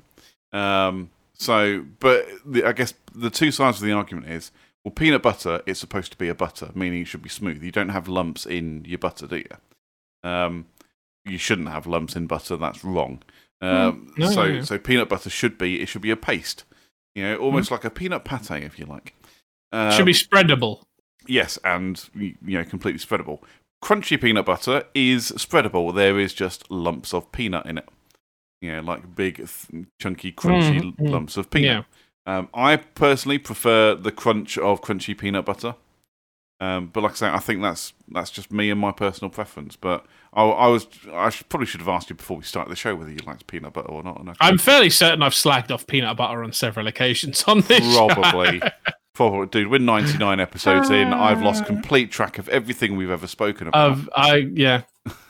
Um, 0.57 1.11
so, 1.35 1.85
but 2.01 2.27
the, 2.45 2.65
I 2.65 2.73
guess 2.73 2.93
the 3.15 3.31
two 3.31 3.51
sides 3.53 3.79
of 3.81 3.87
the 3.87 3.93
argument 3.93 4.29
is 4.29 4.51
well, 4.85 4.93
peanut 4.93 5.23
butter 5.23 5.63
is 5.67 5.79
supposed 5.79 6.11
to 6.13 6.19
be 6.19 6.29
a 6.29 6.35
butter, 6.35 6.71
meaning 6.75 7.03
it 7.03 7.09
should 7.09 7.23
be 7.23 7.29
smooth. 7.29 7.63
You 7.63 7.71
don't 7.71 7.91
have 7.91 8.09
lumps 8.09 8.47
in 8.47 8.85
your 8.87 8.99
butter, 8.99 9.27
do 9.27 9.37
you? 9.37 10.29
Um, 10.29 10.67
you 11.27 11.37
shouldn't 11.39 11.69
have 11.69 11.87
lumps 11.87 12.17
in 12.17 12.27
butter. 12.27 12.57
That's 12.57 12.83
wrong. 12.83 13.23
Um, 13.61 14.13
Hmm. 14.15 14.21
No, 14.21 14.31
so, 14.31 14.47
no, 14.47 14.53
no. 14.55 14.63
so 14.63 14.79
peanut 14.79 15.09
butter 15.09 15.31
should 15.31 15.59
be 15.59 15.81
it 15.83 15.87
should 15.89 16.03
be 16.03 16.11
a 16.11 16.17
paste. 16.17 16.65
You 17.15 17.25
know, 17.25 17.37
almost 17.37 17.71
like 17.71 17.85
a 17.85 17.91
peanut 17.91 18.25
pate, 18.25 18.51
if 18.63 18.79
you 18.79 18.87
like. 18.87 19.15
Um. 19.73 19.93
Should 19.93 20.07
be 20.07 20.13
spreadable. 20.13 20.83
Yes, 21.27 21.59
and 21.65 22.03
you 22.15 22.35
know, 22.43 22.65
completely 22.65 22.99
spreadable. 22.99 23.41
Crunchy 23.85 24.21
peanut 24.21 24.47
butter 24.47 24.85
is 24.95 25.31
spreadable. 25.33 25.95
There 25.95 26.19
is 26.19 26.33
just 26.35 26.71
lumps 26.71 27.13
of 27.15 27.31
peanut 27.33 27.67
in 27.67 27.79
it. 27.79 27.89
You 28.61 28.73
know, 28.77 28.81
like 28.83 29.15
big, 29.15 29.37
th- 29.37 29.87
chunky, 30.01 30.33
crunchy 30.33 30.81
Mm, 30.81 30.97
mm. 30.97 31.11
lumps 31.11 31.37
of 31.37 31.51
peanut. 31.51 31.87
Um, 32.27 32.49
I 32.53 32.77
personally 32.77 33.39
prefer 33.39 33.95
the 33.95 34.13
crunch 34.13 34.59
of 34.59 34.83
crunchy 34.83 35.17
peanut 35.17 35.45
butter. 35.47 35.75
Um, 36.61 36.91
but 36.93 37.03
like 37.03 37.13
I 37.13 37.15
say, 37.15 37.29
I 37.29 37.39
think 37.39 37.63
that's 37.63 37.95
that's 38.09 38.31
just 38.31 38.53
me 38.53 38.71
and 38.71 38.79
my 38.79 38.93
personal 38.93 39.31
preference. 39.31 39.77
But 39.77 40.05
I, 40.35 40.45
I 40.45 40.67
was 40.69 40.87
I 41.13 41.31
should, 41.31 41.49
probably 41.49 41.67
should 41.67 41.81
have 41.81 41.89
asked 41.89 42.11
you 42.11 42.17
before 42.17 42.37
we 42.37 42.45
started 42.45 42.71
the 42.71 42.77
show 42.77 42.95
whether 42.95 43.11
you 43.11 43.19
liked 43.27 43.47
peanut 43.47 43.73
butter 43.73 43.89
or 43.89 44.03
not. 44.03 44.23
I'm 44.41 44.59
fairly 44.59 44.91
certain 44.91 45.23
I've 45.23 45.33
slagged 45.33 45.71
off 45.71 45.87
peanut 45.87 46.17
butter 46.17 46.45
on 46.45 46.53
several 46.53 46.87
occasions 46.87 47.43
on 47.45 47.63
this. 47.63 47.97
Probably. 47.97 48.61
Probably, 49.13 49.49
dude. 49.49 49.71
We're 49.71 49.81
99 49.81 50.41
episodes 50.41 50.89
in. 50.89 51.13
I've 51.13 51.43
lost 51.43 51.67
complete 51.67 52.11
track 52.11 52.39
of 52.39 52.49
everything 52.49 52.97
we've 52.97 53.11
ever 53.11 53.27
spoken 53.27 53.67
about. 53.67 53.91
Of 53.91 54.11
I 54.15 54.49
yeah, 54.55 54.83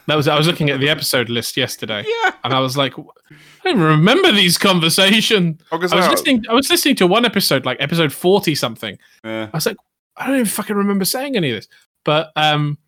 that 0.07 0.15
was 0.16 0.28
I 0.28 0.36
was 0.36 0.47
looking 0.47 0.70
at 0.70 0.81
the 0.81 0.89
episode 0.89 1.28
list 1.28 1.57
yesterday, 1.57 2.05
yeah, 2.07 2.35
and 2.44 2.52
I 2.52 2.61
was 2.61 2.77
like, 2.77 2.97
I 2.98 3.02
don't 3.65 3.77
even 3.77 3.82
remember 3.82 4.32
these 4.32 4.59
conversations. 4.59 5.61
I 5.73 5.77
was, 5.77 5.93
I 5.93 5.97
was 5.97 6.09
listening. 6.09 6.44
I 6.48 6.55
was 6.55 6.70
listening 6.70 6.94
to 6.97 7.07
one 7.07 7.24
episode, 7.24 7.65
like 7.65 7.78
episode 7.81 8.12
forty 8.12 8.55
something. 8.55 8.98
Yeah. 9.24 9.48
I 9.52 9.57
was 9.57 9.66
like, 9.66 9.77
I 10.16 10.27
don't 10.27 10.35
even 10.37 10.47
fucking 10.47 10.77
remember 10.77 11.05
saying 11.05 11.37
any 11.37 11.51
of 11.51 11.57
this. 11.57 11.69
But 12.05 12.31
um, 12.37 12.78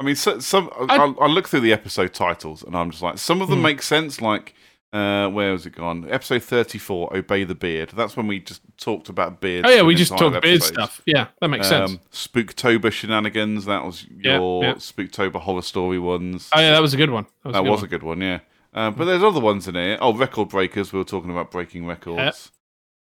I 0.00 0.04
mean, 0.04 0.14
so, 0.16 0.38
some 0.40 0.70
I- 0.88 0.96
I, 0.96 1.24
I 1.24 1.26
look 1.26 1.48
through 1.48 1.60
the 1.60 1.72
episode 1.72 2.12
titles 2.14 2.62
and 2.62 2.76
I'm 2.76 2.90
just 2.90 3.02
like, 3.02 3.18
some 3.18 3.40
of 3.42 3.48
them 3.48 3.58
Hmm. 3.58 3.64
make 3.64 3.82
sense. 3.82 4.20
Like, 4.20 4.54
uh, 4.92 5.28
where 5.28 5.52
was 5.52 5.66
it 5.66 5.70
gone? 5.74 6.06
Episode 6.10 6.42
34, 6.42 7.16
Obey 7.16 7.44
the 7.44 7.54
Beard. 7.54 7.90
That's 7.96 8.16
when 8.16 8.26
we 8.26 8.38
just 8.40 8.62
talked 8.78 9.08
about 9.08 9.40
beards. 9.40 9.66
oh 9.68 9.70
yeah, 9.74 9.82
we 9.82 9.94
just 9.94 10.16
talked 10.16 10.40
beard 10.42 10.62
stuff. 10.62 11.02
Yeah, 11.06 11.26
that 11.40 11.48
makes 11.48 11.68
sense. 11.68 11.90
Um, 11.92 12.00
Spooktober 12.12 12.90
shenanigans. 12.92 13.64
That 13.64 13.84
was 13.84 14.06
your 14.08 14.64
yeah. 14.64 14.74
Spooktober 14.74 15.40
horror 15.40 15.62
story 15.62 15.98
ones. 15.98 16.48
Oh 16.54 16.60
yeah, 16.60 16.70
that 16.72 16.82
was 16.82 16.94
a 16.94 16.96
good 16.96 17.10
one. 17.10 17.24
That 17.42 17.48
was, 17.48 17.52
that 17.54 17.60
a 17.60 17.62
good 17.64 17.70
was 17.70 17.80
one. 17.80 17.84
a 17.84 17.88
good 17.88 18.02
one, 18.02 18.20
yeah. 18.20 18.38
Uh, 18.74 18.90
but 18.90 19.06
there's 19.06 19.22
other 19.22 19.40
ones 19.40 19.66
in 19.66 19.74
here. 19.74 19.98
Oh, 20.00 20.12
record 20.14 20.50
breakers. 20.50 20.92
We 20.92 20.98
were 20.98 21.04
talking 21.04 21.30
about 21.30 21.50
breaking 21.50 21.86
records. 21.86 22.52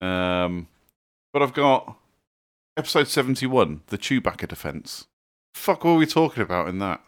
Um, 0.01 0.66
but 1.32 1.43
I've 1.43 1.55
got 1.55 1.97
episode 2.81 3.09
71, 3.09 3.82
the 3.89 3.98
Chewbacca 3.98 4.48
defense. 4.48 5.07
Fuck, 5.55 5.85
what 5.85 5.93
were 5.93 5.98
we 5.98 6.07
talking 6.07 6.43
about 6.43 6.69
in 6.69 6.78
that? 6.78 7.01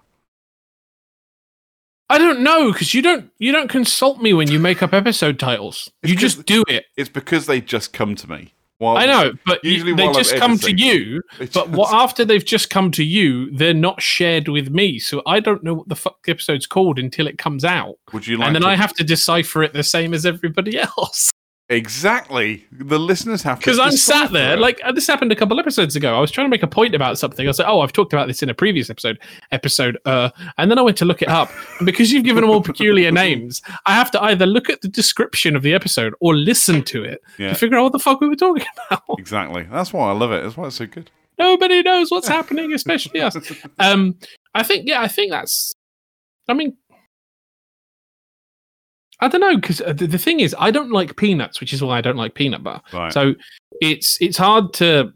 I 2.11 2.19
don't 2.19 2.41
know 2.41 2.71
because 2.73 2.93
you 2.93 3.01
don't 3.01 3.31
you 3.39 3.53
don't 3.53 3.69
consult 3.69 4.21
me 4.21 4.35
when 4.35 4.51
you 4.51 4.59
make 4.59 4.83
up 4.83 4.93
episode 4.93 5.39
titles. 5.39 5.91
You 6.03 6.15
just 6.15 6.45
do 6.45 6.63
it. 6.69 6.85
It's 6.95 7.09
because 7.09 7.47
they 7.47 7.63
just 7.63 7.95
come 7.95 8.15
to 8.17 8.29
me. 8.29 8.53
While 8.77 8.99
I 8.99 9.07
know, 9.07 9.33
but 9.47 9.65
usually 9.65 9.95
they 9.95 10.03
while 10.03 10.17
I'm 10.17 10.23
just 10.23 10.37
come 10.37 10.59
to 10.59 10.77
you. 10.77 11.23
But 11.39 11.53
just- 11.53 11.69
what 11.69 11.95
after 11.95 12.25
they've 12.25 12.45
just 12.45 12.69
come 12.69 12.91
to 12.93 13.05
you, 13.05 13.51
they're 13.57 13.73
not 13.73 14.03
shared 14.03 14.49
with 14.49 14.69
me, 14.71 14.99
so 14.99 15.23
I 15.25 15.41
don't 15.41 15.63
know 15.65 15.73
what 15.73 15.89
the 15.89 15.95
fuck 15.97 16.23
the 16.25 16.33
episode's 16.33 16.67
called 16.67 16.99
until 16.99 17.27
it 17.29 17.39
comes 17.39 17.65
out, 17.65 17.95
would 18.13 18.27
you 18.27 18.37
like 18.37 18.49
and 18.49 18.57
then 18.57 18.63
to- 18.63 18.69
I 18.69 18.75
have 18.75 18.93
to 18.95 19.05
decipher 19.05 19.63
it 19.63 19.73
the 19.73 19.85
same 19.85 20.13
as 20.13 20.27
everybody 20.27 20.79
else. 20.99 21.31
Exactly 21.77 22.67
the 22.71 22.99
listeners 22.99 23.43
have 23.43 23.59
to 23.59 23.65
Because 23.65 23.79
I'm 23.79 23.93
sat 23.93 24.33
there, 24.33 24.55
it. 24.55 24.59
like 24.61 24.81
uh, 24.85 24.93
this 24.93 25.07
happened 25.07 25.33
a 25.33 25.37
couple 25.37 25.59
episodes 25.59 25.97
ago. 25.97 26.17
I 26.17 26.21
was 26.21 26.31
trying 26.31 26.47
to 26.47 26.51
make 26.51 26.63
a 26.63 26.67
point 26.67 26.95
about 26.95 27.19
something. 27.19 27.47
I 27.49 27.51
said, 27.53 27.65
like, 27.65 27.73
"Oh, 27.73 27.81
I've 27.81 27.93
talked 27.93 28.13
about 28.13 28.29
this 28.29 28.43
in 28.43 28.49
a 28.49 28.55
previous 28.55 28.91
episode, 28.91 29.19
episode." 29.51 29.99
Uh, 30.05 30.31
and 30.59 30.71
then 30.71 30.79
I 30.79 30.83
went 30.83 30.97
to 30.99 31.05
look 31.05 31.23
it 31.23 31.29
up, 31.29 31.51
and 31.79 31.87
because 31.87 32.13
you've 32.13 32.25
given 32.25 32.43
them 32.43 32.51
all 32.51 32.63
peculiar 32.63 33.11
names, 33.25 33.63
I 33.87 33.95
have 33.95 34.11
to 34.13 34.23
either 34.23 34.47
look 34.47 34.71
at 34.71 34.81
the 34.83 34.89
description 34.89 35.57
of 35.57 35.63
the 35.63 35.75
episode 35.75 36.15
or 36.21 36.35
listen 36.35 36.83
to 36.85 37.05
it 37.05 37.21
Yeah. 37.39 37.49
to 37.51 37.55
figure 37.55 37.79
out 37.79 37.85
what 37.85 37.93
the 37.93 37.99
fuck 37.99 38.21
we 38.21 38.29
were 38.29 38.37
talking 38.37 38.65
about. 38.91 39.03
exactly. 39.19 39.65
That's 39.71 39.93
why 39.93 40.11
I 40.11 40.13
love 40.13 40.33
it. 40.33 40.43
That's 40.43 40.57
why 40.57 40.67
it's 40.67 40.77
so 40.77 40.87
good. 40.87 41.11
Nobody 41.39 41.83
knows 41.83 42.11
what's 42.11 42.29
happening, 42.29 42.73
especially 42.73 43.21
us. 43.21 43.37
Um, 43.79 44.17
I 44.55 44.63
think, 44.63 44.87
yeah, 44.87 45.01
I 45.01 45.09
think 45.09 45.31
that's. 45.33 45.73
I 46.49 46.55
mean, 46.55 46.77
I 49.23 49.29
don't 49.29 49.41
know 49.41 49.57
because 49.57 49.79
the, 49.79 50.07
the 50.07 50.19
thing 50.19 50.41
is, 50.41 50.55
I 50.59 50.71
don't 50.71 50.91
like 50.91 51.17
peanuts, 51.17 51.61
which 51.61 51.73
is 51.73 51.83
why 51.83 51.97
I 51.97 52.01
don't 52.01 52.17
like 52.17 52.35
peanut 52.35 52.63
butter. 52.63 52.83
Right. 52.93 53.13
So 53.13 53.35
it's 53.81 54.21
it's 54.21 54.37
hard 54.37 54.73
to 54.75 55.13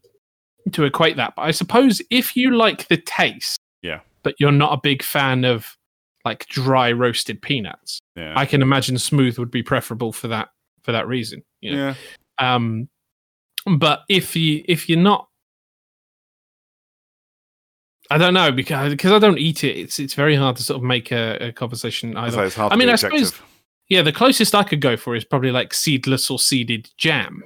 to 0.73 0.85
equate 0.85 1.17
that. 1.17 1.35
But 1.37 1.43
I 1.43 1.51
suppose 1.51 2.01
if 2.11 2.37
you 2.37 2.57
like 2.57 2.89
the 2.89 2.97
taste, 2.97 3.59
Yeah. 3.83 4.01
but 4.23 4.35
you're 4.39 4.53
not 4.53 4.73
a 4.73 4.81
big 4.83 5.03
fan 5.03 5.45
of 5.45 5.77
like 6.25 6.47
dry 6.47 6.91
roasted 6.93 7.41
peanuts, 7.43 8.01
yeah. 8.17 8.33
I 8.37 8.47
can 8.47 8.63
imagine 8.63 8.99
smooth 8.99 9.39
would 9.39 9.51
be 9.51 9.63
preferable 9.63 10.13
for 10.13 10.29
that 10.29 10.49
for 10.83 10.93
that 10.93 11.07
reason. 11.07 11.43
You 11.61 11.73
know? 11.73 11.95
yeah. 12.41 12.55
Um, 12.57 12.89
but 13.79 14.01
if 14.09 14.37
you 14.37 14.63
if 14.69 14.89
you're 14.89 14.99
not, 14.99 15.29
I 18.11 18.19
don't 18.19 18.35
know 18.35 18.53
because 18.53 18.91
because 18.91 19.11
I 19.13 19.19
don't 19.19 19.39
eat 19.39 19.65
it. 19.65 19.77
It's 19.77 19.99
it's 19.99 20.15
very 20.15 20.37
hard 20.37 20.57
to 20.57 20.63
sort 20.63 20.77
of 20.77 20.85
make 20.85 21.11
a, 21.11 21.49
a 21.49 21.53
conversation 21.53 22.17
either. 22.17 22.37
say 22.37 22.47
it's 22.47 22.55
hard 22.55 22.73
I 22.73 22.77
mean, 22.77 22.89
I 22.89 22.95
suppose- 22.97 23.31
objective. 23.31 23.47
Yeah, 23.89 24.03
the 24.03 24.13
closest 24.13 24.55
I 24.55 24.63
could 24.65 24.81
go 24.81 24.97
for 24.97 25.15
is 25.15 25.25
probably 25.25 25.53
like 25.53 25.73
seedless 25.75 26.31
or 26.31 26.39
seeded 26.39 26.91
jam, 26.97 27.43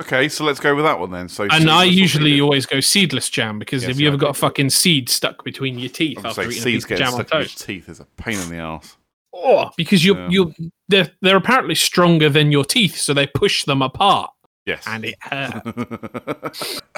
Okay, 0.00 0.28
so 0.28 0.44
let's 0.44 0.60
go 0.60 0.76
with 0.76 0.84
that 0.84 1.00
one 1.00 1.10
then. 1.10 1.28
So, 1.28 1.48
and 1.50 1.68
I 1.68 1.82
usually 1.82 2.40
always 2.40 2.66
go 2.66 2.78
seedless 2.78 3.28
jam 3.28 3.58
because 3.58 3.82
Yes, 3.82 3.88
have 3.88 3.98
you 4.00 4.04
yeah, 4.04 4.10
ever 4.10 4.16
got 4.16 4.30
a 4.30 4.34
fucking 4.34 4.70
seed 4.70 5.08
stuck 5.08 5.42
between 5.42 5.76
your 5.76 5.88
teeth 5.88 6.24
after 6.24 6.42
eating 6.42 6.62
a 6.62 6.64
piece 6.64 6.84
jam 6.86 7.14
on 7.14 7.24
stuck 7.26 7.32
in 7.32 7.38
your 7.38 7.44
toast? 7.46 7.66
teeth 7.66 7.88
is 7.88 7.98
a 7.98 8.04
pain 8.16 8.38
in 8.38 8.48
the 8.48 8.58
ass. 8.58 8.96
Oh, 9.34 9.70
because 9.76 10.04
you 10.04 10.16
Yeah. 10.16 10.28
you 10.30 10.54
they're 10.86 11.10
they're 11.20 11.36
apparently 11.36 11.74
stronger 11.74 12.28
than 12.28 12.52
your 12.52 12.64
teeth, 12.64 12.96
so 12.96 13.12
they 13.12 13.26
push 13.26 13.64
them 13.64 13.82
apart, 13.82 14.30
Yes. 14.66 14.84
and 14.86 15.04
it 15.04 15.16
hurts. 15.20 16.80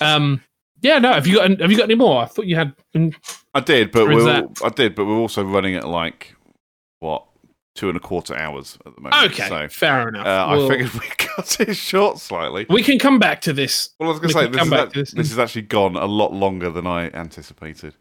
Um, 0.00 0.40
yeah, 0.80 0.98
no. 1.00 1.12
Have 1.12 1.26
you 1.26 1.36
got 1.36 1.60
have 1.60 1.70
you 1.70 1.76
got 1.76 1.84
any 1.84 1.96
more? 1.96 2.22
I 2.22 2.26
thought 2.26 2.46
you 2.46 2.56
had. 2.56 2.74
mm, 2.94 3.14
I 3.52 3.60
did, 3.60 3.90
but 3.90 4.06
we're 4.06 4.46
I 4.64 4.68
did, 4.70 4.94
but 4.94 5.04
we're 5.06 5.18
also 5.18 5.42
running 5.44 5.74
at 5.74 5.86
like 5.88 6.34
what 7.00 7.26
two 7.78 7.88
and 7.88 7.96
a 7.96 8.00
quarter 8.00 8.36
hours 8.36 8.76
at 8.84 8.94
the 8.94 9.00
moment. 9.00 9.32
Okay, 9.32 9.48
so 9.48 9.68
fair 9.68 10.08
enough. 10.08 10.26
uh, 10.26 10.48
We'll- 10.50 10.66
I 10.66 10.68
figured 10.68 10.92
we 10.94 11.06
cut 11.16 11.60
it 11.60 11.74
short 11.74 12.18
slightly. 12.18 12.66
we 12.68 12.82
can 12.82 12.98
come 12.98 13.18
back 13.18 13.40
to 13.42 13.52
this. 13.52 13.90
Well, 14.00 14.08
I 14.08 14.12
was 14.12 14.18
going 14.20 14.28
to 14.30 14.34
say 14.34 14.48
this 14.48 14.62
is, 14.62 14.70
to 14.92 14.98
this. 14.98 15.10
this 15.12 15.28
has 15.30 15.38
actually 15.38 15.62
gone 15.62 15.96
a 15.96 16.06
lot 16.06 16.32
longer 16.32 16.70
than 16.70 16.86
I 16.86 17.08
anticipated. 17.10 17.94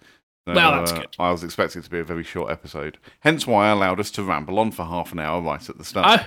So, 0.48 0.54
Well, 0.54 0.72
that's 0.80 0.92
uh, 0.94 1.00
good. 1.02 1.16
I 1.20 1.30
was 1.32 1.44
expecting 1.44 1.80
it 1.82 1.84
to 1.84 1.92
be 1.92 2.00
a 2.00 2.04
very 2.04 2.24
short 2.24 2.50
episode, 2.52 2.98
hence 3.20 3.46
why 3.46 3.68
I 3.68 3.70
allowed 3.70 4.00
us 4.00 4.10
to 4.12 4.24
ramble 4.24 4.58
on 4.60 4.72
for 4.72 4.86
half 4.86 5.12
an 5.12 5.20
hour 5.20 5.42
right 5.42 5.70
at 5.70 5.78
the 5.78 5.84
start. 5.86 6.08
I 6.22 6.26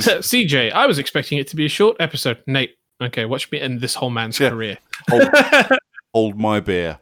So, 0.00 0.18
CJ, 0.18 0.70
I 0.72 0.86
was 0.86 0.98
expecting 0.98 1.38
it 1.38 1.48
to 1.48 1.56
be 1.56 1.64
a 1.66 1.68
short 1.70 1.96
episode. 1.98 2.38
Nate, 2.46 2.76
okay, 3.02 3.24
watch 3.24 3.50
me 3.50 3.60
end 3.60 3.80
this 3.80 3.94
whole 3.94 4.10
man's 4.10 4.38
Yeah. 4.38 4.50
career. 4.50 4.78
Hold, 5.10 5.28
hold 6.14 6.38
my 6.38 6.60
beer. 6.60 6.98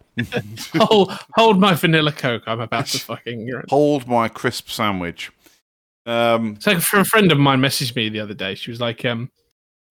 hold, 0.76 1.12
hold 1.34 1.58
my 1.60 1.74
vanilla 1.74 2.12
coke. 2.12 2.44
I'm 2.46 2.60
about 2.60 2.86
to 2.86 2.98
fucking. 3.00 3.50
hold 3.68 4.06
my 4.08 4.28
crisp 4.28 4.70
sandwich. 4.70 5.30
Um, 6.06 6.56
So 6.60 6.72
a 6.72 7.04
friend 7.04 7.30
of 7.30 7.38
mine 7.38 7.60
messaged 7.60 7.94
me 7.94 8.08
the 8.08 8.20
other 8.20 8.34
day. 8.34 8.54
She 8.54 8.70
was 8.70 8.80
like, 8.80 9.04
um, 9.04 9.30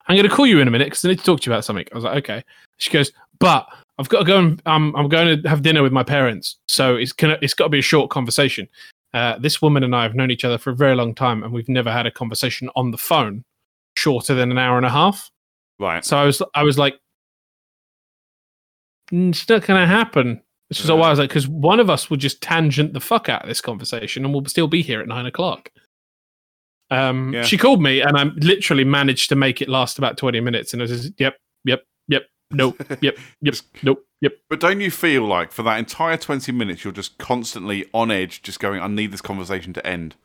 "I'm 0.08 0.16
going 0.16 0.28
to 0.28 0.36
call 0.36 0.48
you 0.48 0.60
in 0.60 0.68
a 0.68 0.72
minute 0.72 0.86
because 0.86 1.06
I 1.06 1.10
need 1.10 1.20
to 1.20 1.24
talk 1.26 1.42
to 1.42 1.50
you 1.50 1.54
about 1.54 1.66
something." 1.66 1.86
I 1.92 1.96
was 1.96 2.04
like, 2.04 2.18
"Okay." 2.18 2.44
She 2.78 2.92
goes, 2.92 3.12
"But 3.40 3.68
I've 3.98 4.10
got 4.10 4.20
to 4.20 4.26
go 4.26 4.40
and 4.40 4.62
um, 4.66 4.96
I'm 4.96 5.10
going 5.10 5.42
to 5.42 5.50
have 5.50 5.62
dinner 5.62 5.84
with 5.84 5.92
my 5.92 6.04
parents, 6.04 6.58
so 6.68 6.96
it's 6.96 7.12
gonna 7.12 7.38
it's 7.42 7.54
got 7.54 7.66
to 7.66 7.70
be 7.70 7.80
a 7.80 7.84
short 7.84 8.10
conversation." 8.10 8.68
Uh, 9.14 9.38
this 9.40 9.62
woman 9.62 9.84
and 9.84 9.96
I 9.96 10.04
have 10.04 10.14
known 10.16 10.30
each 10.30 10.46
other 10.46 10.58
for 10.58 10.70
a 10.70 10.76
very 10.76 10.96
long 10.96 11.16
time, 11.16 11.44
and 11.44 11.52
we've 11.52 11.70
never 11.70 11.92
had 11.92 12.06
a 12.06 12.12
conversation 12.12 12.70
on 12.76 12.92
the 12.92 12.98
phone 12.98 13.44
shorter 13.98 14.36
than 14.36 14.52
an 14.52 14.58
hour 14.58 14.78
and 14.78 14.86
a 14.86 14.90
half. 14.90 15.30
right. 15.80 16.06
So 16.06 16.18
I 16.18 16.26
was 16.26 16.42
I 16.54 16.64
was 16.64 16.78
like, 16.78 17.00
"Mm, 19.12 19.30
"It's 19.30 19.48
not 19.50 19.66
going 19.66 19.80
to 19.80 19.88
happen." 19.88 20.42
Which 20.70 20.82
is 20.82 20.92
why 20.92 21.08
I 21.08 21.10
was 21.10 21.18
like, 21.18 21.30
because 21.30 21.48
one 21.48 21.80
of 21.80 21.90
us 21.90 22.12
will 22.12 22.18
just 22.18 22.44
tangent 22.44 22.94
the 22.94 23.00
fuck 23.00 23.28
out 23.28 23.42
of 23.42 23.48
this 23.48 23.60
conversation, 23.60 24.24
and 24.24 24.32
we'll 24.32 24.46
still 24.46 24.68
be 24.68 24.84
here 24.84 25.02
at 25.02 25.08
nine 25.08 25.26
o'clock. 25.26 25.72
Um, 26.92 27.34
Yeah. 27.34 27.44
she 27.44 27.58
called 27.58 27.82
me, 27.82 28.02
and 28.02 28.18
I 28.18 28.24
literally 28.24 28.84
managed 28.84 29.30
to 29.30 29.36
make 29.36 29.62
it 29.62 29.70
last 29.70 29.98
about 29.98 30.18
twenty 30.18 30.40
minutes, 30.40 30.74
and 30.74 30.82
I 30.82 30.84
was 30.84 30.92
just, 31.02 31.14
"Yep, 31.20 31.36
yep, 31.66 31.84
yep, 32.08 32.24
nope, 32.52 32.76
yep, 33.02 33.18
yep, 33.42 33.56
nope, 33.84 34.04
yep." 34.22 34.34
But 34.50 34.60
don't 34.60 34.82
you 34.82 34.90
feel 34.92 35.24
like 35.26 35.52
for 35.52 35.62
that 35.64 35.78
entire 35.78 36.18
20 36.18 36.52
minutes, 36.52 36.84
you're 36.84 36.94
just 36.94 37.18
constantly 37.20 37.86
on 37.94 38.10
edge, 38.12 38.42
just 38.42 38.60
going, 38.60 38.82
I 38.82 38.88
need 38.88 39.12
this 39.12 39.22
conversation 39.22 39.72
to 39.74 39.86
end? 39.86 40.16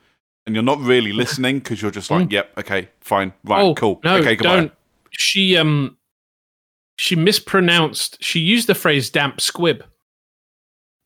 And 0.47 0.55
you're 0.55 0.65
not 0.65 0.78
really 0.81 1.12
listening 1.23 1.59
because 1.59 1.82
you're 1.82 1.91
just 1.91 2.11
like, 2.11 2.32
yep, 2.32 2.51
okay, 2.59 2.89
fine, 3.01 3.32
right, 3.45 3.62
oh, 3.62 3.74
cool. 3.74 4.01
No, 4.05 4.16
okay, 4.16 4.35
goodbye. 4.36 4.57
don't. 4.57 4.73
She 5.11 5.57
um, 5.59 5.97
she 6.97 7.15
mispronounced. 7.15 8.23
She 8.24 8.41
used 8.41 8.66
the 8.69 8.74
phrase 8.74 9.11
"damp 9.11 9.41
squib." 9.41 9.85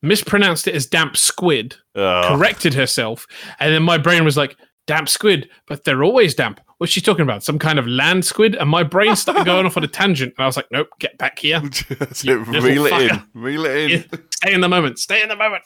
Mispronounced 0.01 0.69
it 0.69 0.77
as 0.77 0.87
damp 0.87 1.17
squid. 1.17 1.77
Ugh. 1.97 2.25
corrected 2.37 2.75
herself, 2.75 3.27
and 3.59 3.75
then 3.75 3.83
my 3.83 3.99
brain 3.99 4.25
was 4.25 4.37
like, 4.37 4.57
"Damp 4.89 5.09
squid," 5.09 5.49
but 5.69 5.85
they're 5.85 6.03
always 6.03 6.35
damp. 6.35 6.61
What's 6.79 6.93
she 6.93 7.01
talking 7.01 7.23
about? 7.23 7.45
Some 7.45 7.59
kind 7.61 7.79
of 7.79 7.87
land 7.87 8.25
squid? 8.25 8.55
And 8.57 8.69
my 8.69 8.83
brain 8.83 9.15
started 9.17 9.45
going 9.45 9.67
off 9.67 9.77
on 9.77 9.85
a 9.85 9.89
tangent, 9.89 10.35
and 10.37 10.43
I 10.43 10.47
was 10.47 10.57
like, 10.57 10.67
"Nope, 10.73 10.89
get 10.99 11.17
back 11.19 11.39
here. 11.39 11.61
That's 11.99 12.25
You 12.25 12.41
it. 12.43 12.49
little 12.49 12.69
Reel 12.69 12.87
it 12.87 13.13
in. 13.13 13.23
Reel 13.35 13.65
it 13.67 13.91
in. 13.93 14.21
Stay 14.35 14.53
in 14.55 14.61
the 14.61 14.69
moment. 14.69 14.99
Stay 14.99 15.23
in 15.23 15.29
the 15.29 15.37
moment." 15.37 15.63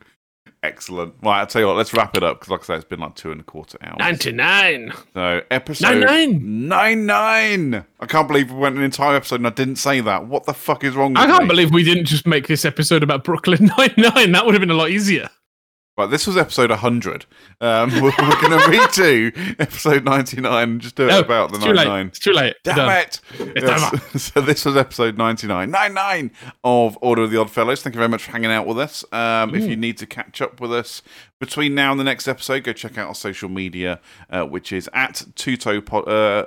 Excellent. 0.62 1.12
Right, 1.22 1.40
I'll 1.40 1.46
tell 1.46 1.60
you 1.60 1.66
what, 1.68 1.76
let's 1.76 1.92
wrap 1.92 2.16
it 2.16 2.22
up 2.22 2.38
because, 2.40 2.48
like 2.50 2.60
I 2.60 2.64
said, 2.64 2.76
it's 2.76 2.84
been 2.86 3.00
like 3.00 3.14
two 3.16 3.30
and 3.30 3.38
a 3.42 3.44
quarter 3.44 3.76
hours. 3.82 3.96
Ninety-nine. 3.98 4.94
So, 5.12 5.42
episode 5.50 6.00
Nine-nine. 6.00 6.68
nine 6.68 7.04
nine. 7.04 7.84
I 8.00 8.06
can't 8.06 8.26
believe 8.26 8.50
we 8.50 8.58
went 8.58 8.76
an 8.78 8.82
entire 8.82 9.14
episode 9.14 9.36
and 9.40 9.46
I 9.46 9.50
didn't 9.50 9.76
say 9.76 10.00
that. 10.00 10.26
What 10.26 10.44
the 10.46 10.54
fuck 10.54 10.82
is 10.82 10.94
wrong 10.94 11.12
with 11.12 11.18
I 11.22 11.26
can't 11.26 11.42
me? 11.42 11.48
believe 11.48 11.70
we 11.70 11.84
didn't 11.84 12.06
just 12.06 12.26
make 12.26 12.46
this 12.46 12.64
episode 12.64 13.02
about 13.02 13.24
Brooklyn 13.24 13.66
Nine-Nine. 13.78 14.32
That 14.32 14.46
would 14.46 14.54
have 14.54 14.60
been 14.60 14.70
a 14.70 14.74
lot 14.74 14.88
easier. 14.88 15.28
Right, 15.96 16.10
this 16.10 16.26
was 16.26 16.36
episode 16.36 16.70
100. 16.70 17.24
Um, 17.60 17.88
we're 17.94 18.00
we're 18.02 18.10
going 18.10 18.50
to 18.50 18.66
redo 18.66 19.56
episode 19.60 20.04
99 20.04 20.44
and 20.70 20.80
just 20.80 20.96
do 20.96 21.04
it 21.04 21.10
No, 21.10 21.20
about 21.20 21.50
the 21.52 21.56
it's 21.58 21.64
too 21.64 21.72
late. 21.72 21.86
99. 21.86 22.06
It's 22.08 22.18
too 22.18 22.32
late. 22.32 22.56
Damn 22.64 22.76
done. 22.76 22.96
it! 22.98 23.20
It's 23.38 23.64
Yes. 23.64 24.22
so 24.32 24.40
this 24.40 24.64
was 24.64 24.76
episode 24.76 25.16
99. 25.16 25.70
99 25.70 26.32
of 26.64 26.98
Order 27.00 27.22
of 27.22 27.30
the 27.30 27.38
Odd 27.40 27.48
Fellows. 27.50 27.80
Thank 27.82 27.94
you 27.94 28.00
very 28.00 28.08
much 28.08 28.24
for 28.24 28.32
hanging 28.32 28.50
out 28.50 28.66
with 28.66 28.78
us. 28.80 29.04
Um, 29.12 29.54
if 29.54 29.62
you 29.68 29.76
need 29.76 29.96
to 29.98 30.06
catch 30.06 30.42
up 30.42 30.60
with 30.60 30.72
us 30.72 31.00
between 31.38 31.76
now 31.76 31.92
and 31.92 32.00
the 32.00 32.04
next 32.04 32.26
episode, 32.26 32.64
go 32.64 32.72
check 32.72 32.98
out 32.98 33.06
our 33.06 33.14
social 33.14 33.48
media, 33.48 34.00
uh, 34.30 34.42
which 34.42 34.72
is 34.72 34.90
at 34.94 35.24
TOOTO 35.36 35.80
Pod. 35.80 36.08
Uh, 36.08 36.46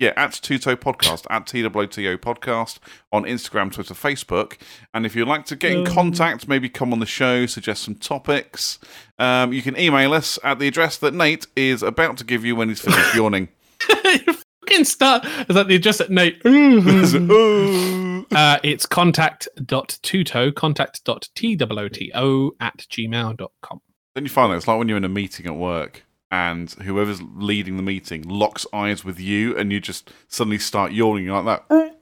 yeah, 0.00 0.12
at 0.16 0.32
TOOTO 0.32 0.76
Podcast, 0.76 1.26
at 1.28 1.46
TOOTO 1.46 2.16
Podcast 2.16 2.78
on 3.12 3.24
Instagram, 3.24 3.70
Twitter, 3.70 3.92
Facebook. 3.92 4.56
And 4.94 5.04
if 5.04 5.14
you'd 5.14 5.28
like 5.28 5.44
to 5.46 5.56
get 5.56 5.72
in 5.72 5.84
contact, 5.84 6.48
maybe 6.48 6.70
come 6.70 6.94
on 6.94 7.00
the 7.00 7.06
show, 7.06 7.44
suggest 7.44 7.82
some 7.82 7.96
topics, 7.96 8.78
um, 9.18 9.52
you 9.52 9.60
can 9.60 9.78
email 9.78 10.14
us 10.14 10.38
at 10.42 10.58
the 10.58 10.66
address 10.66 10.96
that 10.98 11.12
Nate 11.12 11.46
is 11.54 11.82
about 11.82 12.16
to 12.16 12.24
give 12.24 12.46
you 12.46 12.56
when 12.56 12.70
he's 12.70 12.80
finished 12.80 13.14
yawning. 13.20 13.48
you 13.90 14.32
fucking 14.32 14.84
start. 14.84 15.26
Is 15.26 15.54
that 15.54 15.68
the 15.68 15.76
address 15.76 16.00
at 16.00 16.10
Nate? 16.10 16.40
uh, 18.34 18.58
it's 18.62 18.86
contact.tuto, 18.86 20.50
contact.twoto 20.52 22.50
at 22.58 22.78
gmail.com. 22.78 23.80
Don't 24.14 24.24
you 24.24 24.30
find 24.30 24.50
that 24.50 24.56
it's 24.56 24.66
like 24.66 24.78
when 24.78 24.88
you're 24.88 24.96
in 24.96 25.04
a 25.04 25.10
meeting 25.10 25.44
at 25.46 25.56
work 25.56 26.04
and 26.30 26.70
whoever's 26.72 27.20
leading 27.22 27.76
the 27.76 27.82
meeting 27.82 28.22
locks 28.28 28.66
eyes 28.72 29.04
with 29.04 29.18
you 29.18 29.56
and 29.56 29.72
you 29.72 29.80
just 29.80 30.10
suddenly 30.28 30.58
start 30.58 30.92
yawning 30.92 31.26
like 31.28 31.44
that? 31.68 31.96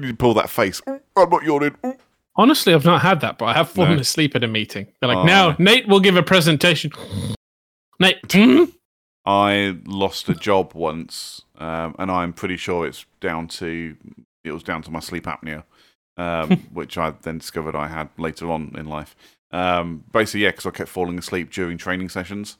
You 0.00 0.14
pull 0.14 0.34
that 0.34 0.48
face. 0.50 0.80
I'm 0.86 1.00
not 1.30 1.42
yawning. 1.42 1.76
Honestly, 2.36 2.72
I've 2.72 2.84
not 2.84 3.02
had 3.02 3.20
that, 3.20 3.38
but 3.38 3.46
I 3.46 3.54
have 3.54 3.68
fallen 3.68 3.94
No. 3.96 4.00
asleep 4.00 4.34
at 4.36 4.44
a 4.44 4.48
meeting. 4.48 4.86
They're 5.00 5.08
like, 5.08 5.18
Oh. 5.18 5.24
now 5.24 5.56
Nate 5.58 5.88
will 5.88 6.00
give 6.00 6.16
a 6.16 6.22
presentation. 6.22 6.92
Nate, 7.98 8.18
hmm? 8.32 8.64
I 9.26 9.76
lost 9.84 10.28
a 10.28 10.34
job 10.34 10.72
once, 10.74 11.42
um, 11.58 11.94
and 11.98 12.10
I'm 12.10 12.32
pretty 12.32 12.56
sure 12.56 12.86
it's 12.86 13.04
down 13.20 13.48
to 13.48 13.96
it 14.42 14.52
was 14.52 14.62
down 14.62 14.80
to 14.82 14.90
my 14.90 15.00
sleep 15.00 15.24
apnea, 15.24 15.64
um, 16.16 16.50
which 16.72 16.96
I 16.96 17.10
then 17.22 17.38
discovered 17.38 17.74
I 17.76 17.88
had 17.88 18.08
later 18.16 18.50
on 18.50 18.74
in 18.78 18.86
life. 18.86 19.14
Um, 19.52 20.04
basically, 20.12 20.44
yeah, 20.44 20.50
because 20.52 20.64
I 20.64 20.70
kept 20.70 20.88
falling 20.88 21.18
asleep 21.18 21.50
during 21.50 21.76
training 21.76 22.08
sessions. 22.08 22.56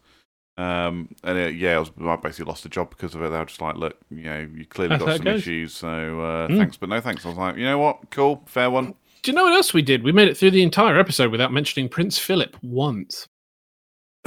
Um, 0.59 1.09
and 1.25 1.39
uh, 1.39 1.43
yeah, 1.47 1.77
I, 1.77 1.79
was, 1.79 1.91
I 2.05 2.17
basically 2.17 2.45
lost 2.51 2.67
a 2.67 2.69
job 2.69 2.91
because 2.91 3.15
of 3.15 3.23
it. 3.23 3.31
They 3.31 3.39
were 3.39 3.45
just 3.47 3.61
like, 3.63 3.77
"Look, 3.77 3.97
you 4.11 4.25
know, 4.25 4.47
you 4.55 4.67
clearly 4.67 4.97
That's 4.97 5.05
got 5.05 5.17
some 5.17 5.25
goes. 5.25 5.41
issues, 5.41 5.73
so 5.75 5.89
uh, 6.21 6.49
Mm. 6.49 6.59
thanks, 6.59 6.77
but 6.77 6.89
no 6.91 7.01
thanks." 7.01 7.25
I 7.25 7.29
was 7.31 7.39
like, 7.39 7.57
"You 7.57 7.65
know 7.65 7.79
what? 7.79 8.11
Cool, 8.11 8.43
fair 8.47 8.71
one." 8.71 8.95
do 9.23 9.31
you 9.31 9.37
know 9.37 9.45
what 9.45 9.53
else 9.55 9.75
we 9.75 9.83
did? 9.83 10.03
We 10.03 10.13
made 10.13 10.29
it 10.29 10.37
through 10.37 10.51
the 10.53 10.63
entire 10.63 10.99
episode 10.99 11.31
without 11.31 11.53
mentioning 11.53 11.89
Prince 11.91 12.19
Philip 12.19 12.57
once. 12.63 13.27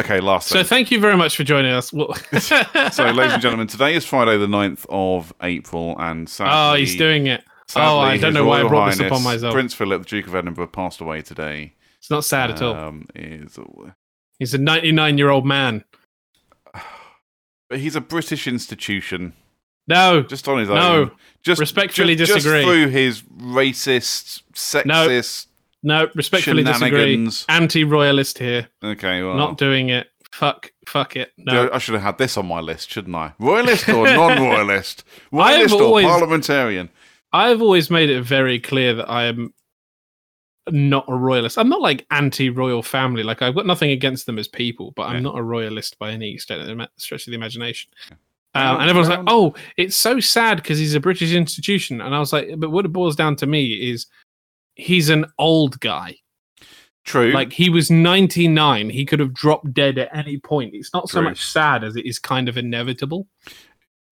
okay, 0.00 0.20
last 0.20 0.48
So 0.48 0.56
thing. 0.58 0.64
thank 0.66 0.90
you 0.90 0.98
very 1.00 1.16
much 1.16 1.36
for 1.36 1.44
joining 1.44 1.72
us. 1.72 1.92
Well- 1.92 2.14
So, 2.40 3.10
ladies 3.10 3.34
and 3.34 3.42
gentlemen, 3.42 3.66
today 3.68 3.94
is 3.94 4.04
Friday, 4.04 4.36
the 4.36 4.46
9th 4.48 4.84
of 4.88 5.32
April, 5.42 5.96
and 5.98 6.28
sadly, 6.28 6.52
oh, 6.52 6.74
he's 6.80 6.96
doing 6.96 7.26
it. 7.28 7.44
sadly, 7.68 7.86
oh, 7.88 7.98
I 7.98 8.16
don't 8.18 8.34
know 8.34 8.44
why 8.44 8.60
I 8.62 8.68
brought 8.68 8.90
this 8.90 9.00
upon 9.00 9.22
myself. 9.22 9.52
Prince 9.54 9.72
Philip, 9.74 10.02
the 10.02 10.08
Duke 10.08 10.26
of 10.26 10.34
Edinburgh, 10.34 10.66
passed 10.68 11.00
away 11.00 11.22
today. 11.22 11.74
It's 12.04 12.10
not 12.10 12.22
sad 12.26 12.50
at 12.50 12.60
all. 12.60 12.74
Um, 12.74 13.06
is 13.14 13.58
He's 14.38 14.52
a 14.52 14.58
99 14.58 15.16
year 15.16 15.30
old 15.30 15.46
man. 15.46 15.84
but 17.70 17.78
he's 17.78 17.96
a 17.96 18.00
British 18.02 18.46
institution, 18.46 19.32
No, 19.88 20.22
just 20.22 20.46
on 20.46 20.58
his 20.58 20.68
No. 20.68 20.76
own. 20.76 21.10
Just 21.42 21.60
Respectfully 21.60 22.14
just 22.14 22.34
disagree. 22.34 22.62
through 22.62 22.88
his 22.88 23.22
racist, 23.22 24.42
sexist. 24.52 25.46
no, 25.82 26.04
no 26.04 26.10
respectfully 26.14 26.62
disagree. 26.62 27.26
Anti 27.48 27.84
royalist 27.84 28.36
here. 28.36 28.68
Okay, 28.84 29.22
well, 29.22 29.38
Not 29.38 29.56
doing 29.56 29.88
it. 29.88 30.08
Fuck, 30.30 30.72
fuck 30.86 31.16
it. 31.16 31.32
No. 31.38 31.70
I 31.72 31.78
should 31.78 31.94
have 31.94 32.02
had 32.02 32.18
this 32.18 32.36
on 32.36 32.44
my 32.46 32.60
list, 32.60 32.90
shouldn't 32.90 33.16
I? 33.16 33.32
Royalist 33.38 33.88
or 33.88 34.04
non-royalist? 34.14 35.04
I 35.32 35.52
have 35.52 35.56
Royalist 35.70 35.74
or 35.76 35.82
always- 35.82 36.04
parliamentarian? 36.06 36.90
I've 37.32 37.62
always 37.62 37.90
made 37.90 38.10
it 38.10 38.20
very 38.22 38.60
clear 38.60 38.92
that 38.92 39.08
I 39.10 39.24
am 39.24 39.54
not 40.70 41.04
a 41.08 41.14
royalist. 41.14 41.58
I'm 41.58 41.68
not 41.68 41.80
like 41.82 42.06
anti-royal 42.10 42.82
family. 42.82 43.22
Like 43.22 43.42
I've 43.42 43.54
got 43.54 43.66
nothing 43.66 43.90
against 43.90 44.26
them 44.26 44.38
as 44.38 44.48
people, 44.48 44.92
but 44.92 45.04
I'm 45.04 45.16
Yeah. 45.16 45.20
not 45.20 45.38
a 45.38 45.42
royalist 45.42 45.98
by 45.98 46.10
any 46.12 46.32
extent 46.32 46.60
of 46.60 46.66
the 46.66 46.72
ima- 46.72 46.88
stretch 46.96 47.26
of 47.26 47.30
the 47.32 47.36
imagination. 47.36 47.90
Yeah. 48.10 48.16
Um, 48.56 48.80
and 48.80 48.88
everyone's 48.88 49.08
like, 49.10 49.24
"Oh, 49.26 49.54
it's 49.76 49.96
so 49.96 50.20
sad 50.20 50.58
because 50.58 50.78
he's 50.78 50.94
a 50.94 51.00
British 51.00 51.32
institution." 51.32 52.00
And 52.00 52.14
I 52.14 52.18
was 52.20 52.32
like, 52.32 52.48
"But 52.58 52.70
what 52.70 52.84
it 52.84 52.92
boils 52.92 53.16
down 53.16 53.34
to 53.36 53.46
me 53.46 53.90
is 53.90 54.06
he's 54.76 55.08
an 55.10 55.26
old 55.38 55.78
guy. 55.80 56.16
True. 57.04 57.32
Like 57.32 57.52
he 57.52 57.68
was 57.68 57.90
99. 57.90 58.88
He 58.90 59.04
could 59.04 59.20
have 59.20 59.34
dropped 59.34 59.74
dead 59.74 59.98
at 59.98 60.16
any 60.16 60.38
point. 60.38 60.74
It's 60.74 60.94
not 60.94 61.08
so 61.10 61.18
True. 61.20 61.28
much 61.28 61.44
sad 61.44 61.84
as 61.84 61.96
it 61.96 62.06
is 62.06 62.18
kind 62.18 62.48
of 62.48 62.56
inevitable." 62.56 63.28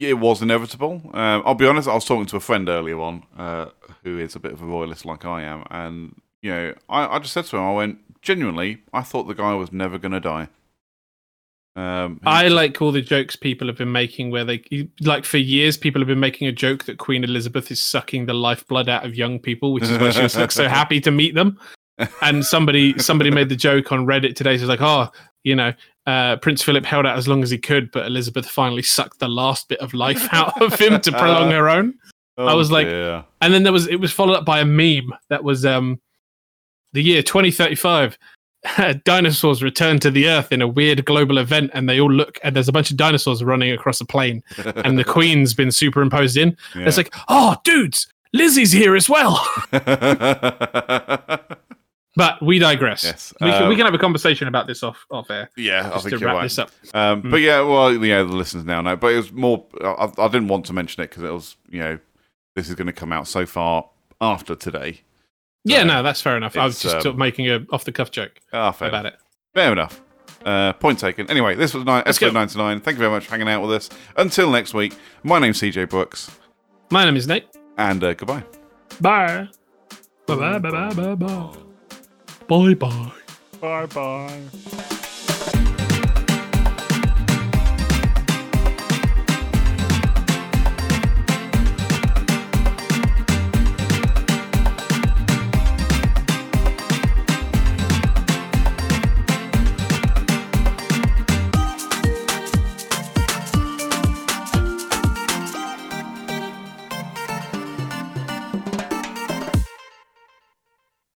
it 0.00 0.18
was 0.18 0.42
inevitable. 0.42 1.00
Um, 1.14 1.42
I'll 1.47 1.55
be 1.55 1.64
honest. 1.68 1.86
I 1.86 1.94
was 1.94 2.05
talking 2.05 2.26
to 2.26 2.36
a 2.36 2.40
friend 2.40 2.68
earlier 2.68 2.98
on, 3.00 3.22
uh, 3.39 3.66
who 4.02 4.18
is 4.18 4.34
a 4.34 4.40
bit 4.40 4.50
of 4.52 4.60
a 4.60 4.66
royalist 4.66 5.05
like 5.05 5.24
I 5.24 5.42
am, 5.42 5.62
and 5.70 6.20
you 6.42 6.50
know, 6.50 6.74
I, 6.88 7.16
I 7.16 7.18
just 7.20 7.32
said 7.32 7.44
to 7.46 7.56
him, 7.56 7.62
I 7.62 7.72
went, 7.72 8.20
genuinely, 8.20 8.82
I 8.92 9.02
thought 9.02 9.24
the 9.24 9.34
guy 9.34 9.54
was 9.54 9.72
never 9.72 9.98
going 9.98 10.12
to 10.12 10.20
die. 10.20 10.48
Um, 11.74 12.20
I 12.26 12.48
like 12.48 12.82
all 12.82 12.92
the 12.92 13.00
jokes 13.00 13.34
people 13.34 13.66
have 13.66 13.78
been 13.78 13.92
making 13.92 14.30
where 14.30 14.44
they 14.44 14.62
like 15.00 15.24
for 15.24 15.38
years 15.38 15.78
people 15.78 16.02
have 16.02 16.06
been 16.06 16.20
making 16.20 16.46
a 16.46 16.52
joke 16.52 16.84
that 16.84 16.98
Queen 16.98 17.24
Elizabeth 17.24 17.70
is 17.70 17.80
sucking 17.80 18.26
the 18.26 18.34
lifeblood 18.34 18.90
out 18.90 19.06
of 19.06 19.14
young 19.14 19.38
people, 19.38 19.72
which 19.72 19.84
is 19.84 19.98
why 19.98 20.10
she 20.10 20.20
just 20.20 20.36
looks 20.36 20.54
so 20.54 20.68
happy 20.68 21.00
to 21.00 21.10
meet 21.10 21.34
them. 21.34 21.58
And 22.20 22.44
somebody 22.44 22.98
somebody 22.98 23.30
made 23.30 23.48
the 23.48 23.56
joke 23.56 23.90
on 23.90 24.04
Reddit 24.04 24.34
today. 24.36 24.58
So 24.58 24.64
it's 24.64 24.68
like, 24.68 24.82
oh, 24.82 25.08
you 25.44 25.56
know, 25.56 25.72
uh, 26.06 26.36
Prince 26.36 26.62
Philip 26.62 26.84
held 26.84 27.06
out 27.06 27.16
as 27.16 27.26
long 27.26 27.42
as 27.42 27.48
he 27.50 27.56
could, 27.56 27.90
but 27.90 28.04
Elizabeth 28.04 28.46
finally 28.46 28.82
sucked 28.82 29.18
the 29.18 29.28
last 29.28 29.68
bit 29.70 29.78
of 29.80 29.94
life 29.94 30.28
out 30.32 30.60
of 30.60 30.78
him 30.78 31.00
to 31.00 31.10
prolong 31.12 31.50
her 31.52 31.70
own. 31.70 31.94
I 32.36 32.52
Oh, 32.52 32.56
was 32.56 32.70
like-. 32.70 32.86
And 33.40 33.54
then 33.54 33.62
there 33.62 33.72
was 33.72 33.86
it 33.88 33.96
was 33.96 34.12
followed 34.12 34.34
up 34.34 34.44
by 34.44 34.60
a 34.60 34.64
meme 34.66 35.14
that 35.30 35.42
was 35.42 35.64
um 35.64 35.98
the 36.92 37.02
year 37.02 37.22
2035. 37.22 38.18
dinosaurs 39.04 39.60
return 39.60 39.98
to 39.98 40.08
the 40.08 40.28
Earth 40.28 40.52
in 40.52 40.62
a 40.62 40.68
weird 40.68 41.04
global 41.04 41.38
event, 41.38 41.68
and 41.74 41.88
they 41.88 41.98
all 41.98 42.12
look, 42.12 42.38
and 42.44 42.54
there's 42.54 42.68
a 42.68 42.72
bunch 42.72 42.92
of 42.92 42.96
dinosaurs 42.96 43.42
running 43.42 43.72
across 43.72 44.00
a 44.00 44.04
plane, 44.04 44.40
and 44.84 44.96
the 44.96 45.02
Queen's 45.16 45.52
been 45.52 45.72
superimposed 45.72 46.36
in. 46.36 46.56
Yeah. 46.76 46.86
It's 46.86 46.96
like, 46.96 47.12
oh, 47.28 47.56
dudes, 47.64 48.06
Lizzie's 48.32 48.70
here 48.70 48.94
as 48.94 49.08
well. 49.08 49.44
But 52.14 52.42
we 52.42 52.58
digress. 52.58 53.04
Yes, 53.04 53.32
We, 53.40 53.50
can, 53.50 53.62
uh, 53.62 53.68
we 53.68 53.76
can 53.76 53.86
have 53.86 53.94
a 53.94 53.98
conversation 53.98 54.46
about 54.46 54.66
this 54.66 54.82
off 54.82 55.06
off 55.10 55.30
air. 55.30 55.48
yeah, 55.56 55.86
I 55.86 55.94
Just 55.94 56.08
think 56.08 56.18
to 56.18 56.26
wrap 56.26 56.34
right. 56.36 56.42
this 56.42 56.58
up. 56.58 56.70
Um, 56.92 57.22
But 57.22 57.40
yeah, 57.40 57.62
well, 57.62 57.92
yeah, 58.04 58.18
the 58.18 58.24
listeners 58.24 58.64
now 58.64 58.82
know. 58.82 58.96
But 58.96 59.14
it 59.14 59.16
was 59.16 59.32
more. 59.32 59.64
I, 59.82 60.10
I 60.18 60.28
didn't 60.28 60.48
want 60.48 60.66
to 60.66 60.72
mention 60.74 61.02
it 61.02 61.08
because 61.08 61.22
it 61.22 61.32
was, 61.32 61.56
you 61.70 61.78
know, 61.78 61.98
this 62.54 62.68
is 62.68 62.74
going 62.74 62.86
to 62.86 62.92
come 62.92 63.12
out 63.12 63.28
so 63.28 63.46
far 63.46 63.88
after 64.20 64.54
today. 64.54 65.00
Yeah, 65.65 65.84
no, 65.84 66.02
that's 66.02 66.20
fair 66.20 66.36
enough. 66.36 66.57
I 66.57 66.65
was 66.65 66.81
just 66.81 66.97
um, 66.97 67.02
sort 67.02 67.15
of 67.15 67.18
making 67.18 67.49
a 67.49 67.65
off 67.70 67.84
the 67.84 67.92
cuff 67.92 68.10
joke 68.10 68.32
Ah, 68.52 68.73
fair 68.73 68.89
about 68.89 69.07
it. 69.07 69.16
Fair 69.55 69.73
enough. 69.73 70.00
Uh, 70.44 70.73
point 70.73 70.99
taken. 70.99 71.31
Anyway, 71.31 71.55
this 71.55 71.73
was 71.73 71.84
nine, 71.84 72.02
episode 72.05 72.34
99. 72.34 72.81
Thank 72.81 72.97
you 72.97 72.99
very 72.99 73.12
much 73.12 73.26
for 73.26 73.31
hanging 73.31 73.49
out 73.49 73.62
with 73.62 73.70
us. 73.73 73.89
Until 74.16 74.50
next 74.50 74.74
week, 74.74 74.94
my 75.23 75.39
name's 75.39 75.60
CJ 75.60 75.89
Brooks, 75.89 76.31
My 76.91 77.05
name 77.05 77.15
is 77.16 77.28
Nate. 77.28 77.47
and 77.78 78.02
uh, 78.02 78.15
goodbye. 78.15 78.42
Bye. 79.00 79.49
Bye 80.26 80.34
bye 80.36 80.58
bye 80.58 80.70
bye 80.70 80.94
bye 80.94 81.15
bye. 81.15 81.57
Bye 82.49 82.74
bye. 82.74 83.12
Bye 83.60 83.86
bye. 83.86 84.99